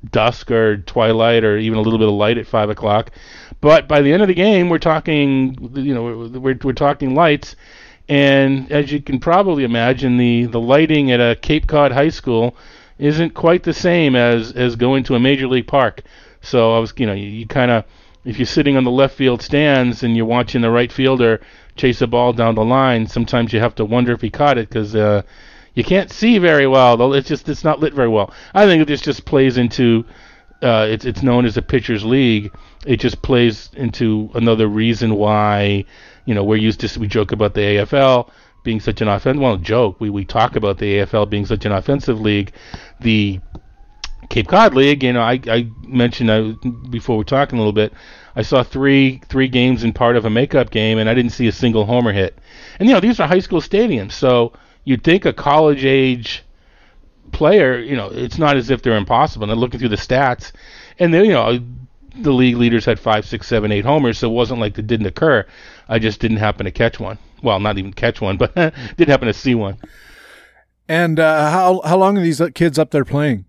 dusk 0.09 0.51
or 0.51 0.79
twilight 0.79 1.45
or 1.45 1.59
even 1.59 1.79
a 1.79 1.83
little 1.83 1.99
bit 1.99 2.09
of 2.09 2.15
light 2.15 2.39
at 2.39 2.47
five 2.47 2.71
o'clock. 2.71 3.11
But 3.61 3.89
by 3.89 4.01
the 4.01 4.13
end 4.13 4.23
of 4.23 4.29
the 4.29 4.35
game, 4.35 4.69
we're 4.69 4.79
talking 4.79 5.71
you 5.75 5.95
know 5.95 6.29
we're 6.41 6.57
we're 6.63 6.73
talking 6.73 7.15
lights, 7.15 7.57
and 8.09 8.71
as 8.73 8.91
you 8.91 9.03
can 9.03 9.21
probably 9.21 9.65
imagine, 9.65 10.17
the 10.17 10.47
the 10.47 10.61
lighting 10.61 11.11
at 11.11 11.21
a 11.21 11.37
Cape 11.37 11.67
Cod 11.67 11.93
high 11.93 12.09
school 12.09 12.57
isn't 12.99 13.35
quite 13.35 13.63
the 13.63 13.75
same 13.75 14.17
as 14.17 14.53
as 14.53 14.77
going 14.77 15.05
to 15.05 15.15
a 15.15 15.21
major 15.21 15.47
league 15.47 15.67
park. 15.67 16.03
So 16.41 16.75
I 16.75 16.79
was 16.79 16.95
you 16.97 17.07
know 17.07 17.13
you, 17.13 17.29
you 17.29 17.47
kind 17.47 17.71
of 17.71 17.85
if 18.25 18.39
you're 18.39 18.47
sitting 18.47 18.77
on 18.77 18.85
the 18.85 18.91
left 18.91 19.17
field 19.17 19.43
stands 19.43 20.03
and 20.03 20.17
you're 20.17 20.27
watching 20.27 20.61
the 20.61 20.71
right 20.71 20.93
fielder 20.93 21.41
chase 21.77 22.03
a 22.03 22.07
ball 22.07 22.33
down 22.33 22.55
the 22.55 22.65
line, 22.65 23.07
sometimes 23.07 23.53
you 23.53 23.61
have 23.61 23.75
to 23.75 23.85
wonder 23.85 24.13
if 24.13 24.21
he 24.21 24.31
caught 24.31 24.59
it 24.59 24.69
because 24.69 24.95
uh, 24.95 25.23
you 25.75 25.85
can't 25.85 26.11
see 26.11 26.39
very 26.39 26.67
well. 26.67 26.97
Though 26.97 27.13
it's 27.13 27.29
just 27.29 27.49
it's 27.49 27.65
not 27.65 27.81
lit 27.81 27.95
very 27.95 28.09
well. 28.09 28.33
I 28.55 28.67
think 28.67 28.87
this 28.87 29.01
just 29.01 29.25
plays 29.25 29.57
into 29.57 30.05
uh, 30.63 30.87
it's 30.89 31.05
it's 31.05 31.23
known 31.23 31.47
as 31.47 31.57
a 31.57 31.63
pitchers 31.63 32.05
league. 32.05 32.53
It 32.87 32.99
just 32.99 33.23
plays 33.23 33.71
into 33.75 34.31
another 34.35 34.67
reason 34.67 35.15
why 35.15 35.85
you 36.25 36.35
know 36.35 36.45
we're 36.45 36.57
used 36.57 36.81
to 36.81 37.01
we 37.01 37.07
joke 37.07 37.33
about 37.33 37.55
the 37.55 37.61
AFL 37.61 38.31
being 38.63 38.81
such 38.81 39.01
an 39.01 39.09
offensive 39.09 39.41
well 39.41 39.57
joke 39.57 39.99
we 40.01 40.11
we 40.11 40.25
talk 40.25 40.55
about 40.55 40.77
the 40.79 40.99
AFL 40.99 41.31
being 41.31 41.47
such 41.47 41.65
an 41.65 41.73
offensive 41.73 42.21
league. 42.21 42.53
The 43.01 43.41
Cape 44.29 44.47
Cod 44.49 44.75
League, 44.75 45.03
you 45.03 45.13
know, 45.13 45.23
I, 45.23 45.41
I 45.49 45.69
mentioned 45.83 46.31
uh, 46.31 46.53
before 46.89 47.17
we 47.17 47.23
are 47.23 47.25
talking 47.25 47.59
a 47.59 47.61
little 47.61 47.73
bit, 47.73 47.93
I 48.37 48.43
saw 48.43 48.63
three 48.63 49.21
three 49.29 49.49
games 49.49 49.83
in 49.83 49.93
part 49.93 50.17
of 50.17 50.25
a 50.25 50.31
makeup 50.31 50.71
game, 50.71 50.99
and 50.99 51.09
I 51.09 51.15
didn't 51.15 51.33
see 51.33 51.49
a 51.49 51.53
single 51.53 51.85
homer 51.85 52.13
hit. 52.13 52.39
And 52.79 52.89
you 52.89 52.95
know, 52.95 53.01
these 53.01 53.19
are 53.19 53.27
high 53.27 53.41
school 53.41 53.61
stadiums, 53.61 54.13
so 54.13 54.53
you'd 54.85 55.05
think 55.05 55.25
a 55.25 55.33
college 55.33 55.85
age 55.85 56.45
player, 57.33 57.79
you 57.79 57.97
know, 57.97 58.09
it's 58.11 58.39
not 58.39 58.57
as 58.57 58.71
if 58.71 58.83
they're 58.83 58.97
impossible. 58.97 59.45
And 59.45 59.53
I'm 59.53 59.59
looking 59.59 59.81
through 59.81 59.91
the 59.91 59.97
stats, 59.97 60.53
and 60.99 61.13
they, 61.13 61.25
you 61.25 61.33
know, 61.33 61.59
the 62.17 62.33
league 62.33 62.57
leaders 62.57 62.85
had 62.85 62.99
five, 62.99 63.25
six, 63.25 63.47
seven, 63.47 63.73
eight 63.73 63.85
homers, 63.85 64.19
so 64.19 64.29
it 64.29 64.35
wasn't 64.35 64.61
like 64.61 64.79
it 64.79 64.87
didn't 64.87 65.07
occur. 65.07 65.47
I 65.89 65.99
just 65.99 66.21
didn't 66.21 66.39
happen 66.39 66.65
to 66.65 66.73
catch 66.73 66.99
one. 66.99 67.19
Well, 67.43 67.61
not 67.61 67.79
even 67.79 67.93
catch 67.93 68.21
one, 68.21 68.37
but 68.37 68.55
did 68.97 69.09
happen 69.09 69.27
to 69.27 69.35
see 69.35 69.55
one. 69.55 69.79
And 70.89 71.21
uh, 71.21 71.51
how 71.51 71.81
how 71.85 71.97
long 71.97 72.19
are 72.19 72.21
these 72.21 72.43
kids 72.55 72.79
up 72.79 72.91
there 72.91 73.05
playing? 73.05 73.45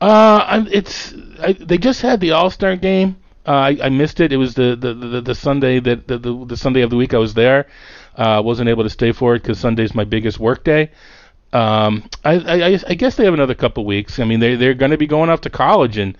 Uh, 0.00 0.64
it's 0.70 1.12
I, 1.40 1.52
they 1.52 1.78
just 1.78 2.00
had 2.00 2.20
the 2.20 2.30
All 2.30 2.50
Star 2.50 2.76
game. 2.76 3.16
Uh, 3.46 3.50
I, 3.50 3.78
I 3.82 3.88
missed 3.88 4.20
it. 4.20 4.32
It 4.32 4.36
was 4.36 4.54
the 4.54 4.76
the, 4.76 4.94
the, 4.94 5.20
the 5.20 5.34
Sunday 5.34 5.80
that 5.80 6.06
the, 6.06 6.18
the 6.18 6.44
the 6.46 6.56
Sunday 6.56 6.82
of 6.82 6.90
the 6.90 6.96
week 6.96 7.12
I 7.12 7.18
was 7.18 7.34
there. 7.34 7.66
Uh, 8.16 8.40
wasn't 8.44 8.68
able 8.68 8.84
to 8.84 8.90
stay 8.90 9.12
for 9.12 9.34
it 9.34 9.42
because 9.42 9.58
Sunday's 9.58 9.94
my 9.94 10.04
biggest 10.04 10.38
work 10.38 10.64
day. 10.64 10.90
Um, 11.52 12.04
I, 12.24 12.34
I 12.34 12.66
I- 12.74 12.80
I 12.88 12.94
guess 12.94 13.16
they 13.16 13.24
have 13.24 13.34
another 13.34 13.54
couple 13.54 13.84
weeks. 13.84 14.18
I 14.18 14.24
mean, 14.24 14.40
they 14.40 14.56
they're 14.56 14.74
going 14.74 14.90
to 14.90 14.98
be 14.98 15.06
going 15.06 15.30
off 15.30 15.40
to 15.42 15.50
college, 15.50 15.98
and 15.98 16.16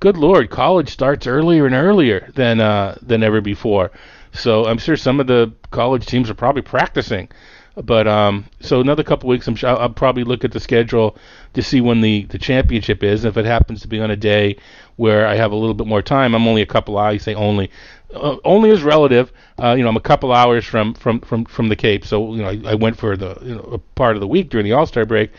good 0.00 0.16
lord, 0.16 0.50
college 0.50 0.90
starts 0.90 1.26
earlier 1.26 1.66
and 1.66 1.74
earlier 1.74 2.30
than 2.34 2.60
uh 2.60 2.96
than 3.02 3.22
ever 3.22 3.40
before. 3.40 3.90
So 4.32 4.66
I'm 4.66 4.78
sure 4.78 4.96
some 4.96 5.20
of 5.20 5.26
the 5.26 5.52
college 5.70 6.06
teams 6.06 6.28
are 6.30 6.34
probably 6.34 6.62
practicing. 6.62 7.28
But 7.76 8.06
um, 8.06 8.44
so 8.60 8.80
another 8.80 9.02
couple 9.02 9.28
weeks, 9.28 9.48
I'm 9.48 9.56
sure 9.56 9.70
I'll, 9.70 9.78
I'll 9.78 9.88
probably 9.88 10.22
look 10.22 10.44
at 10.44 10.52
the 10.52 10.60
schedule 10.60 11.16
to 11.54 11.62
see 11.62 11.80
when 11.80 12.00
the 12.02 12.24
the 12.24 12.38
championship 12.38 13.02
is. 13.02 13.24
And 13.24 13.30
If 13.32 13.36
it 13.36 13.46
happens 13.46 13.80
to 13.82 13.88
be 13.88 14.00
on 14.00 14.10
a 14.12 14.16
day 14.16 14.56
where 14.96 15.26
I 15.26 15.34
have 15.34 15.50
a 15.50 15.56
little 15.56 15.74
bit 15.74 15.86
more 15.88 16.02
time, 16.02 16.34
I'm 16.34 16.46
only 16.46 16.62
a 16.62 16.66
couple 16.66 16.96
hours. 16.98 17.22
Say 17.22 17.34
only, 17.34 17.70
uh, 18.12 18.36
only 18.44 18.70
as 18.70 18.82
relative. 18.82 19.32
Uh, 19.62 19.74
you 19.76 19.82
know, 19.82 19.88
I'm 19.88 19.96
a 19.96 20.00
couple 20.00 20.32
hours 20.32 20.64
from 20.64 20.94
from 20.94 21.20
from 21.20 21.44
from 21.44 21.68
the 21.68 21.76
Cape, 21.76 22.04
so 22.04 22.34
you 22.34 22.42
know 22.42 22.48
I, 22.48 22.72
I 22.72 22.74
went 22.74 22.98
for 22.98 23.16
the 23.16 23.38
you 23.42 23.54
know 23.54 23.62
a 23.72 23.78
part 23.78 24.16
of 24.16 24.20
the 24.20 24.26
week 24.26 24.50
during 24.50 24.64
the 24.64 24.72
All 24.72 24.86
Star 24.86 25.04
break. 25.04 25.32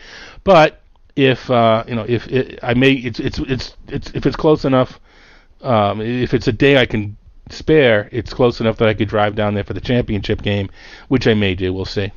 But 0.44 0.80
if 1.14 1.50
uh, 1.50 1.84
you 1.86 1.94
know 1.94 2.04
if 2.08 2.26
it, 2.28 2.58
I 2.62 2.74
may, 2.74 2.92
it's 2.92 3.20
it's 3.20 3.38
it's 3.40 3.76
it's 3.88 4.10
if 4.14 4.26
it's 4.26 4.36
close 4.36 4.64
enough. 4.64 5.00
Um, 5.62 6.00
if 6.00 6.34
it's 6.34 6.48
a 6.48 6.52
day 6.52 6.76
I 6.76 6.86
can 6.86 7.16
spare, 7.48 8.08
it's 8.12 8.32
close 8.32 8.60
enough 8.60 8.76
that 8.78 8.88
I 8.88 8.94
could 8.94 9.08
drive 9.08 9.34
down 9.34 9.54
there 9.54 9.64
for 9.64 9.72
the 9.72 9.80
championship 9.80 10.42
game, 10.42 10.68
which 11.08 11.26
I 11.26 11.34
may 11.34 11.54
do. 11.54 11.72
We'll 11.72 11.86
see. 11.86 12.12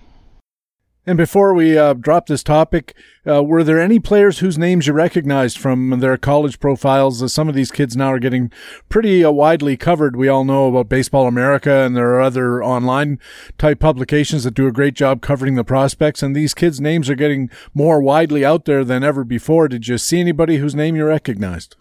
And 1.10 1.18
before 1.18 1.56
we 1.56 1.76
uh, 1.76 1.94
drop 1.94 2.28
this 2.28 2.44
topic, 2.44 2.96
uh, 3.28 3.42
were 3.42 3.64
there 3.64 3.82
any 3.82 3.98
players 3.98 4.40
whose 4.40 4.60
names 4.60 4.86
you 4.86 4.94
recognized 4.94 5.58
from 5.58 6.02
their 6.02 6.18
college 6.18 6.60
profiles? 6.60 7.24
Uh, 7.24 7.28
some 7.28 7.50
of 7.50 7.56
these 7.56 7.72
kids 7.72 7.98
now 7.98 8.10
are 8.10 8.20
getting 8.20 8.52
pretty 8.90 9.26
uh, 9.26 9.32
widely 9.32 9.76
covered. 9.76 10.16
We 10.16 10.28
all 10.28 10.44
know 10.44 10.68
about 10.68 10.88
Baseball 10.88 11.26
America, 11.26 11.72
and 11.72 11.98
there 11.98 12.14
are 12.14 12.22
other 12.22 12.64
online 12.64 13.18
type 13.58 13.80
publications 13.80 14.44
that 14.44 14.54
do 14.54 14.68
a 14.68 14.72
great 14.72 14.94
job 14.94 15.24
covering 15.24 15.56
the 15.56 15.64
prospects. 15.64 16.22
And 16.22 16.36
these 16.36 16.54
kids' 16.54 16.80
names 16.80 17.10
are 17.10 17.16
getting 17.16 17.50
more 17.74 18.00
widely 18.00 18.46
out 18.46 18.66
there 18.66 18.84
than 18.84 19.04
ever 19.04 19.24
before. 19.24 19.68
Did 19.68 19.88
you 19.88 19.98
see 19.98 20.20
anybody 20.20 20.58
whose 20.58 20.76
name 20.76 20.96
you 20.96 21.06
recognized? 21.06 21.76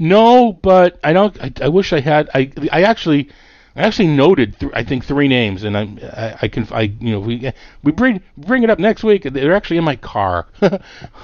No, 0.00 0.54
but 0.54 0.98
I 1.04 1.12
don't. 1.12 1.40
I, 1.40 1.52
I 1.62 1.68
wish 1.68 1.92
I 1.92 2.00
had. 2.00 2.30
I 2.34 2.50
I 2.72 2.82
actually. 2.82 3.30
I 3.76 3.82
actually 3.82 4.08
noted, 4.08 4.58
th- 4.58 4.72
I 4.74 4.82
think, 4.82 5.04
three 5.04 5.28
names, 5.28 5.62
and 5.62 5.76
I, 5.76 5.82
I, 5.82 6.38
I 6.42 6.48
can, 6.48 6.66
I, 6.70 6.82
you 6.82 7.12
know, 7.12 7.20
we 7.20 7.52
we 7.82 7.92
bring 7.92 8.22
bring 8.38 8.62
it 8.62 8.70
up 8.70 8.78
next 8.78 9.04
week. 9.04 9.24
They're 9.24 9.54
actually 9.54 9.76
in 9.76 9.84
my 9.84 9.96
car. 9.96 10.46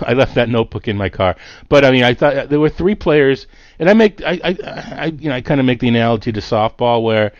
I 0.02 0.12
left 0.12 0.34
that 0.34 0.50
notebook 0.50 0.86
in 0.86 0.96
my 0.98 1.08
car, 1.08 1.34
but 1.70 1.84
I 1.84 1.90
mean, 1.90 2.04
I 2.04 2.12
thought 2.12 2.36
uh, 2.36 2.46
there 2.46 2.60
were 2.60 2.68
three 2.68 2.94
players, 2.94 3.46
and 3.78 3.88
I 3.88 3.94
make, 3.94 4.22
I, 4.22 4.38
I, 4.44 4.56
I 4.64 5.04
you 5.06 5.30
know, 5.30 5.34
I 5.34 5.40
kind 5.40 5.60
of 5.60 5.66
make 5.66 5.80
the 5.80 5.88
analogy 5.88 6.30
to 6.30 6.40
softball 6.40 7.02
where, 7.02 7.32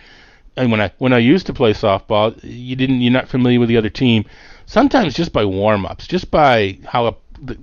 and 0.56 0.70
when 0.70 0.80
I 0.80 0.90
when 0.96 1.12
I 1.12 1.18
used 1.18 1.46
to 1.46 1.52
play 1.52 1.74
softball, 1.74 2.38
you 2.42 2.74
didn't, 2.74 3.02
you're 3.02 3.12
not 3.12 3.28
familiar 3.28 3.60
with 3.60 3.68
the 3.68 3.76
other 3.76 3.90
team. 3.90 4.24
Sometimes 4.64 5.14
just 5.14 5.32
by 5.32 5.44
warm 5.44 5.84
ups, 5.84 6.06
just 6.06 6.30
by 6.30 6.78
how 6.86 7.06
a, 7.08 7.14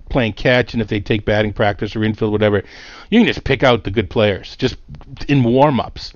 playing 0.09 0.33
catch, 0.33 0.73
and 0.73 0.81
if 0.81 0.87
they 0.87 0.99
take 0.99 1.25
batting 1.25 1.53
practice 1.53 1.95
or 1.95 2.03
infield, 2.03 2.31
whatever, 2.31 2.63
you 3.09 3.19
can 3.19 3.25
just 3.25 3.43
pick 3.43 3.63
out 3.63 3.83
the 3.83 3.91
good 3.91 4.09
players 4.09 4.55
just 4.55 4.75
in 5.27 5.43
warm 5.43 5.79
ups. 5.79 6.13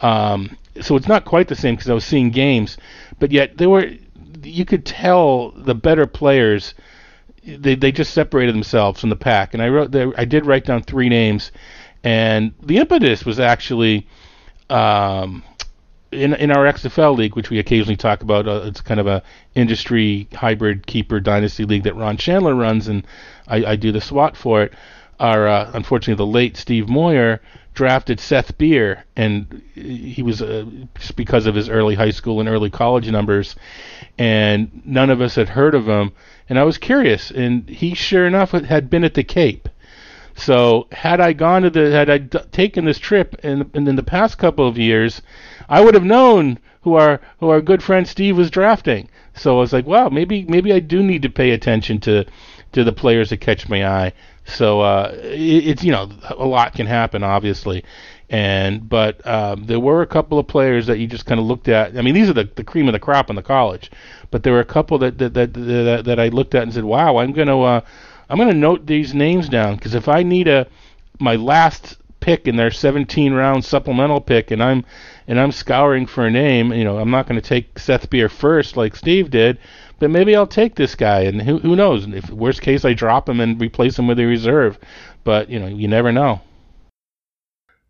Um, 0.00 0.56
so 0.80 0.96
it's 0.96 1.08
not 1.08 1.24
quite 1.24 1.48
the 1.48 1.56
same 1.56 1.74
because 1.74 1.90
I 1.90 1.94
was 1.94 2.04
seeing 2.04 2.30
games, 2.30 2.76
but 3.18 3.32
yet 3.32 3.56
they 3.58 3.66
were. 3.66 3.90
You 4.42 4.64
could 4.64 4.84
tell 4.84 5.50
the 5.52 5.74
better 5.74 6.06
players. 6.06 6.74
They 7.44 7.74
they 7.74 7.92
just 7.92 8.12
separated 8.12 8.54
themselves 8.54 9.00
from 9.00 9.10
the 9.10 9.16
pack, 9.16 9.54
and 9.54 9.62
I 9.62 9.68
wrote. 9.68 9.92
There, 9.92 10.12
I 10.16 10.24
did 10.24 10.46
write 10.46 10.64
down 10.64 10.82
three 10.82 11.08
names, 11.08 11.52
and 12.04 12.52
the 12.62 12.78
impetus 12.78 13.24
was 13.24 13.40
actually. 13.40 14.06
Um, 14.68 15.44
in 16.12 16.34
in 16.34 16.50
our 16.50 16.64
XFL 16.64 17.16
league, 17.16 17.36
which 17.36 17.50
we 17.50 17.58
occasionally 17.58 17.96
talk 17.96 18.22
about, 18.22 18.46
uh, 18.48 18.62
it's 18.64 18.80
kind 18.80 19.00
of 19.00 19.06
a 19.06 19.22
industry 19.54 20.28
hybrid 20.34 20.86
keeper 20.86 21.20
dynasty 21.20 21.64
league 21.64 21.82
that 21.82 21.96
Ron 21.96 22.16
Shandler 22.16 22.54
runs, 22.54 22.88
and 22.88 23.06
I, 23.48 23.64
I 23.64 23.76
do 23.76 23.92
the 23.92 24.00
SWAT 24.00 24.36
for 24.36 24.62
it. 24.62 24.72
Our 25.18 25.48
uh, 25.48 25.70
unfortunately 25.74 26.14
the 26.14 26.30
late 26.30 26.56
Steve 26.56 26.88
Moyer 26.88 27.40
drafted 27.76 28.18
Seth 28.18 28.56
Beer, 28.58 29.04
and 29.14 29.62
he 29.74 30.22
was 30.22 30.42
uh, 30.42 30.64
just 30.98 31.14
because 31.14 31.46
of 31.46 31.54
his 31.54 31.68
early 31.68 31.94
high 31.94 32.10
school 32.10 32.40
and 32.40 32.48
early 32.48 32.70
college 32.70 33.08
numbers, 33.08 33.54
and 34.18 34.82
none 34.84 35.10
of 35.10 35.20
us 35.20 35.36
had 35.36 35.50
heard 35.50 35.74
of 35.74 35.86
him. 35.86 36.12
And 36.48 36.58
I 36.58 36.64
was 36.64 36.78
curious, 36.78 37.30
and 37.30 37.68
he 37.68 37.94
sure 37.94 38.26
enough 38.26 38.52
had 38.52 38.90
been 38.90 39.04
at 39.04 39.14
the 39.14 39.22
Cape. 39.22 39.68
So 40.34 40.88
had 40.90 41.20
I 41.20 41.34
gone 41.34 41.62
to 41.62 41.70
the, 41.70 41.92
had 41.92 42.10
I 42.10 42.18
d- 42.18 42.38
taken 42.50 42.86
this 42.86 42.98
trip 42.98 43.36
in, 43.44 43.70
in, 43.74 43.86
in 43.86 43.96
the 43.96 44.02
past 44.02 44.38
couple 44.38 44.66
of 44.66 44.78
years, 44.78 45.20
I 45.68 45.82
would 45.82 45.94
have 45.94 46.04
known 46.04 46.58
who 46.80 46.94
our 46.94 47.20
who 47.40 47.50
our 47.50 47.60
good 47.60 47.82
friend 47.82 48.08
Steve 48.08 48.36
was 48.38 48.50
drafting. 48.50 49.08
So 49.34 49.56
I 49.56 49.60
was 49.60 49.72
like, 49.72 49.86
wow, 49.86 50.08
maybe 50.08 50.44
maybe 50.44 50.72
I 50.72 50.78
do 50.78 51.02
need 51.02 51.22
to 51.22 51.28
pay 51.28 51.50
attention 51.50 52.00
to 52.00 52.24
to 52.72 52.84
the 52.84 52.92
players 52.92 53.30
that 53.30 53.38
catch 53.38 53.68
my 53.68 53.86
eye. 53.86 54.12
So 54.46 54.80
uh, 54.80 55.12
it, 55.22 55.66
it's 55.66 55.84
you 55.84 55.92
know 55.92 56.10
a 56.30 56.46
lot 56.46 56.74
can 56.74 56.86
happen 56.86 57.22
obviously, 57.22 57.84
and 58.30 58.88
but 58.88 59.24
um, 59.26 59.64
there 59.66 59.80
were 59.80 60.02
a 60.02 60.06
couple 60.06 60.38
of 60.38 60.46
players 60.46 60.86
that 60.86 60.98
you 60.98 61.06
just 61.06 61.26
kind 61.26 61.40
of 61.40 61.46
looked 61.46 61.68
at. 61.68 61.96
I 61.96 62.02
mean, 62.02 62.14
these 62.14 62.30
are 62.30 62.34
the, 62.34 62.48
the 62.54 62.64
cream 62.64 62.88
of 62.88 62.92
the 62.92 63.00
crop 63.00 63.28
in 63.28 63.36
the 63.36 63.42
college, 63.42 63.90
but 64.30 64.42
there 64.42 64.52
were 64.52 64.60
a 64.60 64.64
couple 64.64 64.98
that 64.98 65.18
that 65.18 65.34
that 65.34 65.52
that, 65.54 66.04
that 66.04 66.20
I 66.20 66.28
looked 66.28 66.54
at 66.54 66.62
and 66.62 66.72
said, 66.72 66.84
wow, 66.84 67.16
I'm 67.18 67.32
gonna 67.32 67.60
uh, 67.60 67.80
I'm 68.30 68.38
gonna 68.38 68.54
note 68.54 68.86
these 68.86 69.14
names 69.14 69.48
down 69.48 69.74
because 69.76 69.94
if 69.94 70.08
I 70.08 70.22
need 70.22 70.48
a 70.48 70.66
my 71.18 71.36
last 71.36 71.96
pick 72.20 72.48
in 72.48 72.56
their 72.56 72.72
17 72.72 73.32
round 73.32 73.64
supplemental 73.64 74.20
pick, 74.20 74.50
and 74.50 74.62
I'm 74.62 74.84
and 75.28 75.38
I'm 75.38 75.52
scouring 75.52 76.06
for 76.06 76.26
a 76.26 76.30
name. 76.30 76.72
You 76.72 76.84
know, 76.84 76.98
I'm 76.98 77.10
not 77.10 77.28
going 77.28 77.40
to 77.40 77.46
take 77.46 77.78
Seth 77.78 78.10
Beer 78.10 78.28
first 78.28 78.76
like 78.76 78.96
Steve 78.96 79.30
did, 79.30 79.58
but 79.98 80.10
maybe 80.10 80.36
I'll 80.36 80.46
take 80.46 80.74
this 80.74 80.94
guy, 80.94 81.20
and 81.20 81.40
who 81.42 81.58
who 81.58 81.76
knows? 81.76 82.06
If 82.06 82.30
worst 82.30 82.62
case, 82.62 82.84
I 82.84 82.92
drop 82.92 83.28
him 83.28 83.40
and 83.40 83.60
replace 83.60 83.98
him 83.98 84.06
with 84.06 84.18
a 84.18 84.26
reserve. 84.26 84.78
But 85.24 85.48
you 85.50 85.58
know, 85.58 85.66
you 85.66 85.88
never 85.88 86.12
know. 86.12 86.40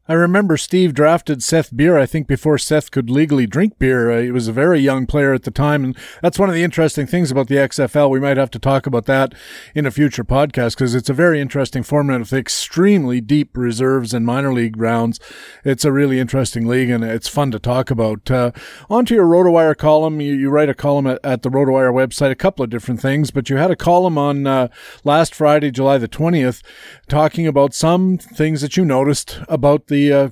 I 0.08 0.12
remember 0.12 0.56
Steve 0.56 0.94
drafted 0.94 1.42
Seth 1.42 1.76
Beer, 1.76 1.98
I 1.98 2.06
think, 2.06 2.28
before 2.28 2.58
Seth 2.58 2.92
could 2.92 3.10
legally 3.10 3.44
drink 3.44 3.76
beer. 3.76 4.08
Uh, 4.08 4.22
he 4.22 4.30
was 4.30 4.46
a 4.46 4.52
very 4.52 4.78
young 4.78 5.04
player 5.04 5.34
at 5.34 5.42
the 5.42 5.50
time, 5.50 5.82
and 5.82 5.98
that's 6.22 6.38
one 6.38 6.48
of 6.48 6.54
the 6.54 6.62
interesting 6.62 7.08
things 7.08 7.32
about 7.32 7.48
the 7.48 7.56
XFL. 7.56 8.08
We 8.08 8.20
might 8.20 8.36
have 8.36 8.52
to 8.52 8.60
talk 8.60 8.86
about 8.86 9.06
that 9.06 9.34
in 9.74 9.84
a 9.84 9.90
future 9.90 10.22
podcast 10.22 10.74
because 10.76 10.94
it's 10.94 11.10
a 11.10 11.14
very 11.14 11.40
interesting 11.40 11.82
format 11.82 12.20
of 12.20 12.32
extremely 12.32 13.20
deep 13.20 13.56
reserves 13.56 14.14
and 14.14 14.24
minor 14.24 14.52
league 14.52 14.76
rounds. 14.76 15.18
It's 15.64 15.84
a 15.84 15.90
really 15.90 16.20
interesting 16.20 16.68
league, 16.68 16.90
and 16.90 17.02
it's 17.02 17.26
fun 17.26 17.50
to 17.50 17.58
talk 17.58 17.90
about. 17.90 18.30
Uh, 18.30 18.52
onto 18.88 19.12
your 19.12 19.26
RotoWire 19.26 19.76
column, 19.76 20.20
you, 20.20 20.34
you 20.34 20.50
write 20.50 20.68
a 20.68 20.74
column 20.74 21.08
at, 21.08 21.18
at, 21.24 21.42
the 21.42 21.50
RotoWire 21.50 21.92
website, 21.92 22.30
a 22.30 22.36
couple 22.36 22.62
of 22.62 22.70
different 22.70 23.00
things, 23.00 23.32
but 23.32 23.50
you 23.50 23.56
had 23.56 23.72
a 23.72 23.76
column 23.76 24.18
on 24.18 24.46
uh, 24.46 24.68
last 25.02 25.34
Friday, 25.34 25.72
July 25.72 25.98
the 25.98 26.06
20th, 26.06 26.62
talking 27.08 27.48
about 27.48 27.74
some 27.74 28.18
things 28.18 28.60
that 28.60 28.76
you 28.76 28.84
noticed 28.84 29.40
about 29.48 29.88
the 29.88 29.95
the 29.96 30.12
uh, 30.12 30.28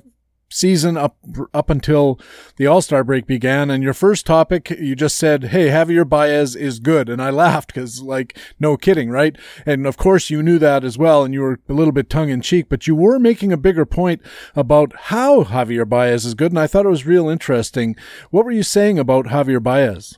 season 0.49 0.95
up 0.95 1.17
up 1.53 1.69
until 1.69 2.19
the 2.57 2.67
All 2.67 2.81
Star 2.81 3.03
break 3.03 3.25
began. 3.25 3.71
And 3.71 3.83
your 3.83 3.93
first 3.93 4.25
topic, 4.25 4.69
you 4.69 4.95
just 4.95 5.17
said, 5.17 5.45
"Hey, 5.45 5.69
Javier 5.69 6.07
Baez 6.07 6.55
is 6.55 6.79
good," 6.79 7.09
and 7.09 7.21
I 7.21 7.29
laughed 7.29 7.73
because, 7.73 8.01
like, 8.01 8.37
no 8.59 8.77
kidding, 8.77 9.09
right? 9.09 9.35
And 9.65 9.87
of 9.87 9.97
course, 9.97 10.29
you 10.29 10.43
knew 10.43 10.59
that 10.59 10.83
as 10.83 10.97
well, 10.97 11.23
and 11.23 11.33
you 11.33 11.41
were 11.41 11.59
a 11.67 11.73
little 11.73 11.91
bit 11.91 12.09
tongue 12.09 12.29
in 12.29 12.41
cheek, 12.41 12.67
but 12.69 12.87
you 12.87 12.95
were 12.95 13.19
making 13.19 13.51
a 13.51 13.57
bigger 13.57 13.85
point 13.85 14.21
about 14.55 14.93
how 14.95 15.43
Javier 15.43 15.87
Baez 15.87 16.25
is 16.25 16.35
good, 16.35 16.51
and 16.51 16.59
I 16.59 16.67
thought 16.67 16.85
it 16.85 16.89
was 16.89 17.05
real 17.05 17.27
interesting. 17.27 17.95
What 18.29 18.45
were 18.45 18.51
you 18.51 18.63
saying 18.63 18.99
about 18.99 19.25
Javier 19.27 19.61
Baez? 19.61 20.17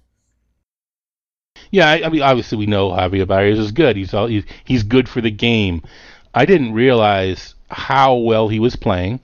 Yeah, 1.72 1.90
I, 1.90 2.06
I 2.06 2.10
mean, 2.10 2.22
obviously 2.22 2.58
we 2.58 2.68
know 2.68 2.90
Javier 2.92 3.28
Baez 3.28 3.58
is 3.58 3.72
good. 3.72 3.96
He's 3.96 4.14
all 4.14 4.28
he's, 4.28 4.44
he's 4.66 4.84
good 4.84 5.10
for 5.10 5.22
the 5.22 5.32
game. 5.32 5.82
I 6.34 6.46
didn't 6.46 6.74
realize 6.74 7.56
how 7.70 8.16
well 8.16 8.48
he 8.48 8.60
was 8.60 8.76
playing 8.76 9.20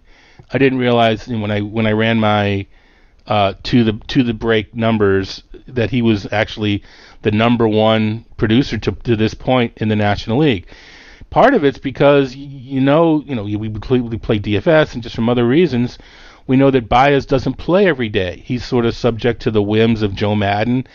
I 0.53 0.59
didn't 0.59 0.79
realize 0.79 1.27
when 1.27 1.51
I 1.51 1.61
when 1.61 1.87
I 1.87 1.91
ran 1.91 2.19
my 2.19 2.67
uh, 3.27 3.53
to 3.63 3.83
the 3.83 3.93
to 4.07 4.23
the 4.23 4.33
break 4.33 4.75
numbers 4.75 5.43
that 5.67 5.89
he 5.89 6.01
was 6.01 6.31
actually 6.31 6.83
the 7.23 7.31
number 7.31 7.67
one 7.67 8.25
producer 8.37 8.77
to 8.77 8.91
to 8.91 9.15
this 9.15 9.33
point 9.33 9.73
in 9.77 9.89
the 9.89 9.95
National 9.95 10.37
League. 10.37 10.67
Part 11.29 11.55
of 11.55 11.63
it's 11.63 11.79
because 11.79 12.35
you 12.35 12.79
know 12.79 13.23
you 13.25 13.33
know 13.33 13.43
we 13.43 13.69
play, 13.69 13.99
play 14.19 14.39
DFS 14.39 14.93
and 14.93 15.01
just 15.01 15.15
from 15.15 15.29
other 15.29 15.47
reasons 15.47 15.97
we 16.45 16.57
know 16.57 16.71
that 16.71 16.89
Baez 16.89 17.25
doesn't 17.25 17.53
play 17.53 17.87
every 17.87 18.09
day. 18.09 18.43
He's 18.45 18.65
sort 18.65 18.85
of 18.85 18.95
subject 18.95 19.41
to 19.43 19.51
the 19.51 19.61
whims 19.61 20.01
of 20.01 20.15
Joe 20.15 20.35
Maddon, 20.35 20.85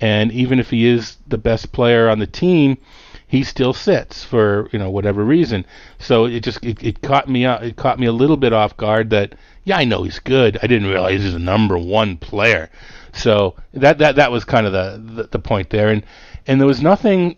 and 0.00 0.32
even 0.32 0.58
if 0.58 0.70
he 0.70 0.86
is 0.86 1.18
the 1.26 1.38
best 1.38 1.72
player 1.72 2.08
on 2.08 2.18
the 2.18 2.26
team, 2.26 2.78
he 3.34 3.42
still 3.42 3.72
sits 3.72 4.22
for 4.22 4.68
you 4.72 4.78
know 4.78 4.88
whatever 4.88 5.24
reason. 5.24 5.66
So 5.98 6.26
it 6.26 6.44
just 6.44 6.64
it, 6.64 6.80
it 6.84 7.02
caught 7.02 7.28
me 7.28 7.44
out. 7.44 7.64
It 7.64 7.74
caught 7.74 7.98
me 7.98 8.06
a 8.06 8.12
little 8.12 8.36
bit 8.36 8.52
off 8.52 8.76
guard 8.76 9.10
that 9.10 9.34
yeah 9.64 9.76
I 9.76 9.84
know 9.84 10.04
he's 10.04 10.20
good. 10.20 10.56
I 10.62 10.68
didn't 10.68 10.88
realize 10.88 11.20
he's 11.20 11.34
a 11.34 11.40
number 11.40 11.76
one 11.76 12.16
player. 12.16 12.70
So 13.12 13.56
that 13.72 13.98
that 13.98 14.14
that 14.16 14.30
was 14.30 14.44
kind 14.44 14.66
of 14.66 14.72
the, 14.72 15.14
the, 15.14 15.22
the 15.24 15.38
point 15.40 15.70
there. 15.70 15.88
And 15.88 16.04
and 16.46 16.60
there 16.60 16.68
was 16.68 16.80
nothing 16.80 17.36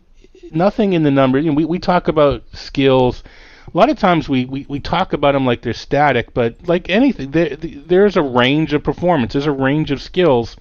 nothing 0.52 0.92
in 0.92 1.02
the 1.02 1.10
number. 1.10 1.38
You 1.38 1.50
know, 1.50 1.56
we 1.56 1.64
we 1.64 1.78
talk 1.78 2.08
about 2.08 2.42
skills. 2.52 3.24
A 3.72 3.76
lot 3.76 3.88
of 3.88 3.98
times 3.98 4.28
we, 4.28 4.44
we, 4.44 4.64
we 4.68 4.78
talk 4.78 5.12
about 5.12 5.32
them 5.32 5.44
like 5.44 5.62
they're 5.62 5.72
static, 5.72 6.32
but 6.32 6.54
like 6.68 6.88
anything, 6.88 7.32
there, 7.32 7.56
there's 7.56 8.16
a 8.16 8.22
range 8.22 8.72
of 8.72 8.84
performance. 8.84 9.32
There's 9.32 9.46
a 9.46 9.52
range 9.52 9.90
of 9.90 10.00
skills 10.00 10.56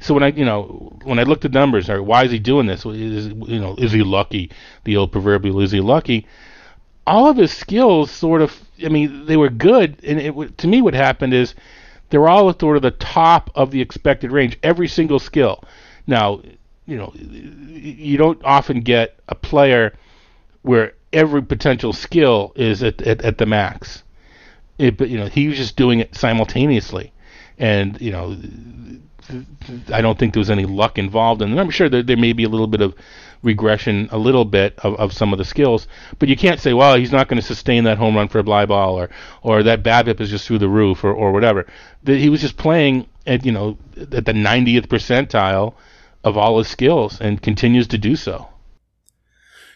so 0.00 0.14
when 0.14 0.22
I, 0.22 0.28
you 0.28 0.44
know, 0.44 0.96
when 1.04 1.18
I 1.18 1.22
looked 1.22 1.44
at 1.44 1.52
numbers, 1.52 1.90
or 1.90 2.02
why 2.02 2.24
is 2.24 2.30
he 2.30 2.38
doing 2.38 2.66
this? 2.66 2.84
Is 2.86 3.28
you 3.28 3.60
know, 3.60 3.74
is 3.76 3.92
he 3.92 4.02
lucky? 4.02 4.50
The 4.84 4.96
old 4.96 5.12
proverbial, 5.12 5.60
is 5.60 5.72
he 5.72 5.80
lucky? 5.80 6.26
All 7.06 7.28
of 7.28 7.36
his 7.36 7.52
skills, 7.52 8.10
sort 8.10 8.42
of, 8.42 8.58
I 8.84 8.88
mean, 8.88 9.26
they 9.26 9.36
were 9.36 9.48
good, 9.48 9.98
and 10.04 10.20
it 10.20 10.58
to 10.58 10.66
me, 10.66 10.82
what 10.82 10.94
happened 10.94 11.34
is 11.34 11.54
they're 12.10 12.28
all 12.28 12.48
at 12.50 12.60
sort 12.60 12.76
of 12.76 12.82
the 12.82 12.90
top 12.90 13.50
of 13.54 13.70
the 13.70 13.80
expected 13.80 14.32
range. 14.32 14.58
Every 14.62 14.88
single 14.88 15.18
skill. 15.18 15.64
Now, 16.06 16.42
you 16.86 16.96
know, 16.96 17.12
you 17.14 18.16
don't 18.16 18.42
often 18.44 18.80
get 18.80 19.18
a 19.28 19.34
player 19.34 19.94
where 20.62 20.94
every 21.12 21.42
potential 21.42 21.92
skill 21.92 22.52
is 22.56 22.82
at, 22.82 23.00
at, 23.02 23.22
at 23.22 23.38
the 23.38 23.46
max. 23.46 24.02
It, 24.78 24.96
but 24.96 25.08
you 25.08 25.18
know, 25.18 25.26
he 25.26 25.48
was 25.48 25.56
just 25.56 25.76
doing 25.76 26.00
it 26.00 26.14
simultaneously, 26.14 27.12
and 27.58 28.00
you 28.00 28.12
know, 28.12 28.36
I 29.92 30.00
don't 30.00 30.18
think 30.18 30.32
there 30.32 30.40
was 30.40 30.50
any 30.50 30.64
luck 30.64 30.98
involved, 30.98 31.42
and 31.42 31.58
I'm 31.58 31.70
sure 31.70 31.88
there 31.88 32.16
may 32.16 32.32
be 32.32 32.44
a 32.44 32.48
little 32.48 32.66
bit 32.66 32.80
of 32.80 32.94
regression, 33.42 34.08
a 34.10 34.18
little 34.18 34.44
bit 34.44 34.78
of, 34.78 34.94
of 34.96 35.12
some 35.12 35.32
of 35.32 35.38
the 35.38 35.44
skills, 35.44 35.86
but 36.18 36.28
you 36.28 36.36
can't 36.36 36.60
say, 36.60 36.72
well, 36.72 36.96
he's 36.96 37.12
not 37.12 37.28
going 37.28 37.40
to 37.40 37.46
sustain 37.46 37.84
that 37.84 37.98
home 37.98 38.16
run 38.16 38.28
for 38.28 38.38
a 38.38 38.44
fly 38.44 38.66
ball, 38.66 38.98
or 38.98 39.10
or 39.42 39.62
that 39.62 39.82
BABIP 39.82 40.20
is 40.20 40.30
just 40.30 40.46
through 40.46 40.58
the 40.58 40.68
roof, 40.68 41.04
or 41.04 41.12
or 41.12 41.32
whatever. 41.32 41.66
The, 42.04 42.16
he 42.16 42.28
was 42.28 42.40
just 42.40 42.56
playing 42.56 43.06
at 43.26 43.44
you 43.44 43.52
know 43.52 43.78
at 43.96 44.24
the 44.24 44.32
90th 44.32 44.86
percentile 44.86 45.74
of 46.24 46.36
all 46.36 46.58
his 46.58 46.68
skills, 46.68 47.20
and 47.20 47.42
continues 47.42 47.86
to 47.88 47.98
do 47.98 48.16
so. 48.16 48.48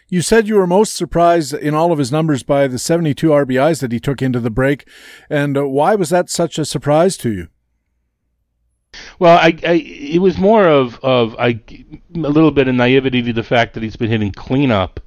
You 0.08 0.20
said 0.20 0.46
you 0.46 0.56
were 0.56 0.66
most 0.66 0.94
surprised 0.94 1.54
in 1.54 1.72
all 1.72 1.90
of 1.90 1.98
his 1.98 2.12
numbers 2.12 2.42
by 2.42 2.66
the 2.66 2.78
72 2.78 3.28
RBIs 3.28 3.80
that 3.80 3.92
he 3.92 3.98
took 4.00 4.20
into 4.20 4.40
the 4.40 4.50
break, 4.50 4.86
and 5.30 5.56
why 5.72 5.94
was 5.94 6.10
that 6.10 6.28
such 6.28 6.58
a 6.58 6.66
surprise 6.66 7.16
to 7.18 7.32
you? 7.32 7.48
Well, 9.18 9.38
I, 9.38 9.56
I, 9.66 9.72
it 9.72 10.20
was 10.20 10.38
more 10.38 10.66
of 10.66 10.98
of 11.02 11.34
I, 11.38 11.60
a 12.14 12.18
little 12.18 12.50
bit 12.50 12.68
of 12.68 12.74
naivety 12.74 13.22
to 13.22 13.32
the 13.32 13.42
fact 13.42 13.74
that 13.74 13.82
he's 13.82 13.96
been 13.96 14.10
hitting 14.10 14.32
cleanup 14.32 15.00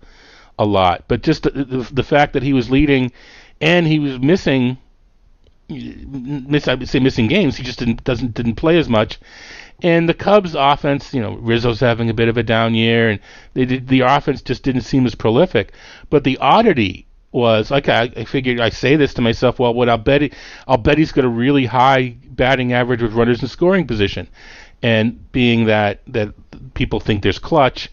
a 0.57 0.65
lot, 0.65 1.03
but 1.07 1.21
just 1.21 1.43
the, 1.43 1.51
the, 1.51 1.89
the 1.91 2.03
fact 2.03 2.33
that 2.33 2.43
he 2.43 2.53
was 2.53 2.71
leading 2.71 3.11
and 3.61 3.85
he 3.87 3.99
was 3.99 4.19
missing 4.19 4.77
miss 5.67 6.67
I 6.67 6.75
would 6.75 6.89
say 6.89 6.99
missing 6.99 7.27
games. 7.27 7.57
He 7.57 7.63
just 7.63 7.79
didn't 7.79 8.03
doesn't 8.03 8.33
didn't 8.33 8.55
play 8.55 8.77
as 8.77 8.89
much. 8.89 9.19
And 9.81 10.07
the 10.07 10.13
Cubs 10.13 10.55
offense, 10.55 11.13
you 11.13 11.21
know, 11.21 11.35
Rizzo's 11.35 11.79
having 11.81 12.09
a 12.09 12.13
bit 12.13 12.29
of 12.29 12.37
a 12.37 12.43
down 12.43 12.75
year, 12.75 13.09
and 13.09 13.19
they 13.53 13.65
did, 13.65 13.87
the 13.87 14.01
offense 14.01 14.41
just 14.41 14.63
didn't 14.63 14.81
seem 14.81 15.05
as 15.05 15.15
prolific. 15.15 15.73
But 16.09 16.23
the 16.23 16.37
oddity 16.37 17.04
was 17.35 17.69
like 17.69 17.89
I, 17.89 18.03
I 18.15 18.23
figured 18.23 18.59
I 18.59 18.69
say 18.69 18.95
this 18.95 19.13
to 19.15 19.21
myself. 19.21 19.59
Well, 19.59 19.73
what 19.73 19.89
I'll 19.89 19.97
bet 19.97 20.21
he, 20.21 20.31
I'll 20.67 20.77
bet 20.77 20.97
he's 20.97 21.11
got 21.11 21.25
a 21.25 21.29
really 21.29 21.65
high 21.65 22.15
batting 22.25 22.73
average 22.73 23.01
with 23.01 23.13
runners 23.13 23.41
in 23.41 23.47
scoring 23.47 23.85
position, 23.85 24.27
and 24.81 25.31
being 25.31 25.65
that 25.65 26.01
that 26.07 26.33
people 26.73 26.99
think 26.99 27.21
there's 27.21 27.39
clutch, 27.39 27.89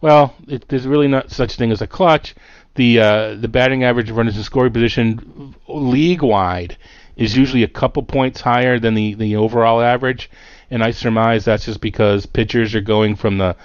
well, 0.00 0.34
it, 0.46 0.68
there's 0.68 0.86
really 0.86 1.08
not 1.08 1.30
such 1.30 1.56
thing 1.56 1.72
as 1.72 1.82
a 1.82 1.86
clutch. 1.86 2.34
The 2.76 3.00
uh, 3.00 3.34
the 3.34 3.48
batting 3.48 3.84
average 3.84 4.10
of 4.10 4.16
runners 4.16 4.36
in 4.36 4.42
scoring 4.44 4.72
position 4.72 5.54
league 5.68 6.22
wide 6.22 6.76
is 7.16 7.36
usually 7.36 7.62
a 7.62 7.68
couple 7.68 8.02
points 8.02 8.40
higher 8.40 8.78
than 8.78 8.94
the 8.94 9.14
the 9.14 9.36
overall 9.36 9.80
average, 9.80 10.30
and 10.70 10.82
I 10.82 10.92
surmise 10.92 11.44
that's 11.44 11.64
just 11.64 11.80
because 11.80 12.26
pitchers 12.26 12.74
are 12.74 12.80
going 12.80 13.16
from 13.16 13.38
the 13.38 13.56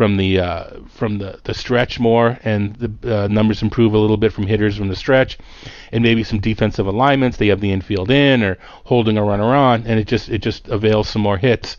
from 0.00 0.16
the 0.16 0.40
uh, 0.40 0.64
from 0.88 1.18
the, 1.18 1.38
the 1.44 1.52
stretch 1.52 2.00
more, 2.00 2.38
and 2.42 2.74
the 2.76 3.24
uh, 3.24 3.28
numbers 3.28 3.60
improve 3.60 3.92
a 3.92 3.98
little 3.98 4.16
bit 4.16 4.32
from 4.32 4.46
hitters 4.46 4.78
from 4.78 4.88
the 4.88 4.96
stretch, 4.96 5.36
and 5.92 6.02
maybe 6.02 6.24
some 6.24 6.40
defensive 6.40 6.86
alignments. 6.86 7.36
They 7.36 7.48
have 7.48 7.60
the 7.60 7.70
infield 7.70 8.10
in 8.10 8.42
or 8.42 8.56
holding 8.84 9.18
a 9.18 9.22
runner 9.22 9.54
on, 9.54 9.86
and 9.86 10.00
it 10.00 10.06
just 10.06 10.30
it 10.30 10.38
just 10.38 10.68
avails 10.68 11.06
some 11.06 11.20
more 11.20 11.36
hits. 11.36 11.76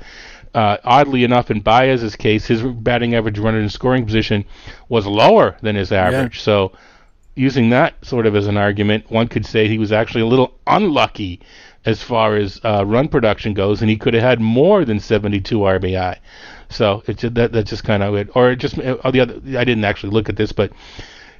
Uh, 0.53 0.77
oddly 0.83 1.23
enough, 1.23 1.49
in 1.49 1.61
Baez's 1.61 2.15
case, 2.15 2.45
his 2.45 2.61
batting 2.61 3.15
average 3.15 3.39
runner 3.39 3.59
in 3.59 3.69
scoring 3.69 4.05
position 4.05 4.45
was 4.87 5.07
lower 5.07 5.57
than 5.63 5.75
his 5.75 5.91
average. 5.91 6.37
Yeah. 6.37 6.43
So, 6.43 6.71
using 7.33 7.71
that 7.71 7.95
sort 8.05 8.27
of 8.27 8.35
as 8.35 8.45
an 8.45 8.55
argument, 8.55 9.09
one 9.09 9.29
could 9.29 9.47
say 9.47 9.67
he 9.67 9.79
was 9.79 9.91
actually 9.91 10.21
a 10.21 10.27
little 10.27 10.53
unlucky 10.67 11.39
as 11.85 12.03
far 12.03 12.35
as 12.35 12.61
uh, 12.63 12.85
run 12.85 13.07
production 13.07 13.55
goes, 13.55 13.81
and 13.81 13.89
he 13.89 13.97
could 13.97 14.13
have 14.13 14.21
had 14.21 14.39
more 14.39 14.85
than 14.85 14.99
72 14.99 15.57
RBI. 15.57 16.17
So 16.71 17.03
it's 17.07 17.21
that 17.21 17.51
that's 17.51 17.69
just 17.69 17.83
kind 17.83 18.03
of 18.03 18.15
it. 18.15 18.29
Or 18.35 18.51
it 18.51 18.57
just 18.57 18.77
uh, 18.79 19.11
the 19.11 19.19
other. 19.19 19.35
I 19.57 19.63
didn't 19.63 19.85
actually 19.85 20.11
look 20.11 20.29
at 20.29 20.37
this, 20.37 20.51
but 20.51 20.71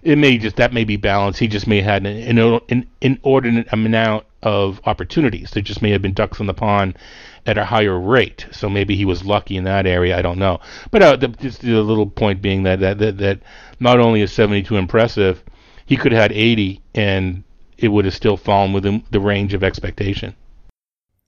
it 0.03 0.17
may 0.17 0.37
just 0.37 0.55
that 0.57 0.73
may 0.73 0.83
be 0.83 0.97
balanced. 0.97 1.39
He 1.39 1.47
just 1.47 1.67
may 1.67 1.81
have 1.81 2.03
had 2.03 2.05
an, 2.05 2.61
an 2.69 2.87
inordinate 3.01 3.67
amount 3.71 4.25
of 4.43 4.81
opportunities. 4.85 5.51
There 5.51 5.61
just 5.61 5.81
may 5.81 5.91
have 5.91 6.01
been 6.01 6.13
ducks 6.13 6.39
in 6.39 6.47
the 6.47 6.53
pond 6.53 6.97
at 7.45 7.57
a 7.57 7.65
higher 7.65 7.99
rate. 7.99 8.47
So 8.51 8.69
maybe 8.69 8.95
he 8.95 9.05
was 9.05 9.23
lucky 9.23 9.57
in 9.57 9.63
that 9.65 9.85
area. 9.85 10.17
I 10.17 10.21
don't 10.21 10.39
know. 10.39 10.59
But 10.89 11.01
uh, 11.03 11.15
the, 11.15 11.27
just 11.27 11.61
the 11.61 11.81
little 11.81 12.07
point 12.07 12.41
being 12.41 12.63
that, 12.63 12.79
that 12.79 12.97
that 12.99 13.17
that 13.17 13.39
not 13.79 13.99
only 13.99 14.21
is 14.21 14.31
72 14.31 14.75
impressive, 14.75 15.43
he 15.85 15.97
could 15.97 16.11
have 16.11 16.21
had 16.21 16.31
80 16.31 16.81
and 16.95 17.43
it 17.77 17.89
would 17.89 18.05
have 18.05 18.13
still 18.13 18.37
fallen 18.37 18.73
within 18.73 19.03
the 19.11 19.19
range 19.19 19.53
of 19.53 19.63
expectation 19.63 20.35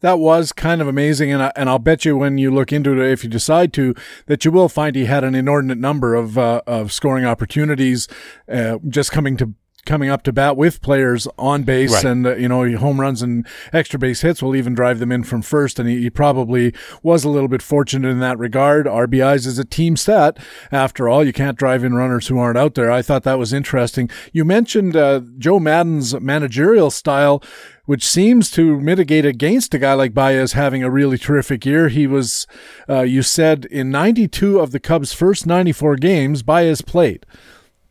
that 0.03 0.19
was 0.19 0.51
kind 0.51 0.81
of 0.81 0.88
amazing, 0.88 1.31
and 1.31 1.41
I, 1.41 1.53
and 1.55 1.69
I'll 1.69 1.80
bet 1.80 2.03
you 2.03 2.17
when 2.17 2.38
you 2.38 2.51
look 2.51 2.73
into 2.73 2.91
it, 3.01 3.09
if 3.09 3.23
you 3.23 3.30
decide 3.30 3.71
to, 3.73 3.95
that 4.25 4.43
you 4.43 4.51
will 4.51 4.67
find 4.67 4.97
he 4.97 5.05
had 5.05 5.23
an 5.23 5.34
inordinate 5.34 5.77
number 5.77 6.13
of 6.13 6.38
uh, 6.38 6.61
of 6.67 6.91
scoring 6.91 7.23
opportunities, 7.23 8.09
uh, 8.51 8.80
just 8.89 9.13
coming 9.13 9.38
to 9.38 9.53
coming 9.85 10.09
up 10.09 10.23
to 10.23 10.31
bat 10.31 10.55
with 10.55 10.81
players 10.81 11.27
on 11.38 11.63
base 11.63 11.91
right. 11.93 12.05
and 12.05 12.25
uh, 12.25 12.35
you 12.35 12.47
know 12.47 12.77
home 12.77 13.01
runs 13.01 13.21
and 13.21 13.45
extra 13.73 13.99
base 13.99 14.21
hits 14.21 14.41
will 14.41 14.55
even 14.55 14.73
drive 14.73 14.99
them 14.99 15.11
in 15.11 15.23
from 15.23 15.41
first 15.41 15.77
and 15.77 15.89
he, 15.89 16.03
he, 16.03 16.09
probably 16.09 16.73
was 17.01 17.23
a 17.23 17.30
little 17.30 17.49
bit 17.49 17.61
fortunate 17.61 18.07
in 18.07 18.19
that 18.19 18.38
regard. 18.38 18.85
RBIs 18.85 19.45
is 19.45 19.59
a 19.59 19.65
team 19.65 19.97
stat 19.97 20.38
after 20.71 21.09
all 21.09 21.23
you 21.23 21.34
can't 21.34 21.57
drive 21.57 21.84
in 21.84 21.93
runners 21.93 22.27
who 22.27 22.38
aren't 22.38 22.57
out 22.57 22.75
there. 22.75 22.91
I 22.91 23.01
thought 23.01 23.23
that 23.23 23.39
was 23.39 23.51
interesting. 23.51 24.09
You 24.31 24.45
mentioned 24.45 24.95
uh, 24.95 25.21
Joe 25.38 25.59
Maddon's 25.59 26.19
managerial 26.19 26.91
style 26.91 27.43
which 27.85 28.07
seems 28.07 28.49
to 28.51 28.80
mitigate 28.80 29.26
against 29.26 29.73
a 29.73 29.80
guy 29.80 29.93
like 29.93 30.14
Baez 30.14 30.53
having 30.53 30.84
a 30.84 30.89
really 30.89 31.18
terrific 31.18 31.65
year. 31.65 31.89
He 31.89 32.07
was, 32.07 32.47
uh, 32.89 33.01
you 33.01 33.22
said, 33.22 33.65
in 33.65 33.91
92 33.91 34.60
of 34.60 34.72
the 34.72 34.80
Cubs' 34.80 35.14
first 35.14 35.45
94 35.45 35.97
games, 35.97 36.43
Baez 36.43 36.81
played 36.81 37.26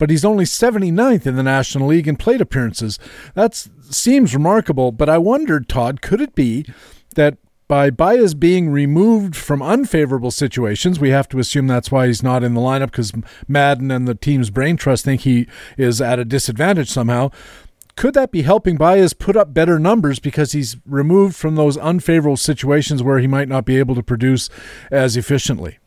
but 0.02 0.10
he's 0.10 0.24
only 0.24 0.42
79th 0.42 1.26
in 1.28 1.36
the 1.36 1.44
National 1.44 1.86
League 1.86 2.08
in 2.08 2.16
plate 2.16 2.40
appearances. 2.40 2.98
That 3.34 3.54
seems 3.54 4.34
remarkable, 4.34 4.90
but 4.90 5.08
I 5.08 5.16
wondered, 5.18 5.68
Todd, 5.68 6.02
could 6.02 6.20
it 6.20 6.34
be 6.34 6.66
that 7.14 7.38
by 7.68 7.88
Baez 7.88 8.34
being 8.34 8.68
removed 8.68 9.36
from 9.36 9.62
unfavorable 9.62 10.32
situations, 10.32 10.98
we 10.98 11.10
have 11.10 11.28
to 11.28 11.38
assume 11.38 11.68
that's 11.68 11.92
why 11.92 12.08
he's 12.08 12.20
not 12.20 12.42
in 12.42 12.54
the 12.54 12.60
lineup 12.60 12.86
because 12.86 13.12
Maddon 13.46 13.92
and 13.92 14.08
the 14.08 14.16
team's 14.16 14.50
brain 14.50 14.76
trust 14.76 15.04
think 15.04 15.20
he 15.20 15.46
is 15.78 16.00
at 16.00 16.18
a 16.18 16.24
disadvantage 16.24 16.90
somehow. 16.90 17.30
Could 17.96 18.14
that 18.14 18.32
be 18.32 18.42
helping 18.42 18.76
Baez 18.76 19.12
put 19.12 19.36
up 19.36 19.52
better 19.52 19.78
numbers 19.78 20.18
because 20.18 20.52
he's 20.52 20.76
removed 20.86 21.36
from 21.36 21.56
those 21.56 21.76
unfavorable 21.76 22.36
situations 22.36 23.02
where 23.02 23.18
he 23.18 23.26
might 23.26 23.48
not 23.48 23.64
be 23.64 23.78
able 23.78 23.94
to 23.94 24.02
produce 24.02 24.48
as 24.90 25.16
efficiently? 25.16 25.78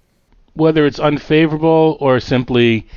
Whether 0.53 0.85
it's 0.85 0.99
unfavorable 0.99 1.97
or 1.99 2.19
simply 2.19 2.87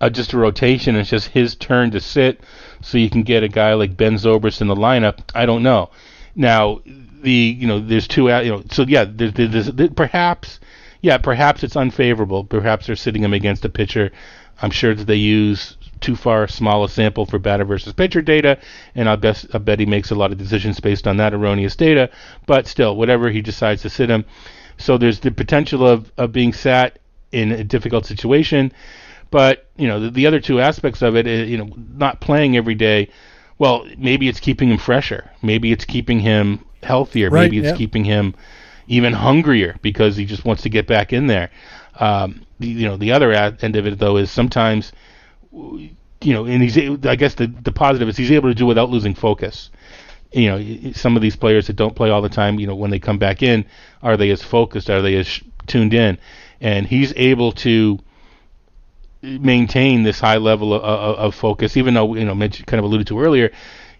uh, 0.00 0.10
just 0.10 0.32
a 0.32 0.38
rotation. 0.38 0.96
It's 0.96 1.10
just 1.10 1.28
his 1.28 1.54
turn 1.54 1.90
to 1.92 2.00
sit, 2.00 2.40
so 2.80 2.98
you 2.98 3.10
can 3.10 3.22
get 3.22 3.42
a 3.42 3.48
guy 3.48 3.74
like 3.74 3.96
Ben 3.96 4.14
Zobrist 4.14 4.60
in 4.60 4.68
the 4.68 4.74
lineup. 4.74 5.20
I 5.34 5.46
don't 5.46 5.62
know. 5.62 5.90
Now 6.34 6.80
the 6.84 7.30
you 7.30 7.66
know 7.66 7.80
there's 7.80 8.06
two 8.06 8.28
you 8.28 8.50
know 8.50 8.62
so 8.70 8.84
yeah 8.86 9.04
there's, 9.04 9.32
there's, 9.32 9.72
there's 9.72 9.90
perhaps 9.90 10.60
yeah 11.00 11.18
perhaps 11.18 11.64
it's 11.64 11.76
unfavorable. 11.76 12.44
Perhaps 12.44 12.86
they're 12.86 12.96
sitting 12.96 13.24
him 13.24 13.32
against 13.34 13.64
a 13.64 13.68
pitcher. 13.68 14.10
I'm 14.60 14.70
sure 14.70 14.94
that 14.94 15.06
they 15.06 15.16
use 15.16 15.76
too 16.00 16.16
far 16.16 16.48
small 16.48 16.84
a 16.84 16.88
sample 16.88 17.26
for 17.26 17.38
batter 17.38 17.64
versus 17.64 17.92
pitcher 17.92 18.22
data, 18.22 18.58
and 18.94 19.08
I 19.08 19.16
bet 19.16 19.44
I 19.52 19.58
bet 19.58 19.80
he 19.80 19.86
makes 19.86 20.10
a 20.10 20.14
lot 20.14 20.32
of 20.32 20.38
decisions 20.38 20.80
based 20.80 21.06
on 21.06 21.16
that 21.18 21.34
erroneous 21.34 21.76
data. 21.76 22.10
But 22.46 22.66
still, 22.66 22.96
whatever 22.96 23.30
he 23.30 23.42
decides 23.42 23.82
to 23.82 23.90
sit 23.90 24.10
him, 24.10 24.24
so 24.76 24.98
there's 24.98 25.20
the 25.20 25.30
potential 25.30 25.86
of 25.86 26.12
of 26.16 26.32
being 26.32 26.52
sat 26.52 26.98
in 27.32 27.52
a 27.52 27.64
difficult 27.64 28.06
situation. 28.06 28.72
But 29.30 29.66
you 29.76 29.86
know, 29.86 30.00
the, 30.00 30.10
the 30.10 30.26
other 30.26 30.40
two 30.40 30.60
aspects 30.60 31.02
of 31.02 31.16
it, 31.16 31.26
is, 31.26 31.42
uh, 31.42 31.50
you 31.50 31.58
know, 31.58 31.70
not 31.96 32.20
playing 32.20 32.56
every 32.56 32.74
day. 32.74 33.10
Well, 33.58 33.86
maybe 33.98 34.28
it's 34.28 34.40
keeping 34.40 34.70
him 34.70 34.78
fresher. 34.78 35.30
Maybe 35.42 35.72
it's 35.72 35.84
keeping 35.84 36.20
him 36.20 36.64
healthier. 36.82 37.28
Right, 37.28 37.42
maybe 37.42 37.58
it's 37.58 37.76
keeping 37.76 38.04
him 38.04 38.34
even 38.86 39.12
hungrier 39.12 39.76
because 39.82 40.16
he 40.16 40.24
just 40.24 40.44
wants 40.44 40.62
to 40.62 40.70
get 40.70 40.86
back 40.86 41.12
in 41.12 41.26
there. 41.26 41.50
Um, 42.00 42.42
you 42.58 42.88
know, 42.88 42.96
the 42.96 43.12
other 43.12 43.32
end 43.32 43.76
of 43.76 43.86
it 43.86 43.98
though 43.98 44.16
is 44.16 44.30
sometimes, 44.30 44.92
you 46.20 46.34
know, 46.34 46.46
and 46.46 46.62
he's 46.62 46.76
I 47.06 47.16
guess 47.16 47.34
the 47.34 47.46
the 47.46 47.72
positive 47.72 48.08
is 48.08 48.16
he's 48.16 48.32
able 48.32 48.48
to 48.48 48.54
do 48.54 48.66
without 48.66 48.90
losing 48.90 49.14
focus. 49.14 49.70
You 50.32 50.50
know, 50.50 50.92
some 50.92 51.16
of 51.16 51.22
these 51.22 51.36
players 51.36 51.68
that 51.68 51.76
don't 51.76 51.96
play 51.96 52.10
all 52.10 52.20
the 52.20 52.28
time, 52.28 52.60
you 52.60 52.66
know, 52.66 52.74
when 52.74 52.90
they 52.90 52.98
come 52.98 53.18
back 53.18 53.42
in, 53.42 53.64
are 54.02 54.16
they 54.16 54.30
as 54.30 54.42
focused? 54.42 54.90
Are 54.90 55.00
they 55.00 55.16
as 55.16 55.40
tuned 55.66 55.94
in? 55.94 56.18
And 56.60 56.86
he's 56.86 57.14
able 57.16 57.52
to 57.52 57.98
maintain 59.22 60.02
this 60.02 60.20
high 60.20 60.36
level 60.36 60.74
of, 60.74 60.82
of, 60.82 61.16
of 61.16 61.34
focus, 61.34 61.76
even 61.76 61.94
though 61.94 62.14
you 62.14 62.24
know 62.24 62.34
Mitch 62.34 62.64
kind 62.66 62.78
of 62.78 62.84
alluded 62.84 63.06
to 63.08 63.20
earlier. 63.20 63.50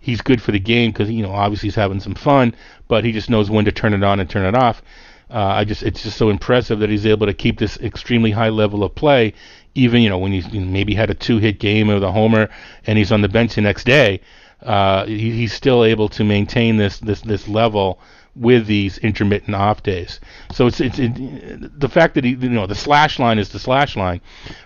He's 0.01 0.21
good 0.21 0.41
for 0.41 0.53
the 0.53 0.61
game 0.61 0.91
because 0.91 1.11
you 1.11 1.23
know 1.23 1.33
obviously 1.33 1.69
he's 1.69 1.75
having 1.75 2.01
some 2.01 2.15
fun, 2.15 2.55
but 2.89 3.05
he 3.05 3.13
just 3.13 3.31
knows 3.31 3.51
when 3.51 3.65
to 3.65 3.73
turn 3.73 3.95
it 3.95 4.03
on 4.03 4.21
and 4.21 4.29
turn 4.29 4.47
it 4.47 4.57
off. 4.57 4.83
Uh, 5.31 5.39
I 5.39 5.65
just 5.65 5.83
it's 5.83 6.03
just 6.03 6.17
so 6.17 6.31
impressive 6.31 6.79
that 6.79 6.89
he's 6.89 7.05
able 7.05 7.27
to 7.27 7.35
keep 7.35 7.59
this 7.59 7.79
extremely 7.79 8.31
high 8.31 8.49
level 8.49 8.83
of 8.83 8.95
play, 8.95 9.35
even 9.75 10.03
you 10.03 10.09
know 10.09 10.19
when 10.19 10.33
he 10.33 10.59
maybe 10.59 10.95
had 10.95 11.11
a 11.11 11.15
two 11.15 11.39
hit 11.39 11.59
game 11.59 11.89
with 11.89 12.03
a 12.03 12.13
homer 12.13 12.49
and 12.87 12.99
he's 12.99 13.13
on 13.13 13.23
the 13.23 13.29
bench 13.29 13.55
the 13.55 13.61
next 13.61 13.85
day. 13.85 14.21
Uh, 14.63 15.07
he, 15.07 15.31
he's 15.31 15.53
still 15.53 15.85
able 15.85 16.09
to 16.09 16.25
maintain 16.25 16.77
this 16.77 16.99
this 16.99 17.21
this 17.21 17.49
level 17.49 18.01
with 18.35 18.67
these 18.67 18.99
intermittent 18.99 19.55
off 19.55 19.83
days. 19.83 20.21
So 20.53 20.67
it's 20.67 20.81
it's 20.81 20.99
it, 20.99 21.81
the 21.81 21.89
fact 21.89 22.15
that 22.15 22.25
he 22.25 22.31
you 22.31 22.49
know 22.49 22.67
the 22.67 22.75
slash 22.75 23.19
line 23.19 23.39
is 23.39 23.51
the 23.51 23.59
slash 23.59 23.97
line, 23.97 24.21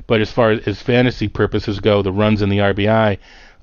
but 0.07 0.21
as 0.21 0.31
far 0.31 0.53
as, 0.53 0.67
as 0.67 0.83
fantasy 0.83 1.29
purposes 1.29 1.81
go, 1.81 2.03
the 2.03 2.13
runs 2.13 2.43
and 2.43 2.53
the 2.53 2.59
RBI, 2.59 3.19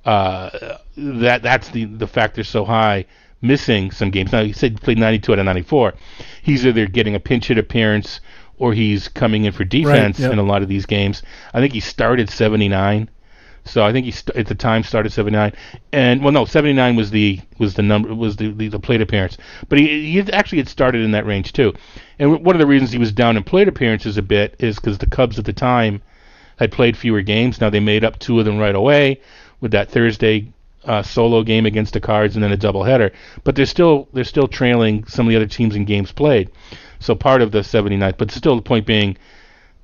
uh, 0.06 0.78
that 0.98 1.42
that's 1.42 1.70
the 1.70 1.86
the 1.86 2.08
factor 2.08 2.44
so 2.44 2.66
high. 2.66 3.06
Missing 3.42 3.92
some 3.92 4.10
games. 4.12 4.34
Now 4.34 4.44
he 4.44 4.52
said 4.52 4.72
he 4.74 4.78
played 4.80 4.98
92 4.98 5.32
out 5.32 5.40
of 5.40 5.46
94. 5.46 5.94
He's 6.42 6.66
either 6.66 6.88
getting 6.88 7.16
a 7.16 7.22
pinch 7.22 7.48
hit 7.48 7.58
appearance 7.58 8.20
or 8.60 8.74
he's 8.74 9.08
coming 9.08 9.46
in 9.46 9.52
for 9.52 9.64
defense 9.64 10.20
right, 10.20 10.26
yep. 10.26 10.34
in 10.34 10.40
a 10.40 10.44
lot 10.44 10.62
of 10.62 10.70
these 10.70 10.86
games. 10.86 11.24
I 11.54 11.60
think 11.60 11.74
he 11.74 11.80
started 11.80 12.30
79 12.30 13.10
so 13.66 13.84
I 13.84 13.92
think 13.92 14.06
he 14.06 14.12
st- 14.12 14.36
at 14.36 14.48
the 14.48 14.56
time 14.56 14.84
started 14.84 15.12
79, 15.12 15.54
and 15.92 16.24
well, 16.24 16.32
no, 16.32 16.46
79 16.46 16.96
was 16.96 17.12
the 17.12 17.40
was 17.58 17.76
the 17.76 17.84
number 17.84 18.14
was 18.16 18.36
the, 18.38 18.52
the, 18.52 18.68
the 18.70 18.80
plate 18.80 19.02
appearance, 19.02 19.38
but 19.68 19.78
he 19.78 20.12
he 20.12 20.34
actually 20.34 20.58
had 20.58 20.68
started 20.68 21.04
in 21.04 21.12
that 21.12 21.26
range 21.26 21.54
too. 21.54 21.74
And 22.18 22.44
one 22.44 22.56
of 22.56 22.60
the 22.60 22.66
reasons 22.66 22.92
he 22.92 22.98
was 22.98 23.12
down 23.12 23.38
in 23.38 23.44
plate 23.44 23.68
appearances 23.68 24.18
a 24.18 24.22
bit 24.22 24.56
is 24.60 24.78
because 24.78 24.98
the 24.98 25.06
Cubs 25.06 25.38
at 25.38 25.46
the 25.46 25.54
time 25.54 26.02
had 26.58 26.72
played 26.72 26.98
fewer 26.98 27.22
games. 27.22 27.62
Now 27.62 27.70
they 27.70 27.80
made 27.80 28.04
up 28.04 28.18
two 28.20 28.40
of 28.40 28.46
them 28.46 28.58
right 28.58 28.76
away 28.76 29.22
with 29.62 29.72
that 29.72 29.92
Thursday 29.92 30.52
uh, 30.90 31.04
solo 31.04 31.44
game 31.44 31.66
against 31.66 31.94
the 31.94 32.00
Cards 32.00 32.36
and 32.36 32.44
then 32.44 32.52
a 32.52 32.58
doubleheader. 32.58 33.12
But 33.44 33.56
they're 33.56 33.66
still 33.66 34.10
they're 34.14 34.24
still 34.24 34.48
trailing 34.48 35.06
some 35.06 35.28
of 35.28 35.30
the 35.30 35.36
other 35.36 35.46
teams 35.46 35.76
in 35.76 35.86
games 35.86 36.12
played. 36.12 36.50
So 37.00 37.16
part 37.16 37.42
of 37.42 37.52
the 37.52 37.60
79th, 37.60 38.18
but 38.18 38.32
still 38.32 38.58
the 38.58 38.62
point 38.62 38.86
being, 38.86 39.16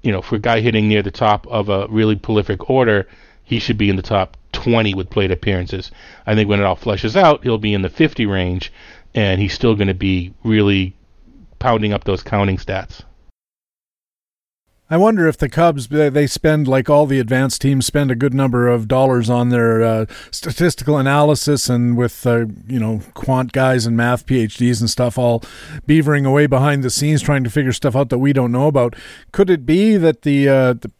you 0.01 0.11
know, 0.11 0.21
for 0.21 0.35
a 0.35 0.39
guy 0.39 0.59
hitting 0.59 0.89
near 0.89 1.01
the 1.01 1.11
top 1.11 1.47
of 1.47 1.69
a 1.69 1.87
really 1.87 2.15
prolific 2.15 2.69
order 2.69 3.07
he 3.45 3.59
should 3.59 3.77
be 3.77 3.89
in 3.89 3.95
the 3.95 4.01
top 4.01 4.35
20 4.51 4.95
with 4.95 5.09
plate 5.09 5.31
appearances. 5.31 5.91
I 6.25 6.33
think 6.35 6.49
when 6.49 6.59
it 6.59 6.65
all 6.65 6.75
fleshes 6.75 7.15
out, 7.15 7.43
he'll 7.43 7.59
be 7.59 7.73
in 7.73 7.83
the 7.83 7.89
50 7.89 8.25
range, 8.25 8.73
and 9.13 9.39
he's 9.39 9.53
still 9.53 9.75
going 9.75 9.87
to 9.87 9.93
be 9.93 10.33
really 10.43 10.95
pounding 11.59 11.93
up 11.93 12.03
those 12.03 12.23
counting 12.23 12.57
stats. 12.57 13.03
I 14.87 14.97
wonder 14.97 15.27
if 15.27 15.37
the 15.37 15.49
Cubs 15.49 15.87
they 15.87 16.27
spend 16.27 16.67
like 16.67 16.89
all 16.89 17.07
the 17.07 17.19
advanced 17.19 17.61
teams 17.61 17.87
spend 17.87 18.11
a 18.11 18.15
good 18.15 18.35
number 18.35 18.67
of 18.67 18.87
dollars 18.87 19.29
on 19.31 19.49
their 19.49 19.81
uh, 19.81 20.05
statistical 20.29 20.97
analysis 20.97 21.69
and 21.69 21.97
with 21.97 22.25
uh, 22.27 22.45
you 22.67 22.79
know 22.79 23.01
quant 23.15 23.51
guys 23.51 23.87
and 23.87 23.97
math 23.97 24.27
PhDs 24.27 24.81
and 24.81 24.89
stuff 24.89 25.17
all 25.17 25.39
beavering 25.87 26.27
away 26.27 26.45
behind 26.45 26.83
the 26.83 26.91
scenes 26.91 27.23
trying 27.23 27.43
to 27.43 27.49
figure 27.49 27.71
stuff 27.71 27.95
out 27.95 28.09
that 28.09 28.19
we 28.19 28.31
don't 28.31 28.51
know 28.51 28.67
about. 28.67 28.95
Could 29.31 29.49
it 29.49 29.65
be 29.65 29.97
that 29.97 30.21
the, 30.21 30.47
uh, 30.49 30.73
the 30.73 30.91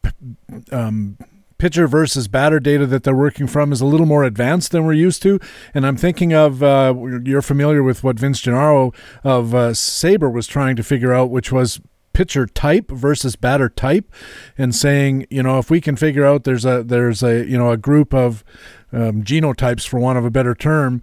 um, 0.72 1.18
pitcher 1.58 1.88
versus 1.88 2.28
batter 2.28 2.60
data 2.60 2.86
that 2.86 3.04
they're 3.04 3.16
working 3.16 3.48
from 3.48 3.72
is 3.72 3.82
a 3.82 3.86
little 3.86 4.06
more 4.06 4.24
advanced 4.24 4.72
than 4.72 4.86
we're 4.86 4.94
used 4.94 5.22
to. 5.22 5.40
And 5.74 5.86
I'm 5.86 5.98
thinking 5.98 6.34
of 6.34 6.62
uh, 6.62 6.94
you're 7.24 7.42
familiar 7.42 7.82
with 7.82 8.04
what 8.04 8.20
Vince 8.20 8.42
Gennaro 8.42 8.94
of 9.24 9.56
uh, 9.56 9.72
SABR 9.72 10.32
was 10.32 10.48
trying 10.48 10.76
to 10.76 10.84
figure 10.84 11.14
out, 11.14 11.30
which 11.30 11.52
was 11.52 11.80
pitcher 12.16 12.48
type 12.48 12.90
versus 12.90 13.36
batter 13.36 13.70
type, 13.70 14.12
and 14.58 14.74
saying 14.74 15.28
you 15.30 15.44
know 15.44 15.60
if 15.60 15.70
we 15.70 15.80
can 15.82 15.96
figure 15.96 16.26
out 16.26 16.46
there's 16.46 16.66
a 16.66 16.84
there's 16.84 17.22
a 17.22 17.46
you 17.46 17.58
know 17.58 17.70
a 17.70 17.78
group 17.78 18.14
of 18.14 18.44
um, 18.92 19.24
genotypes 19.24 19.86
for 19.86 20.00
want 20.00 20.18
of 20.18 20.26
a 20.26 20.32
better 20.32 20.56
term 20.56 21.02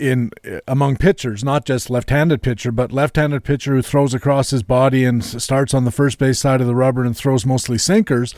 in 0.00 0.30
among 0.66 0.96
pitchers, 0.96 1.44
not 1.44 1.66
just 1.66 1.90
left-handed 1.90 2.40
pitcher, 2.40 2.72
but 2.72 2.92
left-handed 2.92 3.44
pitcher 3.44 3.74
who 3.74 3.82
throws 3.82 4.14
across 4.14 4.50
his 4.50 4.62
body 4.62 5.04
and 5.04 5.22
starts 5.22 5.74
on 5.74 5.84
the 5.84 5.90
first 5.90 6.18
base 6.18 6.38
side 6.38 6.60
of 6.60 6.66
the 6.66 6.74
rubber 6.74 7.04
and 7.04 7.16
throws 7.16 7.44
mostly 7.44 7.76
sinkers. 7.76 8.34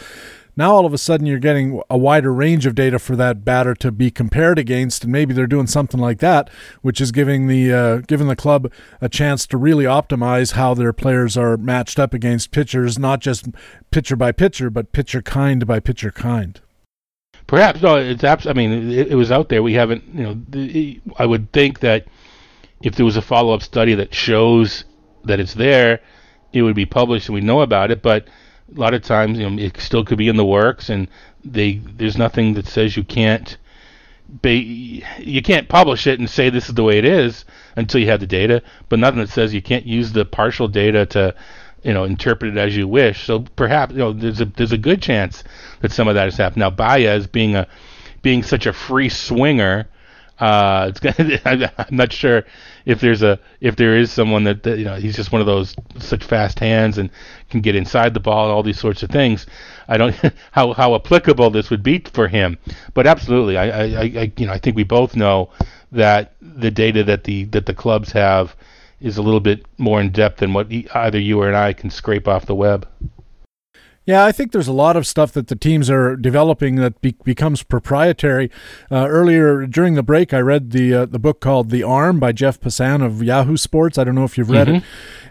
Now 0.59 0.73
all 0.73 0.85
of 0.85 0.93
a 0.93 0.99
sudden 0.99 1.25
you're 1.25 1.39
getting 1.39 1.81
a 1.89 1.97
wider 1.97 2.35
range 2.35 2.67
of 2.67 2.75
data 2.75 2.99
for 2.99 3.15
that 3.15 3.45
batter 3.45 3.77
to 3.77 3.93
be 3.93 4.11
compared 4.11 4.59
against, 4.59 5.05
and 5.05 5.13
maybe 5.13 5.33
they're 5.33 5.47
doing 5.47 5.69
something 5.69 6.01
like 6.01 6.19
that, 6.19 6.51
which 6.83 7.01
is 7.01 7.13
giving 7.13 7.47
the 7.47 7.73
uh, 7.73 7.97
giving 7.99 8.27
the 8.27 8.35
club 8.35 8.69
a 9.01 9.09
chance 9.09 9.47
to 9.47 9.57
really 9.57 9.85
optimize 9.85 10.55
how 10.55 10.75
their 10.75 10.93
players 10.93 11.37
are 11.37 11.57
matched 11.57 12.01
up 12.01 12.13
against 12.13 12.51
pitchers, 12.51 12.99
not 12.99 13.21
just 13.21 13.47
pitcher 13.93 14.17
by 14.17 14.33
pitcher, 14.33 14.69
but 14.69 14.91
pitcher 14.91 15.23
kind 15.23 15.65
by 15.65 15.79
pitcher 15.79 16.11
kind. 16.11 16.61
perhaps 17.47 17.81
no, 17.81 17.95
it's 17.95 18.25
abs- 18.25 18.49
I 18.49 18.53
mean, 18.53 18.91
it, 18.91 19.13
it 19.13 19.15
was 19.15 19.31
out 19.31 19.51
there. 19.51 19.63
We 19.63 19.75
haven't, 19.75 20.03
you 20.13 20.25
know, 20.25 20.41
the, 20.49 21.01
I 21.19 21.27
would 21.27 21.53
think 21.53 21.79
that 21.81 22.07
if 22.83 22.97
there 22.97 23.07
was 23.07 23.17
a 23.17 23.23
follow-up 23.23 23.63
study 23.63 23.95
that 23.95 24.13
shows 24.13 24.83
that 25.23 25.39
it's 25.39 25.55
there, 25.55 26.01
it 26.53 26.63
would 26.63 26.75
be 26.75 26.87
published 26.87 27.29
and 27.29 27.35
we 27.35 27.43
know 27.43 27.61
about 27.61 27.93
it. 27.93 28.03
But 28.03 28.27
a 28.75 28.81
lot 28.81 28.95
of 28.95 29.03
times, 29.03 29.39
you 29.39 29.49
know, 29.49 29.63
it 29.63 29.79
still 29.79 30.05
could 30.05 30.19
be 30.19 30.29
in 30.29 30.37
the 30.37 30.45
works, 30.45 30.89
and 30.89 31.09
they 31.45 31.81
there's 31.97 32.19
nothing 32.19 32.55
that 32.55 32.67
says 32.67 32.97
you 32.97 33.05
can't. 33.05 33.57
Be, 34.43 35.03
you 35.19 35.41
can't 35.41 35.71
publish 35.71 36.07
it 36.07 36.19
and 36.19 36.29
say 36.29 36.51
this 36.51 36.69
is 36.69 36.75
the 36.75 36.85
way 36.85 36.99
it 36.99 37.07
is 37.07 37.47
until 37.77 37.99
you 37.99 38.09
have 38.09 38.21
the 38.21 38.27
data, 38.27 38.63
but 38.91 38.99
nothing 38.99 39.21
that 39.21 39.31
says 39.31 39.55
you 39.55 39.63
can't 39.63 39.87
use 39.87 40.13
the 40.13 40.27
partial 40.27 40.69
data 40.69 41.07
to, 41.07 41.35
you 41.83 41.95
know, 41.95 42.05
interpret 42.05 42.55
it 42.55 42.61
as 42.61 42.77
you 42.77 42.87
wish. 42.87 43.25
So 43.25 43.47
perhaps 43.57 43.93
you 43.93 44.01
know 44.01 44.13
there's 44.13 44.43
a 44.43 44.45
there's 44.45 44.73
a 44.73 44.79
good 44.79 45.01
chance 45.01 45.45
that 45.81 45.93
some 45.93 46.09
of 46.09 46.15
that 46.15 46.25
has 46.25 46.37
happened. 46.37 46.61
Now 46.61 46.69
Baez 46.69 47.27
being 47.27 47.57
a 47.57 47.67
being 48.21 48.43
such 48.43 48.67
a 48.67 48.75
free 48.75 49.09
swinger, 49.09 49.89
uh, 50.39 50.91
it's 50.91 51.01
gonna, 51.01 51.73
I'm 51.79 51.97
not 51.97 52.13
sure 52.13 52.45
if 52.89 53.03
there's 53.03 53.23
a 53.23 53.39
if 53.61 53.77
there 53.77 53.99
is 53.99 54.11
someone 54.11 54.45
that, 54.45 54.63
that 54.63 54.79
you 54.79 54.85
know 54.87 54.97
he's 54.97 55.15
just 55.15 55.31
one 55.31 55.43
of 55.43 55.47
those 55.47 55.77
such 55.99 56.25
fast 56.25 56.59
hands 56.59 56.97
and 56.97 57.11
can 57.51 57.61
get 57.61 57.77
inside 57.77 58.15
the 58.15 58.21
ball 58.21 58.47
and 58.47 58.53
all 58.53 58.63
these 58.63 58.81
sorts 58.81 59.03
of 59.03 59.11
things. 59.11 59.47
I 59.89 59.99
don't 59.99 60.17
how 60.53 60.73
how 60.73 60.95
applicable 60.95 61.51
this 61.51 61.69
would 61.69 61.83
be 61.83 61.99
for 61.99 62.29
him, 62.29 62.57
but 62.95 63.07
absolutely, 63.07 63.59
I, 63.59 63.69
I, 63.69 63.83
I 64.01 64.33
you 64.39 64.47
know 64.47 64.53
I 64.53 64.59
think 64.59 64.75
we 64.75 64.85
both 64.85 65.15
know 65.15 65.51
that 65.93 66.33
the 66.41 66.71
data 66.71 67.05
that 67.05 67.25
the 67.25 67.45
that 67.45 67.67
the 67.67 67.75
clubs 67.75 68.11
have 68.13 68.57
is 69.03 69.19
a 69.19 69.23
little 69.23 69.41
bit 69.41 69.67
more 69.77 70.01
in 70.01 70.11
depth 70.11 70.39
than 70.39 70.55
what 70.55 70.73
either 70.73 71.21
you 71.21 71.43
or 71.43 71.55
I 71.55 71.75
can 71.75 71.91
scrape 71.91 72.27
off 72.27 72.47
the 72.47 72.55
web. 72.55 72.89
Yeah, 74.09 74.25
I 74.25 74.33
think 74.33 74.53
there's 74.53 74.69
a 74.69 74.73
lot 74.73 74.97
of 74.97 75.07
stuff 75.07 75.33
that 75.33 75.49
the 75.49 75.55
teams 75.55 75.91
are 75.91 76.17
developing 76.17 76.77
that 76.77 76.99
be- 77.03 77.15
becomes 77.25 77.63
proprietary. 77.63 78.51
Uh, 78.91 79.07
earlier 79.07 79.67
during 79.67 79.97
the 79.97 80.03
break, 80.03 80.33
I 80.33 80.41
read 80.41 80.71
the 80.71 80.95
uh, 80.95 81.05
the 81.05 81.19
book 81.19 81.43
called 81.43 81.69
The 81.69 81.83
Arm 81.83 82.19
by 82.19 82.33
Jeff 82.33 82.59
Passan 82.59 83.05
of 83.05 83.23
Yahoo 83.23 83.59
Sports. 83.59 83.99
I 83.99 84.05
don't 84.05 84.15
know 84.15 84.25
if 84.25 84.39
you've 84.39 84.49
read 84.49 84.67
mm-hmm. 84.67 84.77
it. 84.77 84.85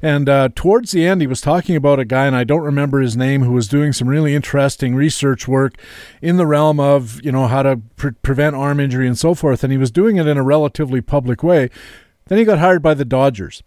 And 0.04 0.30
uh, 0.30 0.50
towards 0.54 0.92
the 0.92 1.08
end, 1.08 1.22
he 1.22 1.28
was 1.28 1.42
talking 1.42 1.76
about 1.76 1.98
a 1.98 2.06
guy, 2.06 2.28
and 2.28 2.36
I 2.36 2.44
don't 2.44 2.62
remember 2.62 3.02
his 3.02 3.18
name, 3.18 3.42
who 3.42 3.54
was 3.54 3.68
doing 3.68 3.94
some 3.94 4.08
really 4.08 4.36
interesting 4.36 4.94
research 4.94 5.48
work 5.48 5.74
in 6.22 6.38
the 6.38 6.46
realm 6.46 6.80
of 6.80 7.20
you 7.26 7.32
know 7.32 7.48
how 7.48 7.64
to 7.64 7.78
pre- 7.96 8.12
prevent 8.12 8.56
arm 8.56 8.80
injury 8.80 9.08
and 9.08 9.18
so 9.18 9.34
forth. 9.34 9.64
And 9.64 9.72
he 9.72 9.80
was 9.80 9.90
doing 9.90 10.18
it 10.18 10.28
in 10.28 10.38
a 10.38 10.44
relatively 10.44 11.02
public 11.02 11.42
way. 11.42 11.72
Then 12.28 12.38
he 12.38 12.46
got 12.46 12.60
hired 12.60 12.84
by 12.84 12.94
the 12.94 13.06
Dodgers 13.06 13.64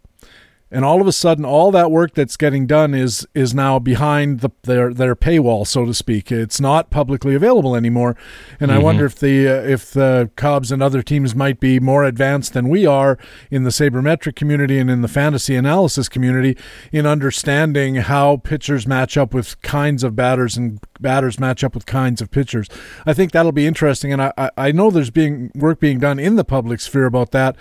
and 0.70 0.84
all 0.84 1.00
of 1.00 1.06
a 1.06 1.12
sudden 1.12 1.44
all 1.44 1.70
that 1.72 1.90
work 1.90 2.14
that's 2.14 2.36
getting 2.36 2.66
done 2.66 2.94
is 2.94 3.26
is 3.34 3.54
now 3.54 3.78
behind 3.78 4.40
the, 4.40 4.50
their 4.62 4.92
their 4.92 5.16
paywall 5.16 5.66
so 5.66 5.84
to 5.84 5.94
speak. 5.94 6.30
It's 6.30 6.60
not 6.60 6.90
publicly 6.90 7.34
available 7.34 7.74
anymore. 7.74 8.16
And 8.58 8.70
mm-hmm. 8.70 8.80
i 8.80 8.82
wonder 8.82 9.06
if 9.06 9.16
the 9.16 9.48
uh, 9.48 9.62
if 9.62 9.90
the 9.90 10.30
cubs 10.36 10.70
and 10.70 10.82
other 10.82 11.02
teams 11.02 11.34
might 11.34 11.60
be 11.60 11.80
more 11.80 12.04
advanced 12.04 12.52
than 12.52 12.68
we 12.68 12.86
are 12.86 13.18
in 13.50 13.64
the 13.64 13.70
sabermetric 13.70 14.36
community 14.36 14.78
and 14.78 14.90
in 14.90 15.02
the 15.02 15.08
fantasy 15.08 15.56
analysis 15.56 16.08
community 16.08 16.56
in 16.92 17.06
understanding 17.06 17.96
how 17.96 18.36
pitchers 18.38 18.86
match 18.86 19.16
up 19.16 19.34
with 19.34 19.60
kinds 19.62 20.04
of 20.04 20.14
batters 20.14 20.56
and 20.56 20.80
batters 21.00 21.40
match 21.40 21.64
up 21.64 21.74
with 21.74 21.86
kinds 21.86 22.20
of 22.20 22.30
pitchers. 22.30 22.68
I 23.06 23.14
think 23.14 23.32
that'll 23.32 23.52
be 23.52 23.66
interesting 23.66 24.12
and 24.12 24.22
i 24.22 24.50
i 24.56 24.72
know 24.72 24.90
there's 24.90 25.10
being 25.10 25.50
work 25.54 25.80
being 25.80 25.98
done 25.98 26.18
in 26.18 26.36
the 26.36 26.44
public 26.44 26.80
sphere 26.80 27.06
about 27.06 27.30
that 27.32 27.56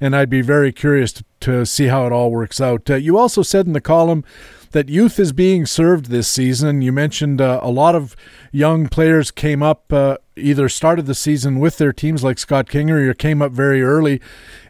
and 0.00 0.14
i'd 0.16 0.30
be 0.30 0.40
very 0.40 0.72
curious 0.72 1.12
to 1.12 1.24
to 1.44 1.66
see 1.66 1.86
how 1.86 2.06
it 2.06 2.12
all 2.12 2.30
works 2.30 2.60
out. 2.60 2.88
Uh, 2.88 2.94
you 2.94 3.18
also 3.18 3.42
said 3.42 3.66
in 3.66 3.74
the 3.74 3.80
column 3.80 4.24
that 4.74 4.88
youth 4.88 5.20
is 5.20 5.32
being 5.32 5.66
served 5.66 6.06
this 6.06 6.26
season. 6.26 6.82
You 6.82 6.90
mentioned 6.90 7.40
uh, 7.40 7.60
a 7.62 7.70
lot 7.70 7.94
of 7.94 8.16
young 8.50 8.88
players 8.88 9.30
came 9.30 9.62
up, 9.62 9.92
uh, 9.92 10.16
either 10.36 10.68
started 10.68 11.06
the 11.06 11.14
season 11.14 11.60
with 11.60 11.78
their 11.78 11.92
teams 11.92 12.24
like 12.24 12.38
Scott 12.40 12.66
Kingery 12.66 13.06
or 13.06 13.14
came 13.14 13.40
up 13.40 13.52
very 13.52 13.82
early 13.82 14.20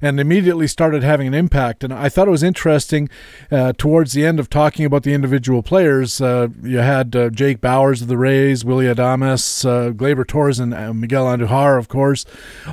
and 0.03 0.21
immediately 0.21 0.67
started 0.67 1.03
having 1.03 1.27
an 1.27 1.33
impact. 1.33 1.85
And 1.85 1.93
I 1.93 2.11
thought 2.11 2.29
it 2.29 2.33
was 2.33 2.43
interesting 2.43 3.09
uh, 3.51 3.73
towards 3.79 4.13
the 4.13 4.27
end 4.27 4.39
of 4.39 4.51
talking 4.51 4.85
about 4.85 5.05
the 5.05 5.15
individual 5.15 5.63
players. 5.63 6.21
Uh, 6.21 6.49
you 6.63 6.79
had 6.79 7.17
uh, 7.17 7.31
Jake 7.31 7.63
Bauers 7.63 8.03
of 8.03 8.09
the 8.09 8.19
Rays, 8.19 8.63
Willie 8.63 8.87
Adames, 8.87 9.65
uh, 9.65 9.93
Gleyber 9.93 10.27
Torres, 10.27 10.59
and 10.59 11.01
Miguel 11.01 11.25
Andujar, 11.27 11.79
of 11.79 11.89
course, 11.89 12.27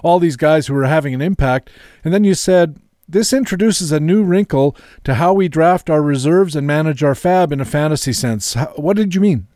all 0.04 0.20
these 0.20 0.36
guys 0.38 0.68
who 0.68 0.74
were 0.74 0.84
having 0.84 1.14
an 1.14 1.22
impact. 1.22 1.70
And 2.04 2.14
then 2.14 2.26
you 2.26 2.34
said, 2.34 2.78
this 3.12 3.34
introduces 3.34 3.92
a 3.92 4.00
new 4.00 4.24
wrinkle 4.24 4.76
to 5.04 5.16
how 5.16 5.34
we 5.34 5.48
draft 5.48 5.90
our 5.90 6.02
reserves 6.02 6.56
and 6.56 6.66
manage 6.66 7.04
our 7.04 7.14
FAAB 7.14 7.52
in 7.52 7.62
a 7.62 7.66
fantasy 7.66 8.14
sense. 8.14 8.56
What 8.76 8.98
did 8.98 9.14
you 9.14 9.22
mean? 9.22 9.48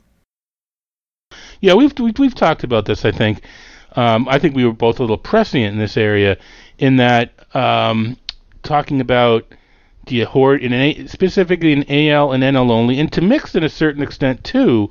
Yeah, 1.61 1.73
we've 1.73 1.98
we've, 1.99 2.18
we've 2.19 2.36
talked 2.36 2.64
about 2.64 2.86
this. 2.86 3.06
I 3.06 3.11
think. 3.11 3.41
Um, 3.95 4.27
I 4.27 4.40
think 4.40 4.56
we 4.56 4.65
were 4.65 4.73
both 4.73 4.99
a 4.99 5.03
little 5.03 5.18
prescient 5.18 5.64
in 5.64 5.77
this 5.77 5.95
area, 5.95 6.38
in 6.77 6.98
that 6.98 7.32
um, 7.56 8.18
talking 8.61 8.99
about 8.99 9.45
do 10.06 10.15
you 10.15 10.26
hoard 10.26 10.61
in 10.61 10.73
an 10.73 11.07
specifically 11.07 11.72
in 11.72 11.90
AL 11.90 12.34
and 12.34 12.44
NL 12.44 12.69
only, 12.69 12.99
and 12.99 13.11
to 13.14 13.22
mix 13.22 13.56
in 13.56 13.64
a 13.64 13.69
certain 13.69 14.03
extent 14.03 14.44
too. 14.44 14.90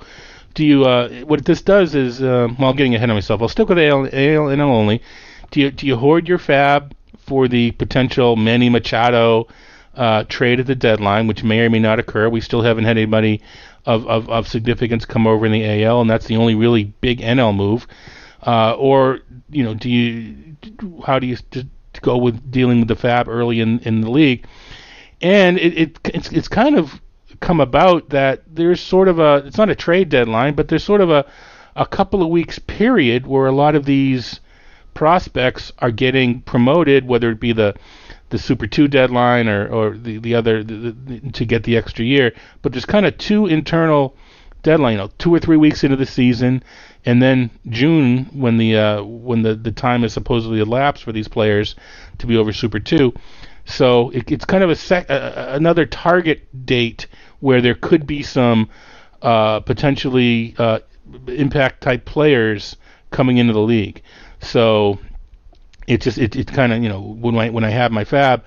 Do 0.54 0.64
you 0.64 0.84
uh, 0.84 1.08
what 1.24 1.44
this 1.44 1.62
does 1.62 1.94
is 1.94 2.22
uh, 2.22 2.48
well, 2.58 2.70
I'm 2.70 2.76
getting 2.76 2.94
ahead 2.94 3.10
of 3.10 3.14
myself. 3.14 3.42
I'll 3.42 3.48
stick 3.48 3.68
with 3.68 3.78
AL, 3.78 4.06
AL 4.06 4.48
and 4.48 4.60
NL 4.60 4.68
only. 4.68 5.02
Do 5.50 5.60
you 5.60 5.70
do 5.70 5.86
you 5.86 5.96
hoard 5.96 6.28
your 6.28 6.38
FAAB 6.38 6.92
for 7.26 7.48
the 7.48 7.72
potential 7.72 8.36
Manny 8.36 8.68
Machado 8.68 9.48
uh, 9.96 10.24
trade 10.24 10.60
at 10.60 10.66
the 10.66 10.74
deadline, 10.74 11.26
which 11.26 11.44
may 11.44 11.60
or 11.60 11.70
may 11.70 11.78
not 11.78 11.98
occur. 11.98 12.28
We 12.28 12.40
still 12.40 12.62
haven't 12.62 12.84
had 12.84 12.96
anybody 12.96 13.40
of, 13.86 14.06
of, 14.06 14.28
of 14.28 14.48
significance 14.48 15.04
come 15.04 15.26
over 15.26 15.46
in 15.46 15.52
the 15.52 15.84
AL, 15.84 16.00
and 16.00 16.10
that's 16.10 16.26
the 16.26 16.36
only 16.36 16.54
really 16.54 16.84
big 16.84 17.20
NL 17.20 17.54
move. 17.54 17.86
Uh, 18.46 18.74
or 18.74 19.20
you 19.50 19.62
know, 19.62 19.74
do 19.74 19.88
you 19.88 20.56
how 21.06 21.18
do 21.18 21.26
you 21.26 21.36
go 22.00 22.16
with 22.16 22.50
dealing 22.50 22.80
with 22.80 22.88
the 22.88 22.96
FAAB 22.96 23.28
early 23.28 23.60
in, 23.60 23.78
in 23.80 24.00
the 24.00 24.10
league? 24.10 24.46
And 25.20 25.58
it, 25.58 25.78
it 25.78 25.98
it's 26.12 26.30
it's 26.32 26.48
kind 26.48 26.76
of 26.76 27.00
come 27.40 27.60
about 27.60 28.10
that 28.10 28.42
there's 28.46 28.80
sort 28.80 29.08
of 29.08 29.18
a 29.18 29.42
it's 29.46 29.58
not 29.58 29.70
a 29.70 29.74
trade 29.74 30.08
deadline, 30.08 30.54
but 30.54 30.68
there's 30.68 30.84
sort 30.84 31.00
of 31.00 31.10
a 31.10 31.24
a 31.76 31.86
couple 31.86 32.22
of 32.22 32.28
weeks 32.28 32.58
period 32.58 33.26
where 33.26 33.46
a 33.46 33.52
lot 33.52 33.74
of 33.74 33.84
these 33.84 34.40
prospects 34.94 35.72
are 35.78 35.90
getting 35.90 36.40
promoted, 36.42 37.06
whether 37.06 37.30
it 37.30 37.40
be 37.40 37.52
the 37.52 37.74
the 38.30 38.38
Super 38.38 38.66
Two 38.66 38.88
deadline 38.88 39.48
or 39.48 39.68
or 39.68 39.96
the 39.96 40.18
the 40.18 40.34
other 40.34 40.64
the, 40.64 40.92
the, 40.92 41.30
to 41.32 41.44
get 41.44 41.64
the 41.64 41.76
extra 41.76 42.04
year. 42.04 42.32
But 42.62 42.72
there's 42.72 42.86
kind 42.86 43.06
of 43.06 43.18
two 43.18 43.46
internal 43.46 44.16
deadline, 44.62 44.92
you 44.92 44.98
know, 44.98 45.10
two 45.18 45.32
or 45.32 45.38
three 45.38 45.56
weeks 45.56 45.84
into 45.84 45.96
the 45.96 46.06
season, 46.06 46.62
and 47.04 47.22
then 47.22 47.50
June 47.68 48.24
when 48.32 48.56
the 48.56 48.76
uh, 48.76 49.02
when 49.02 49.42
the 49.42 49.54
the 49.54 49.72
time 49.72 50.04
is 50.04 50.12
supposedly 50.12 50.60
elapsed 50.60 51.04
for 51.04 51.12
these 51.12 51.28
players 51.28 51.76
to 52.18 52.26
be 52.26 52.36
over 52.36 52.52
Super 52.52 52.80
Two. 52.80 53.12
So 53.66 54.10
it, 54.10 54.30
it's 54.30 54.44
kind 54.44 54.62
of 54.62 54.70
a 54.70 54.76
sec, 54.76 55.10
uh, 55.10 55.46
another 55.48 55.86
target 55.86 56.66
date 56.66 57.06
where 57.40 57.60
there 57.60 57.74
could 57.74 58.06
be 58.06 58.22
some 58.22 58.68
uh, 59.22 59.60
potentially 59.60 60.54
uh, 60.58 60.80
impact 61.28 61.82
type 61.82 62.04
players 62.04 62.76
coming 63.10 63.38
into 63.38 63.52
the 63.52 63.60
league. 63.60 64.02
So 64.44 64.98
it 65.86 66.00
just 66.00 66.18
it, 66.18 66.36
it 66.36 66.48
kind 66.48 66.72
of 66.72 66.82
you 66.82 66.88
know 66.88 67.00
when 67.00 67.36
I 67.36 67.50
when 67.50 67.64
I 67.64 67.70
have 67.70 67.92
my 67.92 68.04
FAAB, 68.04 68.42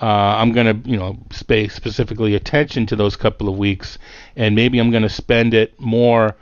uh, 0.00 0.04
I'm 0.04 0.52
gonna 0.52 0.80
you 0.84 0.96
know 0.96 1.18
pay 1.46 1.68
specifically 1.68 2.34
attention 2.34 2.86
to 2.86 2.96
those 2.96 3.16
couple 3.16 3.48
of 3.48 3.58
weeks, 3.58 3.98
and 4.36 4.54
maybe 4.54 4.78
I'm 4.78 4.90
gonna 4.90 5.08
spend 5.08 5.54
it 5.54 5.78
more 5.78 6.36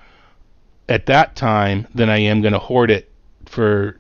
at 0.89 1.07
that 1.07 1.37
time 1.37 1.87
than 1.95 2.09
I 2.09 2.19
am 2.19 2.41
gonna 2.41 2.59
hoard 2.59 2.91
it 2.91 3.11
for 3.47 3.99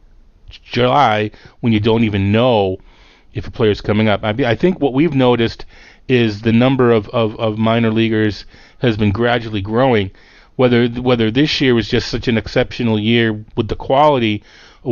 July 0.49 1.31
when 1.61 1.73
you 1.73 1.81
don't 1.81 2.05
even 2.05 2.33
know 2.33 2.79
if 3.35 3.47
a 3.47 3.51
player 3.51 3.71
is 3.71 3.81
coming 3.81 4.09
up. 4.09 4.25
I, 4.25 4.31
I 4.31 4.55
think 4.55 4.81
what 4.81 4.95
we've 4.95 5.15
noticed 5.15 5.67
is 6.09 6.41
the 6.41 6.53
number 6.53 6.91
of, 6.91 7.09
of, 7.11 7.39
of 7.39 7.59
minor 7.59 7.91
leaguers 7.91 8.47
has 8.79 8.97
been 8.97 9.13
gradually 9.13 9.61
growing. 9.61 10.11
Whether 10.57 10.89
whether 10.89 11.31
this 11.31 11.61
year 11.61 11.75
was 11.75 11.89
just 11.89 12.09
such 12.09 12.27
an 12.27 12.37
exceptional 12.37 12.99
year 12.99 13.45
with 13.57 13.69
the 13.69 13.77
quality, 13.77 14.43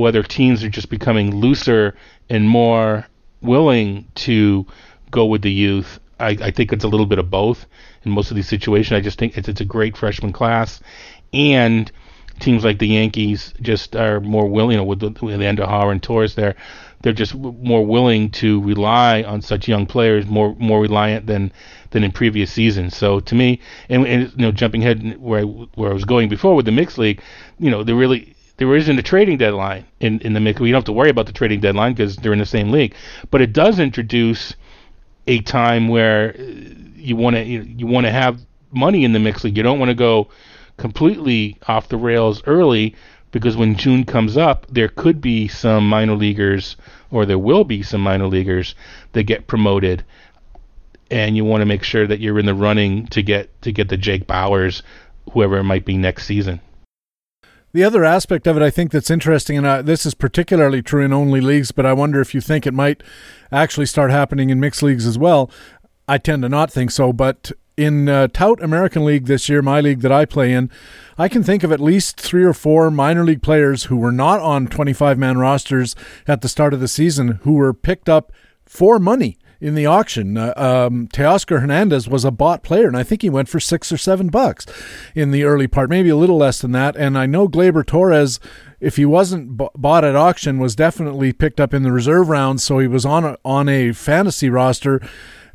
whether 0.01 0.23
teams 0.23 0.63
are 0.63 0.69
just 0.69 0.91
becoming 0.91 1.35
looser 1.35 1.95
and 2.29 2.49
more 2.49 3.07
willing 3.41 4.07
to 4.15 4.67
go 5.11 5.27
with 5.27 5.43
the 5.43 5.53
youth. 5.53 5.99
I, 6.19 6.37
I 6.41 6.51
think 6.51 6.73
it's 6.73 6.85
a 6.85 6.89
little 6.89 7.07
bit 7.07 7.19
of 7.19 7.31
both 7.31 7.67
in 8.05 8.11
most 8.11 8.31
of 8.31 8.37
these 8.37 8.49
situations. 8.49 8.97
I 8.97 9.01
just 9.01 9.19
think 9.19 9.37
it's, 9.37 9.49
it's 9.49 9.61
a 9.61 9.65
great 9.65 9.97
freshman 9.97 10.33
class, 10.33 10.81
and 11.33 11.91
teams 12.39 12.65
like 12.65 12.79
the 12.79 12.89
Yankees 12.89 13.55
just 13.61 13.97
are 13.97 14.21
more 14.21 14.47
willing, 14.47 14.73
you 14.73 14.77
know, 14.79 14.85
with 14.85 15.01
the, 15.01 15.11
with 15.25 15.41
Andujar 15.41 15.91
and 15.91 16.03
Torres 16.03 16.35
there, 16.35 16.55
they're 17.03 17.13
just 17.13 17.35
more 17.35 17.85
willing 17.85 18.31
to 18.31 18.61
rely 18.63 19.23
on 19.23 19.43
such 19.43 19.69
young 19.69 19.87
players, 19.87 20.27
more 20.27 20.55
more 20.59 20.81
reliant 20.81 21.27
than 21.27 21.53
than 21.91 22.05
in 22.05 22.13
previous 22.13 22.51
seasons. 22.51 22.97
So 22.97 23.21
to 23.21 23.35
me, 23.35 23.61
and, 23.89 24.07
and 24.07 24.31
you 24.33 24.39
know, 24.39 24.53
jumping 24.53 24.83
ahead 24.83 25.19
where 25.21 25.41
I, 25.41 25.45
where 25.45 25.91
I 25.91 25.95
was 25.95 26.05
going 26.05 26.29
before 26.29 26.55
with 26.55 26.67
the 26.67 26.73
mixed 26.73 26.99
league, 26.99 27.23
you 27.59 27.71
know, 27.71 27.85
they 27.85 27.93
really 27.93 28.36
there 28.57 28.75
isn't 28.75 28.99
a 28.99 29.03
trading 29.03 29.39
deadline 29.39 29.85
in, 30.01 30.21
in 30.21 30.33
the 30.33 30.41
mix. 30.41 30.61
We 30.61 30.71
don't 30.71 30.79
have 30.79 30.85
to 30.85 30.93
worry 30.93 31.11
about 31.11 31.27
the 31.27 31.33
trading 31.33 31.61
deadline 31.61 31.93
because 31.93 32.17
they're 32.17 32.33
in 32.33 32.39
the 32.39 32.47
same 32.47 32.71
league. 32.71 32.95
But 33.31 33.43
it 33.43 33.53
does 33.53 33.79
introduce 33.79 34.55
a 35.27 35.41
time 35.41 35.89
where 35.89 36.35
uh, 36.39 36.43
you 36.95 37.17
want 37.17 37.37
to 37.37 37.45
you, 37.45 37.63
you 37.63 37.87
want 37.87 38.07
to 38.07 38.13
have 38.13 38.41
money 38.71 39.05
in 39.05 39.13
the 39.13 39.19
mix 39.19 39.45
league. 39.45 39.57
You 39.57 39.63
don't 39.63 39.79
want 39.79 39.91
to 39.91 39.95
go 39.95 40.29
completely 40.77 41.59
off 41.69 41.89
the 41.89 41.97
rails 41.97 42.43
early 42.47 42.95
because 43.33 43.57
when 43.57 43.77
June 43.77 44.05
comes 44.05 44.37
up, 44.37 44.67
there 44.71 44.89
could 44.89 45.21
be 45.21 45.49
some 45.49 45.89
minor 45.89 46.15
leaguers, 46.15 46.77
or 47.11 47.27
there 47.27 47.39
will 47.39 47.65
be 47.65 47.83
some 47.83 48.01
minor 48.01 48.27
leaguers 48.27 48.75
that 49.13 49.25
get 49.25 49.47
promoted, 49.47 50.05
and 51.11 51.37
you 51.37 51.45
want 51.45 51.61
to 51.61 51.67
make 51.67 51.83
sure 51.83 52.07
that 52.07 52.21
you're 52.21 52.39
in 52.39 52.47
the 52.47 52.55
running 52.55 53.07
to 53.09 53.23
get 53.23 53.61
to 53.63 53.73
get 53.73 53.89
the 53.89 53.97
Jake 53.97 54.27
Bauers, 54.27 54.83
whoever 55.33 55.59
it 55.59 55.65
might 55.65 55.85
be 55.85 55.97
next 55.97 56.25
season. 56.25 56.61
The 57.73 57.85
other 57.85 58.05
aspect 58.05 58.47
of 58.47 58.57
it, 58.57 58.63
I 58.63 58.71
think, 58.71 58.91
that's 58.91 59.11
interesting, 59.11 59.59
and 59.59 59.67
uh, 59.67 59.83
this 59.83 60.07
is 60.07 60.15
particularly 60.15 60.83
true 60.83 61.05
in 61.05 61.13
only 61.13 61.41
leagues, 61.41 61.73
but 61.73 61.85
I 61.85 61.93
wonder 61.93 62.21
if 62.21 62.35
you 62.35 62.41
think 62.41 62.67
it 62.67 62.73
might 62.73 63.03
actually 63.53 63.87
start 63.87 64.11
happening 64.11 64.51
in 64.51 64.61
mixed 64.61 64.83
leagues 64.83 65.07
as 65.07 65.19
well. 65.19 65.51
I 66.09 66.19
tend 66.19 66.43
to 66.43 66.49
not 66.49 66.71
think 66.71 66.91
so, 66.91 67.13
but 67.13 67.53
in 67.77 68.09
uh, 68.09 68.29
Tout 68.29 68.63
American 68.63 69.05
League 69.05 69.27
this 69.27 69.49
year, 69.49 69.61
my 69.61 69.81
league 69.81 70.01
that 70.01 70.13
I 70.13 70.25
play 70.25 70.53
in, 70.53 70.71
I 71.19 71.29
can 71.29 71.43
think 71.43 71.63
of 71.63 71.73
at 71.73 71.81
least 71.81 72.19
three 72.19 72.45
or 72.45 72.55
four 72.55 72.91
minor 72.91 73.25
league 73.25 73.43
players 73.43 73.85
who 73.85 73.97
were 73.97 74.13
not 74.13 74.41
on 74.41 74.69
25 74.69 75.19
man 75.19 75.37
rosters 75.37 75.95
at 76.27 76.41
the 76.41 76.49
start 76.49 76.73
of 76.73 76.81
the 76.81 76.89
season 76.89 77.41
who 77.43 77.55
were 77.55 77.75
picked 77.75 78.09
up 78.09 78.33
for 78.65 78.99
money 78.99 79.37
in 79.61 79.75
the 79.75 79.87
auction. 79.87 80.37
Uh, 80.37 80.53
um, 80.57 81.09
Teoscar 81.09 81.61
Hernandez 81.61 82.09
was 82.09 82.25
a 82.25 82.31
bought 82.31 82.63
player, 82.63 82.87
and 82.87 82.97
I 82.97 83.03
think 83.03 83.23
he 83.23 83.31
went 83.31 83.49
for 83.49 83.61
six 83.61 83.91
or 83.93 83.97
seven 83.97 84.29
bucks 84.29 84.67
in 85.15 85.31
the 85.31 85.45
early 85.45 85.67
part, 85.67 85.91
maybe 85.91 86.09
a 86.09 86.17
little 86.17 86.37
less 86.37 86.61
than 86.61 86.73
that. 86.73 86.97
And 86.97 87.17
I 87.17 87.27
know 87.27 87.49
Gleyber 87.49 87.85
Torres, 87.85 88.41
if 88.81 88.97
he 88.97 89.05
wasn't 89.05 89.57
b- 89.57 89.69
bought 89.75 90.05
at 90.05 90.17
auction, 90.17 90.59
was 90.59 90.77
definitely 90.77 91.33
picked 91.33 91.61
up 91.61 91.73
in 91.73 91.83
the 91.83 91.93
reserve 91.93 92.29
rounds, 92.29 92.63
so 92.63 92.79
he 92.79 92.89
was 92.89 93.07
on 93.07 93.25
a, 93.25 93.39
on 93.45 93.69
a 93.69 93.93
fantasy 93.93 94.51
roster. 94.51 95.01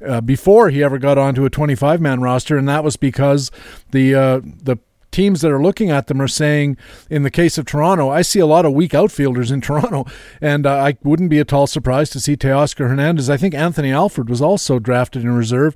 Uh, 0.04 0.20
before 0.20 0.72
he 0.72 0.82
ever 0.84 0.98
got 0.98 1.20
onto 1.20 1.46
a 1.46 1.50
25 1.52 2.02
man 2.02 2.22
roster, 2.22 2.58
and 2.58 2.68
that 2.68 2.84
was 2.84 2.98
because 2.98 3.52
the 3.92 4.16
uh, 4.16 4.42
the 4.44 4.78
teams 5.12 5.42
that 5.42 5.52
are 5.52 5.62
looking 5.62 5.90
at 5.90 6.08
them 6.08 6.22
are 6.22 6.28
saying, 6.28 6.78
in 7.10 7.24
the 7.24 7.32
case 7.32 7.58
of 7.58 7.66
Toronto, 7.66 8.10
I 8.10 8.22
see 8.22 8.40
a 8.40 8.46
lot 8.46 8.66
of 8.66 8.74
weak 8.74 8.94
outfielders 8.94 9.52
in 9.52 9.62
Toronto, 9.62 10.06
and 10.40 10.66
uh, 10.66 10.76
I 10.76 10.98
wouldn't 11.04 11.30
be 11.30 11.40
at 11.40 11.54
all 11.54 11.68
surprised 11.68 12.14
to 12.14 12.20
see 12.20 12.36
Teoscar 12.36 12.90
Hernandez. 12.90 13.30
I 13.30 13.38
think 13.38 13.54
Anthony 13.54 13.92
Alford 13.92 14.30
was 14.30 14.42
also 14.42 14.80
drafted 14.80 15.24
in 15.24 15.32
reserve, 15.32 15.76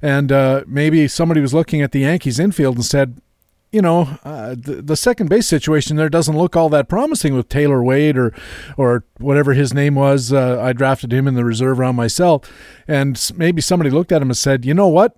and 0.00 0.30
uh, 0.32 0.64
maybe 0.66 1.08
somebody 1.08 1.40
was 1.40 1.54
looking 1.54 1.82
at 1.82 1.92
the 1.92 2.00
Yankees 2.00 2.38
infield 2.38 2.76
and 2.76 2.84
said, 2.84 3.20
you 3.72 3.82
know, 3.82 4.18
uh, 4.24 4.54
the, 4.56 4.80
the, 4.82 4.96
second 4.96 5.28
base 5.28 5.46
situation 5.46 5.96
there 5.96 6.08
doesn't 6.08 6.36
look 6.36 6.56
all 6.56 6.68
that 6.68 6.88
promising 6.88 7.34
with 7.34 7.48
Taylor 7.48 7.82
Wade 7.82 8.16
or, 8.16 8.32
or 8.76 9.04
whatever 9.18 9.52
his 9.52 9.74
name 9.74 9.96
was. 9.96 10.32
Uh, 10.32 10.60
I 10.62 10.72
drafted 10.72 11.12
him 11.12 11.26
in 11.26 11.34
the 11.34 11.44
reserve 11.44 11.78
round 11.78 11.96
myself, 11.96 12.50
and 12.86 13.20
maybe 13.36 13.60
somebody 13.60 13.90
looked 13.90 14.12
at 14.12 14.22
him 14.22 14.30
and 14.30 14.36
said, 14.36 14.64
you 14.64 14.72
know 14.72 14.88
what? 14.88 15.16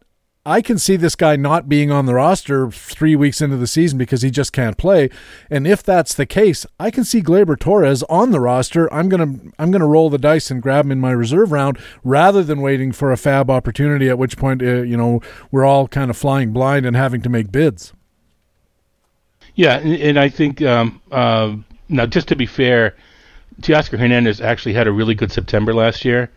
I 0.49 0.63
can 0.63 0.79
see 0.79 0.97
this 0.97 1.15
guy 1.15 1.37
not 1.37 1.69
being 1.69 1.91
on 1.91 2.07
the 2.07 2.15
roster 2.15 2.71
three 2.71 3.15
weeks 3.15 3.43
into 3.43 3.59
the 3.59 3.67
season 3.67 3.99
because 3.99 4.23
he 4.23 4.31
just 4.31 4.51
can't 4.51 4.79
play. 4.79 5.11
And 5.51 5.67
if 5.67 5.83
that's 5.83 6.15
the 6.15 6.25
case, 6.25 6.65
I 6.81 6.91
can 6.91 7.05
see 7.05 7.21
Gleyber 7.21 7.59
Torres 7.59 8.03
on 8.05 8.31
the 8.31 8.41
roster. 8.41 8.93
I'm 8.93 9.11
gonna 9.11 9.35
I'm 9.59 9.71
gonna 9.71 9.87
roll 9.87 10.09
the 10.09 10.17
dice 10.17 10.51
and 10.51 10.63
grab 10.63 10.87
him 10.87 10.93
in 10.93 11.01
my 11.01 11.11
reserve 11.11 11.53
round 11.53 11.79
rather 12.03 12.43
than 12.43 12.63
waiting 12.63 12.93
for 12.93 13.13
a 13.13 13.17
FAAB 13.17 13.51
opportunity. 13.51 14.09
At 14.09 14.17
which 14.17 14.39
point, 14.39 14.63
uh, 14.63 14.81
you 14.81 14.97
know, 14.97 15.21
we're 15.51 15.67
all 15.67 15.87
kind 15.87 16.11
of 16.11 16.17
flying 16.17 16.55
blind 16.55 16.87
and 16.87 16.97
having 16.97 17.21
to 17.23 17.29
make 17.29 17.53
bids. 17.53 17.93
Yeah, 19.55 19.77
and, 19.77 20.01
and 20.01 20.19
I 20.19 20.31
think 20.31 20.63
um, 20.63 21.03
uh, 21.13 21.57
now 21.91 22.07
just 22.07 22.27
to 22.29 22.37
be 22.37 22.47
fair, 22.47 22.97
Teoscar 23.61 23.99
Hernandez 23.99 24.41
actually 24.41 24.73
had 24.73 24.87
a 24.87 24.93
really 24.93 25.15
good 25.15 25.31
September 25.31 25.75
last 25.75 26.07
year. 26.07 26.31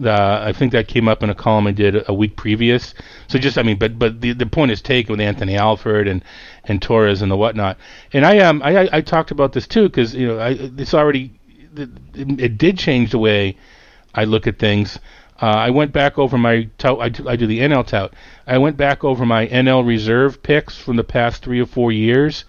I 0.00 0.52
think 0.52 0.72
that 0.72 0.88
came 0.88 1.06
up 1.06 1.22
in 1.22 1.30
a 1.30 1.34
column 1.34 1.66
I 1.66 1.72
did 1.72 2.08
a 2.08 2.14
week 2.14 2.36
previous. 2.36 2.94
So 3.28 3.38
just, 3.38 3.58
I 3.58 3.62
mean, 3.62 3.78
but 3.78 3.98
but 3.98 4.20
the 4.20 4.32
the 4.32 4.46
point 4.46 4.70
is 4.70 4.80
taken 4.80 5.12
with 5.12 5.20
Anthony 5.20 5.56
Alford 5.56 6.08
and 6.08 6.24
and 6.64 6.80
Torres 6.80 7.22
and 7.22 7.30
the 7.30 7.36
whatnot. 7.36 7.76
And 8.12 8.24
I 8.24 8.38
um 8.38 8.62
I 8.62 8.88
I, 8.92 9.00
talked 9.00 9.30
about 9.30 9.52
this 9.52 9.66
too 9.66 9.88
because 9.88 10.14
you 10.14 10.28
know 10.28 10.38
I 10.38 10.50
it's 10.78 10.94
already 10.94 11.32
it, 11.76 11.90
it, 12.14 12.58
did 12.58 12.78
change 12.78 13.10
the 13.10 13.18
way 13.18 13.56
I 14.14 14.24
look 14.24 14.46
at 14.46 14.58
things. 14.58 14.98
Uh, 15.40 15.46
I 15.46 15.70
went 15.70 15.92
back 15.92 16.18
over 16.18 16.38
my 16.38 16.68
tout. 16.78 17.00
I 17.00 17.08
do, 17.08 17.28
I 17.28 17.36
do 17.36 17.46
the 17.46 17.60
NL 17.60 17.86
tout. 17.86 18.14
I 18.46 18.58
went 18.58 18.76
back 18.76 19.02
over 19.02 19.26
my 19.26 19.48
NL 19.48 19.86
reserve 19.86 20.42
picks 20.42 20.76
from 20.76 20.96
the 20.96 21.04
past 21.04 21.42
three 21.42 21.60
or 21.60 21.66
four 21.66 21.90
years, 21.90 22.44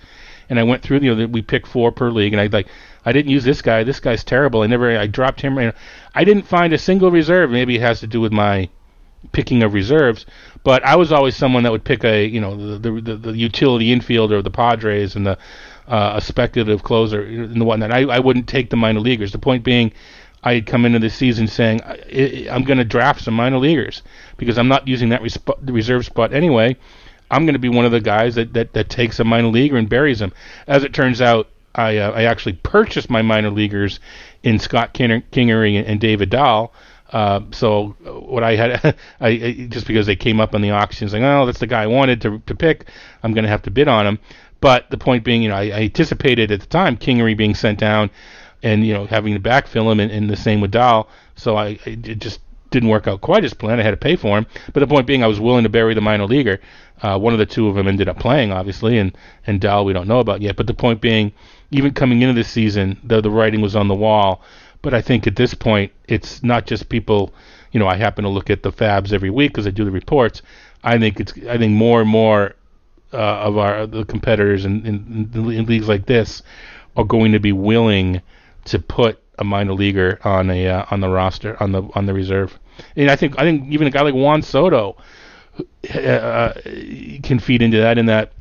and 0.49 0.59
I 0.59 0.63
went 0.63 0.83
through. 0.83 0.99
You 0.99 1.15
know, 1.15 1.27
we 1.27 1.41
pick 1.41 1.65
four 1.65 1.91
per 1.91 2.11
league, 2.11 2.33
and 2.33 2.41
I 2.41 2.47
like. 2.47 2.67
I 3.05 3.11
didn't 3.11 3.31
use 3.31 3.43
this 3.43 3.61
guy. 3.61 3.83
This 3.83 3.99
guy's 3.99 4.23
terrible. 4.23 4.61
I 4.61 4.67
never. 4.67 4.97
I 4.97 5.07
dropped 5.07 5.41
him. 5.41 5.73
I 6.15 6.23
didn't 6.23 6.43
find 6.43 6.73
a 6.73 6.77
single 6.77 7.11
reserve. 7.11 7.49
Maybe 7.49 7.75
it 7.75 7.81
has 7.81 7.99
to 8.01 8.07
do 8.07 8.21
with 8.21 8.31
my 8.31 8.69
picking 9.31 9.63
of 9.63 9.73
reserves. 9.73 10.25
But 10.63 10.83
I 10.83 10.95
was 10.95 11.11
always 11.11 11.35
someone 11.35 11.63
that 11.63 11.71
would 11.71 11.83
pick 11.83 12.03
a 12.03 12.25
you 12.25 12.41
know 12.41 12.77
the 12.77 13.01
the, 13.01 13.15
the 13.15 13.37
utility 13.37 13.95
infielder 13.95 14.37
of 14.37 14.43
the 14.43 14.51
Padres 14.51 15.15
and 15.15 15.25
the 15.25 15.37
uh, 15.87 16.13
a 16.15 16.21
speculative 16.21 16.83
closer 16.83 17.21
and 17.23 17.59
the 17.59 17.65
whatnot. 17.65 17.91
I 17.91 18.03
I 18.03 18.19
wouldn't 18.19 18.47
take 18.47 18.69
the 18.69 18.77
minor 18.77 18.99
leaguers. 18.99 19.31
The 19.31 19.39
point 19.39 19.63
being, 19.63 19.91
I 20.43 20.55
had 20.55 20.65
come 20.65 20.85
into 20.85 20.99
the 20.99 21.09
season 21.09 21.47
saying 21.47 21.81
I'm 22.49 22.63
going 22.63 22.77
to 22.77 22.85
draft 22.85 23.21
some 23.21 23.33
minor 23.33 23.57
leaguers 23.57 24.03
because 24.37 24.57
I'm 24.57 24.67
not 24.67 24.87
using 24.87 25.09
that 25.09 25.21
resp- 25.21 25.57
reserve 25.61 26.05
spot 26.05 26.33
anyway. 26.33 26.77
I'm 27.31 27.45
going 27.45 27.53
to 27.53 27.59
be 27.59 27.69
one 27.69 27.85
of 27.85 27.91
the 27.91 28.01
guys 28.01 28.35
that, 28.35 28.53
that, 28.53 28.73
that 28.73 28.89
takes 28.89 29.19
a 29.19 29.23
minor 29.23 29.47
leaguer 29.47 29.77
and 29.77 29.89
buries 29.89 30.21
him. 30.21 30.33
As 30.67 30.83
it 30.83 30.93
turns 30.93 31.19
out, 31.19 31.49
I 31.75 31.97
uh, 31.97 32.11
I 32.11 32.23
actually 32.23 32.53
purchased 32.53 33.09
my 33.09 33.21
minor 33.21 33.49
leaguers 33.49 33.99
in 34.43 34.59
Scott 34.59 34.93
Kingery 34.93 35.77
and, 35.77 35.87
and 35.87 35.99
David 35.99 36.29
Dahl. 36.29 36.73
Uh, 37.11 37.41
so 37.51 37.95
what 38.01 38.43
I 38.43 38.55
had, 38.55 38.95
I, 39.21 39.27
I, 39.27 39.67
just 39.69 39.85
because 39.85 40.07
they 40.07 40.15
came 40.15 40.39
up 40.39 40.55
on 40.55 40.61
the 40.61 40.71
auctions, 40.71 41.13
like, 41.13 41.21
oh, 41.21 41.45
that's 41.45 41.59
the 41.59 41.67
guy 41.67 41.83
I 41.83 41.87
wanted 41.87 42.21
to 42.21 42.39
to 42.39 42.55
pick. 42.55 42.85
I'm 43.21 43.33
going 43.33 43.43
to 43.43 43.49
have 43.49 43.61
to 43.63 43.71
bid 43.71 43.87
on 43.87 44.07
him. 44.07 44.19
But 44.61 44.89
the 44.89 44.97
point 44.97 45.23
being, 45.23 45.43
you 45.43 45.49
know, 45.49 45.55
I, 45.55 45.63
I 45.63 45.81
anticipated 45.81 46.51
at 46.51 46.61
the 46.61 46.65
time 46.67 46.97
Kingery 46.97 47.35
being 47.35 47.53
sent 47.53 47.79
down 47.79 48.09
and 48.63 48.87
you 48.87 48.93
know 48.93 49.05
having 49.05 49.33
to 49.33 49.39
backfill 49.39 49.91
him, 49.91 49.99
and, 49.99 50.11
and 50.11 50.29
the 50.29 50.37
same 50.37 50.61
with 50.61 50.71
Dahl. 50.71 51.09
So 51.35 51.57
I 51.57 51.79
it 51.85 52.19
just 52.19 52.39
didn't 52.71 52.89
work 52.89 53.07
out 53.07 53.21
quite 53.21 53.43
as 53.43 53.53
planned. 53.53 53.79
I 53.79 53.83
had 53.83 53.91
to 53.91 53.97
pay 53.97 54.15
for 54.15 54.37
him, 54.37 54.47
but 54.73 54.79
the 54.79 54.87
point 54.87 55.05
being, 55.05 55.23
I 55.23 55.27
was 55.27 55.39
willing 55.39 55.63
to 55.63 55.69
bury 55.69 55.93
the 55.93 56.01
minor 56.01 56.25
leaguer. 56.25 56.59
Uh, 57.01 57.19
one 57.19 57.33
of 57.33 57.39
the 57.39 57.45
two 57.45 57.67
of 57.67 57.75
them 57.75 57.87
ended 57.87 58.07
up 58.07 58.17
playing, 58.17 58.51
obviously, 58.51 58.97
and 58.97 59.15
and 59.45 59.59
Dahl 59.59 59.85
we 59.85 59.93
don't 59.93 60.07
know 60.07 60.19
about 60.19 60.41
yet. 60.41 60.55
But 60.55 60.67
the 60.67 60.73
point 60.73 61.01
being, 61.01 61.33
even 61.73 61.93
coming 61.93 62.21
into 62.21 62.33
this 62.33 62.49
season, 62.49 62.99
though 63.03 63.21
the 63.21 63.29
writing 63.29 63.61
was 63.61 63.75
on 63.75 63.87
the 63.87 63.95
wall. 63.95 64.41
But 64.81 64.93
I 64.93 65.01
think 65.01 65.27
at 65.27 65.35
this 65.35 65.53
point, 65.53 65.91
it's 66.07 66.43
not 66.43 66.65
just 66.65 66.89
people. 66.89 67.33
You 67.71 67.79
know, 67.79 67.87
I 67.87 67.95
happen 67.95 68.23
to 68.23 68.29
look 68.29 68.49
at 68.49 68.63
the 68.63 68.71
FAABs 68.71 69.13
every 69.13 69.29
week 69.29 69.51
because 69.51 69.65
I 69.65 69.71
do 69.71 69.85
the 69.85 69.91
reports. 69.91 70.41
I 70.83 70.99
think 70.99 71.19
it's 71.19 71.33
I 71.49 71.57
think 71.57 71.73
more 71.73 72.01
and 72.01 72.09
more 72.09 72.55
uh, 73.13 73.17
of 73.17 73.57
our 73.57 73.87
the 73.87 74.05
competitors 74.05 74.65
in, 74.65 74.85
in, 74.85 75.31
in 75.51 75.65
leagues 75.65 75.87
like 75.87 76.05
this 76.05 76.43
are 76.95 77.05
going 77.05 77.31
to 77.31 77.39
be 77.39 77.51
willing 77.51 78.21
to 78.65 78.79
put 78.79 79.19
a 79.39 79.43
minor 79.43 79.73
leaguer 79.73 80.19
on 80.23 80.49
a 80.49 80.67
uh, 80.67 80.85
on 80.91 80.99
the 80.99 81.09
roster 81.09 81.61
on 81.61 81.71
the 81.71 81.83
on 81.95 82.05
the 82.05 82.13
reserve. 82.13 82.59
And 82.95 83.09
I 83.09 83.15
think 83.15 83.39
I 83.39 83.43
think 83.43 83.71
even 83.71 83.87
a 83.87 83.91
guy 83.91 84.01
like 84.01 84.13
Juan 84.13 84.41
Soto 84.41 84.97
uh, 85.93 86.53
can 87.23 87.39
feed 87.39 87.61
into 87.61 87.77
that. 87.77 87.97
In 87.97 88.07
that 88.07 88.33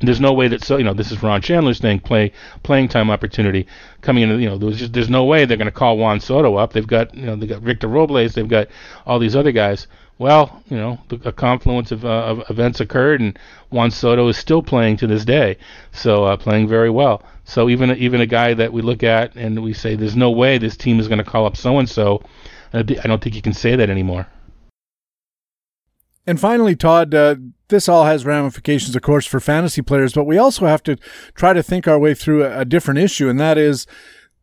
there's 0.00 0.20
no 0.20 0.32
way 0.32 0.48
that 0.48 0.62
so 0.62 0.76
you 0.76 0.84
know 0.84 0.92
this 0.92 1.10
is 1.10 1.22
Ron 1.22 1.40
Shandler's 1.40 1.80
thing 1.80 2.00
play 2.00 2.32
playing 2.62 2.88
time 2.88 3.10
opportunity 3.10 3.66
coming 4.02 4.24
in. 4.24 4.40
You 4.40 4.50
know 4.50 4.58
there's 4.58 4.78
just 4.78 4.92
there's 4.92 5.08
no 5.08 5.24
way 5.24 5.44
they're 5.44 5.56
going 5.56 5.66
to 5.66 5.72
call 5.72 5.96
Juan 5.96 6.20
Soto 6.20 6.56
up. 6.56 6.72
They've 6.72 6.86
got 6.86 7.14
you 7.14 7.26
know 7.26 7.36
they 7.36 7.46
got 7.46 7.62
Victor 7.62 7.88
Robles. 7.88 8.34
They've 8.34 8.48
got 8.48 8.68
all 9.06 9.18
these 9.18 9.36
other 9.36 9.52
guys. 9.52 9.86
Well, 10.18 10.62
you 10.70 10.78
know, 10.78 10.98
a 11.26 11.32
confluence 11.32 11.92
of, 11.92 12.06
uh, 12.06 12.08
of 12.08 12.50
events 12.50 12.80
occurred, 12.80 13.20
and 13.20 13.38
Juan 13.68 13.90
Soto 13.90 14.28
is 14.28 14.38
still 14.38 14.62
playing 14.62 14.96
to 14.98 15.06
this 15.06 15.26
day. 15.26 15.58
So 15.92 16.24
uh, 16.24 16.38
playing 16.38 16.68
very 16.68 16.88
well. 16.88 17.22
So 17.44 17.68
even 17.68 17.90
even 17.90 18.20
a 18.20 18.26
guy 18.26 18.54
that 18.54 18.72
we 18.72 18.82
look 18.82 19.02
at 19.02 19.34
and 19.36 19.62
we 19.62 19.72
say, 19.72 19.94
"There's 19.94 20.16
no 20.16 20.30
way 20.30 20.58
this 20.58 20.76
team 20.76 21.00
is 21.00 21.08
going 21.08 21.18
to 21.18 21.24
call 21.24 21.46
up 21.46 21.56
so 21.56 21.78
and 21.78 21.88
so," 21.88 22.22
I 22.72 22.82
don't 22.82 23.22
think 23.22 23.34
you 23.34 23.42
can 23.42 23.52
say 23.52 23.76
that 23.76 23.90
anymore. 23.90 24.26
And 26.26 26.40
finally, 26.40 26.74
Todd, 26.74 27.14
uh, 27.14 27.36
this 27.68 27.88
all 27.88 28.04
has 28.04 28.24
ramifications, 28.24 28.94
of 28.94 29.02
course, 29.02 29.26
for 29.26 29.40
fantasy 29.40 29.82
players, 29.82 30.12
but 30.12 30.24
we 30.24 30.38
also 30.38 30.66
have 30.66 30.82
to 30.84 30.96
try 31.34 31.52
to 31.52 31.62
think 31.62 31.88
our 31.88 31.98
way 31.98 32.14
through 32.14 32.44
a, 32.44 32.64
different 32.64 32.98
issue, 32.98 33.28
and 33.28 33.40
that 33.40 33.58
is 33.58 33.86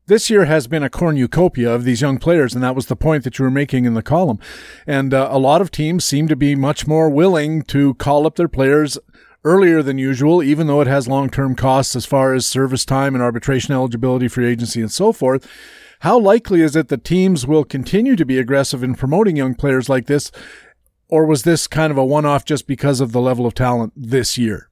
this 0.08 0.30
year 0.30 0.46
has 0.46 0.68
been 0.68 0.84
a 0.84 0.90
cornucopia 0.90 1.74
of 1.74 1.86
these 1.86 2.02
young 2.02 2.18
players, 2.18 2.54
and 2.54 2.64
that 2.64 2.76
was 2.76 2.88
the 2.88 2.96
point 2.96 3.24
that 3.24 3.40
you 3.40 3.44
were 3.44 3.52
making 3.52 3.86
in 3.86 3.94
the 3.94 4.04
column. 4.04 4.40
And 4.86 5.14
uh, 5.14 5.30
a 5.32 5.40
lot 5.40 5.62
of 5.62 5.72
teams 5.72 6.04
seem 6.04 6.28
to 6.28 6.36
be 6.36 6.56
much 6.56 6.86
more 6.86 7.10
willing 7.10 7.62
to 7.64 7.94
call 7.96 8.28
up 8.28 8.36
their 8.36 8.50
players 8.50 8.98
earlier 9.46 9.82
than 9.82 9.98
usual, 9.98 10.44
even 10.44 10.68
though 10.68 10.82
it 10.82 10.88
has 10.88 11.08
long 11.08 11.30
term 11.30 11.56
costs 11.56 11.96
as 11.96 12.06
far 12.06 12.34
as 12.34 12.46
service 12.46 12.84
time 12.84 13.16
and 13.16 13.24
arbitration 13.24 13.74
eligibility, 13.74 14.28
free 14.28 14.48
agency, 14.48 14.82
and 14.82 14.92
so 14.92 15.14
forth. 15.14 15.48
How 16.02 16.20
likely 16.20 16.62
is 16.62 16.76
it 16.76 16.90
that 16.90 17.06
teams 17.06 17.48
will 17.48 17.64
continue 17.64 18.18
to 18.18 18.26
be 18.26 18.38
aggressive 18.38 18.84
in 18.84 18.96
promoting 18.96 19.38
young 19.38 19.56
players 19.56 19.88
like 19.88 20.08
this? 20.08 20.32
Or 21.14 21.28
was 21.28 21.44
this 21.44 21.68
kind 21.68 21.92
of 21.92 21.98
a 22.00 22.04
one 22.04 22.26
off 22.26 22.44
just 22.44 22.66
because 22.66 23.00
of 23.00 23.12
the 23.12 23.22
level 23.22 23.46
of 23.46 23.54
talent 23.54 23.94
this 23.96 24.36
year? 24.36 24.70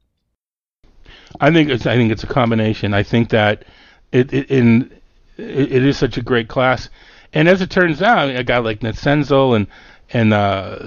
I 1.39 1.51
think 1.51 1.69
it's 1.69 1.85
I 1.85 1.95
think 1.95 2.11
it's 2.11 2.23
a 2.23 2.33
combination. 2.41 2.95
I 2.95 3.03
think 3.03 3.29
that 3.29 3.63
it, 4.11 4.33
it 4.33 4.49
in 4.49 4.91
it, 5.37 5.71
it 5.71 5.85
is 5.85 5.99
such 5.99 6.17
a 6.17 6.21
great 6.23 6.47
class, 6.47 6.89
and 7.31 7.47
as 7.47 7.61
it 7.61 7.69
turns 7.69 8.01
out, 8.01 8.35
a 8.35 8.43
guy 8.43 8.57
like 8.57 8.81
Ned 8.81 8.97
and 9.05 9.67
and 10.13 10.33
uh, 10.33 10.79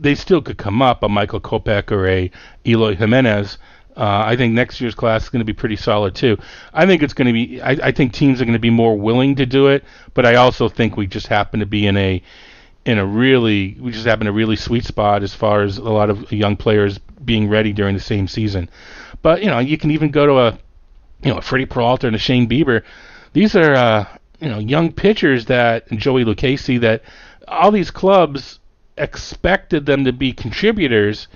they 0.00 0.14
still 0.14 0.40
could 0.40 0.56
come 0.56 0.80
up, 0.80 1.02
a 1.02 1.10
Michael 1.10 1.42
Kopech 1.42 1.92
or 1.92 2.08
a 2.08 2.30
Eloy 2.66 2.96
Jimenez. 2.96 3.58
Uh, 3.98 4.22
I 4.24 4.34
think 4.34 4.54
next 4.54 4.80
year's 4.80 4.94
class 4.94 5.24
is 5.24 5.28
going 5.28 5.40
to 5.40 5.44
be 5.44 5.52
pretty 5.52 5.76
solid 5.76 6.14
too. 6.14 6.38
I 6.72 6.86
think 6.86 7.02
it's 7.02 7.12
going 7.12 7.26
to 7.26 7.34
be. 7.34 7.60
I, 7.60 7.72
I 7.88 7.92
think 7.92 8.14
teams 8.14 8.40
are 8.40 8.46
going 8.46 8.54
to 8.54 8.58
be 8.58 8.70
more 8.70 8.96
willing 8.96 9.34
to 9.36 9.44
do 9.44 9.66
it, 9.66 9.84
but 10.14 10.24
I 10.24 10.36
also 10.36 10.70
think 10.70 10.96
we 10.96 11.06
just 11.06 11.26
happen 11.26 11.60
to 11.60 11.66
be 11.66 11.86
in 11.86 11.98
a 11.98 12.22
in 12.84 12.98
a 12.98 13.04
really 13.04 13.76
we 13.80 13.92
just 13.92 14.06
happen 14.06 14.26
a 14.26 14.32
really 14.32 14.56
sweet 14.56 14.84
spot 14.84 15.22
as 15.22 15.34
far 15.34 15.62
as 15.62 15.78
a 15.78 15.82
lot 15.82 16.10
of 16.10 16.32
young 16.32 16.56
players 16.56 16.98
being 17.24 17.48
ready 17.48 17.72
during 17.72 17.94
the 17.94 18.00
same 18.00 18.26
season. 18.26 18.68
But 19.22 19.42
you 19.42 19.50
know, 19.50 19.58
you 19.58 19.76
can 19.78 19.90
even 19.90 20.10
go 20.10 20.26
to 20.26 20.38
a 20.38 20.58
you 21.22 21.32
know 21.32 21.38
a 21.38 21.42
Freddie 21.42 21.66
Peralta 21.66 22.06
and 22.06 22.16
a 22.16 22.18
Shane 22.18 22.48
Bieber. 22.48 22.82
These 23.32 23.54
are 23.54 23.74
uh, 23.74 24.06
you 24.40 24.48
know 24.48 24.58
young 24.58 24.92
pitchers 24.92 25.46
that 25.46 25.90
Joey 25.90 26.24
Lucchesi 26.24 26.80
that 26.80 27.02
all 27.48 27.70
these 27.70 27.90
clubs 27.90 28.58
expected 28.96 29.86
them 29.86 30.04
to 30.04 30.12
be 30.12 30.32
contributors 30.32 31.26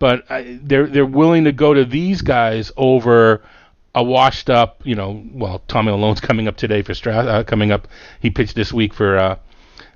but 0.00 0.28
I, 0.30 0.58
they're 0.62 0.86
they're 0.86 1.06
willing 1.06 1.44
to 1.44 1.52
go 1.52 1.72
to 1.72 1.84
these 1.84 2.22
guys 2.22 2.72
over 2.76 3.42
a 3.94 4.02
washed 4.02 4.48
up, 4.50 4.80
you 4.84 4.94
know, 4.94 5.24
well, 5.32 5.62
Tommy 5.68 5.92
Milone's 5.92 6.20
coming 6.28 6.48
up 6.48 6.56
today 6.56 6.82
for 6.82 6.92
Stras, 6.94 7.28
uh, 7.28 7.44
coming 7.44 7.70
up. 7.70 7.86
He 8.18 8.30
pitched 8.30 8.56
this 8.56 8.72
week 8.72 8.92
for. 8.92 9.38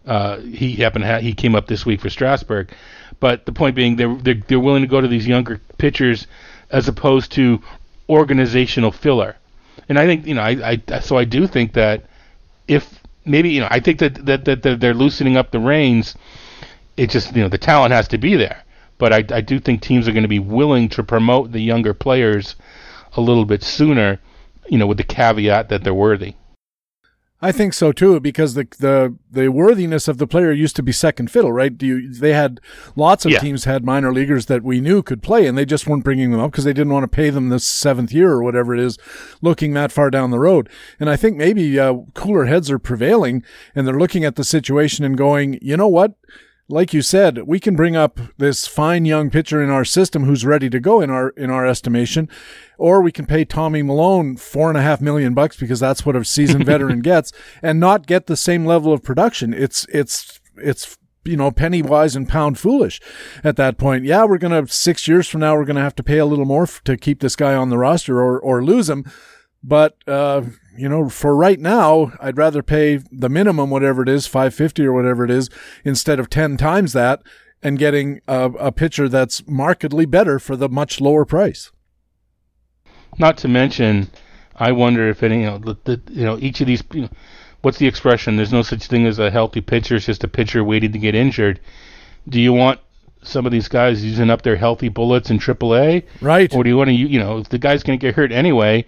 Uh, 0.07 0.39
he 0.41 0.73
happened 0.77 1.05
ha- 1.05 1.19
he 1.19 1.33
came 1.33 1.55
up 1.55 1.67
this 1.67 1.87
week 1.87 2.01
for 2.01 2.11
Strasburg, 2.11 2.71
but 3.21 3.47
the 3.47 3.53
point 3.53 3.75
being 3.75 3.97
they're, 3.97 4.15
they're 4.15 4.43
they're 4.47 4.61
willing 4.61 4.83
to 4.83 4.89
go 4.89 5.01
to 5.01 5.09
these 5.09 5.27
younger 5.27 5.61
pitchers 5.79 6.27
as 6.71 6.89
opposed 6.89 7.33
to 7.33 7.61
organizational 8.09 8.93
filler, 8.93 9.37
and 9.89 9.99
I 9.99 10.07
think 10.07 10.27
you 10.27 10.35
know 10.35 10.43
I, 10.43 10.81
I 10.91 11.01
so 11.01 11.17
I 11.17 11.25
do 11.25 11.47
think 11.47 11.73
that 11.73 12.05
if 12.69 13.01
maybe 13.25 13.51
you 13.51 13.61
know 13.61 13.69
I 13.71 13.81
think 13.81 13.99
that 14.01 14.27
that 14.27 14.45
that 14.45 14.81
they're 14.81 14.95
loosening 14.95 15.37
up 15.37 15.51
the 15.51 15.61
reins, 15.61 16.15
it 16.97 17.11
just 17.11 17.35
you 17.35 17.43
know 17.43 17.49
the 17.49 17.59
talent 17.59 17.93
has 17.93 18.09
to 18.09 18.19
be 18.19 18.37
there. 18.37 18.63
But 18.99 19.13
I, 19.13 19.37
I 19.37 19.41
do 19.41 19.59
think 19.59 19.81
teams 19.81 20.07
are 20.07 20.13
going 20.13 20.23
to 20.23 20.29
be 20.29 20.39
willing 20.39 20.89
to 20.91 21.03
promote 21.03 21.51
the 21.51 21.61
younger 21.61 21.95
players 21.95 22.55
a 23.17 23.21
little 23.21 23.45
bit 23.45 23.63
sooner, 23.63 24.21
you 24.69 24.79
know, 24.79 24.87
with 24.87 24.99
the 24.99 25.05
caveat 25.05 25.69
that 25.69 25.83
they're 25.83 25.95
worthy. 25.95 26.35
I 27.45 27.53
think 27.53 27.75
so 27.75 27.93
too, 27.93 28.21
because 28.21 28.55
the 28.55 28.67
the 28.79 29.15
the 29.31 29.49
worthiness 29.49 30.09
of 30.09 30.17
the 30.17 30.27
player 30.27 30.51
used 30.51 30.77
to 30.77 30.83
be 30.83 30.93
second 30.93 31.31
fiddle, 31.31 31.53
right? 31.53 31.71
You, 31.83 32.11
they 32.11 32.33
had 32.33 32.59
lots 32.97 33.27
of 33.27 33.33
yeah. 33.33 33.39
teams 33.39 33.65
had 33.65 33.85
minor 33.85 34.15
leaguers 34.15 34.47
that 34.47 34.63
we 34.63 34.81
knew 34.81 35.03
could 35.03 35.23
play, 35.23 35.47
and 35.47 35.59
they 35.59 35.67
just 35.67 35.87
weren't 35.87 36.05
bringing 36.05 36.31
them 36.31 36.41
up 36.41 36.53
because 36.53 36.65
they 36.65 36.73
didn't 36.73 36.95
want 36.95 37.05
to 37.05 37.17
pay 37.17 37.29
them 37.29 37.51
the 37.51 37.61
seventh 37.61 38.13
year 38.13 38.31
or 38.31 38.43
whatever 38.43 38.75
it 38.75 38.81
is, 38.81 38.97
looking 39.43 39.75
that 39.75 39.93
far 39.93 40.09
down 40.09 40.31
the 40.31 40.39
road. 40.39 40.71
And 40.99 41.11
I 41.11 41.17
think 41.17 41.37
maybe 41.37 41.79
uh, 41.79 41.97
cooler 42.15 42.47
heads 42.47 42.71
are 42.71 42.79
prevailing, 42.79 43.45
and 43.75 43.87
they're 43.87 43.99
looking 43.99 44.25
at 44.25 44.37
the 44.37 44.45
situation 44.45 45.05
and 45.05 45.15
going, 45.15 45.59
you 45.61 45.77
know 45.77 45.89
what? 45.89 46.15
Like 46.67 46.95
you 46.95 47.03
said, 47.03 47.47
we 47.47 47.61
can 47.61 47.77
bring 47.77 47.95
up 47.95 48.19
this 48.39 48.67
fine 48.67 49.05
young 49.05 49.29
pitcher 49.29 49.63
in 49.63 49.69
our 49.69 49.85
system 49.85 50.25
who's 50.25 50.47
ready 50.47 50.71
to 50.71 50.81
go 50.81 51.03
in 51.03 51.11
our 51.11 51.29
in 51.31 51.51
our 51.51 51.67
estimation, 51.67 52.27
or 52.79 53.03
we 53.03 53.13
can 53.13 53.27
pay 53.27 53.45
Tommy 53.45 53.83
Milone 53.83 54.37
four 54.39 54.71
and 54.71 54.79
a 54.79 54.83
half 54.83 55.03
million 55.03 55.35
bucks 55.35 55.59
because 55.59 55.79
that's 55.79 56.07
what 56.07 56.17
a 56.17 56.25
seasoned 56.25 56.65
veteran 56.73 57.01
gets, 57.01 57.33
and 57.63 57.79
not 57.79 58.07
get 58.07 58.27
the 58.27 58.37
same 58.37 58.65
level 58.65 58.95
of 58.95 59.03
production. 59.03 59.53
It's 59.53 59.87
it's 59.93 60.41
it's 60.57 60.97
you 61.27 61.37
know 61.37 61.51
penny 61.51 61.83
wise 61.83 62.17
and 62.17 62.27
pound 62.27 62.59
foolish 62.59 62.99
at 63.43 63.57
that 63.57 63.77
point. 63.77 64.07
Yeah, 64.07 64.25
we're 64.25 64.39
gonna 64.39 64.67
six 64.67 65.07
years 65.07 65.29
from 65.29 65.41
now 65.41 65.57
we're 65.57 65.67
gonna 65.67 65.83
have 65.83 65.97
to 65.97 66.03
pay 66.03 66.17
a 66.17 66.27
little 66.27 66.47
more 66.47 66.63
f- 66.63 66.83
to 66.85 66.97
keep 66.97 67.21
this 67.21 67.37
guy 67.37 67.55
on 67.55 67.69
the 67.69 67.77
roster 67.79 68.23
or 68.23 68.41
or 68.41 68.65
lose 68.65 68.89
him, 68.89 69.05
but. 69.63 69.97
uh 70.09 70.43
you 70.77 70.89
know, 70.89 71.09
for 71.09 71.37
right 71.37 71.61
now, 71.61 72.13
I'd 72.21 72.39
rather 72.39 72.63
pay 72.63 72.97
the 73.11 73.29
minimum, 73.29 73.71
whatever 73.71 74.03
it 74.03 74.09
is, 74.09 74.27
550 74.27 74.85
or 74.85 74.93
whatever 74.93 75.25
it 75.25 75.31
is, 75.31 75.51
instead 75.85 76.19
of 76.19 76.31
10 76.31 76.57
times 76.57 76.93
that 76.93 77.23
and 77.63 77.79
getting 77.79 78.21
a, 78.29 78.51
a 78.53 78.73
pitcher 78.73 79.09
that's 79.09 79.47
markedly 79.49 80.05
better 80.05 80.39
for 80.39 80.55
the 80.55 80.69
much 80.69 81.01
lower 81.01 81.25
price. 81.25 81.73
Not 83.19 83.39
to 83.39 83.49
mention, 83.49 84.11
I 84.57 84.73
wonder 84.73 85.09
if 85.09 85.23
any, 85.23 85.41
you 85.41 85.47
know, 85.47 85.59
the, 85.59 85.77
the, 85.85 86.13
you 86.13 86.25
know, 86.25 86.39
each 86.39 86.61
of 86.61 86.67
these, 86.67 86.83
you 86.93 87.03
know, 87.03 87.09
what's 87.63 87.79
the 87.79 87.87
expression? 87.87 88.37
There's 88.37 88.53
no 88.53 88.63
such 88.63 88.87
thing 88.87 89.07
as 89.07 89.19
a 89.19 89.31
healthy 89.31 89.63
pitcher. 89.63 89.97
It's 89.97 90.07
just 90.07 90.25
a 90.25 90.29
pitcher 90.29 90.63
waiting 90.63 90.93
to 90.93 90.99
get 90.99 91.15
injured. 91.15 91.61
Do 92.29 92.41
you 92.41 92.53
want 92.53 92.81
some 93.23 93.47
of 93.47 93.53
these 93.53 93.69
guys 93.69 94.05
using 94.05 94.29
up 94.29 94.43
their 94.43 94.57
healthy 94.57 94.91
bullets 94.91 95.31
in 95.31 95.39
AAA? 95.39 96.05
Right. 96.21 96.55
Or 96.55 96.63
do 96.63 96.69
you 96.69 96.77
want 96.77 96.89
to, 96.89 96.95
you 96.95 97.19
know, 97.19 97.39
if 97.39 97.49
the 97.49 97.59
guy's 97.59 97.83
going 97.83 97.99
to 97.99 98.07
get 98.07 98.15
hurt 98.15 98.33
anyway, 98.33 98.85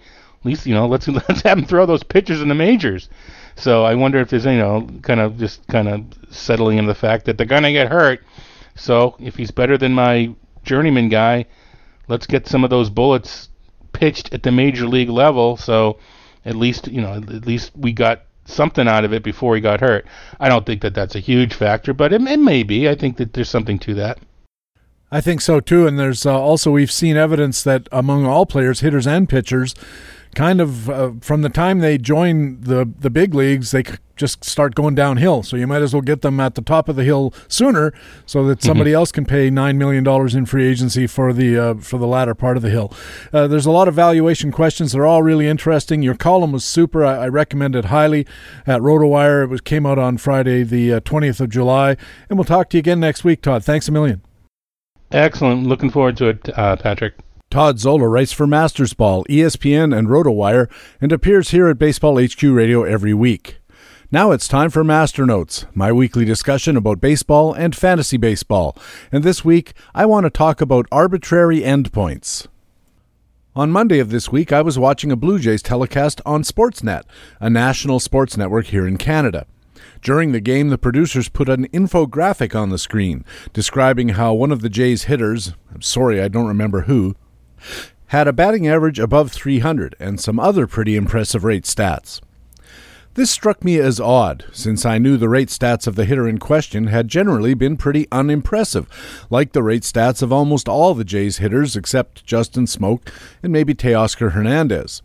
least 0.47 0.65
you 0.65 0.73
know 0.73 0.87
let's 0.87 1.07
let's 1.29 1.41
have 1.41 1.57
him 1.57 1.65
throw 1.65 1.85
those 1.85 2.03
pitchers 2.03 2.41
in 2.41 2.47
the 2.47 2.55
majors. 2.55 3.09
So 3.55 3.83
I 3.83 3.95
wonder 3.95 4.19
if 4.19 4.29
there's 4.29 4.45
you 4.45 4.57
know 4.57 4.87
kind 5.01 5.19
of 5.19 5.37
just 5.37 5.65
kind 5.67 5.87
of 5.87 6.03
settling 6.29 6.77
in 6.77 6.87
the 6.87 6.95
fact 6.95 7.25
that 7.25 7.37
they're 7.37 7.45
gonna 7.45 7.71
get 7.71 7.89
hurt. 7.89 8.23
So 8.75 9.15
if 9.19 9.35
he's 9.35 9.51
better 9.51 9.77
than 9.77 9.93
my 9.93 10.33
journeyman 10.63 11.09
guy, 11.09 11.45
let's 12.07 12.27
get 12.27 12.47
some 12.47 12.63
of 12.63 12.69
those 12.69 12.89
bullets 12.89 13.49
pitched 13.93 14.33
at 14.33 14.43
the 14.43 14.51
major 14.51 14.87
league 14.87 15.09
level. 15.09 15.57
So 15.57 15.99
at 16.45 16.55
least 16.55 16.87
you 16.87 17.01
know 17.01 17.13
at 17.13 17.45
least 17.45 17.71
we 17.75 17.91
got 17.91 18.21
something 18.45 18.87
out 18.87 19.03
of 19.03 19.13
it 19.13 19.23
before 19.23 19.55
he 19.55 19.61
got 19.61 19.81
hurt. 19.81 20.05
I 20.39 20.49
don't 20.49 20.65
think 20.65 20.81
that 20.81 20.93
that's 20.93 21.15
a 21.15 21.19
huge 21.19 21.53
factor, 21.53 21.93
but 21.93 22.13
it, 22.13 22.21
it 22.21 22.39
may 22.39 22.63
be. 22.63 22.89
I 22.89 22.95
think 22.95 23.17
that 23.17 23.33
there's 23.33 23.49
something 23.49 23.77
to 23.79 23.93
that. 23.95 24.19
I 25.09 25.21
think 25.21 25.39
so 25.39 25.59
too, 25.61 25.87
and 25.87 25.97
there's 25.97 26.25
uh, 26.25 26.37
also 26.37 26.71
we've 26.71 26.91
seen 26.91 27.15
evidence 27.15 27.63
that 27.63 27.87
among 27.93 28.25
all 28.25 28.45
players, 28.45 28.81
hitters 28.81 29.07
and 29.07 29.29
pitchers, 29.29 29.73
kind 30.35 30.61
of 30.61 30.89
uh, 30.89 31.11
from 31.21 31.41
the 31.41 31.49
time 31.49 31.79
they 31.79 31.97
join 31.97 32.61
the 32.61 32.89
the 32.99 33.09
big 33.09 33.33
leagues, 33.33 33.71
they 33.71 33.83
just 34.15 34.43
start 34.43 34.75
going 34.75 34.95
downhill. 34.95 35.43
So 35.43 35.55
you 35.55 35.67
might 35.67 35.81
as 35.81 35.93
well 35.93 36.01
get 36.01 36.21
them 36.21 36.39
at 36.39 36.55
the 36.55 36.61
top 36.61 36.89
of 36.89 36.95
the 36.95 37.03
hill 37.03 37.33
sooner, 37.47 37.93
so 38.25 38.43
that 38.45 38.59
mm-hmm. 38.59 38.67
somebody 38.67 38.91
mm-hmm. 38.91 38.97
else 38.97 39.11
can 39.11 39.25
pay 39.25 39.49
nine 39.49 39.77
million 39.77 40.03
dollars 40.03 40.35
in 40.35 40.45
free 40.45 40.67
agency 40.67 41.07
for 41.07 41.33
the 41.33 41.57
uh, 41.57 41.73
for 41.75 41.97
the 41.97 42.07
latter 42.07 42.35
part 42.35 42.57
of 42.57 42.63
the 42.63 42.69
hill. 42.69 42.91
Uh, 43.31 43.47
there's 43.47 43.65
a 43.65 43.71
lot 43.71 43.87
of 43.87 43.93
valuation 43.93 44.51
questions. 44.51 44.91
They're 44.91 45.05
all 45.05 45.23
really 45.23 45.47
interesting. 45.47 46.01
Your 46.01 46.15
column 46.15 46.51
was 46.51 46.65
super. 46.65 47.05
I, 47.05 47.25
I 47.25 47.27
recommend 47.27 47.75
it 47.75 47.85
highly 47.85 48.25
at 48.65 48.81
RotoWire. 48.81 49.43
It 49.43 49.47
was 49.47 49.61
came 49.61 49.85
out 49.85 49.99
on 49.99 50.17
Friday, 50.17 50.63
the 50.63 50.93
uh, 50.93 50.99
twentieth 51.01 51.39
of 51.39 51.49
July, 51.49 51.95
and 52.29 52.37
we'll 52.37 52.45
talk 52.45 52.69
to 52.71 52.77
you 52.77 52.79
again 52.79 52.99
next 52.99 53.23
week, 53.23 53.41
Todd. 53.41 53.63
Thanks 53.63 53.87
a 53.87 53.91
million. 53.91 54.21
Excellent. 55.11 55.65
Looking 55.65 55.89
forward 55.89 56.17
to 56.17 56.27
it, 56.27 56.49
uh, 56.57 56.75
Patrick. 56.75 57.13
Todd 57.49 57.79
Zola 57.79 58.09
writes 58.09 58.33
for 58.33 58.45
Mastersball, 58.45 59.25
ESPN, 59.27 59.97
and 59.97 60.09
RotoWire, 60.09 60.69
and 60.99 61.13
appears 61.13 61.51
here 61.51 61.69
at 61.69 61.79
Baseball 61.79 62.21
HQ 62.21 62.43
Radio 62.43 62.83
every 62.83 63.13
week. 63.13 63.59
Now 64.11 64.31
it's 64.31 64.49
time 64.49 64.69
for 64.69 64.83
Master 64.83 65.25
Notes, 65.25 65.65
my 65.73 65.93
weekly 65.93 66.25
discussion 66.25 66.75
about 66.75 66.99
baseball 66.99 67.53
and 67.53 67.73
fantasy 67.73 68.17
baseball. 68.17 68.77
And 69.13 69.23
this 69.23 69.45
week, 69.45 69.73
I 69.95 70.05
want 70.05 70.25
to 70.25 70.29
talk 70.29 70.59
about 70.59 70.87
arbitrary 70.91 71.61
endpoints. 71.61 72.47
On 73.55 73.71
Monday 73.71 73.99
of 73.99 74.09
this 74.09 74.29
week, 74.29 74.51
I 74.51 74.61
was 74.61 74.77
watching 74.77 75.11
a 75.11 75.15
Blue 75.15 75.39
Jays 75.39 75.61
telecast 75.61 76.19
on 76.25 76.43
Sportsnet, 76.43 77.03
a 77.39 77.49
national 77.49 78.01
sports 78.01 78.35
network 78.35 78.67
here 78.67 78.85
in 78.85 78.97
Canada. 78.97 79.47
During 80.01 80.33
the 80.33 80.41
game, 80.41 80.67
the 80.67 80.77
producers 80.77 81.29
put 81.29 81.47
an 81.47 81.67
infographic 81.69 82.53
on 82.59 82.69
the 82.69 82.77
screen 82.77 83.23
describing 83.53 84.09
how 84.09 84.33
one 84.33 84.51
of 84.51 84.61
the 84.61 84.69
Jays' 84.69 85.03
hitters, 85.03 85.53
I'm 85.73 85.81
sorry 85.81 86.21
I 86.21 86.27
don't 86.27 86.47
remember 86.47 86.81
who, 86.81 87.15
had 88.07 88.27
a 88.27 88.33
batting 88.33 88.67
average 88.67 88.99
above 88.99 89.31
300 89.31 89.95
and 89.99 90.19
some 90.19 90.39
other 90.39 90.67
pretty 90.67 90.95
impressive 90.95 91.43
rate 91.43 91.63
stats. 91.63 92.21
This 93.15 93.31
struck 93.31 93.63
me 93.63 93.79
as 93.79 93.99
odd, 93.99 94.45
since 94.51 94.85
I 94.85 94.99
knew 94.99 95.17
the 95.17 95.27
rate 95.27 95.47
stats 95.47 95.87
of 95.87 95.95
the 95.95 96.05
hitter 96.05 96.27
in 96.27 96.37
question 96.37 96.85
had 96.85 97.07
generally 97.07 97.55
been 97.55 97.75
pretty 97.75 98.07
unimpressive, 98.11 98.87
like 99.31 99.53
the 99.53 99.63
rate 99.63 99.81
stats 99.81 100.21
of 100.21 100.31
almost 100.31 100.69
all 100.69 100.93
the 100.93 101.03
Jays 101.03 101.37
hitters 101.37 101.75
except 101.75 102.25
Justin 102.25 102.65
Smoak 102.65 103.09
and 103.41 103.51
maybe 103.51 103.73
Teoscar 103.73 104.33
Hernandez. 104.33 105.01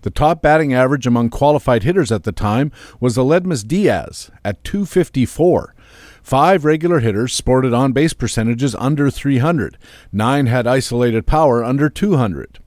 The 0.00 0.10
top 0.10 0.40
batting 0.40 0.72
average 0.72 1.06
among 1.06 1.28
qualified 1.28 1.82
hitters 1.82 2.10
at 2.10 2.24
the 2.24 2.32
time 2.32 2.72
was 2.98 3.18
Aledmys 3.18 3.66
Diaz 3.66 4.30
at 4.42 4.64
254, 4.64 5.74
Five 6.22 6.64
regular 6.64 7.00
hitters 7.00 7.32
sported 7.32 7.72
on 7.72 7.92
base 7.92 8.12
percentages 8.12 8.74
under 8.76 9.10
300. 9.10 9.78
Nine 10.12 10.46
had 10.46 10.66
isolated 10.66 11.26
power 11.26 11.64
under 11.64 11.88
200. 11.88 12.58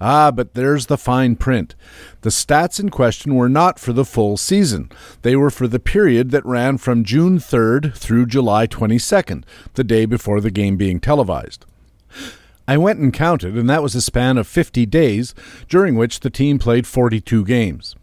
Ah, 0.00 0.30
but 0.30 0.54
there's 0.54 0.86
the 0.86 0.98
fine 0.98 1.36
print. 1.36 1.74
The 2.22 2.30
stats 2.30 2.80
in 2.80 2.90
question 2.90 3.34
were 3.34 3.48
not 3.48 3.78
for 3.78 3.92
the 3.92 4.04
full 4.04 4.36
season. 4.36 4.90
They 5.22 5.36
were 5.36 5.50
for 5.50 5.68
the 5.68 5.78
period 5.78 6.30
that 6.30 6.44
ran 6.44 6.78
from 6.78 7.04
June 7.04 7.38
3rd 7.38 7.94
through 7.96 8.26
July 8.26 8.66
22nd, 8.66 9.44
the 9.74 9.84
day 9.84 10.04
before 10.04 10.40
the 10.40 10.50
game 10.50 10.76
being 10.76 11.00
televised. 11.00 11.64
I 12.66 12.76
went 12.76 12.98
and 12.98 13.12
counted, 13.12 13.56
and 13.56 13.68
that 13.68 13.82
was 13.82 13.94
a 13.94 14.00
span 14.00 14.38
of 14.38 14.46
50 14.46 14.86
days, 14.86 15.34
during 15.68 15.96
which 15.96 16.20
the 16.20 16.30
team 16.30 16.58
played 16.58 16.86
42 16.86 17.44
games. 17.44 17.94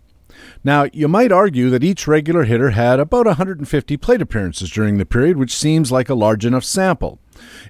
Now, 0.63 0.85
you 0.93 1.07
might 1.07 1.31
argue 1.31 1.71
that 1.71 1.83
each 1.83 2.07
regular 2.07 2.43
hitter 2.43 2.69
had 2.71 2.99
about 2.99 3.25
150 3.25 3.97
plate 3.97 4.21
appearances 4.21 4.69
during 4.69 4.97
the 4.97 5.05
period, 5.05 5.37
which 5.37 5.55
seems 5.55 5.91
like 5.91 6.07
a 6.07 6.13
large 6.13 6.45
enough 6.45 6.63
sample. 6.63 7.19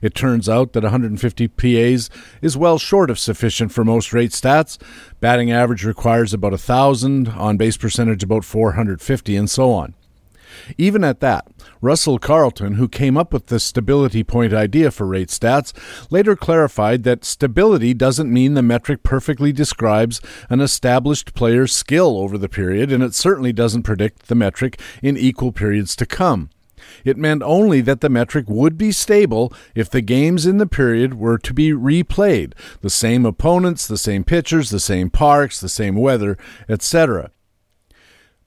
It 0.02 0.14
turns 0.14 0.50
out 0.50 0.74
that 0.74 0.84
150 0.84 1.48
PAs 1.48 2.10
is 2.42 2.58
well 2.58 2.78
short 2.78 3.10
of 3.10 3.18
sufficient 3.18 3.72
for 3.72 3.86
most 3.86 4.12
rate 4.12 4.32
stats. 4.32 4.78
Batting 5.22 5.52
average 5.52 5.86
requires 5.86 6.34
about 6.34 6.52
1,000, 6.52 7.30
on 7.30 7.56
base 7.56 7.78
percentage 7.78 8.24
about 8.24 8.44
450, 8.44 9.36
and 9.38 9.50
so 9.50 9.72
on. 9.72 9.96
Even 10.78 11.04
at 11.04 11.20
that, 11.20 11.48
Russell 11.82 12.20
Carleton, 12.20 12.76
who 12.76 12.88
came 12.88 13.18
up 13.18 13.34
with 13.34 13.48
the 13.48 13.60
stability 13.60 14.24
point 14.24 14.54
idea 14.54 14.92
for 14.92 15.06
rate 15.06 15.30
stats, 15.30 15.74
later 16.10 16.36
clarified 16.36 17.04
that 17.04 17.26
stability 17.26 17.94
doesn't 17.94 18.32
mean 18.32 18.54
the 18.54 18.62
metric 18.62 19.04
perfectly 19.04 19.52
describes 19.52 20.22
an 20.50 20.62
established 20.62 21.34
player's 21.34 21.74
skill 21.74 22.18
over 22.18 22.38
the 22.38 22.50
period, 22.50 22.92
and 22.92 23.04
it 23.04 23.14
certainly 23.14 23.54
doesn't 23.54 23.84
predict 23.84 24.28
the 24.28 24.36
metric 24.36 24.80
in 25.02 25.18
equal 25.18 25.52
periods 25.52 25.96
to 25.96 26.06
come. 26.06 26.50
It 27.06 27.18
meant 27.18 27.44
only 27.44 27.82
that 27.82 28.02
the 28.02 28.10
metric 28.10 28.46
would 28.48 28.78
be 28.78 28.92
stable 28.92 29.54
if 29.76 29.90
the 29.90 30.02
games 30.02 30.46
in 30.46 30.58
the 30.58 30.68
period 30.68 31.14
were 31.14 31.38
to 31.38 31.54
be 31.54 31.72
replayed, 31.72 32.54
the 32.82 32.90
same 32.90 33.26
opponents, 33.26 33.88
the 33.88 33.98
same 33.98 34.24
pitchers, 34.24 34.70
the 34.70 34.80
same 34.80 35.10
parks, 35.10 35.60
the 35.60 35.70
same 35.70 35.96
weather, 35.96 36.38
etc. 36.68 37.32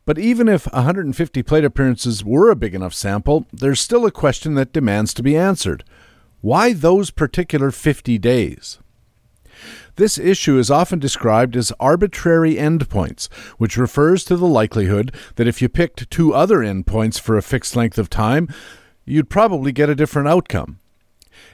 But 0.06 0.18
even 0.18 0.48
if 0.48 0.70
150 0.72 1.42
plate 1.42 1.64
appearances 1.64 2.24
were 2.24 2.50
a 2.50 2.56
big 2.56 2.74
enough 2.74 2.94
sample, 2.94 3.46
there's 3.52 3.80
still 3.80 4.04
a 4.04 4.10
question 4.10 4.54
that 4.54 4.72
demands 4.72 5.14
to 5.14 5.22
be 5.22 5.36
answered. 5.36 5.84
Why 6.42 6.74
those 6.74 7.10
particular 7.10 7.70
50 7.70 8.18
days? 8.18 8.78
This 9.96 10.18
issue 10.18 10.58
is 10.58 10.70
often 10.70 10.98
described 10.98 11.56
as 11.56 11.72
arbitrary 11.78 12.56
endpoints, 12.56 13.32
which 13.58 13.76
refers 13.76 14.24
to 14.24 14.36
the 14.36 14.46
likelihood 14.46 15.14
that 15.36 15.46
if 15.46 15.62
you 15.62 15.68
picked 15.68 16.10
two 16.10 16.34
other 16.34 16.58
endpoints 16.58 17.18
for 17.18 17.36
a 17.36 17.42
fixed 17.42 17.76
length 17.76 17.96
of 17.96 18.10
time, 18.10 18.48
you'd 19.04 19.30
probably 19.30 19.72
get 19.72 19.88
a 19.88 19.94
different 19.94 20.28
outcome. 20.28 20.80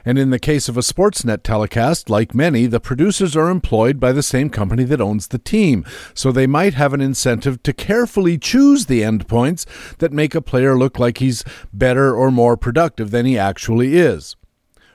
And 0.05 0.17
in 0.17 0.29
the 0.29 0.39
case 0.39 0.67
of 0.67 0.77
a 0.77 0.81
Sportsnet 0.81 1.43
telecast, 1.43 2.09
like 2.09 2.33
many, 2.33 2.65
the 2.65 2.79
producers 2.79 3.35
are 3.35 3.49
employed 3.49 3.99
by 3.99 4.11
the 4.11 4.23
same 4.23 4.49
company 4.49 4.83
that 4.85 5.01
owns 5.01 5.27
the 5.27 5.37
team, 5.37 5.85
so 6.13 6.31
they 6.31 6.47
might 6.47 6.73
have 6.73 6.93
an 6.93 7.01
incentive 7.01 7.61
to 7.63 7.73
carefully 7.73 8.37
choose 8.37 8.85
the 8.85 9.01
endpoints 9.01 9.65
that 9.97 10.11
make 10.11 10.35
a 10.35 10.41
player 10.41 10.77
look 10.77 10.97
like 10.99 11.19
he's 11.19 11.43
better 11.71 12.15
or 12.15 12.31
more 12.31 12.57
productive 12.57 13.11
than 13.11 13.25
he 13.25 13.37
actually 13.37 13.97
is. 13.97 14.35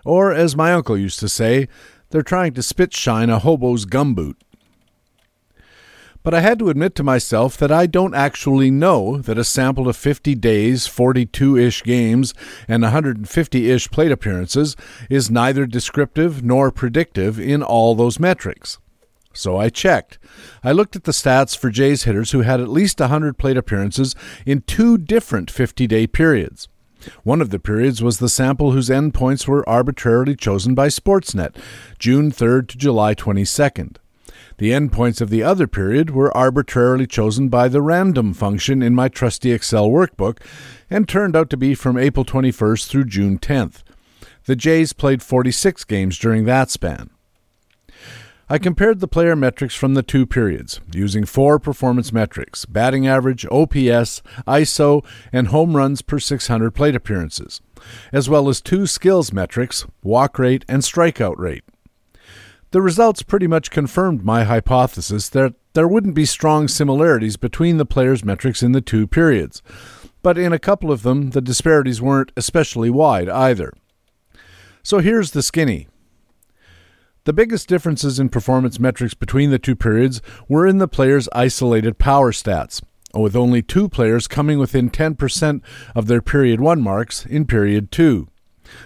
Or, 0.04 0.32
as 0.32 0.56
my 0.56 0.72
uncle 0.72 0.96
used 0.96 1.18
to 1.20 1.28
say, 1.28 1.68
they're 2.10 2.22
trying 2.22 2.54
to 2.54 2.62
spit 2.62 2.94
shine 2.94 3.30
a 3.30 3.38
hobo's 3.38 3.84
gumboot. 3.84 4.36
But 6.26 6.34
I 6.34 6.40
had 6.40 6.58
to 6.58 6.70
admit 6.70 6.96
to 6.96 7.04
myself 7.04 7.56
that 7.58 7.70
I 7.70 7.86
don't 7.86 8.12
actually 8.12 8.68
know 8.68 9.18
that 9.18 9.38
a 9.38 9.44
sample 9.44 9.88
of 9.88 9.96
50 9.96 10.34
days, 10.34 10.88
42 10.88 11.56
ish 11.56 11.84
games, 11.84 12.34
and 12.66 12.82
150 12.82 13.70
ish 13.70 13.88
plate 13.92 14.10
appearances 14.10 14.74
is 15.08 15.30
neither 15.30 15.66
descriptive 15.66 16.42
nor 16.42 16.72
predictive 16.72 17.38
in 17.38 17.62
all 17.62 17.94
those 17.94 18.18
metrics. 18.18 18.80
So 19.32 19.56
I 19.56 19.68
checked. 19.68 20.18
I 20.64 20.72
looked 20.72 20.96
at 20.96 21.04
the 21.04 21.12
stats 21.12 21.56
for 21.56 21.70
Jays 21.70 22.02
hitters 22.02 22.32
who 22.32 22.40
had 22.40 22.60
at 22.60 22.66
least 22.66 22.98
100 22.98 23.38
plate 23.38 23.56
appearances 23.56 24.16
in 24.44 24.62
two 24.62 24.98
different 24.98 25.48
50 25.48 25.86
day 25.86 26.08
periods. 26.08 26.66
One 27.22 27.40
of 27.40 27.50
the 27.50 27.60
periods 27.60 28.02
was 28.02 28.18
the 28.18 28.28
sample 28.28 28.72
whose 28.72 28.88
endpoints 28.88 29.46
were 29.46 29.68
arbitrarily 29.68 30.34
chosen 30.34 30.74
by 30.74 30.88
Sportsnet, 30.88 31.54
June 32.00 32.32
3rd 32.32 32.66
to 32.70 32.78
July 32.78 33.14
22nd. 33.14 33.98
The 34.58 34.70
endpoints 34.70 35.20
of 35.20 35.28
the 35.28 35.42
other 35.42 35.66
period 35.66 36.10
were 36.10 36.34
arbitrarily 36.34 37.06
chosen 37.06 37.48
by 37.48 37.68
the 37.68 37.82
random 37.82 38.32
function 38.32 38.82
in 38.82 38.94
my 38.94 39.08
trusty 39.08 39.52
Excel 39.52 39.90
workbook 39.90 40.38
and 40.88 41.06
turned 41.06 41.36
out 41.36 41.50
to 41.50 41.58
be 41.58 41.74
from 41.74 41.98
April 41.98 42.24
21st 42.24 42.88
through 42.88 43.04
June 43.04 43.38
10th. 43.38 43.82
The 44.46 44.56
Jays 44.56 44.94
played 44.94 45.22
46 45.22 45.84
games 45.84 46.18
during 46.18 46.44
that 46.44 46.70
span. 46.70 47.10
I 48.48 48.58
compared 48.58 49.00
the 49.00 49.08
player 49.08 49.34
metrics 49.34 49.74
from 49.74 49.94
the 49.94 50.04
two 50.04 50.24
periods 50.24 50.80
using 50.94 51.24
four 51.24 51.58
performance 51.58 52.12
metrics 52.12 52.64
batting 52.64 53.06
average, 53.06 53.44
OPS, 53.50 54.22
ISO, 54.46 55.04
and 55.32 55.48
home 55.48 55.76
runs 55.76 56.00
per 56.00 56.20
600 56.20 56.70
plate 56.70 56.94
appearances, 56.94 57.60
as 58.12 58.30
well 58.30 58.48
as 58.48 58.60
two 58.60 58.86
skills 58.86 59.32
metrics 59.32 59.84
walk 60.02 60.38
rate 60.38 60.64
and 60.68 60.82
strikeout 60.82 61.36
rate. 61.38 61.64
The 62.72 62.82
results 62.82 63.22
pretty 63.22 63.46
much 63.46 63.70
confirmed 63.70 64.24
my 64.24 64.44
hypothesis 64.44 65.28
that 65.30 65.54
there 65.74 65.86
wouldn't 65.86 66.14
be 66.14 66.24
strong 66.24 66.68
similarities 66.68 67.36
between 67.36 67.76
the 67.76 67.86
players' 67.86 68.24
metrics 68.24 68.62
in 68.62 68.72
the 68.72 68.80
two 68.80 69.06
periods, 69.06 69.62
but 70.22 70.36
in 70.36 70.52
a 70.52 70.58
couple 70.58 70.90
of 70.90 71.02
them, 71.02 71.30
the 71.30 71.40
disparities 71.40 72.02
weren't 72.02 72.32
especially 72.36 72.90
wide 72.90 73.28
either. 73.28 73.72
So 74.82 74.98
here's 74.98 75.30
the 75.30 75.42
skinny. 75.42 75.88
The 77.24 77.32
biggest 77.32 77.68
differences 77.68 78.18
in 78.18 78.28
performance 78.28 78.78
metrics 78.78 79.14
between 79.14 79.50
the 79.50 79.58
two 79.58 79.76
periods 79.76 80.22
were 80.48 80.66
in 80.66 80.78
the 80.78 80.88
players' 80.88 81.28
isolated 81.32 81.98
power 81.98 82.32
stats, 82.32 82.82
with 83.14 83.36
only 83.36 83.62
two 83.62 83.88
players 83.88 84.28
coming 84.28 84.58
within 84.58 84.90
10% 84.90 85.60
of 85.94 86.06
their 86.06 86.22
period 86.22 86.60
1 86.60 86.80
marks 86.80 87.26
in 87.26 87.46
period 87.46 87.90
2. 87.90 88.28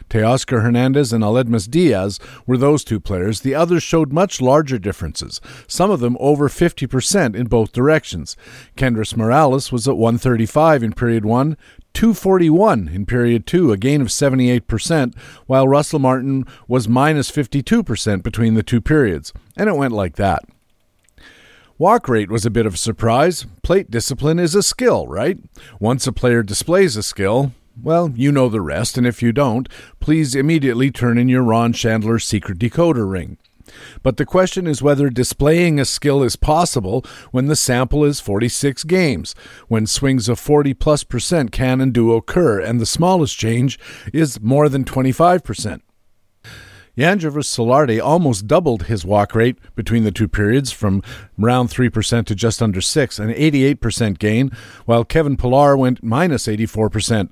Teoscar 0.08 0.62
Hernandez 0.62 1.12
and 1.12 1.22
Aledmys 1.24 1.70
Diaz 1.70 2.18
were 2.46 2.56
those 2.56 2.84
two 2.84 3.00
players. 3.00 3.40
The 3.40 3.54
others 3.54 3.82
showed 3.82 4.12
much 4.12 4.40
larger 4.40 4.78
differences, 4.78 5.40
some 5.66 5.90
of 5.90 6.00
them 6.00 6.16
over 6.20 6.48
50% 6.48 7.34
in 7.34 7.46
both 7.46 7.72
directions. 7.72 8.36
Kendrys 8.76 9.16
Morales 9.16 9.72
was 9.72 9.86
at 9.88 9.96
135 9.96 10.82
in 10.82 10.92
period 10.92 11.24
1, 11.24 11.56
241 11.92 12.88
in 12.88 13.06
period 13.06 13.46
2, 13.46 13.72
a 13.72 13.76
gain 13.76 14.00
of 14.00 14.08
78%, 14.08 15.16
while 15.46 15.68
Russell 15.68 15.98
Martin 15.98 16.44
was 16.68 16.88
minus 16.88 17.30
52% 17.30 18.22
between 18.22 18.54
the 18.54 18.62
two 18.62 18.80
periods. 18.80 19.32
And 19.56 19.68
it 19.68 19.76
went 19.76 19.92
like 19.92 20.16
that. 20.16 20.44
Walk 21.78 22.08
rate 22.08 22.30
was 22.30 22.44
a 22.44 22.50
bit 22.50 22.66
of 22.66 22.74
a 22.74 22.76
surprise. 22.76 23.46
Plate 23.62 23.90
discipline 23.90 24.38
is 24.38 24.54
a 24.54 24.62
skill, 24.62 25.06
right? 25.06 25.38
Once 25.78 26.06
a 26.06 26.12
player 26.12 26.42
displays 26.42 26.94
a 26.94 27.02
skill, 27.02 27.52
well, 27.82 28.10
you 28.14 28.32
know 28.32 28.48
the 28.48 28.60
rest, 28.60 28.98
and 28.98 29.06
if 29.06 29.22
you 29.22 29.32
don't, 29.32 29.68
please 30.00 30.34
immediately 30.34 30.90
turn 30.90 31.18
in 31.18 31.28
your 31.28 31.42
Ron 31.42 31.72
Shandler 31.72 32.18
secret 32.18 32.58
decoder 32.58 33.10
ring. 33.10 33.38
But 34.02 34.16
the 34.16 34.26
question 34.26 34.66
is 34.66 34.82
whether 34.82 35.10
displaying 35.10 35.78
a 35.78 35.84
skill 35.84 36.22
is 36.22 36.36
possible 36.36 37.04
when 37.30 37.46
the 37.46 37.56
sample 37.56 38.04
is 38.04 38.20
46 38.20 38.84
games, 38.84 39.34
when 39.68 39.86
swings 39.86 40.28
of 40.28 40.38
40 40.38 40.74
plus 40.74 41.04
percent 41.04 41.52
can 41.52 41.80
and 41.80 41.92
do 41.92 42.12
occur, 42.12 42.60
and 42.60 42.80
the 42.80 42.86
smallest 42.86 43.38
change 43.38 43.78
is 44.12 44.40
more 44.40 44.68
than 44.68 44.84
25 44.84 45.44
percent. 45.44 45.82
Yangervis 46.96 47.46
Solarte 47.46 48.02
almost 48.02 48.46
doubled 48.46 48.84
his 48.84 49.06
walk 49.06 49.34
rate 49.34 49.56
between 49.74 50.04
the 50.04 50.10
two 50.10 50.28
periods 50.28 50.72
from 50.72 51.02
around 51.40 51.68
3% 51.68 52.26
to 52.26 52.34
just 52.34 52.60
under 52.60 52.80
6 52.80 53.18
an 53.18 53.32
88% 53.32 54.18
gain, 54.18 54.50
while 54.84 55.04
Kevin 55.04 55.36
Pillar 55.36 55.76
went 55.76 56.02
minus 56.02 56.46
84%, 56.46 57.30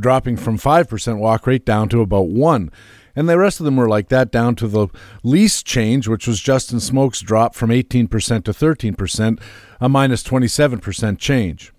dropping 0.00 0.36
from 0.36 0.58
5% 0.58 1.18
walk 1.18 1.46
rate 1.46 1.64
down 1.64 1.88
to 1.90 2.00
about 2.00 2.28
1. 2.28 2.70
And 3.14 3.28
the 3.28 3.38
rest 3.38 3.60
of 3.60 3.64
them 3.64 3.76
were 3.76 3.88
like 3.88 4.10
that 4.10 4.30
down 4.30 4.54
to 4.56 4.68
the 4.68 4.88
least 5.22 5.66
change, 5.66 6.06
which 6.06 6.26
was 6.26 6.40
Justin 6.40 6.78
Smoak's 6.78 7.22
drop 7.22 7.54
from 7.54 7.70
18% 7.70 8.08
to 8.44 8.52
13%, 8.52 9.40
a 9.80 9.88
minus 9.88 10.22
27% 10.22 11.18
change. 11.18 11.72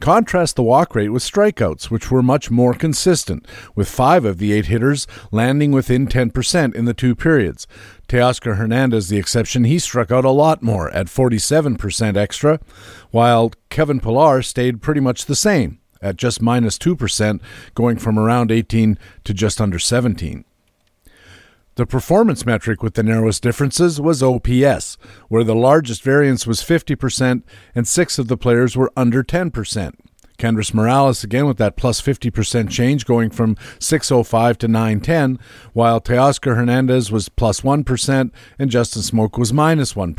Contrast 0.00 0.56
the 0.56 0.62
walk 0.62 0.94
rate 0.94 1.10
with 1.10 1.22
strikeouts, 1.22 1.84
which 1.84 2.10
were 2.10 2.22
much 2.22 2.50
more 2.50 2.74
consistent, 2.74 3.46
with 3.76 3.88
five 3.88 4.24
of 4.24 4.38
the 4.38 4.52
eight 4.52 4.66
hitters 4.66 5.06
landing 5.30 5.70
within 5.70 6.08
10% 6.08 6.74
in 6.74 6.84
the 6.86 6.94
two 6.94 7.14
periods. 7.14 7.66
Teoscar 8.08 8.56
Hernandez, 8.56 9.08
the 9.08 9.18
exception, 9.18 9.64
he 9.64 9.78
struck 9.78 10.10
out 10.10 10.24
a 10.24 10.30
lot 10.30 10.62
more 10.62 10.90
at 10.90 11.06
47% 11.06 12.16
extra, 12.16 12.58
while 13.10 13.52
Kevin 13.70 14.00
Pillar 14.00 14.42
stayed 14.42 14.82
pretty 14.82 15.00
much 15.00 15.26
the 15.26 15.36
same 15.36 15.78
at 16.02 16.16
just 16.16 16.42
minus 16.42 16.76
2%, 16.78 17.40
going 17.74 17.96
from 17.96 18.18
around 18.18 18.50
18 18.50 18.98
to 19.24 19.32
just 19.32 19.60
under 19.60 19.78
17. 19.78 20.44
The 21.76 21.86
performance 21.86 22.44
metric 22.44 22.82
with 22.82 22.94
the 22.94 23.02
narrowest 23.02 23.42
differences 23.42 23.98
was 23.98 24.22
OPS, 24.22 24.98
where 25.28 25.44
the 25.44 25.54
largest 25.54 26.02
variance 26.02 26.46
was 26.46 26.60
50% 26.60 27.42
and 27.74 27.88
six 27.88 28.18
of 28.18 28.28
the 28.28 28.36
players 28.36 28.76
were 28.76 28.92
under 28.94 29.24
10%. 29.24 29.94
Kendrys 30.36 30.74
Morales 30.74 31.24
again 31.24 31.46
with 31.46 31.56
that 31.58 31.76
plus 31.76 32.02
50% 32.02 32.68
change 32.68 33.06
going 33.06 33.30
from 33.30 33.56
605 33.78 34.58
to 34.58 34.68
910, 34.68 35.38
while 35.72 36.00
Teoscar 36.00 36.56
Hernandez 36.56 37.10
was 37.10 37.28
plus 37.28 37.64
1 37.64 37.84
and 38.58 38.70
Justin 38.70 39.02
Smoak 39.02 39.38
was 39.38 39.52
minus 39.52 39.96
1. 39.96 40.14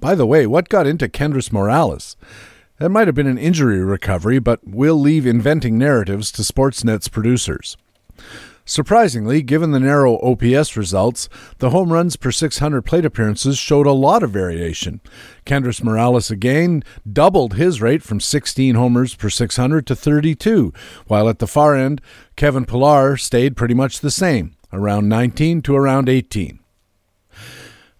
By 0.00 0.14
the 0.14 0.26
way, 0.26 0.46
what 0.46 0.68
got 0.68 0.86
into 0.86 1.06
Kendrys 1.06 1.52
Morales? 1.52 2.16
That 2.80 2.88
might 2.88 3.08
have 3.08 3.14
been 3.14 3.26
an 3.26 3.36
injury 3.36 3.84
recovery, 3.84 4.38
but 4.38 4.60
we'll 4.64 4.98
leave 4.98 5.26
inventing 5.26 5.76
narratives 5.76 6.32
to 6.32 6.40
Sportsnet's 6.40 7.08
producers. 7.08 7.76
Surprisingly, 8.64 9.42
given 9.42 9.72
the 9.72 9.80
narrow 9.80 10.18
OPS 10.20 10.78
results, 10.78 11.28
the 11.58 11.70
home 11.70 11.92
runs 11.92 12.16
per 12.16 12.30
600 12.30 12.80
plate 12.80 13.04
appearances 13.04 13.58
showed 13.58 13.86
a 13.86 13.92
lot 13.92 14.22
of 14.22 14.30
variation. 14.30 15.02
Kendrys 15.44 15.84
Morales 15.84 16.30
again 16.30 16.82
doubled 17.10 17.54
his 17.54 17.82
rate 17.82 18.02
from 18.02 18.18
16 18.18 18.74
homers 18.76 19.14
per 19.14 19.28
600 19.28 19.86
to 19.86 19.94
32, 19.94 20.72
while 21.06 21.28
at 21.28 21.38
the 21.38 21.46
far 21.46 21.74
end, 21.74 22.00
Kevin 22.34 22.64
Pillar 22.64 23.18
stayed 23.18 23.58
pretty 23.58 23.74
much 23.74 24.00
the 24.00 24.10
same, 24.10 24.56
around 24.72 25.06
19 25.06 25.60
to 25.60 25.76
around 25.76 26.08
18. 26.08 26.59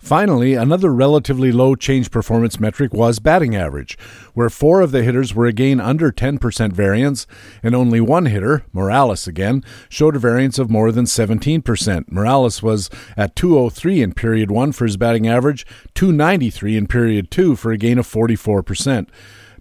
Finally, 0.00 0.54
another 0.54 0.92
relatively 0.92 1.52
low 1.52 1.74
change 1.74 2.10
performance 2.10 2.58
metric 2.58 2.92
was 2.94 3.18
batting 3.18 3.54
average, 3.54 3.98
where 4.32 4.48
four 4.48 4.80
of 4.80 4.92
the 4.92 5.02
hitters 5.02 5.34
were 5.34 5.44
again 5.44 5.78
under 5.78 6.10
10% 6.10 6.72
variance, 6.72 7.26
and 7.62 7.74
only 7.74 8.00
one 8.00 8.24
hitter, 8.24 8.64
Morales 8.72 9.26
again, 9.28 9.62
showed 9.90 10.16
a 10.16 10.18
variance 10.18 10.58
of 10.58 10.70
more 10.70 10.90
than 10.90 11.04
17%. 11.04 12.10
Morales 12.10 12.62
was 12.62 12.88
at 13.14 13.36
203 13.36 14.00
in 14.00 14.14
period 14.14 14.50
1 14.50 14.72
for 14.72 14.86
his 14.86 14.96
batting 14.96 15.28
average, 15.28 15.66
293 15.94 16.78
in 16.78 16.86
period 16.86 17.30
2 17.30 17.54
for 17.54 17.70
a 17.70 17.76
gain 17.76 17.98
of 17.98 18.06
44%. 18.06 19.06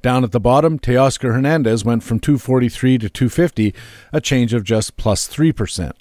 Down 0.01 0.23
at 0.23 0.31
the 0.31 0.39
bottom, 0.39 0.79
Teoscar 0.79 1.33
Hernandez 1.33 1.83
went 1.83 2.01
from 2.01 2.21
243 2.21 2.97
to 2.99 3.09
250, 3.09 3.75
a 4.13 4.21
change 4.21 4.53
of 4.53 4.63
just 4.63 4.95
plus 4.95 5.27
3%. 5.27 5.91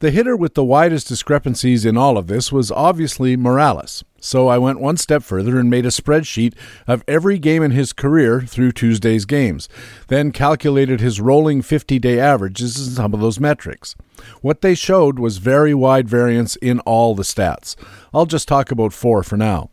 The 0.00 0.10
hitter 0.10 0.36
with 0.36 0.52
the 0.52 0.62
widest 0.62 1.08
discrepancies 1.08 1.86
in 1.86 1.96
all 1.96 2.18
of 2.18 2.26
this 2.26 2.52
was 2.52 2.70
obviously 2.70 3.34
Morales, 3.34 4.04
so 4.20 4.46
I 4.46 4.58
went 4.58 4.78
one 4.78 4.98
step 4.98 5.22
further 5.22 5.58
and 5.58 5.70
made 5.70 5.86
a 5.86 5.88
spreadsheet 5.88 6.52
of 6.86 7.02
every 7.08 7.38
game 7.38 7.62
in 7.62 7.70
his 7.70 7.94
career 7.94 8.42
through 8.42 8.72
Tuesday's 8.72 9.24
games, 9.24 9.70
then 10.08 10.32
calculated 10.32 11.00
his 11.00 11.18
rolling 11.18 11.62
50 11.62 11.98
day 11.98 12.20
averages 12.20 12.76
and 12.86 12.94
some 12.94 13.14
of 13.14 13.20
those 13.20 13.40
metrics. 13.40 13.96
What 14.42 14.60
they 14.60 14.74
showed 14.74 15.18
was 15.18 15.38
very 15.38 15.72
wide 15.72 16.10
variance 16.10 16.56
in 16.56 16.80
all 16.80 17.14
the 17.14 17.22
stats. 17.22 17.74
I'll 18.12 18.26
just 18.26 18.48
talk 18.48 18.70
about 18.70 18.92
four 18.92 19.22
for 19.22 19.38
now. 19.38 19.70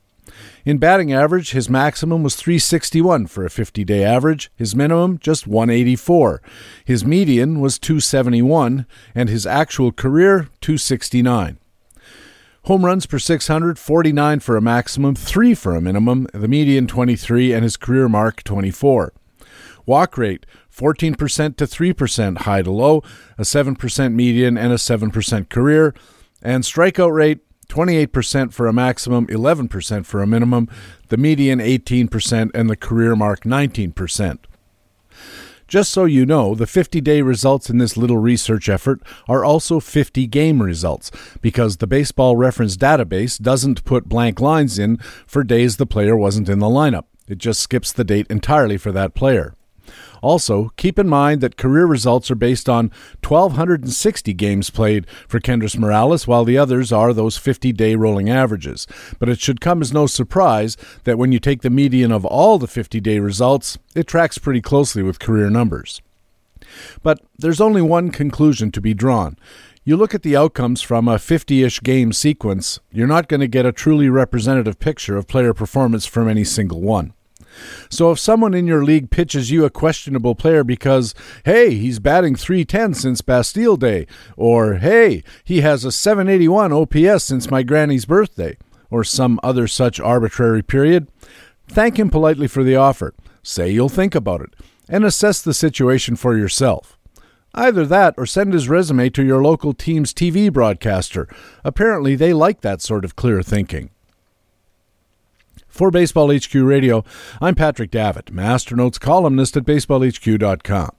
In 0.65 0.77
batting 0.77 1.11
average, 1.11 1.51
his 1.51 1.69
maximum 1.69 2.23
was 2.23 2.35
361 2.35 3.27
for 3.27 3.45
a 3.45 3.49
50 3.49 3.83
day 3.83 4.03
average, 4.03 4.49
his 4.55 4.73
minimum 4.73 5.17
just 5.17 5.45
184. 5.45 6.41
His 6.85 7.03
median 7.03 7.59
was 7.59 7.77
271, 7.77 8.85
and 9.13 9.29
his 9.29 9.45
actual 9.45 9.91
career 9.91 10.47
269. 10.61 11.57
Home 12.63 12.85
runs 12.85 13.05
per 13.05 13.19
600, 13.19 13.77
49 13.77 14.39
for 14.39 14.55
a 14.55 14.61
maximum, 14.61 15.15
3 15.15 15.53
for 15.53 15.75
a 15.75 15.81
minimum, 15.81 16.27
the 16.33 16.47
median 16.47 16.87
23, 16.87 17.51
and 17.51 17.63
his 17.63 17.75
career 17.75 18.07
mark 18.07 18.41
24. 18.43 19.11
Walk 19.85 20.17
rate 20.17 20.45
14% 20.73 21.57
to 21.57 21.65
3% 21.65 22.37
high 22.39 22.61
to 22.61 22.71
low, 22.71 23.03
a 23.37 23.41
7% 23.41 24.13
median, 24.13 24.57
and 24.57 24.71
a 24.71 24.77
7% 24.77 25.49
career. 25.49 25.93
And 26.41 26.63
strikeout 26.63 27.13
rate 27.13 27.39
28% 27.65 28.53
for 28.53 28.67
a 28.67 28.73
maximum, 28.73 29.27
11% 29.27 30.05
for 30.05 30.21
a 30.21 30.27
minimum, 30.27 30.69
the 31.09 31.17
median 31.17 31.59
18%, 31.59 32.51
and 32.53 32.69
the 32.69 32.75
career 32.75 33.15
mark 33.15 33.41
19%. 33.41 34.39
Just 35.67 35.91
so 35.91 36.05
you 36.05 36.25
know, 36.25 36.53
the 36.53 36.67
50 36.67 37.01
day 37.01 37.21
results 37.21 37.69
in 37.69 37.79
this 37.79 37.97
little 37.97 38.19
research 38.19 38.69
effort 38.69 39.01
are 39.27 39.43
also 39.43 39.79
50 39.79 40.27
game 40.27 40.61
results 40.61 41.09
because 41.41 41.77
the 41.77 41.87
Baseball 41.87 42.35
Reference 42.35 42.77
database 42.77 43.41
doesn't 43.41 43.83
put 43.83 44.07
blank 44.07 44.39
lines 44.39 44.77
in 44.77 44.97
for 45.25 45.43
days 45.43 45.77
the 45.77 45.87
player 45.87 46.15
wasn't 46.15 46.49
in 46.49 46.59
the 46.59 46.67
lineup. 46.67 47.05
It 47.27 47.39
just 47.39 47.59
skips 47.59 47.91
the 47.91 48.03
date 48.03 48.27
entirely 48.29 48.77
for 48.77 48.91
that 48.91 49.15
player. 49.15 49.55
Also, 50.23 50.71
keep 50.77 50.97
in 50.97 51.09
mind 51.09 51.41
that 51.41 51.57
career 51.57 51.85
results 51.85 52.31
are 52.31 52.35
based 52.35 52.69
on 52.69 52.91
1,260 53.27 54.33
games 54.33 54.69
played 54.69 55.05
for 55.27 55.41
Kendrys 55.41 55.77
Morales, 55.77 56.25
while 56.25 56.45
the 56.45 56.57
others 56.57 56.93
are 56.93 57.11
those 57.11 57.35
50 57.35 57.73
day 57.73 57.95
rolling 57.95 58.29
averages. 58.29 58.87
But 59.19 59.27
it 59.27 59.41
should 59.41 59.59
come 59.59 59.81
as 59.81 59.91
no 59.91 60.07
surprise 60.07 60.77
that 61.03 61.17
when 61.17 61.33
you 61.33 61.39
take 61.39 61.61
the 61.61 61.69
median 61.69 62.13
of 62.13 62.23
all 62.23 62.57
the 62.57 62.69
50 62.69 63.01
day 63.01 63.19
results, 63.19 63.77
it 63.95 64.07
tracks 64.07 64.37
pretty 64.37 64.61
closely 64.61 65.03
with 65.03 65.19
career 65.19 65.49
numbers. 65.49 66.01
But 67.03 67.19
there's 67.37 67.59
only 67.59 67.81
one 67.81 68.09
conclusion 68.09 68.71
to 68.71 68.81
be 68.81 68.93
drawn. 68.93 69.37
You 69.83 69.97
look 69.97 70.15
at 70.15 70.23
the 70.23 70.37
outcomes 70.37 70.81
from 70.81 71.09
a 71.09 71.19
50 71.19 71.63
ish 71.63 71.81
game 71.81 72.13
sequence, 72.13 72.79
you're 72.93 73.07
not 73.07 73.27
going 73.27 73.41
to 73.41 73.47
get 73.49 73.65
a 73.65 73.73
truly 73.73 74.07
representative 74.07 74.79
picture 74.79 75.17
of 75.17 75.27
player 75.27 75.53
performance 75.53 76.05
from 76.05 76.29
any 76.29 76.45
single 76.45 76.79
one. 76.79 77.11
So 77.89 78.11
if 78.11 78.19
someone 78.19 78.53
in 78.53 78.67
your 78.67 78.83
league 78.83 79.09
pitches 79.09 79.51
you 79.51 79.65
a 79.65 79.69
questionable 79.69 80.35
player 80.35 80.63
because, 80.63 81.13
hey, 81.45 81.75
he's 81.75 81.99
batting 81.99 82.35
310 82.35 82.93
since 82.93 83.21
Bastille 83.21 83.77
Day, 83.77 84.07
or 84.37 84.75
hey, 84.75 85.23
he 85.43 85.61
has 85.61 85.85
a 85.85 85.91
781 85.91 86.71
OPS 86.71 87.23
since 87.23 87.51
my 87.51 87.63
granny's 87.63 88.05
birthday, 88.05 88.57
or 88.89 89.03
some 89.03 89.39
other 89.43 89.67
such 89.67 89.99
arbitrary 89.99 90.61
period, 90.61 91.07
thank 91.67 91.97
him 91.97 92.09
politely 92.09 92.47
for 92.47 92.63
the 92.63 92.75
offer. 92.75 93.13
Say 93.41 93.71
you'll 93.71 93.89
think 93.89 94.15
about 94.15 94.41
it, 94.41 94.53
and 94.87 95.03
assess 95.03 95.41
the 95.41 95.53
situation 95.53 96.15
for 96.15 96.37
yourself. 96.37 96.97
Either 97.55 97.85
that 97.85 98.15
or 98.17 98.25
send 98.25 98.53
his 98.53 98.67
resume 98.67 99.09
to 99.09 99.23
your 99.23 99.43
local 99.43 99.73
team's 99.73 100.13
TV 100.13 100.51
broadcaster. 100.51 101.27
Apparently, 101.63 102.15
they 102.15 102.33
like 102.33 102.61
that 102.61 102.81
sort 102.81 103.05
of 103.05 103.15
clear 103.15 103.43
thinking. 103.43 103.91
For 105.73 105.89
Baseball 105.89 106.31
HQ 106.31 106.53
Radio, 106.53 107.03
I'm 107.41 107.55
Patrick 107.55 107.89
Davitt, 107.89 108.27
Masternotes 108.27 108.99
columnist 108.99 109.57
at 109.57 109.63
baseballhq.com. 109.63 110.91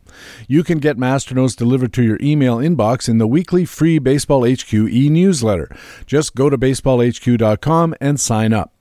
You 0.48 0.64
can 0.64 0.78
get 0.78 0.96
Masternotes 0.96 1.54
delivered 1.54 1.92
to 1.92 2.02
your 2.02 2.18
email 2.20 2.56
inbox 2.56 3.08
in 3.08 3.18
the 3.18 3.28
weekly 3.28 3.66
free 3.66 4.00
Baseball 4.00 4.44
HQ 4.44 4.74
e 4.74 5.08
newsletter. 5.08 5.68
Just 6.06 6.34
go 6.34 6.50
to 6.50 6.58
baseballhq.com 6.58 7.94
and 8.00 8.18
sign 8.18 8.52
up. 8.52 8.72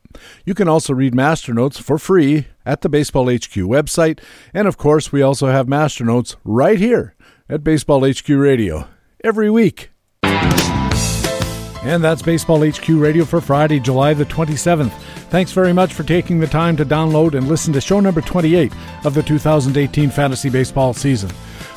You 0.43 0.55
can 0.55 0.67
also 0.67 0.95
read 0.95 1.13
Masternotes 1.13 1.80
for 1.80 1.99
free 1.99 2.47
at 2.65 2.81
the 2.81 2.89
Baseball 2.89 3.25
HQ 3.25 3.53
website, 3.53 4.19
and 4.51 4.67
of 4.67 4.77
course, 4.77 5.11
we 5.11 5.22
also 5.22 5.49
have 5.49 5.67
Masternotes 5.67 6.38
right 6.43 6.80
here 6.80 7.13
at 7.47 7.63
Baseball 7.63 8.03
HQ 8.03 8.30
Radio 8.30 8.88
every 9.23 9.51
week. 9.51 9.91
And 11.85 12.01
that's 12.01 12.21
Baseball 12.21 12.65
HQ 12.65 12.87
Radio 12.87 13.25
for 13.25 13.41
Friday, 13.41 13.79
July 13.79 14.13
the 14.13 14.25
27th. 14.25 14.91
Thanks 15.29 15.51
very 15.51 15.73
much 15.73 15.93
for 15.93 16.03
taking 16.03 16.39
the 16.39 16.47
time 16.47 16.77
to 16.77 16.85
download 16.85 17.33
and 17.33 17.49
listen 17.49 17.73
to 17.73 17.81
show 17.81 17.99
number 17.99 18.21
28 18.21 18.71
of 19.03 19.13
the 19.13 19.21
2018 19.21 20.09
fantasy 20.09 20.49
baseball 20.49 20.93
season. 20.93 21.29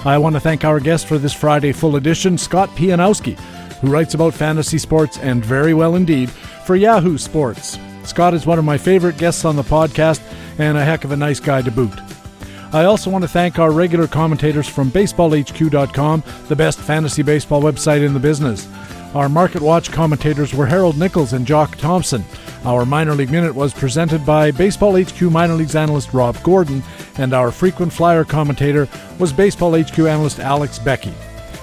I 0.05 0.19
want 0.19 0.37
to 0.37 0.41
thank 0.41 0.65
our 0.65 0.79
guest 0.79 1.07
for 1.07 1.19
this 1.19 1.33
Friday 1.33 1.73
full 1.73 1.97
edition, 1.97 2.39
Scott 2.39 2.69
Pianowski, 2.71 3.37
who 3.81 3.91
writes 3.91 4.15
about 4.15 4.33
fantasy 4.33 4.79
sports 4.79 5.19
and 5.19 5.45
very 5.45 5.75
well 5.75 5.97
indeed 5.97 6.31
for 6.31 6.77
Yahoo 6.77 7.19
Sports. 7.19 7.77
Scott 8.05 8.33
is 8.33 8.47
one 8.47 8.61
of 8.61 8.65
my 8.65 8.79
favorite 8.79 9.19
guests 9.19 9.45
on 9.45 9.57
the 9.57 9.63
podcast 9.63 10.21
and 10.59 10.79
a 10.79 10.85
heck 10.85 11.03
of 11.03 11.11
a 11.11 11.17
nice 11.17 11.41
guy 11.41 11.63
to 11.63 11.71
boot. 11.73 11.99
I 12.73 12.85
also 12.85 13.11
want 13.11 13.23
to 13.23 13.29
thank 13.29 13.59
our 13.59 13.73
regular 13.73 14.07
commentators 14.07 14.69
from 14.69 14.91
BaseballHQ.com, 14.91 16.23
the 16.47 16.57
best 16.57 16.79
fantasy 16.79 17.23
baseball 17.23 17.63
website 17.63 18.05
in 18.05 18.15
the 18.15 18.21
business. 18.21 18.69
Our 19.17 19.31
Market 19.31 19.63
Watch 19.63 19.91
commentators 19.91 20.53
were 20.53 20.67
Harold 20.67 20.99
Nichols 20.99 21.33
and 21.33 21.47
Jock 21.47 21.77
Thompson. 21.77 22.23
Our 22.67 22.85
Minor 22.85 23.15
League 23.15 23.31
Minute 23.31 23.55
was 23.55 23.73
presented 23.73 24.27
by 24.27 24.51
Baseball 24.51 25.03
HQ 25.03 25.19
Minor 25.23 25.55
Leagues 25.55 25.75
analyst 25.75 26.13
Rob 26.13 26.37
Gordon, 26.43 26.83
and 27.17 27.33
our 27.33 27.51
frequent 27.51 27.95
flyer 27.95 28.25
commentator 28.25 28.87
was 29.19 29.33
Baseball 29.33 29.75
HQ 29.75 29.99
analyst 30.01 30.39
Alex 30.39 30.79
Beckey. 30.79 31.15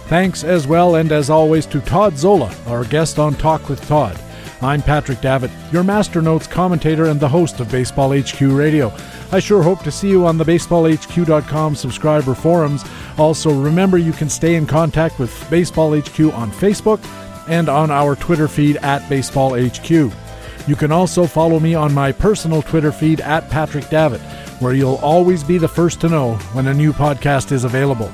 Thanks 0.07 0.43
as 0.43 0.65
well 0.65 0.95
and 0.95 1.11
as 1.11 1.29
always 1.29 1.67
to 1.67 1.79
Todd 1.81 2.17
Zola, 2.17 2.51
our 2.65 2.85
guest 2.85 3.19
on 3.19 3.35
Talk 3.35 3.69
with 3.69 3.87
Todd. 3.87 4.19
I'm 4.63 4.81
Patrick 4.81 5.21
Davitt, 5.21 5.51
your 5.71 5.83
Master 5.83 6.23
Notes 6.23 6.47
commentator 6.47 7.05
and 7.05 7.19
the 7.19 7.29
host 7.29 7.59
of 7.59 7.69
Baseball 7.69 8.17
HQ 8.17 8.41
Radio. 8.41 8.91
I 9.31 9.39
sure 9.39 9.61
hope 9.61 9.83
to 9.83 9.91
see 9.91 10.09
you 10.09 10.25
on 10.25 10.37
the 10.37 10.43
baseballhq.com 10.43 11.75
subscriber 11.75 12.33
forums. 12.33 12.83
Also, 13.19 13.51
remember 13.51 13.99
you 13.99 14.13
can 14.13 14.29
stay 14.29 14.55
in 14.55 14.65
contact 14.65 15.19
with 15.19 15.49
Baseball 15.51 15.95
HQ 15.95 16.19
on 16.33 16.49
Facebook 16.51 17.03
and 17.47 17.69
on 17.69 17.91
our 17.91 18.15
Twitter 18.15 18.47
feed 18.47 18.77
at 18.77 19.07
Baseball 19.09 19.55
HQ. 19.55 19.89
You 19.89 20.75
can 20.75 20.91
also 20.91 21.25
follow 21.25 21.59
me 21.59 21.75
on 21.75 21.93
my 21.93 22.11
personal 22.11 22.61
Twitter 22.61 22.91
feed 22.91 23.19
at 23.21 23.49
Patrick 23.49 23.89
Davitt, 23.89 24.21
where 24.61 24.73
you'll 24.73 24.95
always 24.95 25.43
be 25.43 25.57
the 25.57 25.67
first 25.67 25.99
to 26.01 26.09
know 26.09 26.35
when 26.53 26.67
a 26.67 26.73
new 26.73 26.93
podcast 26.93 27.51
is 27.51 27.65
available. 27.65 28.11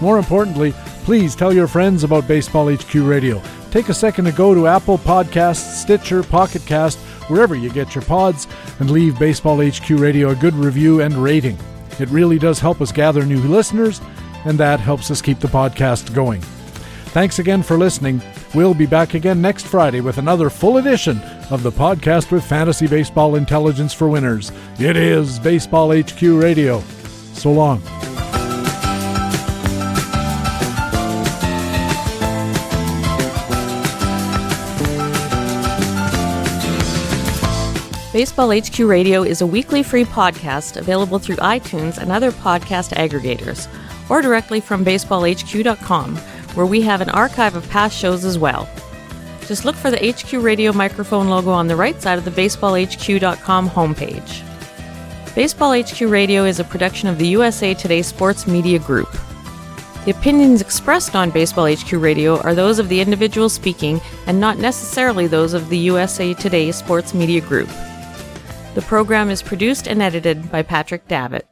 More 0.00 0.18
importantly, 0.18 0.72
please 1.04 1.34
tell 1.34 1.52
your 1.52 1.66
friends 1.66 2.04
about 2.04 2.28
Baseball 2.28 2.70
HQ 2.72 2.94
Radio. 2.94 3.42
Take 3.70 3.88
a 3.88 3.94
second 3.94 4.26
to 4.26 4.32
go 4.32 4.54
to 4.54 4.66
Apple 4.66 4.98
Podcasts, 4.98 5.80
Stitcher, 5.82 6.22
Pocket 6.22 6.64
Cast, 6.66 6.98
wherever 7.28 7.54
you 7.54 7.70
get 7.70 7.94
your 7.94 8.04
pods, 8.04 8.46
and 8.80 8.90
leave 8.90 9.18
Baseball 9.18 9.62
HQ 9.62 9.88
Radio 9.90 10.30
a 10.30 10.34
good 10.34 10.54
review 10.54 11.00
and 11.00 11.14
rating. 11.14 11.58
It 11.98 12.08
really 12.10 12.38
does 12.38 12.60
help 12.60 12.80
us 12.80 12.92
gather 12.92 13.24
new 13.24 13.40
listeners, 13.40 14.00
and 14.44 14.58
that 14.58 14.80
helps 14.80 15.10
us 15.10 15.20
keep 15.20 15.40
the 15.40 15.48
podcast 15.48 16.14
going. 16.14 16.40
Thanks 17.12 17.38
again 17.38 17.62
for 17.62 17.76
listening. 17.76 18.22
We'll 18.54 18.74
be 18.74 18.86
back 18.86 19.14
again 19.14 19.42
next 19.42 19.66
Friday 19.66 20.00
with 20.00 20.18
another 20.18 20.48
full 20.48 20.78
edition 20.78 21.20
of 21.50 21.62
the 21.62 21.72
podcast 21.72 22.30
with 22.30 22.44
fantasy 22.44 22.86
baseball 22.86 23.34
intelligence 23.34 23.92
for 23.92 24.08
winners. 24.08 24.52
It 24.78 24.96
is 24.96 25.38
Baseball 25.38 25.92
HQ 25.92 26.22
Radio. 26.22 26.80
So 27.34 27.52
long. 27.52 27.82
Baseball 38.12 38.50
HQ 38.50 38.78
Radio 38.80 39.22
is 39.22 39.42
a 39.42 39.46
weekly 39.46 39.82
free 39.82 40.04
podcast 40.04 40.76
available 40.76 41.18
through 41.20 41.36
iTunes 41.36 41.98
and 41.98 42.10
other 42.10 42.32
podcast 42.32 42.92
aggregators, 42.96 43.68
or 44.10 44.22
directly 44.22 44.58
from 44.60 44.84
baseballhq.com, 44.84 46.18
where 46.54 46.66
we 46.66 46.80
have 46.82 47.00
an 47.00 47.10
archive 47.10 47.54
of 47.54 47.68
past 47.70 47.96
shows 47.96 48.24
as 48.24 48.38
well. 48.38 48.68
Just 49.46 49.64
look 49.64 49.76
for 49.76 49.90
the 49.90 50.12
HQ 50.12 50.42
Radio 50.42 50.72
microphone 50.72 51.28
logo 51.28 51.50
on 51.50 51.68
the 51.68 51.76
right 51.76 52.00
side 52.02 52.18
of 52.18 52.24
the 52.24 52.30
baseballhq.com 52.30 53.70
homepage. 53.70 54.44
Baseball 55.34 55.80
HQ 55.80 56.00
Radio 56.02 56.44
is 56.44 56.60
a 56.60 56.64
production 56.64 57.08
of 57.08 57.18
the 57.18 57.28
USA 57.28 57.72
Today 57.72 58.02
Sports 58.02 58.46
Media 58.46 58.78
Group. 58.78 59.10
The 60.04 60.10
opinions 60.10 60.60
expressed 60.60 61.14
on 61.14 61.30
Baseball 61.30 61.72
HQ 61.72 61.92
Radio 61.92 62.40
are 62.40 62.54
those 62.54 62.78
of 62.78 62.88
the 62.88 63.00
individual 63.00 63.48
speaking 63.48 64.00
and 64.26 64.40
not 64.40 64.58
necessarily 64.58 65.26
those 65.26 65.54
of 65.54 65.68
the 65.68 65.78
USA 65.78 66.34
Today 66.34 66.72
Sports 66.72 67.14
Media 67.14 67.40
Group. 67.40 67.68
The 68.74 68.84
program 68.86 69.28
is 69.28 69.42
produced 69.42 69.86
and 69.86 70.00
edited 70.00 70.50
by 70.50 70.62
Patrick 70.62 71.06
Davitt. 71.08 71.46